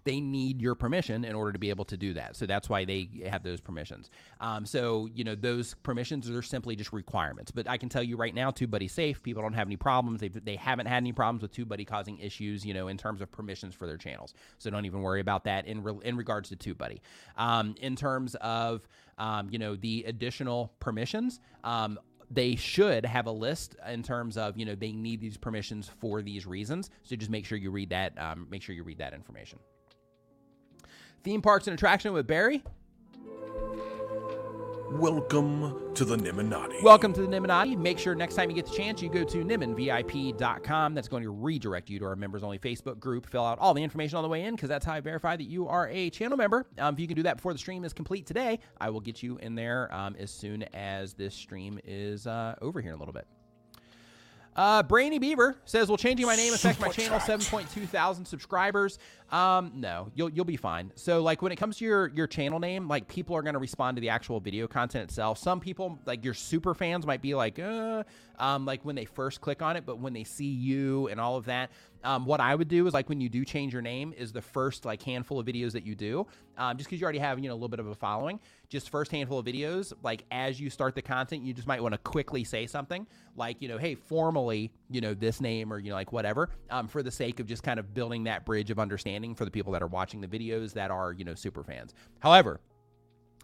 they 0.05 0.21
need 0.21 0.61
your 0.61 0.75
permission 0.75 1.25
in 1.25 1.35
order 1.35 1.53
to 1.53 1.59
be 1.59 1.71
able 1.71 1.85
to 1.87 1.97
do 1.97 2.15
that. 2.15 2.37
So 2.37 2.47
that's 2.47 2.69
why 2.69 2.85
they 2.85 3.09
have 3.29 3.43
those 3.43 3.61
permissions. 3.61 4.11
Um, 4.41 4.65
so 4.65 5.09
you 5.15 5.25
know 5.25 5.35
those 5.35 5.75
permissions 5.83 6.31
are 6.31 6.43
simply 6.43 6.77
just 6.77 6.93
requirements. 6.93 7.51
But 7.51 7.69
I 7.69 7.77
can 7.77 7.89
tell 7.89 8.03
you 8.03 8.17
right 8.17 8.35
now, 8.35 8.51
TubeBuddy 8.51 8.91
safe. 8.91 9.23
People 9.23 9.43
don't 9.43 9.53
have 9.53 9.69
any 9.69 9.77
problems. 9.77 10.21
They 10.21 10.29
they 10.29 10.57
haven't 10.57 10.87
had 10.87 10.97
any 10.97 11.13
problems 11.13 11.43
with 11.43 11.53
TubeBuddy 11.53 11.87
causing 11.87 12.19
issues. 12.19 12.65
You 12.65 12.75
know 12.75 12.89
in 12.89 12.97
terms 12.97 13.21
of 13.21 13.31
permissions 13.31 13.75
for 13.75 13.87
their 13.87 13.99
channels. 13.99 14.35
So 14.59 14.71
don't 14.71 14.87
even 14.87 15.03
worry 15.03 15.21
about 15.21 15.45
that 15.45 15.67
in 15.67 15.83
re- 15.83 16.01
in 16.03 16.17
regards 16.17 16.49
to 16.51 16.57
TubeBuddy. 16.57 17.01
Um, 17.37 17.75
in 17.81 17.97
terms 17.97 18.35
of 18.37 18.87
um, 19.19 19.49
you 19.51 19.59
know 19.59 19.77
the 19.77 20.05
additional 20.07 20.73
permissions. 20.81 21.41
Um, 21.65 21.99
they 22.33 22.55
should 22.55 23.05
have 23.05 23.27
a 23.27 23.33
list 23.33 23.75
in 23.89 24.03
terms 24.03 24.37
of 24.37 24.57
you 24.57 24.65
know 24.65 24.75
they 24.75 24.93
need 24.93 25.21
these 25.21 25.37
permissions 25.37 25.91
for 25.99 26.23
these 26.23 26.47
reasons 26.47 26.89
so 27.03 27.17
just 27.17 27.31
make 27.31 27.45
sure 27.45 27.59
you 27.59 27.73
read 27.73 27.91
that 27.91 28.17
um, 28.19 28.47
make 28.51 28.63
sure 28.63 28.75
you 28.75 28.85
read 28.85 28.99
that 28.99 29.13
information 29.13 29.59
theme 31.23 31.43
parks 31.43 31.67
and 31.67 31.75
attraction 31.75 32.13
with 32.13 32.27
barry? 32.27 32.63
Welcome 34.93 35.95
to 35.95 36.05
the 36.05 36.17
Nimminati. 36.17 36.83
welcome 36.83 37.13
to 37.13 37.23
the 37.23 37.29
nimminati 37.29 37.77
make 37.79 37.97
sure 37.97 38.15
next 38.17 38.35
time 38.35 38.51
you 38.51 38.57
get 38.57 38.67
the 38.67 38.73
chance 38.75 39.01
you 39.01 39.09
go 39.09 39.23
to 39.23 39.45
nimminvip.com 39.45 40.95
that's 40.95 41.07
going 41.07 41.23
to 41.23 41.31
redirect 41.31 41.89
you 41.89 42.01
to 42.01 42.05
our 42.07 42.17
members 42.17 42.43
only 42.43 42.59
facebook 42.59 42.99
group. 42.99 43.31
Fill 43.31 43.45
out 43.45 43.59
all 43.61 43.73
the 43.73 43.83
information 43.83 44.17
on 44.17 44.25
the 44.25 44.29
way 44.29 44.43
in 44.45 44.57
because 44.57 44.69
that's 44.69 44.85
how 44.85 44.95
i 44.95 45.01
verify 45.01 45.37
that 45.37 45.45
you 45.45 45.69
are 45.69 45.89
a 45.91 46.11
channel 46.11 46.37
member. 46.37 46.67
Um, 46.79 46.95
if 46.95 47.01
you 47.01 47.07
can 47.07 47.15
do 47.17 47.23
that 47.23 47.37
before 47.37 47.53
the 47.53 47.59
stream 47.59 47.85
is 47.85 47.93
complete 47.93 48.27
today 48.27 48.59
i 48.81 48.91
will 48.91 49.01
get 49.01 49.23
you 49.23 49.37
in 49.39 49.55
there 49.55 49.93
um, 49.95 50.17
as 50.19 50.33
soon 50.33 50.65
as 50.75 51.15
this 51.15 51.37
stream 51.37 51.79
is 51.85 52.27
uh, 52.27 52.57
over 52.61 52.81
here 52.81 52.91
in 52.91 52.97
a 52.97 52.99
little 52.99 53.15
bit 53.15 53.29
Uh, 54.57 54.83
Brainy 54.83 55.19
Beaver 55.19 55.57
says, 55.65 55.89
"Will 55.89 55.97
changing 55.97 56.27
my 56.27 56.35
name 56.37 56.53
affect 56.53 56.81
my 56.81 56.89
channel? 56.89 57.21
Seven 57.21 57.47
point 57.47 57.71
two 57.71 57.87
thousand 57.87 58.25
subscribers? 58.25 58.99
Um, 59.31 59.71
no, 59.77 60.11
you'll 60.15 60.29
you'll 60.31 60.45
be 60.45 60.57
fine. 60.57 60.91
So 60.97 61.23
like 61.23 61.41
when 61.41 61.53
it 61.53 61.57
comes 61.57 61.79
to 61.79 61.85
your 61.85 62.09
your 62.09 62.27
channel 62.27 62.59
name, 62.59 62.89
like 62.89 63.07
people 63.07 63.37
are 63.37 63.43
going 63.43 63.55
to 63.55 63.61
respond 63.61 63.97
to 63.97 64.01
the 64.01 64.09
actual 64.09 64.41
video 64.41 64.67
content 64.67 65.05
itself. 65.05 65.39
Some 65.39 65.61
people, 65.61 66.01
like 66.05 66.25
your 66.25 66.35
super 66.35 66.75
fans, 66.75 67.07
might 67.07 67.23
be 67.23 67.35
like, 67.35 67.61
uh, 67.61 68.03
um, 68.39 68.67
like 68.67 68.85
when 68.85 68.97
they 68.97 69.05
first 69.05 69.41
click 69.41 69.63
on 69.63 69.77
it, 69.77 69.87
but 69.87 69.99
when 69.99 70.13
they 70.13 70.25
see 70.25 70.51
you 70.51 71.07
and 71.09 71.21
all 71.21 71.37
of 71.37 71.45
that, 71.45 71.71
um, 72.03 72.25
what 72.27 72.41
I 72.41 72.55
would 72.55 72.69
do 72.69 72.89
is 72.89 72.93
like 72.93 73.09
when 73.09 73.21
you 73.21 73.29
do 73.29 73.45
change 73.45 73.73
your 73.73 73.83
name, 73.83 74.13
is 74.19 74.33
the 74.33 74.43
first 74.43 74.85
like 74.85 75.01
handful 75.01 75.39
of 75.39 75.47
videos 75.47 75.73
that 75.73 75.87
you 75.87 75.95
do, 75.95 76.27
um, 76.59 76.77
just 76.77 76.91
because 76.91 77.01
you 77.01 77.05
already 77.05 77.21
have 77.21 77.39
you 77.39 77.49
know 77.49 77.55
a 77.55 77.57
little 77.57 77.69
bit 77.69 77.81
of 77.81 77.87
a 77.87 77.95
following, 77.95 78.41
just 78.71 78.89
first 78.89 79.11
handful 79.11 79.39
of 79.39 79.45
videos, 79.45 79.93
like 80.03 80.25
as 80.31 80.59
you 80.61 80.71
start 80.71 80.95
the 80.95 81.03
content, 81.03 81.43
you 81.43 81.53
just 81.53 81.67
might 81.67 81.83
want 81.83 81.93
to 81.93 81.99
quickly 81.99 82.45
say 82.45 82.67
something 82.67 83.07
like 83.37 83.61
you 83.61 83.69
know, 83.69 83.77
hey, 83.77 83.97
formally, 83.97 84.73
you 84.89 85.01
know, 85.01 85.13
this 85.13 85.41
name 85.41 85.73
or 85.73 85.79
you 85.79 85.91
know 85.91 85.97
like 85.97 86.13
whatever, 86.13 86.51
um, 86.71 86.89
for 86.89 87.03
the 87.03 87.11
sake 87.11 87.41
of 87.41 87.47
just 87.47 87.63
kind 87.63 87.79
of 87.79 87.93
building 87.93 88.25
that 88.25 88.47
bridge 88.47 88.71
of 88.71 88.79
understanding 88.79 89.35
for 89.35 89.45
the 89.45 89.51
people 89.51 89.73
that 89.73 89.83
are 89.83 89.89
watching 89.89 90.21
the 90.21 90.29
videos 90.29 90.73
that 90.73 90.91
are 90.91 91.13
you 91.13 91.25
know 91.25 91.35
super 91.35 91.65
fans. 91.65 91.95
However, 92.21 92.61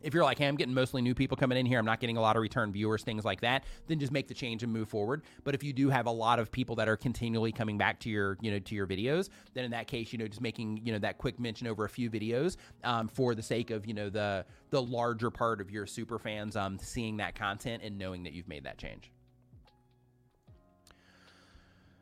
if 0.07 0.15
you're 0.15 0.23
like, 0.23 0.39
hey, 0.39 0.47
I'm 0.47 0.55
getting 0.55 0.73
mostly 0.73 1.03
new 1.03 1.15
people 1.15 1.37
coming 1.37 1.59
in 1.59 1.67
here, 1.67 1.81
I'm 1.81 1.85
not 1.85 1.99
getting 1.99 2.17
a 2.17 2.21
lot 2.21 2.37
of 2.37 2.43
return 2.43 2.73
viewers, 2.73 3.03
things 3.03 3.25
like 3.25 3.41
that, 3.41 3.65
then 3.89 3.99
just 3.99 4.13
make 4.13 4.29
the 4.29 4.35
change 4.35 4.63
and 4.63 4.73
move 4.73 4.89
forward. 4.89 5.23
But 5.43 5.57
if 5.57 5.65
you 5.65 5.73
do 5.73 5.91
have 5.91 6.07
a 6.07 6.11
lot 6.11 6.39
of 6.39 6.53
people 6.53 6.77
that 6.77 6.89
are 6.89 6.97
continually 6.97 7.51
coming 7.51 7.77
back 7.77 7.99
to 8.01 8.09
your, 8.09 8.39
you 8.41 8.53
know, 8.53 8.61
to 8.61 8.75
your 8.77 8.87
videos, 8.87 9.31
then 9.55 9.65
in 9.65 9.73
that 9.73 9.89
case, 9.89 10.13
you 10.13 10.19
know, 10.19 10.29
just 10.29 10.41
making, 10.41 10.81
you 10.85 10.93
know, 10.93 11.01
that 11.01 11.19
quick 11.19 11.41
mention 11.41 11.67
over 11.67 11.85
a 11.85 11.89
few 11.89 12.09
videos 12.09 12.57
um, 12.85 13.09
for 13.09 13.35
the 13.35 13.43
sake 13.43 13.71
of, 13.71 13.85
you 13.85 13.95
know, 13.95 14.09
the 14.09 14.47
the 14.71 14.81
larger 14.81 15.31
part 15.31 15.61
of 15.61 15.71
your 15.71 15.87
super 15.87 16.19
fans 16.19 16.55
um, 16.57 16.79
seeing 16.79 17.17
that 17.17 17.35
content 17.35 17.83
and 17.83 17.99
knowing 17.99 18.23
that 18.23 18.33
you've 18.33 18.49
made 18.49 18.65
that 18.65 18.79
change. 18.79 19.11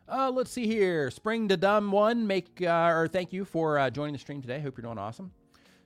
Uh, 0.07 0.31
let's 0.31 0.51
see 0.51 0.67
here. 0.67 1.11
Spring 1.11 1.49
to 1.49 1.57
Dumb 1.57 1.91
One, 1.91 2.27
make 2.27 2.61
uh, 2.61 2.91
or 2.93 3.09
thank 3.09 3.33
you 3.33 3.47
for 3.47 3.79
uh, 3.79 3.89
joining 3.89 4.13
the 4.13 4.19
stream 4.19 4.43
today. 4.43 4.61
Hope 4.61 4.77
you're 4.77 4.83
doing 4.83 4.99
awesome. 4.99 5.31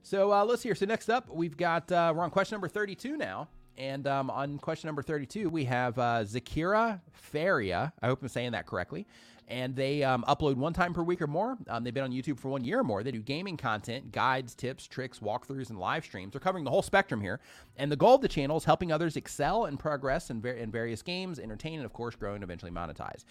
So 0.08 0.32
uh, 0.32 0.42
let's 0.42 0.62
see 0.62 0.70
here. 0.70 0.74
So 0.74 0.86
next 0.86 1.10
up, 1.10 1.28
we've 1.28 1.54
got 1.54 1.92
uh, 1.92 2.14
we're 2.16 2.24
on 2.24 2.30
question 2.30 2.54
number 2.54 2.66
32 2.66 3.18
now, 3.18 3.46
and 3.76 4.06
um, 4.06 4.30
on 4.30 4.58
question 4.58 4.88
number 4.88 5.02
32, 5.02 5.50
we 5.50 5.66
have 5.66 5.98
uh, 5.98 6.24
Zakira 6.24 7.02
Faria. 7.12 7.92
I 8.00 8.06
hope 8.06 8.22
I'm 8.22 8.28
saying 8.28 8.52
that 8.52 8.64
correctly. 8.64 9.06
And 9.48 9.76
they 9.76 10.02
um, 10.02 10.24
upload 10.26 10.54
one 10.54 10.72
time 10.72 10.94
per 10.94 11.02
week 11.02 11.20
or 11.20 11.26
more. 11.26 11.58
Um, 11.68 11.84
they've 11.84 11.92
been 11.92 12.04
on 12.04 12.12
YouTube 12.12 12.38
for 12.38 12.48
one 12.48 12.64
year 12.64 12.80
or 12.80 12.84
more. 12.84 13.02
They 13.02 13.10
do 13.10 13.20
gaming 13.20 13.58
content, 13.58 14.10
guides, 14.10 14.54
tips, 14.54 14.86
tricks, 14.86 15.18
walkthroughs, 15.18 15.68
and 15.68 15.78
live 15.78 16.06
streams. 16.06 16.32
They're 16.32 16.40
covering 16.40 16.64
the 16.64 16.70
whole 16.70 16.82
spectrum 16.82 17.20
here. 17.20 17.40
And 17.76 17.92
the 17.92 17.96
goal 17.96 18.14
of 18.14 18.22
the 18.22 18.28
channel 18.28 18.56
is 18.56 18.64
helping 18.64 18.90
others 18.90 19.16
excel 19.16 19.66
and 19.66 19.78
progress 19.78 20.30
in, 20.30 20.40
ver- 20.40 20.52
in 20.52 20.70
various 20.70 21.02
games, 21.02 21.38
entertain, 21.38 21.74
and 21.74 21.84
of 21.84 21.92
course, 21.92 22.14
grow 22.14 22.32
and 22.34 22.42
eventually 22.42 22.72
monetize. 22.72 23.24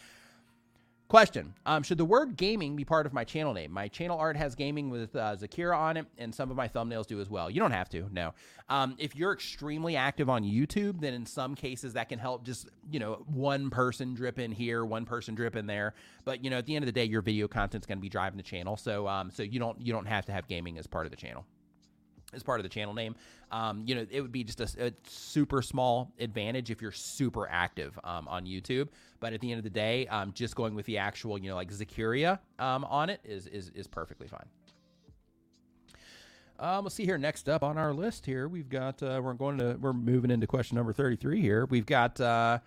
Question 1.07 1.53
um, 1.65 1.83
Should 1.83 1.99
the 1.99 2.05
word 2.05 2.35
gaming 2.35 2.75
be 2.75 2.83
part 2.83 3.05
of 3.05 3.13
my 3.13 3.23
channel 3.23 3.53
name? 3.53 3.71
My 3.71 3.87
channel 3.87 4.17
art 4.17 4.35
has 4.35 4.55
gaming 4.55 4.89
with 4.89 5.15
uh, 5.15 5.37
Zakira 5.37 5.77
on 5.77 5.95
it, 5.95 6.05
and 6.17 6.35
some 6.35 6.51
of 6.51 6.57
my 6.57 6.67
thumbnails 6.67 7.07
do 7.07 7.21
as 7.21 7.29
well. 7.29 7.49
You 7.49 7.61
don't 7.61 7.71
have 7.71 7.87
to, 7.89 8.09
no. 8.11 8.33
Um, 8.67 8.95
if 8.97 9.15
you're 9.15 9.31
extremely 9.31 9.95
active 9.95 10.29
on 10.29 10.43
YouTube, 10.43 10.99
then 10.99 11.13
in 11.13 11.25
some 11.25 11.55
cases 11.55 11.93
that 11.93 12.09
can 12.09 12.19
help 12.19 12.43
just, 12.43 12.67
you 12.91 12.99
know, 12.99 13.23
one 13.27 13.69
person 13.69 14.15
drip 14.15 14.37
in 14.37 14.51
here, 14.51 14.83
one 14.83 15.05
person 15.05 15.33
drip 15.33 15.55
in 15.55 15.65
there. 15.65 15.93
But, 16.25 16.43
you 16.43 16.49
know, 16.49 16.57
at 16.57 16.65
the 16.65 16.75
end 16.75 16.83
of 16.83 16.87
the 16.87 16.91
day, 16.91 17.05
your 17.05 17.21
video 17.21 17.47
content's 17.47 17.87
going 17.87 17.99
to 17.99 18.01
be 18.01 18.09
driving 18.09 18.35
the 18.35 18.43
channel. 18.43 18.75
So, 18.75 19.07
um, 19.07 19.31
so 19.31 19.43
you 19.43 19.59
don't 19.59 19.79
you 19.79 19.93
don't 19.93 20.07
have 20.07 20.25
to 20.25 20.33
have 20.33 20.47
gaming 20.47 20.77
as 20.77 20.87
part 20.87 21.05
of 21.05 21.11
the 21.11 21.17
channel 21.17 21.45
as 22.37 22.43
part 22.43 22.59
of 22.59 22.63
the 22.63 22.69
channel 22.69 22.93
name. 22.93 23.15
Um, 23.51 23.83
you 23.85 23.95
know, 23.95 24.05
it 24.09 24.21
would 24.21 24.31
be 24.31 24.43
just 24.43 24.61
a, 24.61 24.87
a, 24.87 24.91
super 25.07 25.61
small 25.61 26.11
advantage 26.19 26.69
if 26.69 26.81
you're 26.81 26.91
super 26.91 27.47
active 27.49 27.97
um, 28.03 28.27
on 28.27 28.45
YouTube. 28.45 28.89
But 29.19 29.33
at 29.33 29.41
the 29.41 29.51
end 29.51 29.57
of 29.57 29.63
the 29.63 29.69
day, 29.69 30.07
um, 30.07 30.31
just 30.33 30.55
going 30.55 30.75
with 30.75 30.85
the 30.85 30.97
actual, 30.97 31.37
you 31.37 31.49
know, 31.49 31.55
like 31.55 31.71
Zakiria 31.71 32.39
um, 32.59 32.83
on 32.85 33.09
it 33.09 33.21
is, 33.23 33.47
is 33.47 33.69
is 33.73 33.87
perfectly 33.87 34.27
fine. 34.27 34.45
Um, 36.59 36.85
let's 36.85 36.95
see 36.95 37.05
here. 37.05 37.17
Next 37.17 37.47
up 37.47 37.63
on 37.63 37.77
our 37.77 37.93
list 37.93 38.25
here, 38.25 38.47
we've 38.47 38.69
got 38.69 39.01
uh, 39.01 39.21
we're 39.23 39.33
going 39.33 39.57
to 39.59 39.77
we're 39.79 39.93
moving 39.93 40.31
into 40.31 40.47
question 40.47 40.75
number 40.75 40.93
thirty 40.93 41.15
three 41.15 41.41
here. 41.41 41.65
We've 41.65 41.85
got. 41.85 42.19
Uh, 42.19 42.59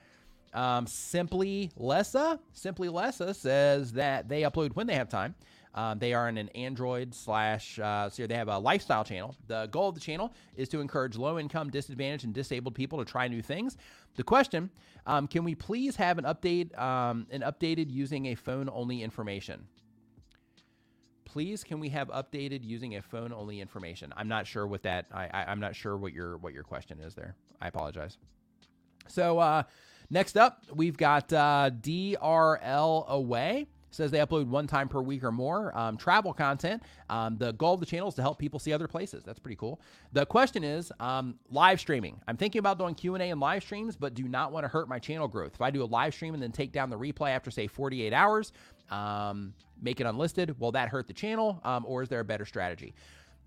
um, 0.52 0.86
Simply 0.86 1.70
Lessa. 1.78 2.40
Simply 2.52 2.88
Lessa 2.88 3.34
says 3.34 3.92
that 3.92 4.28
they 4.28 4.42
upload 4.42 4.74
when 4.74 4.86
they 4.86 4.94
have 4.94 5.08
time. 5.08 5.34
Um, 5.74 5.98
they 5.98 6.14
are 6.14 6.28
in 6.28 6.36
an 6.36 6.48
Android 6.50 7.14
slash, 7.14 7.78
uh, 7.78 8.10
so 8.10 8.26
they 8.26 8.34
have 8.34 8.48
a 8.48 8.58
lifestyle 8.58 9.04
channel. 9.04 9.36
The 9.46 9.68
goal 9.70 9.88
of 9.88 9.94
the 9.94 10.00
channel 10.00 10.32
is 10.56 10.68
to 10.70 10.80
encourage 10.80 11.16
low 11.16 11.38
income, 11.38 11.70
disadvantaged, 11.70 12.24
and 12.24 12.34
disabled 12.34 12.74
people 12.74 12.98
to 12.98 13.04
try 13.04 13.28
new 13.28 13.42
things. 13.42 13.76
The 14.16 14.24
question 14.24 14.70
um, 15.06 15.26
can 15.28 15.44
we 15.44 15.54
please 15.54 15.96
have 15.96 16.18
an 16.18 16.24
update, 16.24 16.76
um, 16.78 17.26
an 17.30 17.42
updated 17.42 17.90
using 17.90 18.26
a 18.26 18.34
phone 18.34 18.68
only 18.72 19.02
information? 19.02 19.66
please 21.32 21.62
can 21.62 21.78
we 21.78 21.88
have 21.88 22.08
updated 22.08 22.64
using 22.64 22.96
a 22.96 23.02
phone 23.02 23.32
only 23.32 23.60
information? 23.60 24.12
I'm 24.16 24.28
not 24.28 24.46
sure 24.46 24.66
what 24.66 24.82
that. 24.82 25.06
I, 25.12 25.28
I 25.32 25.44
I'm 25.46 25.60
not 25.60 25.76
sure 25.76 25.96
what 25.96 26.12
your 26.12 26.36
what 26.38 26.52
your 26.52 26.64
question 26.64 26.98
is 27.00 27.14
there. 27.14 27.36
I 27.60 27.68
apologize. 27.68 28.18
So 29.06 29.38
uh, 29.38 29.62
next 30.10 30.36
up, 30.36 30.64
we've 30.74 30.96
got 30.96 31.32
uh, 31.32 31.70
DRL 31.80 33.06
away 33.06 33.68
says 33.90 34.10
they 34.10 34.18
upload 34.18 34.46
one 34.46 34.66
time 34.66 34.88
per 34.88 35.00
week 35.00 35.24
or 35.24 35.32
more 35.32 35.76
um, 35.76 35.96
travel 35.96 36.32
content. 36.32 36.82
Um, 37.08 37.36
the 37.38 37.52
goal 37.52 37.74
of 37.74 37.80
the 37.80 37.86
channel 37.86 38.08
is 38.08 38.14
to 38.14 38.22
help 38.22 38.38
people 38.38 38.58
see 38.58 38.72
other 38.72 38.88
places. 38.88 39.24
That's 39.24 39.38
pretty 39.38 39.56
cool. 39.56 39.80
The 40.12 40.26
question 40.26 40.64
is 40.64 40.92
um, 41.00 41.34
live 41.50 41.80
streaming. 41.80 42.20
I'm 42.28 42.36
thinking 42.36 42.58
about 42.60 42.78
doing 42.78 42.94
Q 42.94 43.14
and 43.14 43.22
A 43.22 43.30
and 43.30 43.40
live 43.40 43.62
streams, 43.62 43.96
but 43.96 44.14
do 44.14 44.28
not 44.28 44.52
want 44.52 44.64
to 44.64 44.68
hurt 44.68 44.88
my 44.88 44.98
channel 44.98 45.28
growth. 45.28 45.52
If 45.54 45.60
I 45.60 45.70
do 45.70 45.82
a 45.82 45.86
live 45.86 46.14
stream 46.14 46.34
and 46.34 46.42
then 46.42 46.52
take 46.52 46.72
down 46.72 46.90
the 46.90 46.98
replay 46.98 47.30
after 47.30 47.50
say 47.50 47.66
48 47.66 48.12
hours, 48.12 48.52
um, 48.90 49.54
make 49.80 50.00
it 50.00 50.06
unlisted, 50.06 50.58
will 50.60 50.72
that 50.72 50.88
hurt 50.88 51.06
the 51.06 51.14
channel, 51.14 51.60
um, 51.64 51.84
or 51.86 52.02
is 52.02 52.08
there 52.08 52.20
a 52.20 52.24
better 52.24 52.44
strategy? 52.44 52.94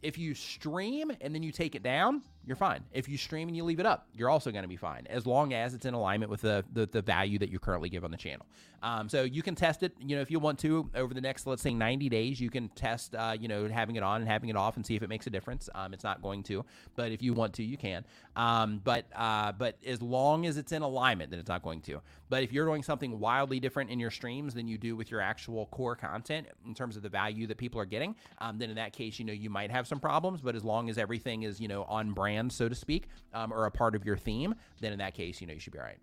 If 0.02 0.18
you 0.18 0.34
stream 0.34 1.12
and 1.22 1.34
then 1.34 1.44
you 1.44 1.52
take 1.52 1.76
it 1.76 1.84
down, 1.84 2.22
you're 2.46 2.56
fine. 2.56 2.84
If 2.92 3.08
you 3.08 3.18
stream 3.18 3.48
and 3.48 3.56
you 3.56 3.64
leave 3.64 3.80
it 3.80 3.86
up, 3.86 4.08
you're 4.14 4.30
also 4.30 4.52
going 4.52 4.64
to 4.64 4.70
be 4.70 4.76
fine, 4.76 5.08
as 5.10 5.26
long 5.26 5.54
as 5.54 5.74
it's 5.74 5.86
in 5.86 5.94
alignment 5.94 6.30
with 6.30 6.42
the, 6.42 6.66
the, 6.74 6.86
the 6.86 7.02
value 7.02 7.40
that 7.40 7.50
you 7.50 7.60
currently 7.60 7.90
give 7.90 8.04
on 8.04 8.12
the 8.12 8.18
channel. 8.18 8.46
Um, 8.84 9.08
so 9.08 9.24
you 9.24 9.42
can 9.42 9.56
test 9.56 9.82
it, 9.82 9.94
you 10.02 10.18
know, 10.18 10.22
if 10.22 10.30
you 10.30 10.40
want 10.40 10.60
to 10.60 10.90
over 10.94 11.14
the 11.14 11.22
next, 11.22 11.48
let's 11.48 11.62
say, 11.62 11.74
90 11.74 12.10
days, 12.10 12.42
you 12.42 12.50
can 12.50 12.68
test, 12.70 13.16
uh, 13.16 13.36
you 13.40 13.48
know, 13.48 13.70
having 13.70 13.96
it 13.96 14.04
on 14.04 14.20
and 14.22 14.30
having 14.30 14.50
it 14.50 14.58
off 14.58 14.76
and 14.76 14.86
see 14.86 14.96
if 14.96 15.02
it 15.02 15.08
makes 15.08 15.26
a 15.26 15.30
difference. 15.30 15.70
Um, 15.74 15.94
it's 15.94 16.04
not 16.04 16.22
going 16.22 16.44
to, 16.44 16.66
but 16.98 17.14
if 17.14 17.22
you 17.22 17.34
want 17.34 17.54
to, 17.54 17.64
you 17.64 17.78
can. 17.78 18.04
Um, 18.36 18.82
but 18.84 19.06
uh, 19.16 19.54
but 19.54 19.78
as 19.86 20.02
long 20.02 20.46
as 20.46 20.58
it's 20.58 20.74
in 20.74 20.82
alignment, 20.82 21.32
then 21.32 21.40
it's 21.40 21.48
not 21.48 21.64
going 21.64 21.80
to. 21.82 22.02
But 22.30 22.44
if 22.44 22.52
you're 22.52 22.66
doing 22.66 22.84
something 22.84 23.20
wildly 23.20 23.62
different 23.62 23.90
in 23.90 24.00
your 24.00 24.12
streams 24.12 24.54
than 24.54 24.68
you 24.68 24.78
do 24.78 24.98
with 24.98 25.12
your 25.12 25.22
actual 25.22 25.68
core 25.68 25.96
content 25.96 26.48
in 26.66 26.74
terms 26.74 26.98
of 26.98 27.04
the 27.04 27.10
value 27.10 27.48
that 27.48 27.58
people 27.58 27.80
are 27.80 27.86
getting, 27.86 28.16
um, 28.40 28.58
then 28.58 28.70
in 28.70 28.76
that 28.76 28.92
case, 28.92 29.18
you 29.18 29.24
know, 29.24 29.34
you 29.34 29.50
might 29.50 29.72
have 29.72 29.88
some 29.88 30.00
problems. 30.00 30.42
But 30.42 30.56
as 30.56 30.64
long 30.66 30.90
as 30.90 30.98
everything 30.98 31.44
is, 31.44 31.62
you 31.62 31.70
know, 31.70 31.84
on 31.84 32.12
brand 32.12 32.33
brand, 32.34 32.52
so 32.52 32.70
to 32.70 32.76
speak, 32.76 33.08
um, 33.34 33.54
or 33.54 33.66
a 33.66 33.72
part 33.72 33.96
of 33.96 34.06
your 34.06 34.18
theme, 34.18 34.56
then 34.80 34.92
in 34.92 35.00
that 35.00 35.14
case, 35.14 35.42
you 35.42 35.48
know, 35.48 35.54
you 35.54 35.60
should 35.60 35.74
be 35.74 35.80
all 35.80 35.86
right. 35.86 36.00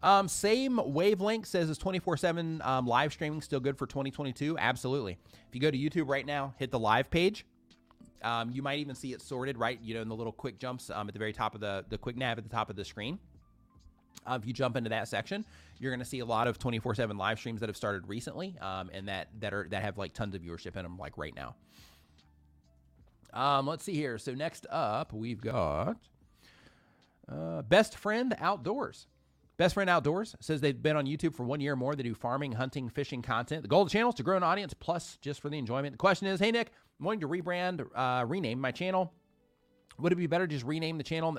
Um, 0.00 0.28
same 0.28 0.80
wavelength 0.92 1.46
says 1.46 1.68
is 1.68 1.76
24 1.76 2.14
um, 2.14 2.18
7 2.18 2.62
live 2.86 3.12
streaming 3.12 3.42
still 3.42 3.60
good 3.60 3.76
for 3.76 3.86
2022? 3.86 4.56
Absolutely. 4.58 5.18
If 5.48 5.54
you 5.54 5.60
go 5.60 5.70
to 5.70 5.78
YouTube 5.78 6.08
right 6.08 6.24
now, 6.24 6.54
hit 6.56 6.70
the 6.70 6.78
live 6.78 7.10
page. 7.10 7.44
Um, 8.22 8.50
you 8.50 8.62
might 8.62 8.78
even 8.78 8.94
see 8.94 9.12
it 9.12 9.22
sorted 9.22 9.58
right, 9.58 9.78
you 9.82 9.94
know, 9.94 10.02
in 10.02 10.08
the 10.08 10.14
little 10.14 10.32
quick 10.32 10.58
jumps 10.58 10.90
um, 10.90 11.08
at 11.08 11.14
the 11.14 11.18
very 11.18 11.32
top 11.32 11.54
of 11.54 11.60
the, 11.60 11.84
the 11.88 11.98
quick 11.98 12.16
nav 12.16 12.38
at 12.38 12.44
the 12.44 12.50
top 12.50 12.70
of 12.70 12.76
the 12.76 12.84
screen. 12.84 13.18
Uh, 14.28 14.38
if 14.40 14.46
you 14.46 14.52
jump 14.52 14.76
into 14.76 14.90
that 14.90 15.08
section, 15.08 15.44
you're 15.78 15.90
going 15.90 16.00
to 16.00 16.04
see 16.04 16.18
a 16.18 16.24
lot 16.24 16.48
of 16.48 16.58
24/7 16.58 17.16
live 17.16 17.38
streams 17.38 17.60
that 17.60 17.68
have 17.68 17.76
started 17.76 18.06
recently, 18.08 18.56
um, 18.60 18.90
and 18.92 19.08
that 19.08 19.28
that 19.38 19.54
are 19.54 19.68
that 19.70 19.82
have 19.82 19.96
like 19.96 20.12
tons 20.12 20.34
of 20.34 20.42
viewership 20.42 20.76
in 20.76 20.82
them, 20.82 20.98
like 20.98 21.16
right 21.16 21.34
now. 21.34 21.54
Um, 23.32 23.66
let's 23.66 23.84
see 23.84 23.94
here. 23.94 24.18
So 24.18 24.34
next 24.34 24.66
up, 24.70 25.12
we've 25.12 25.40
got 25.40 25.96
uh, 27.30 27.62
Best 27.62 27.96
Friend 27.96 28.34
Outdoors. 28.38 29.06
Best 29.56 29.74
Friend 29.74 29.90
Outdoors 29.90 30.36
says 30.40 30.60
they've 30.60 30.80
been 30.80 30.96
on 30.96 31.04
YouTube 31.06 31.34
for 31.34 31.42
one 31.42 31.60
year 31.60 31.72
or 31.72 31.76
more. 31.76 31.96
They 31.96 32.04
do 32.04 32.14
farming, 32.14 32.52
hunting, 32.52 32.88
fishing 32.88 33.22
content. 33.22 33.62
The 33.62 33.68
goal 33.68 33.82
of 33.82 33.88
the 33.88 33.92
channel 33.92 34.10
is 34.10 34.14
to 34.16 34.22
grow 34.22 34.36
an 34.36 34.44
audience 34.44 34.72
plus 34.72 35.18
just 35.20 35.40
for 35.40 35.48
the 35.48 35.58
enjoyment. 35.58 35.92
The 35.94 35.98
question 35.98 36.28
is, 36.28 36.38
hey 36.38 36.52
Nick, 36.52 36.70
I'm 36.98 37.06
wanting 37.06 37.20
to 37.20 37.28
rebrand, 37.28 37.84
uh, 37.94 38.24
rename 38.24 38.60
my 38.60 38.70
channel. 38.70 39.12
Would 39.98 40.12
it 40.12 40.16
be 40.16 40.28
better 40.28 40.46
just 40.46 40.64
rename 40.64 40.96
the 40.96 41.02
channel? 41.02 41.36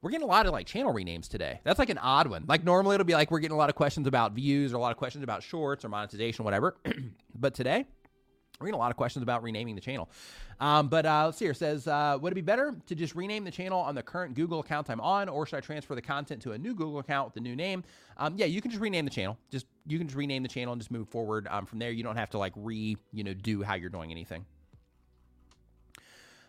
We're 0.00 0.10
getting 0.10 0.24
a 0.24 0.30
lot 0.30 0.46
of 0.46 0.52
like 0.52 0.66
channel 0.66 0.94
renames 0.94 1.28
today. 1.28 1.60
That's 1.62 1.78
like 1.78 1.90
an 1.90 1.98
odd 1.98 2.28
one. 2.28 2.44
Like 2.46 2.64
normally 2.64 2.94
it'll 2.94 3.04
be 3.04 3.12
like 3.12 3.30
we're 3.30 3.40
getting 3.40 3.54
a 3.54 3.58
lot 3.58 3.68
of 3.68 3.74
questions 3.76 4.06
about 4.06 4.32
views 4.32 4.72
or 4.72 4.76
a 4.76 4.80
lot 4.80 4.92
of 4.92 4.96
questions 4.96 5.22
about 5.22 5.42
shorts 5.42 5.84
or 5.84 5.90
monetization, 5.90 6.46
whatever. 6.46 6.76
but 7.34 7.52
today 7.52 7.84
we're 8.58 8.66
getting 8.66 8.78
a 8.78 8.82
lot 8.82 8.90
of 8.90 8.96
questions 8.96 9.22
about 9.22 9.42
renaming 9.42 9.76
the 9.76 9.80
channel. 9.80 10.08
Um, 10.58 10.88
but 10.88 11.06
uh, 11.06 11.26
let's 11.26 11.38
see 11.38 11.44
here. 11.44 11.52
It 11.52 11.58
says, 11.58 11.86
uh, 11.86 12.18
would 12.20 12.32
it 12.32 12.34
be 12.34 12.40
better 12.40 12.74
to 12.86 12.94
just 12.96 13.14
rename 13.14 13.44
the 13.44 13.50
channel 13.52 13.80
on 13.80 13.94
the 13.94 14.02
current 14.02 14.34
Google 14.34 14.58
account 14.58 14.90
I'm 14.90 15.00
on, 15.00 15.28
or 15.28 15.46
should 15.46 15.56
I 15.56 15.60
transfer 15.60 15.94
the 15.94 16.02
content 16.02 16.42
to 16.42 16.52
a 16.52 16.58
new 16.58 16.74
Google 16.74 16.98
account 16.98 17.28
with 17.28 17.36
a 17.36 17.40
new 17.40 17.54
name? 17.54 17.84
Um, 18.16 18.34
yeah, 18.36 18.46
you 18.46 18.60
can 18.60 18.72
just 18.72 18.80
rename 18.80 19.04
the 19.04 19.12
channel. 19.12 19.38
Just 19.52 19.66
you 19.86 19.98
can 19.98 20.08
just 20.08 20.16
rename 20.16 20.42
the 20.42 20.48
channel 20.48 20.72
and 20.72 20.80
just 20.80 20.90
move 20.90 21.08
forward 21.08 21.46
um, 21.50 21.66
from 21.66 21.78
there. 21.78 21.92
You 21.92 22.02
don't 22.02 22.16
have 22.16 22.30
to 22.30 22.38
like 22.38 22.52
re 22.56 22.96
you 23.12 23.22
know 23.22 23.32
do 23.32 23.62
how 23.62 23.74
you're 23.74 23.90
doing 23.90 24.10
anything. 24.10 24.44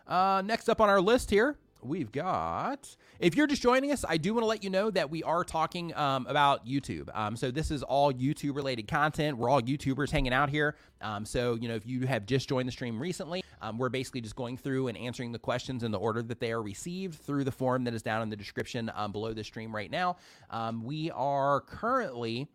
Uh, 0.08 0.42
next 0.44 0.68
up 0.68 0.82
on 0.82 0.90
our 0.90 1.00
list 1.00 1.30
here 1.30 1.56
we've 1.82 2.12
got. 2.12 2.96
If 3.20 3.36
you're 3.36 3.48
just 3.48 3.62
joining 3.62 3.92
us 3.92 4.06
i 4.08 4.18
do 4.18 4.34
want 4.34 4.44
to 4.44 4.48
let 4.48 4.64
you 4.64 4.70
know 4.70 4.90
that 4.92 5.10
we 5.10 5.24
are 5.24 5.44
talking 5.44 5.96
um, 5.96 6.26
about 6.28 6.66
youtube. 6.66 7.10
Um, 7.14 7.36
so 7.36 7.52
this 7.52 7.72
is 7.72 7.84
all 7.84 8.14
youtube 8.14 8.56
related 8.56 8.88
content. 8.88 9.38
We're 9.38 9.50
all 9.50 9.62
youtubers 9.62 10.12
hanging 10.12 10.34
out 10.34 10.50
here. 10.50 10.76
Um, 11.02 11.26
so 11.26 11.56
you 11.56 11.68
know 11.68 11.76
if 11.76 11.86
you 11.86 12.08
have 12.08 12.26
just 12.26 12.50
joined 12.50 12.68
the 12.68 12.72
stream 12.72 13.00
recently 13.00 13.44
um, 13.62 13.78
we're 13.78 13.90
basically 13.90 14.22
just 14.22 14.36
going 14.36 14.58
through 14.58 14.88
and 14.88 14.98
answering 14.98 15.32
the 15.32 15.40
questions 15.40 15.84
in 15.84 15.92
the 15.92 16.00
order 16.00 16.22
that 16.22 16.40
they 16.40 16.52
are 16.52 16.62
received 16.62 17.20
through 17.20 17.44
the 17.44 17.52
form 17.52 17.84
that 17.86 17.94
is 17.94 18.02
down 18.02 18.22
in 18.22 18.30
the 18.30 18.36
description 18.36 18.92
um, 18.96 19.12
below 19.12 19.34
the 19.34 19.44
stream 19.44 19.76
right 19.76 19.92
now. 19.92 20.18
Um, 20.50 20.84
we 20.84 21.12
are 21.12 21.62
currently 21.62 22.48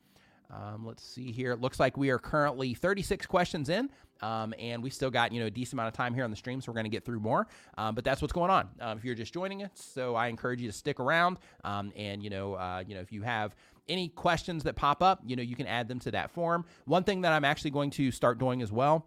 let's 0.84 1.02
see 1.02 1.32
here. 1.32 1.50
It 1.50 1.60
looks 1.60 1.80
like 1.80 1.96
we 1.96 2.10
are 2.10 2.18
currently 2.18 2.74
36 2.74 3.26
questions 3.26 3.68
in, 3.68 3.90
um, 4.22 4.54
and 4.58 4.82
we 4.82 4.90
still 4.90 5.10
got 5.10 5.32
you 5.32 5.40
know 5.40 5.46
a 5.46 5.50
decent 5.50 5.74
amount 5.74 5.88
of 5.88 5.94
time 5.94 6.14
here 6.14 6.24
on 6.24 6.30
the 6.30 6.36
stream, 6.36 6.60
so 6.60 6.70
we're 6.70 6.76
going 6.76 6.84
to 6.84 6.90
get 6.90 7.04
through 7.04 7.20
more. 7.20 7.46
Um, 7.76 7.94
but 7.94 8.04
that's 8.04 8.22
what's 8.22 8.32
going 8.32 8.50
on. 8.50 8.68
Um, 8.80 8.98
if 8.98 9.04
you're 9.04 9.14
just 9.14 9.32
joining 9.32 9.62
us, 9.62 9.70
so 9.74 10.14
I 10.14 10.28
encourage 10.28 10.60
you 10.60 10.68
to 10.68 10.76
stick 10.76 11.00
around. 11.00 11.38
Um, 11.64 11.92
and 11.96 12.22
you 12.22 12.30
know, 12.30 12.54
uh, 12.54 12.82
you 12.86 12.94
know, 12.94 13.00
if 13.00 13.12
you 13.12 13.22
have 13.22 13.54
any 13.88 14.08
questions 14.08 14.62
that 14.64 14.76
pop 14.76 15.02
up, 15.02 15.20
you 15.26 15.36
know, 15.36 15.42
you 15.42 15.56
can 15.56 15.66
add 15.66 15.88
them 15.88 15.98
to 16.00 16.10
that 16.12 16.30
form. 16.30 16.64
One 16.86 17.04
thing 17.04 17.22
that 17.22 17.32
I'm 17.32 17.44
actually 17.44 17.70
going 17.70 17.90
to 17.90 18.10
start 18.10 18.38
doing 18.38 18.62
as 18.62 18.72
well 18.72 19.06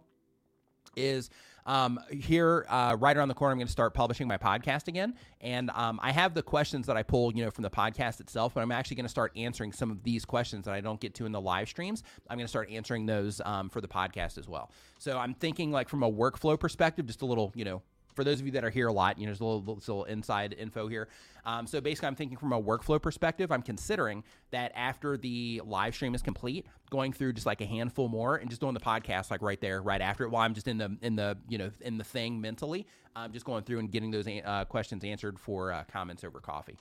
is 0.96 1.30
um, 1.68 2.00
here, 2.10 2.66
uh, 2.68 2.96
right 2.98 3.16
around 3.16 3.28
the 3.28 3.34
corner, 3.34 3.52
I'm 3.52 3.58
going 3.58 3.66
to 3.66 3.72
start 3.72 3.92
publishing 3.92 4.26
my 4.26 4.38
podcast 4.38 4.88
again. 4.88 5.14
And 5.42 5.70
um, 5.74 6.00
I 6.02 6.10
have 6.12 6.32
the 6.32 6.42
questions 6.42 6.86
that 6.86 6.96
I 6.96 7.02
pull, 7.02 7.32
you 7.34 7.44
know, 7.44 7.50
from 7.50 7.62
the 7.62 7.70
podcast 7.70 8.20
itself, 8.20 8.54
but 8.54 8.62
I'm 8.62 8.72
actually 8.72 8.96
going 8.96 9.04
to 9.04 9.10
start 9.10 9.32
answering 9.36 9.72
some 9.72 9.90
of 9.90 10.02
these 10.02 10.24
questions 10.24 10.64
that 10.64 10.72
I 10.72 10.80
don't 10.80 10.98
get 10.98 11.14
to 11.16 11.26
in 11.26 11.32
the 11.32 11.40
live 11.40 11.68
streams. 11.68 12.02
I'm 12.28 12.38
going 12.38 12.46
to 12.46 12.48
start 12.48 12.70
answering 12.70 13.04
those 13.04 13.42
um, 13.44 13.68
for 13.68 13.82
the 13.82 13.88
podcast 13.88 14.38
as 14.38 14.48
well. 14.48 14.70
So 14.98 15.18
I'm 15.18 15.34
thinking, 15.34 15.70
like, 15.70 15.90
from 15.90 16.02
a 16.02 16.10
workflow 16.10 16.58
perspective, 16.58 17.06
just 17.06 17.20
a 17.20 17.26
little, 17.26 17.52
you 17.54 17.66
know, 17.66 17.82
for 18.18 18.24
those 18.24 18.40
of 18.40 18.46
you 18.46 18.50
that 18.50 18.64
are 18.64 18.70
here 18.70 18.88
a 18.88 18.92
lot, 18.92 19.16
you 19.16 19.26
know, 19.26 19.30
there's 19.30 19.40
a 19.40 19.44
little, 19.44 19.76
little 19.76 20.02
inside 20.06 20.52
info 20.58 20.88
here. 20.88 21.06
Um, 21.46 21.68
so 21.68 21.80
basically, 21.80 22.08
I'm 22.08 22.16
thinking 22.16 22.36
from 22.36 22.52
a 22.52 22.60
workflow 22.60 23.00
perspective, 23.00 23.52
I'm 23.52 23.62
considering 23.62 24.24
that 24.50 24.72
after 24.74 25.16
the 25.16 25.62
live 25.64 25.94
stream 25.94 26.16
is 26.16 26.20
complete, 26.20 26.66
going 26.90 27.12
through 27.12 27.34
just 27.34 27.46
like 27.46 27.60
a 27.60 27.64
handful 27.64 28.08
more 28.08 28.34
and 28.34 28.50
just 28.50 28.60
doing 28.60 28.74
the 28.74 28.80
podcast 28.80 29.30
like 29.30 29.40
right 29.40 29.60
there, 29.60 29.80
right 29.82 30.00
after 30.00 30.24
it, 30.24 30.30
while 30.30 30.42
I'm 30.42 30.52
just 30.52 30.66
in 30.66 30.78
the 30.78 30.98
in 31.00 31.14
the 31.14 31.38
you 31.48 31.58
know 31.58 31.70
in 31.80 31.96
the 31.96 32.02
thing 32.02 32.40
mentally. 32.40 32.88
I'm 33.14 33.32
just 33.32 33.46
going 33.46 33.62
through 33.62 33.78
and 33.78 33.90
getting 33.90 34.10
those 34.10 34.26
uh, 34.26 34.64
questions 34.64 35.04
answered 35.04 35.38
for 35.38 35.72
uh, 35.72 35.84
comments 35.84 36.24
over 36.24 36.40
coffee. 36.40 36.76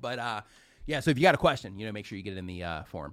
But 0.00 0.18
uh, 0.18 0.40
yeah, 0.86 1.00
so 1.00 1.10
if 1.10 1.18
you 1.18 1.22
got 1.22 1.34
a 1.34 1.38
question, 1.38 1.78
you 1.78 1.84
know, 1.84 1.92
make 1.92 2.06
sure 2.06 2.16
you 2.16 2.24
get 2.24 2.32
it 2.32 2.38
in 2.38 2.46
the 2.46 2.64
uh, 2.64 2.84
form. 2.84 3.12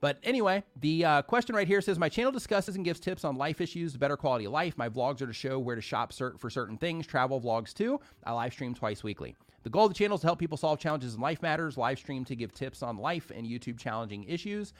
But 0.00 0.18
anyway, 0.22 0.62
the 0.80 1.04
uh, 1.04 1.22
question 1.22 1.54
right 1.56 1.66
here 1.66 1.80
says 1.80 1.98
My 1.98 2.08
channel 2.08 2.32
discusses 2.32 2.76
and 2.76 2.84
gives 2.84 3.00
tips 3.00 3.24
on 3.24 3.36
life 3.36 3.60
issues, 3.60 3.96
better 3.96 4.16
quality 4.16 4.44
of 4.44 4.52
life. 4.52 4.76
My 4.76 4.88
vlogs 4.88 5.20
are 5.22 5.26
to 5.26 5.32
show 5.32 5.58
where 5.58 5.76
to 5.76 5.82
shop 5.82 6.12
for 6.12 6.50
certain 6.50 6.76
things, 6.76 7.06
travel 7.06 7.40
vlogs 7.40 7.74
too. 7.74 8.00
I 8.24 8.32
live 8.32 8.52
stream 8.52 8.74
twice 8.74 9.02
weekly. 9.02 9.34
The 9.64 9.70
goal 9.70 9.86
of 9.86 9.90
the 9.90 9.98
channel 9.98 10.14
is 10.14 10.20
to 10.20 10.28
help 10.28 10.38
people 10.38 10.56
solve 10.56 10.78
challenges 10.78 11.14
in 11.14 11.20
life 11.20 11.42
matters, 11.42 11.76
live 11.76 11.98
stream 11.98 12.24
to 12.26 12.36
give 12.36 12.52
tips 12.52 12.82
on 12.82 12.96
life 12.96 13.32
and 13.34 13.46
YouTube 13.46 13.78
challenging 13.78 14.24
issues. 14.24 14.72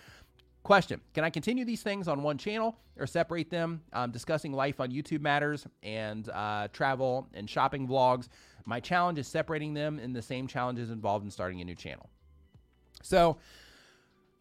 Question 0.62 1.00
Can 1.14 1.24
I 1.24 1.30
continue 1.30 1.64
these 1.64 1.82
things 1.82 2.08
on 2.08 2.22
one 2.22 2.38
channel 2.38 2.76
or 2.96 3.06
separate 3.06 3.50
them? 3.50 3.82
Um, 3.92 4.10
discussing 4.10 4.52
life 4.52 4.80
on 4.80 4.90
YouTube 4.90 5.20
matters 5.20 5.66
and 5.82 6.28
uh, 6.28 6.68
travel 6.72 7.26
and 7.34 7.48
shopping 7.50 7.88
vlogs. 7.88 8.28
My 8.66 8.78
challenge 8.78 9.18
is 9.18 9.26
separating 9.26 9.74
them 9.74 9.98
in 9.98 10.12
the 10.12 10.22
same 10.22 10.46
challenges 10.46 10.90
involved 10.90 11.24
in 11.24 11.30
starting 11.30 11.60
a 11.60 11.64
new 11.64 11.74
channel. 11.74 12.08
So, 13.02 13.38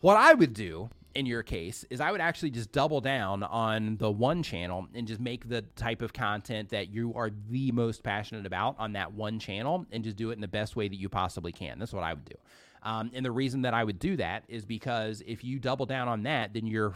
what 0.02 0.18
I 0.18 0.34
would 0.34 0.54
do 0.54 0.90
in 1.16 1.26
your 1.26 1.42
case 1.42 1.84
is 1.90 2.00
I 2.00 2.12
would 2.12 2.22
actually 2.22 2.52
just 2.52 2.72
double 2.72 3.02
down 3.02 3.42
on 3.42 3.98
the 3.98 4.12
one 4.12 4.44
channel 4.44 4.88
and 4.94 5.08
just 5.08 5.20
make 5.20 5.50
the 5.50 5.64
type 5.76 6.04
of 6.04 6.14
content 6.14 6.70
that 6.70 6.90
you 6.90 7.14
are 7.16 7.32
the 7.50 7.72
most 7.72 8.04
passionate 8.04 8.46
about 8.46 8.76
on 8.78 8.94
that 8.94 9.14
one 9.14 9.40
channel 9.40 9.86
and 9.92 10.04
just 10.04 10.16
do 10.16 10.30
it 10.30 10.34
in 10.34 10.42
the 10.42 10.48
best 10.48 10.76
way 10.76 10.88
that 10.88 10.96
you 10.96 11.10
possibly 11.10 11.52
can. 11.52 11.80
That's 11.80 11.94
what 11.94 12.04
I 12.04 12.14
would 12.14 12.26
do. 12.26 12.36
Um, 12.84 13.10
and 13.16 13.26
the 13.26 13.32
reason 13.32 13.64
that 13.64 13.74
I 13.74 13.84
would 13.84 13.98
do 13.98 14.16
that 14.18 14.44
is 14.48 14.64
because 14.64 15.24
if 15.26 15.44
you 15.44 15.58
double 15.58 15.88
down 15.88 16.08
on 16.08 16.24
that, 16.24 16.54
then 16.54 16.68
your 16.68 16.94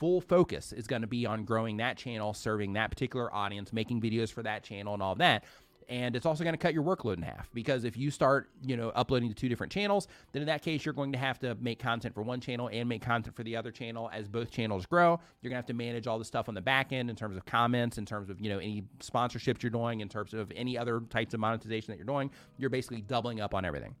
full 0.00 0.20
focus 0.20 0.72
is 0.72 0.88
going 0.88 1.02
to 1.02 1.08
be 1.08 1.26
on 1.26 1.44
growing 1.44 1.76
that 1.76 1.96
channel, 1.96 2.34
serving 2.34 2.72
that 2.72 2.90
particular 2.90 3.32
audience, 3.32 3.72
making 3.72 4.00
videos 4.00 4.32
for 4.32 4.42
that 4.42 4.64
channel, 4.64 4.94
and 4.94 5.02
all 5.02 5.14
that 5.14 5.44
and 5.90 6.14
it's 6.14 6.24
also 6.24 6.44
going 6.44 6.54
to 6.54 6.58
cut 6.58 6.72
your 6.72 6.84
workload 6.84 7.16
in 7.16 7.22
half 7.22 7.52
because 7.52 7.84
if 7.84 7.96
you 7.96 8.10
start 8.10 8.48
you 8.64 8.76
know 8.76 8.90
uploading 8.94 9.28
to 9.28 9.34
two 9.34 9.48
different 9.48 9.72
channels 9.72 10.06
then 10.32 10.40
in 10.40 10.46
that 10.46 10.62
case 10.62 10.84
you're 10.84 10.94
going 10.94 11.12
to 11.12 11.18
have 11.18 11.38
to 11.38 11.54
make 11.56 11.78
content 11.78 12.14
for 12.14 12.22
one 12.22 12.40
channel 12.40 12.70
and 12.72 12.88
make 12.88 13.02
content 13.02 13.34
for 13.36 13.42
the 13.42 13.56
other 13.56 13.70
channel. 13.70 14.08
As 14.12 14.28
both 14.28 14.50
channels 14.50 14.86
grow 14.86 15.20
you're 15.42 15.50
going 15.50 15.54
to 15.54 15.56
have 15.56 15.66
to 15.66 15.74
manage 15.74 16.06
all 16.06 16.18
the 16.18 16.24
stuff 16.24 16.48
on 16.48 16.54
the 16.54 16.60
back 16.60 16.92
end 16.92 17.10
in 17.10 17.16
terms 17.16 17.36
of 17.36 17.44
comments 17.44 17.98
in 17.98 18.06
terms 18.06 18.30
of 18.30 18.40
you 18.40 18.48
know 18.48 18.58
any 18.58 18.84
sponsorships 19.00 19.62
you're 19.62 19.70
doing 19.70 20.00
in 20.00 20.08
terms 20.08 20.32
of 20.32 20.50
any 20.54 20.78
other 20.78 21.00
types 21.10 21.34
of 21.34 21.40
monetization 21.40 21.92
that 21.92 21.98
you're 21.98 22.06
doing. 22.06 22.30
You're 22.56 22.70
basically 22.70 23.02
doubling 23.02 23.40
up 23.40 23.54
on 23.54 23.64
everything 23.64 23.94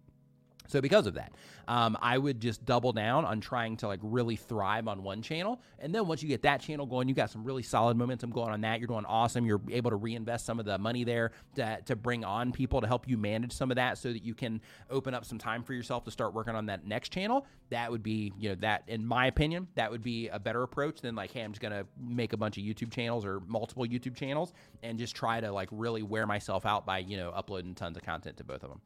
So 0.70 0.80
because 0.80 1.06
of 1.06 1.14
that, 1.14 1.32
um, 1.66 1.98
I 2.00 2.16
would 2.16 2.40
just 2.40 2.64
double 2.64 2.92
down 2.92 3.24
on 3.24 3.40
trying 3.40 3.76
to 3.78 3.88
like 3.88 3.98
really 4.02 4.36
thrive 4.36 4.86
on 4.86 5.02
one 5.02 5.20
channel, 5.20 5.60
and 5.80 5.94
then 5.94 6.06
once 6.06 6.22
you 6.22 6.28
get 6.28 6.42
that 6.42 6.60
channel 6.60 6.86
going, 6.86 7.08
you 7.08 7.14
got 7.14 7.30
some 7.30 7.44
really 7.44 7.62
solid 7.62 7.96
momentum 7.96 8.30
going 8.30 8.50
on 8.50 8.60
that. 8.60 8.78
You're 8.78 8.86
doing 8.86 9.04
awesome. 9.04 9.44
You're 9.44 9.60
able 9.70 9.90
to 9.90 9.96
reinvest 9.96 10.46
some 10.46 10.60
of 10.60 10.66
the 10.66 10.78
money 10.78 11.02
there 11.02 11.32
to, 11.56 11.80
to 11.86 11.96
bring 11.96 12.24
on 12.24 12.52
people 12.52 12.80
to 12.80 12.86
help 12.86 13.08
you 13.08 13.18
manage 13.18 13.52
some 13.52 13.70
of 13.70 13.76
that, 13.76 13.98
so 13.98 14.12
that 14.12 14.22
you 14.22 14.34
can 14.34 14.60
open 14.90 15.12
up 15.12 15.24
some 15.24 15.38
time 15.38 15.62
for 15.64 15.74
yourself 15.74 16.04
to 16.04 16.10
start 16.10 16.34
working 16.34 16.54
on 16.54 16.66
that 16.66 16.86
next 16.86 17.08
channel. 17.08 17.46
That 17.70 17.90
would 17.90 18.02
be, 18.02 18.32
you 18.38 18.50
know, 18.50 18.54
that 18.56 18.84
in 18.86 19.04
my 19.04 19.26
opinion, 19.26 19.66
that 19.74 19.90
would 19.90 20.02
be 20.02 20.28
a 20.28 20.38
better 20.38 20.62
approach 20.62 21.00
than 21.00 21.16
like, 21.16 21.32
hey, 21.32 21.42
I'm 21.42 21.52
just 21.52 21.60
gonna 21.60 21.84
make 22.00 22.32
a 22.32 22.36
bunch 22.36 22.58
of 22.58 22.62
YouTube 22.62 22.92
channels 22.92 23.24
or 23.24 23.40
multiple 23.40 23.84
YouTube 23.84 24.14
channels 24.14 24.52
and 24.82 24.98
just 24.98 25.16
try 25.16 25.40
to 25.40 25.50
like 25.50 25.68
really 25.72 26.02
wear 26.02 26.26
myself 26.26 26.64
out 26.64 26.86
by 26.86 26.98
you 26.98 27.16
know 27.16 27.30
uploading 27.30 27.74
tons 27.74 27.96
of 27.96 28.04
content 28.04 28.36
to 28.36 28.44
both 28.44 28.62
of 28.62 28.70
them. 28.70 28.80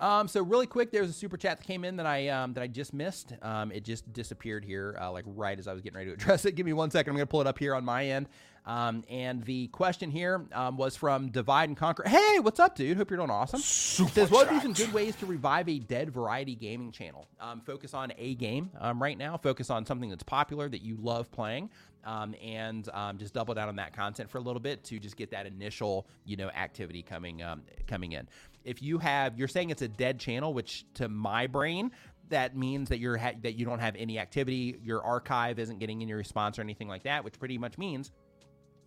Um, 0.00 0.28
so 0.28 0.42
really 0.42 0.66
quick, 0.66 0.92
there 0.92 1.02
was 1.02 1.10
a 1.10 1.14
super 1.14 1.36
chat 1.36 1.58
that 1.58 1.64
came 1.64 1.84
in 1.84 1.96
that 1.96 2.06
I 2.06 2.28
um, 2.28 2.54
that 2.54 2.62
I 2.62 2.68
just 2.68 2.94
missed. 2.94 3.32
Um, 3.42 3.72
it 3.72 3.84
just 3.84 4.12
disappeared 4.12 4.64
here, 4.64 4.96
uh, 5.00 5.10
like 5.10 5.24
right 5.26 5.58
as 5.58 5.66
I 5.66 5.72
was 5.72 5.82
getting 5.82 5.96
ready 5.96 6.10
to 6.10 6.14
address 6.20 6.44
it. 6.44 6.54
Give 6.54 6.66
me 6.66 6.72
one 6.72 6.90
second. 6.90 7.10
I'm 7.10 7.16
going 7.16 7.26
to 7.26 7.30
pull 7.30 7.40
it 7.40 7.46
up 7.46 7.58
here 7.58 7.74
on 7.74 7.84
my 7.84 8.06
end. 8.06 8.28
Um, 8.68 9.02
and 9.08 9.42
the 9.44 9.68
question 9.68 10.10
here 10.10 10.44
um, 10.52 10.76
was 10.76 10.94
from 10.94 11.30
Divide 11.30 11.70
and 11.70 11.76
Conquer. 11.76 12.06
Hey, 12.06 12.38
what's 12.38 12.60
up, 12.60 12.76
dude? 12.76 12.98
Hope 12.98 13.10
you're 13.10 13.16
doing 13.16 13.30
awesome. 13.30 13.60
Super 13.60 14.10
says, 14.10 14.30
what 14.30 14.46
would 14.46 14.56
be 14.56 14.60
some 14.60 14.74
good 14.74 14.92
ways 14.92 15.16
to 15.16 15.26
revive 15.26 15.70
a 15.70 15.78
dead 15.78 16.10
variety 16.10 16.54
gaming 16.54 16.92
channel? 16.92 17.26
Um, 17.40 17.62
focus 17.62 17.94
on 17.94 18.12
a 18.18 18.34
game 18.34 18.70
um, 18.78 19.02
right 19.02 19.16
now. 19.16 19.38
Focus 19.38 19.70
on 19.70 19.86
something 19.86 20.10
that's 20.10 20.22
popular 20.22 20.68
that 20.68 20.82
you 20.82 20.98
love 21.00 21.32
playing. 21.32 21.70
Um, 22.04 22.34
and 22.42 22.88
um, 22.94 23.18
just 23.18 23.34
double 23.34 23.54
down 23.54 23.68
on 23.68 23.76
that 23.76 23.94
content 23.94 24.30
for 24.30 24.38
a 24.38 24.40
little 24.40 24.60
bit 24.60 24.84
to 24.84 24.98
just 24.98 25.16
get 25.16 25.30
that 25.32 25.46
initial, 25.46 26.06
you 26.24 26.36
know, 26.36 26.48
activity 26.50 27.02
coming 27.02 27.42
um, 27.42 27.62
coming 27.86 28.12
in. 28.12 28.28
If 28.64 28.82
you 28.82 28.98
have, 28.98 29.38
you're 29.38 29.48
saying 29.48 29.70
it's 29.70 29.82
a 29.82 29.88
dead 29.88 30.18
channel, 30.18 30.52
which 30.52 30.84
to 30.94 31.08
my 31.08 31.46
brain 31.46 31.90
that 32.30 32.56
means 32.56 32.88
that 32.90 32.98
you're 32.98 33.16
ha- 33.16 33.32
that 33.42 33.54
you 33.54 33.64
don't 33.64 33.78
have 33.78 33.96
any 33.96 34.18
activity. 34.18 34.78
Your 34.82 35.02
archive 35.02 35.58
isn't 35.58 35.78
getting 35.78 36.02
any 36.02 36.12
response 36.12 36.58
or 36.58 36.62
anything 36.62 36.88
like 36.88 37.04
that, 37.04 37.24
which 37.24 37.38
pretty 37.38 37.58
much 37.58 37.78
means 37.78 38.10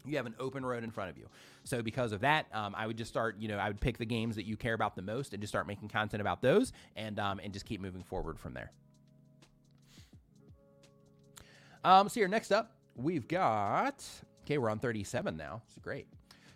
you 0.06 0.18
have 0.18 0.26
an 0.26 0.36
open 0.40 0.66
road 0.66 0.84
in 0.84 0.92
front 0.92 1.10
of 1.10 1.18
you. 1.18 1.28
So 1.64 1.82
because 1.82 2.12
of 2.12 2.22
that, 2.22 2.48
um, 2.54 2.74
I 2.76 2.88
would 2.88 2.98
just 2.98 3.10
start, 3.10 3.36
you 3.40 3.48
know, 3.48 3.58
I 3.58 3.68
would 3.68 3.80
pick 3.80 3.98
the 3.98 4.06
games 4.06 4.36
that 4.36 4.46
you 4.46 4.58
care 4.58 4.74
about 4.74 4.96
the 4.96 5.02
most 5.02 5.34
and 5.34 5.42
just 5.42 5.52
start 5.52 5.68
making 5.68 5.90
content 5.90 6.22
about 6.22 6.42
those 6.42 6.74
and 6.96 7.20
um, 7.20 7.40
and 7.44 7.54
just 7.54 7.66
keep 7.66 7.82
moving 7.82 8.04
forward 8.04 8.40
from 8.40 8.54
there. 8.54 8.72
Um, 11.84 12.10
so 12.10 12.20
here, 12.20 12.28
next 12.28 12.52
up, 12.52 12.76
we've 12.96 13.28
got, 13.28 14.06
okay, 14.46 14.60
we're 14.60 14.70
on 14.70 14.78
37 14.78 15.36
now. 15.36 15.64
It's 15.68 15.78
great. 15.80 16.08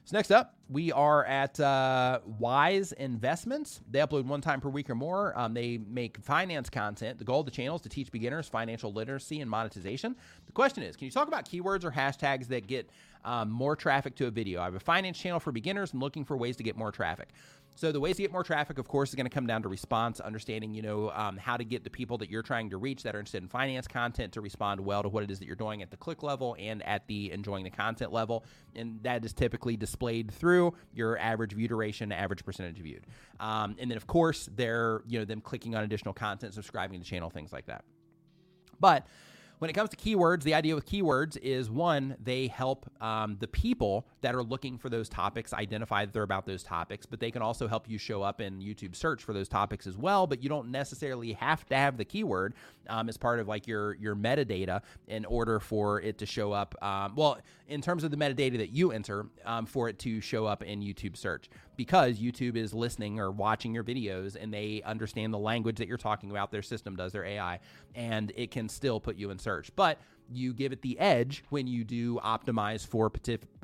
So 0.05 0.15
next 0.15 0.29
up, 0.29 0.53
we 0.69 0.91
are 0.91 1.25
at 1.25 1.59
uh, 1.59 2.19
Wise 2.37 2.91
Investments. 2.91 3.81
They 3.89 3.97
upload 3.97 4.25
one 4.25 4.39
time 4.39 4.61
per 4.61 4.69
week 4.69 4.87
or 4.87 4.93
more. 4.93 5.35
Um, 5.35 5.55
they 5.55 5.79
make 5.79 6.19
finance 6.19 6.69
content. 6.69 7.17
The 7.17 7.23
goal 7.23 7.39
of 7.39 7.47
the 7.47 7.51
channel 7.51 7.77
is 7.77 7.81
to 7.81 7.89
teach 7.89 8.11
beginners 8.11 8.47
financial 8.47 8.93
literacy 8.93 9.41
and 9.41 9.49
monetization. 9.49 10.15
The 10.45 10.51
question 10.51 10.83
is, 10.83 10.95
can 10.95 11.05
you 11.05 11.11
talk 11.11 11.27
about 11.27 11.49
keywords 11.49 11.83
or 11.85 11.89
hashtags 11.89 12.47
that 12.49 12.67
get 12.67 12.87
um, 13.23 13.49
more 13.49 13.75
traffic 13.75 14.15
to 14.17 14.27
a 14.27 14.31
video? 14.31 14.61
I 14.61 14.65
have 14.65 14.75
a 14.75 14.79
finance 14.79 15.17
channel 15.17 15.39
for 15.39 15.51
beginners 15.51 15.93
and 15.93 16.01
looking 16.03 16.23
for 16.23 16.37
ways 16.37 16.55
to 16.57 16.63
get 16.63 16.77
more 16.77 16.91
traffic. 16.91 17.29
So 17.77 17.91
the 17.91 17.99
ways 17.99 18.15
to 18.15 18.21
get 18.21 18.31
more 18.31 18.43
traffic, 18.43 18.77
of 18.79 18.87
course, 18.87 19.09
is 19.09 19.15
going 19.15 19.25
to 19.25 19.29
come 19.29 19.47
down 19.47 19.61
to 19.63 19.69
response, 19.69 20.21
understanding, 20.21 20.73
you 20.73 20.81
know, 20.81 21.11
um, 21.11 21.35
how 21.35 21.57
to 21.57 21.65
get 21.65 21.83
the 21.83 21.89
people 21.89 22.17
that 22.19 22.29
you're 22.29 22.41
trying 22.41 22.69
to 22.69 22.77
reach 22.77 23.03
that 23.03 23.15
are 23.15 23.19
interested 23.19 23.43
in 23.43 23.49
finance 23.49 23.85
content 23.85 24.31
to 24.33 24.41
respond 24.41 24.79
well 24.79 25.03
to 25.03 25.09
what 25.09 25.23
it 25.23 25.29
is 25.29 25.39
that 25.39 25.45
you're 25.45 25.57
doing 25.57 25.81
at 25.81 25.91
the 25.91 25.97
click 25.97 26.23
level 26.23 26.55
and 26.57 26.81
at 26.83 27.05
the 27.07 27.31
enjoying 27.33 27.65
the 27.65 27.69
content 27.69 28.13
level, 28.13 28.45
and 28.75 29.03
that 29.03 29.25
is 29.25 29.33
typically 29.33 29.75
displayed 29.75 30.31
through 30.31 30.73
your 30.93 31.17
average 31.17 31.51
view 31.51 31.67
duration, 31.67 32.13
average 32.13 32.45
percentage 32.45 32.77
viewed, 32.77 33.05
um, 33.41 33.75
and 33.77 33.91
then 33.91 33.97
of 33.97 34.07
course 34.07 34.49
they're 34.55 35.01
you 35.05 35.19
know 35.19 35.25
them 35.25 35.41
clicking 35.41 35.75
on 35.75 35.83
additional 35.83 36.13
content, 36.13 36.53
subscribing 36.53 36.97
to 36.97 37.03
the 37.03 37.09
channel, 37.09 37.29
things 37.29 37.51
like 37.51 37.65
that. 37.65 37.83
But 38.79 39.05
when 39.59 39.69
it 39.69 39.73
comes 39.73 39.89
to 39.89 39.95
keywords, 39.95 40.43
the 40.43 40.53
idea 40.53 40.75
with 40.75 40.85
keywords 40.85 41.37
is 41.41 41.69
one, 41.69 42.15
they 42.23 42.47
help 42.47 42.89
um, 43.01 43.37
the 43.39 43.47
people 43.47 44.05
that 44.21 44.35
are 44.35 44.43
looking 44.43 44.77
for 44.77 44.89
those 44.89 45.07
topics 45.07 45.53
identify 45.53 46.05
that 46.05 46.13
they're 46.13 46.23
about 46.23 46.45
those 46.45 46.63
topics, 46.63 47.05
but 47.05 47.19
they 47.19 47.31
can 47.31 47.41
also 47.41 47.67
help 47.67 47.89
you 47.89 47.97
show 47.97 48.21
up 48.21 48.41
in 48.41 48.59
YouTube 48.59 48.95
search 48.95 49.23
for 49.23 49.33
those 49.33 49.47
topics 49.47 49.87
as 49.87 49.97
well. 49.97 50.27
But 50.27 50.43
you 50.43 50.49
don't 50.49 50.69
necessarily 50.69 51.33
have 51.33 51.65
to 51.67 51.75
have 51.75 51.97
the 51.97 52.05
keyword 52.05 52.53
um, 52.89 53.09
as 53.09 53.17
part 53.17 53.39
of 53.39 53.47
like 53.47 53.67
your 53.67 53.95
your 53.95 54.15
metadata 54.15 54.81
in 55.07 55.25
order 55.25 55.59
for 55.59 56.01
it 56.01 56.17
to 56.19 56.25
show 56.25 56.51
up. 56.51 56.75
Um, 56.83 57.15
well, 57.15 57.39
in 57.67 57.81
terms 57.81 58.03
of 58.03 58.11
the 58.11 58.17
metadata 58.17 58.57
that 58.57 58.71
you 58.71 58.91
enter, 58.91 59.27
um, 59.45 59.65
for 59.65 59.89
it 59.89 59.99
to 59.99 60.21
show 60.21 60.45
up 60.45 60.63
in 60.63 60.81
YouTube 60.81 61.17
search, 61.17 61.49
because 61.75 62.19
YouTube 62.19 62.55
is 62.55 62.73
listening 62.73 63.19
or 63.19 63.31
watching 63.31 63.73
your 63.73 63.83
videos 63.83 64.35
and 64.39 64.53
they 64.53 64.81
understand 64.85 65.33
the 65.33 65.39
language 65.39 65.77
that 65.77 65.87
you're 65.87 65.97
talking 65.97 66.31
about. 66.31 66.51
Their 66.51 66.61
system 66.61 66.95
does 66.95 67.11
their 67.11 67.25
AI, 67.25 67.59
and 67.93 68.31
it 68.35 68.51
can 68.51 68.69
still 68.69 68.99
put 68.99 69.15
you 69.15 69.29
in 69.29 69.39
search, 69.39 69.71
but 69.75 69.99
you 70.29 70.53
give 70.53 70.71
it 70.71 70.81
the 70.81 70.97
edge 70.99 71.43
when 71.49 71.67
you 71.67 71.83
do 71.83 72.15
optimize 72.19 72.85
for 72.85 73.11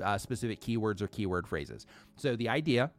uh, 0.03 0.17
specific 0.17 0.61
keywords 0.61 1.01
or 1.01 1.07
keyword 1.07 1.47
phrases. 1.47 1.85
So 2.17 2.35
the 2.35 2.49
idea, 2.49 2.91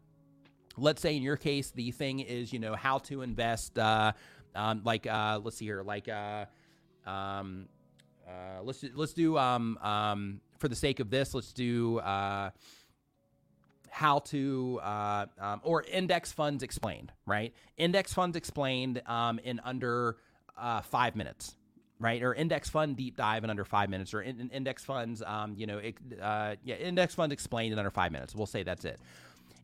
let's 0.76 1.01
say 1.01 1.16
in 1.16 1.22
your 1.22 1.36
case, 1.36 1.70
the 1.70 1.90
thing 1.90 2.20
is, 2.20 2.52
you 2.52 2.59
know, 2.59 2.74
how 2.74 2.98
to 2.98 3.22
invest, 3.22 3.78
uh, 3.78 4.12
um, 4.55 4.82
like, 4.84 5.06
uh, 5.06 5.40
let's 5.43 5.56
see 5.56 5.66
here, 5.66 5.82
like, 5.82 6.09
uh, 6.09 6.47
um, 7.06 7.66
uh, 8.28 8.62
let's 8.62 8.84
let's 8.94 9.12
do 9.12 9.36
um, 9.36 9.76
um, 9.82 10.40
for 10.59 10.68
the 10.68 10.76
sake 10.76 11.01
of 11.01 11.10
this, 11.10 11.34
let's 11.34 11.52
do 11.52 12.01
how 13.93 14.20
to 14.20 14.81
uh, 14.82 15.27
um, 15.39 15.60
or 15.62 15.82
index 15.82 16.32
funds 16.32 16.62
explained, 16.62 17.12
right? 17.27 17.52
Index 17.77 18.14
funds 18.14 18.39
explained 18.39 19.02
um, 19.06 19.39
in 19.40 19.60
under 19.64 20.16
uh, 20.56 20.81
five 20.81 21.14
minutes, 21.14 21.56
right? 22.01 22.23
Or 22.23 22.35
index 22.35 22.70
fund 22.70 22.97
deep 22.97 23.19
dive 23.19 23.44
in 23.44 23.51
under 23.51 23.66
five 23.66 23.90
minutes, 23.90 24.14
or 24.14 24.23
in, 24.23 24.40
in 24.40 24.48
index 24.48 24.82
funds, 24.82 25.23
um, 25.27 25.55
you 25.59 25.66
know, 25.66 25.78
uh, 26.23 26.56
yeah, 26.64 26.77
index 26.77 27.14
funds 27.14 27.35
explained 27.35 27.74
in 27.74 27.78
under 27.78 27.90
five 27.90 28.12
minutes. 28.12 28.35
We'll 28.35 28.47
say 28.47 28.62
that's 28.62 28.86
it. 28.86 28.98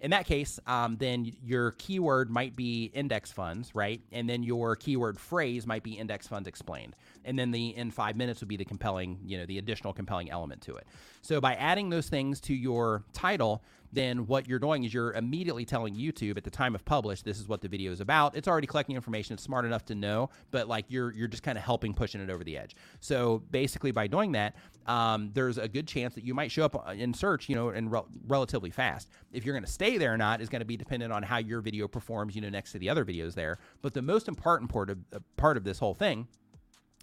In 0.00 0.10
that 0.12 0.26
case, 0.26 0.60
um, 0.66 0.96
then 0.98 1.32
your 1.42 1.72
keyword 1.72 2.30
might 2.30 2.54
be 2.54 2.84
index 2.94 3.32
funds, 3.32 3.74
right? 3.74 4.00
And 4.12 4.28
then 4.28 4.44
your 4.44 4.76
keyword 4.76 5.18
phrase 5.18 5.66
might 5.66 5.82
be 5.82 5.98
index 5.98 6.28
funds 6.28 6.46
explained. 6.46 6.94
And 7.24 7.36
then 7.36 7.50
the 7.50 7.76
in 7.76 7.90
five 7.90 8.14
minutes 8.14 8.40
would 8.40 8.48
be 8.48 8.56
the 8.56 8.64
compelling, 8.64 9.18
you 9.24 9.38
know, 9.38 9.46
the 9.46 9.58
additional 9.58 9.92
compelling 9.92 10.30
element 10.30 10.62
to 10.62 10.76
it. 10.76 10.86
So 11.22 11.40
by 11.40 11.54
adding 11.54 11.88
those 11.90 12.08
things 12.08 12.40
to 12.42 12.54
your 12.54 13.02
title, 13.12 13.62
then 13.92 14.26
what 14.26 14.48
you're 14.48 14.58
doing 14.58 14.84
is 14.84 14.92
you're 14.92 15.12
immediately 15.12 15.64
telling 15.64 15.94
YouTube 15.94 16.36
at 16.36 16.44
the 16.44 16.50
time 16.50 16.74
of 16.74 16.84
publish, 16.84 17.22
this 17.22 17.38
is 17.38 17.48
what 17.48 17.60
the 17.60 17.68
video 17.68 17.92
is 17.92 18.00
about. 18.00 18.36
It's 18.36 18.48
already 18.48 18.66
collecting 18.66 18.96
information. 18.96 19.34
It's 19.34 19.42
smart 19.42 19.64
enough 19.64 19.84
to 19.86 19.94
know, 19.94 20.30
but 20.50 20.68
like 20.68 20.84
you're 20.88 21.12
you're 21.12 21.28
just 21.28 21.42
kind 21.42 21.56
of 21.56 21.64
helping 21.64 21.94
pushing 21.94 22.20
it 22.20 22.30
over 22.30 22.44
the 22.44 22.56
edge. 22.58 22.76
So 23.00 23.42
basically, 23.50 23.90
by 23.90 24.06
doing 24.06 24.32
that, 24.32 24.56
um, 24.86 25.30
there's 25.34 25.58
a 25.58 25.68
good 25.68 25.86
chance 25.86 26.14
that 26.14 26.24
you 26.24 26.34
might 26.34 26.50
show 26.50 26.64
up 26.64 26.92
in 26.92 27.14
search, 27.14 27.48
you 27.48 27.54
know, 27.54 27.70
and 27.70 27.90
re- 27.90 28.02
relatively 28.26 28.70
fast. 28.70 29.08
If 29.32 29.44
you're 29.44 29.54
going 29.54 29.64
to 29.64 29.70
stay 29.70 29.98
there 29.98 30.14
or 30.14 30.18
not 30.18 30.40
is 30.40 30.48
going 30.48 30.60
to 30.60 30.66
be 30.66 30.76
dependent 30.76 31.12
on 31.12 31.22
how 31.22 31.38
your 31.38 31.60
video 31.60 31.88
performs, 31.88 32.34
you 32.34 32.40
know, 32.40 32.48
next 32.48 32.72
to 32.72 32.78
the 32.78 32.88
other 32.88 33.04
videos 33.04 33.34
there. 33.34 33.58
But 33.82 33.94
the 33.94 34.02
most 34.02 34.28
important 34.28 34.70
part 34.70 34.90
of 34.90 34.98
uh, 35.12 35.18
part 35.36 35.56
of 35.56 35.64
this 35.64 35.78
whole 35.78 35.94
thing 35.94 36.28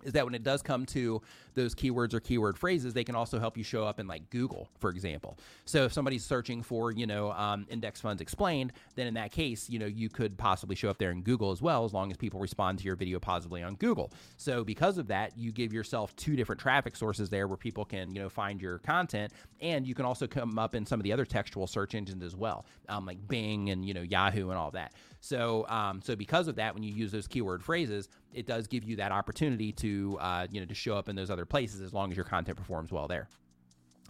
is 0.06 0.14
that 0.14 0.24
when 0.24 0.36
it 0.36 0.44
does 0.44 0.62
come 0.62 0.86
to 0.88 1.22
those 1.56 1.74
keywords 1.74 2.14
or 2.14 2.20
keyword 2.20 2.58
phrases, 2.58 2.94
they 2.94 3.04
can 3.04 3.16
also 3.16 3.40
help 3.40 3.58
you 3.58 3.64
show 3.64 3.84
up 3.84 4.00
in 4.00 4.08
like 4.08 4.30
Google, 4.30 4.70
for 4.80 4.90
example. 4.90 5.38
So 5.66 5.84
if 5.84 5.94
somebody's 5.94 6.24
searching 6.24 6.62
for, 6.62 6.92
you 6.92 7.08
know, 7.08 7.32
um, 7.32 7.66
index 7.70 8.02
funds 8.02 8.22
explained, 8.22 8.74
then 8.96 9.08
in 9.08 9.14
that 9.16 9.32
case, 9.32 9.70
you 9.70 9.80
know, 9.80 9.86
you 9.86 10.10
could 10.10 10.38
possibly 10.38 10.76
show 10.76 10.90
up 10.90 10.98
there 10.98 11.12
in 11.12 11.22
Google 11.22 11.52
as 11.52 11.62
well, 11.62 11.84
as 11.86 11.94
long 11.94 12.12
as 12.12 12.18
people 12.18 12.40
respond 12.40 12.80
to 12.80 12.86
your 12.86 12.96
video 12.96 13.20
positively 13.20 13.64
on 13.64 13.76
Google. 13.76 14.12
So 14.38 14.64
because 14.64 14.98
of 14.98 15.08
that, 15.08 15.38
you 15.38 15.52
give 15.52 15.74
yourself 15.74 16.16
two 16.16 16.36
different 16.36 16.62
traffic 16.62 16.96
sources 16.96 17.30
there 17.30 17.48
where 17.48 17.58
people 17.58 17.86
can, 17.86 18.14
you 18.14 18.22
know, 18.22 18.30
find 18.30 18.62
your 18.62 18.80
content, 18.80 19.34
and 19.62 19.88
you 19.88 19.96
can 19.96 20.06
also 20.06 20.28
come 20.28 20.60
up 20.60 20.76
in 20.76 20.86
some 20.86 21.00
of 21.00 21.04
the 21.04 21.14
other 21.14 21.26
textual 21.26 21.68
search 21.68 21.96
engines 21.96 22.24
as 22.24 22.36
well, 22.36 22.66
um, 22.90 23.06
like 23.06 23.26
Bing 23.28 23.70
and 23.70 23.86
you 23.86 23.94
know 23.94 24.02
Yahoo 24.02 24.50
and 24.50 24.58
all 24.58 24.72
that. 24.72 24.94
So, 25.26 25.66
um, 25.70 26.02
so 26.04 26.16
because 26.16 26.48
of 26.48 26.58
that, 26.58 26.76
when 26.76 26.84
you 26.84 26.94
use 26.94 27.12
those 27.12 27.28
keyword 27.28 27.64
phrases, 27.64 28.10
it 28.32 28.46
does 28.46 28.68
give 28.68 28.84
you 28.84 28.98
that 28.98 29.12
opportunity 29.12 29.72
to, 29.72 30.20
uh, 30.22 30.46
you 30.52 30.60
know, 30.60 30.68
to 30.68 30.76
show 30.76 30.96
up 30.96 31.10
in 31.10 31.16
those 31.16 31.32
other 31.32 31.46
places 31.46 31.82
as 31.82 31.94
long 31.94 32.12
as 32.12 32.16
your 32.16 32.26
content 32.26 32.58
performs 32.58 32.92
well 32.92 33.08
there. 33.08 33.28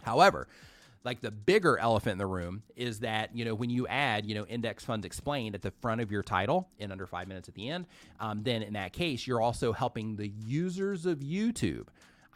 However, 0.02 0.46
like 1.04 1.22
the 1.22 1.30
bigger 1.30 1.78
elephant 1.78 2.12
in 2.12 2.18
the 2.18 2.26
room 2.26 2.62
is 2.74 3.00
that 3.00 3.34
you 3.34 3.44
know 3.46 3.54
when 3.54 3.70
you 3.70 3.86
add 3.86 4.26
you 4.26 4.34
know 4.34 4.44
index 4.46 4.84
funds 4.84 5.06
explained 5.06 5.54
at 5.54 5.62
the 5.62 5.70
front 5.80 6.00
of 6.00 6.10
your 6.10 6.22
title 6.22 6.68
in 6.80 6.90
under 6.90 7.06
five 7.06 7.28
minutes 7.28 7.48
at 7.48 7.54
the 7.54 7.68
end 7.68 7.86
um, 8.18 8.42
then 8.42 8.60
in 8.60 8.72
that 8.72 8.92
case 8.92 9.24
you're 9.24 9.40
also 9.40 9.72
helping 9.72 10.16
the 10.16 10.26
users 10.44 11.06
of 11.06 11.20
youtube 11.20 11.86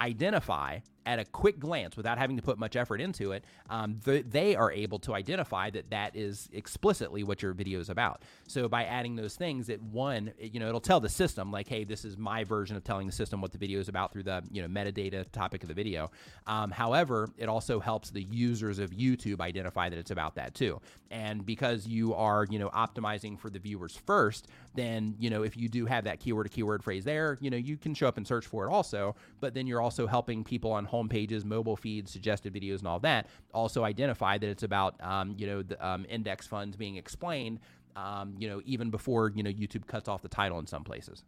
identify 0.01 0.79
at 1.07 1.19
a 1.19 1.25
quick 1.25 1.59
glance, 1.59 1.97
without 1.97 2.19
having 2.19 2.37
to 2.37 2.43
put 2.43 2.59
much 2.59 2.77
effort 2.77 3.01
into 3.01 3.33
it, 3.33 3.45
um, 3.69 4.01
th- 4.05 4.27
they 4.29 4.55
are 4.55 4.71
able 4.71 4.99
to 5.01 5.15
identify 5.15 5.71
that 5.71 5.91
that 5.91 6.15
is 6.15 6.49
explicitly 6.53 7.23
what 7.23 7.43
your 7.43 7.53
video 7.53 7.81
is 7.81 7.89
about. 7.89 8.23
So 8.47 8.69
by 8.69 8.85
adding 8.85 9.17
those 9.17 9.37
things, 9.37 9.69
it 9.69 9.83
one, 9.83 10.33
it, 10.39 10.53
you 10.53 10.61
know, 10.61 10.69
it'll 10.69 10.81
tell 10.81 11.01
the 11.01 11.09
system 11.09 11.51
like, 11.51 11.69
hey, 11.69 11.85
this 11.85 12.05
is 12.05 12.17
my 12.17 12.45
version 12.45 12.77
of 12.77 12.85
telling 12.85 13.07
the 13.07 13.13
system 13.13 13.41
what 13.41 13.53
the 13.53 13.59
video 13.59 13.81
is 13.81 13.89
about 13.89 14.13
through 14.13 14.25
the 14.25 14.43
you 14.51 14.63
know 14.63 14.69
metadata 14.69 15.31
topic 15.33 15.63
of 15.63 15.69
the 15.69 15.75
video. 15.75 16.11
Um, 16.47 16.71
however, 16.71 17.31
it 17.39 17.49
also 17.49 17.81
helps 17.81 18.11
the 18.11 18.23
users 18.23 18.79
of 18.79 18.91
YouTube 18.91 19.41
identify 19.41 19.89
that 19.89 19.99
it's 19.99 20.11
about 20.11 20.35
that 20.35 20.55
too. 20.55 20.81
And 21.11 21.45
because 21.45 21.87
you 21.87 22.15
are 22.15 22.47
you 22.51 22.59
know 22.59 22.69
optimizing 22.71 23.39
for 23.39 23.51
the 23.51 23.59
viewers 23.59 23.97
first, 24.07 24.49
then 24.75 25.15
you 25.19 25.31
know 25.31 25.43
if 25.43 25.57
you 25.57 25.69
do 25.69 25.87
have 25.87 26.05
that 26.05 26.21
keyword 26.21 26.47
to 26.47 26.55
keyword 26.55 26.85
phrase 26.85 27.05
there, 27.05 27.39
you 27.41 27.51
know 27.51 27.57
you 27.57 27.77
can 27.77 27.95
show 27.95 28.09
up 28.09 28.17
and 28.17 28.27
search 28.27 28.47
for 28.47 28.67
it 28.67 28.71
also. 28.71 29.17
But 29.41 29.55
then 29.55 29.67
you're 29.67 29.81
also 29.81 30.07
helping 30.07 30.45
people 30.45 30.73
on 30.73 30.85
home 30.91 31.09
pages, 31.09 31.45
mobile 31.45 31.77
feeds, 31.77 32.11
suggested 32.11 32.53
videos, 32.53 32.79
and 32.79 32.89
all 32.89 33.01
that 33.01 33.27
also 33.55 33.85
identify 33.85 34.37
that 34.39 34.49
it's 34.49 34.63
about 34.63 34.95
um, 35.03 35.35
you 35.39 35.47
know 35.47 35.63
the 35.63 35.87
um, 35.87 36.05
index 36.09 36.47
funds 36.47 36.77
being 36.77 36.97
explained. 36.97 37.61
Um, 37.97 38.35
you 38.39 38.49
know, 38.49 38.61
even 38.65 38.91
before 38.91 39.33
you 39.35 39.43
know 39.43 39.51
YouTube 39.51 39.87
cuts 39.87 40.09
off 40.09 40.23
the 40.23 40.29
title 40.29 40.59
in 40.59 40.67
some 40.67 40.85
places 40.85 41.25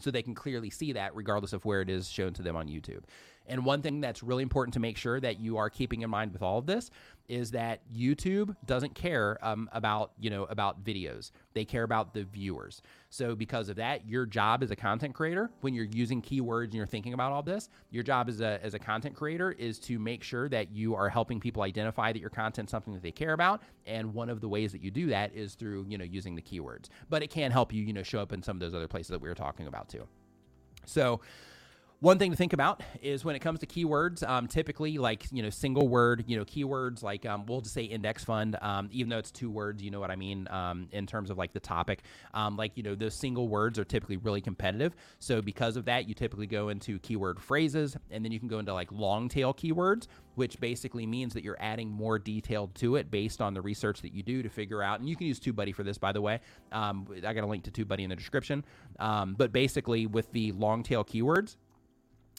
so 0.00 0.10
they 0.10 0.22
can 0.22 0.34
clearly 0.34 0.70
see 0.70 0.92
that 0.92 1.14
regardless 1.14 1.52
of 1.52 1.64
where 1.64 1.80
it 1.80 1.88
is 1.88 2.08
shown 2.08 2.32
to 2.34 2.42
them 2.42 2.56
on 2.56 2.68
YouTube. 2.68 3.02
And 3.46 3.64
one 3.64 3.82
thing 3.82 4.00
that's 4.00 4.22
really 4.22 4.42
important 4.42 4.74
to 4.74 4.80
make 4.80 4.96
sure 4.96 5.20
that 5.20 5.38
you 5.38 5.58
are 5.58 5.68
keeping 5.68 6.02
in 6.02 6.10
mind 6.10 6.32
with 6.32 6.42
all 6.42 6.58
of 6.58 6.66
this 6.66 6.90
is 7.28 7.52
that 7.52 7.80
YouTube 7.94 8.54
doesn't 8.66 8.94
care 8.94 9.38
um, 9.40 9.68
about 9.72 10.12
you 10.18 10.28
know 10.30 10.44
about 10.44 10.84
videos. 10.84 11.30
They 11.54 11.64
care 11.64 11.82
about 11.82 12.12
the 12.12 12.24
viewers. 12.24 12.82
So 13.08 13.34
because 13.34 13.68
of 13.68 13.76
that, 13.76 14.08
your 14.08 14.26
job 14.26 14.62
as 14.62 14.70
a 14.70 14.76
content 14.76 15.14
creator, 15.14 15.50
when 15.60 15.72
you're 15.72 15.86
using 15.86 16.20
keywords 16.20 16.64
and 16.64 16.74
you're 16.74 16.86
thinking 16.86 17.14
about 17.14 17.32
all 17.32 17.42
this, 17.42 17.70
your 17.90 18.02
job 18.02 18.28
as 18.28 18.40
a 18.40 18.62
as 18.62 18.74
a 18.74 18.78
content 18.78 19.14
creator 19.14 19.52
is 19.52 19.78
to 19.80 19.98
make 19.98 20.22
sure 20.22 20.48
that 20.50 20.70
you 20.72 20.94
are 20.94 21.08
helping 21.08 21.40
people 21.40 21.62
identify 21.62 22.12
that 22.12 22.20
your 22.20 22.30
content's 22.30 22.70
something 22.70 22.92
that 22.92 23.02
they 23.02 23.12
care 23.12 23.32
about. 23.32 23.62
And 23.86 24.12
one 24.12 24.28
of 24.28 24.40
the 24.40 24.48
ways 24.48 24.72
that 24.72 24.82
you 24.82 24.90
do 24.90 25.06
that 25.06 25.34
is 25.34 25.54
through 25.54 25.86
you 25.88 25.96
know 25.96 26.04
using 26.04 26.34
the 26.34 26.42
keywords. 26.42 26.88
But 27.08 27.22
it 27.22 27.30
can 27.30 27.50
help 27.50 27.72
you 27.72 27.82
you 27.82 27.92
know 27.92 28.02
show 28.02 28.20
up 28.20 28.32
in 28.32 28.42
some 28.42 28.56
of 28.56 28.60
those 28.60 28.74
other 28.74 28.88
places 28.88 29.08
that 29.08 29.20
we 29.20 29.28
were 29.28 29.34
talking 29.34 29.66
about 29.66 29.88
too. 29.88 30.06
So 30.86 31.20
one 32.04 32.18
thing 32.18 32.30
to 32.30 32.36
think 32.36 32.52
about 32.52 32.82
is 33.00 33.24
when 33.24 33.34
it 33.34 33.38
comes 33.38 33.60
to 33.60 33.66
keywords, 33.66 34.22
um, 34.28 34.46
typically 34.46 34.98
like 34.98 35.26
you 35.32 35.42
know 35.42 35.48
single 35.48 35.88
word, 35.88 36.22
you 36.26 36.36
know 36.36 36.44
keywords 36.44 37.02
like 37.02 37.24
um, 37.24 37.46
we'll 37.46 37.62
just 37.62 37.74
say 37.74 37.84
index 37.84 38.22
fund, 38.22 38.58
um, 38.60 38.90
even 38.92 39.08
though 39.08 39.16
it's 39.16 39.30
two 39.30 39.50
words, 39.50 39.82
you 39.82 39.90
know 39.90 40.00
what 40.00 40.10
I 40.10 40.16
mean 40.16 40.46
um, 40.50 40.86
in 40.92 41.06
terms 41.06 41.30
of 41.30 41.38
like 41.38 41.54
the 41.54 41.60
topic. 41.60 42.02
Um, 42.34 42.58
like 42.58 42.72
you 42.76 42.82
know 42.82 42.94
those 42.94 43.14
single 43.14 43.48
words 43.48 43.78
are 43.78 43.84
typically 43.84 44.18
really 44.18 44.42
competitive, 44.42 44.94
so 45.18 45.40
because 45.40 45.78
of 45.78 45.86
that, 45.86 46.06
you 46.06 46.14
typically 46.14 46.46
go 46.46 46.68
into 46.68 46.98
keyword 46.98 47.40
phrases, 47.40 47.96
and 48.10 48.22
then 48.22 48.32
you 48.32 48.38
can 48.38 48.48
go 48.48 48.58
into 48.58 48.74
like 48.74 48.92
long 48.92 49.26
tail 49.26 49.54
keywords, 49.54 50.06
which 50.34 50.60
basically 50.60 51.06
means 51.06 51.32
that 51.32 51.42
you're 51.42 51.56
adding 51.58 51.88
more 51.88 52.18
detail 52.18 52.70
to 52.74 52.96
it 52.96 53.10
based 53.10 53.40
on 53.40 53.54
the 53.54 53.62
research 53.62 54.02
that 54.02 54.12
you 54.12 54.22
do 54.22 54.42
to 54.42 54.50
figure 54.50 54.82
out. 54.82 55.00
And 55.00 55.08
you 55.08 55.16
can 55.16 55.26
use 55.26 55.40
TubeBuddy 55.40 55.74
for 55.74 55.84
this, 55.84 55.96
by 55.96 56.12
the 56.12 56.20
way. 56.20 56.40
Um, 56.70 57.06
I 57.26 57.32
got 57.32 57.44
a 57.44 57.46
link 57.46 57.64
to 57.64 57.70
TubeBuddy 57.70 58.00
in 58.00 58.10
the 58.10 58.16
description. 58.16 58.62
but 58.98 59.52
basically, 59.52 60.06
with 60.06 60.30
the 60.32 60.52
long 60.52 60.82
tail 60.82 61.02
keywords 61.02 61.56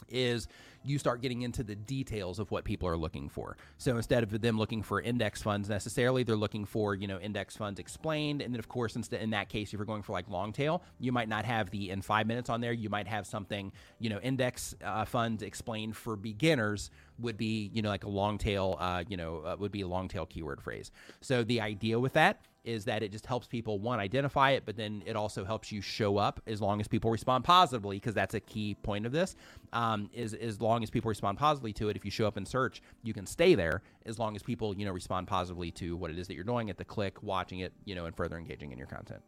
is 0.09 0.47
you 0.83 0.99
start 0.99 1.21
getting 1.21 1.41
into 1.41 1.63
the 1.63 1.75
details 1.75 2.37
of 2.37 2.51
what 2.51 2.63
people 2.63 2.87
are 2.87 2.97
looking 2.97 3.27
for. 3.27 3.57
So 3.77 3.97
instead 3.97 4.23
of 4.23 4.41
them 4.41 4.57
looking 4.57 4.83
for 4.83 5.01
index 5.01 5.41
funds 5.41 5.67
necessarily, 5.67 6.23
they're 6.23 6.35
looking 6.35 6.65
for, 6.65 6.93
you 6.93 7.07
know, 7.07 7.19
index 7.19 7.57
funds 7.57 7.79
explained. 7.79 8.41
And 8.41 8.53
then 8.53 8.59
of 8.59 8.67
course, 8.67 8.95
instead 8.95 9.21
in 9.21 9.31
that 9.31 9.49
case, 9.49 9.69
if 9.69 9.79
you're 9.79 9.85
going 9.85 10.03
for 10.03 10.13
like 10.13 10.29
long 10.29 10.53
tail, 10.53 10.83
you 10.99 11.11
might 11.11 11.27
not 11.27 11.45
have 11.45 11.71
the 11.71 11.89
in 11.89 12.01
five 12.01 12.27
minutes 12.27 12.49
on 12.49 12.61
there. 12.61 12.71
You 12.71 12.89
might 12.89 13.07
have 13.07 13.25
something, 13.25 13.71
you 13.99 14.09
know, 14.09 14.19
index 14.19 14.75
uh, 14.83 15.05
funds 15.05 15.41
explained 15.41 15.95
for 15.97 16.15
beginners 16.15 16.91
would 17.17 17.37
be, 17.37 17.71
you 17.73 17.81
know, 17.81 17.89
like 17.89 18.03
a 18.03 18.09
long 18.09 18.37
tail, 18.37 18.77
uh, 18.79 19.03
you 19.07 19.17
know, 19.17 19.39
uh, 19.39 19.55
would 19.57 19.71
be 19.71 19.81
a 19.81 19.87
long 19.87 20.07
tail 20.07 20.25
keyword 20.25 20.61
phrase. 20.61 20.91
So 21.21 21.43
the 21.43 21.61
idea 21.61 21.99
with 21.99 22.13
that 22.13 22.41
is 22.65 22.85
that 22.85 23.03
it 23.03 23.11
just 23.11 23.25
helps 23.25 23.47
people 23.47 23.79
one 23.79 23.99
identify 23.99 24.51
it, 24.51 24.63
but 24.65 24.75
then 24.75 25.03
it 25.05 25.15
also 25.15 25.45
helps 25.45 25.71
you 25.71 25.81
show 25.81 26.17
up 26.17 26.41
as 26.47 26.61
long 26.61 26.81
as 26.81 26.87
people 26.87 27.11
respond 27.11 27.43
positively, 27.43 27.97
because 27.97 28.13
that's 28.13 28.33
a 28.33 28.39
key 28.39 28.75
point 28.75 29.05
of 29.05 29.11
this. 29.11 29.35
Um, 29.71 30.09
is 30.13 30.33
as 30.33 30.59
long 30.59 30.83
as 30.83 30.89
people 30.89 31.09
respond 31.09 31.37
positively 31.37 31.73
to 31.73 31.89
it, 31.89 31.95
if 31.95 32.03
you 32.03 32.11
show 32.11 32.27
up 32.27 32.37
in 32.37 32.45
search, 32.45 32.81
you 33.03 33.13
can 33.13 33.25
stay 33.25 33.55
there 33.55 33.83
as 34.05 34.19
long 34.19 34.35
as 34.35 34.43
people 34.43 34.75
you 34.75 34.85
know 34.85 34.91
respond 34.91 35.27
positively 35.27 35.71
to 35.71 35.95
what 35.95 36.11
it 36.11 36.17
is 36.17 36.27
that 36.27 36.33
you're 36.33 36.43
doing 36.43 36.69
at 36.69 36.77
the 36.77 36.85
click, 36.85 37.21
watching 37.23 37.59
it, 37.59 37.73
you 37.85 37.95
know, 37.95 38.05
and 38.05 38.15
further 38.15 38.37
engaging 38.37 38.71
in 38.71 38.77
your 38.77 38.87
content. 38.87 39.21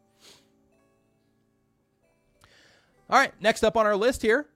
All 3.10 3.18
right, 3.18 3.32
next 3.40 3.62
up 3.64 3.76
on 3.76 3.86
our 3.86 3.96
list 3.96 4.20
here, 4.20 4.46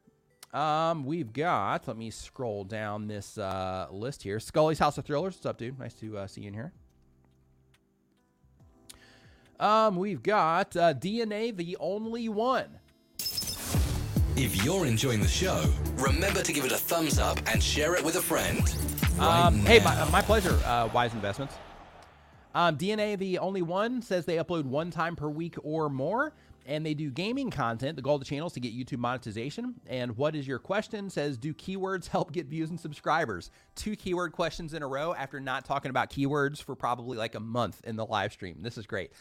um, 0.53 1.05
we've 1.05 1.33
got. 1.33 1.89
Let 1.89 1.97
me 1.97 2.11
scroll 2.11 2.65
down 2.65 3.07
this 3.07 3.39
uh, 3.39 3.87
list 3.91 4.23
here. 4.23 4.39
Scully's 4.39 4.79
House 4.79 4.99
of 4.99 5.07
Thrillers. 5.07 5.35
What's 5.35 5.47
up, 5.47 5.57
dude? 5.57 5.79
Nice 5.79 5.95
to 5.95 6.19
uh, 6.19 6.27
see 6.27 6.43
you 6.43 6.49
in 6.49 6.55
here. 6.55 6.73
Um, 9.61 9.97
we've 9.97 10.23
got 10.23 10.77
uh, 10.77 10.95
DNA, 10.95 11.57
the 11.57 11.77
only 11.79 12.29
one. 12.29 12.79
If 14.35 14.65
you're 14.65 14.87
enjoying 14.87 15.21
the 15.21 15.29
show, 15.29 15.65
remember 15.97 16.43
to 16.43 16.53
give 16.53 16.65
it 16.65 16.73
a 16.73 16.77
thumbs 16.77 17.19
up 17.19 17.39
and 17.47 17.63
share 17.63 17.95
it 17.95 18.05
with 18.05 18.17
a 18.17 18.23
friend. 18.23 18.61
Right 19.19 19.47
Um, 19.47 19.59
hey, 19.61 19.79
my, 19.81 20.09
my 20.11 20.23
pleasure, 20.23 20.59
uh, 20.65 20.89
Wise 20.93 21.13
Investments. 21.13 21.55
Um, 22.55 22.77
DNA, 22.77 23.19
the 23.19 23.39
only 23.39 23.63
one, 23.63 24.03
says 24.03 24.25
they 24.25 24.37
upload 24.37 24.65
one 24.65 24.91
time 24.91 25.17
per 25.17 25.29
week 25.29 25.57
or 25.63 25.89
more, 25.89 26.35
and 26.67 26.85
they 26.85 26.95
do 26.95 27.11
gaming 27.11 27.51
content. 27.51 27.97
The 27.97 28.03
goal 28.03 28.17
of 28.17 28.21
the 28.21 28.27
channel 28.27 28.47
is 28.47 28.53
to 28.55 28.61
get 28.61 28.75
YouTube 28.75 28.99
monetization. 28.99 29.75
And 29.87 30.17
what 30.17 30.35
is 30.35 30.47
your 30.47 30.59
question? 30.59 31.11
Says, 31.11 31.37
do 31.37 31.55
keywords 31.55 32.09
help 32.09 32.33
get 32.33 32.47
views 32.47 32.71
and 32.71 32.79
subscribers? 32.79 33.51
Two 33.75 33.97
keyword 33.97 34.33
questions 34.33 34.75
in 34.75 34.83
a 34.83 34.87
row 34.87 35.15
after 35.15 35.41
not 35.41 35.65
talking 35.65 35.91
about 35.91 36.11
keywords 36.11 36.63
for 36.63 36.75
probably 36.75 37.17
like 37.17 37.35
a 37.35 37.41
month 37.41 37.81
in 37.85 37.97
the 37.97 38.07
live 38.07 38.33
stream. 38.33 38.59
This 38.61 38.79
is 38.79 38.87
great. 38.87 39.13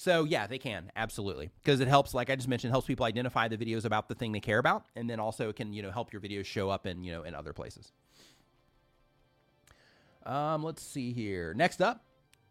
So 0.00 0.24
yeah, 0.24 0.46
they 0.46 0.56
can 0.56 0.90
absolutely 0.96 1.50
because 1.62 1.80
it 1.80 1.86
helps. 1.86 2.14
Like 2.14 2.30
I 2.30 2.34
just 2.34 2.48
mentioned, 2.48 2.70
helps 2.70 2.86
people 2.86 3.04
identify 3.04 3.48
the 3.48 3.58
videos 3.58 3.84
about 3.84 4.08
the 4.08 4.14
thing 4.14 4.32
they 4.32 4.40
care 4.40 4.58
about, 4.58 4.86
and 4.96 5.10
then 5.10 5.20
also 5.20 5.50
it 5.50 5.56
can 5.56 5.74
you 5.74 5.82
know 5.82 5.90
help 5.90 6.10
your 6.10 6.22
videos 6.22 6.46
show 6.46 6.70
up 6.70 6.86
in 6.86 7.04
you 7.04 7.12
know 7.12 7.22
in 7.22 7.34
other 7.34 7.52
places. 7.52 7.92
Um, 10.24 10.64
let's 10.64 10.82
see 10.82 11.12
here. 11.12 11.52
Next 11.52 11.82
up. 11.82 12.02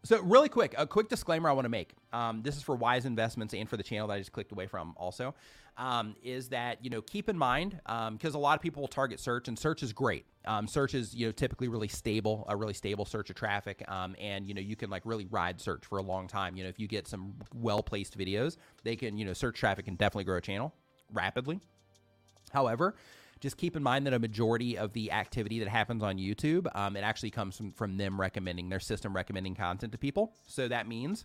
So 0.02 0.20
really 0.22 0.48
quick, 0.48 0.74
a 0.78 0.86
quick 0.86 1.08
disclaimer 1.08 1.48
I 1.48 1.52
want 1.52 1.66
to 1.66 1.70
make. 1.70 1.92
Um, 2.12 2.42
this 2.42 2.56
is 2.56 2.62
for 2.62 2.74
Wise 2.74 3.04
Investments 3.04 3.52
and 3.52 3.68
for 3.68 3.76
the 3.76 3.82
channel 3.82 4.08
that 4.08 4.14
I 4.14 4.18
just 4.18 4.32
clicked 4.32 4.50
away 4.50 4.66
from. 4.66 4.94
Also, 4.96 5.34
um, 5.76 6.14
is 6.22 6.48
that 6.48 6.82
you 6.82 6.90
know 6.90 7.02
keep 7.02 7.28
in 7.28 7.36
mind 7.36 7.78
because 8.12 8.34
a 8.34 8.38
lot 8.38 8.56
of 8.56 8.62
people 8.62 8.80
will 8.80 8.88
target 8.88 9.20
search 9.20 9.48
and 9.48 9.58
search 9.58 9.82
is 9.82 9.92
great. 9.92 10.24
Um, 10.46 10.66
search 10.66 10.94
is 10.94 11.14
you 11.14 11.26
know 11.26 11.32
typically 11.32 11.68
really 11.68 11.88
stable, 11.88 12.46
a 12.48 12.56
really 12.56 12.72
stable 12.72 13.04
search 13.04 13.28
of 13.28 13.36
traffic, 13.36 13.84
um, 13.88 14.16
and 14.18 14.46
you 14.46 14.54
know 14.54 14.60
you 14.60 14.74
can 14.74 14.88
like 14.88 15.02
really 15.04 15.26
ride 15.26 15.60
search 15.60 15.84
for 15.84 15.98
a 15.98 16.02
long 16.02 16.26
time. 16.26 16.56
You 16.56 16.64
know 16.64 16.70
if 16.70 16.78
you 16.78 16.88
get 16.88 17.06
some 17.06 17.34
well 17.54 17.82
placed 17.82 18.16
videos, 18.16 18.56
they 18.84 18.96
can 18.96 19.18
you 19.18 19.26
know 19.26 19.34
search 19.34 19.58
traffic 19.58 19.84
can 19.84 19.96
definitely 19.96 20.24
grow 20.24 20.38
a 20.38 20.40
channel 20.40 20.74
rapidly. 21.12 21.60
However, 22.50 22.94
just 23.40 23.56
keep 23.56 23.74
in 23.76 23.82
mind 23.82 24.06
that 24.06 24.12
a 24.12 24.18
majority 24.18 24.76
of 24.76 24.92
the 24.92 25.10
activity 25.12 25.58
that 25.58 25.68
happens 25.68 26.02
on 26.02 26.18
YouTube, 26.18 26.66
um, 26.76 26.96
it 26.96 27.00
actually 27.00 27.30
comes 27.30 27.56
from, 27.56 27.72
from 27.72 27.96
them 27.96 28.20
recommending 28.20 28.68
their 28.68 28.80
system 28.80 29.16
recommending 29.16 29.54
content 29.54 29.92
to 29.92 29.98
people. 29.98 30.32
So 30.46 30.68
that 30.68 30.86
means 30.86 31.24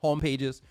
home 0.00 0.20
pages, 0.20 0.62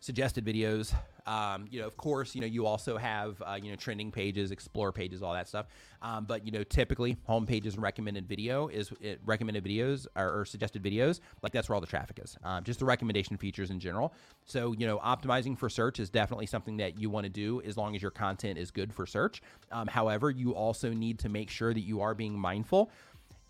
suggested 0.00 0.44
videos. 0.44 0.94
Um, 1.28 1.66
you 1.70 1.78
know, 1.78 1.86
of 1.86 1.98
course, 1.98 2.34
you 2.34 2.40
know 2.40 2.46
you 2.46 2.64
also 2.64 2.96
have 2.96 3.40
uh, 3.42 3.58
you 3.62 3.70
know 3.70 3.76
trending 3.76 4.10
pages, 4.10 4.50
explore 4.50 4.92
pages, 4.92 5.22
all 5.22 5.34
that 5.34 5.46
stuff. 5.46 5.66
Um, 6.00 6.24
but 6.24 6.46
you 6.46 6.52
know, 6.52 6.64
typically 6.64 7.18
home 7.24 7.44
pages 7.44 7.74
and 7.74 7.82
recommended 7.82 8.26
video 8.26 8.68
is 8.68 8.90
it, 9.00 9.20
recommended 9.26 9.62
videos 9.62 10.06
or, 10.16 10.40
or, 10.40 10.44
suggested 10.46 10.82
videos. 10.82 11.20
Like 11.42 11.52
that's 11.52 11.68
where 11.68 11.74
all 11.74 11.82
the 11.82 11.86
traffic 11.86 12.18
is. 12.22 12.36
Um, 12.44 12.64
just 12.64 12.78
the 12.78 12.86
recommendation 12.86 13.36
features 13.36 13.70
in 13.70 13.78
general. 13.78 14.14
So 14.46 14.72
you 14.72 14.86
know, 14.86 14.98
optimizing 15.00 15.58
for 15.58 15.68
search 15.68 16.00
is 16.00 16.08
definitely 16.08 16.46
something 16.46 16.78
that 16.78 16.98
you 16.98 17.10
want 17.10 17.24
to 17.24 17.30
do 17.30 17.60
as 17.60 17.76
long 17.76 17.94
as 17.94 18.00
your 18.00 18.10
content 18.10 18.58
is 18.58 18.70
good 18.70 18.94
for 18.94 19.04
search. 19.04 19.42
Um, 19.70 19.86
however, 19.86 20.30
you 20.30 20.54
also 20.54 20.94
need 20.94 21.18
to 21.18 21.28
make 21.28 21.50
sure 21.50 21.74
that 21.74 21.82
you 21.82 22.00
are 22.00 22.14
being 22.14 22.38
mindful 22.38 22.90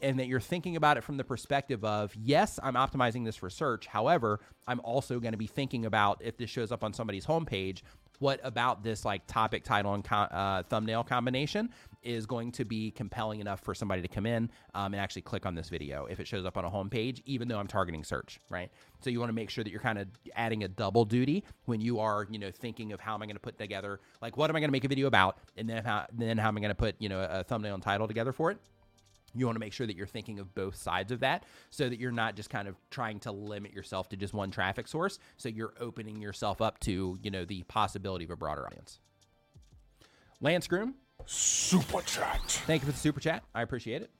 and 0.00 0.18
that 0.18 0.26
you're 0.26 0.40
thinking 0.40 0.76
about 0.76 0.96
it 0.96 1.02
from 1.02 1.16
the 1.16 1.24
perspective 1.24 1.84
of 1.84 2.14
yes, 2.16 2.58
I'm 2.62 2.74
optimizing 2.74 3.24
this 3.24 3.36
for 3.36 3.50
search. 3.50 3.86
However, 3.86 4.40
I'm 4.66 4.80
also 4.80 5.20
going 5.20 5.32
to 5.32 5.38
be 5.38 5.46
thinking 5.46 5.86
about 5.86 6.20
if 6.22 6.36
this 6.36 6.50
shows 6.50 6.72
up 6.72 6.84
on 6.84 6.92
somebody's 6.92 7.26
homepage, 7.26 7.82
what 8.18 8.40
about 8.42 8.82
this 8.82 9.04
like 9.04 9.26
topic, 9.26 9.64
title, 9.64 9.94
and 9.94 10.04
co- 10.04 10.16
uh, 10.16 10.62
thumbnail 10.64 11.04
combination 11.04 11.70
is 12.02 12.26
going 12.26 12.52
to 12.52 12.64
be 12.64 12.90
compelling 12.90 13.40
enough 13.40 13.60
for 13.60 13.74
somebody 13.74 14.02
to 14.02 14.08
come 14.08 14.26
in 14.26 14.50
um, 14.74 14.92
and 14.94 14.96
actually 14.96 15.22
click 15.22 15.46
on 15.46 15.54
this 15.54 15.68
video 15.68 16.06
if 16.06 16.20
it 16.20 16.26
shows 16.26 16.44
up 16.44 16.56
on 16.56 16.64
a 16.64 16.70
homepage, 16.70 17.22
even 17.26 17.48
though 17.48 17.58
I'm 17.58 17.66
targeting 17.66 18.04
search, 18.04 18.40
right? 18.50 18.70
So 19.00 19.10
you 19.10 19.20
want 19.20 19.30
to 19.30 19.34
make 19.34 19.50
sure 19.50 19.62
that 19.64 19.70
you're 19.70 19.80
kind 19.80 19.98
of 19.98 20.08
adding 20.34 20.64
a 20.64 20.68
double 20.68 21.04
duty 21.04 21.44
when 21.66 21.80
you 21.80 22.00
are, 22.00 22.26
you 22.30 22.38
know, 22.38 22.50
thinking 22.50 22.92
of 22.92 23.00
how 23.00 23.14
am 23.14 23.22
I 23.22 23.26
going 23.26 23.36
to 23.36 23.40
put 23.40 23.58
together, 23.58 24.00
like 24.20 24.36
what 24.36 24.50
am 24.50 24.56
I 24.56 24.60
going 24.60 24.68
to 24.68 24.72
make 24.72 24.84
a 24.84 24.88
video 24.88 25.06
about, 25.06 25.38
and 25.56 25.68
then 25.68 25.84
how, 25.84 26.06
then 26.12 26.38
how 26.38 26.48
am 26.48 26.56
I 26.56 26.60
going 26.60 26.70
to 26.70 26.74
put, 26.74 26.96
you 26.98 27.08
know, 27.08 27.20
a 27.20 27.44
thumbnail 27.44 27.74
and 27.74 27.82
title 27.82 28.08
together 28.08 28.32
for 28.32 28.50
it 28.50 28.58
you 29.38 29.46
want 29.46 29.56
to 29.56 29.60
make 29.60 29.72
sure 29.72 29.86
that 29.86 29.96
you're 29.96 30.06
thinking 30.06 30.38
of 30.38 30.54
both 30.54 30.76
sides 30.76 31.12
of 31.12 31.20
that 31.20 31.44
so 31.70 31.88
that 31.88 31.98
you're 31.98 32.12
not 32.12 32.36
just 32.36 32.50
kind 32.50 32.68
of 32.68 32.76
trying 32.90 33.20
to 33.20 33.32
limit 33.32 33.72
yourself 33.72 34.08
to 34.08 34.16
just 34.16 34.34
one 34.34 34.50
traffic 34.50 34.88
source 34.88 35.18
so 35.36 35.48
you're 35.48 35.74
opening 35.80 36.20
yourself 36.20 36.60
up 36.60 36.78
to 36.80 37.18
you 37.22 37.30
know 37.30 37.44
the 37.44 37.62
possibility 37.64 38.24
of 38.24 38.30
a 38.30 38.36
broader 38.36 38.66
audience 38.66 38.98
lance 40.40 40.66
groom 40.66 40.94
Super 41.26 42.00
Chat. 42.02 42.40
Thank 42.66 42.82
you 42.82 42.86
for 42.86 42.92
the 42.92 42.98
super 42.98 43.20
chat. 43.20 43.42
I 43.54 43.62
appreciate 43.62 44.02
it. 44.02 44.10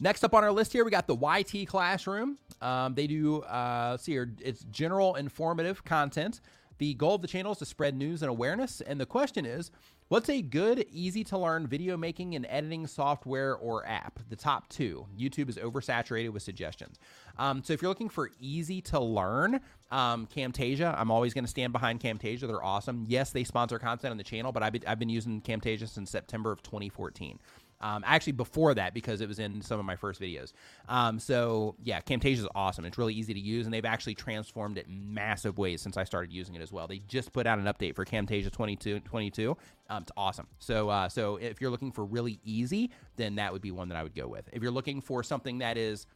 Next 0.00 0.22
up 0.22 0.32
on 0.32 0.44
our 0.44 0.52
list 0.52 0.72
here, 0.72 0.84
we 0.84 0.90
got 0.90 1.06
the 1.06 1.16
YT 1.16 1.66
Classroom. 1.66 2.38
Um, 2.62 2.94
they 2.94 3.06
do, 3.06 3.40
uh, 3.42 3.96
see 3.96 4.12
here, 4.12 4.32
it's 4.40 4.64
general 4.70 5.16
informative 5.16 5.84
content. 5.84 6.40
The 6.78 6.94
goal 6.94 7.16
of 7.16 7.22
the 7.22 7.28
channel 7.28 7.52
is 7.52 7.58
to 7.58 7.66
spread 7.66 7.96
news 7.96 8.22
and 8.22 8.30
awareness. 8.30 8.80
And 8.80 9.00
the 9.00 9.06
question 9.06 9.44
is, 9.44 9.72
what's 10.08 10.28
a 10.28 10.42
good, 10.42 10.86
easy 10.90 11.22
to 11.24 11.38
learn 11.38 11.66
video 11.66 11.96
making 11.96 12.34
and 12.34 12.46
editing 12.48 12.86
software 12.86 13.54
or 13.56 13.86
app? 13.86 14.18
The 14.28 14.36
top 14.36 14.68
two. 14.68 15.06
YouTube 15.18 15.48
is 15.48 15.56
oversaturated 15.56 16.30
with 16.30 16.42
suggestions. 16.42 16.98
Um, 17.38 17.62
so 17.62 17.72
if 17.72 17.82
you're 17.82 17.90
looking 17.90 18.08
for 18.08 18.30
easy 18.40 18.80
to 18.82 19.00
learn, 19.00 19.60
um, 19.90 20.26
Camtasia, 20.26 20.94
I'm 20.98 21.10
always 21.10 21.34
going 21.34 21.44
to 21.44 21.50
stand 21.50 21.72
behind 21.72 22.00
Camtasia. 22.00 22.40
They're 22.40 22.64
awesome. 22.64 23.04
Yes, 23.08 23.30
they 23.30 23.44
sponsor 23.44 23.78
content 23.78 24.10
on 24.10 24.16
the 24.16 24.24
channel, 24.24 24.52
but 24.52 24.62
I've 24.62 24.72
been, 24.72 24.82
I've 24.86 24.98
been 24.98 25.08
using 25.08 25.40
Camtasia 25.40 25.88
since 25.88 26.10
September 26.10 26.50
of 26.50 26.62
2014. 26.62 27.38
Um, 27.80 28.02
actually, 28.06 28.32
before 28.32 28.74
that, 28.74 28.94
because 28.94 29.20
it 29.20 29.28
was 29.28 29.38
in 29.38 29.62
some 29.62 29.78
of 29.78 29.86
my 29.86 29.96
first 29.96 30.20
videos. 30.20 30.52
Um, 30.88 31.18
so, 31.18 31.76
yeah, 31.82 32.00
Camtasia 32.00 32.38
is 32.38 32.48
awesome. 32.54 32.84
It's 32.84 32.98
really 32.98 33.14
easy 33.14 33.34
to 33.34 33.40
use, 33.40 33.66
and 33.66 33.72
they've 33.72 33.84
actually 33.84 34.14
transformed 34.14 34.78
it 34.78 34.86
massive 34.88 35.58
ways 35.58 35.80
since 35.80 35.96
I 35.96 36.04
started 36.04 36.32
using 36.32 36.54
it 36.54 36.62
as 36.62 36.72
well. 36.72 36.86
They 36.86 36.98
just 37.06 37.32
put 37.32 37.46
out 37.46 37.58
an 37.58 37.66
update 37.66 37.94
for 37.94 38.04
Camtasia 38.04 38.50
22. 38.50 39.00
22. 39.00 39.56
Um, 39.88 40.02
it's 40.02 40.12
awesome. 40.16 40.46
So, 40.58 40.88
uh, 40.88 41.08
so 41.08 41.36
if 41.36 41.60
you're 41.60 41.70
looking 41.70 41.92
for 41.92 42.04
really 42.04 42.40
easy, 42.44 42.90
then 43.16 43.36
that 43.36 43.52
would 43.52 43.62
be 43.62 43.70
one 43.70 43.88
that 43.88 43.96
I 43.96 44.02
would 44.02 44.14
go 44.14 44.26
with. 44.26 44.48
If 44.52 44.62
you're 44.62 44.72
looking 44.72 45.00
for 45.00 45.22
something 45.22 45.58
that 45.58 45.76
is 45.76 46.06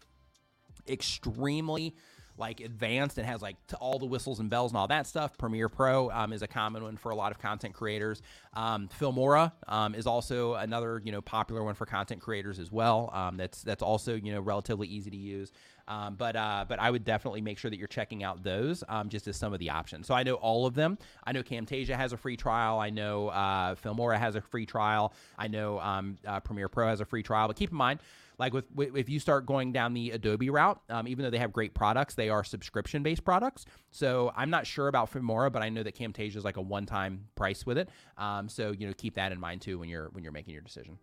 extremely 0.89 1.95
like 2.43 2.59
advanced 2.59 3.19
and 3.19 3.27
has 3.27 3.41
like 3.41 3.55
all 3.79 4.01
the 4.01 4.05
whistles 4.05 4.41
and 4.41 4.51
bells 4.51 4.73
and 4.73 4.79
all 4.79 4.89
that 4.89 5.07
stuff. 5.07 5.39
Premiere 5.39 5.69
Pro 5.69 6.11
um, 6.11 6.33
is 6.33 6.43
a 6.43 6.49
common 6.49 6.83
one 6.83 6.97
for 6.97 7.13
a 7.13 7.15
lot 7.15 7.31
of 7.31 7.39
content 7.39 7.73
creators. 7.73 8.21
Um, 8.53 8.89
Filmora 8.99 9.53
um, 9.69 9.95
is 9.95 10.09
also 10.09 10.55
another 10.55 11.01
you 11.05 11.13
know 11.13 11.21
popular 11.21 11.63
one 11.63 11.75
for 11.75 11.87
content 11.87 12.21
creators 12.21 12.59
as 12.59 12.73
well. 12.73 13.11
Um, 13.15 13.37
that's 13.37 13.63
that's 13.63 13.83
also 13.83 14.17
you 14.17 14.33
know 14.33 14.41
relatively 14.41 14.89
easy 14.89 15.09
to 15.09 15.17
use. 15.17 15.53
Um, 15.87 16.17
but 16.17 16.35
uh, 16.35 16.65
but 16.69 16.81
I 16.81 16.91
would 16.91 17.05
definitely 17.05 17.43
make 17.43 17.59
sure 17.59 17.71
that 17.71 17.77
you're 17.77 17.87
checking 17.87 18.25
out 18.25 18.43
those 18.43 18.83
um, 18.89 19.09
just 19.09 19.29
as 19.29 19.37
some 19.37 19.53
of 19.53 19.61
the 19.61 19.71
options. 19.71 20.09
So 20.09 20.15
I 20.15 20.25
know 20.25 20.35
all 20.35 20.67
of 20.67 20.75
them. 20.75 20.99
I 21.25 21.31
know 21.31 21.45
Camtasia 21.45 21.95
has 21.95 22.13
a 22.13 22.17
free 22.17 22.37
trial. 22.37 22.81
I 22.81 22.91
know 22.91 23.29
uh, 23.29 23.77
Filmora 23.77 24.19
has 24.19 24.35
a 24.35 24.41
free 24.41 24.67
trial. 24.67 25.13
I 25.39 25.47
know 25.47 25.79
uh, 25.79 26.41
Premiere 26.41 26.69
Pro 26.69 26.89
has 26.89 27.01
a 27.01 27.05
free 27.05 27.23
trial. 27.23 27.47
But 27.47 27.57
keep 27.57 27.71
in 27.71 27.77
mind, 27.77 28.01
like 28.39 28.53
with, 28.53 28.65
with 28.75 28.97
if 28.97 29.09
you 29.09 29.21
start 29.21 29.47
going 29.47 29.73
down 29.73 29.95
the 29.95 30.11
Adobe 30.11 30.51
route, 30.51 30.81
um, 30.89 31.07
even 31.07 31.25
though 31.25 31.31
they 31.31 31.39
have 31.39 31.53
great 31.53 31.75
products, 31.75 32.15
they 32.15 32.29
are 32.29 32.45
subscription 32.45 33.03
based 33.03 33.25
products. 33.25 33.65
So 33.91 34.33
I'm 34.37 34.51
not 34.51 34.67
sure 34.67 34.89
about 34.89 35.13
Filmora, 35.13 35.53
but 35.53 35.63
I 35.63 35.69
know 35.69 35.83
that 35.83 35.97
Camtasia 35.97 36.37
is 36.37 36.45
like 36.45 36.57
a 36.57 36.63
one 36.63 36.87
time 36.87 37.27
price 37.35 37.65
with 37.67 37.79
it. 37.79 37.89
Um, 38.19 38.49
so 38.49 38.73
you 38.73 38.87
know 38.87 38.93
keep 38.95 39.15
that 39.15 39.33
in 39.33 39.41
mind 39.41 39.63
too 39.63 39.79
when 39.79 39.89
you're 39.89 40.09
when 40.11 40.23
you're 40.25 40.33
making 40.33 40.55
your 40.55 40.63
decision 40.63 40.99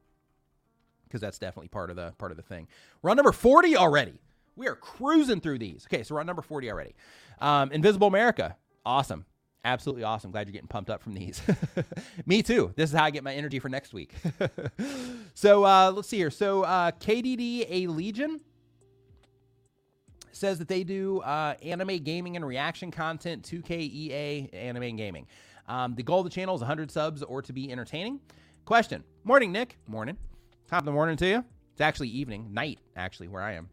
because 1.10 1.22
that's 1.22 1.40
definitely 1.40 1.68
part 1.68 1.90
of 1.90 1.96
the 1.96 2.14
part 2.18 2.32
of 2.32 2.38
the 2.38 2.44
thing. 2.44 2.68
We're 3.02 3.10
on 3.12 3.18
number 3.18 3.32
40 3.32 3.76
already. 3.76 4.22
We 4.56 4.68
are 4.68 4.76
cruising 4.76 5.42
through 5.42 5.60
these. 5.60 5.88
Okay, 5.88 6.04
so 6.04 6.16
we're 6.16 6.22
on 6.22 6.28
number 6.28 6.42
40 6.42 6.70
already. 6.70 6.96
Um, 7.40 7.72
Invisible 7.72 8.08
America, 8.08 8.58
awesome. 8.86 9.26
Absolutely 9.66 10.04
awesome. 10.04 10.32
Glad 10.32 10.48
you're 10.48 10.54
getting 10.54 10.68
pumped 10.68 10.90
up 10.90 11.04
from 11.04 11.14
these. 11.14 11.42
Me 12.26 12.42
too. 12.42 12.72
This 12.76 12.92
is 12.92 12.96
how 12.96 13.04
I 13.04 13.10
get 13.10 13.24
my 13.24 13.34
energy 13.34 13.60
for 13.60 13.68
next 13.68 13.94
week. 13.94 14.14
so 15.34 15.66
uh, 15.66 15.92
let's 15.94 16.08
see 16.08 16.18
here. 16.18 16.32
So 16.32 16.64
uh, 16.64 16.92
KDD 16.92 17.66
A 17.70 17.88
Legion 17.88 18.40
says 20.32 20.60
that 20.60 20.70
they 20.70 20.86
do 20.86 21.20
uh, 21.20 21.56
anime 21.62 21.98
gaming 21.98 22.38
and 22.38 22.46
reaction 22.46 22.90
content, 22.90 23.44
2K 23.44 23.72
EA 23.72 24.50
anime 24.54 24.84
and 24.84 24.98
gaming. 24.98 25.28
Um, 25.68 25.94
the 25.94 26.04
goal 26.04 26.20
of 26.20 26.24
the 26.24 26.32
channel 26.32 26.56
is 26.56 26.62
100 26.62 26.90
subs 26.90 27.22
or 27.22 27.42
to 27.42 27.52
be 27.52 27.70
entertaining. 27.72 28.22
Question. 28.64 29.04
Morning, 29.26 29.52
Nick. 29.52 29.78
Morning. 29.88 30.18
Top 30.68 30.80
of 30.80 30.86
the 30.86 30.92
morning 30.92 31.18
to 31.18 31.28
you. 31.28 31.44
It's 31.74 31.82
actually 31.82 32.10
evening, 32.10 32.54
night, 32.54 32.80
actually, 32.96 33.28
where 33.28 33.42
I 33.42 33.54
am. 33.54 33.70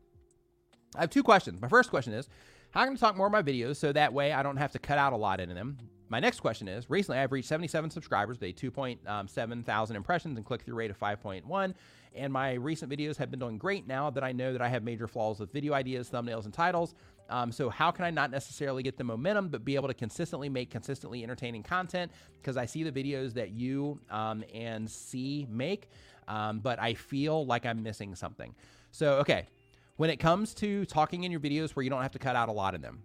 I 0.96 1.02
have 1.02 1.10
two 1.10 1.22
questions. 1.22 1.60
My 1.60 1.68
first 1.68 1.90
question 1.90 2.12
is 2.12 2.28
how 2.76 2.84
can 2.84 2.92
I 2.92 2.96
talk 2.96 3.16
more 3.16 3.26
of 3.26 3.32
my 3.32 3.42
videos 3.42 3.76
so 3.76 3.90
that 3.92 4.12
way 4.12 4.32
I 4.32 4.42
don't 4.42 4.58
have 4.58 4.72
to 4.72 4.78
cut 4.78 4.98
out 4.98 5.14
a 5.14 5.16
lot 5.16 5.40
into 5.40 5.54
them? 5.54 5.78
My 6.10 6.20
next 6.20 6.40
question 6.40 6.68
is 6.68 6.90
recently 6.90 7.18
I've 7.18 7.32
reached 7.32 7.48
77 7.48 7.88
subscribers 7.88 8.38
with 8.38 8.50
a 8.50 8.52
2.7 8.52 9.64
thousand 9.64 9.96
impressions 9.96 10.36
and 10.36 10.44
click 10.44 10.60
through 10.60 10.74
rate 10.74 10.90
of 10.90 10.98
5.1. 10.98 11.74
And 12.14 12.32
my 12.32 12.52
recent 12.52 12.92
videos 12.92 13.16
have 13.16 13.30
been 13.30 13.40
doing 13.40 13.56
great 13.56 13.86
now 13.86 14.10
that 14.10 14.22
I 14.22 14.32
know 14.32 14.52
that 14.52 14.60
I 14.60 14.68
have 14.68 14.82
major 14.82 15.08
flaws 15.08 15.40
with 15.40 15.52
video 15.52 15.72
ideas, 15.72 16.10
thumbnails, 16.10 16.44
and 16.44 16.52
titles. 16.52 16.94
Um, 17.30 17.50
so, 17.50 17.70
how 17.70 17.90
can 17.90 18.04
I 18.04 18.10
not 18.10 18.30
necessarily 18.30 18.82
get 18.82 18.96
the 18.96 19.04
momentum, 19.04 19.48
but 19.48 19.64
be 19.64 19.74
able 19.74 19.88
to 19.88 19.94
consistently 19.94 20.48
make 20.48 20.70
consistently 20.70 21.22
entertaining 21.22 21.62
content? 21.62 22.12
Because 22.40 22.56
I 22.56 22.66
see 22.66 22.84
the 22.84 22.92
videos 22.92 23.34
that 23.34 23.50
you 23.50 23.98
um, 24.10 24.44
and 24.54 24.88
C 24.88 25.46
make, 25.50 25.88
um, 26.28 26.60
but 26.60 26.80
I 26.80 26.94
feel 26.94 27.44
like 27.44 27.66
I'm 27.66 27.82
missing 27.82 28.14
something. 28.14 28.54
So, 28.92 29.14
okay, 29.14 29.46
when 29.96 30.10
it 30.10 30.18
comes 30.18 30.54
to 30.54 30.84
talking 30.86 31.24
in 31.24 31.30
your 31.30 31.40
videos 31.40 31.70
where 31.72 31.82
you 31.82 31.90
don't 31.90 32.02
have 32.02 32.12
to 32.12 32.18
cut 32.18 32.36
out 32.36 32.48
a 32.48 32.52
lot 32.52 32.74
of 32.74 32.82
them, 32.82 33.02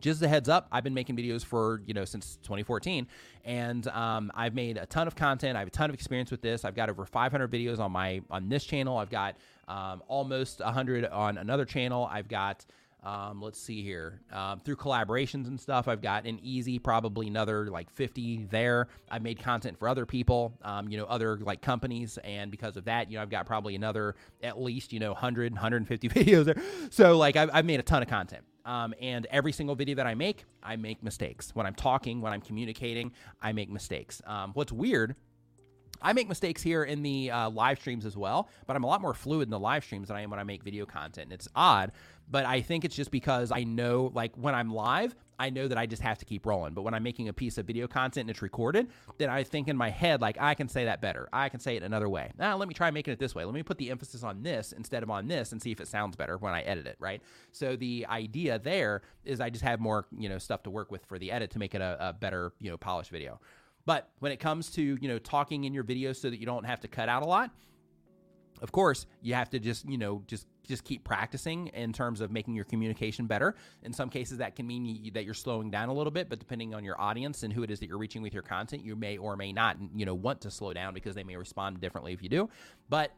just 0.00 0.22
a 0.22 0.28
heads 0.28 0.48
up, 0.48 0.66
I've 0.72 0.82
been 0.82 0.94
making 0.94 1.16
videos 1.16 1.44
for 1.44 1.80
you 1.86 1.94
know 1.94 2.04
since 2.04 2.36
2014, 2.42 3.06
and 3.44 3.86
um, 3.88 4.32
I've 4.34 4.54
made 4.54 4.76
a 4.76 4.86
ton 4.86 5.06
of 5.06 5.14
content. 5.14 5.56
I 5.56 5.60
have 5.60 5.68
a 5.68 5.70
ton 5.70 5.88
of 5.88 5.94
experience 5.94 6.30
with 6.30 6.42
this. 6.42 6.64
I've 6.64 6.74
got 6.74 6.90
over 6.90 7.06
500 7.06 7.50
videos 7.50 7.78
on 7.78 7.92
my 7.92 8.20
on 8.30 8.48
this 8.48 8.64
channel. 8.64 8.98
I've 8.98 9.10
got 9.10 9.36
um, 9.68 10.02
almost 10.08 10.60
100 10.60 11.06
on 11.06 11.38
another 11.38 11.64
channel. 11.64 12.08
I've 12.10 12.28
got 12.28 12.66
um, 13.04 13.42
let's 13.42 13.60
see 13.60 13.82
here. 13.82 14.22
Um, 14.32 14.60
through 14.60 14.76
collaborations 14.76 15.46
and 15.46 15.60
stuff, 15.60 15.88
I've 15.88 16.00
got 16.00 16.24
an 16.24 16.40
easy, 16.42 16.78
probably 16.78 17.28
another 17.28 17.66
like 17.66 17.90
50 17.90 18.46
there. 18.50 18.88
I've 19.10 19.22
made 19.22 19.38
content 19.38 19.78
for 19.78 19.88
other 19.88 20.06
people, 20.06 20.54
um, 20.62 20.88
you 20.88 20.96
know, 20.96 21.04
other 21.04 21.36
like 21.36 21.60
companies. 21.60 22.18
And 22.24 22.50
because 22.50 22.78
of 22.78 22.86
that, 22.86 23.10
you 23.10 23.18
know, 23.18 23.22
I've 23.22 23.30
got 23.30 23.44
probably 23.44 23.74
another 23.74 24.16
at 24.42 24.60
least, 24.60 24.92
you 24.92 25.00
know, 25.00 25.12
100, 25.12 25.52
150 25.52 26.08
videos 26.10 26.46
there. 26.46 26.56
So, 26.90 27.18
like, 27.18 27.36
I've, 27.36 27.50
I've 27.52 27.66
made 27.66 27.78
a 27.78 27.84
ton 27.84 28.02
of 28.02 28.08
content. 28.08 28.44
Um, 28.64 28.94
and 28.98 29.26
every 29.26 29.52
single 29.52 29.74
video 29.74 29.96
that 29.96 30.06
I 30.06 30.14
make, 30.14 30.44
I 30.62 30.76
make 30.76 31.02
mistakes. 31.02 31.54
When 31.54 31.66
I'm 31.66 31.74
talking, 31.74 32.22
when 32.22 32.32
I'm 32.32 32.40
communicating, 32.40 33.12
I 33.42 33.52
make 33.52 33.70
mistakes. 33.70 34.22
Um, 34.26 34.52
what's 34.54 34.72
weird 34.72 35.14
I 36.04 36.12
make 36.12 36.28
mistakes 36.28 36.62
here 36.62 36.84
in 36.84 37.02
the 37.02 37.30
uh, 37.30 37.48
live 37.48 37.78
streams 37.78 38.04
as 38.04 38.14
well, 38.14 38.50
but 38.66 38.76
I'm 38.76 38.84
a 38.84 38.86
lot 38.86 39.00
more 39.00 39.14
fluid 39.14 39.46
in 39.46 39.50
the 39.50 39.58
live 39.58 39.84
streams 39.84 40.08
than 40.08 40.16
I 40.18 40.20
am 40.20 40.30
when 40.30 40.38
I 40.38 40.44
make 40.44 40.62
video 40.62 40.84
content. 40.84 41.24
And 41.24 41.32
it's 41.32 41.48
odd, 41.56 41.92
but 42.30 42.46
I 42.46 42.60
think 42.60 42.84
it's 42.84 42.96
just 42.96 43.10
because 43.10 43.52
I 43.52 43.64
know, 43.64 44.10
like, 44.14 44.34
when 44.36 44.54
I'm 44.54 44.72
live, 44.72 45.14
I 45.38 45.50
know 45.50 45.66
that 45.68 45.76
I 45.76 45.86
just 45.86 46.02
have 46.02 46.18
to 46.18 46.24
keep 46.24 46.46
rolling. 46.46 46.74
But 46.74 46.82
when 46.82 46.94
I'm 46.94 47.02
making 47.02 47.28
a 47.28 47.32
piece 47.32 47.58
of 47.58 47.66
video 47.66 47.86
content 47.86 48.22
and 48.22 48.30
it's 48.30 48.42
recorded, 48.42 48.88
then 49.18 49.30
I 49.30 49.42
think 49.42 49.68
in 49.68 49.76
my 49.76 49.90
head, 49.90 50.20
like, 50.20 50.36
I 50.40 50.54
can 50.54 50.68
say 50.68 50.84
that 50.84 51.00
better. 51.00 51.28
I 51.32 51.48
can 51.48 51.60
say 51.60 51.76
it 51.76 51.82
another 51.82 52.08
way. 52.08 52.30
Now, 52.38 52.56
let 52.56 52.68
me 52.68 52.74
try 52.74 52.90
making 52.90 53.12
it 53.12 53.18
this 53.18 53.34
way. 53.34 53.44
Let 53.44 53.54
me 53.54 53.62
put 53.62 53.78
the 53.78 53.90
emphasis 53.90 54.22
on 54.22 54.42
this 54.42 54.72
instead 54.72 55.02
of 55.02 55.10
on 55.10 55.26
this 55.26 55.52
and 55.52 55.60
see 55.60 55.72
if 55.72 55.80
it 55.80 55.88
sounds 55.88 56.16
better 56.16 56.38
when 56.38 56.54
I 56.54 56.62
edit 56.62 56.86
it, 56.86 56.96
right? 56.98 57.20
So 57.52 57.76
the 57.76 58.06
idea 58.08 58.58
there 58.58 59.02
is 59.24 59.40
I 59.40 59.50
just 59.50 59.64
have 59.64 59.80
more, 59.80 60.06
you 60.16 60.28
know, 60.28 60.38
stuff 60.38 60.62
to 60.64 60.70
work 60.70 60.90
with 60.90 61.04
for 61.06 61.18
the 61.18 61.30
edit 61.32 61.50
to 61.52 61.58
make 61.58 61.74
it 61.74 61.80
a, 61.80 62.08
a 62.08 62.12
better, 62.12 62.52
you 62.60 62.70
know, 62.70 62.76
polished 62.76 63.10
video. 63.10 63.40
But 63.86 64.08
when 64.20 64.32
it 64.32 64.40
comes 64.40 64.70
to, 64.72 64.82
you 64.82 65.08
know, 65.08 65.18
talking 65.18 65.64
in 65.64 65.74
your 65.74 65.84
videos 65.84 66.16
so 66.16 66.30
that 66.30 66.38
you 66.40 66.46
don't 66.46 66.64
have 66.64 66.80
to 66.80 66.88
cut 66.88 67.08
out 67.08 67.22
a 67.22 67.26
lot, 67.26 67.50
of 68.64 68.72
course, 68.72 69.04
you 69.20 69.34
have 69.34 69.50
to 69.50 69.58
just, 69.58 69.86
you 69.86 69.98
know, 69.98 70.22
just 70.26 70.46
just 70.66 70.84
keep 70.84 71.04
practicing 71.04 71.66
in 71.68 71.92
terms 71.92 72.22
of 72.22 72.30
making 72.32 72.54
your 72.54 72.64
communication 72.64 73.26
better. 73.26 73.54
In 73.82 73.92
some 73.92 74.08
cases, 74.08 74.38
that 74.38 74.56
can 74.56 74.66
mean 74.66 74.86
you, 74.86 75.10
that 75.10 75.26
you're 75.26 75.34
slowing 75.34 75.70
down 75.70 75.90
a 75.90 75.92
little 75.92 76.10
bit, 76.10 76.30
but 76.30 76.38
depending 76.38 76.74
on 76.74 76.82
your 76.82 76.98
audience 76.98 77.42
and 77.42 77.52
who 77.52 77.62
it 77.62 77.70
is 77.70 77.78
that 77.80 77.88
you're 77.88 77.98
reaching 77.98 78.22
with 78.22 78.32
your 78.32 78.42
content, 78.42 78.82
you 78.82 78.96
may 78.96 79.18
or 79.18 79.36
may 79.36 79.52
not, 79.52 79.76
you 79.94 80.06
know, 80.06 80.14
want 80.14 80.40
to 80.40 80.50
slow 80.50 80.72
down 80.72 80.94
because 80.94 81.14
they 81.14 81.22
may 81.22 81.36
respond 81.36 81.78
differently 81.82 82.14
if 82.14 82.22
you 82.22 82.30
do. 82.30 82.48
But 82.88 83.12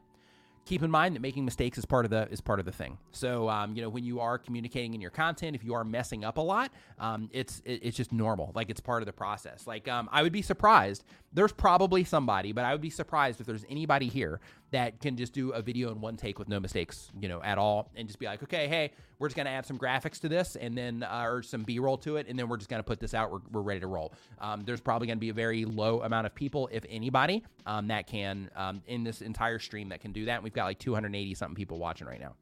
keep 0.66 0.82
in 0.82 0.90
mind 0.90 1.14
that 1.14 1.20
making 1.20 1.44
mistakes 1.44 1.78
is 1.78 1.84
part 1.84 2.04
of 2.04 2.10
the 2.10 2.28
is 2.30 2.40
part 2.40 2.58
of 2.58 2.66
the 2.66 2.72
thing. 2.72 2.98
So 3.12 3.48
um, 3.48 3.74
you 3.74 3.82
know 3.82 3.88
when 3.88 4.04
you 4.04 4.20
are 4.20 4.36
communicating 4.36 4.92
in 4.92 5.00
your 5.00 5.10
content, 5.10 5.56
if 5.56 5.64
you 5.64 5.72
are 5.74 5.84
messing 5.84 6.24
up 6.24 6.36
a 6.36 6.42
lot, 6.42 6.72
um, 6.98 7.30
it's 7.32 7.62
it, 7.64 7.80
it's 7.82 7.96
just 7.96 8.12
normal. 8.12 8.52
Like 8.54 8.68
it's 8.68 8.80
part 8.80 9.00
of 9.00 9.06
the 9.06 9.12
process. 9.12 9.66
Like 9.66 9.88
um, 9.88 10.10
I 10.12 10.22
would 10.22 10.32
be 10.32 10.42
surprised. 10.42 11.04
There's 11.32 11.52
probably 11.52 12.04
somebody, 12.04 12.52
but 12.52 12.64
I 12.64 12.72
would 12.72 12.80
be 12.80 12.90
surprised 12.90 13.40
if 13.40 13.46
there's 13.46 13.64
anybody 13.70 14.08
here 14.08 14.40
that 14.70 15.00
can 15.00 15.16
just 15.16 15.32
do 15.32 15.50
a 15.52 15.62
video 15.62 15.90
in 15.92 16.00
one 16.00 16.16
take 16.16 16.38
with 16.38 16.48
no 16.48 16.58
mistakes, 16.58 17.10
you 17.20 17.28
know, 17.28 17.42
at 17.42 17.58
all, 17.58 17.90
and 17.94 18.08
just 18.08 18.18
be 18.18 18.26
like, 18.26 18.42
okay, 18.42 18.66
hey, 18.68 18.92
we're 19.18 19.28
just 19.28 19.36
gonna 19.36 19.50
add 19.50 19.64
some 19.64 19.78
graphics 19.78 20.20
to 20.20 20.28
this, 20.28 20.56
and 20.56 20.76
then 20.76 21.02
uh, 21.02 21.24
or 21.24 21.42
some 21.42 21.62
B-roll 21.62 21.98
to 21.98 22.16
it, 22.16 22.26
and 22.28 22.38
then 22.38 22.48
we're 22.48 22.56
just 22.56 22.68
gonna 22.68 22.82
put 22.82 23.00
this 23.00 23.14
out. 23.14 23.30
We're, 23.30 23.40
we're 23.52 23.62
ready 23.62 23.80
to 23.80 23.86
roll. 23.86 24.12
Um, 24.40 24.64
there's 24.64 24.80
probably 24.80 25.06
gonna 25.06 25.20
be 25.20 25.28
a 25.28 25.34
very 25.34 25.64
low 25.64 26.02
amount 26.02 26.26
of 26.26 26.34
people, 26.34 26.68
if 26.72 26.84
anybody, 26.88 27.44
um, 27.64 27.88
that 27.88 28.06
can 28.06 28.50
um, 28.56 28.82
in 28.86 29.04
this 29.04 29.22
entire 29.22 29.58
stream 29.58 29.88
that 29.90 30.00
can 30.00 30.12
do 30.12 30.24
that. 30.26 30.36
And 30.36 30.44
we've 30.44 30.52
got 30.52 30.64
like 30.64 30.78
280 30.78 31.34
something 31.34 31.54
people 31.54 31.78
watching 31.78 32.06
right 32.06 32.20
now. 32.20 32.34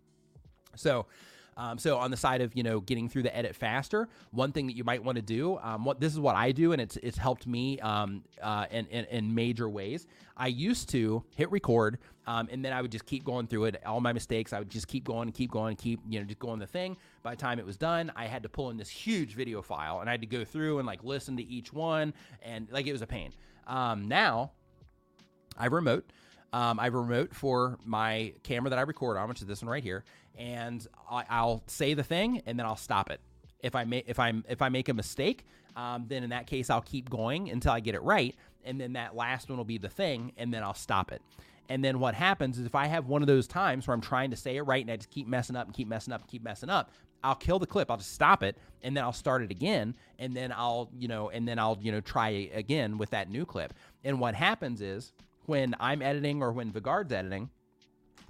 So 0.76 1.06
Um, 1.56 1.78
so 1.78 1.98
on 1.98 2.10
the 2.10 2.16
side 2.16 2.40
of 2.40 2.54
you 2.54 2.62
know 2.62 2.80
getting 2.80 3.08
through 3.08 3.22
the 3.22 3.36
edit 3.36 3.54
faster, 3.54 4.08
one 4.30 4.52
thing 4.52 4.66
that 4.66 4.76
you 4.76 4.84
might 4.84 5.02
want 5.02 5.16
to 5.16 5.22
do, 5.22 5.58
um, 5.58 5.84
what 5.84 6.00
this 6.00 6.12
is 6.12 6.20
what 6.20 6.36
I 6.36 6.52
do, 6.52 6.72
and 6.72 6.80
it's 6.80 6.96
it's 6.98 7.18
helped 7.18 7.46
me 7.46 7.78
um, 7.80 8.22
uh, 8.42 8.66
in, 8.70 8.86
in 8.86 9.04
in 9.06 9.34
major 9.34 9.68
ways. 9.68 10.06
I 10.36 10.48
used 10.48 10.88
to 10.90 11.22
hit 11.36 11.50
record, 11.52 11.98
um, 12.26 12.48
and 12.50 12.64
then 12.64 12.72
I 12.72 12.82
would 12.82 12.90
just 12.90 13.06
keep 13.06 13.24
going 13.24 13.46
through 13.46 13.66
it. 13.66 13.82
All 13.86 14.00
my 14.00 14.12
mistakes, 14.12 14.52
I 14.52 14.58
would 14.58 14.70
just 14.70 14.88
keep 14.88 15.04
going 15.04 15.30
keep 15.32 15.50
going 15.50 15.76
keep 15.76 16.00
you 16.08 16.18
know 16.18 16.26
just 16.26 16.40
going 16.40 16.58
the 16.58 16.66
thing. 16.66 16.96
By 17.22 17.30
the 17.32 17.40
time 17.40 17.58
it 17.58 17.66
was 17.66 17.76
done, 17.76 18.12
I 18.16 18.26
had 18.26 18.42
to 18.42 18.48
pull 18.48 18.70
in 18.70 18.76
this 18.76 18.90
huge 18.90 19.34
video 19.34 19.62
file, 19.62 20.00
and 20.00 20.08
I 20.08 20.12
had 20.12 20.20
to 20.22 20.26
go 20.26 20.44
through 20.44 20.78
and 20.78 20.86
like 20.86 21.04
listen 21.04 21.36
to 21.36 21.44
each 21.44 21.72
one, 21.72 22.14
and 22.42 22.68
like 22.70 22.86
it 22.86 22.92
was 22.92 23.02
a 23.02 23.06
pain. 23.06 23.32
Um, 23.66 24.08
now 24.08 24.52
I 25.56 25.66
remote. 25.66 26.10
Um, 26.54 26.78
I 26.78 26.86
remote 26.86 27.34
for 27.34 27.80
my 27.84 28.32
camera 28.44 28.70
that 28.70 28.78
I 28.78 28.82
record 28.82 29.16
on, 29.16 29.28
which 29.28 29.40
is 29.40 29.48
this 29.48 29.60
one 29.60 29.68
right 29.68 29.82
here, 29.82 30.04
and 30.38 30.86
I, 31.10 31.42
will 31.42 31.64
say 31.66 31.94
the 31.94 32.04
thing 32.04 32.42
and 32.46 32.56
then 32.56 32.64
I'll 32.64 32.76
stop 32.76 33.10
it. 33.10 33.20
If 33.64 33.74
I 33.74 33.82
make 33.82 34.04
if 34.06 34.20
I'm 34.20 34.44
if 34.48 34.62
I 34.62 34.68
make 34.68 34.88
a 34.88 34.94
mistake, 34.94 35.46
um, 35.74 36.04
then 36.06 36.22
in 36.22 36.30
that 36.30 36.46
case 36.46 36.70
I'll 36.70 36.80
keep 36.80 37.10
going 37.10 37.50
until 37.50 37.72
I 37.72 37.80
get 37.80 37.96
it 37.96 38.02
right, 38.02 38.36
and 38.64 38.80
then 38.80 38.92
that 38.92 39.16
last 39.16 39.48
one 39.48 39.58
will 39.58 39.64
be 39.64 39.78
the 39.78 39.88
thing, 39.88 40.30
and 40.36 40.54
then 40.54 40.62
I'll 40.62 40.74
stop 40.74 41.10
it. 41.10 41.22
And 41.68 41.84
then 41.84 41.98
what 41.98 42.14
happens 42.14 42.56
is 42.56 42.66
if 42.66 42.76
I 42.76 42.86
have 42.86 43.08
one 43.08 43.20
of 43.20 43.26
those 43.26 43.48
times 43.48 43.88
where 43.88 43.94
I'm 43.94 44.00
trying 44.00 44.30
to 44.30 44.36
say 44.36 44.56
it 44.56 44.62
right 44.62 44.82
and 44.82 44.92
I 44.92 44.96
just 44.96 45.10
keep 45.10 45.26
messing 45.26 45.56
up 45.56 45.66
and 45.66 45.74
keep 45.74 45.88
messing 45.88 46.12
up 46.12 46.20
and 46.20 46.30
keep 46.30 46.44
messing 46.44 46.70
up, 46.70 46.92
I'll 47.24 47.34
kill 47.34 47.58
the 47.58 47.66
clip. 47.66 47.90
I'll 47.90 47.96
just 47.96 48.12
stop 48.12 48.44
it 48.44 48.56
and 48.82 48.96
then 48.96 49.02
I'll 49.02 49.12
start 49.12 49.42
it 49.42 49.50
again 49.50 49.96
and 50.20 50.36
then 50.36 50.52
I'll, 50.52 50.90
you 50.96 51.08
know, 51.08 51.30
and 51.30 51.48
then 51.48 51.58
I'll, 51.58 51.78
you 51.80 51.90
know, 51.90 52.02
try 52.02 52.50
again 52.52 52.98
with 52.98 53.10
that 53.10 53.30
new 53.30 53.46
clip. 53.46 53.72
And 54.04 54.20
what 54.20 54.34
happens 54.34 54.82
is 54.82 55.14
when 55.46 55.74
I'm 55.80 56.02
editing 56.02 56.42
or 56.42 56.52
when 56.52 56.72
Vigard's 56.72 57.12
editing, 57.12 57.50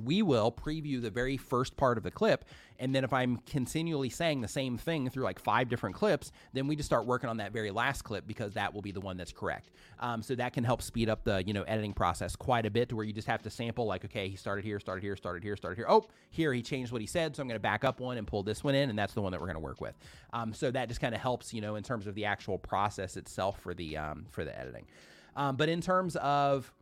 we 0.02 0.22
will 0.22 0.50
preview 0.50 1.00
the 1.00 1.10
very 1.10 1.36
first 1.36 1.76
part 1.76 1.96
of 1.98 2.04
the 2.04 2.10
clip. 2.10 2.44
And 2.80 2.92
then 2.92 3.04
if 3.04 3.12
I'm 3.12 3.36
continually 3.46 4.10
saying 4.10 4.40
the 4.40 4.48
same 4.48 4.76
thing 4.76 5.08
through 5.08 5.22
like 5.22 5.38
five 5.38 5.68
different 5.68 5.94
clips, 5.94 6.32
then 6.52 6.66
we 6.66 6.74
just 6.74 6.88
start 6.88 7.06
working 7.06 7.30
on 7.30 7.36
that 7.36 7.52
very 7.52 7.70
last 7.70 8.02
clip 8.02 8.26
because 8.26 8.54
that 8.54 8.74
will 8.74 8.82
be 8.82 8.90
the 8.90 9.00
one 9.00 9.16
that's 9.16 9.32
correct. 9.32 9.70
Um, 10.00 10.22
so 10.22 10.34
that 10.34 10.52
can 10.52 10.64
help 10.64 10.82
speed 10.82 11.08
up 11.08 11.22
the, 11.22 11.44
you 11.46 11.52
know, 11.52 11.62
editing 11.62 11.92
process 11.92 12.34
quite 12.34 12.66
a 12.66 12.70
bit 12.70 12.88
to 12.88 12.96
where 12.96 13.04
you 13.04 13.12
just 13.12 13.28
have 13.28 13.42
to 13.42 13.50
sample 13.50 13.86
like, 13.86 14.04
okay, 14.04 14.28
he 14.28 14.36
started 14.36 14.64
here, 14.64 14.80
started 14.80 15.02
here, 15.02 15.16
started 15.16 15.44
here, 15.44 15.56
started 15.56 15.76
here. 15.76 15.86
Oh, 15.88 16.06
here 16.30 16.52
he 16.52 16.62
changed 16.62 16.90
what 16.90 17.00
he 17.00 17.06
said. 17.06 17.36
So 17.36 17.42
I'm 17.42 17.48
going 17.48 17.56
to 17.56 17.62
back 17.62 17.84
up 17.84 18.00
one 18.00 18.18
and 18.18 18.26
pull 18.26 18.42
this 18.42 18.64
one 18.64 18.74
in. 18.74 18.90
And 18.90 18.98
that's 18.98 19.14
the 19.14 19.22
one 19.22 19.30
that 19.30 19.40
we're 19.40 19.46
going 19.46 19.54
to 19.54 19.60
work 19.60 19.80
with. 19.80 19.96
Um, 20.32 20.52
so 20.52 20.72
that 20.72 20.88
just 20.88 21.00
kind 21.00 21.14
of 21.14 21.20
helps, 21.20 21.54
you 21.54 21.60
know, 21.60 21.76
in 21.76 21.84
terms 21.84 22.08
of 22.08 22.16
the 22.16 22.24
actual 22.24 22.58
process 22.58 23.16
itself 23.16 23.60
for 23.60 23.74
the, 23.74 23.96
um, 23.96 24.26
for 24.30 24.44
the 24.44 24.58
editing. 24.58 24.86
Um, 25.36 25.54
but 25.56 25.68
in 25.68 25.80
terms 25.80 26.16
of, 26.16 26.72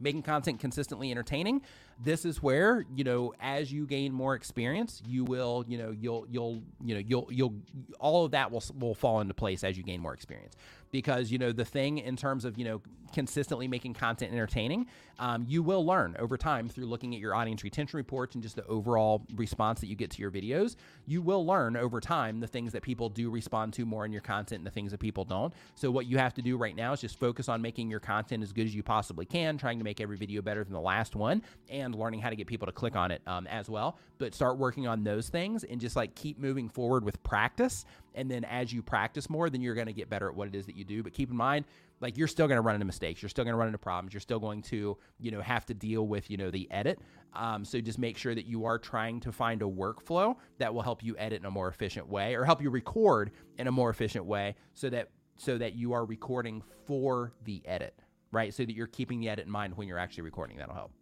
making 0.00 0.22
content 0.22 0.60
consistently 0.60 1.10
entertaining 1.10 1.60
this 2.02 2.24
is 2.24 2.42
where 2.42 2.84
you 2.94 3.04
know 3.04 3.32
as 3.40 3.72
you 3.72 3.86
gain 3.86 4.12
more 4.12 4.34
experience 4.34 5.02
you 5.06 5.24
will 5.24 5.64
you 5.68 5.78
know 5.78 5.90
you'll 5.90 6.26
you'll 6.30 6.62
you 6.84 6.94
know 6.94 7.02
you'll 7.06 7.28
you'll 7.30 7.54
all 7.98 8.24
of 8.24 8.30
that 8.32 8.50
will 8.50 8.62
will 8.78 8.94
fall 8.94 9.20
into 9.20 9.34
place 9.34 9.64
as 9.64 9.76
you 9.76 9.82
gain 9.82 10.00
more 10.00 10.14
experience. 10.14 10.54
Because 10.90 11.30
you 11.30 11.38
know 11.38 11.52
the 11.52 11.64
thing 11.64 11.98
in 11.98 12.16
terms 12.16 12.44
of 12.44 12.58
you 12.58 12.64
know 12.64 12.82
consistently 13.12 13.68
making 13.68 13.94
content 13.94 14.32
entertaining 14.32 14.86
um, 15.18 15.44
you 15.48 15.62
will 15.62 15.84
learn 15.84 16.16
over 16.18 16.36
time 16.36 16.68
through 16.68 16.86
looking 16.86 17.14
at 17.14 17.20
your 17.20 17.34
audience 17.34 17.64
retention 17.64 17.96
reports 17.96 18.34
and 18.34 18.42
just 18.42 18.56
the 18.56 18.66
overall 18.66 19.26
response 19.34 19.80
that 19.80 19.86
you 19.86 19.96
get 19.96 20.10
to 20.12 20.22
your 20.22 20.30
videos. 20.30 20.76
You 21.06 21.22
will 21.22 21.44
learn 21.44 21.76
over 21.76 22.00
time 22.00 22.40
the 22.40 22.46
things 22.46 22.72
that 22.72 22.82
people 22.82 23.08
do 23.08 23.30
respond 23.30 23.72
to 23.74 23.84
more 23.84 24.04
in 24.04 24.12
your 24.12 24.20
content 24.20 24.60
and 24.60 24.66
the 24.66 24.70
things 24.70 24.92
that 24.92 25.00
people 25.00 25.24
don't. 25.24 25.52
So 25.74 25.90
what 25.90 26.06
you 26.06 26.18
have 26.18 26.34
to 26.34 26.42
do 26.42 26.56
right 26.56 26.76
now 26.76 26.92
is 26.92 27.00
just 27.00 27.18
focus 27.18 27.48
on 27.48 27.60
making 27.60 27.90
your 27.90 28.00
content 28.00 28.42
as 28.42 28.52
good 28.52 28.66
as 28.66 28.74
you 28.74 28.82
possibly 28.82 29.26
can 29.26 29.58
trying 29.58 29.78
to 29.78 29.84
make 29.84 30.00
every 30.00 30.16
video 30.16 30.40
better 30.40 30.62
than 30.62 30.72
the 30.72 30.80
last 30.80 31.16
one 31.16 31.42
and 31.68 31.94
learning 31.94 32.20
how 32.20 32.30
to 32.30 32.36
get 32.36 32.46
people 32.46 32.66
to 32.66 32.72
click 32.72 32.94
on 32.94 33.10
it 33.10 33.22
um, 33.26 33.46
as 33.48 33.68
well. 33.68 33.98
But 34.18 34.34
start 34.34 34.58
working 34.58 34.86
on 34.86 35.02
those 35.02 35.28
things 35.28 35.64
and 35.64 35.80
just 35.80 35.96
like 35.96 36.14
keep 36.14 36.38
moving 36.38 36.68
forward 36.68 37.04
with 37.04 37.22
practice. 37.22 37.84
And 38.14 38.30
then 38.30 38.44
as 38.44 38.72
you 38.72 38.82
practice 38.82 39.28
more 39.28 39.50
then 39.50 39.62
you're 39.62 39.74
going 39.74 39.86
to 39.86 39.92
get 39.92 40.08
better 40.08 40.28
at 40.28 40.34
what 40.34 40.48
it 40.48 40.54
is 40.54 40.66
that 40.66 40.76
you 40.76 40.84
do. 40.84 41.02
But 41.02 41.12
keep 41.12 41.30
in 41.30 41.36
mind 41.36 41.64
like 42.00 42.16
you're 42.16 42.28
still 42.28 42.46
going 42.46 42.56
to 42.56 42.62
run 42.62 42.74
into 42.74 42.86
mistakes 42.86 43.22
you're 43.22 43.28
still 43.28 43.44
going 43.44 43.52
to 43.52 43.58
run 43.58 43.68
into 43.68 43.78
problems 43.78 44.12
you're 44.12 44.20
still 44.20 44.38
going 44.38 44.62
to 44.62 44.96
you 45.18 45.30
know 45.30 45.40
have 45.40 45.66
to 45.66 45.74
deal 45.74 46.06
with 46.06 46.30
you 46.30 46.36
know 46.36 46.50
the 46.50 46.70
edit. 46.70 46.98
Um, 47.34 47.64
so 47.64 47.80
just 47.80 47.98
make 47.98 48.16
sure 48.16 48.34
that 48.34 48.46
you 48.46 48.64
are 48.64 48.78
trying 48.78 49.20
to 49.20 49.32
find 49.32 49.60
a 49.60 49.66
workflow 49.66 50.36
that 50.58 50.72
will 50.72 50.82
help 50.82 51.02
you 51.02 51.14
edit 51.18 51.40
in 51.40 51.46
a 51.46 51.50
more 51.50 51.68
efficient 51.68 52.08
way 52.08 52.34
or 52.34 52.44
help 52.44 52.62
you 52.62 52.70
record 52.70 53.32
in 53.58 53.66
a 53.66 53.72
more 53.72 53.90
efficient 53.90 54.24
way 54.24 54.56
so 54.74 54.88
that 54.90 55.10
so 55.36 55.58
that 55.58 55.74
you 55.74 55.92
are 55.92 56.04
recording 56.04 56.62
for 56.86 57.32
the 57.44 57.62
edit 57.66 57.94
right? 58.30 58.52
So 58.52 58.64
that 58.64 58.74
you're 58.74 58.86
keeping 58.86 59.20
the 59.20 59.28
edit 59.28 59.46
in 59.46 59.50
mind 59.50 59.76
when 59.76 59.88
you're 59.88 59.98
actually 59.98 60.24
recording. 60.24 60.58
That'll 60.58 60.74
help. 60.74 60.92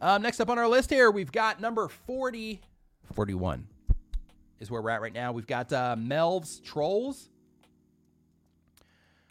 Um, 0.00 0.22
next 0.22 0.40
up 0.40 0.50
on 0.50 0.58
our 0.58 0.68
list 0.68 0.90
here 0.90 1.10
we've 1.10 1.32
got 1.32 1.58
number 1.58 1.88
40 1.88 2.60
41 3.14 3.66
is 4.60 4.70
where 4.70 4.82
we're 4.82 4.90
at 4.90 5.00
right 5.00 5.12
now. 5.12 5.32
We've 5.32 5.46
got 5.46 5.72
uh, 5.72 5.96
melv's 5.98 6.60
trolls 6.60 7.30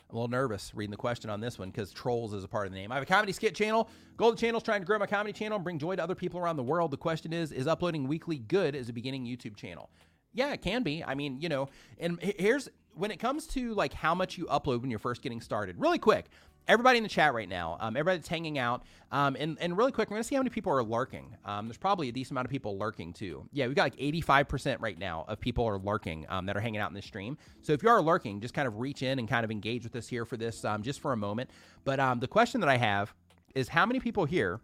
I'm 0.09 0.15
a 0.15 0.19
little 0.19 0.29
nervous 0.29 0.73
reading 0.75 0.91
the 0.91 0.97
question 0.97 1.29
on 1.29 1.39
this 1.39 1.57
one 1.57 1.69
because 1.71 1.91
Trolls 1.91 2.33
is 2.33 2.43
a 2.43 2.47
part 2.47 2.67
of 2.67 2.73
the 2.73 2.77
name. 2.77 2.91
I 2.91 2.95
have 2.95 3.03
a 3.03 3.07
comedy 3.07 3.33
skit 3.33 3.55
channel. 3.55 3.89
Goal 4.17 4.29
of 4.29 4.35
the 4.35 4.41
channel 4.41 4.59
is 4.59 4.63
trying 4.63 4.81
to 4.81 4.85
grow 4.85 4.99
my 4.99 5.07
comedy 5.07 5.33
channel 5.33 5.55
and 5.55 5.63
bring 5.63 5.79
joy 5.79 5.95
to 5.95 6.03
other 6.03 6.15
people 6.15 6.39
around 6.39 6.57
the 6.57 6.63
world. 6.63 6.91
The 6.91 6.97
question 6.97 7.33
is, 7.33 7.51
is 7.51 7.67
uploading 7.67 8.07
weekly 8.07 8.37
good 8.37 8.75
as 8.75 8.87
a 8.87 8.93
beginning 8.93 9.25
YouTube 9.25 9.55
channel? 9.55 9.89
Yeah, 10.33 10.53
it 10.53 10.61
can 10.61 10.83
be. 10.83 11.03
I 11.03 11.15
mean, 11.15 11.41
you 11.41 11.49
know, 11.49 11.69
and 11.97 12.19
here's 12.21 12.69
when 12.93 13.09
it 13.09 13.19
comes 13.19 13.47
to 13.47 13.73
like 13.73 13.93
how 13.93 14.13
much 14.13 14.37
you 14.37 14.45
upload 14.45 14.81
when 14.81 14.89
you're 14.89 14.99
first 14.99 15.21
getting 15.21 15.41
started. 15.41 15.79
Really 15.79 15.99
quick, 15.99 16.25
everybody 16.67 16.97
in 16.97 17.03
the 17.03 17.09
chat 17.09 17.33
right 17.33 17.47
now, 17.47 17.77
um, 17.79 17.95
everybody 17.95 18.17
that's 18.17 18.27
hanging 18.27 18.57
out, 18.57 18.83
um, 19.11 19.35
and, 19.39 19.57
and 19.59 19.77
really 19.77 19.91
quick, 19.91 20.09
we're 20.09 20.15
gonna 20.15 20.23
see 20.23 20.35
how 20.35 20.41
many 20.41 20.49
people 20.49 20.71
are 20.71 20.83
lurking. 20.83 21.35
Um, 21.45 21.67
there's 21.67 21.77
probably 21.77 22.09
a 22.09 22.11
decent 22.11 22.31
amount 22.31 22.45
of 22.45 22.51
people 22.51 22.77
lurking 22.77 23.13
too. 23.13 23.47
Yeah, 23.51 23.67
we've 23.67 23.75
got 23.75 23.83
like 23.83 23.97
85% 23.97 24.77
right 24.79 24.97
now 24.97 25.25
of 25.27 25.39
people 25.39 25.65
are 25.65 25.77
lurking 25.77 26.25
um, 26.29 26.45
that 26.47 26.57
are 26.57 26.61
hanging 26.61 26.79
out 26.79 26.89
in 26.89 26.95
the 26.95 27.01
stream. 27.01 27.37
So 27.61 27.73
if 27.73 27.83
you 27.83 27.89
are 27.89 28.01
lurking, 28.01 28.41
just 28.41 28.53
kind 28.53 28.67
of 28.67 28.77
reach 28.77 29.03
in 29.03 29.19
and 29.19 29.27
kind 29.27 29.43
of 29.43 29.51
engage 29.51 29.83
with 29.83 29.95
us 29.95 30.07
here 30.07 30.25
for 30.25 30.37
this 30.37 30.65
um, 30.65 30.83
just 30.83 30.99
for 30.99 31.13
a 31.13 31.17
moment. 31.17 31.49
But 31.83 31.99
um, 31.99 32.19
the 32.19 32.27
question 32.27 32.61
that 32.61 32.69
I 32.69 32.77
have 32.77 33.13
is 33.53 33.69
how 33.69 33.85
many 33.85 33.99
people 33.99 34.25
here 34.25 34.59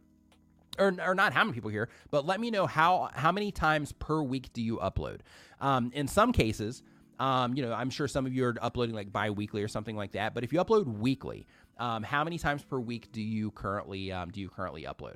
or, 0.79 0.93
or 1.05 1.15
not 1.15 1.33
how 1.33 1.43
many 1.43 1.53
people 1.53 1.69
here, 1.69 1.89
but 2.11 2.25
let 2.25 2.39
me 2.39 2.49
know 2.49 2.65
how 2.65 3.09
how 3.13 3.31
many 3.31 3.51
times 3.51 3.91
per 3.91 4.21
week 4.21 4.51
do 4.53 4.61
you 4.61 4.77
upload? 4.77 5.19
Um, 5.59 5.91
in 5.93 6.07
some 6.07 6.31
cases, 6.31 6.81
um, 7.19 7.53
you 7.55 7.63
know, 7.63 7.71
I'm 7.71 7.91
sure 7.91 8.07
some 8.07 8.25
of 8.25 8.33
you 8.33 8.45
are 8.45 8.55
uploading 8.61 8.95
like 8.95 9.13
bi-weekly 9.13 9.61
or 9.61 9.67
something 9.67 9.95
like 9.95 10.13
that. 10.13 10.33
But 10.33 10.43
if 10.43 10.51
you 10.51 10.59
upload 10.59 10.85
weekly, 10.85 11.45
um, 11.77 12.03
how 12.03 12.23
many 12.23 12.37
times 12.37 12.63
per 12.63 12.79
week 12.79 13.11
do 13.11 13.21
you 13.21 13.51
currently 13.51 14.11
um, 14.11 14.29
do 14.29 14.39
you 14.39 14.49
currently 14.49 14.83
upload? 14.83 15.15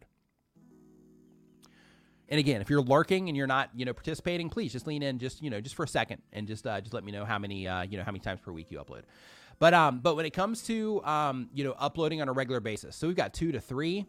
And 2.28 2.40
again, 2.40 2.60
if 2.62 2.70
you're 2.70 2.82
lurking 2.82 3.28
and 3.30 3.38
you're 3.38 3.46
not, 3.46 3.70
you 3.76 3.86
know, 3.86 3.94
participating, 3.94 4.50
please 4.50 4.72
just 4.72 4.88
lean 4.88 5.04
in, 5.04 5.20
just 5.20 5.42
you 5.42 5.50
know, 5.50 5.62
just 5.62 5.76
for 5.76 5.84
a 5.84 5.88
second, 5.88 6.22
and 6.34 6.48
just 6.48 6.66
uh, 6.66 6.82
just 6.82 6.94
let 6.94 7.04
me 7.04 7.12
know 7.12 7.24
how 7.24 7.38
many, 7.38 7.68
uh, 7.68 7.84
you 7.84 7.98
know, 7.98 8.04
how 8.04 8.12
many 8.12 8.20
times 8.20 8.40
per 8.42 8.52
week 8.52 8.72
you 8.72 8.80
upload. 8.80 9.04
But 9.60 9.74
um, 9.74 10.00
but 10.00 10.16
when 10.16 10.26
it 10.26 10.34
comes 10.34 10.64
to 10.64 11.04
um, 11.06 11.50
you 11.54 11.64
know, 11.64 11.76
uploading 11.78 12.22
on 12.22 12.30
a 12.30 12.34
regular 12.34 12.60
basis, 12.60 12.96
so 12.96 13.08
we've 13.08 13.16
got 13.16 13.34
two 13.34 13.52
to 13.52 13.60
three, 13.60 14.06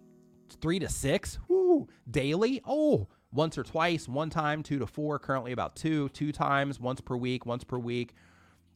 three 0.60 0.78
to 0.78 0.88
six, 0.88 1.38
whoo, 1.48 1.88
daily. 2.10 2.62
Oh, 2.66 3.08
once 3.32 3.58
or 3.58 3.62
twice, 3.62 4.08
one 4.08 4.30
time, 4.30 4.62
two 4.62 4.78
to 4.78 4.86
four. 4.86 5.18
Currently 5.18 5.52
about 5.52 5.76
two, 5.76 6.08
two 6.10 6.32
times, 6.32 6.80
once 6.80 7.00
per 7.00 7.16
week, 7.16 7.44
once 7.44 7.64
per 7.64 7.78
week, 7.78 8.14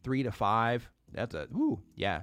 three 0.03 0.23
to 0.23 0.31
five. 0.31 0.89
That's 1.11 1.33
a 1.33 1.47
whoo, 1.51 1.81
yeah. 1.95 2.21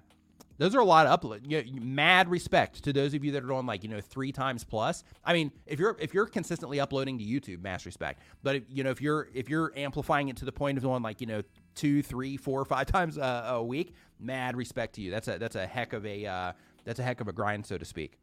Those 0.58 0.74
are 0.74 0.80
a 0.80 0.84
lot 0.84 1.06
of 1.06 1.20
upload. 1.20 1.48
You 1.48 1.62
know, 1.62 1.80
mad 1.80 2.28
respect 2.28 2.82
to 2.84 2.92
those 2.92 3.14
of 3.14 3.24
you 3.24 3.32
that 3.32 3.44
are 3.44 3.46
doing 3.46 3.64
like 3.64 3.84
you 3.84 3.88
know 3.88 4.00
three 4.00 4.32
times 4.32 4.64
plus. 4.64 5.04
I 5.24 5.32
mean, 5.32 5.52
if 5.66 5.78
you're 5.78 5.96
if 6.00 6.12
you're 6.12 6.26
consistently 6.26 6.80
uploading 6.80 7.16
to 7.18 7.24
YouTube, 7.24 7.62
mass 7.62 7.86
respect. 7.86 8.20
But 8.42 8.56
if, 8.56 8.62
you 8.68 8.82
know 8.82 8.90
if 8.90 9.00
you're 9.00 9.28
if 9.32 9.48
you're 9.48 9.72
amplifying 9.76 10.28
it 10.28 10.36
to 10.38 10.44
the 10.44 10.52
point 10.52 10.76
of 10.76 10.82
doing 10.82 11.02
like 11.02 11.20
you 11.20 11.28
know 11.28 11.42
two, 11.74 12.02
three, 12.02 12.36
four, 12.36 12.64
five 12.64 12.86
times 12.92 13.16
a, 13.16 13.44
a 13.50 13.62
week, 13.62 13.94
mad 14.18 14.56
respect 14.56 14.96
to 14.96 15.00
you. 15.00 15.10
That's 15.10 15.28
a 15.28 15.38
that's 15.38 15.56
a 15.56 15.66
heck 15.66 15.92
of 15.92 16.04
a 16.04 16.26
uh, 16.26 16.52
that's 16.84 16.98
a 16.98 17.04
heck 17.04 17.20
of 17.20 17.28
a 17.28 17.32
grind, 17.32 17.64
so 17.64 17.78
to 17.78 17.84
speak. 17.84 18.18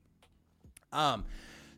Um, 0.92 1.24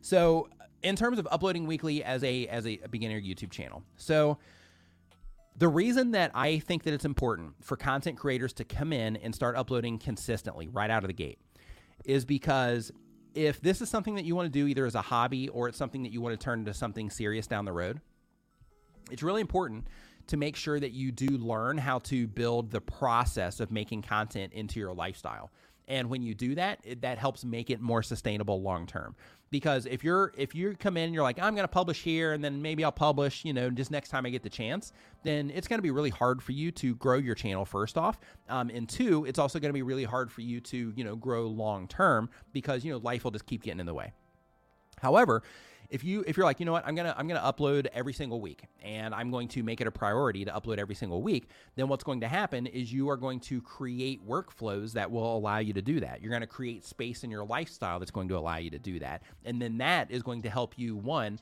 so 0.00 0.48
in 0.82 0.96
terms 0.96 1.18
of 1.18 1.28
uploading 1.30 1.66
weekly 1.66 2.02
as 2.02 2.24
a 2.24 2.46
as 2.48 2.66
a 2.66 2.78
beginner 2.90 3.20
YouTube 3.20 3.50
channel, 3.50 3.84
so 3.96 4.38
the 5.58 5.68
reason 5.68 6.12
that 6.12 6.30
I 6.34 6.60
think 6.60 6.84
that 6.84 6.94
it's 6.94 7.04
important 7.04 7.54
for 7.64 7.76
content 7.76 8.16
creators 8.16 8.52
to 8.54 8.64
come 8.64 8.92
in 8.92 9.16
and 9.16 9.34
start 9.34 9.56
uploading 9.56 9.98
consistently 9.98 10.68
right 10.68 10.88
out 10.88 11.02
of 11.02 11.08
the 11.08 11.14
gate 11.14 11.38
is 12.04 12.24
because 12.24 12.92
if 13.34 13.60
this 13.60 13.80
is 13.80 13.90
something 13.90 14.14
that 14.14 14.24
you 14.24 14.36
want 14.36 14.46
to 14.46 14.50
do 14.50 14.68
either 14.68 14.86
as 14.86 14.94
a 14.94 15.02
hobby 15.02 15.48
or 15.48 15.68
it's 15.68 15.76
something 15.76 16.04
that 16.04 16.12
you 16.12 16.20
want 16.20 16.38
to 16.38 16.42
turn 16.42 16.60
into 16.60 16.72
something 16.72 17.10
serious 17.10 17.48
down 17.48 17.64
the 17.64 17.72
road, 17.72 18.00
it's 19.10 19.22
really 19.22 19.40
important 19.40 19.88
to 20.28 20.36
make 20.36 20.54
sure 20.54 20.78
that 20.78 20.92
you 20.92 21.10
do 21.10 21.26
learn 21.26 21.76
how 21.76 21.98
to 21.98 22.28
build 22.28 22.70
the 22.70 22.80
process 22.80 23.58
of 23.58 23.72
making 23.72 24.02
content 24.02 24.52
into 24.52 24.78
your 24.78 24.94
lifestyle. 24.94 25.50
And 25.88 26.10
when 26.10 26.22
you 26.22 26.34
do 26.34 26.54
that, 26.54 26.80
it, 26.84 27.00
that 27.00 27.18
helps 27.18 27.44
make 27.44 27.70
it 27.70 27.80
more 27.80 28.02
sustainable 28.02 28.62
long 28.62 28.86
term. 28.86 29.16
Because 29.50 29.86
if 29.86 30.04
you're 30.04 30.32
if 30.36 30.54
you 30.54 30.76
come 30.78 30.98
in 30.98 31.04
and 31.04 31.14
you're 31.14 31.22
like 31.22 31.40
I'm 31.40 31.54
going 31.54 31.64
to 31.64 31.68
publish 31.68 32.02
here 32.02 32.34
and 32.34 32.44
then 32.44 32.60
maybe 32.60 32.84
I'll 32.84 32.92
publish, 32.92 33.44
you 33.44 33.54
know, 33.54 33.70
just 33.70 33.90
next 33.90 34.10
time 34.10 34.26
I 34.26 34.30
get 34.30 34.42
the 34.42 34.50
chance, 34.50 34.92
then 35.24 35.50
it's 35.50 35.66
going 35.66 35.78
to 35.78 35.82
be 35.82 35.90
really 35.90 36.10
hard 36.10 36.42
for 36.42 36.52
you 36.52 36.70
to 36.72 36.94
grow 36.96 37.16
your 37.16 37.34
channel 37.34 37.64
first 37.64 37.96
off, 37.96 38.20
um, 38.50 38.68
and 38.68 38.86
two, 38.86 39.24
it's 39.24 39.38
also 39.38 39.58
going 39.58 39.70
to 39.70 39.74
be 39.74 39.82
really 39.82 40.04
hard 40.04 40.30
for 40.30 40.42
you 40.42 40.60
to 40.60 40.92
you 40.94 41.02
know 41.02 41.16
grow 41.16 41.46
long 41.46 41.88
term 41.88 42.28
because 42.52 42.84
you 42.84 42.92
know 42.92 42.98
life 42.98 43.24
will 43.24 43.30
just 43.30 43.46
keep 43.46 43.62
getting 43.62 43.80
in 43.80 43.86
the 43.86 43.94
way. 43.94 44.12
However, 45.00 45.42
if 45.90 46.04
you 46.04 46.22
if 46.26 46.36
you're 46.36 46.44
like, 46.44 46.60
you 46.60 46.66
know 46.66 46.72
what, 46.72 46.86
I'm 46.86 46.94
gonna 46.94 47.14
I'm 47.16 47.26
gonna 47.26 47.40
upload 47.40 47.86
every 47.94 48.12
single 48.12 48.40
week, 48.40 48.64
and 48.82 49.14
I'm 49.14 49.30
going 49.30 49.48
to 49.48 49.62
make 49.62 49.80
it 49.80 49.86
a 49.86 49.90
priority 49.90 50.44
to 50.44 50.50
upload 50.50 50.78
every 50.78 50.94
single 50.94 51.22
week, 51.22 51.48
then 51.76 51.88
what's 51.88 52.04
going 52.04 52.20
to 52.20 52.28
happen 52.28 52.66
is 52.66 52.92
you 52.92 53.08
are 53.08 53.16
going 53.16 53.40
to 53.40 53.62
create 53.62 54.26
workflows 54.26 54.92
that 54.92 55.10
will 55.10 55.36
allow 55.36 55.58
you 55.58 55.72
to 55.72 55.82
do 55.82 56.00
that. 56.00 56.20
You're 56.20 56.30
going 56.30 56.42
to 56.42 56.46
create 56.46 56.84
space 56.84 57.24
in 57.24 57.30
your 57.30 57.44
lifestyle 57.44 57.98
that's 57.98 58.10
going 58.10 58.28
to 58.28 58.36
allow 58.36 58.56
you 58.56 58.70
to 58.70 58.78
do 58.78 58.98
that, 58.98 59.22
and 59.44 59.60
then 59.60 59.78
that 59.78 60.10
is 60.10 60.22
going 60.22 60.42
to 60.42 60.50
help 60.50 60.78
you 60.78 60.96
one 60.96 61.38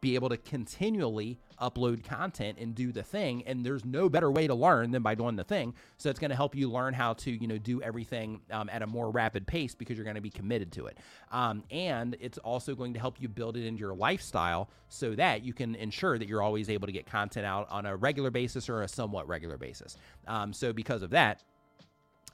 be 0.00 0.14
able 0.14 0.28
to 0.28 0.36
continually 0.36 1.38
upload 1.60 2.04
content 2.04 2.58
and 2.60 2.74
do 2.74 2.92
the 2.92 3.02
thing 3.02 3.42
and 3.46 3.64
there's 3.64 3.84
no 3.84 4.08
better 4.08 4.30
way 4.30 4.46
to 4.46 4.54
learn 4.54 4.90
than 4.90 5.02
by 5.02 5.14
doing 5.14 5.36
the 5.36 5.44
thing. 5.44 5.74
So 5.96 6.10
it's 6.10 6.18
going 6.18 6.30
to 6.30 6.36
help 6.36 6.54
you 6.54 6.70
learn 6.70 6.92
how 6.92 7.14
to 7.14 7.30
you 7.30 7.46
know 7.46 7.58
do 7.58 7.80
everything 7.82 8.40
um, 8.50 8.68
at 8.70 8.82
a 8.82 8.86
more 8.86 9.10
rapid 9.10 9.46
pace 9.46 9.74
because 9.74 9.96
you're 9.96 10.04
going 10.04 10.16
to 10.16 10.20
be 10.20 10.30
committed 10.30 10.72
to 10.72 10.86
it. 10.86 10.98
Um, 11.32 11.64
and 11.70 12.16
it's 12.20 12.38
also 12.38 12.74
going 12.74 12.92
to 12.94 13.00
help 13.00 13.20
you 13.20 13.28
build 13.28 13.56
it 13.56 13.66
into 13.66 13.80
your 13.80 13.94
lifestyle 13.94 14.68
so 14.88 15.14
that 15.14 15.42
you 15.42 15.52
can 15.52 15.74
ensure 15.76 16.18
that 16.18 16.28
you're 16.28 16.42
always 16.42 16.68
able 16.68 16.86
to 16.86 16.92
get 16.92 17.06
content 17.06 17.46
out 17.46 17.68
on 17.70 17.86
a 17.86 17.96
regular 17.96 18.30
basis 18.30 18.68
or 18.68 18.82
a 18.82 18.88
somewhat 18.88 19.26
regular 19.26 19.56
basis. 19.56 19.96
Um, 20.26 20.52
so 20.52 20.72
because 20.72 21.02
of 21.02 21.10
that 21.10 21.42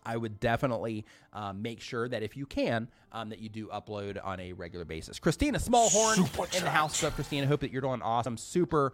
I 0.04 0.16
would 0.16 0.40
definitely 0.40 1.04
um, 1.32 1.62
make 1.62 1.80
sure 1.80 2.08
that 2.08 2.22
if 2.22 2.36
you 2.36 2.46
can, 2.46 2.88
um, 3.12 3.28
that 3.30 3.38
you 3.38 3.48
do 3.48 3.68
upload 3.68 4.18
on 4.22 4.40
a 4.40 4.52
regular 4.52 4.84
basis. 4.84 5.18
Christina 5.18 5.58
Smallhorn 5.58 6.56
in 6.56 6.64
the 6.64 6.70
house. 6.70 7.02
Up, 7.04 7.14
Christina? 7.14 7.46
Hope 7.46 7.60
that 7.60 7.70
you're 7.70 7.82
doing 7.82 8.02
awesome. 8.02 8.36
Super 8.36 8.92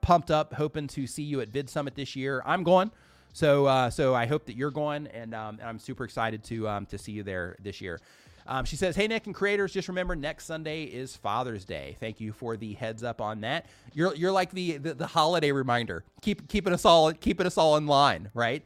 pumped 0.00 0.30
up. 0.30 0.54
Hoping 0.54 0.86
to 0.88 1.06
see 1.06 1.22
you 1.22 1.40
at 1.40 1.48
Vid 1.48 1.68
Summit 1.68 1.94
this 1.94 2.16
year. 2.16 2.42
I'm 2.46 2.62
going. 2.62 2.90
So, 3.32 3.66
uh, 3.66 3.90
so 3.90 4.14
I 4.14 4.26
hope 4.26 4.46
that 4.46 4.56
you're 4.56 4.70
going, 4.70 5.08
and, 5.08 5.34
um, 5.34 5.58
and 5.60 5.68
I'm 5.68 5.78
super 5.78 6.04
excited 6.04 6.42
to 6.44 6.66
um, 6.68 6.86
to 6.86 6.96
see 6.96 7.12
you 7.12 7.22
there 7.22 7.56
this 7.60 7.82
year. 7.82 8.00
Um, 8.48 8.64
she 8.64 8.76
says, 8.76 8.96
"Hey 8.96 9.08
Nick 9.08 9.26
and 9.26 9.34
creators, 9.34 9.72
just 9.72 9.88
remember 9.88 10.14
next 10.14 10.46
Sunday 10.46 10.84
is 10.84 11.16
Father's 11.16 11.64
Day. 11.64 11.96
Thank 12.00 12.20
you 12.20 12.32
for 12.32 12.56
the 12.56 12.74
heads 12.74 13.02
up 13.02 13.20
on 13.20 13.40
that. 13.40 13.66
You're 13.92 14.14
you're 14.14 14.32
like 14.32 14.52
the 14.52 14.78
the, 14.78 14.94
the 14.94 15.06
holiday 15.06 15.52
reminder. 15.52 16.04
Keep 16.22 16.48
keeping 16.48 16.72
us 16.72 16.84
all 16.84 17.12
keeping 17.12 17.46
us 17.46 17.58
all 17.58 17.76
in 17.76 17.86
line, 17.86 18.30
right? 18.34 18.64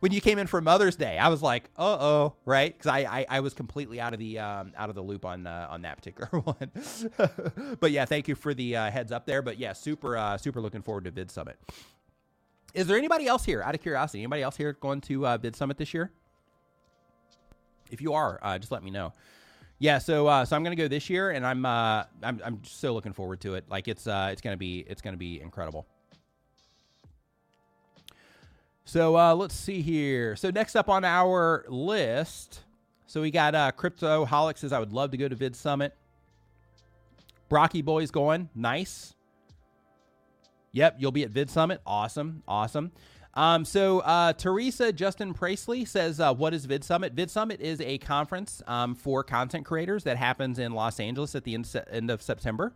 When 0.00 0.12
you 0.12 0.20
came 0.20 0.38
in 0.38 0.46
for 0.46 0.60
Mother's 0.60 0.96
Day, 0.96 1.18
I 1.18 1.28
was 1.28 1.42
like, 1.42 1.70
uh 1.76 1.96
oh, 2.00 2.34
right? 2.44 2.76
Because 2.76 2.90
I, 2.90 2.98
I, 3.00 3.26
I 3.28 3.40
was 3.40 3.54
completely 3.54 4.00
out 4.00 4.12
of 4.12 4.18
the 4.18 4.38
um, 4.38 4.72
out 4.76 4.88
of 4.88 4.94
the 4.94 5.02
loop 5.02 5.24
on 5.24 5.46
uh, 5.46 5.68
on 5.70 5.82
that 5.82 5.96
particular 5.96 6.28
one. 6.40 7.76
but 7.80 7.90
yeah, 7.90 8.04
thank 8.04 8.28
you 8.28 8.34
for 8.34 8.54
the 8.54 8.76
uh, 8.76 8.90
heads 8.90 9.12
up 9.12 9.26
there. 9.26 9.42
But 9.42 9.58
yeah, 9.58 9.72
super 9.72 10.16
uh, 10.16 10.36
super 10.38 10.60
looking 10.60 10.82
forward 10.82 11.04
to 11.04 11.10
Vid 11.10 11.30
Summit. 11.30 11.58
Is 12.74 12.86
there 12.86 12.98
anybody 12.98 13.26
else 13.26 13.44
here? 13.44 13.62
Out 13.62 13.74
of 13.74 13.80
curiosity, 13.80 14.20
anybody 14.20 14.42
else 14.42 14.56
here 14.56 14.74
going 14.74 15.00
to 15.02 15.26
uh, 15.26 15.38
Vid 15.38 15.56
Summit 15.56 15.78
this 15.78 15.94
year? 15.94 16.12
If 17.90 18.02
you 18.02 18.12
are, 18.12 18.38
uh, 18.42 18.58
just 18.58 18.72
let 18.72 18.82
me 18.82 18.90
know. 18.90 19.12
Yeah, 19.78 19.98
so 19.98 20.26
uh, 20.26 20.44
so 20.44 20.56
I'm 20.56 20.62
gonna 20.62 20.76
go 20.76 20.88
this 20.88 21.10
year, 21.10 21.30
and 21.30 21.46
I'm 21.46 21.64
uh, 21.66 22.04
I'm 22.22 22.40
I'm 22.44 22.64
so 22.64 22.94
looking 22.94 23.12
forward 23.12 23.40
to 23.42 23.54
it. 23.54 23.64
Like 23.68 23.88
it's 23.88 24.06
uh, 24.06 24.30
it's 24.32 24.40
gonna 24.40 24.56
be 24.56 24.84
it's 24.88 25.02
gonna 25.02 25.16
be 25.16 25.40
incredible. 25.40 25.86
So 28.86 29.18
uh, 29.18 29.34
let's 29.34 29.54
see 29.54 29.82
here. 29.82 30.36
So 30.36 30.50
next 30.50 30.76
up 30.76 30.88
on 30.88 31.04
our 31.04 31.64
list, 31.68 32.60
so 33.06 33.20
we 33.20 33.32
got 33.32 33.56
uh, 33.56 33.72
Crypto 33.72 34.24
says 34.54 34.72
I 34.72 34.78
would 34.78 34.92
love 34.92 35.10
to 35.10 35.16
go 35.16 35.26
to 35.26 35.34
Vid 35.34 35.56
Summit. 35.56 35.92
Brocky 37.48 37.82
Boys 37.82 38.12
going 38.12 38.48
nice. 38.54 39.14
Yep, 40.70 40.96
you'll 41.00 41.10
be 41.10 41.24
at 41.24 41.30
Vid 41.30 41.50
Summit. 41.50 41.80
Awesome, 41.84 42.44
awesome. 42.46 42.92
Um, 43.34 43.64
so 43.64 44.00
uh, 44.00 44.32
Teresa 44.34 44.92
Justin 44.92 45.34
Presley 45.34 45.84
says, 45.84 46.20
uh, 46.20 46.32
"What 46.32 46.54
is 46.54 46.64
Vid 46.64 46.84
Summit? 46.84 47.12
Vid 47.12 47.28
Summit 47.28 47.60
is 47.60 47.80
a 47.80 47.98
conference 47.98 48.62
um, 48.68 48.94
for 48.94 49.24
content 49.24 49.66
creators 49.66 50.04
that 50.04 50.16
happens 50.16 50.60
in 50.60 50.72
Los 50.72 51.00
Angeles 51.00 51.34
at 51.34 51.42
the 51.42 51.54
end, 51.54 51.68
end 51.90 52.08
of 52.08 52.22
September. 52.22 52.72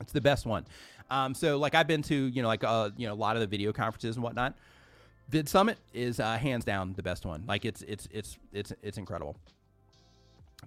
It's 0.00 0.12
the 0.12 0.20
best 0.20 0.44
one. 0.44 0.66
Um, 1.08 1.34
so 1.34 1.56
like 1.56 1.76
I've 1.76 1.86
been 1.86 2.02
to, 2.02 2.14
you 2.14 2.42
know, 2.42 2.48
like 2.48 2.64
uh, 2.64 2.90
you 2.96 3.06
know 3.06 3.12
a 3.12 3.14
lot 3.14 3.36
of 3.36 3.40
the 3.40 3.46
video 3.46 3.72
conferences 3.72 4.16
and 4.16 4.24
whatnot. 4.24 4.56
Vid 5.30 5.48
Summit 5.48 5.78
is 5.94 6.18
uh, 6.18 6.36
hands 6.36 6.64
down 6.64 6.92
the 6.94 7.02
best 7.02 7.24
one. 7.24 7.44
Like 7.46 7.64
it's 7.64 7.82
it's 7.82 8.08
it's 8.10 8.36
it's 8.52 8.72
it's 8.82 8.98
incredible. 8.98 9.36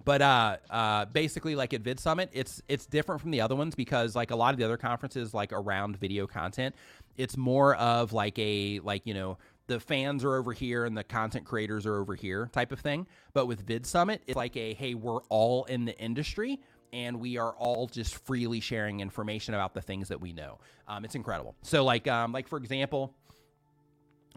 But 0.04 0.22
uh, 0.22 0.56
uh, 0.70 1.04
basically, 1.06 1.54
like 1.54 1.74
at 1.74 1.82
Vid 1.82 2.00
Summit, 2.00 2.30
it's 2.32 2.62
it's 2.66 2.86
different 2.86 3.20
from 3.20 3.30
the 3.30 3.42
other 3.42 3.54
ones 3.54 3.74
because 3.74 4.16
like 4.16 4.30
a 4.30 4.36
lot 4.36 4.54
of 4.54 4.58
the 4.58 4.64
other 4.64 4.78
conferences, 4.78 5.34
like 5.34 5.52
around 5.52 5.98
video 5.98 6.26
content, 6.26 6.74
it's 7.16 7.36
more 7.36 7.76
of 7.76 8.12
like 8.12 8.38
a 8.38 8.80
like 8.80 9.02
you 9.04 9.14
know 9.14 9.36
the 9.66 9.78
fans 9.78 10.24
are 10.24 10.36
over 10.36 10.52
here 10.52 10.84
and 10.86 10.96
the 10.96 11.04
content 11.04 11.44
creators 11.44 11.86
are 11.86 12.00
over 12.00 12.14
here 12.14 12.48
type 12.52 12.72
of 12.72 12.80
thing. 12.80 13.06
But 13.34 13.46
with 13.46 13.66
Vid 13.66 13.84
Summit, 13.86 14.22
it's 14.26 14.36
like 14.36 14.56
a 14.56 14.72
hey, 14.74 14.94
we're 14.94 15.20
all 15.28 15.64
in 15.64 15.84
the 15.84 15.96
industry 15.98 16.58
and 16.94 17.18
we 17.20 17.36
are 17.36 17.52
all 17.52 17.86
just 17.88 18.14
freely 18.24 18.60
sharing 18.60 19.00
information 19.00 19.52
about 19.52 19.74
the 19.74 19.82
things 19.82 20.08
that 20.08 20.20
we 20.20 20.32
know. 20.32 20.58
Um, 20.86 21.04
it's 21.04 21.16
incredible. 21.16 21.54
So 21.62 21.84
like 21.84 22.08
um, 22.08 22.32
like 22.32 22.48
for 22.48 22.56
example 22.56 23.14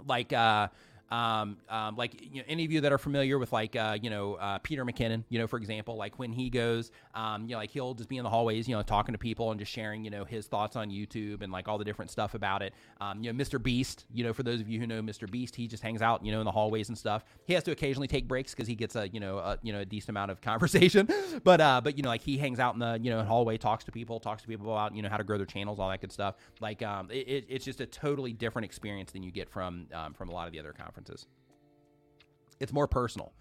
like 0.06 0.34
uh, 0.34 0.68
um, 1.10 1.58
um, 1.70 1.96
like 1.96 2.22
you 2.22 2.42
know, 2.42 2.46
any 2.48 2.66
of 2.66 2.72
you 2.72 2.82
that 2.82 2.92
are 2.92 2.98
familiar 2.98 3.38
with 3.40 3.54
like 3.54 3.76
uh, 3.76 3.98
you 4.02 4.10
know 4.10 4.36
uh, 4.36 4.58
Peter 4.60 4.86
McKinnon, 4.86 5.24
you 5.30 5.40
know, 5.40 5.48
for 5.48 5.58
example, 5.58 5.96
like 5.96 6.20
when 6.20 6.32
he 6.32 6.50
goes, 6.50 6.92
um, 7.16 7.44
you 7.44 7.52
know, 7.52 7.58
like 7.58 7.72
he'll 7.72 7.94
just 7.94 8.10
be 8.10 8.18
in 8.18 8.24
the 8.24 8.30
hallways, 8.30 8.68
you 8.68 8.76
know, 8.76 8.82
talking 8.82 9.14
to 9.14 9.20
people 9.20 9.52
and 9.52 9.60
just 9.60 9.72
sharing, 9.72 10.04
you 10.04 10.10
know, 10.10 10.26
his 10.26 10.48
thoughts 10.48 10.76
on 10.76 10.90
YouTube 10.90 11.42
and 11.42 11.52
like 11.52 11.68
all 11.68 11.78
the 11.78 11.86
different 11.86 12.12
stuff 12.12 12.34
about 12.34 12.62
it. 12.62 12.74
Um, 13.00 13.24
you 13.24 13.32
know, 13.32 13.44
Mr. 13.44 13.62
Beast, 13.62 14.06
you 14.14 14.24
know, 14.24 14.34
for 14.34 14.44
those 14.44 14.60
of 14.60 14.70
you 14.70 14.80
who 14.80 14.88
know 14.88 15.02
Mr. 15.02 15.30
Beast, 15.30 15.56
he 15.56 15.68
just 15.68 15.84
hangs 15.84 16.02
out, 16.02 16.26
you 16.26 16.32
know, 16.32 16.40
in 16.40 16.46
the 16.46 16.52
hallways 16.52 16.90
and 16.90 16.98
stuff. 16.98 17.24
He 17.46 17.54
has 17.54 17.64
to 17.64 17.72
occasionally 17.72 18.08
take 18.08 18.28
breaks 18.28 18.54
because 18.54 18.68
he 18.68 18.76
gets 18.76 18.96
a 18.96 19.08
you 19.08 19.20
know 19.20 19.38
a, 19.38 19.58
you 19.62 19.72
know 19.74 19.80
a 19.80 19.86
decent 19.86 20.10
amount 20.10 20.32
of 20.32 20.42
conversation, 20.42 21.08
but 21.44 21.62
uh, 21.62 21.82
but 21.84 21.98
you 21.98 22.04
know, 22.04 22.10
like 22.10 22.22
he 22.22 22.38
hangs 22.38 22.60
out 22.60 22.74
in 22.74 22.80
the 22.80 23.00
you 23.02 23.10
know 23.10 23.24
hallway, 23.24 23.58
talks 23.58 23.84
to 23.86 23.92
people, 23.92 24.20
talks 24.20 24.42
to 24.42 24.48
people 24.48 24.72
about 24.72 24.96
you 24.96 25.02
know 25.02 25.10
how 25.10 25.18
to 25.18 25.24
grow 25.24 25.38
their 25.38 25.46
channels, 25.46 25.80
all 25.80 25.90
that 25.90 26.02
good 26.02 26.12
stuff. 26.12 26.36
Like 26.60 26.84
um, 26.84 27.10
it, 27.12 27.46
it's 27.48 27.66
just 27.66 27.82
a 27.82 27.86
totally 27.86 28.34
different 28.34 28.66
experience 28.66 29.12
than 29.12 29.24
you 29.24 29.32
get 29.32 29.50
from 29.50 29.88
um, 29.94 30.14
from 30.14 30.30
a 30.30 30.34
lot 30.34 30.48
of 30.48 30.54
the 30.54 30.60
other 30.60 30.74
conferences. 30.98 31.28
It's 32.60 32.74
more 32.74 32.88
personal. 32.88 33.34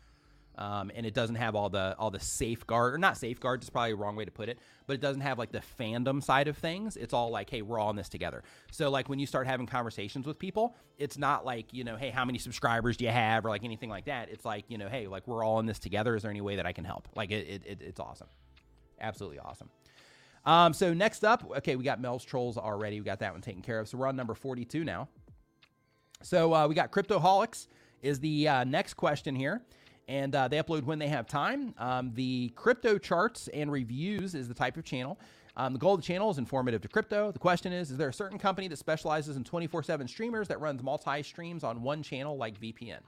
Um, 0.59 0.91
and 0.95 1.05
it 1.05 1.13
doesn't 1.13 1.37
have 1.37 1.55
all 1.55 1.69
the 1.69 1.95
all 1.99 2.11
the 2.11 2.19
safeguard 2.19 2.95
or 2.95 2.99
not 2.99 3.19
safeguards 3.19 3.67
is 3.67 3.69
probably 3.69 3.91
a 3.91 3.97
wrong 3.97 4.17
way 4.17 4.25
to 4.25 4.31
put 4.31 4.49
it 4.49 4.59
but 4.87 4.95
it 4.95 5.03
doesn't 5.03 5.21
have 5.21 5.39
like 5.39 5.53
the 5.53 5.61
fandom 5.79 6.25
side 6.25 6.49
of 6.49 6.57
things. 6.57 6.97
It's 6.97 7.13
all 7.13 7.29
like 7.29 7.51
hey 7.51 7.61
we're 7.61 7.79
all 7.79 7.91
in 7.91 7.97
this 7.97 8.09
together. 8.09 8.43
So 8.71 8.89
like 8.89 9.11
when 9.11 9.19
you 9.19 9.27
start 9.27 9.47
having 9.47 9.67
conversations 9.67 10.27
with 10.27 10.39
people 10.39 10.75
it's 10.97 11.19
not 11.19 11.45
like 11.45 11.75
you 11.75 11.85
know 11.85 11.97
hey 11.97 12.09
how 12.09 12.25
many 12.25 12.39
subscribers 12.39 12.97
do 12.97 13.05
you 13.05 13.11
have 13.11 13.45
or 13.45 13.51
like 13.51 13.65
anything 13.65 13.91
like 13.91 14.07
that. 14.07 14.31
It's 14.31 14.47
like 14.47 14.65
you 14.69 14.79
know 14.79 14.89
hey 14.89 15.07
like 15.09 15.29
we're 15.29 15.45
all 15.45 15.61
in 15.61 15.67
this 15.67 15.79
together. 15.79 16.17
Is 16.17 16.23
there 16.23 16.31
any 16.31 16.41
way 16.41 16.57
that 16.57 16.65
i 16.65 16.73
can 16.73 16.85
help? 16.85 17.07
Like 17.15 17.33
it, 17.33 17.63
it, 17.67 17.83
it's 17.83 18.01
awesome. 18.01 18.29
Absolutely 18.99 19.41
awesome. 19.41 19.69
Um, 20.47 20.73
so 20.73 20.95
next 20.95 21.23
up 21.23 21.45
okay 21.59 21.77
we 21.77 21.85
got 21.85 22.01
mel's 22.01 22.25
trolls 22.25 22.57
already. 22.57 22.99
We 22.99 23.05
got 23.05 23.19
that 23.19 23.33
one 23.33 23.43
taken 23.43 23.61
care 23.61 23.79
of. 23.79 23.89
So 23.89 23.99
we're 23.99 24.07
on 24.07 24.17
number 24.17 24.33
42 24.33 24.85
now 24.85 25.11
so 26.23 26.55
uh, 26.55 26.67
we 26.69 26.75
got 26.75 26.91
crypto 26.91 27.19
holics 27.19 27.69
is 28.03 28.21
the 28.21 28.49
uh, 28.49 28.65
next 28.65 28.95
question 28.95 29.35
here. 29.35 29.63
And 30.09 30.35
uh, 30.37 30.47
they 30.47 30.59
upload 30.59 30.85
when 30.85 31.01
they 31.01 31.09
have 31.09 31.27
time. 31.27 31.75
Um, 31.79 32.13
the 32.15 32.53
crypto 32.55 32.97
charts 32.97 33.49
and 33.49 33.73
reviews 33.73 34.37
is 34.37 34.47
the 34.47 34.55
type 34.55 34.77
of 34.77 34.85
channel. 34.85 35.19
Um, 35.57 35.73
the 35.73 35.79
goal 35.79 35.95
of 35.95 36.01
the 36.01 36.07
channel 36.07 36.31
is 36.31 36.39
informative 36.39 36.83
to 36.83 36.89
crypto. 36.89 37.33
The 37.33 37.39
question 37.39 37.73
is 37.73 37.91
Is 37.91 37.97
there 37.97 38.09
a 38.09 38.13
certain 38.13 38.39
company 38.39 38.69
that 38.69 38.77
specializes 38.77 39.37
in 39.37 39.43
24 39.43 39.83
7 39.83 40.07
streamers 40.07 40.49
that 40.49 40.61
runs 40.61 40.83
multi 40.83 41.23
streams 41.23 41.65
on 41.65 41.83
one 41.83 42.03
channel 42.03 42.37
like 42.37 42.61
VPN? 42.61 43.01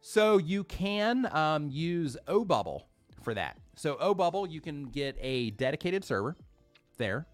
So 0.00 0.38
you 0.38 0.64
can 0.64 1.28
um, 1.34 1.68
use 1.70 2.16
OBubble 2.26 2.82
for 3.22 3.34
that. 3.34 3.58
So 3.76 3.96
OBubble, 3.96 4.50
you 4.50 4.60
can 4.60 4.84
get 4.84 5.16
a 5.20 5.50
dedicated 5.50 6.04
server 6.04 6.34
there 6.96 7.26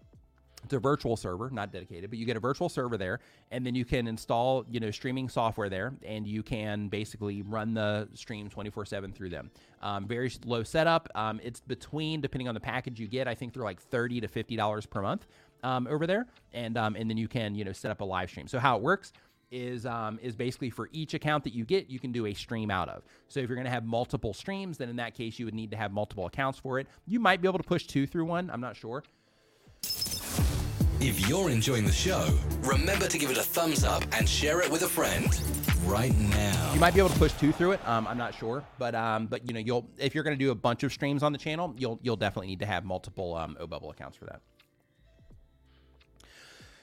it's 0.65 0.73
a 0.73 0.79
virtual 0.79 1.15
server, 1.15 1.49
not 1.51 1.71
dedicated, 1.71 2.09
but 2.09 2.17
you 2.17 2.25
get 2.25 2.35
a 2.35 2.39
virtual 2.39 2.69
server 2.69 2.97
there, 2.97 3.19
and 3.51 3.65
then 3.65 3.75
you 3.75 3.85
can 3.85 4.07
install, 4.07 4.65
you 4.69 4.79
know, 4.79 4.89
streaming 4.89 5.29
software 5.29 5.69
there, 5.69 5.93
and 6.03 6.25
you 6.27 6.41
can 6.41 6.87
basically 6.87 7.43
run 7.43 7.73
the 7.75 8.09
stream 8.15 8.49
24/7 8.49 9.13
through 9.13 9.29
them. 9.29 9.51
Um, 9.81 10.07
very 10.07 10.31
low 10.45 10.63
setup. 10.63 11.07
Um, 11.13 11.39
it's 11.43 11.61
between, 11.61 12.19
depending 12.19 12.47
on 12.47 12.55
the 12.55 12.59
package 12.59 12.99
you 12.99 13.07
get, 13.07 13.27
I 13.27 13.35
think 13.35 13.53
they're 13.53 13.63
like 13.63 13.79
30 13.79 14.21
to 14.21 14.27
50 14.27 14.55
dollars 14.55 14.85
per 14.87 15.01
month 15.01 15.27
um, 15.63 15.87
over 15.87 16.07
there, 16.07 16.25
and 16.53 16.77
um, 16.77 16.95
and 16.95 17.09
then 17.09 17.17
you 17.17 17.27
can, 17.27 17.53
you 17.53 17.63
know, 17.63 17.71
set 17.71 17.91
up 17.91 18.01
a 18.01 18.05
live 18.05 18.29
stream. 18.29 18.47
So 18.47 18.57
how 18.57 18.75
it 18.75 18.81
works 18.81 19.13
is 19.51 19.85
um, 19.85 20.19
is 20.21 20.35
basically 20.35 20.71
for 20.71 20.89
each 20.91 21.13
account 21.13 21.43
that 21.43 21.53
you 21.53 21.63
get, 21.63 21.89
you 21.89 21.99
can 21.99 22.11
do 22.11 22.25
a 22.25 22.33
stream 22.33 22.71
out 22.71 22.89
of. 22.89 23.03
So 23.27 23.39
if 23.39 23.47
you're 23.47 23.55
going 23.55 23.65
to 23.65 23.71
have 23.71 23.85
multiple 23.85 24.33
streams, 24.33 24.79
then 24.79 24.89
in 24.89 24.95
that 24.95 25.13
case, 25.13 25.37
you 25.37 25.45
would 25.45 25.53
need 25.53 25.69
to 25.71 25.77
have 25.77 25.91
multiple 25.91 26.25
accounts 26.25 26.57
for 26.57 26.79
it. 26.79 26.87
You 27.05 27.19
might 27.19 27.41
be 27.41 27.47
able 27.47 27.59
to 27.59 27.63
push 27.63 27.85
two 27.85 28.07
through 28.07 28.25
one. 28.25 28.49
I'm 28.49 28.61
not 28.61 28.75
sure. 28.75 29.03
If 31.01 31.27
you're 31.27 31.49
enjoying 31.49 31.85
the 31.85 31.91
show, 31.91 32.27
remember 32.61 33.07
to 33.07 33.17
give 33.17 33.29
it 33.29 33.37
a 33.37 33.43
thumbs 33.43 33.83
up 33.83 34.03
and 34.13 34.27
share 34.27 34.61
it 34.61 34.71
with 34.71 34.81
a 34.83 34.87
friend 34.87 35.27
right 35.85 36.17
now. 36.17 36.73
You 36.73 36.79
might 36.79 36.93
be 36.93 36.99
able 36.99 37.09
to 37.09 37.19
push 37.19 37.33
two 37.33 37.51
through 37.51 37.73
it. 37.73 37.87
Um, 37.87 38.07
I'm 38.07 38.17
not 38.17 38.33
sure, 38.33 38.63
but 38.79 38.95
um, 38.95 39.27
but 39.27 39.45
you 39.45 39.53
know, 39.53 39.59
you'll 39.59 39.89
if 39.97 40.15
you're 40.15 40.23
going 40.23 40.37
to 40.37 40.43
do 40.43 40.51
a 40.51 40.55
bunch 40.55 40.83
of 40.83 40.93
streams 40.93 41.21
on 41.21 41.33
the 41.33 41.37
channel, 41.37 41.75
you'll 41.77 41.99
you'll 42.01 42.15
definitely 42.15 42.47
need 42.47 42.59
to 42.59 42.65
have 42.65 42.85
multiple 42.85 43.35
um, 43.35 43.57
OBubble 43.59 43.91
accounts 43.91 44.17
for 44.17 44.25
that. 44.25 44.41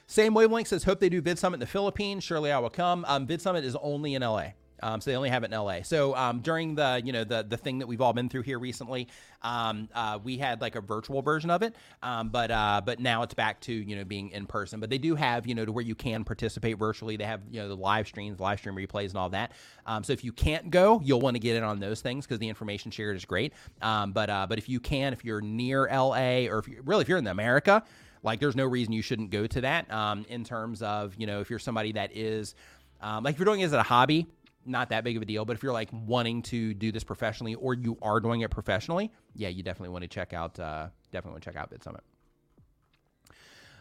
Same 0.05 0.35
wavelength 0.35 0.67
says, 0.67 0.83
hope 0.83 0.99
they 0.99 1.09
do 1.09 1.21
Vid 1.21 1.39
Summit 1.39 1.55
in 1.55 1.59
the 1.61 1.65
Philippines. 1.65 2.23
Surely 2.23 2.51
I 2.51 2.59
will 2.59 2.69
come. 2.69 3.03
Um, 3.07 3.25
Vid 3.25 3.41
Summit 3.41 3.65
is 3.65 3.75
only 3.77 4.13
in 4.13 4.21
LA. 4.21 4.49
Um, 4.83 4.99
so 4.99 5.09
they 5.09 5.15
only 5.15 5.29
have 5.29 5.43
it 5.43 5.51
in 5.51 5.57
LA. 5.57 5.81
So 5.83 6.13
um, 6.13 6.41
during 6.41 6.75
the 6.75 7.01
you 7.03 7.13
know 7.13 7.23
the 7.23 7.43
the 7.47 7.55
thing 7.55 7.79
that 7.79 7.87
we've 7.87 8.01
all 8.01 8.11
been 8.11 8.27
through 8.27 8.41
here 8.41 8.59
recently, 8.59 9.07
um, 9.41 9.87
uh, 9.95 10.19
we 10.21 10.37
had 10.37 10.59
like 10.59 10.75
a 10.75 10.81
virtual 10.81 11.21
version 11.21 11.49
of 11.49 11.61
it, 11.61 11.75
um, 12.01 12.27
but 12.29 12.51
uh, 12.51 12.81
but 12.85 12.99
now 12.99 13.23
it's 13.23 13.33
back 13.33 13.61
to 13.61 13.73
you 13.73 13.95
know 13.95 14.03
being 14.03 14.29
in 14.31 14.45
person. 14.45 14.81
But 14.81 14.89
they 14.89 14.97
do 14.97 15.15
have 15.15 15.47
you 15.47 15.55
know 15.55 15.63
to 15.63 15.71
where 15.71 15.85
you 15.85 15.95
can 15.95 16.25
participate 16.25 16.77
virtually. 16.77 17.15
They 17.15 17.23
have 17.23 17.41
you 17.49 17.61
know 17.61 17.69
the 17.69 17.77
live 17.77 18.07
streams, 18.07 18.41
live 18.41 18.59
stream 18.59 18.75
replays, 18.75 19.09
and 19.09 19.17
all 19.17 19.29
that. 19.29 19.53
Um, 19.85 20.03
so 20.03 20.11
if 20.11 20.23
you 20.23 20.33
can't 20.33 20.69
go, 20.69 20.99
you'll 21.01 21.21
want 21.21 21.35
to 21.35 21.39
get 21.39 21.55
in 21.55 21.63
on 21.63 21.79
those 21.79 22.01
things 22.01 22.25
because 22.25 22.39
the 22.39 22.49
information 22.49 22.91
shared 22.91 23.15
is 23.15 23.23
great. 23.23 23.53
Um, 23.81 24.11
but 24.11 24.29
uh, 24.29 24.47
but 24.49 24.57
if 24.57 24.67
you 24.67 24.81
can, 24.81 25.13
if 25.13 25.23
you're 25.23 25.41
near 25.41 25.87
LA 25.89 26.47
or 26.49 26.59
if 26.59 26.67
you 26.67 26.81
really 26.83 27.03
if 27.03 27.07
you're 27.07 27.19
in 27.19 27.27
America, 27.27 27.83
like 28.21 28.41
there's 28.41 28.57
no 28.57 28.65
reason 28.65 28.91
you 28.91 29.01
shouldn't 29.01 29.29
go 29.29 29.47
to 29.47 29.61
that. 29.61 29.89
Um, 29.93 30.25
in 30.27 30.43
terms 30.43 30.81
of 30.81 31.15
you 31.17 31.25
know 31.25 31.39
if 31.39 31.49
you're 31.49 31.59
somebody 31.59 31.93
that 31.93 32.11
is 32.13 32.53
um, 32.99 33.23
like 33.23 33.33
if 33.33 33.39
you're 33.39 33.45
doing 33.45 33.61
it 33.61 33.65
as 33.65 33.73
a 33.73 33.83
hobby, 33.83 34.27
not 34.65 34.89
that 34.89 35.03
big 35.03 35.17
of 35.17 35.23
a 35.23 35.25
deal. 35.25 35.45
But 35.45 35.55
if 35.55 35.63
you're 35.63 35.73
like 35.73 35.89
wanting 35.91 36.41
to 36.43 36.73
do 36.73 36.91
this 36.91 37.03
professionally 37.03 37.55
or 37.55 37.73
you 37.73 37.97
are 38.01 38.19
doing 38.19 38.41
it 38.41 38.51
professionally, 38.51 39.11
yeah, 39.35 39.49
you 39.49 39.63
definitely 39.63 39.89
want 39.89 40.03
to 40.03 40.07
check 40.07 40.33
out 40.33 40.59
uh, 40.59 40.87
definitely 41.11 41.33
want 41.33 41.43
to 41.43 41.49
check 41.51 41.57
out 41.57 41.71
VidSummit. 41.71 42.01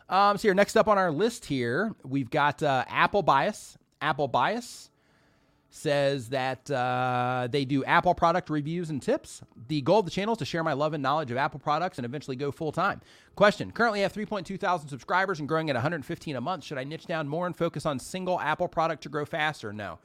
Um, 0.09 0.36
so 0.36 0.43
here, 0.43 0.55
next 0.55 0.77
up 0.77 0.89
on 0.89 0.99
our 0.99 1.11
list 1.11 1.44
here, 1.47 1.94
we've 2.05 2.31
got 2.31 2.62
uh, 2.62 2.85
Apple 2.89 3.23
Bias. 3.23 3.78
Apple 4.01 4.28
Bias 4.28 4.91
says 5.75 6.28
that 6.28 6.70
uh, 6.70 7.49
they 7.51 7.65
do 7.65 7.83
Apple 7.85 8.15
product 8.15 8.51
reviews 8.51 8.91
and 8.91 9.01
tips. 9.01 9.41
The 9.69 9.81
goal 9.81 10.01
of 10.01 10.05
the 10.05 10.11
channel 10.11 10.33
is 10.33 10.39
to 10.39 10.44
share 10.44 10.62
my 10.62 10.75
love 10.75 10.93
and 10.93 11.02
knowledge 11.02 11.31
of 11.31 11.39
Apple 11.39 11.61
products 11.61 11.99
and 11.99 12.05
eventually 12.05 12.36
go 12.36 12.51
full 12.52 12.73
time. 12.73 13.01
Question: 13.36 13.70
Currently, 13.73 14.02
have 14.02 14.12
3.2 14.12 14.61
thousand 14.61 14.89
subscribers 14.91 15.39
and 15.41 15.49
growing 15.49 15.70
at 15.70 15.77
115 15.77 16.36
a 16.36 16.41
month. 16.43 16.65
Should 16.65 16.77
I 16.77 16.85
niche 16.85 17.07
down 17.07 17.27
more 17.27 17.47
and 17.47 17.57
focus 17.57 17.86
on 17.86 17.99
single 17.99 18.39
Apple 18.39 18.69
product 18.69 19.02
to 19.05 19.09
grow 19.09 19.25
faster? 19.25 19.73
No. 19.73 19.99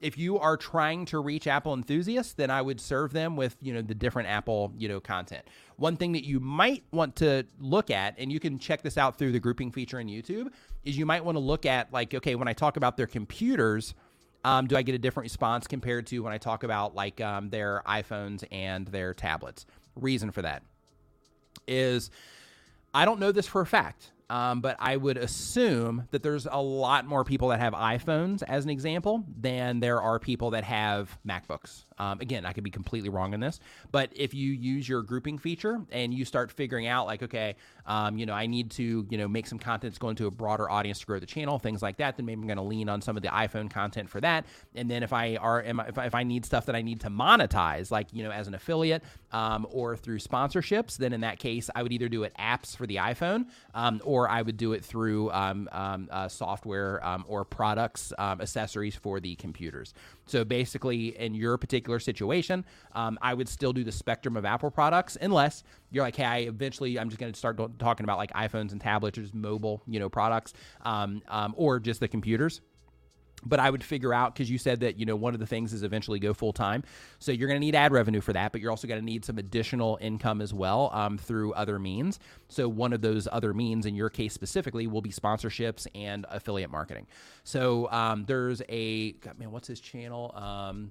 If 0.00 0.18
you 0.18 0.38
are 0.38 0.56
trying 0.56 1.06
to 1.06 1.20
reach 1.20 1.46
Apple 1.46 1.72
enthusiasts, 1.72 2.34
then 2.34 2.50
I 2.50 2.60
would 2.60 2.80
serve 2.80 3.12
them 3.12 3.36
with 3.36 3.56
you 3.60 3.72
know 3.72 3.82
the 3.82 3.94
different 3.94 4.28
Apple 4.28 4.72
you 4.76 4.88
know 4.88 5.00
content. 5.00 5.44
One 5.76 5.96
thing 5.96 6.12
that 6.12 6.24
you 6.24 6.40
might 6.40 6.84
want 6.92 7.16
to 7.16 7.46
look 7.58 7.90
at, 7.90 8.14
and 8.18 8.30
you 8.30 8.40
can 8.40 8.58
check 8.58 8.82
this 8.82 8.98
out 8.98 9.18
through 9.18 9.32
the 9.32 9.40
grouping 9.40 9.72
feature 9.72 9.98
in 9.98 10.08
YouTube, 10.08 10.48
is 10.84 10.98
you 10.98 11.06
might 11.06 11.24
want 11.24 11.36
to 11.36 11.40
look 11.40 11.66
at 11.66 11.92
like 11.92 12.14
okay 12.14 12.34
when 12.34 12.48
I 12.48 12.52
talk 12.52 12.76
about 12.76 12.96
their 12.96 13.06
computers 13.06 13.94
um, 14.46 14.68
do 14.68 14.76
I 14.76 14.82
get 14.82 14.94
a 14.94 14.98
different 14.98 15.24
response 15.24 15.66
compared 15.66 16.06
to 16.06 16.20
when 16.20 16.32
I 16.32 16.38
talk 16.38 16.62
about 16.62 16.94
like 16.94 17.20
um, 17.20 17.50
their 17.50 17.82
iPhones 17.84 18.44
and 18.52 18.86
their 18.86 19.12
tablets? 19.12 19.66
Reason 19.96 20.30
for 20.30 20.42
that 20.42 20.62
is 21.66 22.12
I 22.94 23.04
don't 23.04 23.18
know 23.18 23.32
this 23.32 23.48
for 23.48 23.60
a 23.60 23.66
fact. 23.66 24.12
Um, 24.28 24.60
but 24.60 24.76
I 24.78 24.96
would 24.96 25.16
assume 25.16 26.08
that 26.10 26.22
there's 26.22 26.46
a 26.50 26.60
lot 26.60 27.06
more 27.06 27.24
people 27.24 27.48
that 27.48 27.60
have 27.60 27.72
iPhones, 27.72 28.42
as 28.42 28.64
an 28.64 28.70
example, 28.70 29.24
than 29.40 29.80
there 29.80 30.02
are 30.02 30.18
people 30.18 30.50
that 30.50 30.64
have 30.64 31.16
MacBooks. 31.26 31.85
Um, 31.98 32.20
again, 32.20 32.44
I 32.44 32.52
could 32.52 32.64
be 32.64 32.70
completely 32.70 33.08
wrong 33.08 33.32
in 33.34 33.40
this, 33.40 33.60
but 33.90 34.10
if 34.14 34.34
you 34.34 34.52
use 34.52 34.88
your 34.88 35.02
grouping 35.02 35.38
feature 35.38 35.80
and 35.90 36.12
you 36.12 36.24
start 36.24 36.50
figuring 36.50 36.86
out, 36.86 37.06
like, 37.06 37.22
okay, 37.22 37.56
um, 37.86 38.18
you 38.18 38.26
know, 38.26 38.34
I 38.34 38.46
need 38.46 38.70
to, 38.72 39.06
you 39.08 39.18
know, 39.18 39.28
make 39.28 39.46
some 39.46 39.58
content 39.58 39.92
that's 39.92 39.98
going 39.98 40.16
to 40.16 40.26
a 40.26 40.30
broader 40.30 40.68
audience 40.70 41.00
to 41.00 41.06
grow 41.06 41.18
the 41.18 41.26
channel, 41.26 41.58
things 41.58 41.82
like 41.82 41.96
that, 41.98 42.16
then 42.16 42.26
maybe 42.26 42.40
I'm 42.40 42.46
going 42.46 42.56
to 42.58 42.62
lean 42.62 42.88
on 42.88 43.00
some 43.00 43.16
of 43.16 43.22
the 43.22 43.28
iPhone 43.28 43.70
content 43.70 44.10
for 44.10 44.20
that. 44.20 44.44
And 44.74 44.90
then 44.90 45.02
if 45.02 45.12
I 45.12 45.36
are, 45.36 45.62
if 45.62 45.98
if 45.98 46.14
I 46.14 46.22
need 46.22 46.44
stuff 46.44 46.66
that 46.66 46.76
I 46.76 46.82
need 46.82 47.00
to 47.00 47.08
monetize, 47.08 47.90
like, 47.90 48.08
you 48.12 48.22
know, 48.22 48.30
as 48.30 48.48
an 48.48 48.54
affiliate 48.54 49.02
um, 49.32 49.66
or 49.70 49.96
through 49.96 50.18
sponsorships, 50.18 50.96
then 50.96 51.12
in 51.12 51.22
that 51.22 51.38
case, 51.38 51.70
I 51.74 51.82
would 51.82 51.92
either 51.92 52.08
do 52.08 52.24
it 52.24 52.32
apps 52.38 52.76
for 52.76 52.86
the 52.86 52.96
iPhone 52.96 53.46
um, 53.74 54.00
or 54.04 54.28
I 54.28 54.42
would 54.42 54.56
do 54.56 54.72
it 54.72 54.84
through 54.84 55.30
um, 55.32 55.68
um, 55.72 56.08
uh, 56.10 56.28
software 56.28 57.02
or 57.26 57.44
products, 57.44 58.12
accessories 58.18 58.96
for 58.96 59.20
the 59.20 59.34
computers. 59.36 59.94
So 60.26 60.44
basically, 60.44 61.16
in 61.18 61.34
your 61.34 61.56
particular 61.56 61.98
situation, 61.98 62.64
um, 62.92 63.18
I 63.22 63.34
would 63.34 63.48
still 63.48 63.72
do 63.72 63.84
the 63.84 63.92
spectrum 63.92 64.36
of 64.36 64.44
Apple 64.44 64.70
products, 64.70 65.16
unless 65.20 65.62
you're 65.90 66.04
like, 66.04 66.16
hey, 66.16 66.24
I 66.24 66.38
eventually 66.38 66.98
I'm 66.98 67.08
just 67.08 67.20
going 67.20 67.32
to 67.32 67.38
start 67.38 67.58
talking 67.78 68.04
about 68.04 68.18
like 68.18 68.32
iPhones 68.32 68.72
and 68.72 68.80
tablets 68.80 69.16
or 69.18 69.22
just 69.22 69.34
mobile, 69.34 69.82
you 69.86 70.00
know, 70.00 70.08
products, 70.08 70.52
um, 70.82 71.22
um, 71.28 71.54
or 71.56 71.78
just 71.78 72.00
the 72.00 72.08
computers 72.08 72.60
but 73.48 73.60
I 73.60 73.70
would 73.70 73.82
figure 73.82 74.12
out 74.12 74.34
because 74.34 74.50
you 74.50 74.58
said 74.58 74.80
that 74.80 74.98
you 74.98 75.06
know 75.06 75.16
one 75.16 75.34
of 75.34 75.40
the 75.40 75.46
things 75.46 75.72
is 75.72 75.82
eventually 75.82 76.18
go 76.18 76.34
full 76.34 76.52
time, 76.52 76.82
so 77.18 77.32
you're 77.32 77.48
going 77.48 77.60
to 77.60 77.64
need 77.64 77.74
ad 77.74 77.92
revenue 77.92 78.20
for 78.20 78.32
that, 78.32 78.52
but 78.52 78.60
you're 78.60 78.70
also 78.70 78.86
going 78.86 79.00
to 79.00 79.04
need 79.04 79.24
some 79.24 79.38
additional 79.38 79.98
income 80.00 80.40
as 80.40 80.52
well 80.52 80.90
um, 80.92 81.16
through 81.16 81.52
other 81.54 81.78
means. 81.78 82.18
So 82.48 82.68
one 82.68 82.92
of 82.92 83.00
those 83.00 83.28
other 83.30 83.54
means, 83.54 83.86
in 83.86 83.94
your 83.94 84.10
case 84.10 84.34
specifically, 84.34 84.86
will 84.86 85.02
be 85.02 85.10
sponsorships 85.10 85.86
and 85.94 86.26
affiliate 86.30 86.70
marketing. 86.70 87.06
So 87.44 87.90
um, 87.90 88.24
there's 88.26 88.62
a 88.68 89.12
God, 89.12 89.38
man, 89.38 89.52
what's 89.52 89.68
his 89.68 89.80
channel? 89.80 90.32
Um, 90.34 90.90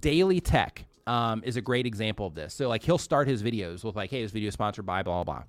Daily 0.00 0.40
Tekk 0.40 0.84
um, 1.06 1.42
is 1.44 1.56
a 1.56 1.60
great 1.60 1.86
example 1.86 2.26
of 2.26 2.34
this. 2.34 2.54
So 2.54 2.68
like 2.68 2.82
he'll 2.82 2.98
start 2.98 3.28
his 3.28 3.42
videos 3.42 3.84
with 3.84 3.96
like, 3.96 4.10
hey, 4.10 4.22
this 4.22 4.32
video 4.32 4.48
is 4.48 4.54
sponsored 4.54 4.86
by 4.86 5.02
blah 5.02 5.22
blah. 5.24 5.34
blah. 5.34 5.44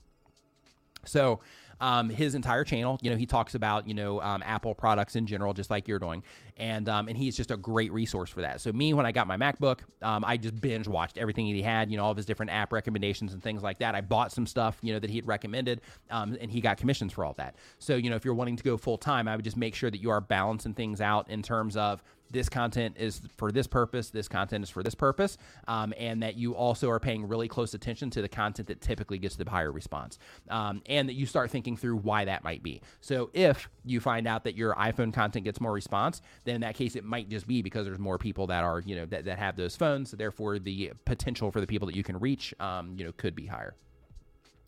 So 1.05 1.39
um, 1.79 2.09
his 2.09 2.35
entire 2.35 2.63
channel. 2.63 2.99
You 3.01 3.11
know, 3.11 3.17
he 3.17 3.25
talks 3.25 3.55
about 3.55 3.87
you 3.87 3.93
know 3.93 4.21
um, 4.21 4.43
Apple 4.45 4.75
products 4.75 5.15
in 5.15 5.25
general, 5.25 5.53
just 5.53 5.69
like 5.69 5.87
you're 5.87 5.99
doing, 5.99 6.23
and 6.57 6.87
um, 6.89 7.07
and 7.07 7.17
he's 7.17 7.35
just 7.35 7.51
a 7.51 7.57
great 7.57 7.91
resource 7.91 8.29
for 8.29 8.41
that. 8.41 8.61
So 8.61 8.71
me, 8.71 8.93
when 8.93 9.05
I 9.05 9.11
got 9.11 9.27
my 9.27 9.37
MacBook, 9.37 9.79
um, 10.01 10.23
I 10.25 10.37
just 10.37 10.59
binge 10.59 10.87
watched 10.87 11.17
everything 11.17 11.45
he 11.45 11.61
had. 11.61 11.91
You 11.91 11.97
know, 11.97 12.05
all 12.05 12.11
of 12.11 12.17
his 12.17 12.25
different 12.25 12.51
app 12.51 12.73
recommendations 12.73 13.33
and 13.33 13.41
things 13.41 13.63
like 13.63 13.79
that. 13.79 13.95
I 13.95 14.01
bought 14.01 14.31
some 14.31 14.45
stuff 14.45 14.77
you 14.81 14.93
know 14.93 14.99
that 14.99 15.09
he 15.09 15.17
had 15.17 15.27
recommended, 15.27 15.81
um, 16.09 16.37
and 16.39 16.51
he 16.51 16.61
got 16.61 16.77
commissions 16.77 17.13
for 17.13 17.25
all 17.25 17.33
that. 17.33 17.55
So 17.79 17.95
you 17.95 18.09
know, 18.09 18.15
if 18.15 18.25
you're 18.25 18.33
wanting 18.33 18.55
to 18.57 18.63
go 18.63 18.77
full 18.77 18.97
time, 18.97 19.27
I 19.27 19.35
would 19.35 19.45
just 19.45 19.57
make 19.57 19.75
sure 19.75 19.91
that 19.91 20.01
you 20.01 20.09
are 20.09 20.21
balancing 20.21 20.73
things 20.73 21.01
out 21.01 21.29
in 21.29 21.41
terms 21.41 21.77
of 21.77 22.03
this 22.31 22.49
content 22.49 22.95
is 22.97 23.21
for 23.37 23.51
this 23.51 23.67
purpose, 23.67 24.09
this 24.09 24.27
content 24.27 24.63
is 24.63 24.69
for 24.69 24.83
this 24.83 24.95
purpose, 24.95 25.37
um, 25.67 25.93
and 25.97 26.23
that 26.23 26.35
you 26.35 26.55
also 26.55 26.89
are 26.89 26.99
paying 26.99 27.27
really 27.27 27.47
close 27.47 27.73
attention 27.73 28.09
to 28.11 28.21
the 28.21 28.29
content 28.29 28.67
that 28.67 28.81
typically 28.81 29.17
gets 29.17 29.35
the 29.35 29.49
higher 29.49 29.71
response, 29.71 30.19
um, 30.49 30.81
and 30.87 31.07
that 31.09 31.13
you 31.13 31.25
start 31.25 31.51
thinking 31.51 31.77
through 31.77 31.97
why 31.97 32.25
that 32.25 32.43
might 32.43 32.63
be. 32.63 32.81
So 33.01 33.29
if 33.33 33.69
you 33.85 33.99
find 33.99 34.27
out 34.27 34.43
that 34.43 34.55
your 34.55 34.73
iPhone 34.75 35.13
content 35.13 35.45
gets 35.45 35.61
more 35.61 35.71
response, 35.71 36.21
then 36.43 36.55
in 36.55 36.61
that 36.61 36.75
case 36.75 36.95
it 36.95 37.03
might 37.03 37.29
just 37.29 37.47
be 37.47 37.61
because 37.61 37.85
there's 37.85 37.99
more 37.99 38.17
people 38.17 38.47
that 38.47 38.63
are 38.63 38.81
you 38.85 38.95
know 38.95 39.05
that, 39.05 39.25
that 39.25 39.39
have 39.39 39.55
those 39.55 39.75
phones, 39.75 40.11
so 40.11 40.17
therefore 40.17 40.59
the 40.59 40.91
potential 41.05 41.51
for 41.51 41.61
the 41.61 41.67
people 41.67 41.87
that 41.87 41.95
you 41.95 42.03
can 42.03 42.19
reach, 42.19 42.53
um, 42.59 42.95
you 42.97 43.05
know, 43.05 43.11
could 43.11 43.35
be 43.35 43.45
higher. 43.45 43.75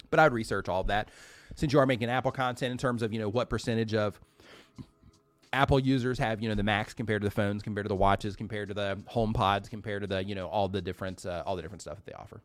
But 0.10 0.20
I'd 0.20 0.34
research 0.34 0.70
all 0.70 0.82
of 0.82 0.88
that 0.88 1.10
since 1.56 1.74
you 1.74 1.80
are 1.80 1.86
making 1.86 2.10
Apple 2.10 2.32
content 2.32 2.72
in 2.72 2.78
terms 2.78 3.02
of 3.02 3.14
you 3.14 3.20
know 3.20 3.30
what 3.30 3.50
percentage 3.50 3.94
of 3.94 4.20
Apple 5.52 5.80
users 5.80 6.20
have, 6.20 6.42
you 6.42 6.50
know, 6.50 6.56
the 6.56 6.64
Macs 6.64 6.94
compared 6.94 7.22
to 7.22 7.28
the 7.28 7.34
phones, 7.34 7.64
compared 7.64 7.86
to 7.86 7.90
the 7.90 7.96
watches, 7.96 8.36
compared 8.36 8.68
to 8.68 8.74
the 8.74 9.02
HomePods, 9.12 9.70
compared 9.70 10.02
to 10.02 10.08
the, 10.08 10.24
you 10.24 10.36
know, 10.36 10.48
all 10.48 10.68
the 10.68 10.82
different, 10.82 11.26
uh, 11.26 11.44
all 11.46 11.56
the 11.56 11.62
different 11.62 11.82
stuff 11.82 11.96
that 11.96 12.06
they 12.06 12.14
offer. 12.14 12.42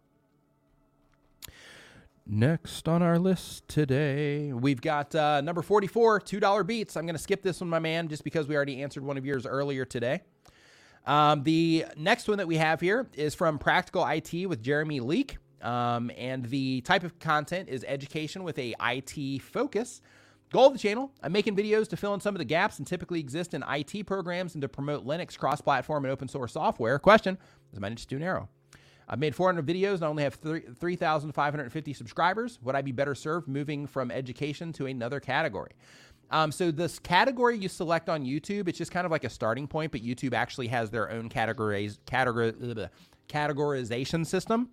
Next 2.27 2.89
on 2.89 3.03
our 3.03 3.19
list 3.19 3.69
today, 3.69 4.51
we've 4.55 4.81
got 4.81 5.15
uh, 5.15 5.43
number 5.43 5.61
44, 5.61 6.21
$2 6.21 6.67
beats. 6.67 6.97
I'm 6.97 7.05
going 7.05 7.15
to 7.15 7.21
skip 7.23 7.43
this 7.43 7.61
one, 7.61 7.69
my 7.69 7.79
man, 7.79 8.09
just 8.09 8.25
because 8.25 8.49
we 8.49 8.57
already 8.57 8.83
answered 8.83 9.05
one 9.05 9.19
of 9.19 9.27
yours 9.27 9.45
earlier 9.45 9.85
today. 9.85 10.23
Um, 11.07 11.43
the 11.43 11.85
next 11.99 12.27
one 12.27 12.39
that 12.39 12.49
we 12.49 12.57
have 12.57 12.81
here 12.81 13.07
is 13.13 13.35
from 13.35 13.59
Practical 13.59 14.07
IT 14.07 14.47
with 14.47 14.63
Jeremy 14.63 15.01
Leake. 15.01 15.37
Um, 15.61 16.11
and 16.17 16.47
the 16.47 16.81
type 16.83 17.05
of 17.05 17.19
content 17.19 17.69
is 17.69 17.85
education 17.87 18.43
with 18.43 18.59
a 18.59 18.75
IT 18.81 19.43
focus. 19.43 20.01
Goal 20.55 20.69
of 20.69 20.73
the 20.73 20.79
channel 20.79 21.11
I'm 21.21 21.33
making 21.33 21.57
videos 21.57 21.89
to 21.89 21.97
fill 21.97 22.15
in 22.15 22.21
some 22.21 22.37
of 22.37 22.39
the 22.39 22.45
gaps 22.45 22.79
and 22.79 22.87
typically 22.87 23.19
exist 23.19 23.55
in 23.55 23.65
IT 23.69 24.07
programs 24.07 24.55
and 24.55 24.63
to 24.63 24.69
promote 24.69 25.05
Linux 25.05 25.37
cross 25.37 25.61
platform 25.61 26.05
and 26.05 26.13
open 26.13 26.29
source 26.29 26.53
software. 26.53 26.97
Question 27.01 27.37
Is 27.73 27.81
my 27.81 27.89
niche 27.89 28.07
too 28.07 28.21
narrow? 28.21 28.49
I've 29.09 29.19
made 29.19 29.35
400 29.35 29.67
videos 29.67 29.95
and 29.95 30.05
I 30.05 30.07
only 30.07 30.23
have 30.23 30.35
3,550 30.37 31.93
subscribers. 31.93 32.61
Would 32.63 32.77
I 32.77 32.83
be 32.83 32.93
better 32.93 33.17
served 33.17 33.49
moving 33.49 33.89
from 33.89 34.13
education 34.13 34.73
to 34.75 34.87
another 34.87 35.19
category? 35.19 35.73
Um, 36.31 36.53
so 36.53 36.71
this 36.71 37.01
category 37.01 37.59
you 37.59 37.69
select 37.69 38.09
on 38.09 38.25
YouTube, 38.25 38.69
it's 38.69 38.79
just 38.79 38.93
kind 38.93 39.07
of 39.07 39.11
like 39.11 39.25
a 39.25 39.31
starting 39.31 39.67
point, 39.67 39.91
but 39.91 40.05
YouTube 40.05 40.35
actually 40.35 40.69
has 40.69 40.89
their 40.89 41.11
own 41.11 41.29
categorize, 41.31 41.99
categor, 42.07 42.91
categorization 43.29 44.25
system 44.25 44.69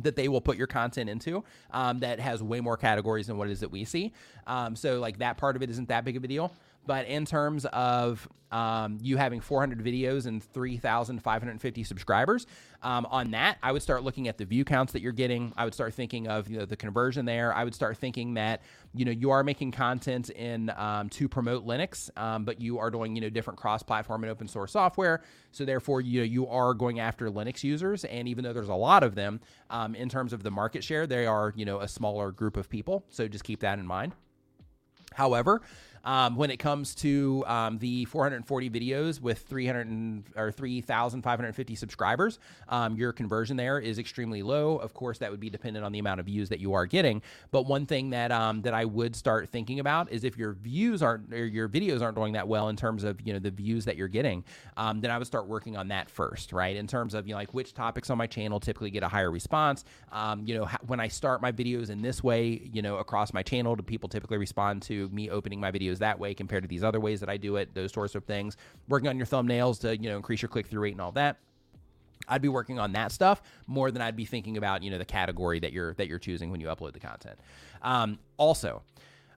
that 0.00 0.16
they 0.16 0.28
will 0.28 0.40
put 0.40 0.56
your 0.56 0.66
content 0.66 1.08
into 1.08 1.44
um, 1.70 1.98
that 2.00 2.20
has 2.20 2.42
way 2.42 2.60
more 2.60 2.76
categories 2.76 3.26
than 3.26 3.38
what 3.38 3.48
it 3.48 3.52
is 3.52 3.60
that 3.60 3.70
we 3.70 3.84
see. 3.84 4.12
Um, 4.46 4.76
so 4.76 5.00
like 5.00 5.18
that 5.18 5.36
part 5.36 5.56
of 5.56 5.62
it 5.62 5.70
isn't 5.70 5.88
that 5.88 6.04
big 6.04 6.16
of 6.16 6.24
a 6.24 6.28
deal. 6.28 6.52
But 6.86 7.06
in 7.06 7.24
terms 7.24 7.64
of 7.66 8.28
um, 8.52 8.98
you 9.02 9.16
having 9.16 9.40
400 9.40 9.84
videos 9.84 10.26
and 10.26 10.42
3,550 10.42 11.84
subscribers, 11.84 12.46
um, 12.82 13.06
on 13.10 13.32
that, 13.32 13.58
I 13.62 13.72
would 13.72 13.82
start 13.82 14.04
looking 14.04 14.28
at 14.28 14.38
the 14.38 14.44
view 14.44 14.64
counts 14.64 14.92
that 14.92 15.02
you're 15.02 15.12
getting. 15.12 15.52
I 15.56 15.64
would 15.64 15.74
start 15.74 15.94
thinking 15.94 16.28
of 16.28 16.48
you 16.48 16.58
know, 16.58 16.64
the 16.64 16.76
conversion 16.76 17.24
there. 17.24 17.52
I 17.52 17.64
would 17.64 17.74
start 17.74 17.96
thinking 17.96 18.34
that 18.34 18.62
you 18.94 19.04
know 19.04 19.10
you 19.10 19.30
are 19.30 19.42
making 19.42 19.72
content 19.72 20.30
in 20.30 20.70
um, 20.76 21.08
to 21.10 21.28
promote 21.28 21.66
Linux, 21.66 22.10
um, 22.16 22.44
but 22.44 22.60
you 22.60 22.78
are 22.78 22.90
doing 22.90 23.16
you 23.16 23.20
know 23.20 23.30
different 23.30 23.58
cross-platform 23.58 24.22
and 24.22 24.30
open 24.30 24.46
source 24.46 24.72
software. 24.72 25.22
So 25.50 25.64
therefore, 25.64 26.00
you 26.00 26.20
know 26.20 26.24
you 26.24 26.46
are 26.46 26.74
going 26.74 27.00
after 27.00 27.28
Linux 27.28 27.64
users, 27.64 28.04
and 28.04 28.28
even 28.28 28.44
though 28.44 28.52
there's 28.52 28.68
a 28.68 28.74
lot 28.74 29.02
of 29.02 29.14
them, 29.16 29.40
um, 29.70 29.94
in 29.94 30.08
terms 30.08 30.32
of 30.32 30.42
the 30.42 30.50
market 30.50 30.84
share, 30.84 31.06
they 31.06 31.26
are 31.26 31.52
you 31.56 31.64
know 31.64 31.80
a 31.80 31.88
smaller 31.88 32.30
group 32.30 32.56
of 32.56 32.70
people. 32.70 33.04
So 33.08 33.26
just 33.26 33.44
keep 33.44 33.60
that 33.60 33.78
in 33.78 33.86
mind. 33.86 34.12
However, 35.16 35.62
Um, 36.06 36.36
when 36.36 36.52
it 36.52 36.58
comes 36.58 36.94
to 36.96 37.44
um, 37.48 37.78
the 37.78 38.04
440 38.04 38.70
videos 38.70 39.20
with 39.20 39.40
300 39.40 40.22
or 40.36 40.52
3,550 40.52 41.74
subscribers, 41.74 42.38
um, 42.68 42.94
your 42.94 43.12
conversion 43.12 43.56
there 43.56 43.80
is 43.80 43.98
extremely 43.98 44.42
low. 44.42 44.76
Of 44.76 44.94
course, 44.94 45.18
that 45.18 45.32
would 45.32 45.40
be 45.40 45.50
dependent 45.50 45.84
on 45.84 45.90
the 45.90 45.98
amount 45.98 46.20
of 46.20 46.26
views 46.26 46.48
that 46.50 46.60
you 46.60 46.74
are 46.74 46.86
getting. 46.86 47.22
But 47.50 47.66
one 47.66 47.86
thing 47.86 48.10
that 48.10 48.30
um, 48.30 48.62
that 48.62 48.72
I 48.72 48.84
would 48.84 49.16
start 49.16 49.48
thinking 49.48 49.80
about 49.80 50.12
is 50.12 50.22
if 50.22 50.38
your 50.38 50.52
views 50.52 51.02
aren't 51.02 51.34
or 51.34 51.44
your 51.44 51.68
videos 51.68 52.00
aren't 52.00 52.16
doing 52.16 52.34
that 52.34 52.46
well 52.46 52.68
in 52.68 52.76
terms 52.76 53.02
of 53.02 53.20
you 53.26 53.32
know 53.32 53.40
the 53.40 53.50
views 53.50 53.84
that 53.86 53.96
you're 53.96 54.06
getting, 54.06 54.44
um, 54.76 55.00
then 55.00 55.10
I 55.10 55.18
would 55.18 55.26
start 55.26 55.48
working 55.48 55.76
on 55.76 55.88
that 55.88 56.08
first, 56.08 56.52
right? 56.52 56.76
In 56.76 56.86
terms 56.86 57.14
of 57.14 57.26
you 57.26 57.34
know 57.34 57.38
like 57.38 57.52
which 57.52 57.74
topics 57.74 58.10
on 58.10 58.18
my 58.18 58.28
channel 58.28 58.60
typically 58.60 58.90
get 58.90 59.02
a 59.02 59.08
higher 59.08 59.32
response. 59.32 59.84
Um, 60.12 60.44
you 60.46 60.56
know 60.56 60.66
when 60.86 61.00
I 61.00 61.08
start 61.08 61.42
my 61.42 61.50
videos 61.50 61.90
in 61.90 62.00
this 62.00 62.22
way, 62.22 62.70
you 62.72 62.80
know 62.80 62.98
across 62.98 63.32
my 63.32 63.42
channel, 63.42 63.74
do 63.74 63.82
people 63.82 64.08
typically 64.08 64.38
respond 64.38 64.82
to 64.82 65.08
me 65.08 65.30
opening 65.30 65.58
my 65.58 65.72
videos 65.72 65.95
that 66.00 66.18
way 66.18 66.34
compared 66.34 66.62
to 66.62 66.68
these 66.68 66.84
other 66.84 67.00
ways 67.00 67.20
that 67.20 67.28
I 67.28 67.36
do 67.36 67.56
it? 67.56 67.74
Those 67.74 67.92
sorts 67.92 68.14
of 68.14 68.24
things. 68.24 68.56
Working 68.88 69.08
on 69.08 69.16
your 69.16 69.26
thumbnails 69.26 69.80
to 69.80 69.96
you 69.96 70.08
know 70.08 70.16
increase 70.16 70.42
your 70.42 70.48
click 70.48 70.66
through 70.66 70.82
rate 70.82 70.92
and 70.92 71.00
all 71.00 71.12
that. 71.12 71.38
I'd 72.28 72.42
be 72.42 72.48
working 72.48 72.78
on 72.78 72.92
that 72.92 73.12
stuff 73.12 73.42
more 73.66 73.90
than 73.90 74.02
I'd 74.02 74.16
be 74.16 74.24
thinking 74.24 74.56
about 74.56 74.82
you 74.82 74.90
know 74.90 74.98
the 74.98 75.04
category 75.04 75.60
that 75.60 75.72
you're 75.72 75.94
that 75.94 76.08
you're 76.08 76.18
choosing 76.18 76.50
when 76.50 76.60
you 76.60 76.68
upload 76.68 76.92
the 76.92 77.00
content. 77.00 77.38
Um, 77.82 78.18
also, 78.36 78.82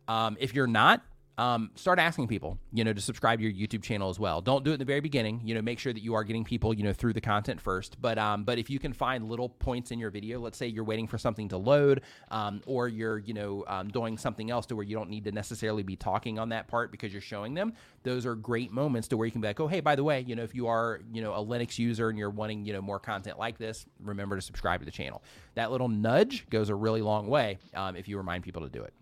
um, 0.08 0.38
if 0.40 0.54
you're 0.54 0.68
not, 0.68 1.04
um, 1.40 1.72
start 1.76 2.00
asking 2.00 2.28
people, 2.28 2.60
you 2.74 2.84
know, 2.84 2.92
to 2.92 3.00
subscribe 3.00 3.40
to 3.40 3.50
your 3.50 3.54
YouTube 3.54 3.82
channel 3.82 4.10
as 4.10 4.20
well. 4.20 4.42
Don't 4.42 4.66
do 4.66 4.72
it 4.72 4.74
in 4.74 4.80
the 4.80 4.86
very 4.86 5.00
beginning. 5.00 5.40
You 5.46 5.56
know, 5.56 5.62
make 5.62 5.80
sure 5.80 5.94
that 5.94 6.04
you 6.04 6.14
are 6.14 6.26
getting 6.26 6.44
people, 6.44 6.74
you 6.74 6.84
know, 6.84 6.92
through 6.92 7.14
the 7.14 7.22
content 7.22 7.62
first. 7.62 7.96
But 8.02 8.18
um, 8.18 8.44
but 8.44 8.60
if 8.60 8.70
you 8.70 8.78
can 8.78 8.92
find 8.92 9.30
little 9.30 9.48
points 9.48 9.92
in 9.92 10.00
your 10.00 10.10
video, 10.10 10.42
let's 10.42 10.58
say 10.58 10.68
you're 10.68 10.84
waiting 10.84 11.08
for 11.08 11.18
something 11.18 11.48
to 11.50 11.58
load, 11.58 12.02
um, 12.30 12.62
or 12.66 12.90
you're 12.90 13.20
you 13.20 13.34
know 13.34 13.64
um, 13.68 13.88
doing 13.88 14.18
something 14.18 14.52
else 14.52 14.66
to 14.66 14.76
where 14.76 14.84
you 14.84 14.98
don't 14.98 15.10
need 15.10 15.24
to 15.24 15.32
necessarily 15.32 15.82
be 15.82 15.96
talking 15.96 16.38
on 16.38 16.50
that 16.50 16.68
part 16.68 16.92
because 16.92 17.14
you're 17.14 17.22
showing 17.22 17.54
them. 17.54 17.72
Those 18.04 18.26
are 18.26 18.36
great 18.36 18.74
moments 18.74 19.08
to 19.08 19.18
where 19.18 19.26
you 19.26 19.32
can 19.32 19.40
be 19.40 19.48
like, 19.48 19.62
oh 19.62 19.68
hey, 19.68 19.80
by 19.80 19.96
the 19.96 20.04
way, 20.04 20.26
you 20.28 20.36
know, 20.36 20.44
if 20.44 20.54
you 20.54 20.68
are 20.68 21.00
you 21.14 21.22
know 21.22 21.34
a 21.34 21.46
Linux 21.46 21.80
user 21.80 22.10
and 22.10 22.20
you're 22.20 22.30
wanting 22.30 22.66
you 22.66 22.74
know 22.74 22.82
more 22.82 23.00
content 23.00 23.40
like 23.40 23.58
this, 23.58 23.86
remember 24.04 24.36
to 24.36 24.42
subscribe 24.42 24.82
to 24.82 24.86
the 24.86 24.92
channel. 24.92 25.24
That 25.56 25.72
little 25.72 25.88
nudge 25.88 26.50
goes 26.50 26.68
a 26.68 26.76
really 26.76 27.02
long 27.02 27.28
way 27.28 27.60
um, 27.76 27.96
if 27.96 28.10
you 28.10 28.18
remind 28.18 28.44
people 28.44 28.64
to 28.64 28.70
do 28.70 28.84
it. 28.84 28.94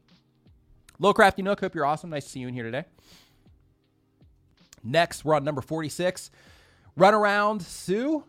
Low 0.99 1.13
Crafty 1.13 1.43
Nook, 1.43 1.59
hope 1.59 1.75
you're 1.75 1.85
awesome. 1.85 2.09
Nice 2.09 2.25
to 2.25 2.29
see 2.31 2.39
you 2.39 2.47
in 2.47 2.53
here 2.53 2.63
today. 2.63 2.85
Next, 4.83 5.23
we're 5.23 5.35
on 5.35 5.43
number 5.43 5.61
46. 5.61 6.31
Run 6.95 7.13
Around 7.13 7.61
Sue. 7.61 8.23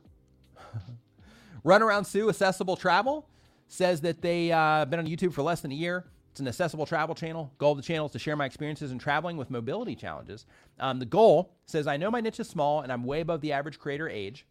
Run 1.65 1.83
Around 1.83 2.05
Sue, 2.05 2.29
Accessible 2.29 2.77
Travel, 2.77 3.27
says 3.69 4.03
that 4.03 4.21
they 4.21 4.53
uh, 4.53 4.85
been 4.85 4.99
on 4.99 5.07
YouTube 5.07 5.33
for 5.33 5.43
less 5.43 5.61
than 5.61 5.73
a 5.73 5.75
year. 5.75 6.05
It's 6.31 6.41
an 6.41 6.49
accessible 6.49 6.85
travel 6.85 7.15
channel. 7.15 7.51
Goal 7.59 7.73
of 7.73 7.79
the 7.79 7.83
channel 7.83 8.07
is 8.07 8.13
to 8.13 8.19
share 8.19 8.37
my 8.37 8.45
experiences 8.45 8.93
in 8.93 8.99
traveling 8.99 9.37
with 9.37 9.51
mobility 9.51 9.97
challenges. 9.97 10.45
Um, 10.79 10.99
the 10.99 11.07
goal 11.07 11.55
says 11.67 11.87
I 11.87 11.97
know 11.97 12.11
my 12.11 12.21
niche 12.21 12.39
is 12.39 12.49
small 12.49 12.83
and 12.83 12.93
I'm 12.93 13.03
way 13.03 13.23
above 13.23 13.41
the 13.41 13.53
average 13.53 13.79
creator 13.79 14.09
age. 14.09 14.47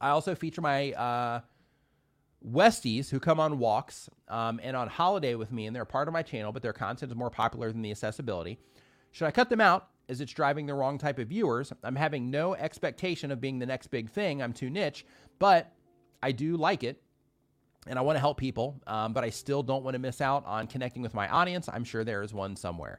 I 0.00 0.10
also 0.10 0.34
feature 0.34 0.60
my 0.60 0.92
uh, 0.92 1.40
Westies 2.48 3.08
who 3.10 3.18
come 3.18 3.40
on 3.40 3.58
walks 3.58 4.08
um, 4.28 4.60
and 4.62 4.76
on 4.76 4.88
holiday 4.88 5.34
with 5.34 5.50
me, 5.50 5.66
and 5.66 5.74
they're 5.74 5.84
part 5.84 6.08
of 6.08 6.12
my 6.12 6.22
channel, 6.22 6.52
but 6.52 6.62
their 6.62 6.72
content 6.72 7.10
is 7.10 7.16
more 7.16 7.30
popular 7.30 7.72
than 7.72 7.82
the 7.82 7.90
accessibility. 7.90 8.58
Should 9.12 9.26
I 9.26 9.30
cut 9.30 9.48
them 9.48 9.60
out 9.60 9.88
as 10.08 10.20
it's 10.20 10.32
driving 10.32 10.66
the 10.66 10.74
wrong 10.74 10.98
type 10.98 11.18
of 11.18 11.28
viewers? 11.28 11.72
I'm 11.82 11.96
having 11.96 12.30
no 12.30 12.54
expectation 12.54 13.30
of 13.30 13.40
being 13.40 13.58
the 13.58 13.66
next 13.66 13.86
big 13.86 14.10
thing. 14.10 14.42
I'm 14.42 14.52
too 14.52 14.68
niche, 14.68 15.06
but 15.38 15.72
I 16.22 16.32
do 16.32 16.56
like 16.56 16.84
it 16.84 17.00
and 17.86 17.98
I 17.98 18.02
want 18.02 18.16
to 18.16 18.20
help 18.20 18.38
people, 18.38 18.80
um, 18.86 19.12
but 19.12 19.24
I 19.24 19.30
still 19.30 19.62
don't 19.62 19.84
want 19.84 19.94
to 19.94 19.98
miss 19.98 20.20
out 20.20 20.44
on 20.46 20.66
connecting 20.66 21.02
with 21.02 21.14
my 21.14 21.28
audience. 21.28 21.68
I'm 21.68 21.84
sure 21.84 22.04
there 22.04 22.22
is 22.22 22.32
one 22.32 22.56
somewhere. 22.56 22.98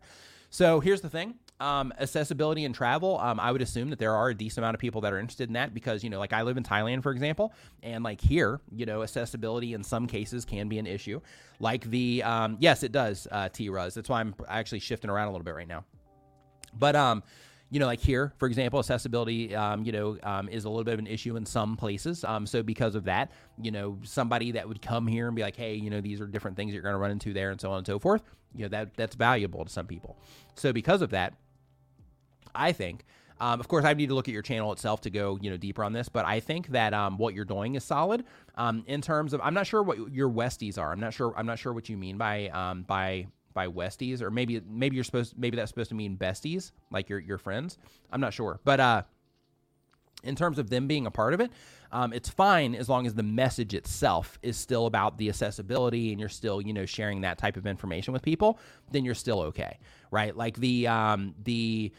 So 0.49 0.79
here's 0.79 1.01
the 1.01 1.09
thing 1.09 1.35
um, 1.59 1.93
accessibility 1.99 2.65
and 2.65 2.75
travel. 2.75 3.19
Um, 3.19 3.39
I 3.39 3.51
would 3.51 3.61
assume 3.61 3.89
that 3.89 3.99
there 3.99 4.13
are 4.13 4.29
a 4.29 4.35
decent 4.35 4.59
amount 4.59 4.75
of 4.75 4.81
people 4.81 5.01
that 5.01 5.13
are 5.13 5.19
interested 5.19 5.49
in 5.49 5.53
that 5.53 5.73
because, 5.73 6.03
you 6.03 6.09
know, 6.09 6.19
like 6.19 6.33
I 6.33 6.41
live 6.41 6.57
in 6.57 6.63
Thailand, 6.63 7.03
for 7.03 7.11
example, 7.11 7.53
and 7.81 8.03
like 8.03 8.19
here, 8.19 8.59
you 8.71 8.85
know, 8.85 9.03
accessibility 9.03 9.73
in 9.73 9.83
some 9.83 10.07
cases 10.07 10.45
can 10.45 10.67
be 10.67 10.79
an 10.79 10.87
issue. 10.87 11.21
Like 11.59 11.89
the, 11.89 12.23
um, 12.23 12.57
yes, 12.59 12.83
it 12.83 12.91
does, 12.91 13.27
uh, 13.31 13.49
T 13.49 13.69
Ruz. 13.69 13.93
That's 13.93 14.09
why 14.09 14.19
I'm 14.19 14.35
actually 14.47 14.79
shifting 14.79 15.09
around 15.09 15.27
a 15.27 15.31
little 15.31 15.45
bit 15.45 15.55
right 15.55 15.67
now. 15.67 15.85
But, 16.77 16.95
um, 16.95 17.23
you 17.71 17.79
know, 17.79 17.87
like 17.87 17.99
here, 17.99 18.31
for 18.37 18.47
example, 18.47 18.79
accessibility, 18.79 19.55
um, 19.55 19.83
you 19.83 19.91
know, 19.91 20.17
um, 20.23 20.47
is 20.49 20.65
a 20.65 20.69
little 20.69 20.83
bit 20.83 20.93
of 20.93 20.99
an 20.99 21.07
issue 21.07 21.35
in 21.35 21.45
some 21.45 21.75
places. 21.75 22.23
Um, 22.23 22.45
so 22.45 22.61
because 22.61 22.93
of 22.95 23.05
that, 23.05 23.31
you 23.59 23.71
know, 23.71 23.97
somebody 24.03 24.51
that 24.51 24.67
would 24.67 24.81
come 24.81 25.07
here 25.07 25.27
and 25.27 25.35
be 25.35 25.41
like, 25.41 25.55
hey, 25.55 25.73
you 25.73 25.89
know, 25.89 25.99
these 25.99 26.21
are 26.21 26.27
different 26.27 26.55
things 26.57 26.73
you're 26.73 26.83
going 26.83 26.93
to 26.93 26.99
run 26.99 27.11
into 27.11 27.33
there, 27.33 27.49
and 27.49 27.59
so 27.59 27.71
on 27.71 27.79
and 27.79 27.87
so 27.87 27.97
forth. 27.97 28.21
You 28.53 28.63
know, 28.63 28.69
that 28.69 28.95
that's 28.95 29.15
valuable 29.15 29.65
to 29.65 29.71
some 29.71 29.87
people. 29.87 30.15
So 30.53 30.71
because 30.71 31.01
of 31.01 31.09
that, 31.09 31.33
I 32.55 32.71
think. 32.71 33.05
Um, 33.39 33.59
of 33.59 33.67
course, 33.67 33.83
I 33.83 33.93
need 33.93 34.07
to 34.07 34.15
look 34.15 34.29
at 34.29 34.33
your 34.33 34.41
channel 34.41 34.71
itself 34.71 35.01
to 35.01 35.09
go, 35.09 35.37
you 35.41 35.49
know, 35.49 35.57
deeper 35.57 35.83
on 35.83 35.91
this. 35.91 36.07
But 36.07 36.25
I 36.25 36.39
think 36.39 36.67
that 36.69 36.93
um, 36.93 37.17
what 37.17 37.33
you're 37.33 37.43
doing 37.43 37.75
is 37.75 37.83
solid. 37.83 38.23
Um, 38.55 38.83
in 38.87 39.01
terms 39.01 39.33
of, 39.33 39.41
I'm 39.43 39.53
not 39.53 39.67
sure 39.67 39.83
what 39.83 40.13
your 40.13 40.29
Westies 40.29 40.77
are. 40.77 40.91
I'm 40.91 41.01
not 41.01 41.13
sure. 41.13 41.33
I'm 41.35 41.45
not 41.45 41.59
sure 41.59 41.73
what 41.73 41.89
you 41.89 41.97
mean 41.97 42.17
by 42.17 42.47
um, 42.49 42.83
by 42.83 43.27
by 43.53 43.67
Westies, 43.67 44.21
or 44.21 44.31
maybe 44.31 44.61
maybe 44.69 44.95
you're 44.95 45.03
supposed 45.03 45.37
maybe 45.37 45.57
that's 45.57 45.69
supposed 45.69 45.89
to 45.89 45.95
mean 45.95 46.17
besties, 46.17 46.71
like 46.91 47.09
your 47.09 47.19
your 47.19 47.37
friends. 47.37 47.77
I'm 48.11 48.21
not 48.21 48.33
sure, 48.33 48.59
but 48.63 48.79
uh, 48.79 49.01
in 50.23 50.35
terms 50.35 50.59
of 50.59 50.69
them 50.69 50.87
being 50.87 51.05
a 51.05 51.11
part 51.11 51.33
of 51.33 51.39
it, 51.39 51.51
um, 51.91 52.13
it's 52.13 52.29
fine 52.29 52.75
as 52.75 52.89
long 52.89 53.05
as 53.05 53.15
the 53.15 53.23
message 53.23 53.73
itself 53.73 54.37
is 54.41 54.57
still 54.57 54.85
about 54.85 55.17
the 55.17 55.29
accessibility 55.29 56.11
and 56.11 56.19
you're 56.19 56.29
still, 56.29 56.61
you 56.61 56.73
know, 56.73 56.85
sharing 56.85 57.21
that 57.21 57.37
type 57.37 57.57
of 57.57 57.65
information 57.65 58.13
with 58.13 58.21
people. 58.21 58.59
Then 58.91 59.05
you're 59.05 59.15
still 59.15 59.41
okay, 59.41 59.79
right? 60.11 60.35
Like 60.35 60.57
the 60.57 60.87
um, 60.87 61.35
the 61.43 61.91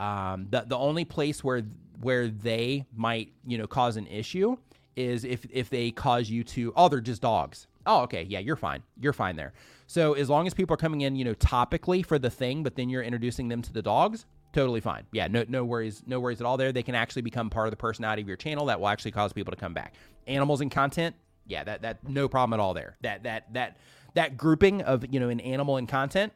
um, 0.00 0.46
the 0.50 0.62
the 0.66 0.76
only 0.76 1.04
place 1.04 1.44
where 1.44 1.62
where 2.00 2.28
they 2.28 2.86
might, 2.96 3.32
you 3.46 3.58
know, 3.58 3.66
cause 3.66 3.96
an 3.96 4.06
issue 4.06 4.56
is 4.96 5.24
if 5.24 5.46
if 5.50 5.70
they 5.70 5.90
cause 5.90 6.28
you 6.28 6.42
to 6.42 6.72
oh 6.74 6.88
they're 6.88 7.00
just 7.00 7.22
dogs. 7.22 7.66
Oh 7.86 8.00
okay. 8.02 8.24
Yeah 8.24 8.40
you're 8.40 8.56
fine. 8.56 8.82
You're 8.98 9.12
fine 9.12 9.36
there. 9.36 9.52
So 9.86 10.14
as 10.14 10.28
long 10.30 10.46
as 10.46 10.54
people 10.54 10.74
are 10.74 10.78
coming 10.78 11.02
in 11.02 11.14
you 11.16 11.24
know 11.24 11.34
topically 11.34 12.04
for 12.04 12.18
the 12.18 12.30
thing 12.30 12.62
but 12.62 12.74
then 12.74 12.88
you're 12.88 13.02
introducing 13.02 13.48
them 13.48 13.62
to 13.62 13.72
the 13.72 13.82
dogs 13.82 14.24
totally 14.52 14.80
fine. 14.80 15.04
Yeah 15.12 15.28
no 15.28 15.44
no 15.48 15.64
worries 15.64 16.02
no 16.06 16.18
worries 16.18 16.40
at 16.40 16.46
all 16.46 16.56
there. 16.56 16.72
They 16.72 16.82
can 16.82 16.94
actually 16.94 17.22
become 17.22 17.50
part 17.50 17.66
of 17.66 17.70
the 17.70 17.76
personality 17.76 18.22
of 18.22 18.28
your 18.28 18.36
channel 18.38 18.66
that 18.66 18.80
will 18.80 18.88
actually 18.88 19.12
cause 19.12 19.32
people 19.32 19.52
to 19.52 19.56
come 19.60 19.74
back. 19.74 19.94
Animals 20.26 20.62
and 20.62 20.70
content 20.70 21.14
yeah 21.46 21.62
that 21.64 21.82
that 21.82 22.08
no 22.08 22.26
problem 22.28 22.58
at 22.58 22.62
all 22.62 22.74
there. 22.74 22.96
That 23.02 23.22
that 23.24 23.52
that 23.52 23.76
that 24.14 24.36
grouping 24.38 24.82
of 24.82 25.04
you 25.12 25.20
know 25.20 25.28
an 25.28 25.40
animal 25.40 25.76
and 25.76 25.86
content 25.88 26.32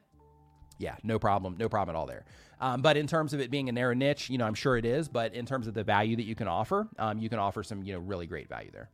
yeah 0.79 0.97
no 1.03 1.19
problem 1.19 1.57
no 1.59 1.69
problem 1.69 1.95
at 1.95 1.99
all 1.99 2.07
there 2.07 2.25
um, 2.61 2.81
but 2.83 2.97
in 2.97 3.07
terms 3.07 3.35
of 3.35 3.41
it 3.41 3.51
being 3.51 3.69
a 3.69 3.73
narrow 3.73 3.95
niche, 3.95 4.31
you 4.31 4.39
know, 4.39 4.47
I'm 4.47 4.55
sure 4.55 4.77
it 4.77 4.87
is. 4.87 5.09
But 5.09 5.35
in 5.35 5.45
terms 5.45 5.67
of 5.67 5.75
the 5.75 5.85
value 5.85 6.17
that 6.17 6.23
you 6.23 6.35
can 6.35 6.49
offer, 6.49 6.89
um, 6.99 7.19
you 7.19 7.29
can 7.29 7.39
offer 7.39 7.63
some, 7.63 7.83
you 7.83 7.93
know, 7.93 7.99
really 7.99 8.27
great 8.27 8.49
value 8.49 8.71
there. 8.71 8.89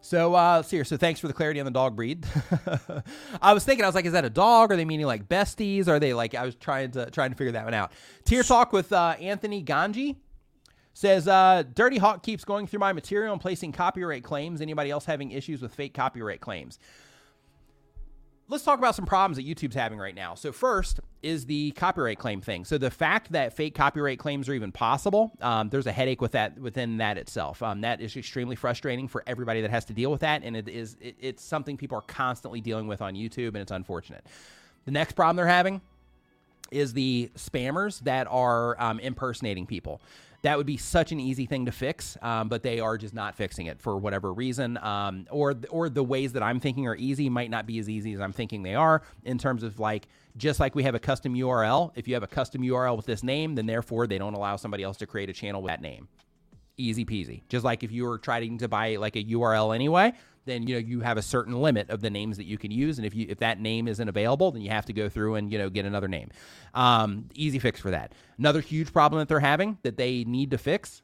So 0.00 0.34
uh, 0.34 0.56
let's 0.56 0.68
see 0.68 0.76
here. 0.76 0.84
So 0.84 0.96
thanks 0.96 1.18
for 1.18 1.26
the 1.26 1.32
clarity 1.32 1.58
on 1.58 1.64
the 1.64 1.72
dog 1.72 1.96
breed. 1.96 2.26
I 3.42 3.54
was 3.54 3.64
thinking, 3.64 3.84
I 3.84 3.88
was 3.88 3.94
like, 3.94 4.04
is 4.04 4.12
that 4.12 4.24
a 4.24 4.30
dog? 4.30 4.70
Are 4.70 4.76
they 4.76 4.84
meaning 4.84 5.06
like 5.06 5.28
besties? 5.28 5.88
Are 5.88 5.98
they 5.98 6.14
like? 6.14 6.34
I 6.34 6.44
was 6.44 6.54
trying 6.54 6.92
to 6.92 7.10
trying 7.10 7.30
to 7.30 7.36
figure 7.36 7.52
that 7.52 7.64
one 7.64 7.74
out. 7.74 7.92
Tier 8.24 8.42
talk 8.42 8.72
with 8.72 8.92
uh, 8.92 9.16
Anthony 9.20 9.64
Ganji 9.64 10.16
says, 10.92 11.28
uh, 11.28 11.62
Dirty 11.74 11.98
Hawk 11.98 12.22
keeps 12.22 12.44
going 12.44 12.66
through 12.66 12.80
my 12.80 12.92
material 12.92 13.32
and 13.32 13.40
placing 13.40 13.72
copyright 13.72 14.24
claims. 14.24 14.60
Anybody 14.60 14.90
else 14.90 15.04
having 15.04 15.30
issues 15.32 15.60
with 15.60 15.74
fake 15.74 15.92
copyright 15.92 16.40
claims? 16.40 16.78
Let's 18.48 18.64
talk 18.64 18.78
about 18.78 18.94
some 18.94 19.06
problems 19.06 19.36
that 19.36 19.46
YouTube's 19.46 19.74
having 19.74 19.98
right 19.98 20.14
now. 20.14 20.34
So 20.34 20.52
first 20.52 21.00
is 21.22 21.46
the 21.46 21.72
copyright 21.72 22.18
claim 22.18 22.40
thing. 22.40 22.64
So 22.64 22.78
the 22.78 22.90
fact 22.90 23.32
that 23.32 23.52
fake 23.52 23.74
copyright 23.74 24.18
claims 24.18 24.48
are 24.48 24.54
even 24.54 24.70
possible, 24.70 25.32
um, 25.40 25.68
there's 25.68 25.86
a 25.86 25.92
headache 25.92 26.20
with 26.20 26.32
that 26.32 26.58
within 26.58 26.98
that 26.98 27.18
itself. 27.18 27.62
Um, 27.62 27.80
that 27.80 28.00
is 28.00 28.16
extremely 28.16 28.56
frustrating 28.56 29.08
for 29.08 29.24
everybody 29.26 29.60
that 29.62 29.70
has 29.70 29.84
to 29.86 29.92
deal 29.92 30.10
with 30.10 30.20
that, 30.20 30.42
and 30.44 30.56
it 30.56 30.68
is 30.68 30.96
it, 31.00 31.16
it's 31.20 31.42
something 31.42 31.76
people 31.76 31.98
are 31.98 32.02
constantly 32.02 32.60
dealing 32.60 32.86
with 32.86 33.02
on 33.02 33.14
YouTube, 33.14 33.48
and 33.48 33.58
it's 33.58 33.72
unfortunate. 33.72 34.24
The 34.84 34.92
next 34.92 35.12
problem 35.12 35.36
they're 35.36 35.46
having 35.46 35.80
is 36.70 36.92
the 36.92 37.30
spammers 37.36 38.00
that 38.00 38.26
are 38.28 38.80
um, 38.80 38.98
impersonating 39.00 39.66
people 39.66 40.00
that 40.42 40.56
would 40.56 40.66
be 40.66 40.76
such 40.76 41.12
an 41.12 41.20
easy 41.20 41.46
thing 41.46 41.66
to 41.66 41.72
fix, 41.72 42.16
um, 42.22 42.48
but 42.48 42.62
they 42.62 42.80
are 42.80 42.96
just 42.98 43.14
not 43.14 43.34
fixing 43.34 43.66
it 43.66 43.80
for 43.80 43.96
whatever 43.96 44.32
reason, 44.32 44.76
um, 44.78 45.26
or 45.30 45.54
or 45.70 45.88
the 45.88 46.02
ways 46.02 46.32
that 46.34 46.42
I'm 46.42 46.60
thinking 46.60 46.86
are 46.86 46.96
easy 46.96 47.28
might 47.28 47.50
not 47.50 47.66
be 47.66 47.78
as 47.78 47.88
easy 47.88 48.12
as 48.12 48.20
I'm 48.20 48.32
thinking 48.32 48.62
they 48.62 48.74
are. 48.74 49.02
In 49.24 49.38
terms 49.38 49.62
of 49.62 49.78
like, 49.78 50.08
just 50.36 50.60
like 50.60 50.74
we 50.74 50.82
have 50.82 50.94
a 50.94 51.00
custom 51.00 51.34
URL, 51.34 51.92
if 51.94 52.06
you 52.06 52.14
have 52.14 52.22
a 52.22 52.28
custom 52.28 52.62
URL 52.62 52.96
with 52.96 53.06
this 53.06 53.22
name, 53.22 53.54
then 53.54 53.66
therefore 53.66 54.06
they 54.06 54.18
don't 54.18 54.34
allow 54.34 54.56
somebody 54.56 54.82
else 54.82 54.96
to 54.98 55.06
create 55.06 55.30
a 55.30 55.32
channel 55.32 55.62
with 55.62 55.70
that 55.70 55.80
name. 55.80 56.08
Easy 56.76 57.04
peasy. 57.04 57.42
Just 57.48 57.64
like 57.64 57.82
if 57.82 57.90
you 57.90 58.04
were 58.04 58.18
trying 58.18 58.58
to 58.58 58.68
buy 58.68 58.96
like 58.96 59.16
a 59.16 59.24
URL 59.24 59.74
anyway, 59.74 60.12
then 60.46 60.66
you 60.66 60.74
know 60.74 60.78
you 60.78 61.00
have 61.00 61.18
a 61.18 61.22
certain 61.22 61.60
limit 61.60 61.90
of 61.90 62.00
the 62.00 62.10
names 62.10 62.36
that 62.38 62.44
you 62.44 62.56
can 62.56 62.70
use, 62.70 62.98
and 62.98 63.06
if 63.06 63.14
you 63.14 63.26
if 63.28 63.38
that 63.38 63.60
name 63.60 63.88
isn't 63.88 64.08
available, 64.08 64.50
then 64.50 64.62
you 64.62 64.70
have 64.70 64.86
to 64.86 64.92
go 64.92 65.08
through 65.08 65.34
and 65.34 65.52
you 65.52 65.58
know 65.58 65.68
get 65.68 65.84
another 65.84 66.08
name. 66.08 66.30
Um, 66.72 67.28
easy 67.34 67.58
fix 67.58 67.80
for 67.80 67.90
that. 67.90 68.12
Another 68.38 68.60
huge 68.60 68.92
problem 68.92 69.18
that 69.20 69.28
they're 69.28 69.40
having 69.40 69.78
that 69.82 69.96
they 69.96 70.24
need 70.24 70.50
to 70.52 70.58
fix. 70.58 71.02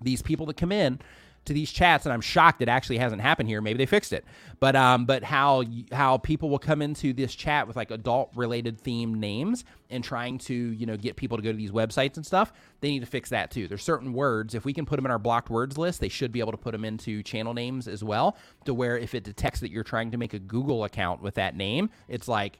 These 0.00 0.22
people 0.22 0.46
that 0.46 0.56
come 0.56 0.72
in 0.72 0.98
to 1.44 1.52
these 1.52 1.70
chats, 1.70 2.06
and 2.06 2.12
I'm 2.12 2.20
shocked 2.20 2.62
it 2.62 2.68
actually 2.68 2.98
hasn't 2.98 3.20
happened 3.20 3.48
here. 3.48 3.60
Maybe 3.60 3.78
they 3.78 3.86
fixed 3.86 4.12
it, 4.12 4.24
but 4.60 4.74
um, 4.74 5.04
but 5.04 5.22
how 5.22 5.64
how 5.92 6.18
people 6.18 6.48
will 6.48 6.58
come 6.58 6.80
into 6.82 7.12
this 7.12 7.34
chat 7.34 7.66
with 7.66 7.76
like 7.76 7.90
adult 7.90 8.30
related 8.34 8.80
theme 8.80 9.20
names 9.20 9.64
and 9.90 10.02
trying 10.02 10.38
to 10.38 10.54
you 10.54 10.86
know 10.86 10.96
get 10.96 11.16
people 11.16 11.36
to 11.36 11.42
go 11.42 11.50
to 11.50 11.56
these 11.56 11.70
websites 11.70 12.16
and 12.16 12.24
stuff. 12.24 12.52
They 12.80 12.90
need 12.90 13.00
to 13.00 13.06
fix 13.06 13.30
that 13.30 13.50
too. 13.50 13.68
There's 13.68 13.82
certain 13.82 14.12
words 14.12 14.54
if 14.54 14.64
we 14.64 14.72
can 14.72 14.86
put 14.86 14.96
them 14.96 15.04
in 15.04 15.10
our 15.10 15.18
blocked 15.18 15.50
words 15.50 15.76
list, 15.76 16.00
they 16.00 16.08
should 16.08 16.32
be 16.32 16.40
able 16.40 16.52
to 16.52 16.58
put 16.58 16.72
them 16.72 16.84
into 16.84 17.22
channel 17.22 17.54
names 17.54 17.88
as 17.88 18.02
well. 18.02 18.36
To 18.64 18.74
where 18.74 18.96
if 18.96 19.14
it 19.14 19.24
detects 19.24 19.60
that 19.60 19.70
you're 19.70 19.84
trying 19.84 20.10
to 20.12 20.16
make 20.16 20.34
a 20.34 20.38
Google 20.38 20.84
account 20.84 21.22
with 21.22 21.34
that 21.34 21.56
name, 21.56 21.90
it's 22.08 22.28
like, 22.28 22.58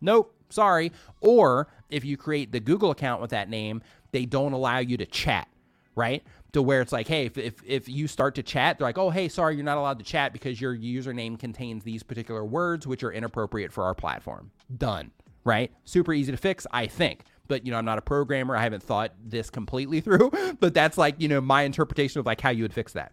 nope, 0.00 0.34
sorry. 0.48 0.92
Or 1.20 1.68
if 1.88 2.04
you 2.04 2.16
create 2.16 2.52
the 2.52 2.60
Google 2.60 2.90
account 2.90 3.20
with 3.20 3.30
that 3.30 3.48
name, 3.48 3.82
they 4.10 4.26
don't 4.26 4.52
allow 4.52 4.78
you 4.78 4.96
to 4.96 5.06
chat 5.06 5.48
right? 5.94 6.22
To 6.54 6.62
where 6.62 6.80
it's 6.80 6.92
like, 6.92 7.06
hey, 7.06 7.26
if, 7.26 7.36
if, 7.36 7.54
if 7.66 7.88
you 7.88 8.08
start 8.08 8.36
to 8.36 8.42
chat, 8.42 8.78
they're 8.78 8.86
like, 8.86 8.98
oh, 8.98 9.10
hey, 9.10 9.28
sorry, 9.28 9.54
you're 9.54 9.64
not 9.64 9.76
allowed 9.76 9.98
to 9.98 10.04
chat 10.04 10.32
because 10.32 10.60
your 10.60 10.76
username 10.76 11.38
contains 11.38 11.84
these 11.84 12.02
particular 12.02 12.44
words, 12.44 12.86
which 12.86 13.02
are 13.04 13.12
inappropriate 13.12 13.72
for 13.72 13.84
our 13.84 13.94
platform. 13.94 14.50
Done, 14.76 15.10
right? 15.44 15.72
Super 15.84 16.12
easy 16.12 16.32
to 16.32 16.38
fix, 16.38 16.66
I 16.70 16.86
think. 16.86 17.24
But, 17.46 17.66
you 17.66 17.72
know, 17.72 17.78
I'm 17.78 17.84
not 17.84 17.98
a 17.98 18.02
programmer. 18.02 18.56
I 18.56 18.62
haven't 18.62 18.82
thought 18.82 19.12
this 19.22 19.50
completely 19.50 20.00
through, 20.00 20.30
but 20.60 20.74
that's 20.74 20.96
like, 20.96 21.16
you 21.18 21.28
know, 21.28 21.40
my 21.40 21.62
interpretation 21.62 22.20
of 22.20 22.26
like 22.26 22.40
how 22.40 22.50
you 22.50 22.62
would 22.62 22.72
fix 22.72 22.94
that. 22.94 23.12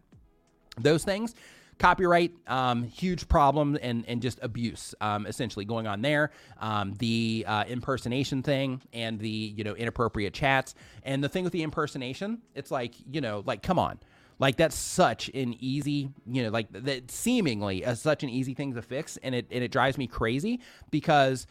Those 0.79 1.03
things 1.03 1.35
copyright 1.81 2.31
um, 2.47 2.83
huge 2.83 3.27
problem 3.27 3.75
and 3.81 4.05
and 4.07 4.21
just 4.21 4.37
abuse 4.43 4.93
um, 5.01 5.25
essentially 5.25 5.65
going 5.65 5.87
on 5.87 6.01
there. 6.01 6.29
Um, 6.59 6.93
the 6.99 7.43
uh, 7.47 7.63
impersonation 7.67 8.43
thing 8.43 8.81
and 8.93 9.19
the 9.19 9.53
you 9.57 9.63
know 9.63 9.73
inappropriate 9.73 10.33
chats. 10.33 10.75
And 11.03 11.23
the 11.23 11.29
thing 11.29 11.43
with 11.43 11.53
the 11.53 11.63
impersonation 11.63 12.41
it's 12.53 12.69
like 12.69 12.93
you 13.11 13.19
know 13.19 13.43
like 13.45 13.63
come 13.63 13.79
on. 13.79 13.99
Like 14.37 14.57
that's 14.57 14.75
such 14.75 15.29
an 15.29 15.55
easy 15.59 16.09
you 16.27 16.43
know 16.43 16.49
like 16.49 16.67
that 16.71 17.09
seemingly 17.09 17.83
as 17.83 17.99
such 17.99 18.21
an 18.21 18.29
easy 18.29 18.53
thing 18.53 18.73
to 18.75 18.81
fix 18.81 19.17
and 19.17 19.33
it 19.33 19.47
and 19.51 19.63
it 19.63 19.71
drives 19.71 19.97
me 19.97 20.05
crazy 20.07 20.61
because 20.91 21.47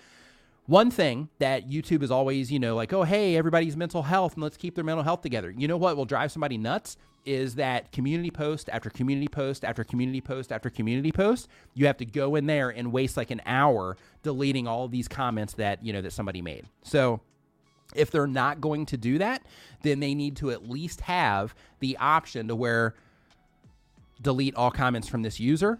one 0.71 0.89
thing 0.89 1.29
that 1.41 1.69
YouTube 1.69 2.01
is 2.01 2.13
always, 2.13 2.53
you 2.53 2.61
know, 2.61 2.77
like, 2.77 2.93
oh, 2.93 3.03
hey, 3.03 3.35
everybody's 3.35 3.77
mental 3.77 4.05
health 4.05 4.35
and 4.35 4.43
let's 4.45 4.57
keep 4.57 4.77
their 4.77 4.85
mental 4.85 5.03
health 5.03 5.21
together. 5.21 5.51
You 5.51 5.67
know 5.67 5.77
what 5.77 5.97
will 5.97 6.05
drive 6.05 6.31
somebody 6.31 6.57
nuts? 6.57 6.97
is 7.27 7.57
that 7.57 7.93
community 7.93 8.31
post 8.31 8.71
after 8.73 8.89
community 8.89 9.29
post 9.29 9.63
after 9.63 9.85
community 9.85 10.23
post 10.23 10.51
after 10.51 10.71
community 10.71 11.13
post 11.13 11.49
you 11.75 11.85
have 11.85 11.99
to 11.99 12.07
go 12.07 12.35
in 12.35 12.47
there 12.47 12.71
and 12.71 12.91
waste 12.91 13.15
like 13.15 13.31
an 13.31 13.43
hour 13.45 13.95
deleting 14.23 14.67
all 14.67 14.89
these 14.89 15.07
comments 15.07 15.53
that 15.53 15.85
you 15.85 15.93
know 15.93 16.01
that 16.01 16.15
somebody 16.15 16.41
made 16.41 16.65
so 16.83 17.21
if 17.95 18.11
they're 18.11 18.27
not 18.27 18.59
going 18.59 18.87
to 18.87 18.97
do 18.97 19.19
that 19.19 19.43
then 19.83 20.01
they 20.01 20.15
need 20.15 20.35
to 20.35 20.51
at 20.51 20.67
least 20.67 21.03
have 21.03 21.55
the 21.81 21.95
option 21.99 22.49
to 22.49 22.57
where 22.57 22.95
delete 24.23 24.55
all 24.55 24.71
comments 24.71 25.07
from 25.07 25.21
this 25.21 25.39
user 25.39 25.79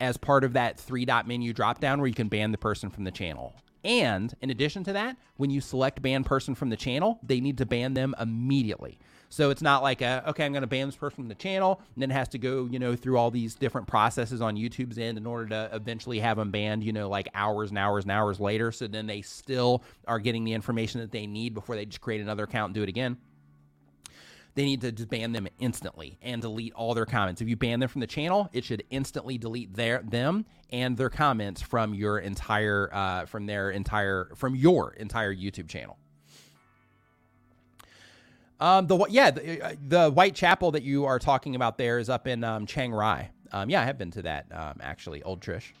as 0.00 0.16
part 0.16 0.44
of 0.44 0.54
that 0.54 0.80
three 0.80 1.04
dot 1.04 1.28
menu 1.28 1.52
drop 1.52 1.78
down 1.78 2.00
where 2.00 2.08
you 2.08 2.14
can 2.14 2.28
ban 2.28 2.52
the 2.52 2.58
person 2.58 2.88
from 2.88 3.04
the 3.04 3.10
channel 3.10 3.54
and 3.84 4.34
in 4.40 4.50
addition 4.50 4.84
to 4.84 4.92
that 4.92 5.16
when 5.36 5.50
you 5.50 5.60
select 5.60 6.02
ban 6.02 6.24
person 6.24 6.54
from 6.54 6.70
the 6.70 6.76
channel 6.76 7.18
they 7.22 7.40
need 7.40 7.58
to 7.58 7.66
ban 7.66 7.94
them 7.94 8.14
immediately 8.20 8.98
so 9.32 9.50
it's 9.50 9.62
not 9.62 9.84
like 9.84 10.02
a, 10.02 10.24
okay, 10.30 10.44
I'm 10.44 10.52
going 10.52 10.62
to 10.62 10.66
ban 10.66 10.88
this 10.88 10.96
person 10.96 11.14
from 11.14 11.28
the 11.28 11.36
channel, 11.36 11.80
and 11.94 12.02
then 12.02 12.10
it 12.10 12.14
has 12.14 12.28
to 12.30 12.38
go, 12.38 12.66
you 12.68 12.80
know, 12.80 12.96
through 12.96 13.16
all 13.16 13.30
these 13.30 13.54
different 13.54 13.86
processes 13.86 14.40
on 14.40 14.56
YouTube's 14.56 14.98
end 14.98 15.16
in 15.18 15.24
order 15.24 15.46
to 15.50 15.70
eventually 15.72 16.18
have 16.18 16.36
them 16.36 16.50
banned, 16.50 16.82
you 16.82 16.92
know, 16.92 17.08
like 17.08 17.28
hours 17.32 17.70
and 17.70 17.78
hours 17.78 18.04
and 18.04 18.10
hours 18.10 18.40
later. 18.40 18.72
So 18.72 18.88
then 18.88 19.06
they 19.06 19.22
still 19.22 19.84
are 20.08 20.18
getting 20.18 20.42
the 20.42 20.52
information 20.52 21.00
that 21.00 21.12
they 21.12 21.28
need 21.28 21.54
before 21.54 21.76
they 21.76 21.86
just 21.86 22.00
create 22.00 22.20
another 22.20 22.42
account 22.42 22.70
and 22.70 22.74
do 22.74 22.82
it 22.82 22.88
again 22.88 23.18
they 24.54 24.64
need 24.64 24.80
to 24.80 24.92
just 24.92 25.08
ban 25.08 25.32
them 25.32 25.46
instantly 25.58 26.18
and 26.22 26.42
delete 26.42 26.72
all 26.74 26.94
their 26.94 27.06
comments. 27.06 27.40
If 27.40 27.48
you 27.48 27.56
ban 27.56 27.80
them 27.80 27.88
from 27.88 28.00
the 28.00 28.06
channel, 28.06 28.48
it 28.52 28.64
should 28.64 28.82
instantly 28.90 29.38
delete 29.38 29.74
their 29.74 30.02
them 30.02 30.44
and 30.70 30.96
their 30.96 31.10
comments 31.10 31.62
from 31.62 31.94
your 31.94 32.18
entire 32.18 32.90
uh, 32.92 33.26
from 33.26 33.46
their 33.46 33.70
entire 33.70 34.30
from 34.34 34.54
your 34.54 34.92
entire 34.92 35.34
YouTube 35.34 35.68
channel. 35.68 35.98
Um, 38.60 38.86
the 38.86 39.06
yeah, 39.08 39.30
the, 39.30 39.62
uh, 39.62 39.74
the 39.88 40.10
White 40.10 40.36
Temple 40.36 40.72
that 40.72 40.82
you 40.82 41.06
are 41.06 41.18
talking 41.18 41.56
about 41.56 41.78
there 41.78 41.98
is 41.98 42.10
up 42.10 42.26
in 42.26 42.44
um, 42.44 42.66
Chiang 42.66 42.92
Rai. 42.92 43.30
Um, 43.52 43.70
yeah, 43.70 43.80
I 43.80 43.84
have 43.84 43.98
been 43.98 44.10
to 44.12 44.22
that 44.22 44.46
um, 44.52 44.78
actually, 44.80 45.22
Old 45.22 45.40
Trish. 45.40 45.72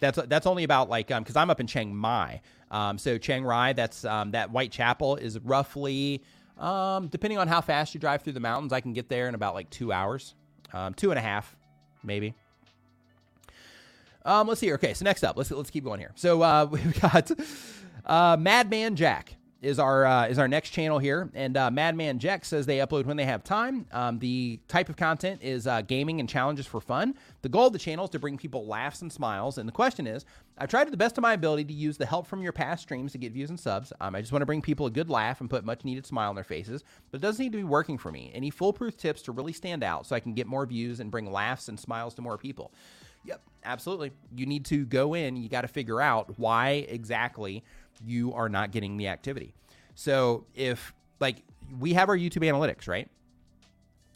That's 0.00 0.18
that's 0.26 0.46
only 0.46 0.64
about 0.64 0.88
like 0.88 1.10
um 1.10 1.22
because 1.22 1.36
I'm 1.36 1.50
up 1.50 1.60
in 1.60 1.66
Chiang 1.66 1.94
Mai. 1.94 2.40
Um, 2.70 2.96
so 2.98 3.18
Chiang 3.18 3.44
Rai, 3.44 3.72
that's 3.72 4.04
um 4.04 4.32
that 4.32 4.50
White 4.50 4.72
Temple 4.72 5.16
is 5.16 5.38
roughly 5.40 6.22
um 6.58 7.08
depending 7.08 7.38
on 7.38 7.48
how 7.48 7.60
fast 7.60 7.94
you 7.94 8.00
drive 8.00 8.22
through 8.22 8.34
the 8.34 8.40
mountains, 8.40 8.72
I 8.72 8.80
can 8.80 8.92
get 8.92 9.08
there 9.08 9.28
in 9.28 9.34
about 9.34 9.54
like 9.54 9.70
two 9.70 9.92
hours, 9.92 10.34
um 10.72 10.94
two 10.94 11.10
and 11.10 11.18
a 11.18 11.22
half, 11.22 11.56
maybe. 12.02 12.34
Um, 14.24 14.46
let's 14.46 14.60
see. 14.60 14.72
Okay, 14.74 14.94
so 14.94 15.04
next 15.04 15.24
up, 15.24 15.36
let's 15.36 15.50
let's 15.50 15.70
keep 15.70 15.84
going 15.84 16.00
here. 16.00 16.12
So 16.14 16.42
uh, 16.42 16.66
we've 16.70 17.00
got 17.00 17.30
uh, 18.06 18.36
Madman 18.38 18.96
Jack 18.96 19.34
is 19.62 19.78
our 19.78 20.04
uh, 20.04 20.26
is 20.26 20.38
our 20.40 20.48
next 20.48 20.70
channel 20.70 20.98
here, 20.98 21.30
and 21.34 21.56
uh, 21.56 21.70
Madman 21.70 22.18
Jack 22.18 22.44
says 22.44 22.66
they 22.66 22.78
upload 22.78 23.06
when 23.06 23.16
they 23.16 23.24
have 23.24 23.44
time. 23.44 23.86
Um, 23.92 24.18
the 24.18 24.58
type 24.66 24.88
of 24.88 24.96
content 24.96 25.40
is 25.42 25.68
uh, 25.68 25.82
gaming 25.82 26.18
and 26.18 26.28
challenges 26.28 26.66
for 26.66 26.80
fun. 26.80 27.14
The 27.42 27.48
goal 27.48 27.68
of 27.68 27.72
the 27.72 27.78
channel 27.78 28.04
is 28.04 28.10
to 28.10 28.18
bring 28.18 28.36
people 28.36 28.66
laughs 28.66 29.02
and 29.02 29.12
smiles. 29.12 29.58
And 29.58 29.68
the 29.68 29.72
question 29.72 30.08
is, 30.08 30.24
I've 30.58 30.68
tried 30.68 30.84
to 30.84 30.90
the 30.90 30.96
best 30.96 31.16
of 31.16 31.22
my 31.22 31.32
ability 31.32 31.64
to 31.66 31.72
use 31.72 31.96
the 31.96 32.04
help 32.04 32.26
from 32.26 32.42
your 32.42 32.52
past 32.52 32.82
streams 32.82 33.12
to 33.12 33.18
get 33.18 33.32
views 33.32 33.50
and 33.50 33.58
subs. 33.58 33.92
Um, 34.00 34.16
I 34.16 34.20
just 34.20 34.32
want 34.32 34.42
to 34.42 34.46
bring 34.46 34.62
people 34.62 34.86
a 34.86 34.90
good 34.90 35.08
laugh 35.08 35.40
and 35.40 35.48
put 35.48 35.64
much 35.64 35.84
needed 35.84 36.06
smile 36.06 36.30
on 36.30 36.34
their 36.34 36.44
faces, 36.44 36.82
but 37.12 37.18
it 37.18 37.22
doesn't 37.22 37.42
need 37.42 37.52
to 37.52 37.58
be 37.58 37.64
working 37.64 37.98
for 37.98 38.10
me. 38.10 38.32
Any 38.34 38.50
foolproof 38.50 38.96
tips 38.96 39.22
to 39.22 39.32
really 39.32 39.52
stand 39.52 39.84
out 39.84 40.06
so 40.06 40.16
I 40.16 40.20
can 40.20 40.34
get 40.34 40.48
more 40.48 40.66
views 40.66 40.98
and 40.98 41.08
bring 41.08 41.30
laughs 41.30 41.68
and 41.68 41.78
smiles 41.78 42.14
to 42.14 42.22
more 42.22 42.36
people? 42.36 42.72
Yep, 43.24 43.40
absolutely. 43.64 44.10
You 44.34 44.46
need 44.46 44.64
to 44.66 44.84
go 44.84 45.14
in. 45.14 45.36
You 45.36 45.48
got 45.48 45.60
to 45.60 45.68
figure 45.68 46.00
out 46.00 46.36
why 46.38 46.84
exactly 46.88 47.62
you 48.04 48.32
are 48.34 48.48
not 48.48 48.70
getting 48.70 48.96
the 48.96 49.08
activity. 49.08 49.54
So 49.94 50.46
if 50.54 50.92
like 51.20 51.42
we 51.78 51.94
have 51.94 52.08
our 52.08 52.16
YouTube 52.16 52.44
analytics, 52.44 52.88
right? 52.88 53.08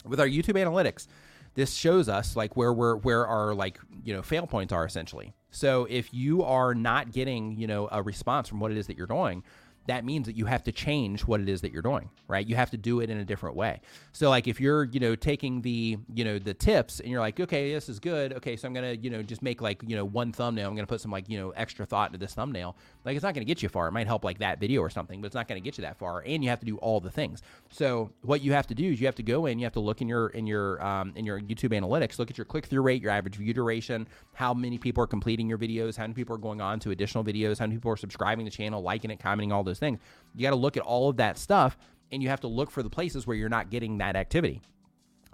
With 0.05 0.19
our 0.19 0.27
YouTube 0.27 0.55
analytics, 0.55 1.07
this 1.55 1.73
shows 1.73 2.07
us 2.07 2.35
like 2.35 2.55
where 2.55 2.71
we're 2.73 2.95
where 2.97 3.25
our 3.25 3.53
like 3.53 3.79
you 4.03 4.13
know 4.13 4.21
fail 4.21 4.47
points 4.47 4.71
are 4.73 4.85
essentially. 4.85 5.33
So 5.49 5.87
if 5.89 6.13
you 6.13 6.43
are 6.43 6.75
not 6.75 7.11
getting 7.11 7.57
you 7.57 7.67
know 7.67 7.89
a 7.91 8.01
response 8.01 8.47
from 8.47 8.59
what 8.59 8.71
it 8.71 8.77
is 8.77 8.87
that 8.87 8.97
you're 8.97 9.07
doing, 9.07 9.43
that 9.87 10.03
means 10.03 10.27
that 10.27 10.35
you 10.35 10.45
have 10.45 10.63
to 10.63 10.71
change 10.71 11.21
what 11.21 11.39
it 11.39 11.49
is 11.49 11.61
that 11.61 11.71
you're 11.71 11.81
doing, 11.81 12.09
right? 12.27 12.45
You 12.45 12.55
have 12.55 12.69
to 12.71 12.77
do 12.77 12.99
it 12.99 13.09
in 13.09 13.17
a 13.17 13.25
different 13.25 13.55
way. 13.55 13.79
So 14.11 14.29
like 14.29 14.47
if 14.47 14.59
you're, 14.59 14.83
you 14.83 14.99
know, 14.99 15.15
taking 15.15 15.61
the, 15.61 15.97
you 16.13 16.25
know, 16.25 16.39
the 16.39 16.53
tips 16.53 16.99
and 16.99 17.09
you're 17.09 17.21
like, 17.21 17.39
okay, 17.39 17.73
this 17.73 17.87
is 17.87 17.99
good. 17.99 18.33
Okay, 18.33 18.57
so 18.57 18.67
I'm 18.67 18.73
going 18.73 18.97
to, 18.97 19.01
you 19.01 19.09
know, 19.09 19.23
just 19.23 19.41
make 19.41 19.61
like, 19.61 19.81
you 19.87 19.95
know, 19.95 20.03
one 20.05 20.33
thumbnail. 20.33 20.67
I'm 20.67 20.75
going 20.75 20.85
to 20.85 20.89
put 20.89 21.01
some 21.01 21.11
like, 21.11 21.29
you 21.29 21.39
know, 21.39 21.51
extra 21.51 21.85
thought 21.85 22.09
into 22.09 22.19
this 22.19 22.33
thumbnail. 22.33 22.75
Like 23.07 23.15
it's 23.15 23.23
not 23.23 23.33
going 23.33 23.45
to 23.45 23.47
get 23.47 23.63
you 23.63 23.69
far. 23.69 23.87
It 23.87 23.93
might 23.93 24.05
help 24.05 24.25
like 24.25 24.39
that 24.39 24.59
video 24.59 24.81
or 24.81 24.89
something, 24.89 25.21
but 25.21 25.27
it's 25.27 25.33
not 25.33 25.47
going 25.47 25.61
to 25.61 25.63
get 25.63 25.77
you 25.77 25.83
that 25.83 25.97
far. 25.97 26.23
And 26.25 26.43
you 26.43 26.49
have 26.49 26.59
to 26.59 26.65
do 26.65 26.75
all 26.79 26.99
the 26.99 27.09
things. 27.09 27.41
So 27.69 28.11
what 28.21 28.41
you 28.41 28.51
have 28.51 28.67
to 28.67 28.75
do 28.75 28.83
is 28.91 28.99
you 28.99 29.05
have 29.07 29.15
to 29.15 29.23
go 29.23 29.45
in, 29.45 29.59
you 29.59 29.65
have 29.65 29.73
to 29.73 29.79
look 29.79 30.01
in 30.01 30.09
your 30.09 30.27
in 30.27 30.45
your 30.45 30.83
um, 30.85 31.13
in 31.15 31.25
your 31.25 31.39
YouTube 31.39 31.71
analytics, 31.71 32.19
look 32.19 32.29
at 32.29 32.37
your 32.37 32.43
click 32.43 32.65
through 32.65 32.81
rate, 32.81 33.01
your 33.01 33.11
average 33.11 33.37
view 33.37 33.53
duration, 33.53 34.09
how 34.33 34.53
many 34.53 34.77
people 34.77 35.01
are 35.01 35.07
completing 35.07 35.47
your 35.47 35.57
videos, 35.57 35.95
how 35.95 36.03
many 36.03 36.15
people 36.15 36.35
are 36.35 36.39
going 36.39 36.59
on 36.59 36.81
to 36.81 36.91
additional 36.91 37.23
videos, 37.23 37.59
how 37.59 37.65
many 37.65 37.77
people 37.77 37.93
are 37.93 37.97
subscribing 37.97 38.45
to 38.45 38.51
the 38.51 38.57
channel, 38.57 38.81
liking 38.81 39.09
it, 39.09 39.21
commenting, 39.21 39.53
all 39.53 39.63
those 39.63 39.79
things. 39.79 39.99
You 40.35 40.41
got 40.41 40.49
to 40.49 40.57
look 40.57 40.75
at 40.75 40.83
all 40.83 41.07
of 41.07 41.15
that 41.15 41.37
stuff 41.37 41.77
and 42.11 42.21
you 42.21 42.27
have 42.27 42.41
to 42.41 42.47
look 42.49 42.71
for 42.71 42.83
the 42.83 42.89
places 42.89 43.25
where 43.25 43.37
you're 43.37 43.47
not 43.47 43.69
getting 43.69 43.99
that 43.99 44.17
activity. 44.17 44.61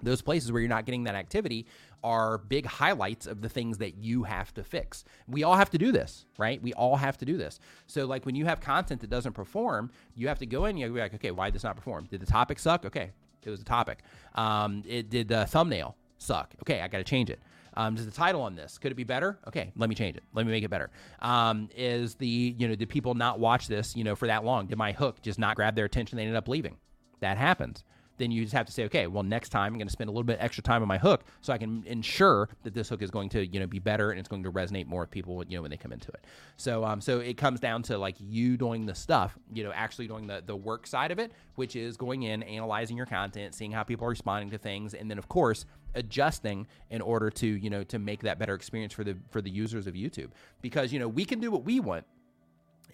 Those 0.00 0.22
places 0.22 0.52
where 0.52 0.60
you're 0.60 0.68
not 0.68 0.86
getting 0.86 1.04
that 1.04 1.16
activity 1.16 1.66
are 2.04 2.38
big 2.38 2.66
highlights 2.66 3.26
of 3.26 3.40
the 3.40 3.48
things 3.48 3.78
that 3.78 3.96
you 3.96 4.22
have 4.22 4.52
to 4.54 4.62
fix. 4.62 5.04
We 5.26 5.42
all 5.42 5.56
have 5.56 5.70
to 5.70 5.78
do 5.78 5.90
this, 5.90 6.26
right? 6.38 6.62
We 6.62 6.74
all 6.74 6.96
have 6.96 7.16
to 7.18 7.24
do 7.24 7.36
this. 7.36 7.58
So, 7.86 8.06
like 8.06 8.26
when 8.26 8.36
you 8.36 8.44
have 8.44 8.60
content 8.60 9.00
that 9.00 9.10
doesn't 9.10 9.32
perform, 9.32 9.90
you 10.14 10.28
have 10.28 10.38
to 10.38 10.46
go 10.46 10.66
in. 10.66 10.76
You 10.76 10.92
be 10.92 11.00
like, 11.00 11.14
okay, 11.14 11.30
why 11.30 11.46
did 11.46 11.54
this 11.54 11.64
not 11.64 11.74
perform? 11.74 12.06
Did 12.10 12.20
the 12.20 12.26
topic 12.26 12.58
suck? 12.58 12.84
Okay, 12.84 13.10
it 13.42 13.50
was 13.50 13.60
a 13.60 13.64
topic. 13.64 14.02
Um, 14.34 14.82
it 14.86 15.08
did 15.10 15.28
the 15.28 15.46
thumbnail 15.46 15.96
suck? 16.18 16.54
Okay, 16.62 16.82
I 16.82 16.88
got 16.88 16.98
to 16.98 17.04
change 17.04 17.30
it. 17.30 17.40
Um, 17.76 17.96
does 17.96 18.04
the 18.04 18.12
title 18.12 18.42
on 18.42 18.54
this 18.54 18.78
could 18.78 18.92
it 18.92 18.96
be 18.96 19.04
better? 19.04 19.38
Okay, 19.48 19.72
let 19.74 19.88
me 19.88 19.96
change 19.96 20.16
it. 20.16 20.22
Let 20.34 20.46
me 20.46 20.52
make 20.52 20.62
it 20.62 20.70
better. 20.70 20.90
Um, 21.20 21.70
is 21.74 22.14
the 22.14 22.54
you 22.58 22.68
know 22.68 22.74
did 22.74 22.88
people 22.88 23.14
not 23.14 23.40
watch 23.40 23.66
this 23.66 23.96
you 23.96 24.04
know 24.04 24.14
for 24.14 24.26
that 24.26 24.44
long? 24.44 24.66
Did 24.66 24.78
my 24.78 24.92
hook 24.92 25.22
just 25.22 25.38
not 25.38 25.56
grab 25.56 25.74
their 25.74 25.86
attention? 25.86 26.16
They 26.16 26.22
ended 26.22 26.36
up 26.36 26.48
leaving. 26.48 26.76
That 27.20 27.38
happens 27.38 27.82
then 28.18 28.30
you 28.30 28.42
just 28.42 28.54
have 28.54 28.66
to 28.66 28.72
say, 28.72 28.84
okay, 28.84 29.06
well, 29.06 29.22
next 29.22 29.48
time 29.50 29.72
I'm 29.72 29.78
going 29.78 29.88
to 29.88 29.92
spend 29.92 30.08
a 30.08 30.12
little 30.12 30.24
bit 30.24 30.38
extra 30.40 30.62
time 30.62 30.82
on 30.82 30.88
my 30.88 30.98
hook 30.98 31.24
so 31.40 31.52
I 31.52 31.58
can 31.58 31.82
ensure 31.86 32.48
that 32.62 32.74
this 32.74 32.88
hook 32.88 33.02
is 33.02 33.10
going 33.10 33.28
to, 33.30 33.46
you 33.46 33.60
know, 33.60 33.66
be 33.66 33.78
better 33.78 34.10
and 34.10 34.20
it's 34.20 34.28
going 34.28 34.42
to 34.44 34.52
resonate 34.52 34.86
more 34.86 35.00
with 35.00 35.10
people, 35.10 35.44
you 35.48 35.56
know, 35.56 35.62
when 35.62 35.70
they 35.70 35.76
come 35.76 35.92
into 35.92 36.08
it. 36.12 36.24
So, 36.56 36.84
um, 36.84 37.00
so 37.00 37.20
it 37.20 37.36
comes 37.36 37.60
down 37.60 37.82
to 37.84 37.98
like 37.98 38.16
you 38.18 38.56
doing 38.56 38.86
the 38.86 38.94
stuff, 38.94 39.36
you 39.52 39.64
know, 39.64 39.72
actually 39.72 40.06
doing 40.06 40.26
the 40.26 40.42
the 40.44 40.56
work 40.56 40.86
side 40.86 41.10
of 41.10 41.18
it, 41.18 41.32
which 41.56 41.76
is 41.76 41.96
going 41.96 42.22
in, 42.24 42.42
analyzing 42.42 42.96
your 42.96 43.06
content, 43.06 43.54
seeing 43.54 43.72
how 43.72 43.82
people 43.82 44.06
are 44.06 44.10
responding 44.10 44.50
to 44.50 44.58
things, 44.58 44.94
and 44.94 45.10
then 45.10 45.18
of 45.18 45.28
course 45.28 45.64
adjusting 45.94 46.66
in 46.90 47.00
order 47.00 47.30
to, 47.30 47.46
you 47.46 47.70
know, 47.70 47.84
to 47.84 47.98
make 47.98 48.20
that 48.22 48.38
better 48.38 48.54
experience 48.54 48.92
for 48.92 49.04
the 49.04 49.16
for 49.30 49.40
the 49.40 49.50
users 49.50 49.86
of 49.86 49.94
YouTube. 49.94 50.30
Because 50.62 50.92
you 50.92 50.98
know 50.98 51.08
we 51.08 51.24
can 51.24 51.40
do 51.40 51.50
what 51.50 51.64
we 51.64 51.80
want 51.80 52.04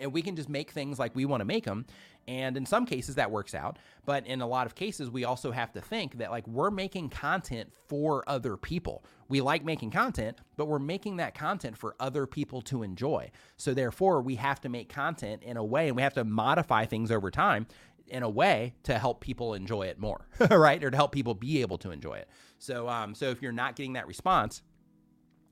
and 0.00 0.12
we 0.12 0.22
can 0.22 0.34
just 0.34 0.48
make 0.48 0.70
things 0.70 0.98
like 0.98 1.14
we 1.14 1.24
want 1.24 1.40
to 1.40 1.44
make 1.44 1.64
them 1.64 1.86
and 2.26 2.56
in 2.56 2.66
some 2.66 2.86
cases 2.86 3.14
that 3.16 3.30
works 3.30 3.54
out 3.54 3.78
but 4.04 4.26
in 4.26 4.40
a 4.40 4.46
lot 4.46 4.66
of 4.66 4.74
cases 4.74 5.10
we 5.10 5.24
also 5.24 5.52
have 5.52 5.72
to 5.72 5.80
think 5.80 6.18
that 6.18 6.30
like 6.30 6.46
we're 6.46 6.70
making 6.70 7.08
content 7.08 7.70
for 7.88 8.22
other 8.28 8.56
people. 8.56 9.04
We 9.28 9.40
like 9.40 9.64
making 9.64 9.90
content 9.90 10.38
but 10.56 10.66
we're 10.66 10.78
making 10.78 11.16
that 11.16 11.34
content 11.34 11.76
for 11.76 11.94
other 12.00 12.26
people 12.26 12.62
to 12.62 12.82
enjoy. 12.82 13.30
So 13.56 13.74
therefore 13.74 14.22
we 14.22 14.36
have 14.36 14.60
to 14.62 14.68
make 14.68 14.88
content 14.88 15.42
in 15.42 15.56
a 15.56 15.64
way 15.64 15.88
and 15.88 15.96
we 15.96 16.02
have 16.02 16.14
to 16.14 16.24
modify 16.24 16.84
things 16.86 17.10
over 17.10 17.30
time 17.30 17.66
in 18.06 18.22
a 18.22 18.28
way 18.28 18.74
to 18.82 18.98
help 18.98 19.20
people 19.20 19.54
enjoy 19.54 19.82
it 19.86 19.98
more 19.98 20.26
right? 20.50 20.82
Or 20.82 20.90
to 20.90 20.96
help 20.96 21.12
people 21.12 21.34
be 21.34 21.60
able 21.60 21.78
to 21.78 21.90
enjoy 21.90 22.14
it. 22.14 22.28
So 22.58 22.88
um 22.88 23.14
so 23.14 23.30
if 23.30 23.42
you're 23.42 23.52
not 23.52 23.76
getting 23.76 23.94
that 23.94 24.06
response 24.06 24.62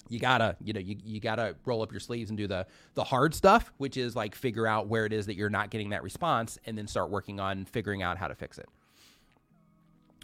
you 0.08 0.18
gotta 0.18 0.56
you 0.62 0.72
know 0.72 0.80
you, 0.80 0.96
you 1.04 1.20
gotta 1.20 1.54
roll 1.64 1.82
up 1.82 1.92
your 1.92 2.00
sleeves 2.00 2.30
and 2.30 2.36
do 2.36 2.46
the 2.46 2.66
the 2.94 3.04
hard 3.04 3.34
stuff 3.34 3.72
which 3.78 3.96
is 3.96 4.16
like 4.16 4.34
figure 4.34 4.66
out 4.66 4.88
where 4.88 5.06
it 5.06 5.12
is 5.12 5.26
that 5.26 5.34
you're 5.36 5.50
not 5.50 5.70
getting 5.70 5.90
that 5.90 6.02
response 6.02 6.58
and 6.66 6.76
then 6.76 6.86
start 6.86 7.10
working 7.10 7.40
on 7.40 7.64
figuring 7.64 8.02
out 8.02 8.18
how 8.18 8.28
to 8.28 8.34
fix 8.34 8.58
it. 8.58 8.68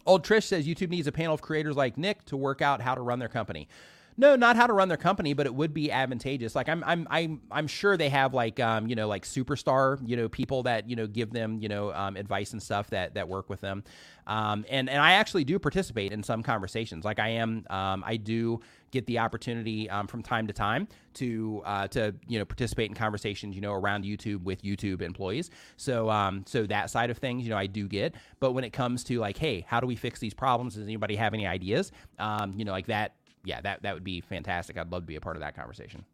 Old 0.06 0.24
trish 0.24 0.44
says 0.44 0.66
youtube 0.66 0.90
needs 0.90 1.06
a 1.06 1.12
panel 1.12 1.34
of 1.34 1.40
creators 1.40 1.76
like 1.76 1.96
nick 1.96 2.24
to 2.26 2.36
work 2.36 2.60
out 2.60 2.80
how 2.80 2.94
to 2.94 3.00
run 3.00 3.18
their 3.18 3.28
company 3.28 3.68
no, 4.16 4.36
not 4.36 4.56
how 4.56 4.66
to 4.66 4.72
run 4.72 4.88
their 4.88 4.96
company, 4.96 5.34
but 5.34 5.46
it 5.46 5.54
would 5.54 5.74
be 5.74 5.90
advantageous. 5.90 6.54
Like 6.54 6.68
I'm, 6.68 6.84
I'm, 6.84 7.06
I'm, 7.10 7.40
I'm 7.50 7.66
sure 7.66 7.96
they 7.96 8.08
have 8.10 8.32
like, 8.32 8.60
um, 8.60 8.86
you 8.86 8.94
know, 8.94 9.08
like 9.08 9.24
superstar, 9.24 9.98
you 10.06 10.16
know, 10.16 10.28
people 10.28 10.62
that 10.64 10.88
you 10.88 10.94
know 10.94 11.06
give 11.06 11.32
them, 11.32 11.58
you 11.60 11.68
know, 11.68 11.92
um, 11.92 12.16
advice 12.16 12.52
and 12.52 12.62
stuff 12.62 12.90
that 12.90 13.14
that 13.14 13.28
work 13.28 13.50
with 13.50 13.60
them. 13.60 13.82
Um, 14.26 14.64
and 14.68 14.88
and 14.88 15.00
I 15.00 15.12
actually 15.12 15.44
do 15.44 15.58
participate 15.58 16.12
in 16.12 16.22
some 16.22 16.42
conversations. 16.42 17.04
Like 17.04 17.18
I 17.18 17.28
am, 17.30 17.66
um, 17.70 18.04
I 18.06 18.16
do 18.16 18.60
get 18.90 19.06
the 19.06 19.18
opportunity 19.18 19.90
um, 19.90 20.06
from 20.06 20.22
time 20.22 20.46
to 20.46 20.52
time 20.52 20.86
to 21.14 21.62
uh, 21.64 21.88
to 21.88 22.14
you 22.28 22.38
know 22.38 22.44
participate 22.44 22.88
in 22.88 22.94
conversations, 22.94 23.56
you 23.56 23.60
know, 23.60 23.72
around 23.72 24.04
YouTube 24.04 24.44
with 24.44 24.62
YouTube 24.62 25.02
employees. 25.02 25.50
So 25.76 26.08
um, 26.08 26.44
so 26.46 26.66
that 26.66 26.88
side 26.88 27.10
of 27.10 27.18
things, 27.18 27.42
you 27.42 27.50
know, 27.50 27.58
I 27.58 27.66
do 27.66 27.88
get. 27.88 28.14
But 28.38 28.52
when 28.52 28.62
it 28.62 28.72
comes 28.72 29.02
to 29.04 29.18
like, 29.18 29.36
hey, 29.36 29.64
how 29.68 29.80
do 29.80 29.86
we 29.88 29.96
fix 29.96 30.20
these 30.20 30.34
problems? 30.34 30.74
Does 30.74 30.84
anybody 30.84 31.16
have 31.16 31.34
any 31.34 31.46
ideas? 31.46 31.90
Um, 32.20 32.54
you 32.56 32.64
know, 32.64 32.72
like 32.72 32.86
that 32.86 33.16
yeah, 33.44 33.60
that 33.60 33.82
that 33.82 33.94
would 33.94 34.04
be 34.04 34.20
fantastic. 34.20 34.76
I'd 34.76 34.90
love 34.90 35.02
to 35.02 35.06
be 35.06 35.16
a 35.16 35.20
part 35.20 35.36
of 35.36 35.40
that 35.40 35.54
conversation. 35.54 36.04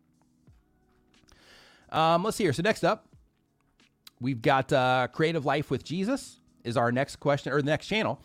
Um, 1.90 2.22
let's 2.22 2.36
see 2.36 2.44
here. 2.44 2.52
So 2.52 2.62
next 2.62 2.84
up, 2.84 3.06
we've 4.20 4.40
got 4.40 4.72
uh, 4.72 5.08
creative 5.12 5.44
life 5.44 5.70
with 5.70 5.84
Jesus 5.84 6.36
is 6.64 6.76
our 6.76 6.92
next 6.92 7.16
question 7.16 7.52
or 7.52 7.60
the 7.60 7.70
next 7.70 7.86
channel. 7.86 8.20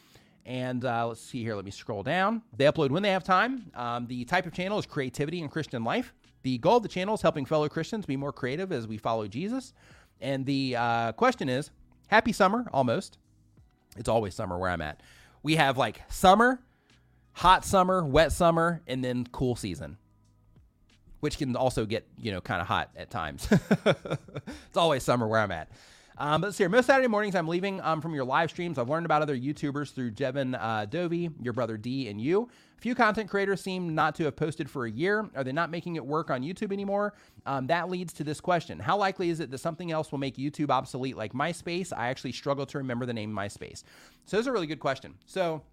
And 0.46 0.86
uh, 0.86 1.08
let's 1.08 1.22
see 1.22 1.42
here. 1.42 1.56
Let 1.56 1.66
me 1.66 1.72
scroll 1.72 2.04
down. 2.04 2.44
They 2.56 2.66
upload 2.66 2.92
when 2.92 3.02
they 3.02 3.12
have 3.12 3.24
time. 3.24 3.72
Um, 3.74 4.06
the 4.06 4.26
type 4.26 4.46
of 4.46 4.54
channel 4.54 4.78
is 4.78 4.86
creativity 4.86 5.42
and 5.42 5.50
Christian 5.50 5.84
life. 5.84 6.14
The 6.44 6.60
goal 6.60 6.78
of 6.78 6.84
the 6.84 6.90
channel 6.90 7.16
is 7.16 7.22
helping 7.22 7.46
fellow 7.46 7.68
Christians 7.68 8.06
be 8.06 8.16
more 8.16 8.32
creative 8.32 8.72
as 8.72 8.88
we 8.88 8.98
follow 8.98 9.28
Jesus. 9.28 9.74
And 10.22 10.46
the 10.46 10.76
uh, 10.76 11.12
question 11.14 11.50
is 11.50 11.72
Happy 12.08 12.32
summer, 12.32 12.68
almost. 12.72 13.18
It's 13.98 14.10
always 14.10 14.36
summer 14.36 14.58
where 14.60 14.70
I'm 14.70 14.82
at. 14.82 15.02
We 15.42 15.56
have 15.56 15.78
like 15.78 16.02
summer, 16.12 16.60
hot 17.36 17.66
summer, 17.66 18.04
wet 18.04 18.32
summer, 18.32 18.82
and 18.88 19.04
then 19.04 19.28
cool 19.32 19.56
season, 19.56 19.98
which 21.20 21.38
can 21.38 21.56
also 21.56 21.86
get, 21.86 22.08
you 22.18 22.32
know, 22.32 22.42
kind 22.42 22.62
of 22.62 22.68
hot 22.68 22.90
at 22.96 23.10
times. 23.10 23.48
it's 23.86 24.78
always 24.78 25.04
summer 25.04 25.28
where 25.28 25.42
I'm 25.42 25.52
at. 25.52 25.70
Um, 26.18 26.40
but 26.40 26.48
let's. 26.58 26.60
Most 26.72 26.86
Saturday 26.86 27.10
mornings, 27.10 27.36
I'm 27.36 27.50
leaving 27.50 27.82
um, 27.82 28.00
from 28.00 28.16
your 28.16 28.24
live 28.24 28.50
streams. 28.50 28.78
I've 28.78 28.88
learned 28.88 29.06
about 29.06 29.22
other 29.22 29.38
YouTubers 29.38 29.94
through 29.94 30.12
Jevin 30.12 30.58
uh, 30.58 30.86
Dovey, 30.86 31.30
your 31.42 31.52
brother 31.52 31.76
D, 31.76 32.08
and 32.08 32.22
you. 32.22 32.48
A 32.78 32.82
few 32.82 32.96
content 32.96 33.30
creators 33.30 33.60
seem 33.62 33.94
not 33.94 34.16
to 34.16 34.24
have 34.24 34.38
posted 34.38 34.70
for 34.70 34.86
a 34.86 34.92
year. 34.92 35.30
Are 35.36 35.44
they 35.44 35.52
not 35.52 35.70
making 35.72 35.98
it 35.98 36.06
work 36.06 36.30
on 36.30 36.42
YouTube 36.42 36.72
anymore? 36.72 37.16
Um, 37.46 37.68
that 37.68 37.90
leads 37.90 38.14
to 38.14 38.24
this 38.24 38.40
question 38.40 38.80
How 38.80 38.96
likely 38.96 39.30
is 39.30 39.42
it 39.42 39.52
that 39.52 39.58
something 39.58 39.92
else 39.92 40.10
will 40.10 40.20
make 40.20 40.38
YouTube 40.38 40.70
obsolete 40.70 41.18
like 41.18 41.34
MySpace? 41.34 41.92
I 41.92 42.08
actually 42.08 42.32
struggle 42.32 42.66
to 42.68 42.78
remember 42.78 43.06
the 43.06 43.14
name 43.14 43.34
MySpace. 43.34 43.84
So, 44.24 44.38
this 44.38 44.42
is 44.42 44.48
a 44.48 44.54
really 44.54 44.68
good 44.68 44.80
question. 44.80 45.16
So, 45.26 45.64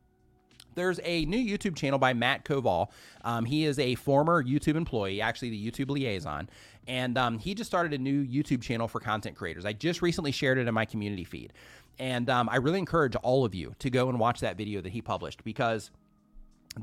there's 0.75 1.01
a 1.05 1.25
new 1.27 1.39
YouTube 1.39 1.77
channel 1.77 1.99
by 1.99 2.13
Matt 2.13 2.45
Koval. 2.45 2.89
Um, 3.25 3.45
he 3.45 3.65
is 3.65 3.79
a 3.79 3.95
former 3.97 4.43
YouTube 4.43 4.77
employee, 4.77 5.21
actually 5.21 5.51
the 5.51 5.71
YouTube 5.71 5.91
liaison, 5.91 6.49
and 6.87 7.17
um, 7.19 7.39
he 7.39 7.55
just 7.55 7.69
started 7.69 7.93
a 7.93 7.99
new 7.99 8.25
YouTube 8.25 8.63
channel 8.63 8.89
for 8.89 9.01
content 9.01 9.37
creators. 9.37 9.65
I 9.65 9.73
just 9.73 10.03
recently 10.03 10.33
shared 10.33 10.59
it 10.59 10.69
in 10.69 10.75
my 10.75 10.85
community 10.85 11.25
feed, 11.25 11.53
and 11.99 12.29
um, 12.31 12.49
I 12.49 12.57
really 12.57 12.79
encourage 12.79 13.17
all 13.17 13.45
of 13.45 13.55
you 13.55 13.75
to 13.79 13.91
go 13.91 14.09
and 14.09 14.19
watch 14.19 14.41
that 14.41 14.57
video 14.57 14.81
that 14.81 14.93
he 14.93 15.03
published 15.03 15.45
because 15.45 15.91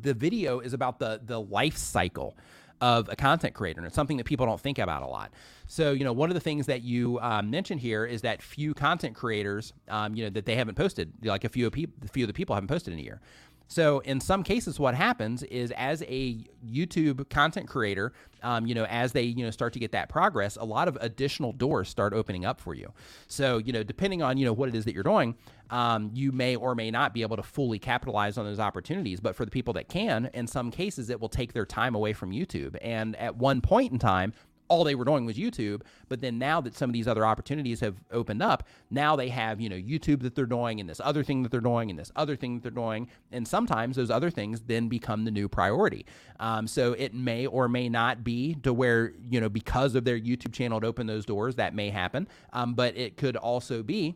the 0.02 0.14
video 0.14 0.60
is 0.60 0.74
about 0.74 1.00
the 1.00 1.22
the 1.24 1.40
life 1.40 1.78
cycle 1.78 2.36
of 2.82 3.10
a 3.10 3.16
content 3.16 3.54
creator. 3.54 3.80
And 3.80 3.86
it's 3.88 3.96
something 3.96 4.18
that 4.18 4.26
people 4.26 4.46
don't 4.46 4.60
think 4.60 4.80
about 4.80 5.04
a 5.04 5.08
lot. 5.08 5.32
So, 5.68 5.92
you 5.92 6.04
know, 6.04 6.14
one 6.14 6.30
of 6.30 6.34
the 6.34 6.40
things 6.40 6.66
that 6.68 6.82
you 6.82 7.20
um, 7.20 7.50
mentioned 7.50 7.82
here 7.82 8.06
is 8.06 8.22
that 8.22 8.42
few 8.42 8.74
content 8.74 9.16
creators, 9.16 9.74
um, 9.90 10.16
you 10.16 10.24
know, 10.24 10.30
that 10.30 10.46
they 10.46 10.56
haven't 10.56 10.76
posted, 10.76 11.12
like 11.24 11.44
a 11.44 11.50
few 11.50 11.68
of 11.68 11.74
people, 11.74 11.94
a 12.04 12.08
few 12.08 12.24
of 12.24 12.28
the 12.28 12.34
people 12.34 12.56
haven't 12.56 12.68
posted 12.68 12.94
in 12.94 13.00
a 13.00 13.04
year. 13.04 13.22
So 13.70 14.00
in 14.00 14.20
some 14.20 14.42
cases, 14.42 14.80
what 14.80 14.96
happens 14.96 15.44
is 15.44 15.72
as 15.78 16.02
a 16.08 16.44
YouTube 16.68 17.30
content 17.30 17.68
creator, 17.68 18.14
um, 18.42 18.66
you 18.66 18.74
know, 18.74 18.86
as 18.86 19.12
they 19.12 19.22
you 19.22 19.46
know 19.46 19.52
start 19.52 19.74
to 19.74 19.80
get 19.80 19.92
that 19.92 20.10
progress, 20.10 20.58
a 20.58 20.66
lot 20.66 20.88
of 20.88 20.98
additional 21.02 21.54
doors 21.54 21.88
start 21.88 22.14
opening 22.14 22.46
up 22.46 22.60
for 22.60 22.74
you. 22.74 22.92
So 23.28 23.60
you 23.60 23.72
know, 23.72 23.84
depending 23.84 24.24
on 24.24 24.38
you 24.38 24.46
know 24.46 24.54
what 24.54 24.70
it 24.70 24.76
is 24.76 24.86
that 24.86 24.96
you're 24.96 25.04
doing, 25.04 25.36
um, 25.70 26.10
you 26.16 26.32
may 26.32 26.56
or 26.56 26.74
may 26.74 26.90
not 26.90 27.14
be 27.14 27.22
able 27.22 27.38
to 27.38 27.44
fully 27.44 27.78
capitalize 27.78 28.40
on 28.40 28.46
those 28.46 28.60
opportunities. 28.60 29.20
But 29.20 29.36
for 29.36 29.46
the 29.46 29.52
people 29.52 29.76
that 29.76 29.88
can, 29.88 30.32
in 30.34 30.48
some 30.48 30.72
cases, 30.72 31.12
it 31.12 31.22
will 31.22 31.30
take 31.30 31.54
their 31.54 31.66
time 31.66 31.94
away 31.94 32.14
from 32.14 32.32
YouTube. 32.32 32.76
And 32.82 33.16
at 33.18 33.38
one 33.38 33.62
point 33.62 33.92
in 33.92 34.00
time, 34.00 34.34
all 34.70 34.84
they 34.84 34.96
were 34.96 35.06
doing 35.06 35.26
was 35.26 35.38
YouTube. 35.38 35.82
But 36.08 36.22
then 36.22 36.40
now 36.40 36.62
that 36.62 36.76
some 36.76 36.90
of 36.90 36.94
these 36.94 37.08
other 37.08 37.26
opportunities 37.26 37.80
have 37.82 37.96
opened 38.12 38.42
up, 38.42 38.68
now 38.90 39.16
they 39.16 39.30
have, 39.30 39.60
you 39.60 39.70
know, 39.70 39.76
YouTube 39.76 40.22
that 40.22 40.36
they're 40.36 40.46
doing 40.46 40.80
and 40.80 40.90
this 40.90 41.02
other 41.04 41.24
thing 41.24 41.44
that 41.44 41.52
they're 41.52 41.60
doing 41.60 41.90
and 41.90 42.00
this 42.00 42.12
other 42.16 42.36
thing 42.36 42.56
that 42.56 42.64
they're 42.64 42.72
doing. 42.72 43.10
And 43.32 43.48
sometimes 43.48 43.96
those 43.96 44.10
other 44.10 44.30
things 44.30 44.62
then 44.62 44.88
become 44.88 45.26
the 45.26 45.32
new 45.32 45.50
priority. 45.50 46.06
Um, 46.40 46.68
so 46.68 46.94
it 46.94 47.14
may 47.14 47.46
or 47.46 47.68
may 47.68 47.90
not 47.90 48.24
be 48.24 48.56
to 48.64 48.72
where, 48.72 49.14
you 49.30 49.42
know, 49.42 49.50
because 49.50 49.96
of 49.96 50.06
their 50.06 50.20
YouTube 50.20 50.54
channel 50.54 50.80
to 50.80 50.88
open 50.88 51.08
those 51.08 51.26
doors, 51.26 51.56
that 51.56 51.74
may 51.74 51.90
happen. 51.90 52.28
Um, 52.54 52.76
but 52.76 52.96
it 52.96 53.18
could 53.18 53.36
also 53.36 53.84
be 53.84 54.16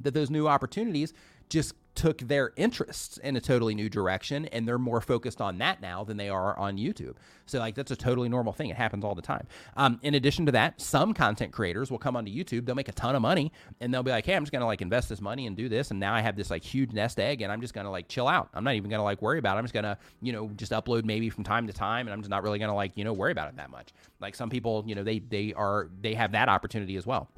that 0.00 0.14
those 0.14 0.30
new 0.30 0.46
opportunities 0.46 1.12
just 1.48 1.74
took 1.94 2.18
their 2.18 2.52
interests 2.56 3.18
in 3.18 3.36
a 3.36 3.40
totally 3.40 3.74
new 3.74 3.88
direction 3.88 4.46
and 4.46 4.66
they're 4.66 4.78
more 4.78 5.00
focused 5.00 5.40
on 5.40 5.58
that 5.58 5.80
now 5.80 6.04
than 6.04 6.16
they 6.16 6.28
are 6.28 6.56
on 6.58 6.76
YouTube. 6.76 7.14
So 7.46 7.58
like 7.58 7.74
that's 7.74 7.90
a 7.90 7.96
totally 7.96 8.28
normal 8.28 8.52
thing. 8.52 8.70
It 8.70 8.76
happens 8.76 9.04
all 9.04 9.14
the 9.14 9.22
time. 9.22 9.46
Um, 9.76 9.98
in 10.02 10.14
addition 10.14 10.46
to 10.46 10.52
that, 10.52 10.80
some 10.80 11.12
content 11.12 11.52
creators 11.52 11.90
will 11.90 11.98
come 11.98 12.16
onto 12.16 12.32
YouTube, 12.32 12.64
they'll 12.64 12.76
make 12.76 12.88
a 12.88 12.92
ton 12.92 13.16
of 13.16 13.22
money 13.22 13.52
and 13.80 13.92
they'll 13.92 14.02
be 14.02 14.10
like, 14.10 14.24
Hey, 14.24 14.34
I'm 14.34 14.42
just 14.42 14.52
going 14.52 14.60
to 14.60 14.66
like 14.66 14.82
invest 14.82 15.08
this 15.08 15.20
money 15.20 15.46
and 15.46 15.56
do 15.56 15.68
this. 15.68 15.90
And 15.90 15.98
now 15.98 16.14
I 16.14 16.20
have 16.20 16.36
this 16.36 16.50
like 16.50 16.62
huge 16.62 16.92
nest 16.92 17.18
egg 17.18 17.42
and 17.42 17.50
I'm 17.50 17.60
just 17.60 17.74
going 17.74 17.86
to 17.86 17.90
like 17.90 18.08
chill 18.08 18.28
out. 18.28 18.50
I'm 18.54 18.64
not 18.64 18.74
even 18.74 18.88
going 18.88 19.00
to 19.00 19.04
like 19.04 19.20
worry 19.20 19.38
about 19.38 19.56
it. 19.56 19.58
I'm 19.58 19.64
just 19.64 19.74
going 19.74 19.84
to, 19.84 19.98
you 20.22 20.32
know, 20.32 20.48
just 20.56 20.72
upload 20.72 21.04
maybe 21.04 21.28
from 21.28 21.44
time 21.44 21.66
to 21.66 21.72
time. 21.72 22.06
And 22.06 22.14
I'm 22.14 22.20
just 22.20 22.30
not 22.30 22.42
really 22.42 22.58
going 22.58 22.70
to 22.70 22.74
like, 22.74 22.92
you 22.94 23.04
know, 23.04 23.12
worry 23.12 23.32
about 23.32 23.48
it 23.48 23.56
that 23.56 23.70
much. 23.70 23.92
Like 24.20 24.34
some 24.34 24.48
people, 24.48 24.84
you 24.86 24.94
know, 24.94 25.02
they, 25.02 25.18
they 25.18 25.52
are, 25.54 25.88
they 26.00 26.14
have 26.14 26.32
that 26.32 26.48
opportunity 26.48 26.96
as 26.96 27.06
well. 27.06 27.28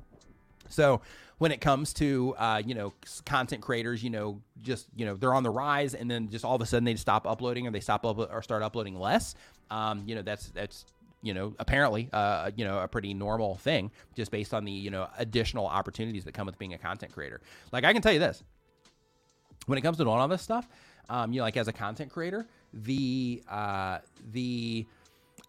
So 0.68 1.00
when 1.42 1.50
it 1.50 1.60
comes 1.60 1.92
to 1.92 2.36
uh, 2.38 2.62
you 2.64 2.72
know 2.72 2.92
content 3.26 3.62
creators, 3.62 4.00
you 4.00 4.10
know, 4.10 4.40
just 4.62 4.86
you 4.94 5.04
know 5.04 5.16
they're 5.16 5.34
on 5.34 5.42
the 5.42 5.50
rise, 5.50 5.92
and 5.92 6.08
then 6.08 6.28
just 6.30 6.44
all 6.44 6.54
of 6.54 6.62
a 6.62 6.66
sudden 6.66 6.84
they 6.84 6.94
stop 6.94 7.26
uploading 7.26 7.66
or 7.66 7.72
they 7.72 7.80
stop 7.80 8.04
uplo- 8.04 8.32
or 8.32 8.42
start 8.42 8.62
uploading 8.62 8.96
less. 8.96 9.34
Um, 9.68 10.04
you 10.06 10.14
know, 10.14 10.22
that's 10.22 10.50
that's 10.50 10.86
you 11.20 11.34
know 11.34 11.52
apparently 11.58 12.08
uh, 12.12 12.52
you 12.54 12.64
know 12.64 12.78
a 12.78 12.86
pretty 12.86 13.12
normal 13.12 13.56
thing 13.56 13.90
just 14.14 14.30
based 14.30 14.54
on 14.54 14.64
the 14.64 14.70
you 14.70 14.90
know 14.90 15.08
additional 15.18 15.66
opportunities 15.66 16.22
that 16.26 16.32
come 16.32 16.46
with 16.46 16.56
being 16.60 16.74
a 16.74 16.78
content 16.78 17.12
creator. 17.12 17.40
Like 17.72 17.82
I 17.82 17.92
can 17.92 18.02
tell 18.02 18.12
you 18.12 18.20
this, 18.20 18.44
when 19.66 19.78
it 19.78 19.80
comes 19.80 19.96
to 19.96 20.04
doing 20.04 20.16
all 20.16 20.28
this 20.28 20.42
stuff, 20.42 20.68
um, 21.08 21.32
you 21.32 21.38
know, 21.38 21.44
like 21.44 21.56
as 21.56 21.66
a 21.66 21.72
content 21.72 22.12
creator, 22.12 22.46
the 22.72 23.42
uh, 23.50 23.98
the 24.30 24.86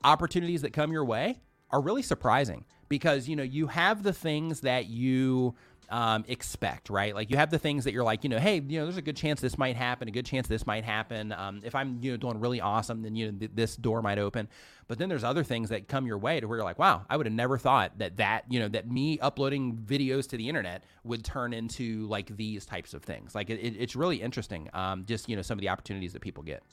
opportunities 0.04 0.64
that 0.64 0.74
come 0.74 0.92
your 0.92 1.06
way 1.06 1.40
are 1.70 1.82
really 1.82 2.02
surprising 2.02 2.66
because 2.90 3.28
you 3.28 3.36
know 3.36 3.44
you 3.44 3.68
have 3.68 4.02
the 4.02 4.14
things 4.14 4.62
that 4.62 4.88
you 4.88 5.54
um, 5.90 6.26
expect, 6.28 6.90
right? 6.90 7.14
Like 7.14 7.30
you 7.30 7.38
have 7.38 7.52
the 7.52 7.60
things 7.60 7.84
that 7.84 7.94
you're 7.94 8.04
like, 8.04 8.24
you 8.24 8.30
know, 8.30 8.40
hey, 8.40 8.56
you 8.56 8.80
know, 8.80 8.86
there's 8.86 8.98
a 8.98 9.02
good 9.02 9.18
chance 9.18 9.42
this 9.42 9.58
might 9.58 9.76
happen, 9.76 10.08
a 10.08 10.12
good 10.12 10.26
chance 10.26 10.48
this 10.48 10.66
might 10.66 10.84
happen. 10.84 11.32
Um, 11.32 11.62
if 11.64 11.76
I'm, 11.76 12.00
you 12.02 12.12
know, 12.12 12.18
doing 12.18 12.40
really 12.40 12.62
awesome, 12.62 13.02
then 13.04 13.16
you 13.16 13.32
know 13.32 13.38
th- 13.40 13.52
this 13.54 13.76
door 13.76 14.02
might 14.02 14.18
open. 14.18 14.48
But 14.88 14.98
then 14.98 15.10
there's 15.10 15.24
other 15.24 15.44
things 15.44 15.70
that 15.70 15.88
come 15.88 16.06
your 16.06 16.18
way 16.18 16.40
to 16.40 16.48
where 16.48 16.58
you're 16.58 16.66
like, 16.66 16.80
wow, 16.80 17.06
I 17.10 17.18
would 17.18 17.26
have 17.26 17.34
never 17.34 17.58
thought 17.58 17.98
that 18.00 18.18
that, 18.18 18.46
you 18.50 18.60
know, 18.60 18.68
that 18.70 18.90
me 18.90 19.18
uploading 19.20 19.78
videos 19.78 20.28
to 20.30 20.38
the 20.38 20.50
internet 20.50 20.84
would 21.04 21.24
turn 21.24 21.54
into 21.54 22.06
like 22.08 22.36
these 22.36 22.66
types 22.66 22.94
of 22.94 23.04
things. 23.04 23.34
Like 23.34 23.50
it, 23.50 23.60
it, 23.60 23.76
it's 23.78 23.96
really 23.96 24.22
interesting. 24.22 24.70
Um, 24.74 25.06
just 25.06 25.30
you 25.30 25.36
know, 25.36 25.42
some 25.42 25.58
of 25.58 25.62
the 25.62 25.70
opportunities 25.70 26.14
that 26.14 26.22
people 26.22 26.44
get. 26.44 26.64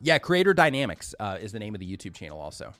Yeah, 0.00 0.18
Creator 0.18 0.54
Dynamics 0.54 1.14
uh, 1.18 1.38
is 1.40 1.52
the 1.52 1.58
name 1.58 1.74
of 1.74 1.80
the 1.80 1.96
YouTube 1.96 2.14
channel 2.14 2.38
also. 2.38 2.74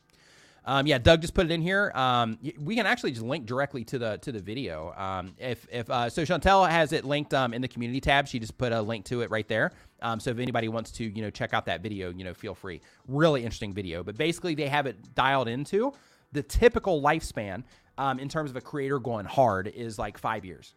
Um, 0.69 0.86
yeah, 0.86 0.99
Doug 0.99 1.20
just 1.20 1.33
put 1.33 1.47
it 1.47 1.53
in 1.53 1.62
here. 1.62 1.93
Um, 1.95 2.39
we 2.59 2.75
can 2.75 2.86
actually 2.86 3.12
just 3.12 3.23
link 3.23 3.47
directly 3.47 3.85
to 3.85 3.99
the 3.99 4.19
to 4.19 4.33
the 4.33 4.41
video. 4.41 4.93
Um, 4.97 5.35
if 5.39 5.67
if 5.70 5.89
uh, 5.89 6.11
so, 6.11 6.23
Chantel 6.23 6.69
has 6.69 6.93
it 6.93 7.05
linked 7.05 7.33
um, 7.33 7.55
in 7.55 7.62
the 7.62 7.69
community 7.69 8.01
tab. 8.01 8.27
She 8.27 8.41
just 8.41 8.59
put 8.59 8.73
a 8.73 8.83
link 8.83 9.05
to 9.07 9.20
it 9.20 9.31
right 9.31 9.47
there. 9.47 9.73
Um, 10.03 10.19
so 10.19 10.31
if 10.31 10.39
anybody 10.39 10.69
wants 10.69 10.91
to, 10.93 11.05
you 11.05 11.23
know, 11.23 11.31
check 11.31 11.55
out 11.55 11.67
that 11.67 11.83
video, 11.83 12.11
you 12.11 12.25
know, 12.25 12.35
feel 12.35 12.55
free. 12.55 12.81
Really 13.07 13.43
interesting 13.43 13.73
video. 13.73 14.03
But 14.03 14.17
basically, 14.17 14.57
they 14.57 14.69
have 14.69 14.86
it 14.86 15.15
dialed 15.15 15.47
into 15.47 15.93
the 16.33 16.43
typical 16.43 17.01
lifespan 17.01 17.62
um, 17.97 18.19
in 18.19 18.28
terms 18.28 18.51
of 18.51 18.57
a 18.57 18.61
creator 18.61 18.99
going 18.99 19.25
hard 19.25 19.69
is 19.69 19.99
like 19.99 20.19
five 20.19 20.45
years. 20.45 20.75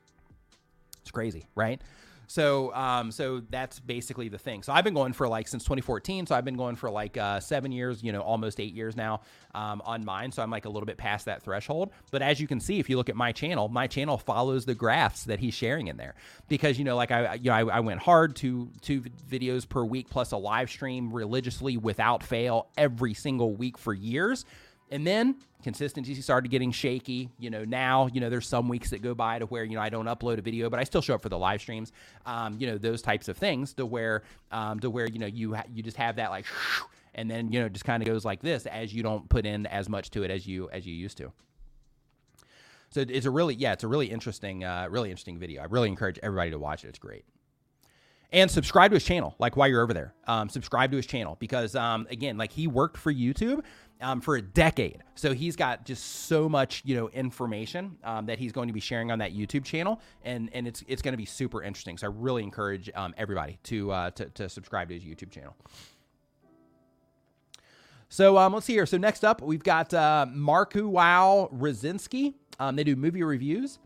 It's 1.02 1.12
crazy, 1.12 1.48
right? 1.56 1.82
So, 2.30 2.72
um, 2.76 3.12
so 3.12 3.42
that's 3.50 3.80
basically 3.80 4.30
the 4.30 4.38
thing. 4.38 4.62
So 4.62 4.72
I've 4.72 4.84
been 4.84 4.94
going 4.94 5.14
for 5.14 5.28
like 5.28 5.48
since 5.48 5.64
2014. 5.64 6.28
So 6.28 6.36
I've 6.36 6.46
been 6.46 6.58
going 6.58 6.76
for 6.76 6.92
like 6.92 7.18
uh, 7.18 7.40
seven 7.40 7.72
years, 7.72 8.04
you 8.04 8.12
know, 8.12 8.22
almost 8.22 8.60
eight 8.60 8.76
years 8.76 8.96
now 8.96 9.22
um, 9.56 9.82
on 9.84 10.06
mine. 10.06 10.32
So 10.32 10.44
I'm 10.44 10.52
like 10.52 10.66
a 10.66 10.70
little 10.70 10.86
bit 10.86 10.98
past 10.98 11.26
that 11.26 11.42
threshold. 11.42 11.92
But 12.12 12.22
as 12.22 12.40
you 12.40 12.46
can 12.46 12.60
see, 12.60 12.78
if 12.78 12.88
you 12.88 12.98
look 12.98 13.10
at 13.10 13.16
my 13.16 13.32
channel, 13.32 13.68
my 13.68 13.88
channel 13.88 14.20
follows 14.20 14.66
the 14.66 14.76
graphs 14.76 15.24
that 15.24 15.40
he's 15.40 15.56
sharing 15.56 15.88
in 15.88 15.98
there 15.98 16.14
because 16.48 16.78
you 16.78 16.86
know, 16.86 16.96
like 16.96 17.10
I, 17.10 17.34
you 17.34 17.50
know, 17.50 17.54
I, 17.54 17.78
I 17.78 17.80
went 17.80 18.00
hard 18.00 18.36
to 18.38 18.70
two 18.82 19.02
videos 19.28 19.68
per 19.68 19.84
week 19.84 20.08
plus 20.12 20.32
a 20.32 20.38
live 20.38 20.70
stream 20.70 21.12
religiously 21.12 21.78
without 21.78 22.22
fail 22.22 22.68
every 22.78 23.16
single 23.16 23.56
week 23.56 23.76
for 23.76 23.92
years. 23.92 24.46
And 24.92 25.06
then 25.06 25.36
consistency 25.64 26.16
started 26.16 26.50
getting 26.50 26.72
shaky. 26.72 27.30
You 27.38 27.50
know, 27.50 27.64
now, 27.64 28.08
you 28.08 28.22
know, 28.22 28.30
there's 28.30 28.48
some 28.48 28.68
weeks 28.68 28.90
that 28.90 29.02
go 29.02 29.14
by 29.14 29.40
to 29.40 29.46
where, 29.46 29.64
you 29.64 29.76
know, 29.76 29.82
I 29.82 29.90
don't 29.90 30.06
upload 30.06 30.38
a 30.38 30.42
video, 30.42 30.70
but 30.70 30.80
I 30.80 30.84
still 30.84 31.02
show 31.02 31.16
up 31.16 31.22
for 31.22 31.30
the 31.30 31.38
live 31.38 31.62
streams. 31.62 31.92
Um, 32.26 32.58
you 32.60 32.68
know, 32.68 32.78
those 32.78 33.02
types 33.02 33.28
of 33.28 33.38
things 33.38 33.74
to 33.74 33.86
where, 33.86 34.24
um, 34.52 34.80
to 34.80 34.90
where, 34.90 35.08
you 35.08 35.20
know, 35.20 35.28
you, 35.28 35.54
ha- 35.54 35.66
you 35.74 35.84
just 35.84 35.98
have 35.98 36.16
that 36.16 36.32
like, 36.32 36.46
and 37.16 37.30
then, 37.30 37.52
you 37.52 37.60
know, 37.60 37.70
just 37.70 37.86
kind 37.86 38.02
of 38.02 38.08
goes 38.08 38.26
like 38.26 38.42
this 38.42 38.66
as 38.66 38.94
you 38.94 39.04
don't 39.04 39.28
put 39.30 39.46
in 39.46 39.66
as 39.68 39.90
much 39.90 40.12
to 40.12 40.24
it 40.24 40.32
as 40.32 40.48
you, 40.48 40.70
as 40.72 40.86
you 40.86 40.94
used 40.94 41.18
to. 41.18 41.32
So 42.92 43.02
it's 43.08 43.28
a 43.28 43.32
really, 43.32 43.54
yeah, 43.54 43.74
it's 43.74 43.84
a 43.84 43.88
really 43.88 44.08
interesting, 44.08 44.64
uh, 44.64 44.88
really 44.90 45.12
interesting 45.12 45.38
video. 45.38 45.62
I 45.62 45.66
really 45.66 45.90
encourage 45.90 46.18
everybody 46.24 46.52
to 46.52 46.58
watch 46.58 46.84
it. 46.84 46.88
It's 46.88 46.98
great 46.98 47.24
and 48.32 48.50
subscribe 48.50 48.92
to 48.92 48.96
his 48.96 49.04
channel 49.04 49.36
like 49.40 49.58
while 49.58 49.68
you're 49.68 49.82
over 49.82 49.94
there. 49.94 50.14
Um, 50.28 50.50
subscribe 50.50 50.92
to 50.92 50.98
his 50.98 51.06
channel 51.06 51.38
because 51.40 51.76
um, 51.76 52.08
again 52.10 52.38
like 52.38 52.52
he 52.52 52.68
worked 52.68 52.98
for 52.98 53.14
youtube 53.14 53.64
um, 54.02 54.22
for 54.22 54.36
a 54.36 54.42
decade. 54.42 55.04
So 55.16 55.34
he's 55.34 55.56
got 55.56 55.86
just 55.86 56.28
so 56.28 56.48
much 56.48 56.82
you 56.86 56.96
know 56.96 57.10
information 57.10 57.98
um, 58.04 58.26
that 58.28 58.40
he's 58.40 58.52
going 58.52 58.68
to 58.68 58.74
be 58.74 58.80
sharing 58.80 59.12
on 59.12 59.20
that 59.20 59.34
youtube 59.36 59.66
channel. 59.66 60.00
And 60.24 60.50
and 60.54 60.68
it's 60.68 60.84
it's 60.88 61.02
going 61.02 61.14
to 61.14 61.18
be 61.18 61.26
super 61.26 61.64
interesting. 61.64 61.98
So 61.98 62.08
i 62.08 62.12
really 62.14 62.44
encourage 62.44 62.90
um, 62.96 63.14
everybody 63.18 63.58
to, 63.64 63.92
uh, 63.92 64.12
to 64.12 64.26
to 64.26 64.50
subscribe 64.50 64.90
to 64.90 64.96
his 64.96 65.04
youtube 65.04 65.32
channel. 65.32 65.56
So 68.12 68.38
um, 68.38 68.54
let's 68.54 68.66
see 68.66 68.74
here. 68.74 68.86
So 68.86 68.98
next 68.98 69.24
up 69.24 69.42
we've 69.42 69.64
got 69.64 69.94
uh, 69.94 70.28
marku 70.30 70.88
wow 70.88 71.50
Rosinski. 71.54 72.36
they 72.74 72.84
do 72.84 72.96
movie 72.96 73.24
reviews 73.24 73.80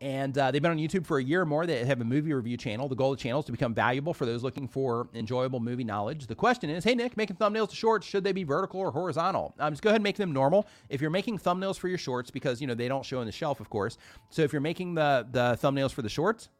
and 0.00 0.36
uh, 0.36 0.50
they've 0.50 0.60
been 0.60 0.70
on 0.70 0.78
YouTube 0.78 1.06
for 1.06 1.18
a 1.18 1.24
year 1.24 1.42
or 1.42 1.46
more. 1.46 1.66
They 1.66 1.84
have 1.84 2.00
a 2.00 2.04
movie 2.04 2.32
review 2.32 2.56
channel. 2.56 2.88
The 2.88 2.94
goal 2.94 3.12
of 3.12 3.18
the 3.18 3.22
channel 3.22 3.40
is 3.40 3.46
to 3.46 3.52
become 3.52 3.72
valuable 3.72 4.12
for 4.12 4.26
those 4.26 4.42
looking 4.42 4.68
for 4.68 5.08
enjoyable 5.14 5.60
movie 5.60 5.84
knowledge. 5.84 6.26
The 6.26 6.34
question 6.34 6.68
is, 6.68 6.84
hey 6.84 6.94
Nick, 6.94 7.16
making 7.16 7.36
thumbnails 7.36 7.70
to 7.70 7.76
shorts, 7.76 8.06
should 8.06 8.22
they 8.22 8.32
be 8.32 8.44
vertical 8.44 8.80
or 8.80 8.90
horizontal? 8.90 9.54
Um, 9.58 9.72
just 9.72 9.82
go 9.82 9.88
ahead 9.88 9.96
and 9.96 10.04
make 10.04 10.16
them 10.16 10.32
normal. 10.32 10.66
If 10.90 11.00
you're 11.00 11.10
making 11.10 11.38
thumbnails 11.38 11.78
for 11.78 11.88
your 11.88 11.98
shorts, 11.98 12.30
because 12.30 12.60
you 12.60 12.66
know 12.66 12.74
they 12.74 12.88
don't 12.88 13.04
show 13.04 13.20
in 13.20 13.26
the 13.26 13.32
shelf, 13.32 13.60
of 13.60 13.70
course. 13.70 13.96
So 14.30 14.42
if 14.42 14.52
you're 14.52 14.60
making 14.60 14.94
the 14.94 15.26
the 15.32 15.58
thumbnails 15.62 15.92
for 15.92 16.02
the 16.02 16.08
shorts, 16.08 16.50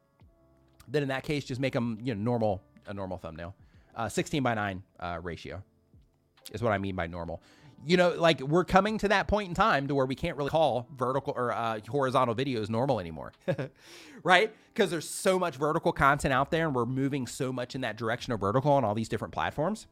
then 0.89 1.03
in 1.03 1.09
that 1.09 1.23
case, 1.25 1.45
just 1.45 1.61
make 1.61 1.75
them 1.75 1.99
you 2.03 2.15
know 2.15 2.23
normal 2.23 2.63
a 2.87 2.95
normal 2.95 3.19
thumbnail, 3.19 3.55
uh, 3.97 4.09
16 4.09 4.43
by 4.43 4.55
9 4.55 4.83
uh, 5.01 5.19
ratio 5.23 5.63
is 6.53 6.63
what 6.63 6.73
I 6.73 6.79
mean 6.79 6.95
by 6.95 7.07
normal 7.07 7.43
you 7.87 7.97
know, 7.97 8.11
like 8.11 8.41
we're 8.41 8.65
coming 8.65 8.99
to 8.99 9.09
that 9.09 9.29
point 9.29 9.49
in 9.49 9.55
time 9.55 9.87
to 9.87 9.95
where 9.95 10.07
we 10.07 10.17
can't 10.17 10.37
really 10.37 10.51
call 10.51 10.89
vertical 10.97 11.33
or 11.37 11.53
uh, 11.53 11.79
horizontal 11.89 12.35
videos 12.35 12.69
normal 12.69 12.99
anymore, 12.99 13.33
right? 14.25 14.53
Because 14.75 14.91
there's 14.91 15.09
so 15.09 15.39
much 15.39 15.55
vertical 15.55 15.93
content 15.93 16.35
out 16.35 16.51
there, 16.51 16.67
and 16.67 16.75
we're 16.75 16.85
moving 16.85 17.29
so 17.29 17.53
much 17.53 17.77
in 17.77 17.83
that 17.83 17.97
direction 17.97 18.33
of 18.33 18.41
vertical 18.41 18.73
on 18.73 18.85
all 18.85 18.95
these 18.95 19.09
different 19.09 19.33
platforms 19.33 19.87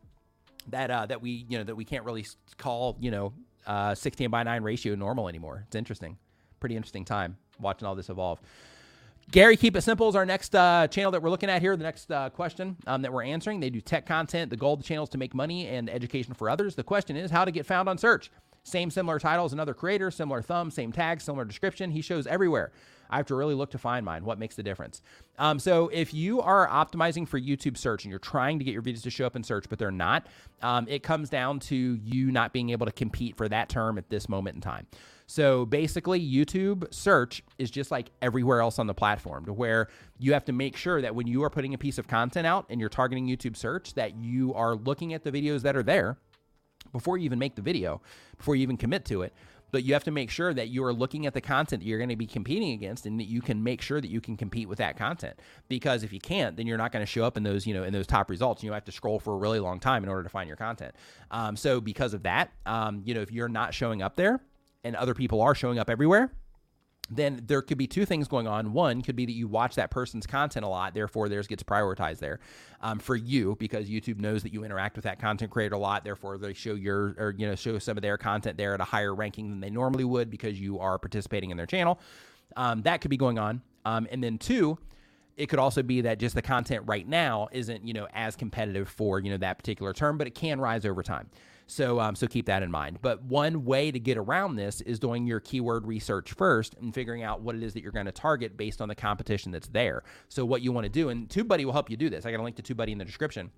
that 0.68 0.90
uh, 0.90 1.06
that 1.06 1.23
we 1.23 1.47
you 1.48 1.56
know 1.56 1.64
that 1.64 1.76
we 1.76 1.84
can't 1.84 2.05
really 2.05 2.26
call 2.58 2.97
you 3.00 3.12
know 3.12 3.32
uh, 3.66 3.94
16 3.94 4.28
by 4.28 4.42
9 4.42 4.62
ratio 4.62 4.97
normal 4.97 5.28
anymore. 5.28 5.62
It's 5.66 5.76
interesting, 5.76 6.18
pretty 6.58 6.74
interesting 6.74 7.05
time 7.05 7.36
watching 7.60 7.86
all 7.86 7.94
this 7.94 8.08
evolve. 8.08 8.40
Gary, 9.30 9.56
keep 9.56 9.74
it 9.74 9.80
simple 9.80 10.08
is 10.08 10.14
our 10.14 10.26
next 10.26 10.54
uh, 10.54 10.86
channel 10.88 11.10
that 11.10 11.22
we're 11.22 11.30
looking 11.30 11.50
at 11.50 11.60
here. 11.60 11.76
The 11.76 11.82
next 11.82 12.10
uh, 12.10 12.30
question 12.30 12.76
um, 12.86 13.02
that 13.02 13.12
we're 13.12 13.24
answering. 13.24 13.60
They 13.60 13.70
do 13.70 13.80
tech 13.80 14.06
content. 14.06 14.50
The 14.50 14.56
goal 14.56 14.74
of 14.74 14.80
the 14.80 14.84
channel 14.84 15.04
is 15.04 15.10
to 15.10 15.18
make 15.18 15.34
money 15.34 15.66
and 15.66 15.90
education 15.90 16.34
for 16.34 16.48
others. 16.48 16.74
The 16.74 16.84
question 16.84 17.16
is 17.16 17.30
how 17.30 17.44
to 17.44 17.50
get 17.50 17.66
found 17.66 17.88
on 17.88 17.98
search. 17.98 18.30
Same 18.62 18.90
similar 18.90 19.18
titles, 19.18 19.52
another 19.52 19.74
creator, 19.74 20.10
similar 20.10 20.40
thumb, 20.40 20.70
same 20.70 20.90
tag, 20.92 21.20
similar 21.20 21.44
description. 21.44 21.90
He 21.90 22.00
shows 22.00 22.26
everywhere. 22.26 22.72
I 23.10 23.18
have 23.18 23.26
to 23.26 23.34
really 23.34 23.54
look 23.54 23.70
to 23.72 23.78
find 23.78 24.04
mine. 24.04 24.24
What 24.24 24.38
makes 24.38 24.56
the 24.56 24.62
difference? 24.62 25.02
Um, 25.38 25.58
so 25.58 25.88
if 25.88 26.14
you 26.14 26.40
are 26.40 26.66
optimizing 26.68 27.28
for 27.28 27.38
YouTube 27.38 27.76
search 27.76 28.04
and 28.04 28.10
you're 28.10 28.18
trying 28.18 28.58
to 28.58 28.64
get 28.64 28.72
your 28.72 28.82
videos 28.82 29.02
to 29.02 29.10
show 29.10 29.26
up 29.26 29.36
in 29.36 29.44
search, 29.44 29.66
but 29.68 29.78
they're 29.78 29.90
not, 29.90 30.26
um, 30.62 30.86
it 30.88 31.02
comes 31.02 31.28
down 31.28 31.60
to 31.60 31.76
you 31.76 32.30
not 32.32 32.52
being 32.52 32.70
able 32.70 32.86
to 32.86 32.92
compete 32.92 33.36
for 33.36 33.48
that 33.48 33.68
term 33.68 33.98
at 33.98 34.08
this 34.08 34.28
moment 34.28 34.56
in 34.56 34.60
time. 34.62 34.86
So 35.26 35.64
basically, 35.64 36.20
YouTube 36.20 36.92
search 36.92 37.42
is 37.58 37.70
just 37.70 37.90
like 37.90 38.10
everywhere 38.20 38.60
else 38.60 38.78
on 38.78 38.86
the 38.86 38.94
platform, 38.94 39.46
to 39.46 39.52
where 39.52 39.88
you 40.18 40.34
have 40.34 40.44
to 40.44 40.52
make 40.52 40.76
sure 40.76 41.00
that 41.00 41.14
when 41.14 41.26
you 41.26 41.42
are 41.44 41.50
putting 41.50 41.72
a 41.72 41.78
piece 41.78 41.98
of 41.98 42.06
content 42.06 42.46
out 42.46 42.66
and 42.68 42.78
you're 42.78 42.90
targeting 42.90 43.26
YouTube 43.26 43.56
search, 43.56 43.94
that 43.94 44.16
you 44.16 44.52
are 44.54 44.74
looking 44.74 45.14
at 45.14 45.24
the 45.24 45.32
videos 45.32 45.62
that 45.62 45.76
are 45.76 45.82
there 45.82 46.18
before 46.92 47.16
you 47.16 47.24
even 47.24 47.38
make 47.38 47.56
the 47.56 47.62
video, 47.62 48.02
before 48.36 48.54
you 48.54 48.62
even 48.62 48.76
commit 48.76 49.04
to 49.06 49.22
it. 49.22 49.32
But 49.70 49.82
you 49.82 49.94
have 49.94 50.04
to 50.04 50.12
make 50.12 50.30
sure 50.30 50.54
that 50.54 50.68
you 50.68 50.84
are 50.84 50.92
looking 50.92 51.26
at 51.26 51.34
the 51.34 51.40
content 51.40 51.82
that 51.82 51.88
you're 51.88 51.98
going 51.98 52.10
to 52.10 52.14
be 52.14 52.28
competing 52.28 52.70
against, 52.72 53.06
and 53.06 53.18
that 53.18 53.24
you 53.24 53.40
can 53.40 53.64
make 53.64 53.80
sure 53.80 54.00
that 54.00 54.08
you 54.08 54.20
can 54.20 54.36
compete 54.36 54.68
with 54.68 54.78
that 54.78 54.96
content. 54.96 55.40
Because 55.68 56.04
if 56.04 56.12
you 56.12 56.20
can't, 56.20 56.56
then 56.56 56.68
you're 56.68 56.78
not 56.78 56.92
going 56.92 57.02
to 57.04 57.10
show 57.10 57.24
up 57.24 57.36
in 57.36 57.42
those, 57.42 57.66
you 57.66 57.74
know, 57.74 57.82
in 57.82 57.92
those 57.92 58.06
top 58.06 58.30
results. 58.30 58.60
And 58.62 58.68
You 58.68 58.72
have 58.72 58.84
to 58.84 58.92
scroll 58.92 59.18
for 59.18 59.32
a 59.32 59.36
really 59.36 59.58
long 59.58 59.80
time 59.80 60.04
in 60.04 60.08
order 60.08 60.22
to 60.22 60.28
find 60.28 60.46
your 60.46 60.56
content. 60.56 60.94
Um, 61.32 61.56
so 61.56 61.80
because 61.80 62.14
of 62.14 62.22
that, 62.22 62.52
um, 62.66 63.02
you 63.04 63.14
know, 63.14 63.22
if 63.22 63.32
you're 63.32 63.48
not 63.48 63.74
showing 63.74 64.00
up 64.00 64.14
there, 64.14 64.40
and 64.84 64.94
other 64.96 65.14
people 65.14 65.40
are 65.40 65.54
showing 65.54 65.78
up 65.78 65.90
everywhere, 65.90 66.30
then 67.10 67.42
there 67.46 67.60
could 67.62 67.78
be 67.78 67.86
two 67.86 68.06
things 68.06 68.28
going 68.28 68.46
on. 68.46 68.72
One 68.72 69.02
could 69.02 69.16
be 69.16 69.26
that 69.26 69.32
you 69.32 69.46
watch 69.46 69.74
that 69.74 69.90
person's 69.90 70.26
content 70.26 70.64
a 70.64 70.68
lot, 70.68 70.94
therefore 70.94 71.28
theirs 71.28 71.46
gets 71.46 71.62
prioritized 71.62 72.18
there 72.18 72.40
um, 72.80 72.98
for 72.98 73.16
you 73.16 73.56
because 73.58 73.88
YouTube 73.88 74.20
knows 74.20 74.42
that 74.42 74.52
you 74.52 74.64
interact 74.64 74.96
with 74.96 75.04
that 75.04 75.18
content 75.18 75.50
creator 75.50 75.74
a 75.74 75.78
lot. 75.78 76.04
Therefore, 76.04 76.38
they 76.38 76.54
show 76.54 76.74
your 76.74 77.14
or 77.18 77.34
you 77.36 77.46
know 77.46 77.54
show 77.54 77.78
some 77.78 77.96
of 77.98 78.02
their 78.02 78.16
content 78.16 78.56
there 78.56 78.74
at 78.74 78.80
a 78.80 78.84
higher 78.84 79.14
ranking 79.14 79.50
than 79.50 79.60
they 79.60 79.70
normally 79.70 80.04
would 80.04 80.30
because 80.30 80.58
you 80.58 80.78
are 80.78 80.98
participating 80.98 81.50
in 81.50 81.56
their 81.56 81.66
channel. 81.66 82.00
Um, 82.56 82.82
that 82.82 83.00
could 83.00 83.10
be 83.10 83.16
going 83.16 83.38
on. 83.38 83.62
Um, 83.84 84.06
and 84.10 84.22
then 84.24 84.38
two, 84.38 84.78
it 85.36 85.48
could 85.48 85.58
also 85.58 85.82
be 85.82 86.02
that 86.02 86.18
just 86.18 86.34
the 86.34 86.42
content 86.42 86.84
right 86.86 87.06
now 87.06 87.48
isn't 87.52 87.86
you 87.86 87.92
know 87.92 88.08
as 88.14 88.34
competitive 88.36 88.88
for 88.88 89.20
you 89.20 89.30
know 89.30 89.38
that 89.38 89.58
particular 89.58 89.92
term, 89.92 90.16
but 90.16 90.26
it 90.26 90.34
can 90.34 90.60
rise 90.60 90.86
over 90.86 91.02
time. 91.02 91.28
So, 91.67 91.99
um, 91.99 92.15
so 92.15 92.26
keep 92.26 92.47
that 92.47 92.62
in 92.62 92.70
mind. 92.70 92.99
But 93.01 93.23
one 93.23 93.65
way 93.65 93.91
to 93.91 93.99
get 93.99 94.18
around 94.18 94.57
this 94.57 94.81
is 94.83 94.99
doing 94.99 95.26
your 95.26 95.41
keyword 95.41 95.86
research 95.86 96.33
first 96.33 96.75
and 96.81 96.94
figuring 96.94 97.23
out 97.23 97.41
what 97.41 97.55
it 97.55 97.62
is 97.62 97.73
that 97.75 97.83
you're 97.83 97.93
going 97.93 98.07
to 98.07 98.12
target 98.12 98.57
based 98.57 98.81
on 98.81 98.89
the 98.89 98.94
competition 98.94 99.51
that's 99.51 99.68
there. 99.68 100.02
So, 100.28 100.44
what 100.44 100.62
you 100.62 100.73
want 100.73 100.84
to 100.84 100.91
do, 100.91 101.09
and 101.09 101.28
TubeBuddy 101.28 101.65
will 101.65 101.73
help 101.73 101.91
you 101.91 101.97
do 101.97 102.10
this. 102.10 102.26
I 102.26 102.31
got 102.31 102.41
a 102.41 102.43
link 102.43 102.57
to 102.57 102.62
TubeBuddy 102.62 102.91
in 102.91 102.99
the 102.99 103.05
description. 103.05 103.51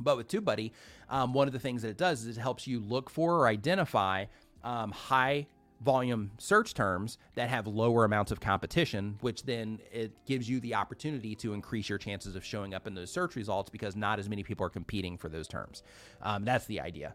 But 0.00 0.16
with 0.16 0.28
TubeBuddy, 0.28 0.72
um, 1.08 1.32
one 1.32 1.48
of 1.48 1.52
the 1.52 1.58
things 1.58 1.82
that 1.82 1.88
it 1.88 1.96
does 1.96 2.24
is 2.24 2.36
it 2.36 2.40
helps 2.40 2.66
you 2.66 2.80
look 2.80 3.10
for 3.10 3.34
or 3.34 3.48
identify 3.48 4.26
um, 4.62 4.92
high 4.92 5.46
volume 5.80 6.30
search 6.38 6.74
terms 6.74 7.18
that 7.34 7.48
have 7.48 7.66
lower 7.66 8.04
amounts 8.04 8.32
of 8.32 8.40
competition, 8.40 9.16
which 9.20 9.44
then 9.44 9.78
it 9.92 10.12
gives 10.26 10.48
you 10.48 10.60
the 10.60 10.74
opportunity 10.74 11.34
to 11.36 11.52
increase 11.52 11.88
your 11.88 11.98
chances 11.98 12.34
of 12.34 12.44
showing 12.44 12.74
up 12.74 12.86
in 12.86 12.94
those 12.94 13.10
search 13.10 13.36
results 13.36 13.70
because 13.70 13.94
not 13.94 14.18
as 14.18 14.28
many 14.28 14.42
people 14.42 14.66
are 14.66 14.70
competing 14.70 15.16
for 15.16 15.28
those 15.28 15.46
terms. 15.46 15.82
Um, 16.22 16.44
that's 16.44 16.66
the 16.66 16.80
idea. 16.80 17.14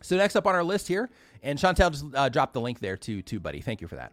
So 0.00 0.16
next 0.16 0.36
up 0.36 0.46
on 0.46 0.54
our 0.54 0.64
list 0.64 0.88
here, 0.88 1.10
and 1.42 1.58
Chantel 1.58 1.90
just 1.90 2.04
uh, 2.14 2.28
dropped 2.28 2.54
the 2.54 2.60
link 2.60 2.80
there 2.80 2.96
to 2.96 3.22
TubeBuddy. 3.22 3.62
Thank 3.62 3.80
you 3.80 3.88
for 3.88 3.96
that. 3.96 4.12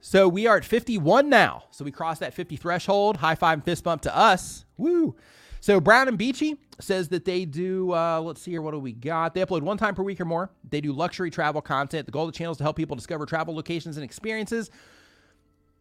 So 0.00 0.28
we 0.28 0.46
are 0.46 0.56
at 0.56 0.64
51 0.64 1.28
now. 1.28 1.64
So 1.70 1.84
we 1.84 1.90
crossed 1.90 2.20
that 2.20 2.34
50 2.34 2.56
threshold. 2.56 3.16
High 3.16 3.34
five 3.34 3.54
and 3.54 3.64
fist 3.64 3.84
bump 3.84 4.02
to 4.02 4.16
us. 4.16 4.64
Woo. 4.76 5.16
So 5.60 5.80
Brown 5.80 6.08
and 6.08 6.16
Beachy 6.16 6.56
says 6.80 7.08
that 7.08 7.24
they 7.24 7.44
do, 7.44 7.92
uh, 7.92 8.20
let's 8.20 8.40
see 8.40 8.52
here, 8.52 8.62
what 8.62 8.70
do 8.70 8.78
we 8.78 8.92
got? 8.92 9.34
They 9.34 9.44
upload 9.44 9.62
one 9.62 9.76
time 9.76 9.94
per 9.94 10.04
week 10.04 10.20
or 10.20 10.24
more. 10.24 10.50
They 10.68 10.80
do 10.80 10.92
luxury 10.92 11.30
travel 11.30 11.60
content. 11.60 12.06
The 12.06 12.12
goal 12.12 12.28
of 12.28 12.32
the 12.32 12.38
channel 12.38 12.52
is 12.52 12.58
to 12.58 12.64
help 12.64 12.76
people 12.76 12.94
discover 12.94 13.26
travel 13.26 13.54
locations 13.54 13.96
and 13.96 14.04
experiences. 14.04 14.70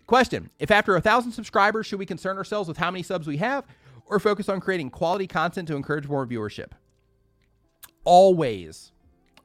Question 0.07 0.49
If 0.57 0.71
after 0.71 0.95
a 0.95 1.01
thousand 1.01 1.33
subscribers, 1.33 1.85
should 1.85 1.99
we 1.99 2.05
concern 2.05 2.37
ourselves 2.37 2.67
with 2.67 2.77
how 2.77 2.89
many 2.89 3.03
subs 3.03 3.27
we 3.27 3.37
have 3.37 3.65
or 4.07 4.19
focus 4.19 4.49
on 4.49 4.59
creating 4.59 4.89
quality 4.89 5.27
content 5.27 5.67
to 5.67 5.75
encourage 5.75 6.07
more 6.07 6.25
viewership? 6.25 6.71
Always, 8.07 8.93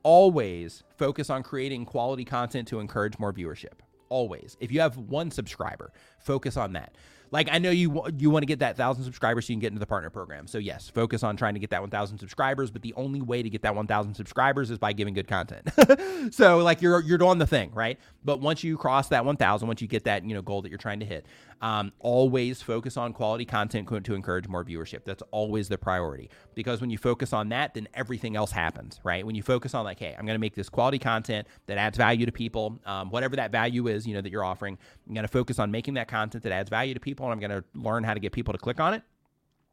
always 0.04 0.84
focus 0.96 1.30
on 1.30 1.42
creating 1.42 1.84
quality 1.84 2.24
content 2.24 2.68
to 2.68 2.80
encourage 2.80 3.18
more 3.18 3.32
viewership. 3.32 3.80
Always. 4.08 4.56
If 4.60 4.70
you 4.70 4.80
have 4.80 4.96
one 4.98 5.32
subscriber, 5.32 5.92
focus 6.20 6.56
on 6.56 6.74
that. 6.74 6.94
like 7.32 7.48
I 7.50 7.58
know 7.58 7.70
you 7.70 8.04
you 8.18 8.30
want 8.30 8.42
to 8.42 8.46
get 8.46 8.60
that 8.60 8.76
thousand 8.76 9.04
subscribers 9.04 9.46
so 9.46 9.52
you 9.52 9.56
can 9.56 9.60
get 9.60 9.68
into 9.68 9.80
the 9.80 9.86
partner 9.86 10.10
program. 10.10 10.46
So 10.46 10.58
yes, 10.58 10.88
focus 10.90 11.22
on 11.24 11.36
trying 11.36 11.54
to 11.54 11.60
get 11.60 11.70
that 11.70 11.80
one 11.80 11.90
thousand 11.90 12.18
subscribers. 12.18 12.70
But 12.70 12.82
the 12.82 12.94
only 12.94 13.22
way 13.22 13.42
to 13.42 13.50
get 13.50 13.62
that 13.62 13.74
one 13.74 13.86
thousand 13.86 14.14
subscribers 14.14 14.70
is 14.70 14.78
by 14.78 14.92
giving 14.92 15.14
good 15.14 15.26
content. 15.26 15.68
so 16.32 16.58
like 16.58 16.82
you're 16.82 17.00
you're 17.02 17.18
doing 17.18 17.38
the 17.38 17.46
thing 17.46 17.72
right. 17.74 17.98
But 18.24 18.40
once 18.40 18.62
you 18.62 18.76
cross 18.76 19.08
that 19.08 19.24
one 19.24 19.36
thousand, 19.38 19.66
once 19.66 19.82
you 19.82 19.88
get 19.88 20.04
that 20.04 20.24
you 20.24 20.34
know 20.34 20.42
goal 20.42 20.62
that 20.62 20.68
you're 20.68 20.78
trying 20.78 21.00
to 21.00 21.06
hit, 21.06 21.26
um, 21.62 21.92
always 22.00 22.60
focus 22.60 22.96
on 22.96 23.12
quality 23.12 23.44
content 23.44 23.88
to 24.04 24.14
encourage 24.14 24.48
more 24.48 24.64
viewership. 24.64 25.04
That's 25.04 25.22
always 25.30 25.68
the 25.68 25.78
priority 25.78 26.28
because 26.54 26.80
when 26.80 26.90
you 26.90 26.98
focus 26.98 27.32
on 27.32 27.50
that, 27.50 27.74
then 27.74 27.88
everything 27.94 28.34
else 28.34 28.50
happens, 28.50 29.00
right? 29.04 29.24
When 29.24 29.36
you 29.36 29.44
focus 29.44 29.72
on 29.72 29.84
like, 29.84 30.00
hey, 30.00 30.14
I'm 30.18 30.26
going 30.26 30.34
to 30.34 30.40
make 30.40 30.56
this 30.56 30.68
quality 30.68 30.98
content 30.98 31.46
that 31.66 31.78
adds 31.78 31.96
value 31.96 32.26
to 32.26 32.32
people, 32.32 32.80
um, 32.84 33.10
whatever 33.10 33.36
that 33.36 33.52
value 33.52 33.86
is, 33.86 34.06
you 34.06 34.14
know, 34.14 34.20
that 34.20 34.30
you're 34.30 34.44
offering. 34.44 34.76
I'm 35.06 35.14
going 35.14 35.22
to 35.22 35.28
focus 35.28 35.60
on 35.60 35.70
making 35.70 35.94
that 35.94 36.08
content 36.08 36.42
that 36.42 36.52
adds 36.52 36.68
value 36.68 36.94
to 36.94 37.00
people, 37.00 37.26
and 37.26 37.32
I'm 37.32 37.48
going 37.48 37.62
to 37.62 37.64
learn 37.78 38.02
how 38.02 38.14
to 38.14 38.20
get 38.20 38.32
people 38.32 38.52
to 38.52 38.58
click 38.58 38.80
on 38.80 38.94
it. 38.94 39.02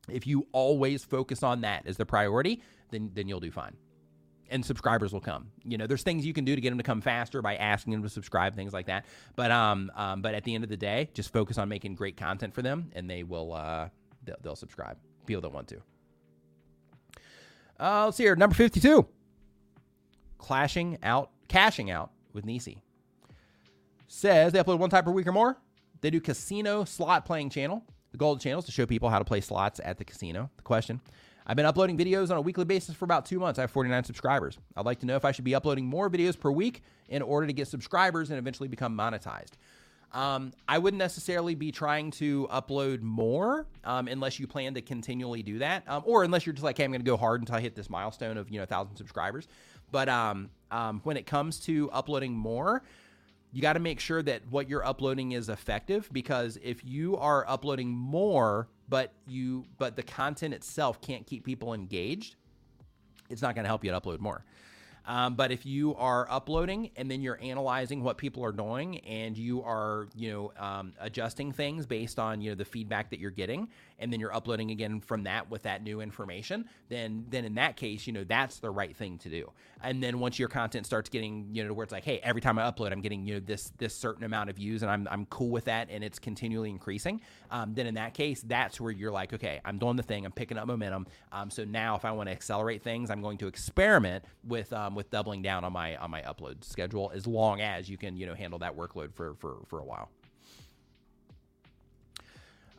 If 0.08 0.28
you 0.28 0.48
always 0.52 1.04
focus 1.04 1.42
on 1.42 1.62
that 1.62 1.88
as 1.88 1.98
the 1.98 2.06
priority, 2.06 2.62
then 2.92 3.12
then 3.14 3.28
you'll 3.28 3.40
do 3.40 3.52
fine 3.52 3.76
and 4.50 4.66
subscribers 4.66 5.14
will 5.14 5.22
come. 5.22 5.52
You 5.64 5.78
know, 5.78 5.88
there's 5.88 6.04
things 6.04 6.26
you 6.26 6.34
can 6.34 6.46
do 6.46 6.56
to 6.56 6.62
get 6.62 6.70
them 6.70 6.78
to 6.78 6.84
come 6.84 7.02
faster 7.02 7.42
by 7.42 7.56
asking 7.56 7.94
them 7.94 8.04
to 8.04 8.10
subscribe, 8.10 8.56
things 8.56 8.74
like 8.74 8.88
that. 8.88 9.06
But 9.36 9.52
um, 9.52 9.92
um 9.96 10.22
but 10.22 10.36
at 10.36 10.44
the 10.44 10.56
end 10.56 10.64
of 10.64 10.70
the 10.70 10.78
day, 10.78 11.10
just 11.14 11.32
focus 11.32 11.58
on 11.58 11.70
making 11.70 11.96
great 11.96 12.18
content 12.18 12.54
for 12.54 12.62
them, 12.62 12.92
and 12.94 13.10
they 13.10 13.24
will 13.24 13.54
uh 13.54 13.90
they'll, 14.24 14.38
they'll 14.42 14.56
subscribe. 14.56 14.98
People 15.26 15.42
that 15.42 15.52
want 15.52 15.68
to. 15.68 15.82
Uh, 17.80 18.06
let's 18.06 18.18
see 18.18 18.24
here, 18.24 18.36
number 18.36 18.56
fifty-two. 18.56 19.08
Clashing 20.38 20.98
out, 21.04 21.32
cashing 21.48 21.92
out 21.92 22.12
with 22.34 22.46
Nisi. 22.46 22.82
Says 24.08 24.54
they 24.54 24.60
upload 24.60 24.80
one 24.80 24.90
time 24.90 25.04
per 25.04 25.12
week 25.12 25.28
or 25.28 25.32
more. 25.32 25.58
They 26.02 26.10
do 26.10 26.20
casino 26.20 26.84
slot 26.84 27.26
playing 27.26 27.52
channel. 27.52 27.84
The 28.12 28.18
goal 28.18 28.34
of 28.34 28.40
the 28.40 28.44
channel 28.44 28.60
is 28.60 28.66
to 28.66 28.72
show 28.72 28.86
people 28.86 29.10
how 29.10 29.20
to 29.20 29.26
play 29.26 29.40
slots 29.40 29.80
at 29.84 29.98
the 29.98 30.06
casino. 30.06 30.50
The 30.58 30.64
question 30.64 31.00
I've 31.50 31.56
been 31.56 31.66
uploading 31.66 31.98
videos 31.98 32.30
on 32.30 32.38
a 32.38 32.42
weekly 32.42 32.64
basis 32.64 32.94
for 32.94 33.06
about 33.06 33.26
two 33.26 33.40
months. 33.40 33.58
I 33.58 33.64
have 33.64 33.72
49 33.72 34.04
subscribers. 34.04 34.60
I'd 34.78 34.86
like 34.86 35.00
to 35.00 35.08
know 35.08 35.16
if 35.16 35.26
I 35.26 35.32
should 35.32 35.46
be 35.46 35.56
uploading 35.56 35.84
more 35.84 36.08
videos 36.08 36.40
per 36.40 36.52
week 36.52 36.84
in 37.08 37.24
order 37.24 37.48
to 37.48 37.54
get 37.54 37.68
subscribers 37.68 38.30
and 38.30 38.38
eventually 38.38 38.70
become 38.70 38.96
monetized. 38.96 39.54
Um, 40.12 40.54
I 40.68 40.78
wouldn't 40.78 41.00
necessarily 41.00 41.56
be 41.56 41.72
trying 41.72 42.12
to 42.12 42.48
upload 42.52 43.02
more 43.02 43.66
um, 43.84 44.08
unless 44.08 44.40
you 44.40 44.46
plan 44.46 44.76
to 44.76 44.82
continually 44.84 45.42
do 45.42 45.58
that, 45.58 45.90
um, 45.90 46.04
or 46.06 46.24
unless 46.24 46.46
you're 46.46 46.54
just 46.54 46.64
like, 46.64 46.78
hey, 46.78 46.84
I'm 46.84 46.92
going 46.92 47.02
to 47.02 47.06
go 47.06 47.18
hard 47.18 47.42
until 47.42 47.56
I 47.56 47.62
hit 47.62 47.74
this 47.74 47.90
milestone 47.90 48.38
of 48.38 48.52
you 48.52 48.58
know 48.58 48.66
1,000 48.66 48.96
subscribers. 48.96 49.48
But 49.92 50.08
um, 50.08 50.52
um, 50.70 51.02
when 51.04 51.18
it 51.18 51.26
comes 51.26 51.60
to 51.62 51.90
uploading 51.90 52.34
more, 52.34 52.84
you 53.54 53.64
got 53.64 53.74
to 53.74 53.80
make 53.80 54.00
sure 54.00 54.22
that 54.22 54.44
what 54.52 54.70
you're 54.70 54.86
uploading 54.86 55.32
is 55.32 55.50
effective 55.50 56.10
because 56.14 56.60
if 56.62 56.86
you 56.86 57.18
are 57.18 57.44
uploading 57.48 57.90
more 57.90 58.68
but 58.90 59.14
you 59.28 59.66
but 59.78 59.96
the 59.96 60.04
content 60.04 60.54
itself 60.54 61.02
can't 61.02 61.26
keep 61.26 61.46
people 61.46 61.74
engaged 61.74 62.36
it's 63.30 63.42
not 63.42 63.56
going 63.56 63.64
to 63.64 63.70
help 63.70 63.84
you 63.84 63.92
to 63.92 64.00
upload 64.00 64.20
more 64.20 64.44
um, 65.10 65.34
but 65.34 65.52
if 65.52 65.66
you 65.66 65.96
are 65.96 66.28
uploading 66.30 66.92
and 66.96 67.10
then 67.10 67.20
you're 67.20 67.40
analyzing 67.42 68.04
what 68.04 68.16
people 68.16 68.46
are 68.46 68.52
doing 68.52 69.00
and 69.00 69.36
you 69.36 69.64
are 69.64 70.08
you 70.16 70.32
know 70.32 70.54
um, 70.64 70.94
adjusting 71.00 71.52
things 71.52 71.88
based 71.88 72.20
on 72.20 72.40
you 72.40 72.52
know 72.52 72.56
the 72.56 72.64
feedback 72.64 73.10
that 73.10 73.20
you're 73.20 73.32
getting 73.32 73.68
and 73.98 74.14
then 74.14 74.20
you're 74.20 74.34
uploading 74.34 74.70
again 74.70 75.02
from 75.02 75.24
that 75.24 75.50
with 75.50 75.64
that 75.64 75.84
new 75.84 76.00
information 76.00 76.64
then 76.90 77.26
then 77.30 77.44
in 77.44 77.56
that 77.56 77.76
case 77.76 78.06
you 78.06 78.14
know 78.14 78.24
that's 78.24 78.60
the 78.60 78.70
right 78.70 78.96
thing 78.96 79.18
to 79.18 79.30
do. 79.30 79.52
And 79.82 80.04
then 80.04 80.20
once 80.20 80.38
your 80.38 80.50
content 80.50 80.86
starts 80.86 81.10
getting 81.10 81.50
you 81.54 81.64
know 81.64 81.70
to 81.70 81.74
where 81.74 81.86
it's 81.86 81.92
like 81.92 82.04
hey 82.04 82.20
every 82.22 82.42
time 82.42 82.60
i 82.60 82.70
upload 82.70 82.92
i'm 82.92 83.02
getting 83.02 83.26
you 83.26 83.36
know 83.36 83.40
this 83.40 83.72
this 83.80 83.96
certain 83.96 84.24
amount 84.24 84.52
of 84.52 84.58
views 84.58 84.84
and 84.84 84.92
i'm, 84.92 85.08
I'm 85.10 85.26
cool 85.26 85.50
with 85.50 85.66
that 85.66 85.88
and 85.90 86.04
it's 86.04 86.20
continually 86.20 86.70
increasing 86.70 87.22
um, 87.50 87.74
then 87.74 87.88
in 87.88 87.96
that 87.96 88.14
case 88.14 88.44
that's 88.46 88.80
where 88.80 88.92
you're 88.92 89.12
like 89.12 89.34
okay 89.34 89.60
i'm 89.66 89.80
doing 89.80 89.96
the 89.96 90.04
thing 90.04 90.26
i'm 90.26 90.32
picking 90.32 90.58
up 90.58 90.68
momentum. 90.68 91.08
Um, 91.32 91.50
so 91.50 91.64
now 91.64 91.96
if 91.96 92.06
i 92.06 92.12
want 92.12 92.28
to 92.28 92.32
accelerate 92.32 92.84
things 92.84 93.10
i'm 93.10 93.22
going 93.22 93.40
to 93.40 93.48
experiment 93.48 94.24
with 94.44 94.72
um, 94.72 94.99
with 95.00 95.10
doubling 95.10 95.42
down 95.42 95.64
on 95.64 95.72
my 95.72 95.96
on 95.96 96.12
my 96.12 96.22
upload 96.24 96.64
schedule 96.64 97.12
as 97.16 97.26
long 97.26 97.62
as 97.62 97.90
you 97.90 97.98
can 97.98 98.18
you 98.18 98.26
know 98.26 98.36
handle 98.36 98.60
that 98.60 98.76
workload 98.76 99.14
for 99.14 99.34
for 99.36 99.58
for 99.68 99.80
a 99.80 99.84
while 99.86 100.10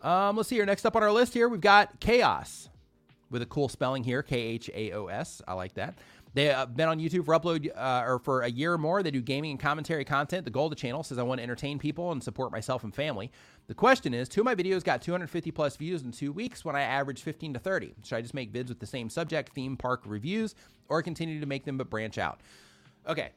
um, 0.02 0.36
let's 0.36 0.48
see 0.48 0.56
here. 0.56 0.66
Next 0.66 0.86
up 0.86 0.96
on 0.96 1.02
our 1.02 1.12
list 1.12 1.34
here, 1.34 1.48
we've 1.48 1.60
got 1.60 2.00
Chaos 2.00 2.68
with 3.30 3.42
a 3.42 3.46
cool 3.46 3.68
spelling 3.68 4.02
here 4.02 4.22
K 4.22 4.38
H 4.38 4.70
A 4.74 4.92
O 4.92 5.06
S. 5.06 5.42
I 5.46 5.54
like 5.54 5.74
that. 5.74 5.94
They've 6.32 6.52
uh, 6.52 6.66
been 6.66 6.88
on 6.88 7.00
YouTube 7.00 7.24
for 7.24 7.38
upload 7.38 7.70
uh, 7.76 8.04
or 8.06 8.20
for 8.20 8.42
a 8.42 8.48
year 8.48 8.74
or 8.74 8.78
more. 8.78 9.02
They 9.02 9.10
do 9.10 9.20
gaming 9.20 9.50
and 9.50 9.60
commentary 9.60 10.04
content. 10.04 10.44
The 10.44 10.50
goal 10.50 10.66
of 10.66 10.70
the 10.70 10.76
channel 10.76 11.02
says 11.02 11.18
I 11.18 11.22
want 11.22 11.38
to 11.38 11.42
entertain 11.42 11.78
people 11.78 12.12
and 12.12 12.22
support 12.22 12.52
myself 12.52 12.84
and 12.84 12.94
family. 12.94 13.32
The 13.66 13.74
question 13.74 14.14
is, 14.14 14.28
two 14.28 14.42
of 14.42 14.44
my 14.44 14.54
videos 14.54 14.84
got 14.84 15.02
250 15.02 15.50
plus 15.50 15.76
views 15.76 16.02
in 16.02 16.12
two 16.12 16.32
weeks 16.32 16.64
when 16.64 16.76
I 16.76 16.82
average 16.82 17.22
15 17.22 17.54
to 17.54 17.58
30. 17.58 17.94
Should 18.04 18.16
I 18.16 18.20
just 18.20 18.34
make 18.34 18.52
vids 18.52 18.68
with 18.68 18.78
the 18.78 18.86
same 18.86 19.10
subject, 19.10 19.52
theme 19.52 19.76
park 19.76 20.02
reviews, 20.06 20.54
or 20.88 21.02
continue 21.02 21.40
to 21.40 21.46
make 21.46 21.64
them 21.64 21.76
but 21.76 21.90
branch 21.90 22.16
out? 22.16 22.40
Okay. 23.08 23.30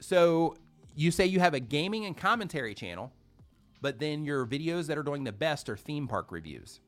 So 0.00 0.56
you 0.94 1.10
say 1.10 1.24
you 1.24 1.40
have 1.40 1.54
a 1.54 1.60
gaming 1.60 2.04
and 2.04 2.16
commentary 2.16 2.74
channel, 2.74 3.12
but 3.80 3.98
then 3.98 4.24
your 4.24 4.44
videos 4.46 4.86
that 4.88 4.98
are 4.98 5.02
doing 5.02 5.24
the 5.24 5.32
best 5.32 5.70
are 5.70 5.76
theme 5.76 6.06
park 6.06 6.30
reviews. 6.30 6.80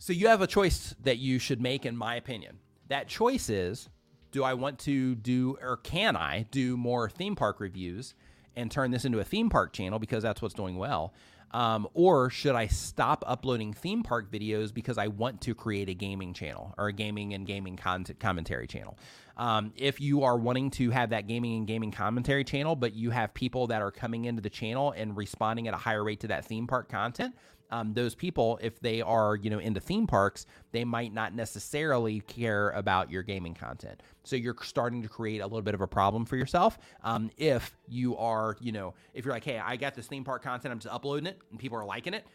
So 0.00 0.12
you 0.12 0.26
have 0.26 0.42
a 0.42 0.48
choice 0.48 0.96
that 1.04 1.18
you 1.18 1.38
should 1.38 1.60
make, 1.60 1.86
in 1.86 1.96
my 1.96 2.16
opinion. 2.16 2.58
That 2.88 3.08
choice 3.08 3.48
is 3.48 3.88
do 4.32 4.42
I 4.42 4.54
want 4.54 4.78
to 4.80 5.14
do, 5.14 5.58
or 5.60 5.76
can 5.76 6.16
I 6.16 6.46
do 6.50 6.76
more 6.76 7.08
theme 7.08 7.36
park 7.36 7.60
reviews 7.60 8.14
and 8.56 8.70
turn 8.70 8.90
this 8.90 9.04
into 9.04 9.20
a 9.20 9.24
theme 9.24 9.50
park 9.50 9.72
channel 9.72 9.98
because 9.98 10.22
that's 10.22 10.42
what's 10.42 10.54
doing 10.54 10.76
well? 10.76 11.12
Um, 11.52 11.86
or 11.92 12.30
should 12.30 12.54
I 12.54 12.66
stop 12.66 13.22
uploading 13.26 13.74
theme 13.74 14.02
park 14.02 14.32
videos 14.32 14.72
because 14.72 14.96
I 14.96 15.08
want 15.08 15.42
to 15.42 15.54
create 15.54 15.90
a 15.90 15.94
gaming 15.94 16.32
channel 16.32 16.74
or 16.78 16.88
a 16.88 16.92
gaming 16.94 17.34
and 17.34 17.46
gaming 17.46 17.76
content 17.76 18.18
commentary 18.18 18.66
channel? 18.66 18.96
Um, 19.36 19.72
if 19.76 20.00
you 20.00 20.22
are 20.22 20.36
wanting 20.36 20.70
to 20.72 20.90
have 20.90 21.10
that 21.10 21.26
gaming 21.26 21.58
and 21.58 21.66
gaming 21.66 21.90
commentary 21.90 22.44
channel, 22.44 22.74
but 22.74 22.94
you 22.94 23.10
have 23.10 23.34
people 23.34 23.66
that 23.66 23.82
are 23.82 23.90
coming 23.90 24.24
into 24.24 24.40
the 24.40 24.50
channel 24.50 24.92
and 24.96 25.14
responding 25.14 25.68
at 25.68 25.74
a 25.74 25.78
higher 25.78 26.02
rate 26.02 26.20
to 26.20 26.28
that 26.28 26.46
theme 26.46 26.66
park 26.66 26.88
content, 26.88 27.34
um, 27.72 27.94
those 27.94 28.14
people, 28.14 28.58
if 28.62 28.78
they 28.80 29.00
are 29.00 29.34
you 29.36 29.50
know 29.50 29.58
into 29.58 29.80
theme 29.80 30.06
parks, 30.06 30.46
they 30.70 30.84
might 30.84 31.12
not 31.12 31.34
necessarily 31.34 32.20
care 32.20 32.70
about 32.70 33.10
your 33.10 33.22
gaming 33.22 33.54
content. 33.54 34.02
So 34.24 34.36
you're 34.36 34.54
starting 34.62 35.02
to 35.02 35.08
create 35.08 35.40
a 35.40 35.46
little 35.46 35.62
bit 35.62 35.74
of 35.74 35.80
a 35.80 35.88
problem 35.88 36.24
for 36.26 36.36
yourself. 36.36 36.78
Um, 37.02 37.30
if 37.38 37.76
you 37.88 38.16
are 38.18 38.56
you 38.60 38.72
know 38.72 38.94
if 39.14 39.24
you're 39.24 39.34
like, 39.34 39.44
hey, 39.44 39.58
I 39.58 39.76
got 39.76 39.94
this 39.94 40.06
theme 40.06 40.22
park 40.22 40.42
content, 40.42 40.70
I'm 40.70 40.78
just 40.78 40.94
uploading 40.94 41.26
it, 41.26 41.40
and 41.50 41.58
people 41.58 41.78
are 41.78 41.84
liking 41.84 42.14
it, 42.14 42.26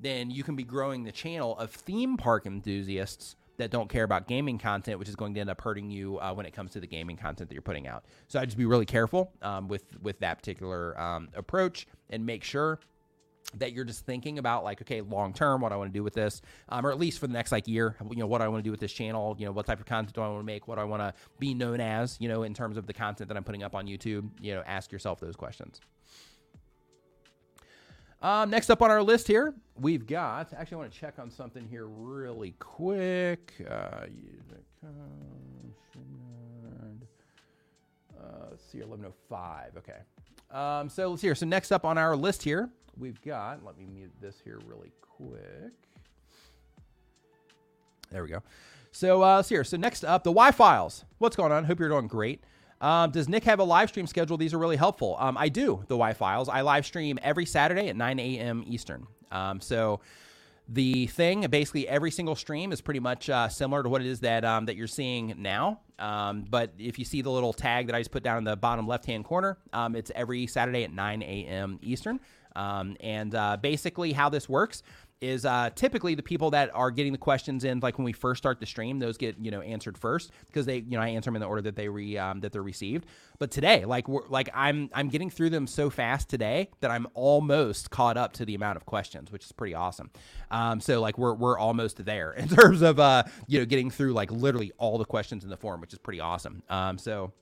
then 0.00 0.30
you 0.30 0.42
can 0.42 0.56
be 0.56 0.64
growing 0.64 1.04
the 1.04 1.12
channel 1.12 1.56
of 1.58 1.70
theme 1.70 2.16
park 2.16 2.46
enthusiasts 2.46 3.36
that 3.58 3.70
don't 3.70 3.88
care 3.88 4.04
about 4.04 4.28
gaming 4.28 4.58
content, 4.58 4.98
which 4.98 5.08
is 5.08 5.16
going 5.16 5.34
to 5.34 5.40
end 5.40 5.50
up 5.50 5.60
hurting 5.60 5.90
you 5.90 6.18
uh, 6.20 6.32
when 6.32 6.46
it 6.46 6.52
comes 6.52 6.72
to 6.72 6.80
the 6.80 6.86
gaming 6.86 7.16
content 7.16 7.48
that 7.48 7.54
you're 7.54 7.62
putting 7.62 7.86
out. 7.86 8.04
So 8.28 8.38
I 8.38 8.44
just 8.44 8.56
be 8.56 8.66
really 8.66 8.86
careful 8.86 9.32
um, 9.42 9.68
with 9.68 9.84
with 10.00 10.18
that 10.20 10.38
particular 10.38 10.98
um, 10.98 11.28
approach 11.34 11.86
and 12.10 12.24
make 12.24 12.42
sure 12.42 12.80
that 13.54 13.72
you're 13.72 13.84
just 13.84 14.04
thinking 14.04 14.38
about 14.38 14.64
like 14.64 14.80
okay 14.82 15.00
long 15.00 15.32
term 15.32 15.60
what 15.60 15.72
i 15.72 15.76
want 15.76 15.90
to 15.92 15.96
do 15.96 16.02
with 16.02 16.14
this 16.14 16.42
um, 16.68 16.84
or 16.84 16.90
at 16.90 16.98
least 16.98 17.18
for 17.18 17.26
the 17.26 17.32
next 17.32 17.52
like 17.52 17.66
year 17.68 17.96
you 18.10 18.16
know 18.16 18.26
what 18.26 18.42
i 18.42 18.48
want 18.48 18.62
to 18.62 18.66
do 18.66 18.70
with 18.70 18.80
this 18.80 18.92
channel 18.92 19.36
you 19.38 19.46
know 19.46 19.52
what 19.52 19.66
type 19.66 19.80
of 19.80 19.86
content 19.86 20.14
do 20.14 20.20
i 20.20 20.28
want 20.28 20.40
to 20.40 20.44
make 20.44 20.66
what 20.66 20.78
i 20.78 20.84
want 20.84 21.00
to 21.00 21.14
be 21.38 21.54
known 21.54 21.80
as 21.80 22.16
you 22.20 22.28
know 22.28 22.42
in 22.42 22.52
terms 22.52 22.76
of 22.76 22.86
the 22.86 22.92
content 22.92 23.28
that 23.28 23.36
i'm 23.36 23.44
putting 23.44 23.62
up 23.62 23.74
on 23.74 23.86
youtube 23.86 24.28
you 24.40 24.52
know 24.52 24.62
ask 24.66 24.90
yourself 24.92 25.20
those 25.20 25.36
questions 25.36 25.80
um, 28.22 28.50
next 28.50 28.70
up 28.70 28.80
on 28.82 28.90
our 28.90 29.02
list 29.02 29.28
here, 29.28 29.54
we've 29.78 30.06
got. 30.06 30.52
Actually, 30.54 30.76
I 30.76 30.78
want 30.78 30.92
to 30.92 30.98
check 30.98 31.18
on 31.18 31.30
something 31.30 31.66
here 31.68 31.86
really 31.86 32.54
quick. 32.58 33.52
Uh, 33.60 34.06
uh, 38.18 38.46
let's 38.50 38.64
see, 38.72 38.78
1105. 38.78 39.76
Okay. 39.76 39.98
Um, 40.50 40.88
so 40.88 41.10
let's 41.10 41.20
see 41.20 41.28
here. 41.28 41.34
So 41.34 41.46
next 41.46 41.72
up 41.72 41.84
on 41.84 41.98
our 41.98 42.16
list 42.16 42.42
here, 42.42 42.70
we've 42.98 43.20
got. 43.22 43.64
Let 43.64 43.78
me 43.78 43.86
mute 43.86 44.12
this 44.20 44.36
here 44.42 44.58
really 44.66 44.92
quick. 45.00 45.72
There 48.10 48.22
we 48.22 48.28
go. 48.28 48.42
So 48.92 49.22
uh, 49.22 49.42
see 49.42 49.56
here. 49.56 49.64
So 49.64 49.76
next 49.76 50.04
up, 50.04 50.24
the 50.24 50.32
Y 50.32 50.50
files. 50.52 51.04
What's 51.18 51.36
going 51.36 51.52
on? 51.52 51.64
Hope 51.64 51.80
you're 51.80 51.88
doing 51.88 52.06
great. 52.06 52.42
Um, 52.80 53.10
does 53.10 53.28
Nick 53.28 53.44
have 53.44 53.58
a 53.58 53.64
live 53.64 53.88
stream 53.88 54.06
schedule? 54.06 54.36
These 54.36 54.52
are 54.52 54.58
really 54.58 54.76
helpful. 54.76 55.16
Um, 55.18 55.36
I 55.38 55.48
do, 55.48 55.82
the 55.88 55.96
Y 55.96 56.12
Files. 56.12 56.48
I 56.48 56.60
live 56.60 56.84
stream 56.84 57.18
every 57.22 57.46
Saturday 57.46 57.88
at 57.88 57.96
9 57.96 58.18
a.m. 58.18 58.64
Eastern. 58.66 59.06
Um, 59.32 59.60
so 59.60 60.00
the 60.68 61.06
thing, 61.06 61.46
basically, 61.48 61.88
every 61.88 62.10
single 62.10 62.34
stream 62.34 62.72
is 62.72 62.80
pretty 62.80 63.00
much 63.00 63.30
uh, 63.30 63.48
similar 63.48 63.82
to 63.82 63.88
what 63.88 64.02
it 64.02 64.06
is 64.06 64.20
that 64.20 64.44
um, 64.44 64.66
that 64.66 64.76
you're 64.76 64.86
seeing 64.86 65.34
now. 65.38 65.80
Um, 65.98 66.44
but 66.48 66.72
if 66.78 66.98
you 66.98 67.04
see 67.04 67.22
the 67.22 67.30
little 67.30 67.52
tag 67.52 67.86
that 67.86 67.94
I 67.94 68.00
just 68.00 68.10
put 68.10 68.22
down 68.22 68.38
in 68.38 68.44
the 68.44 68.56
bottom 68.56 68.86
left 68.86 69.06
hand 69.06 69.24
corner, 69.24 69.58
um, 69.72 69.96
it's 69.96 70.10
every 70.14 70.46
Saturday 70.46 70.84
at 70.84 70.92
9 70.92 71.22
a.m. 71.22 71.78
Eastern. 71.82 72.20
Um, 72.56 72.96
and 73.00 73.34
uh, 73.34 73.58
basically, 73.58 74.12
how 74.12 74.28
this 74.28 74.48
works 74.48 74.82
is 75.20 75.46
uh, 75.46 75.70
typically 75.74 76.14
the 76.14 76.22
people 76.22 76.50
that 76.50 76.70
are 76.74 76.90
getting 76.90 77.12
the 77.12 77.18
questions 77.18 77.64
in, 77.64 77.80
like 77.80 77.96
when 77.96 78.04
we 78.04 78.12
first 78.12 78.38
start 78.38 78.60
the 78.60 78.66
stream, 78.66 78.98
those 78.98 79.16
get 79.16 79.36
you 79.40 79.50
know 79.50 79.60
answered 79.62 79.96
first 79.96 80.30
because 80.46 80.66
they 80.66 80.78
you 80.78 80.90
know 80.96 81.00
I 81.00 81.08
answer 81.08 81.28
them 81.28 81.36
in 81.36 81.40
the 81.40 81.46
order 81.46 81.62
that 81.62 81.76
they 81.76 81.88
re 81.88 82.18
um, 82.18 82.40
that 82.40 82.52
they're 82.52 82.62
received. 82.62 83.06
But 83.38 83.50
today, 83.50 83.84
like 83.84 84.08
we're 84.08 84.26
like 84.28 84.50
I'm 84.54 84.90
I'm 84.92 85.08
getting 85.08 85.30
through 85.30 85.50
them 85.50 85.66
so 85.66 85.88
fast 85.88 86.28
today 86.28 86.68
that 86.80 86.90
I'm 86.90 87.06
almost 87.14 87.90
caught 87.90 88.16
up 88.16 88.34
to 88.34 88.44
the 88.44 88.54
amount 88.54 88.76
of 88.76 88.84
questions, 88.84 89.32
which 89.32 89.44
is 89.44 89.52
pretty 89.52 89.74
awesome. 89.74 90.10
Um, 90.50 90.80
so 90.80 91.00
like 91.00 91.16
we're 91.16 91.34
we're 91.34 91.58
almost 91.58 92.04
there 92.04 92.32
in 92.36 92.48
terms 92.48 92.82
of 92.82 93.00
uh, 93.00 93.24
you 93.46 93.58
know 93.58 93.64
getting 93.64 93.90
through 93.90 94.12
like 94.12 94.30
literally 94.30 94.72
all 94.78 94.98
the 94.98 95.06
questions 95.06 95.44
in 95.44 95.50
the 95.50 95.56
form, 95.56 95.80
which 95.80 95.92
is 95.92 95.98
pretty 95.98 96.20
awesome. 96.20 96.62
Um, 96.68 96.98
so. 96.98 97.32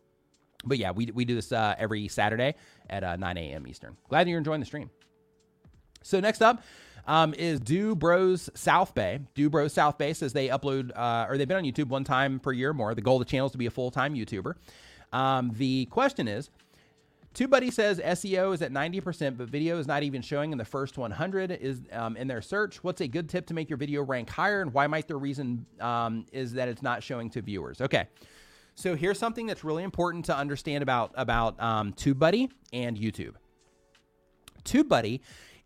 But 0.66 0.78
yeah, 0.78 0.92
we, 0.92 1.10
we 1.12 1.26
do 1.26 1.34
this 1.34 1.52
uh, 1.52 1.74
every 1.76 2.08
Saturday 2.08 2.54
at 2.88 3.04
uh, 3.04 3.16
9 3.16 3.36
a.m. 3.36 3.66
Eastern. 3.66 3.98
Glad 4.08 4.30
you're 4.30 4.38
enjoying 4.38 4.60
the 4.60 4.66
stream. 4.66 4.88
So 6.04 6.20
next 6.20 6.42
up, 6.42 6.62
um, 7.06 7.34
is 7.34 7.60
Do 7.60 7.94
Bros 7.94 8.48
South 8.54 8.94
Bay. 8.94 9.20
Do 9.34 9.50
Bros 9.50 9.72
South 9.72 9.98
Bay 9.98 10.12
says 10.12 10.32
they 10.32 10.48
upload, 10.48 10.92
uh, 10.94 11.26
or 11.28 11.36
they've 11.36 11.48
been 11.48 11.56
on 11.56 11.64
YouTube 11.64 11.88
one 11.88 12.04
time 12.04 12.38
per 12.38 12.52
year 12.52 12.72
more. 12.72 12.94
The 12.94 13.00
goal 13.00 13.20
of 13.20 13.26
the 13.26 13.30
channel 13.30 13.46
is 13.46 13.52
to 13.52 13.58
be 13.58 13.66
a 13.66 13.70
full 13.70 13.90
time 13.90 14.14
YouTuber. 14.14 14.54
Um, 15.12 15.52
the 15.56 15.86
question 15.86 16.28
is, 16.28 16.50
TubeBuddy 17.34 17.72
says 17.72 17.98
SEO 17.98 18.54
is 18.54 18.62
at 18.62 18.72
90%, 18.72 19.36
but 19.36 19.48
video 19.48 19.78
is 19.78 19.88
not 19.88 20.04
even 20.04 20.22
showing 20.22 20.52
in 20.52 20.58
the 20.58 20.64
first 20.64 20.96
100 20.96 21.50
is 21.50 21.80
um, 21.92 22.16
in 22.16 22.28
their 22.28 22.40
search. 22.40 22.82
What's 22.84 23.00
a 23.00 23.08
good 23.08 23.28
tip 23.28 23.46
to 23.46 23.54
make 23.54 23.68
your 23.68 23.76
video 23.76 24.02
rank 24.02 24.30
higher, 24.30 24.60
and 24.60 24.72
why 24.72 24.86
might 24.86 25.08
the 25.08 25.16
reason 25.16 25.66
um, 25.80 26.26
is 26.32 26.52
that 26.52 26.68
it's 26.68 26.82
not 26.82 27.02
showing 27.02 27.30
to 27.30 27.42
viewers? 27.42 27.80
Okay, 27.80 28.06
so 28.76 28.94
here's 28.94 29.18
something 29.18 29.46
that's 29.46 29.64
really 29.64 29.82
important 29.82 30.24
to 30.26 30.36
understand 30.36 30.82
about 30.82 31.12
about 31.16 31.60
um, 31.60 31.92
TubeBuddy 31.94 32.50
and 32.72 32.96
YouTube. 32.96 33.34
TubeBuddy 34.64 35.20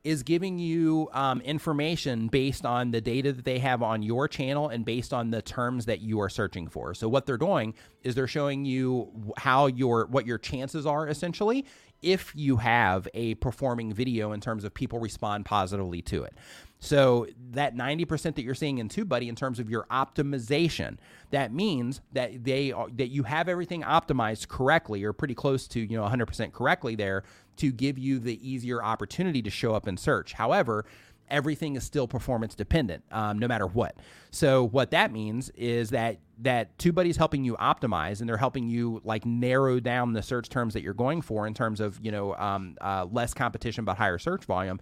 is 0.05 0.23
giving 0.23 0.59
you 0.59 1.09
um, 1.13 1.41
information 1.41 2.29
based 2.29 2.65
on 2.65 2.91
the 2.93 3.01
data 3.01 3.33
that 3.33 3.45
they 3.45 3.59
have 3.59 3.83
on 3.83 4.03
your 4.03 4.29
channel 4.29 4.69
and 4.69 4.85
based 4.85 5.13
on 5.13 5.31
the 5.31 5.43
terms 5.43 5.87
that 5.87 6.01
you 6.01 6.21
are 6.21 6.29
searching 6.29 6.69
for. 6.69 6.95
So 6.95 7.09
what 7.09 7.27
they're 7.27 7.37
doing 7.37 7.75
is 8.03 8.15
they're 8.15 8.27
showing 8.27 8.65
you 8.65 9.33
how 9.37 9.67
your 9.67 10.07
what 10.07 10.27
your 10.27 10.39
chances 10.39 10.87
are 10.87 11.09
essentially 11.09 11.67
if 12.01 12.33
you 12.35 12.57
have 12.57 13.09
a 13.13 13.35
performing 13.37 13.93
video 13.93 14.33
in 14.33 14.41
terms 14.41 14.65
of 14.65 14.73
people 14.73 15.01
respond 15.01 15.45
positively 15.45 16.01
to 16.03 16.23
it. 16.23 16.35
So 16.81 17.27
that 17.51 17.75
90% 17.75 18.35
that 18.37 18.43
you're 18.43 18.55
seeing 18.55 18.79
in 18.79 18.89
TubeBuddy 18.89 19.29
in 19.29 19.35
terms 19.35 19.59
of 19.59 19.69
your 19.69 19.87
optimization, 19.91 20.99
that 21.31 21.53
means 21.53 22.01
that 22.13 22.45
they 22.45 22.71
are, 22.73 22.89
that 22.91 23.09
you 23.09 23.25
have 23.25 23.49
everything 23.49 23.83
optimized 23.83 24.49
correctly 24.49 25.03
or 25.03 25.13
pretty 25.13 25.35
close 25.35 25.67
to, 25.69 25.81
you 25.81 25.97
know, 25.97 26.05
100% 26.05 26.53
correctly 26.53 26.95
there 26.95 27.25
to 27.57 27.73
give 27.73 27.99
you 27.99 28.21
the 28.21 28.49
easier 28.49 28.83
opportunity 28.83 29.43
to 29.43 29.51
show 29.51 29.75
up 29.75 29.89
in 29.89 29.97
search. 29.97 30.33
However, 30.33 30.85
everything 31.31 31.77
is 31.77 31.85
still 31.85 32.07
performance 32.07 32.55
dependent, 32.55 33.03
um, 33.11 33.39
no 33.39 33.49
matter 33.49 33.67
what. 33.67 33.97
So 34.31 34.69
what 34.69 34.91
that 34.93 35.13
means 35.13 35.51
is 35.51 35.91
that 35.91 36.19
that 36.41 36.77
tubebuddy 36.79 37.11
is 37.11 37.17
helping 37.17 37.45
you 37.45 37.57
optimize, 37.57 38.21
and 38.21 38.29
they're 38.29 38.37
helping 38.37 38.69
you 38.69 39.01
like 39.05 39.27
narrow 39.27 39.81
down 39.81 40.13
the 40.13 40.23
search 40.23 40.49
terms 40.49 40.75
that 40.75 40.83
you're 40.83 40.95
going 40.95 41.23
for 41.23 41.47
in 41.47 41.55
terms 41.55 41.81
of 41.81 41.99
you 42.03 42.13
know 42.13 42.35
um, 42.37 42.77
uh, 42.81 43.07
less 43.11 43.35
competition 43.35 43.85
but 43.85 43.97
higher 43.97 44.19
search 44.19 44.45
volume. 44.45 44.81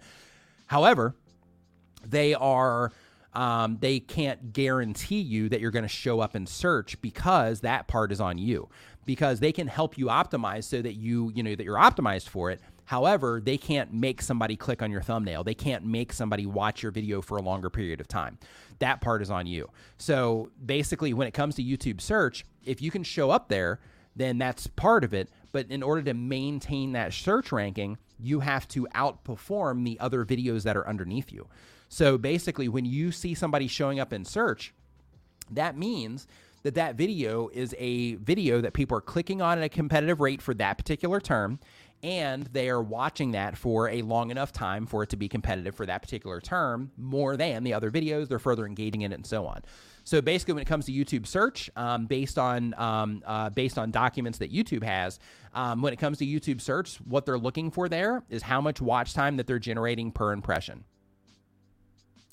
However, 0.67 1.15
they 2.09 2.33
are 2.33 2.91
um, 3.37 3.77
they 3.81 3.99
can't 3.99 4.51
guarantee 4.51 5.21
you 5.21 5.47
that 5.49 5.61
you're 5.61 5.69
going 5.69 5.83
to 5.83 5.89
show 5.89 6.19
up 6.21 6.35
in 6.35 6.47
search 6.47 6.99
because 7.01 7.61
that 7.61 7.87
part 7.87 8.11
is 8.11 8.19
on 8.19 8.39
you. 8.39 8.67
Because 9.05 9.39
they 9.39 9.51
can 9.51 9.67
help 9.67 9.95
you 9.95 10.07
optimize 10.07 10.63
so 10.63 10.81
that 10.81 10.95
you 10.95 11.31
you 11.35 11.43
know 11.43 11.55
that 11.55 11.63
you're 11.63 11.77
optimized 11.77 12.27
for 12.29 12.49
it. 12.49 12.59
However 12.85 13.39
they 13.43 13.57
can't 13.57 13.93
make 13.93 14.21
somebody 14.21 14.55
click 14.55 14.81
on 14.81 14.91
your 14.91 15.01
thumbnail. 15.01 15.43
They 15.43 15.53
can't 15.53 15.85
make 15.85 16.13
somebody 16.13 16.45
watch 16.45 16.81
your 16.81 16.91
video 16.91 17.21
for 17.21 17.37
a 17.37 17.41
longer 17.41 17.69
period 17.69 18.01
of 18.01 18.07
time. 18.07 18.39
That 18.79 19.01
part 19.01 19.21
is 19.21 19.29
on 19.29 19.45
you. 19.45 19.69
So 19.97 20.49
basically 20.65 21.13
when 21.13 21.27
it 21.27 21.33
comes 21.33 21.55
to 21.55 21.63
youtube 21.63 22.01
search 22.01 22.43
if 22.65 22.81
you 22.81 22.91
can 22.91 23.03
show 23.03 23.29
up 23.29 23.49
there 23.49 23.79
then 24.15 24.39
that's 24.39 24.65
part 24.65 25.03
of 25.03 25.13
it. 25.13 25.29
But 25.51 25.69
in 25.69 25.83
order 25.83 26.01
to 26.01 26.15
maintain 26.15 26.93
that 26.93 27.13
search 27.13 27.51
ranking 27.51 27.99
you 28.19 28.39
have 28.39 28.67
to 28.69 28.87
outperform 28.95 29.85
the 29.85 29.99
other 29.99 30.25
videos 30.25 30.63
that 30.63 30.75
are 30.75 30.87
underneath 30.87 31.31
you 31.31 31.47
so 31.89 32.17
basically, 32.17 32.67
when 32.67 32.85
you 32.85 33.11
see 33.11 33.33
somebody 33.33 33.67
showing 33.67 33.99
up 33.99 34.13
in 34.13 34.25
search, 34.25 34.73
that 35.51 35.77
means 35.77 36.27
that 36.63 36.75
that 36.75 36.95
video 36.95 37.49
is 37.49 37.73
a 37.77 38.15
video 38.15 38.61
that 38.61 38.73
people 38.73 38.97
are 38.97 39.01
clicking 39.01 39.41
on 39.41 39.57
at 39.57 39.63
a 39.63 39.69
competitive 39.69 40.19
rate 40.19 40.41
for 40.41 40.53
that 40.55 40.77
particular 40.77 41.19
term 41.19 41.59
and 42.03 42.43
they 42.47 42.69
are 42.69 42.81
watching 42.81 43.31
that 43.31 43.57
for 43.57 43.89
a 43.89 44.01
long 44.03 44.29
enough 44.29 44.51
time 44.51 44.85
for 44.85 45.01
it 45.01 45.09
to 45.09 45.17
be 45.17 45.27
competitive 45.27 45.75
for 45.75 45.85
that 45.85 46.01
particular 46.01 46.39
term 46.39 46.91
more 46.97 47.35
than 47.37 47.63
the 47.63 47.73
other 47.73 47.89
videos 47.89 48.27
they're 48.27 48.37
further 48.37 48.65
engaging 48.65 49.01
in 49.01 49.11
it 49.11 49.15
and 49.15 49.25
so 49.25 49.47
on. 49.47 49.63
So 50.03 50.21
basically 50.21 50.53
when 50.53 50.61
it 50.61 50.67
comes 50.67 50.85
to 50.85 50.91
youtube 50.91 51.25
search 51.25 51.69
um, 51.75 52.05
based 52.05 52.37
on 52.37 52.73
um, 52.77 53.23
uh, 53.25 53.49
based 53.49 53.77
on 53.77 53.91
documents 53.91 54.37
that 54.39 54.51
youtube 54.51 54.83
has 54.83 55.19
um, 55.53 55.81
when 55.81 55.93
it 55.93 55.97
comes 55.97 56.17
to 56.19 56.25
youtube 56.25 56.61
search 56.61 56.97
what 56.97 57.25
they're 57.25 57.37
looking 57.37 57.71
for 57.71 57.89
there 57.89 58.23
is 58.29 58.41
how 58.41 58.61
much 58.61 58.81
watch 58.81 59.13
time 59.13 59.37
that 59.37 59.47
they're 59.47 59.57
generating 59.57 60.11
per 60.11 60.33
impression 60.33 60.83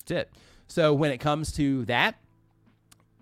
that's 0.05 0.21
it. 0.21 0.31
So 0.67 0.93
when 0.93 1.11
it 1.11 1.19
comes 1.19 1.51
to 1.53 1.85
that, 1.85 2.15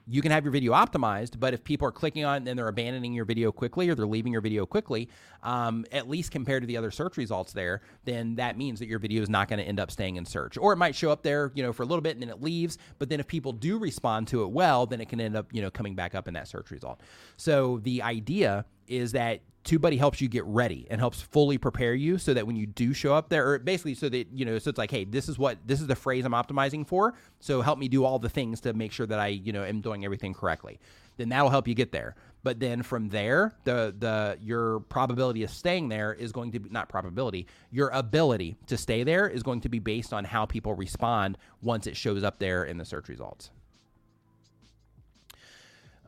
you 0.05 0.21
can 0.21 0.31
have 0.31 0.43
your 0.43 0.51
video 0.51 0.73
optimized, 0.73 1.39
but 1.39 1.53
if 1.53 1.63
people 1.63 1.87
are 1.87 1.91
clicking 1.91 2.25
on 2.25 2.33
it 2.33 2.37
and 2.37 2.47
then 2.47 2.57
they're 2.57 2.67
abandoning 2.67 3.13
your 3.13 3.23
video 3.23 3.53
quickly 3.53 3.87
or 3.87 3.95
they're 3.95 4.05
leaving 4.05 4.33
your 4.33 4.41
video 4.41 4.65
quickly, 4.65 5.07
um, 5.43 5.85
at 5.93 6.09
least 6.09 6.29
compared 6.29 6.61
to 6.61 6.67
the 6.67 6.75
other 6.75 6.91
search 6.91 7.15
results 7.15 7.53
there, 7.53 7.81
then 8.03 8.35
that 8.35 8.57
means 8.57 8.79
that 8.79 8.87
your 8.87 8.99
video 8.99 9.21
is 9.21 9.29
not 9.29 9.47
going 9.47 9.59
to 9.59 9.65
end 9.65 9.79
up 9.79 9.89
staying 9.89 10.17
in 10.17 10.25
search. 10.25 10.57
Or 10.57 10.73
it 10.73 10.75
might 10.75 10.93
show 10.93 11.09
up 11.09 11.23
there, 11.23 11.53
you 11.55 11.63
know, 11.63 11.71
for 11.71 11.83
a 11.83 11.85
little 11.85 12.01
bit 12.01 12.17
and 12.17 12.21
then 12.21 12.29
it 12.29 12.41
leaves. 12.41 12.77
But 12.99 13.07
then 13.07 13.21
if 13.21 13.27
people 13.27 13.53
do 13.53 13.77
respond 13.77 14.27
to 14.29 14.43
it 14.43 14.51
well, 14.51 14.85
then 14.85 14.99
it 14.99 15.07
can 15.07 15.21
end 15.21 15.37
up, 15.37 15.47
you 15.53 15.61
know, 15.61 15.71
coming 15.71 15.95
back 15.95 16.15
up 16.15 16.27
in 16.27 16.33
that 16.33 16.49
search 16.49 16.69
result. 16.71 16.99
So 17.37 17.79
the 17.83 18.01
idea 18.01 18.65
is 18.87 19.13
that 19.13 19.41
TubeBuddy 19.63 19.97
helps 19.97 20.19
you 20.19 20.27
get 20.27 20.43
ready 20.45 20.85
and 20.89 20.99
helps 20.99 21.21
fully 21.21 21.57
prepare 21.57 21.93
you 21.93 22.17
so 22.17 22.33
that 22.33 22.45
when 22.45 22.55
you 22.55 22.65
do 22.65 22.93
show 22.93 23.13
up 23.13 23.29
there, 23.29 23.47
or 23.47 23.59
basically 23.59 23.95
so 23.95 24.09
that, 24.09 24.27
you 24.33 24.43
know, 24.43 24.59
so 24.59 24.69
it's 24.69 24.77
like, 24.77 24.91
hey, 24.91 25.05
this 25.05 25.29
is 25.29 25.39
what, 25.39 25.57
this 25.65 25.79
is 25.79 25.87
the 25.87 25.95
phrase 25.95 26.25
I'm 26.25 26.33
optimizing 26.33 26.85
for. 26.85 27.13
So 27.39 27.61
help 27.61 27.79
me 27.79 27.87
do 27.87 28.03
all 28.03 28.19
the 28.19 28.29
things 28.29 28.59
to 28.61 28.73
make 28.73 28.91
sure 28.91 29.05
that 29.07 29.19
I, 29.19 29.27
you 29.27 29.53
know, 29.53 29.63
am 29.63 29.79
doing 29.79 30.03
everything 30.03 30.33
correctly. 30.33 30.79
Then 31.15 31.29
that'll 31.29 31.49
help 31.49 31.67
you 31.67 31.75
get 31.75 31.91
there. 31.91 32.15
But 32.43 32.59
then 32.59 32.83
from 32.83 33.07
there, 33.07 33.53
the, 33.63 33.95
the, 33.97 34.37
your 34.41 34.81
probability 34.81 35.43
of 35.43 35.49
staying 35.49 35.87
there 35.87 36.13
is 36.13 36.33
going 36.33 36.51
to 36.51 36.59
be, 36.59 36.69
not 36.69 36.89
probability, 36.89 37.47
your 37.71 37.87
ability 37.89 38.57
to 38.67 38.75
stay 38.75 39.03
there 39.03 39.29
is 39.29 39.43
going 39.43 39.61
to 39.61 39.69
be 39.69 39.79
based 39.79 40.11
on 40.11 40.25
how 40.25 40.45
people 40.45 40.73
respond 40.73 41.37
once 41.61 41.87
it 41.87 41.95
shows 41.95 42.23
up 42.23 42.39
there 42.39 42.65
in 42.65 42.77
the 42.77 42.85
search 42.85 43.07
results. 43.07 43.49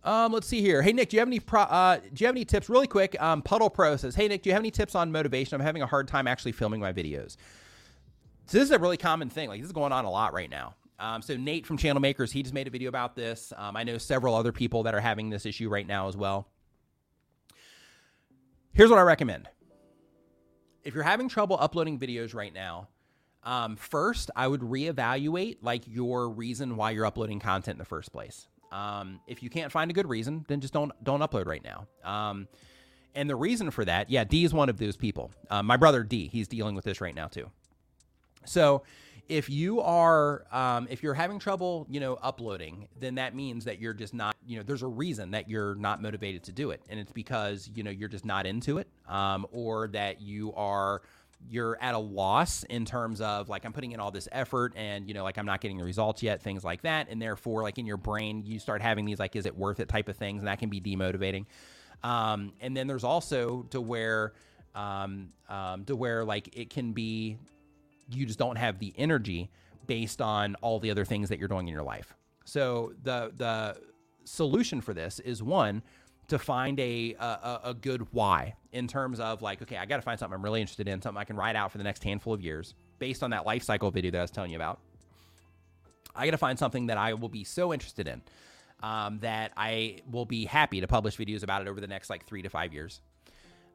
Um, 0.06 0.32
let's 0.32 0.46
see 0.46 0.62
here. 0.62 0.84
Hey 0.84 0.94
Nick, 0.94 1.10
do 1.10 1.18
you 1.18 1.20
have 1.20 1.28
any 1.28 1.40
pro, 1.40 1.62
uh, 1.62 1.98
do 1.98 2.24
you 2.24 2.28
have 2.28 2.36
any 2.36 2.46
tips? 2.46 2.70
Really 2.70 2.86
quick. 2.86 3.20
Um, 3.20 3.42
Puddle 3.42 3.72
Pro 3.72 3.98
says, 3.98 4.14
Hey 4.14 4.28
Nick, 4.28 4.44
do 4.44 4.50
you 4.50 4.54
have 4.54 4.62
any 4.62 4.70
tips 4.70 4.94
on 4.94 5.12
motivation? 5.12 5.56
I'm 5.56 5.66
having 5.66 5.82
a 5.82 5.88
hard 5.88 6.08
time 6.08 6.28
actually 6.28 6.52
filming 6.52 6.80
my 6.80 6.94
videos. 6.94 7.38
So 8.46 8.60
this 8.60 8.66
is 8.66 8.72
a 8.72 8.78
really 8.78 8.98
common 8.98 9.30
thing. 9.30 9.50
Like 9.50 9.60
this 9.62 9.66
is 9.66 9.74
going 9.74 9.92
on 9.92 10.06
a 10.06 10.12
lot 10.12 10.32
right 10.32 10.50
now. 10.50 10.76
Um, 11.00 11.24
so 11.24 11.36
Nate 11.36 11.66
from 11.66 11.78
Channel 11.78 12.00
Makers, 12.00 12.32
he 12.32 12.44
just 12.44 12.54
made 12.54 12.68
a 12.68 12.70
video 12.70 12.88
about 12.88 13.16
this. 13.16 13.52
Um, 13.58 13.76
I 13.76 13.84
know 13.84 13.98
several 13.98 14.36
other 14.36 14.52
people 14.52 14.84
that 14.84 14.94
are 14.94 15.02
having 15.02 15.32
this 15.32 15.46
issue 15.46 15.70
right 15.70 15.88
now 15.88 16.08
as 16.08 16.16
well. 16.16 16.48
Here's 18.74 18.92
what 18.92 19.00
I 19.00 19.04
recommend. 19.04 19.50
If 20.84 20.94
you're 20.94 21.04
having 21.04 21.30
trouble 21.30 21.58
uploading 21.60 21.98
videos 21.98 22.36
right 22.36 22.54
now, 22.54 22.90
um, 23.44 23.76
first 23.76 24.30
I 24.36 24.48
would 24.48 24.62
reevaluate 24.62 25.58
like 25.64 25.84
your 25.88 26.30
reason 26.30 26.76
why 26.76 26.92
you're 26.92 27.08
uploading 27.08 27.40
content 27.40 27.76
in 27.76 27.80
the 27.80 27.86
first 27.86 28.12
place. 28.12 28.48
Um, 28.76 29.22
if 29.26 29.42
you 29.42 29.50
can't 29.50 29.72
find 29.72 29.90
a 29.90 29.94
good 29.94 30.08
reason, 30.08 30.46
then 30.48 30.60
just 30.60 30.74
don't 30.74 30.92
don't 31.04 31.22
upload 31.22 31.48
right 31.48 31.64
now. 31.64 31.88
Um, 32.04 32.48
and 33.16 33.30
the 33.30 33.36
reason 33.36 33.72
for 33.72 33.86
that, 33.86 34.10
yeah, 34.10 34.26
D 34.26 34.44
is 34.44 34.54
one 34.54 34.68
of 34.68 34.78
those 34.78 34.98
people. 34.98 35.32
Uh, 35.50 35.64
my 35.64 35.78
brother 35.78 36.04
D, 36.04 36.28
he's 36.28 36.50
dealing 36.50 36.76
with 36.76 36.84
this 36.84 37.00
right 37.00 37.16
now 37.16 37.28
too. 37.28 37.50
So 38.44 38.84
if 39.30 39.50
you 39.50 39.82
are 39.82 40.46
um, 40.52 40.88
if 40.90 41.02
you're 41.02 41.14
having 41.14 41.40
trouble 41.40 41.88
you 41.90 42.00
know 42.00 42.16
uploading 42.22 42.88
then 43.00 43.16
that 43.16 43.36
means 43.36 43.66
that 43.66 43.80
you're 43.80 43.94
just 43.94 44.14
not 44.14 44.36
you 44.46 44.58
know 44.58 44.64
there's 44.64 44.84
a 44.84 44.88
reason 44.88 45.32
that 45.32 45.50
you're 45.50 45.76
not 45.76 46.02
motivated 46.02 46.44
to 46.44 46.52
do 46.52 46.70
it 46.70 46.82
and 46.90 47.00
it's 47.00 47.12
because 47.12 47.70
you 47.74 47.82
know 47.82 47.90
you're 47.90 48.10
just 48.10 48.26
not 48.26 48.46
into 48.46 48.78
it 48.78 48.88
um, 49.08 49.48
or 49.52 49.88
that 49.88 50.22
you 50.22 50.54
are 50.54 51.02
you're 51.50 51.78
at 51.82 51.96
a 51.96 52.00
loss 52.00 52.64
in 52.64 52.86
terms 52.86 53.22
of 53.22 53.50
like 53.50 53.66
I'm 53.66 53.74
putting 53.74 53.92
in 53.92 54.00
all 54.00 54.12
this 54.12 54.28
effort 54.32 54.74
and 54.76 55.08
you 55.08 55.14
know 55.14 55.24
like 55.24 55.38
I'm 55.38 55.46
not 55.46 55.62
getting 55.62 55.78
the 55.78 55.84
results 55.84 56.24
yet, 56.24 56.42
things 56.42 56.64
like 56.64 56.82
that, 56.84 57.08
and 57.10 57.22
therefore 57.22 57.64
like 57.64 57.78
in 57.78 57.86
your 57.86 57.98
brain 57.98 58.44
you 58.46 58.60
start 58.60 58.82
having 58.82 59.06
these 59.06 59.20
like 59.20 59.36
is 59.36 59.46
it 59.46 59.58
worth 59.58 59.80
it 59.80 59.90
type 59.90 60.10
of 60.10 60.18
things, 60.18 60.40
and 60.40 60.48
that 60.48 60.60
can 60.60 60.70
be 60.70 60.82
demotivating. 60.82 61.46
Um, 62.04 62.54
and 62.62 62.76
then 62.76 62.88
there's 62.88 63.04
also 63.04 63.64
to 63.72 63.82
where 63.82 64.34
um, 64.74 65.30
um, 65.50 65.86
to 65.86 65.96
where 65.96 66.24
like 66.24 66.56
it 66.58 66.70
can 66.70 66.92
be 66.92 67.38
you 68.10 68.26
just 68.26 68.40
don't 68.40 68.58
have 68.58 68.80
the 68.80 68.94
energy 68.98 69.50
based 69.88 70.22
on 70.22 70.56
all 70.62 70.80
the 70.80 70.92
other 70.92 71.06
things 71.06 71.30
that 71.30 71.40
you're 71.40 71.48
doing 71.48 71.68
in 71.68 71.74
your 71.74 71.84
life. 71.84 72.14
So 72.46 72.94
the 73.04 73.32
the 73.36 73.78
solution 74.26 74.82
for 74.82 74.94
this 74.94 75.20
is 75.20 75.42
one 75.42 75.84
to 76.28 76.40
find 76.40 76.80
a, 76.80 77.14
a, 77.20 77.60
a 77.66 77.74
good 77.74 78.08
why 78.12 78.56
in 78.76 78.90
terms 78.90 79.22
of 79.22 79.42
like, 79.42 79.62
okay, 79.62 79.78
I 79.78 79.86
got 79.86 79.96
to 79.96 80.02
find 80.02 80.20
something 80.20 80.36
I'm 80.36 80.44
really 80.44 80.60
interested 80.60 80.90
in, 80.90 81.02
something 81.02 81.20
I 81.20 81.24
can 81.24 81.38
ride 81.38 81.56
out 81.56 81.72
for 81.72 81.78
the 81.78 81.84
next 81.86 82.04
handful 82.04 82.34
of 82.34 82.42
years 82.42 82.74
based 83.00 83.24
on 83.24 83.30
that 83.30 83.46
life 83.46 83.64
cycle 83.64 83.90
video 83.90 84.12
that 84.12 84.18
I 84.18 84.22
was 84.22 84.32
telling 84.32 84.52
you 84.52 84.58
about. 84.58 84.80
I 86.14 86.26
got 86.26 86.32
to 86.32 86.38
find 86.38 86.60
something 86.60 86.88
that 86.88 86.98
I 86.98 87.14
will 87.14 87.30
be 87.30 87.46
so 87.46 87.74
interested 87.74 88.06
in 88.08 88.22
um, 88.84 89.20
that 89.20 89.54
I 89.56 90.00
will 90.12 90.26
be 90.26 90.44
happy 90.44 90.82
to 90.82 90.88
publish 90.88 91.16
videos 91.16 91.42
about 91.42 91.62
it 91.62 91.70
over 91.70 91.80
the 91.80 91.88
next 91.88 92.10
like 92.10 92.26
three 92.26 92.42
to 92.42 92.50
five 92.50 92.74
years. 92.74 93.00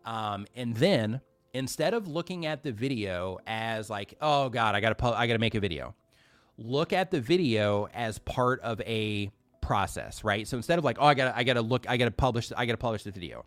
Um, 0.05 0.47
and 0.55 0.77
then 0.77 1.23
instead 1.55 1.95
of 1.95 2.07
looking 2.07 2.45
at 2.45 2.63
the 2.63 2.71
video 2.71 3.39
as 3.47 3.89
like, 3.89 4.15
oh 4.21 4.51
God, 4.51 4.75
I 4.75 4.81
gotta 4.81 4.95
pu- 4.95 5.09
I 5.09 5.27
gotta 5.27 5.39
make 5.39 5.55
a 5.55 5.61
video, 5.61 5.95
look 6.59 6.93
at 6.93 7.11
the 7.11 7.23
video 7.23 7.89
as 7.95 8.19
part 8.19 8.61
of 8.61 8.81
a 8.83 9.31
process, 9.63 10.25
right? 10.25 10.47
So 10.47 10.59
instead 10.59 10.79
of 10.79 10.85
like, 10.85 10.99
oh, 11.01 11.07
I 11.07 11.15
gotta 11.15 11.37
I 11.37 11.43
gotta 11.43 11.63
look, 11.63 11.89
I 11.89 11.97
gotta 11.97 12.11
publish, 12.11 12.53
I 12.55 12.67
gotta 12.67 12.77
publish 12.77 13.03
the 13.03 13.11
video. 13.11 13.47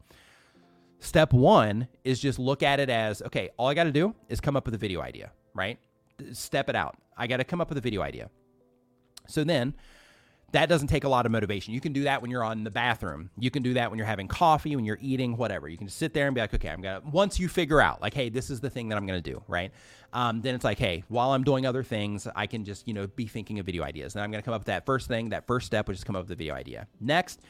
Step 1.04 1.34
one 1.34 1.86
is 2.06 2.18
just 2.18 2.40
look 2.40 2.64
at 2.64 2.80
it 2.80 2.90
as 2.90 3.22
okay, 3.24 3.50
all 3.58 3.68
I 3.68 3.74
gotta 3.74 3.92
do 3.92 4.16
is 4.30 4.40
come 4.40 4.56
up 4.56 4.66
with 4.66 4.74
a 4.74 4.78
video 4.78 5.02
idea, 5.02 5.32
right? 5.54 5.78
Step 6.32 6.70
it 6.70 6.78
out. 6.78 6.96
I 7.18 7.28
gotta 7.28 7.44
come 7.44 7.60
up 7.60 7.68
with 7.68 7.78
a 7.78 7.82
video 7.82 8.02
idea. 8.02 8.30
So 9.28 9.44
then 9.44 9.74
that 10.54 10.70
doesn't 10.70 10.88
take 10.88 11.04
a 11.04 11.10
lot 11.10 11.26
of 11.26 11.32
motivation. 11.34 11.74
You 11.74 11.82
can 11.82 11.92
do 11.92 12.04
that 12.04 12.22
when 12.22 12.32
you're 12.32 12.44
on 12.44 12.64
the 12.64 12.72
bathroom. 12.72 13.32
You 13.38 13.52
can 13.52 13.64
do 13.64 13.74
that 13.74 13.92
when 13.92 13.98
you're 13.98 14.08
having 14.08 14.30
coffee, 14.30 14.78
when 14.78 14.86
you're 14.86 14.98
eating, 15.02 15.36
whatever. 15.36 15.68
You 15.68 15.78
can 15.78 15.88
just 15.88 16.00
sit 16.00 16.14
there 16.14 16.28
and 16.28 16.34
be 16.34 16.40
like, 16.40 16.54
okay, 16.54 16.70
I'm 16.70 16.82
gonna. 16.82 17.02
Once 17.12 17.38
you 17.38 17.50
figure 17.50 17.82
out, 17.82 18.02
like, 18.02 18.14
hey, 18.14 18.30
this 18.30 18.50
is 18.50 18.62
the 18.62 18.70
thing 18.70 18.88
that 18.88 18.98
I'm 18.98 19.06
gonna 19.06 19.20
do, 19.20 19.44
right? 19.50 19.74
Um, 20.14 20.40
then 20.40 20.56
it's 20.56 20.64
like, 20.64 20.80
hey, 20.80 21.04
while 21.10 21.32
I'm 21.32 21.44
doing 21.44 21.66
other 21.66 21.84
things, 21.84 22.30
I 22.34 22.48
can 22.48 22.64
just 22.64 22.88
you 22.88 22.94
know 22.94 23.08
be 23.08 23.28
thinking 23.28 23.60
of 23.60 23.66
video 23.66 23.84
ideas. 23.84 24.16
And 24.16 24.24
I'm 24.24 24.32
gonna 24.32 24.42
come 24.42 24.54
up 24.54 24.62
with 24.62 24.68
that 24.68 24.86
first 24.86 25.10
thing. 25.10 25.32
That 25.32 25.48
first 25.48 25.66
step, 25.66 25.90
which 25.90 25.98
is 25.98 26.06
come 26.06 26.16
up 26.16 26.22
with 26.22 26.30
the 26.30 26.36
video 26.36 26.54
idea. 26.54 26.88
Next, 27.02 27.42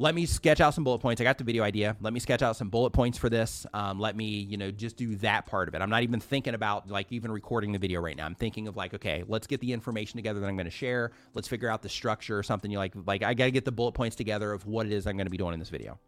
let 0.00 0.14
me 0.14 0.24
sketch 0.24 0.62
out 0.62 0.72
some 0.72 0.82
bullet 0.82 1.00
points. 1.00 1.20
I 1.20 1.24
got 1.24 1.36
the 1.36 1.44
video 1.44 1.62
idea. 1.62 1.94
Let 2.00 2.14
me 2.14 2.20
sketch 2.20 2.40
out 2.40 2.56
some 2.56 2.70
bullet 2.70 2.88
points 2.88 3.18
for 3.18 3.28
this. 3.28 3.66
Um, 3.74 4.00
let 4.00 4.16
me, 4.16 4.24
you 4.24 4.56
know, 4.56 4.70
just 4.70 4.96
do 4.96 5.14
that 5.16 5.44
part 5.44 5.68
of 5.68 5.74
it. 5.74 5.82
I'm 5.82 5.90
not 5.90 6.02
even 6.02 6.20
thinking 6.20 6.54
about 6.54 6.88
like 6.88 7.12
even 7.12 7.30
recording 7.30 7.72
the 7.72 7.78
video 7.78 8.00
right 8.00 8.16
now. 8.16 8.24
I'm 8.24 8.34
thinking 8.34 8.66
of 8.66 8.78
like, 8.78 8.94
okay, 8.94 9.24
let's 9.28 9.46
get 9.46 9.60
the 9.60 9.74
information 9.74 10.16
together 10.16 10.40
that 10.40 10.46
I'm 10.46 10.56
going 10.56 10.64
to 10.64 10.70
share. 10.70 11.12
Let's 11.34 11.48
figure 11.48 11.68
out 11.68 11.82
the 11.82 11.90
structure 11.90 12.38
or 12.38 12.42
something. 12.42 12.70
You 12.70 12.78
like, 12.78 12.94
like 13.04 13.22
I 13.22 13.34
got 13.34 13.44
to 13.44 13.50
get 13.50 13.66
the 13.66 13.72
bullet 13.72 13.92
points 13.92 14.16
together 14.16 14.54
of 14.54 14.64
what 14.64 14.86
it 14.86 14.92
is 14.92 15.06
I'm 15.06 15.18
going 15.18 15.26
to 15.26 15.30
be 15.30 15.36
doing 15.36 15.52
in 15.52 15.60
this 15.60 15.68
video. 15.68 15.98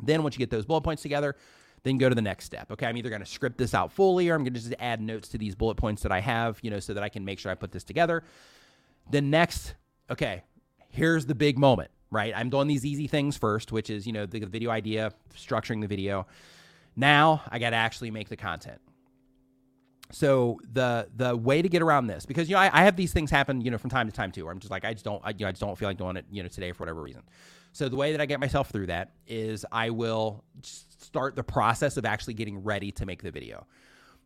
Then 0.00 0.22
once 0.22 0.36
you 0.36 0.38
get 0.38 0.50
those 0.50 0.64
bullet 0.64 0.82
points 0.82 1.02
together, 1.02 1.34
then 1.82 1.98
go 1.98 2.08
to 2.08 2.14
the 2.14 2.22
next 2.22 2.44
step. 2.44 2.70
Okay, 2.70 2.86
I'm 2.86 2.96
either 2.96 3.10
going 3.10 3.22
to 3.22 3.26
script 3.26 3.58
this 3.58 3.74
out 3.74 3.90
fully 3.90 4.28
or 4.28 4.36
I'm 4.36 4.44
going 4.44 4.54
to 4.54 4.60
just 4.60 4.72
add 4.78 5.00
notes 5.00 5.26
to 5.30 5.38
these 5.38 5.56
bullet 5.56 5.76
points 5.78 6.02
that 6.02 6.12
I 6.12 6.20
have, 6.20 6.60
you 6.62 6.70
know, 6.70 6.78
so 6.78 6.94
that 6.94 7.02
I 7.02 7.08
can 7.08 7.24
make 7.24 7.40
sure 7.40 7.50
I 7.50 7.56
put 7.56 7.72
this 7.72 7.82
together. 7.82 8.22
The 9.10 9.20
next, 9.20 9.74
okay, 10.08 10.44
here's 10.90 11.26
the 11.26 11.34
big 11.34 11.58
moment 11.58 11.90
right? 12.10 12.32
I'm 12.36 12.50
doing 12.50 12.66
these 12.66 12.84
easy 12.84 13.06
things 13.06 13.36
first, 13.36 13.72
which 13.72 13.90
is, 13.90 14.06
you 14.06 14.12
know, 14.12 14.26
the 14.26 14.40
video 14.40 14.70
idea, 14.70 15.12
structuring 15.34 15.80
the 15.80 15.86
video. 15.86 16.26
Now 16.96 17.42
I 17.48 17.58
got 17.58 17.70
to 17.70 17.76
actually 17.76 18.10
make 18.10 18.28
the 18.28 18.36
content. 18.36 18.80
So 20.12 20.58
the 20.72 21.08
the 21.14 21.36
way 21.36 21.62
to 21.62 21.68
get 21.68 21.82
around 21.82 22.08
this, 22.08 22.26
because 22.26 22.48
you 22.48 22.56
know 22.56 22.60
I, 22.60 22.80
I, 22.80 22.82
have 22.82 22.96
these 22.96 23.12
things 23.12 23.30
happen, 23.30 23.60
you 23.60 23.70
know, 23.70 23.78
from 23.78 23.90
time 23.90 24.08
to 24.08 24.12
time 24.12 24.32
too, 24.32 24.44
where 24.44 24.52
I'm 24.52 24.58
just 24.58 24.70
like 24.70 24.84
I 24.84 24.92
just 24.92 25.04
don't, 25.04 25.22
I, 25.24 25.30
you 25.30 25.36
know, 25.40 25.48
I 25.48 25.52
just 25.52 25.60
don't 25.60 25.78
feel 25.78 25.88
like 25.88 25.98
doing 25.98 26.16
it, 26.16 26.26
you 26.32 26.42
know, 26.42 26.48
today 26.48 26.72
for 26.72 26.82
whatever 26.82 27.00
reason. 27.00 27.22
So 27.72 27.88
the 27.88 27.94
way 27.94 28.10
that 28.10 28.20
I 28.20 28.26
get 28.26 28.40
myself 28.40 28.70
through 28.70 28.86
that 28.86 29.12
is 29.28 29.64
I 29.70 29.90
will 29.90 30.42
start 30.62 31.36
the 31.36 31.44
process 31.44 31.96
of 31.96 32.04
actually 32.04 32.34
getting 32.34 32.62
ready 32.64 32.90
to 32.92 33.06
make 33.06 33.22
the 33.22 33.30
video 33.30 33.66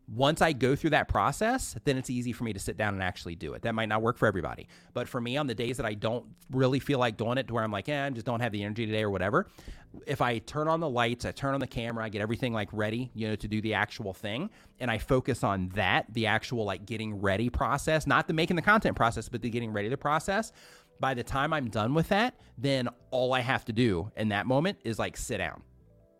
once 0.07 0.43
I 0.43 0.53
go 0.53 0.77
through 0.77 0.91
that 0.91 1.09
process, 1.09 1.77
then 1.85 1.97
it's 1.97 2.11
easy 2.11 2.33
for 2.33 2.45
me 2.45 2.53
to 2.53 2.59
sit 2.59 2.77
down 2.77 2.95
and 2.95 3.03
actually 3.03 3.37
do 3.37 3.55
it. 3.55 3.63
That 3.63 3.75
might 3.75 3.89
not 3.89 4.03
work 4.03 4.19
for 4.19 4.27
everybody. 4.27 4.69
But 4.93 5.09
for 5.09 5.21
me, 5.21 5.37
on 5.37 5.47
the 5.47 5.55
days 5.55 5.79
that 5.79 5.87
I 5.87 5.95
don't 5.95 6.27
really 6.51 6.79
feel 6.79 6.99
like 6.99 7.17
doing 7.17 7.39
it, 7.39 7.49
to 7.49 7.55
where 7.55 7.65
I'm 7.65 7.73
like, 7.73 7.89
yeah, 7.89 8.05
I 8.05 8.11
just 8.11 8.27
don't 8.27 8.41
have 8.41 8.53
the 8.53 8.63
energy 8.63 8.85
today 8.87 9.03
or 9.03 9.11
whatever, 9.11 9.49
if 10.07 10.21
I 10.21 10.39
turn 10.39 10.69
on 10.69 10.81
the 10.81 10.89
lights, 10.89 11.25
I 11.25 11.33
turn 11.33 11.55
on 11.55 11.61
the 11.61 11.67
camera, 11.67 12.05
I 12.05 12.09
get 12.09 12.21
everything 12.21 12.53
like 12.53 12.69
ready, 12.73 13.11
you 13.15 13.29
know, 13.29 13.37
to 13.37 13.49
do 13.49 13.61
the 13.61 13.75
actual 13.75 14.13
thing, 14.13 14.51
and 14.81 14.91
I 14.91 14.99
focus 14.99 15.45
on 15.45 15.69
that, 15.71 16.13
the 16.13 16.27
actual 16.27 16.65
like 16.65 16.85
getting 16.85 17.21
ready 17.21 17.49
process, 17.49 18.07
not 18.07 18.27
the 18.27 18.35
making 18.35 18.57
the 18.57 18.63
content 18.63 18.97
process, 18.97 19.29
but 19.29 19.41
the 19.41 19.51
getting 19.51 19.73
ready 19.73 19.89
the 19.89 19.97
process. 19.97 20.53
By 21.01 21.15
the 21.15 21.25
time 21.25 21.53
I'm 21.53 21.69
done 21.69 21.95
with 21.95 22.09
that, 22.09 22.39
then 22.59 22.89
all 23.11 23.33
I 23.33 23.41
have 23.41 23.65
to 23.67 23.73
do 23.73 24.11
in 24.17 24.29
that 24.29 24.47
moment 24.47 24.79
is 24.85 24.99
like 24.99 25.17
sit 25.17 25.39
down 25.39 25.63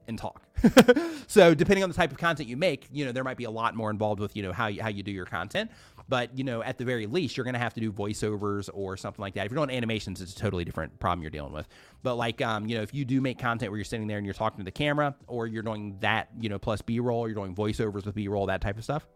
and 0.09 0.19
talk. 0.19 0.43
so 1.27 1.55
depending 1.55 1.83
on 1.83 1.91
the 1.91 1.95
type 1.95 2.11
of 2.11 2.19
content 2.19 2.49
you 2.49 2.57
make, 2.57 2.89
you 2.93 3.05
know, 3.05 3.13
there 3.13 3.25
might 3.25 3.37
be 3.37 3.45
a 3.45 3.51
lot 3.51 3.75
more 3.75 3.91
involved 3.91 4.21
with, 4.21 4.37
you 4.37 4.43
know, 4.43 4.53
how 4.53 4.67
you, 4.67 4.83
how 4.83 4.89
you 4.89 5.03
do 5.03 5.11
your 5.11 5.27
content. 5.27 5.71
But, 6.09 6.37
you 6.37 6.45
know, 6.45 6.63
at 6.63 6.79
the 6.79 6.85
very 6.85 7.07
least, 7.07 7.37
you're 7.37 7.45
going 7.45 7.55
to 7.55 7.61
have 7.61 7.75
to 7.75 7.81
do 7.81 7.91
voiceovers 7.91 8.69
or 8.73 8.97
something 8.97 9.23
like 9.23 9.35
that. 9.35 9.47
If 9.47 9.53
you're 9.53 9.65
doing 9.65 9.77
animations, 9.77 10.21
it's 10.21 10.33
a 10.33 10.37
totally 10.37 10.65
different 10.65 10.99
problem 10.99 11.23
you're 11.23 11.31
dealing 11.31 11.53
with. 11.53 11.67
But 12.03 12.17
like, 12.17 12.43
um, 12.43 12.67
you 12.67 12.77
know, 12.77 12.83
if 12.83 12.93
you 12.93 13.05
do 13.05 13.21
make 13.21 13.39
content 13.39 13.71
where 13.71 13.79
you're 13.79 13.85
sitting 13.85 14.07
there 14.07 14.19
and 14.19 14.27
you're 14.27 14.35
talking 14.35 14.59
to 14.59 14.65
the 14.65 14.71
camera 14.71 15.15
or 15.27 15.47
you're 15.47 15.63
doing 15.63 15.97
that, 16.01 16.29
you 16.39 16.49
know, 16.49 16.59
plus 16.59 16.83
B-roll, 16.83 17.27
you're 17.27 17.35
doing 17.35 17.55
voiceovers 17.55 18.05
with 18.05 18.15
B-roll, 18.15 18.47
that 18.47 18.61
type 18.61 18.77
of 18.77 18.85
stuff, 18.85 19.07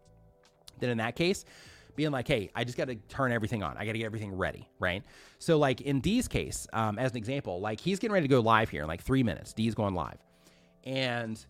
then 0.81 0.91
in 0.91 0.99
that 0.99 1.17
case, 1.17 1.45
being 1.99 2.13
like, 2.13 2.29
hey, 2.29 2.49
I 2.55 2.63
just 2.65 2.79
got 2.79 2.87
to 2.87 2.95
turn 2.95 3.33
everything 3.33 3.63
on. 3.63 3.77
I 3.77 3.85
got 3.85 3.93
to 3.93 3.99
get 3.99 4.05
everything 4.05 4.33
ready, 4.33 4.69
right? 4.79 5.03
So, 5.41 5.59
like 5.59 5.81
in 5.81 6.01
D's 6.01 6.29
case, 6.29 6.69
um, 6.73 6.97
as 6.97 7.11
an 7.11 7.17
example, 7.17 7.61
like 7.61 7.81
he's 7.81 7.99
getting 7.99 8.15
ready 8.15 8.29
to 8.29 8.31
go 8.31 8.41
live 8.41 8.71
here 8.71 8.83
in 8.83 8.89
like 8.89 9.03
three 9.03 9.25
minutes. 9.25 9.53
D's 9.53 9.75
going 9.75 9.95
live 9.95 10.19
and 10.85 11.45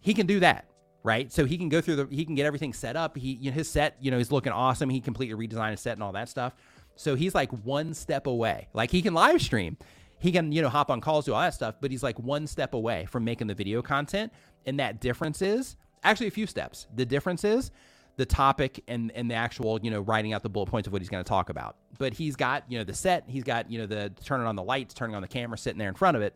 he 0.00 0.14
can 0.14 0.26
do 0.26 0.40
that 0.40 0.66
right? 1.02 1.32
So 1.32 1.44
he 1.44 1.56
can 1.56 1.68
go 1.68 1.80
through 1.80 1.96
the 1.96 2.06
he 2.10 2.24
can 2.24 2.34
get 2.34 2.46
everything 2.46 2.72
set 2.72 2.96
up. 2.96 3.16
He 3.16 3.32
you 3.32 3.50
know, 3.50 3.54
his 3.54 3.70
set 3.70 3.96
you 4.00 4.10
know 4.10 4.18
he's 4.18 4.30
looking 4.30 4.52
awesome. 4.52 4.90
He 4.90 5.00
completely 5.00 5.46
redesigned 5.46 5.72
his 5.72 5.80
set 5.80 5.94
and 5.94 6.02
all 6.02 6.12
that 6.12 6.28
stuff. 6.28 6.54
So 6.96 7.14
he's 7.14 7.34
like 7.34 7.50
one 7.64 7.94
step 7.94 8.26
away. 8.26 8.68
Like 8.74 8.90
he 8.90 9.02
can 9.02 9.14
live 9.14 9.40
stream. 9.40 9.76
He 10.18 10.32
can 10.32 10.52
you 10.52 10.62
know 10.62 10.68
hop 10.68 10.90
on 10.90 11.00
calls 11.00 11.24
do 11.24 11.34
all 11.34 11.40
that 11.40 11.54
stuff 11.54 11.76
but 11.80 11.90
he's 11.90 12.02
like 12.02 12.18
one 12.18 12.46
step 12.46 12.74
away 12.74 13.06
from 13.06 13.24
making 13.24 13.46
the 13.46 13.54
video 13.54 13.82
content. 13.82 14.32
And 14.66 14.78
that 14.78 15.00
difference 15.00 15.40
is 15.40 15.76
actually 16.04 16.26
a 16.26 16.32
few 16.32 16.46
steps. 16.46 16.86
The 16.94 17.06
difference 17.06 17.44
is 17.44 17.70
the 18.16 18.26
topic 18.26 18.84
and 18.86 19.10
and 19.12 19.30
the 19.30 19.34
actual 19.34 19.80
you 19.82 19.90
know 19.90 20.00
writing 20.00 20.34
out 20.34 20.42
the 20.42 20.50
bullet 20.50 20.66
points 20.66 20.86
of 20.86 20.92
what 20.92 21.00
he's 21.00 21.08
going 21.08 21.24
to 21.24 21.28
talk 21.28 21.48
about. 21.48 21.76
But 21.98 22.12
he's 22.12 22.36
got 22.36 22.64
you 22.68 22.78
know 22.78 22.84
the 22.84 22.94
set. 22.94 23.24
He's 23.26 23.44
got 23.44 23.70
you 23.70 23.78
know 23.78 23.86
the 23.86 24.12
turning 24.24 24.46
on 24.46 24.56
the 24.56 24.62
lights 24.62 24.92
turning 24.92 25.16
on 25.16 25.22
the 25.22 25.28
camera 25.28 25.56
sitting 25.56 25.78
there 25.78 25.88
in 25.88 25.94
front 25.94 26.16
of 26.16 26.22
it 26.22 26.34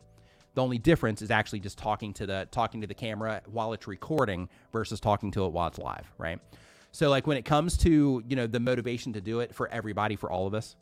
the 0.55 0.63
only 0.63 0.77
difference 0.77 1.21
is 1.21 1.29
actually 1.29 1.59
just 1.59 1.77
talking 1.77 2.13
to 2.13 2.25
the 2.25 2.47
talking 2.49 2.81
to 2.81 2.87
the 2.87 2.93
camera 2.93 3.41
while 3.45 3.73
it's 3.73 3.87
recording 3.87 4.49
versus 4.71 4.99
talking 4.99 5.29
to 5.31 5.45
it 5.45 5.51
while 5.51 5.67
it's 5.67 5.77
live, 5.77 6.11
right? 6.17 6.39
So 6.91 7.09
like 7.09 7.27
when 7.27 7.37
it 7.37 7.43
comes 7.43 7.77
to, 7.79 8.23
you 8.27 8.35
know, 8.35 8.47
the 8.47 8.59
motivation 8.59 9.13
to 9.13 9.21
do 9.21 9.41
it 9.41 9.53
for 9.53 9.67
everybody, 9.67 10.15
for 10.15 10.31
all 10.31 10.47
of 10.47 10.53
us, 10.53 10.77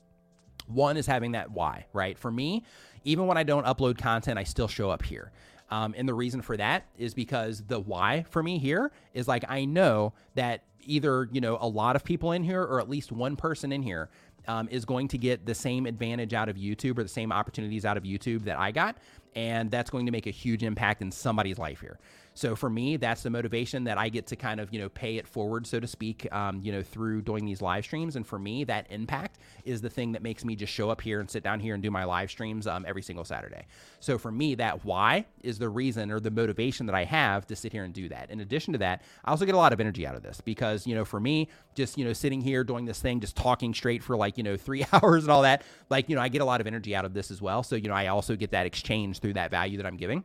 one 0.67 0.95
is 0.95 1.07
having 1.07 1.31
that 1.33 1.51
why, 1.51 1.87
right? 1.91 2.17
For 2.17 2.31
me, 2.31 2.63
even 3.03 3.25
when 3.25 3.35
I 3.35 3.43
don't 3.43 3.65
upload 3.65 3.97
content, 3.97 4.37
I 4.37 4.43
still 4.43 4.67
show 4.67 4.89
up 4.91 5.03
here. 5.03 5.31
Um, 5.71 5.95
and 5.97 6.07
the 6.07 6.13
reason 6.13 6.43
for 6.43 6.55
that 6.57 6.85
is 6.99 7.15
because 7.15 7.63
the 7.63 7.79
why 7.79 8.25
for 8.29 8.43
me 8.43 8.59
here 8.59 8.91
is 9.15 9.27
like 9.27 9.43
I 9.49 9.65
know 9.65 10.13
that 10.35 10.63
either 10.85 11.27
you 11.31 11.41
know 11.41 11.57
a 11.59 11.67
lot 11.67 11.95
of 11.95 12.03
people 12.03 12.33
in 12.33 12.43
here 12.43 12.61
or 12.61 12.79
at 12.79 12.89
least 12.89 13.11
one 13.11 13.35
person 13.35 13.71
in 13.71 13.81
here 13.81 14.09
um, 14.47 14.67
is 14.69 14.85
going 14.85 15.07
to 15.07 15.17
get 15.17 15.45
the 15.45 15.55
same 15.55 15.85
advantage 15.85 16.33
out 16.33 16.49
of 16.49 16.57
YouTube 16.57 16.99
or 16.99 17.03
the 17.03 17.09
same 17.09 17.31
opportunities 17.31 17.85
out 17.85 17.97
of 17.97 18.03
YouTube 18.03 18.43
that 18.43 18.59
I 18.59 18.71
got. 18.71 18.97
And 19.35 19.71
that's 19.71 19.89
going 19.89 20.05
to 20.05 20.11
make 20.11 20.27
a 20.27 20.31
huge 20.31 20.63
impact 20.63 21.01
in 21.01 21.11
somebody's 21.11 21.57
life 21.57 21.79
here. 21.81 21.97
So 22.35 22.55
for 22.55 22.69
me, 22.69 22.97
that's 22.97 23.23
the 23.23 23.29
motivation 23.29 23.83
that 23.83 23.97
I 23.97 24.09
get 24.09 24.27
to 24.27 24.35
kind 24.35 24.59
of, 24.59 24.73
you 24.73 24.79
know, 24.79 24.89
pay 24.89 25.17
it 25.17 25.27
forward, 25.27 25.67
so 25.67 25.79
to 25.79 25.87
speak, 25.87 26.27
um, 26.33 26.61
you 26.63 26.71
know, 26.71 26.81
through 26.81 27.21
doing 27.21 27.45
these 27.45 27.61
live 27.61 27.83
streams. 27.83 28.15
And 28.15 28.25
for 28.25 28.39
me, 28.39 28.63
that 28.63 28.87
impact 28.89 29.39
is 29.65 29.81
the 29.81 29.89
thing 29.89 30.13
that 30.13 30.23
makes 30.23 30.43
me 30.43 30.55
just 30.55 30.73
show 30.73 30.89
up 30.89 31.01
here 31.01 31.19
and 31.19 31.29
sit 31.29 31.43
down 31.43 31.59
here 31.59 31.73
and 31.75 31.83
do 31.83 31.91
my 31.91 32.03
live 32.03 32.31
streams 32.31 32.65
um, 32.65 32.85
every 32.87 33.01
single 33.01 33.23
Saturday. 33.23 33.65
So 33.99 34.17
for 34.17 34.31
me, 34.31 34.55
that 34.55 34.83
why 34.83 35.25
is 35.43 35.59
the 35.59 35.69
reason 35.69 36.11
or 36.11 36.19
the 36.19 36.31
motivation 36.31 36.85
that 36.87 36.95
I 36.95 37.03
have 37.03 37.45
to 37.47 37.55
sit 37.55 37.71
here 37.71 37.83
and 37.83 37.93
do 37.93 38.09
that. 38.09 38.31
In 38.31 38.39
addition 38.39 38.73
to 38.73 38.79
that, 38.79 39.03
I 39.23 39.31
also 39.31 39.45
get 39.45 39.55
a 39.55 39.59
lot 39.59 39.73
of 39.73 39.79
energy 39.79 40.07
out 40.07 40.15
of 40.15 40.23
this 40.23 40.41
because, 40.41 40.87
you 40.87 40.95
know, 40.95 41.05
for 41.05 41.19
me, 41.19 41.49
just, 41.75 41.97
you 41.97 42.05
know, 42.05 42.13
sitting 42.13 42.41
here 42.41 42.63
doing 42.63 42.85
this 42.85 42.99
thing, 42.99 43.19
just 43.19 43.35
talking 43.35 43.73
straight 43.73 44.03
for 44.03 44.17
like, 44.17 44.37
you 44.37 44.43
know, 44.43 44.57
three 44.57 44.85
hours 44.93 45.23
and 45.23 45.31
all 45.31 45.43
that, 45.43 45.63
like, 45.89 46.09
you 46.09 46.15
know, 46.15 46.21
I 46.21 46.29
get 46.29 46.41
a 46.41 46.45
lot 46.45 46.61
of 46.61 46.67
energy 46.67 46.95
out 46.95 47.05
of 47.05 47.13
this 47.13 47.29
as 47.29 47.41
well. 47.41 47.61
So, 47.61 47.75
you 47.75 47.87
know, 47.87 47.95
I 47.95 48.07
also 48.07 48.35
get 48.35 48.51
that 48.51 48.65
exchange 48.65 49.19
through 49.19 49.33
that 49.33 49.51
value 49.51 49.77
that 49.77 49.85
I'm 49.85 49.97
giving. 49.97 50.23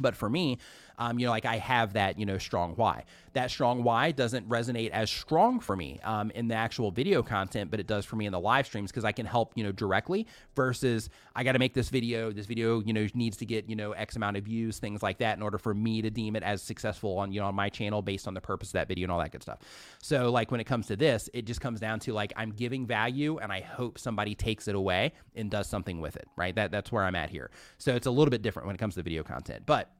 But 0.00 0.16
for 0.16 0.28
me, 0.28 0.58
um, 0.98 1.18
you 1.18 1.26
know, 1.26 1.32
like 1.32 1.46
I 1.46 1.56
have 1.56 1.94
that, 1.94 2.18
you 2.18 2.26
know, 2.26 2.38
strong 2.38 2.74
why. 2.76 3.04
That 3.34 3.50
strong 3.50 3.82
why 3.82 4.10
doesn't 4.10 4.48
resonate 4.48 4.90
as 4.90 5.10
strong 5.10 5.58
for 5.60 5.74
me 5.74 6.00
um, 6.04 6.30
in 6.32 6.48
the 6.48 6.54
actual 6.54 6.90
video 6.90 7.22
content, 7.22 7.70
but 7.70 7.80
it 7.80 7.86
does 7.86 8.04
for 8.04 8.16
me 8.16 8.26
in 8.26 8.32
the 8.32 8.40
live 8.40 8.66
streams 8.66 8.90
because 8.90 9.04
I 9.04 9.12
can 9.12 9.24
help, 9.24 9.52
you 9.54 9.64
know, 9.64 9.72
directly 9.72 10.26
versus 10.54 11.08
I 11.34 11.44
got 11.44 11.52
to 11.52 11.58
make 11.58 11.72
this 11.72 11.88
video. 11.88 12.30
This 12.30 12.46
video, 12.46 12.80
you 12.80 12.92
know, 12.92 13.06
needs 13.14 13.38
to 13.38 13.46
get, 13.46 13.68
you 13.68 13.76
know, 13.76 13.92
X 13.92 14.16
amount 14.16 14.36
of 14.36 14.44
views, 14.44 14.78
things 14.78 15.02
like 15.02 15.18
that 15.18 15.36
in 15.36 15.42
order 15.42 15.58
for 15.58 15.72
me 15.72 16.02
to 16.02 16.10
deem 16.10 16.36
it 16.36 16.42
as 16.42 16.62
successful 16.62 17.18
on, 17.18 17.32
you 17.32 17.40
know, 17.40 17.46
on 17.46 17.54
my 17.54 17.68
channel 17.68 18.02
based 18.02 18.28
on 18.28 18.34
the 18.34 18.40
purpose 18.40 18.68
of 18.68 18.74
that 18.74 18.88
video 18.88 19.04
and 19.04 19.12
all 19.12 19.18
that 19.18 19.32
good 19.32 19.42
stuff. 19.42 19.60
So, 20.02 20.30
like, 20.30 20.50
when 20.50 20.60
it 20.60 20.64
comes 20.64 20.86
to 20.88 20.96
this, 20.96 21.30
it 21.32 21.46
just 21.46 21.60
comes 21.60 21.80
down 21.80 22.00
to 22.00 22.12
like 22.12 22.32
I'm 22.36 22.50
giving 22.50 22.86
value 22.86 23.38
and 23.38 23.52
I 23.52 23.60
hope 23.60 23.98
somebody 23.98 24.34
takes 24.34 24.68
it 24.68 24.74
away 24.74 25.12
and 25.34 25.50
does 25.50 25.68
something 25.68 26.00
with 26.00 26.16
it, 26.16 26.28
right? 26.36 26.54
That, 26.54 26.70
that's 26.70 26.92
where 26.92 27.04
I'm 27.04 27.16
at 27.16 27.30
here. 27.30 27.50
So, 27.78 27.94
it's 27.94 28.06
a 28.06 28.10
little 28.10 28.30
bit 28.30 28.42
different 28.42 28.66
when 28.66 28.74
it 28.74 28.78
comes 28.78 28.94
to 28.96 29.02
video 29.02 29.22
content. 29.22 29.62
But 29.64 29.90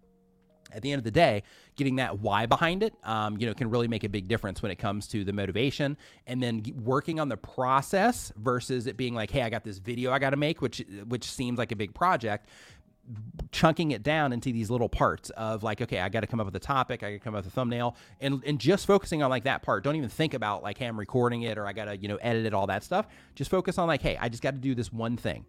at 0.74 0.82
the 0.82 0.92
end 0.92 0.98
of 0.98 1.04
the 1.04 1.10
day, 1.10 1.42
getting 1.76 1.96
that 1.96 2.18
why 2.20 2.46
behind 2.46 2.82
it, 2.82 2.94
um, 3.04 3.36
you 3.38 3.46
know, 3.46 3.54
can 3.54 3.70
really 3.70 3.88
make 3.88 4.04
a 4.04 4.08
big 4.08 4.28
difference 4.28 4.62
when 4.62 4.70
it 4.72 4.76
comes 4.76 5.06
to 5.08 5.24
the 5.24 5.32
motivation. 5.32 5.96
And 6.26 6.42
then 6.42 6.62
working 6.82 7.20
on 7.20 7.28
the 7.28 7.36
process 7.36 8.32
versus 8.36 8.86
it 8.86 8.96
being 8.96 9.14
like, 9.14 9.30
hey, 9.30 9.42
I 9.42 9.50
got 9.50 9.64
this 9.64 9.78
video 9.78 10.12
I 10.12 10.18
got 10.18 10.30
to 10.30 10.36
make, 10.36 10.60
which 10.62 10.82
which 11.08 11.24
seems 11.24 11.58
like 11.58 11.72
a 11.72 11.76
big 11.76 11.94
project. 11.94 12.48
chunking 13.50 13.90
it 13.90 14.02
down 14.02 14.32
into 14.32 14.52
these 14.52 14.70
little 14.70 14.88
parts 14.88 15.30
of 15.30 15.62
like, 15.62 15.80
okay, 15.80 16.00
I 16.00 16.08
got 16.08 16.20
to 16.20 16.26
come 16.26 16.40
up 16.40 16.46
with 16.46 16.56
a 16.56 16.60
topic, 16.60 17.02
I 17.02 17.12
got 17.12 17.14
to 17.14 17.18
come 17.18 17.34
up 17.34 17.44
with 17.44 17.52
a 17.52 17.54
thumbnail, 17.54 17.96
and 18.20 18.42
and 18.46 18.58
just 18.58 18.86
focusing 18.86 19.22
on 19.22 19.30
like 19.30 19.44
that 19.44 19.62
part. 19.62 19.84
Don't 19.84 19.96
even 19.96 20.08
think 20.08 20.34
about 20.34 20.62
like, 20.62 20.78
hey, 20.78 20.86
I'm 20.86 20.98
recording 20.98 21.42
it 21.42 21.58
or 21.58 21.66
I 21.66 21.72
got 21.72 21.86
to 21.86 21.96
you 21.96 22.08
know 22.08 22.16
edit 22.16 22.46
it, 22.46 22.54
all 22.54 22.66
that 22.68 22.84
stuff. 22.84 23.06
Just 23.34 23.50
focus 23.50 23.78
on 23.78 23.88
like, 23.88 24.02
hey, 24.02 24.16
I 24.20 24.28
just 24.28 24.42
got 24.42 24.52
to 24.52 24.58
do 24.60 24.74
this 24.74 24.92
one 24.92 25.16
thing 25.16 25.44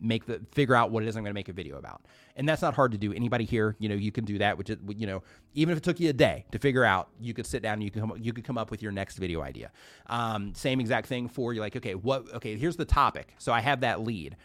make 0.00 0.26
the 0.26 0.40
figure 0.52 0.74
out 0.74 0.90
what 0.90 1.02
it 1.02 1.08
is 1.08 1.16
I'm 1.16 1.22
going 1.22 1.30
to 1.30 1.34
make 1.34 1.48
a 1.48 1.52
video 1.52 1.78
about. 1.78 2.02
And 2.36 2.48
that's 2.48 2.62
not 2.62 2.74
hard 2.74 2.92
to 2.92 2.98
do. 2.98 3.12
Anybody 3.12 3.44
here, 3.44 3.76
you 3.78 3.88
know, 3.88 3.94
you 3.94 4.12
can 4.12 4.24
do 4.24 4.38
that. 4.38 4.58
Which 4.58 4.70
is, 4.70 4.78
you 4.88 5.06
know, 5.06 5.22
even 5.54 5.72
if 5.72 5.78
it 5.78 5.84
took 5.84 6.00
you 6.00 6.10
a 6.10 6.12
day 6.12 6.44
to 6.52 6.58
figure 6.58 6.84
out, 6.84 7.08
you 7.20 7.34
could 7.34 7.46
sit 7.46 7.62
down 7.62 7.74
and 7.74 7.82
you 7.82 7.90
can 7.90 8.02
come, 8.02 8.14
you 8.20 8.32
could 8.32 8.44
come 8.44 8.58
up 8.58 8.70
with 8.70 8.82
your 8.82 8.92
next 8.92 9.16
video 9.16 9.42
idea. 9.42 9.70
Um, 10.06 10.54
same 10.54 10.80
exact 10.80 11.06
thing 11.06 11.28
for 11.28 11.52
you're 11.52 11.64
like, 11.64 11.76
okay, 11.76 11.94
what? 11.94 12.32
Okay, 12.34 12.56
here's 12.56 12.76
the 12.76 12.84
topic. 12.84 13.34
So 13.38 13.52
I 13.52 13.60
have 13.60 13.80
that 13.80 14.00
lead. 14.00 14.36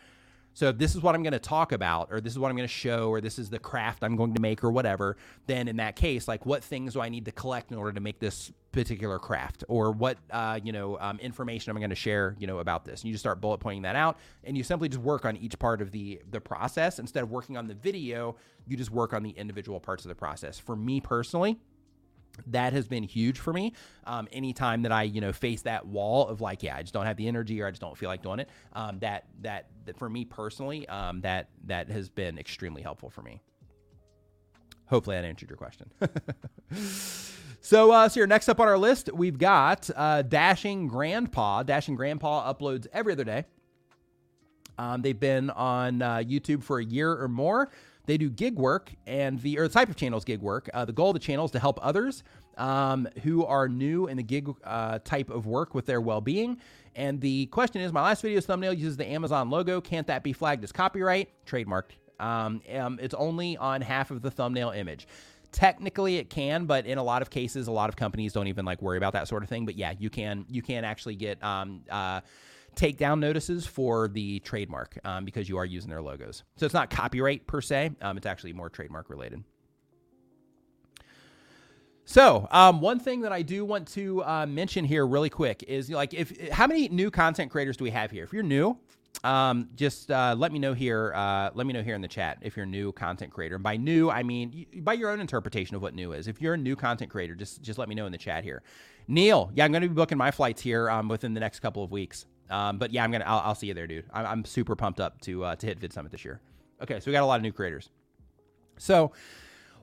So 0.53 0.69
if 0.69 0.77
this 0.77 0.95
is 0.95 1.01
what 1.01 1.15
I'm 1.15 1.23
going 1.23 1.33
to 1.33 1.39
talk 1.39 1.71
about, 1.71 2.09
or 2.11 2.19
this 2.19 2.33
is 2.33 2.39
what 2.39 2.49
I'm 2.49 2.55
going 2.55 2.67
to 2.67 2.73
show, 2.73 3.09
or 3.09 3.21
this 3.21 3.39
is 3.39 3.49
the 3.49 3.59
craft 3.59 4.03
I'm 4.03 4.15
going 4.15 4.33
to 4.33 4.41
make, 4.41 4.63
or 4.63 4.71
whatever, 4.71 5.17
then 5.47 5.67
in 5.67 5.77
that 5.77 5.95
case, 5.95 6.27
like 6.27 6.45
what 6.45 6.63
things 6.63 6.93
do 6.93 7.01
I 7.01 7.09
need 7.09 7.25
to 7.25 7.31
collect 7.31 7.71
in 7.71 7.77
order 7.77 7.93
to 7.93 8.01
make 8.01 8.19
this 8.19 8.51
particular 8.71 9.19
craft, 9.19 9.63
or 9.67 9.91
what 9.91 10.17
uh, 10.30 10.59
you 10.63 10.71
know 10.71 10.97
um, 10.99 11.19
information 11.19 11.69
am 11.69 11.77
I 11.77 11.80
going 11.80 11.89
to 11.89 11.95
share, 11.95 12.35
you 12.39 12.47
know, 12.47 12.59
about 12.59 12.85
this? 12.85 13.01
And 13.01 13.07
you 13.07 13.13
just 13.13 13.23
start 13.23 13.41
bullet 13.41 13.59
pointing 13.59 13.83
that 13.83 13.95
out, 13.95 14.17
and 14.43 14.57
you 14.57 14.63
simply 14.63 14.89
just 14.89 15.01
work 15.01 15.25
on 15.25 15.38
each 15.38 15.57
part 15.59 15.81
of 15.81 15.91
the 15.91 16.21
the 16.31 16.41
process 16.41 16.99
instead 16.99 17.23
of 17.23 17.31
working 17.31 17.57
on 17.57 17.67
the 17.67 17.75
video. 17.75 18.35
You 18.67 18.77
just 18.77 18.91
work 18.91 19.13
on 19.13 19.23
the 19.23 19.31
individual 19.31 19.80
parts 19.80 20.05
of 20.05 20.09
the 20.09 20.15
process. 20.15 20.59
For 20.59 20.75
me 20.75 21.01
personally, 21.01 21.59
that 22.48 22.74
has 22.74 22.88
been 22.88 23.03
huge 23.03 23.40
for 23.40 23.53
me. 23.53 23.74
Um, 24.06 24.27
anytime 24.32 24.82
that 24.84 24.92
I, 24.92 25.03
you 25.03 25.22
know, 25.22 25.34
face 25.34 25.61
that 25.64 25.85
wall 25.85 26.27
of 26.27 26.42
like, 26.42 26.64
yeah, 26.64 26.76
I 26.76 26.82
just 26.82 26.93
don't 26.93 27.06
have 27.06 27.18
the 27.18 27.27
energy 27.27 27.61
or 27.61 27.68
I 27.68 27.72
just 27.72 27.82
don't 27.82 27.98
feel 27.98 28.10
like 28.10 28.22
doing 28.22 28.40
it. 28.40 28.50
Um, 28.74 29.00
that, 29.00 29.26
that, 29.42 29.68
that 29.85 29.98
for 29.98 30.10
me 30.10 30.26
personally, 30.26 30.88
um, 30.88 31.22
that, 31.22 31.50
that 31.66 31.90
has 31.90 32.10
been 32.10 32.38
extremely 32.38 32.82
helpful 32.82 33.10
for 33.10 33.22
me. 33.22 33.42
Hopefully 34.88 35.16
that 35.16 35.26
answered 35.26 35.50
your 35.50 35.58
question. 35.58 35.90
so, 37.61 37.92
uh, 37.92 38.10
so 38.10 38.19
here, 38.19 38.27
next 38.27 38.50
up 38.50 38.60
on 38.60 38.68
our 38.68 38.77
list, 38.77 39.10
we've 39.14 39.38
got 39.38 39.90
uh, 39.95 40.22
Dashing 40.22 40.88
Grandpa. 40.88 41.64
Dashing 41.64 41.95
Grandpa 41.95 42.53
uploads 42.53 42.88
every 42.92 43.14
other 43.14 43.24
day. 43.24 43.45
Um, 44.77 45.01
they've 45.01 45.19
been 45.19 45.50
on 45.51 46.01
uh, 46.01 46.18
YouTube 46.18 46.64
for 46.64 46.80
a 46.80 46.84
year 46.84 47.11
or 47.11 47.27
more. 47.27 47.69
They 48.05 48.17
do 48.17 48.30
gig 48.30 48.55
work, 48.57 48.93
and 49.05 49.39
the 49.41 49.59
or 49.59 49.67
the 49.67 49.73
type 49.73 49.89
of 49.89 49.95
channels 49.95 50.25
gig 50.25 50.41
work. 50.41 50.69
Uh, 50.73 50.85
the 50.85 50.93
goal 50.93 51.09
of 51.09 51.13
the 51.13 51.19
channel 51.19 51.45
is 51.45 51.51
to 51.51 51.59
help 51.59 51.80
others 51.81 52.23
um, 52.57 53.07
who 53.23 53.45
are 53.45 53.67
new 53.67 54.07
in 54.07 54.17
the 54.17 54.23
gig 54.23 54.49
uh, 54.63 54.99
type 54.99 55.30
of 55.30 55.45
work 55.45 55.73
with 55.75 55.85
their 55.85 56.01
well-being. 56.01 56.57
And 56.95 57.21
the 57.21 57.45
question 57.47 57.81
is, 57.81 57.93
my 57.93 58.01
last 58.01 58.21
video's 58.21 58.45
thumbnail 58.45 58.73
uses 58.73 58.97
the 58.97 59.09
Amazon 59.09 59.49
logo. 59.49 59.80
Can't 59.80 60.07
that 60.07 60.23
be 60.23 60.33
flagged 60.33 60.63
as 60.63 60.71
copyright? 60.71 61.30
Trademarked. 61.45 61.91
Um, 62.19 62.61
um, 62.75 62.99
it's 63.01 63.15
only 63.15 63.57
on 63.57 63.81
half 63.81 64.11
of 64.11 64.21
the 64.21 64.30
thumbnail 64.30 64.71
image. 64.71 65.07
Technically, 65.51 66.17
it 66.17 66.30
can, 66.30 66.65
but 66.65 66.85
in 66.85 66.97
a 66.97 67.03
lot 67.03 67.21
of 67.21 67.30
cases, 67.30 67.67
a 67.67 67.71
lot 67.71 67.89
of 67.89 67.95
companies 67.95 68.31
don't 68.31 68.47
even 68.47 68.63
like 68.63 68.81
worry 68.81 68.97
about 68.97 69.13
that 69.13 69.27
sort 69.27 69.43
of 69.43 69.49
thing. 69.49 69.65
But 69.65 69.75
yeah, 69.75 69.93
you 69.97 70.09
can 70.09 70.45
you 70.49 70.61
can 70.61 70.85
actually 70.85 71.15
get 71.15 71.43
um, 71.43 71.81
uh, 71.89 72.21
takedown 72.75 73.19
notices 73.19 73.66
for 73.66 74.08
the 74.08 74.40
trademark 74.40 74.98
um, 75.03 75.25
because 75.25 75.50
you 75.50 75.58
are 75.58 75.66
using 75.66 75.90
their 75.90 76.01
logos. 76.01 76.43
So 76.58 76.66
it's 76.66 76.74
not 76.74 76.90
copyright 76.90 77.48
per 77.48 77.61
se, 77.61 77.91
um, 78.01 78.17
it's 78.17 78.25
actually 78.25 78.53
more 78.53 78.69
trademark 78.69 79.09
related. 79.09 79.43
So, 82.06 82.48
um, 82.51 82.82
one 82.82 83.00
thing 83.00 83.22
that 83.22 83.32
I 83.32 83.41
do 83.41 83.64
want 83.64 83.88
to 83.90 84.24
uh, 84.24 84.45
mention 84.45 84.83
here, 84.83 85.06
really 85.08 85.30
quick, 85.30 85.64
is 85.67 85.90
like 85.90 86.14
if 86.14 86.51
how 86.51 86.67
many 86.67 86.90
new 86.90 87.09
content 87.11 87.51
creators 87.51 87.77
do 87.77 87.83
we 87.83 87.91
have 87.91 88.11
here? 88.11 88.24
If 88.24 88.33
you're 88.33 88.43
new, 88.43 88.77
um, 89.24 89.69
just 89.75 90.09
uh, 90.09 90.35
let 90.38 90.51
me 90.51 90.59
know 90.59 90.74
here. 90.74 91.14
Uh, 91.16 91.51
let 91.53 91.67
me 91.67 91.74
know 91.74 91.83
here 91.83 91.95
in 91.95 92.01
the 92.01 92.08
chat 92.08 92.40
if 92.41 92.58
you're 92.58 92.66
a 92.66 92.69
new 92.69 92.91
content 92.91 93.32
creator. 93.32 93.56
And 93.56 93.64
by 93.64 93.77
new, 93.77 94.09
I 94.09 94.24
mean 94.24 94.66
by 94.77 94.93
your 94.93 95.11
own 95.11 95.19
interpretation 95.19 95.75
of 95.75 95.82
what 95.82 95.93
new 95.93 96.11
is. 96.14 96.27
If 96.27 96.41
you're 96.41 96.56
a 96.56 96.58
new 96.58 96.75
content 96.75 97.11
creator, 97.11 97.35
just 97.35 97.61
just 97.61 97.77
let 97.77 97.88
me 97.88 97.95
know 97.95 98.06
in 98.06 98.11
the 98.11 98.17
chat 98.17 98.43
here. 98.43 98.64
Neil, 99.08 99.51
yeah, 99.53 99.66
I'm 99.66 99.72
going 99.72 99.83
to 99.83 99.90
be 99.90 99.93
booking 99.93 100.17
my 100.17 100.32
flights 100.32 100.61
here 100.61 100.90
um, 100.90 101.08
within 101.08 101.33
the 101.33 101.40
next 101.40 101.59
couple 101.59 101.83
of 101.83 101.91
weeks. 101.91 102.25
Um, 102.51 102.77
but 102.77 102.91
yeah, 102.91 103.03
I'm 103.03 103.11
gonna. 103.11 103.25
I'll, 103.25 103.39
I'll, 103.39 103.55
see 103.55 103.67
you 103.67 103.73
there, 103.73 103.88
dude. 103.88 104.05
I'm, 104.13 104.25
I'm 104.25 104.45
super 104.45 104.75
pumped 104.75 104.99
up 104.99 105.19
to 105.21 105.43
uh, 105.43 105.55
to 105.55 105.65
hit 105.65 105.80
Vid 105.80 105.93
Summit 105.93 106.11
this 106.11 106.25
year. 106.25 106.41
Okay, 106.81 106.99
so 106.99 107.09
we 107.09 107.13
got 107.13 107.23
a 107.23 107.25
lot 107.25 107.35
of 107.38 107.41
new 107.41 107.51
creators. 107.51 107.89
So. 108.77 109.11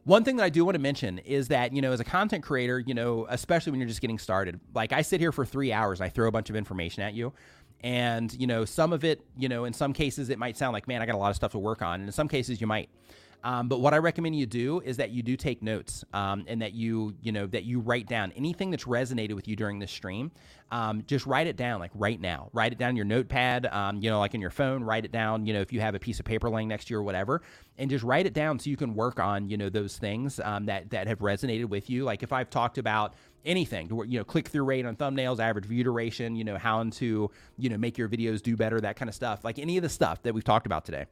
One 0.05 0.25
thing 0.25 0.37
that 0.37 0.45
I 0.45 0.49
do 0.49 0.65
want 0.65 0.75
to 0.75 0.81
mention 0.81 1.19
is 1.19 1.49
that, 1.49 1.75
you 1.75 1.83
know, 1.83 1.93
as 1.93 2.01
a 2.01 2.05
content 2.05 2.43
creator, 2.43 2.79
you 2.79 2.95
know, 2.95 3.27
especially 3.29 3.73
when 3.73 3.81
you're 3.81 3.89
just 3.89 4.01
getting 4.01 4.19
started, 4.19 4.59
like 4.75 4.91
I 4.91 5.03
sit 5.03 5.21
here 5.21 5.33
for 5.33 5.45
three 5.45 5.71
hours, 5.71 6.01
and 6.01 6.07
I 6.07 6.09
throw 6.09 6.29
a 6.29 6.31
bunch 6.31 6.49
of 6.49 6.57
information 6.57 7.03
at 7.03 7.13
you. 7.13 7.35
And, 7.83 8.33
you 8.41 8.47
know, 8.47 8.65
some 8.65 8.95
of 8.95 9.05
it, 9.05 9.21
you 9.37 9.51
know, 9.51 9.67
in 9.67 9.75
some 9.75 9.93
cases 9.93 10.31
it 10.31 10.39
might 10.39 10.57
sound 10.57 10.73
like, 10.73 10.89
man, 10.89 11.03
I 11.03 11.07
got 11.07 11.15
a 11.15 11.19
lot 11.19 11.29
of 11.29 11.37
stuff 11.37 11.53
to 11.53 11.59
work 11.59 11.83
on. 11.83 12.01
And 12.01 12.09
in 12.09 12.13
some 12.13 12.29
cases 12.29 12.59
you 12.59 12.67
might. 12.67 12.89
Um, 13.45 13.69
but 13.69 13.81
what 13.81 13.95
I 13.95 13.99
recommend 13.99 14.37
you 14.37 14.47
do 14.47 14.81
is 14.81 14.97
that 14.97 15.11
you 15.11 15.23
do 15.23 15.37
take 15.37 15.63
notes 15.63 16.05
um, 16.13 16.45
and 16.49 16.61
that 16.61 16.73
you, 16.73 17.15
you 17.23 17.33
know, 17.33 17.47
that 17.47 17.65
you 17.65 17.81
write 17.81 18.09
down 18.09 18.33
anything 18.33 18.71
that's 18.71 18.85
resonated 18.85 19.35
with 19.35 19.47
you 19.47 19.57
during 19.57 19.79
this 19.79 19.91
stream. 19.91 20.31
Um, 20.71 21.03
just 21.07 21.25
write 21.25 21.47
it 21.47 21.57
down, 21.57 21.81
like 21.81 21.93
right 21.95 22.21
now. 22.21 22.51
Write 22.53 22.73
it 22.73 22.79
down 22.79 22.91
in 22.91 22.97
your 22.97 23.05
notepad, 23.05 23.67
um, 23.67 24.03
you 24.03 24.11
know, 24.11 24.19
like 24.19 24.35
in 24.35 24.41
your 24.41 24.51
phone. 24.51 24.83
Write 24.83 25.05
it 25.05 25.13
down, 25.13 25.47
you 25.47 25.55
know, 25.55 25.61
if 25.61 25.73
you 25.73 25.81
have 25.81 25.95
a 25.95 25.99
piece 25.99 26.19
of 26.19 26.27
paper 26.27 26.51
laying 26.51 26.69
next 26.69 26.87
to 26.87 26.95
you 26.95 26.99
or 26.99 27.03
whatever, 27.03 27.41
and 27.79 27.89
just 27.89 28.05
write 28.05 28.27
it 28.27 28.35
down 28.35 28.59
so 28.59 28.69
you 28.69 28.77
can 28.77 28.95
work 28.95 29.19
on, 29.19 29.49
you 29.49 29.57
know, 29.57 29.69
those 29.69 29.97
things 29.97 30.41
um, 30.41 30.67
that 30.67 30.91
that 30.91 31.07
have 31.07 31.21
resonated 31.21 31.67
with 31.67 31.89
you. 31.89 32.05
Like 32.05 32.23
if 32.23 32.33
I've 32.33 32.51
talked 32.51 32.77
about 32.77 33.15
anything 33.45 33.89
you 34.09 34.19
know 34.19 34.25
click 34.25 34.49
through 34.49 34.65
rate 34.65 34.85
on 34.85 34.97
thumbnails 34.97 35.39
average 35.39 35.65
view 35.65 35.85
duration 35.85 36.35
you 36.35 36.43
know 36.43 36.59
how 36.59 36.83
to 36.83 37.31
you 37.57 37.71
know 37.71 37.79
make 37.79 37.97
your 37.97 38.09
videos 38.09 38.43
do 38.43 38.57
better 38.57 38.81
that 38.81 38.97
kind 38.97 39.09
of 39.09 39.15
stuff 39.15 39.45
like 39.45 39.61
any 39.61 39.77
of 39.79 39.83
the 39.83 39.89
stuff 39.89 40.21
that 40.23 40.35
we've 40.35 40.45
talked 40.45 40.67
about 40.67 40.85
today 40.85 41.07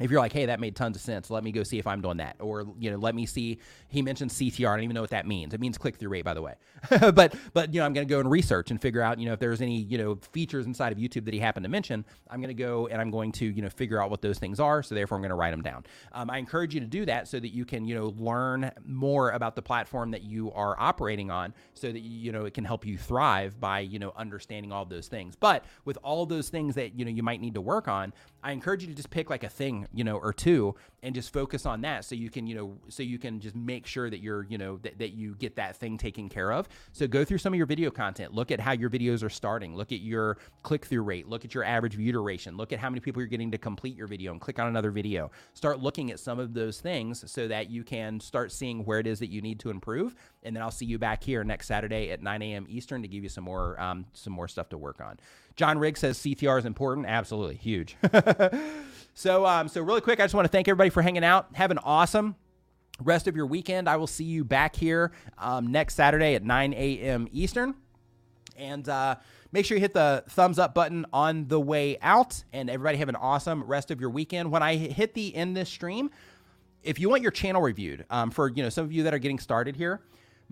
if 0.00 0.10
you're 0.10 0.20
like, 0.20 0.32
hey, 0.32 0.46
that 0.46 0.60
made 0.60 0.74
tons 0.74 0.96
of 0.96 1.02
sense, 1.02 1.30
let 1.30 1.44
me 1.44 1.52
go 1.52 1.62
see 1.62 1.78
if 1.78 1.86
I'm 1.86 2.00
doing 2.00 2.16
that. 2.16 2.36
Or, 2.40 2.66
you 2.78 2.90
know, 2.90 2.96
let 2.96 3.14
me 3.14 3.26
see. 3.26 3.58
He 3.88 4.02
mentioned 4.02 4.30
CTR. 4.30 4.68
I 4.68 4.76
don't 4.76 4.84
even 4.84 4.94
know 4.94 5.02
what 5.02 5.10
that 5.10 5.26
means. 5.26 5.52
It 5.54 5.60
means 5.60 5.78
click 5.78 5.96
through 5.96 6.08
rate, 6.08 6.24
by 6.24 6.34
the 6.34 6.42
way. 6.42 6.54
but, 7.14 7.34
but, 7.52 7.74
you 7.74 7.80
know, 7.80 7.86
I'm 7.86 7.92
going 7.92 8.06
to 8.06 8.10
go 8.10 8.20
and 8.20 8.30
research 8.30 8.70
and 8.70 8.80
figure 8.80 9.02
out, 9.02 9.18
you 9.18 9.26
know, 9.26 9.34
if 9.34 9.38
there's 9.38 9.60
any, 9.60 9.78
you 9.82 9.98
know, 9.98 10.18
features 10.32 10.66
inside 10.66 10.92
of 10.92 10.98
YouTube 10.98 11.24
that 11.26 11.34
he 11.34 11.40
happened 11.40 11.64
to 11.64 11.70
mention. 11.70 12.04
I'm 12.30 12.40
going 12.40 12.54
to 12.54 12.62
go 12.62 12.86
and 12.86 13.00
I'm 13.00 13.10
going 13.10 13.32
to, 13.32 13.46
you 13.46 13.62
know, 13.62 13.68
figure 13.68 14.02
out 14.02 14.10
what 14.10 14.22
those 14.22 14.38
things 14.38 14.58
are. 14.58 14.82
So 14.82 14.94
therefore, 14.94 15.16
I'm 15.16 15.22
going 15.22 15.30
to 15.30 15.36
write 15.36 15.50
them 15.50 15.62
down. 15.62 15.84
Um, 16.12 16.30
I 16.30 16.38
encourage 16.38 16.74
you 16.74 16.80
to 16.80 16.86
do 16.86 17.04
that 17.06 17.28
so 17.28 17.38
that 17.38 17.50
you 17.50 17.64
can, 17.64 17.84
you 17.84 17.94
know, 17.94 18.14
learn 18.16 18.70
more 18.86 19.30
about 19.30 19.54
the 19.54 19.62
platform 19.62 20.10
that 20.12 20.22
you 20.22 20.50
are 20.52 20.78
operating 20.78 21.30
on 21.30 21.54
so 21.74 21.92
that, 21.92 22.00
you 22.00 22.32
know, 22.32 22.44
it 22.44 22.54
can 22.54 22.64
help 22.64 22.86
you 22.86 22.96
thrive 22.96 23.60
by, 23.60 23.80
you 23.80 23.98
know, 23.98 24.12
understanding 24.16 24.72
all 24.72 24.84
those 24.84 25.08
things. 25.08 25.36
But 25.36 25.64
with 25.84 25.98
all 26.02 26.26
those 26.26 26.48
things 26.48 26.74
that, 26.76 26.98
you 26.98 27.04
know, 27.04 27.10
you 27.10 27.22
might 27.22 27.40
need 27.40 27.54
to 27.54 27.60
work 27.60 27.88
on, 27.88 28.12
I 28.42 28.52
encourage 28.52 28.82
you 28.82 28.88
to 28.88 28.94
just 28.94 29.10
pick 29.10 29.28
like 29.28 29.44
a 29.44 29.48
thing, 29.48 29.86
you 29.92 30.04
know, 30.04 30.16
or 30.16 30.32
two 30.32 30.74
and 31.02 31.14
just 31.14 31.32
focus 31.32 31.66
on 31.66 31.80
that 31.80 32.04
so 32.04 32.14
you 32.14 32.30
can, 32.30 32.46
you 32.46 32.54
know, 32.54 32.76
so 32.88 33.02
you 33.02 33.18
can 33.18 33.40
just 33.40 33.56
make 33.56 33.86
sure 33.86 34.10
that 34.10 34.20
you're, 34.20 34.44
you 34.44 34.58
know, 34.58 34.78
that, 34.78 34.98
that 34.98 35.12
you 35.12 35.34
get 35.36 35.56
that 35.56 35.76
thing 35.76 35.96
taken 35.96 36.28
care 36.28 36.52
of. 36.52 36.68
So 36.92 37.06
go 37.06 37.24
through 37.24 37.38
some 37.38 37.52
of 37.52 37.56
your 37.56 37.66
video 37.66 37.90
content, 37.90 38.34
look 38.34 38.50
at 38.50 38.60
how 38.60 38.72
your 38.72 38.90
videos 38.90 39.24
are 39.24 39.30
starting, 39.30 39.74
look 39.74 39.92
at 39.92 40.00
your 40.00 40.38
click 40.62 40.84
through 40.84 41.02
rate, 41.02 41.26
look 41.26 41.44
at 41.44 41.54
your 41.54 41.64
average 41.64 41.94
view 41.94 42.12
duration, 42.12 42.56
look 42.56 42.72
at 42.72 42.78
how 42.78 42.90
many 42.90 43.00
people 43.00 43.22
you're 43.22 43.28
getting 43.28 43.50
to 43.50 43.58
complete 43.58 43.96
your 43.96 44.06
video 44.06 44.32
and 44.32 44.40
click 44.40 44.58
on 44.58 44.66
another 44.66 44.90
video. 44.90 45.30
Start 45.54 45.80
looking 45.80 46.10
at 46.10 46.20
some 46.20 46.38
of 46.38 46.54
those 46.54 46.80
things 46.80 47.30
so 47.30 47.48
that 47.48 47.70
you 47.70 47.82
can 47.82 48.20
start 48.20 48.52
seeing 48.52 48.84
where 48.84 48.98
it 48.98 49.06
is 49.06 49.18
that 49.20 49.30
you 49.30 49.40
need 49.40 49.58
to 49.60 49.70
improve. 49.70 50.14
And 50.42 50.56
then 50.56 50.62
I'll 50.62 50.70
see 50.70 50.86
you 50.86 50.98
back 50.98 51.22
here 51.22 51.44
next 51.44 51.66
Saturday 51.66 52.10
at 52.10 52.22
9 52.22 52.42
a.m. 52.42 52.66
Eastern 52.68 53.02
to 53.02 53.08
give 53.08 53.22
you 53.22 53.28
some 53.28 53.44
more, 53.44 53.78
um, 53.80 54.06
some 54.14 54.32
more 54.32 54.48
stuff 54.48 54.70
to 54.70 54.78
work 54.78 55.00
on. 55.00 55.18
John 55.56 55.78
Riggs 55.78 56.00
says 56.00 56.18
CTR 56.18 56.58
is 56.58 56.64
important. 56.64 57.06
Absolutely 57.06 57.56
huge. 57.56 57.96
so, 59.14 59.44
um, 59.44 59.68
so 59.68 59.82
really 59.82 60.00
quick, 60.00 60.18
I 60.18 60.24
just 60.24 60.34
want 60.34 60.46
to 60.46 60.50
thank 60.50 60.66
everybody 60.66 60.88
for 60.88 61.02
hanging 61.02 61.24
out. 61.24 61.48
Have 61.54 61.70
an 61.70 61.78
awesome 61.78 62.36
rest 63.02 63.28
of 63.28 63.36
your 63.36 63.46
weekend. 63.46 63.88
I 63.88 63.96
will 63.96 64.06
see 64.06 64.24
you 64.24 64.44
back 64.44 64.76
here 64.76 65.12
um, 65.36 65.70
next 65.70 65.94
Saturday 65.94 66.34
at 66.34 66.42
9 66.42 66.72
a.m. 66.72 67.28
Eastern. 67.32 67.74
And 68.56 68.88
uh, 68.88 69.16
make 69.52 69.66
sure 69.66 69.76
you 69.76 69.80
hit 69.80 69.94
the 69.94 70.24
thumbs 70.28 70.58
up 70.58 70.74
button 70.74 71.06
on 71.12 71.48
the 71.48 71.60
way 71.60 71.98
out. 72.00 72.42
And 72.52 72.70
everybody 72.70 72.98
have 72.98 73.08
an 73.08 73.16
awesome 73.16 73.64
rest 73.64 73.90
of 73.90 74.00
your 74.00 74.10
weekend. 74.10 74.50
When 74.50 74.62
I 74.62 74.76
hit 74.76 75.14
the 75.14 75.34
end 75.34 75.56
this 75.56 75.68
stream, 75.68 76.10
if 76.82 76.98
you 76.98 77.08
want 77.08 77.22
your 77.22 77.30
channel 77.30 77.60
reviewed, 77.60 78.06
um, 78.10 78.30
for 78.30 78.48
you 78.48 78.62
know 78.62 78.68
some 78.68 78.84
of 78.84 78.92
you 78.92 79.02
that 79.02 79.14
are 79.14 79.18
getting 79.18 79.38
started 79.38 79.76
here, 79.76 80.00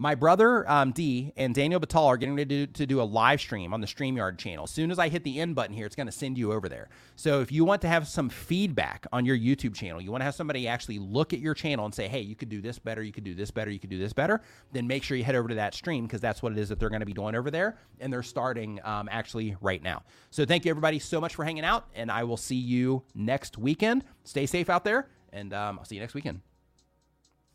my 0.00 0.14
brother 0.14 0.68
um, 0.70 0.92
D 0.92 1.32
and 1.36 1.52
Daniel 1.52 1.80
Batal 1.80 2.06
are 2.06 2.16
getting 2.16 2.36
ready 2.36 2.48
to 2.48 2.66
do, 2.66 2.72
to 2.72 2.86
do 2.86 3.00
a 3.00 3.02
live 3.02 3.40
stream 3.40 3.74
on 3.74 3.80
the 3.80 3.86
StreamYard 3.86 4.38
channel. 4.38 4.62
As 4.62 4.70
soon 4.70 4.92
as 4.92 4.98
I 5.00 5.08
hit 5.08 5.24
the 5.24 5.40
end 5.40 5.56
button 5.56 5.74
here, 5.74 5.86
it's 5.86 5.96
going 5.96 6.06
to 6.06 6.12
send 6.12 6.38
you 6.38 6.52
over 6.52 6.68
there. 6.68 6.88
So 7.16 7.40
if 7.40 7.50
you 7.50 7.64
want 7.64 7.82
to 7.82 7.88
have 7.88 8.06
some 8.06 8.28
feedback 8.28 9.08
on 9.12 9.24
your 9.24 9.36
YouTube 9.36 9.74
channel, 9.74 10.00
you 10.00 10.12
want 10.12 10.20
to 10.20 10.24
have 10.24 10.36
somebody 10.36 10.68
actually 10.68 11.00
look 11.00 11.32
at 11.32 11.40
your 11.40 11.52
channel 11.52 11.84
and 11.84 11.92
say, 11.92 12.06
hey, 12.06 12.20
you 12.20 12.36
could 12.36 12.48
do 12.48 12.60
this 12.62 12.78
better, 12.78 13.02
you 13.02 13.10
could 13.10 13.24
do 13.24 13.34
this 13.34 13.50
better, 13.50 13.72
you 13.72 13.80
could 13.80 13.90
do 13.90 13.98
this 13.98 14.12
better, 14.12 14.40
then 14.72 14.86
make 14.86 15.02
sure 15.02 15.16
you 15.16 15.24
head 15.24 15.34
over 15.34 15.48
to 15.48 15.56
that 15.56 15.74
stream 15.74 16.06
because 16.06 16.20
that's 16.20 16.44
what 16.44 16.52
it 16.52 16.58
is 16.58 16.68
that 16.68 16.78
they're 16.78 16.90
going 16.90 17.00
to 17.00 17.06
be 17.06 17.12
doing 17.12 17.34
over 17.34 17.50
there. 17.50 17.76
And 17.98 18.12
they're 18.12 18.22
starting 18.22 18.78
um, 18.84 19.08
actually 19.10 19.56
right 19.60 19.82
now. 19.82 20.04
So 20.30 20.44
thank 20.44 20.64
you, 20.64 20.70
everybody, 20.70 21.00
so 21.00 21.20
much 21.20 21.34
for 21.34 21.44
hanging 21.44 21.64
out. 21.64 21.88
And 21.96 22.08
I 22.08 22.22
will 22.22 22.36
see 22.36 22.54
you 22.54 23.02
next 23.16 23.58
weekend. 23.58 24.04
Stay 24.22 24.46
safe 24.46 24.70
out 24.70 24.84
there, 24.84 25.08
and 25.32 25.52
um, 25.52 25.80
I'll 25.80 25.84
see 25.84 25.96
you 25.96 26.00
next 26.00 26.14
weekend. 26.14 26.40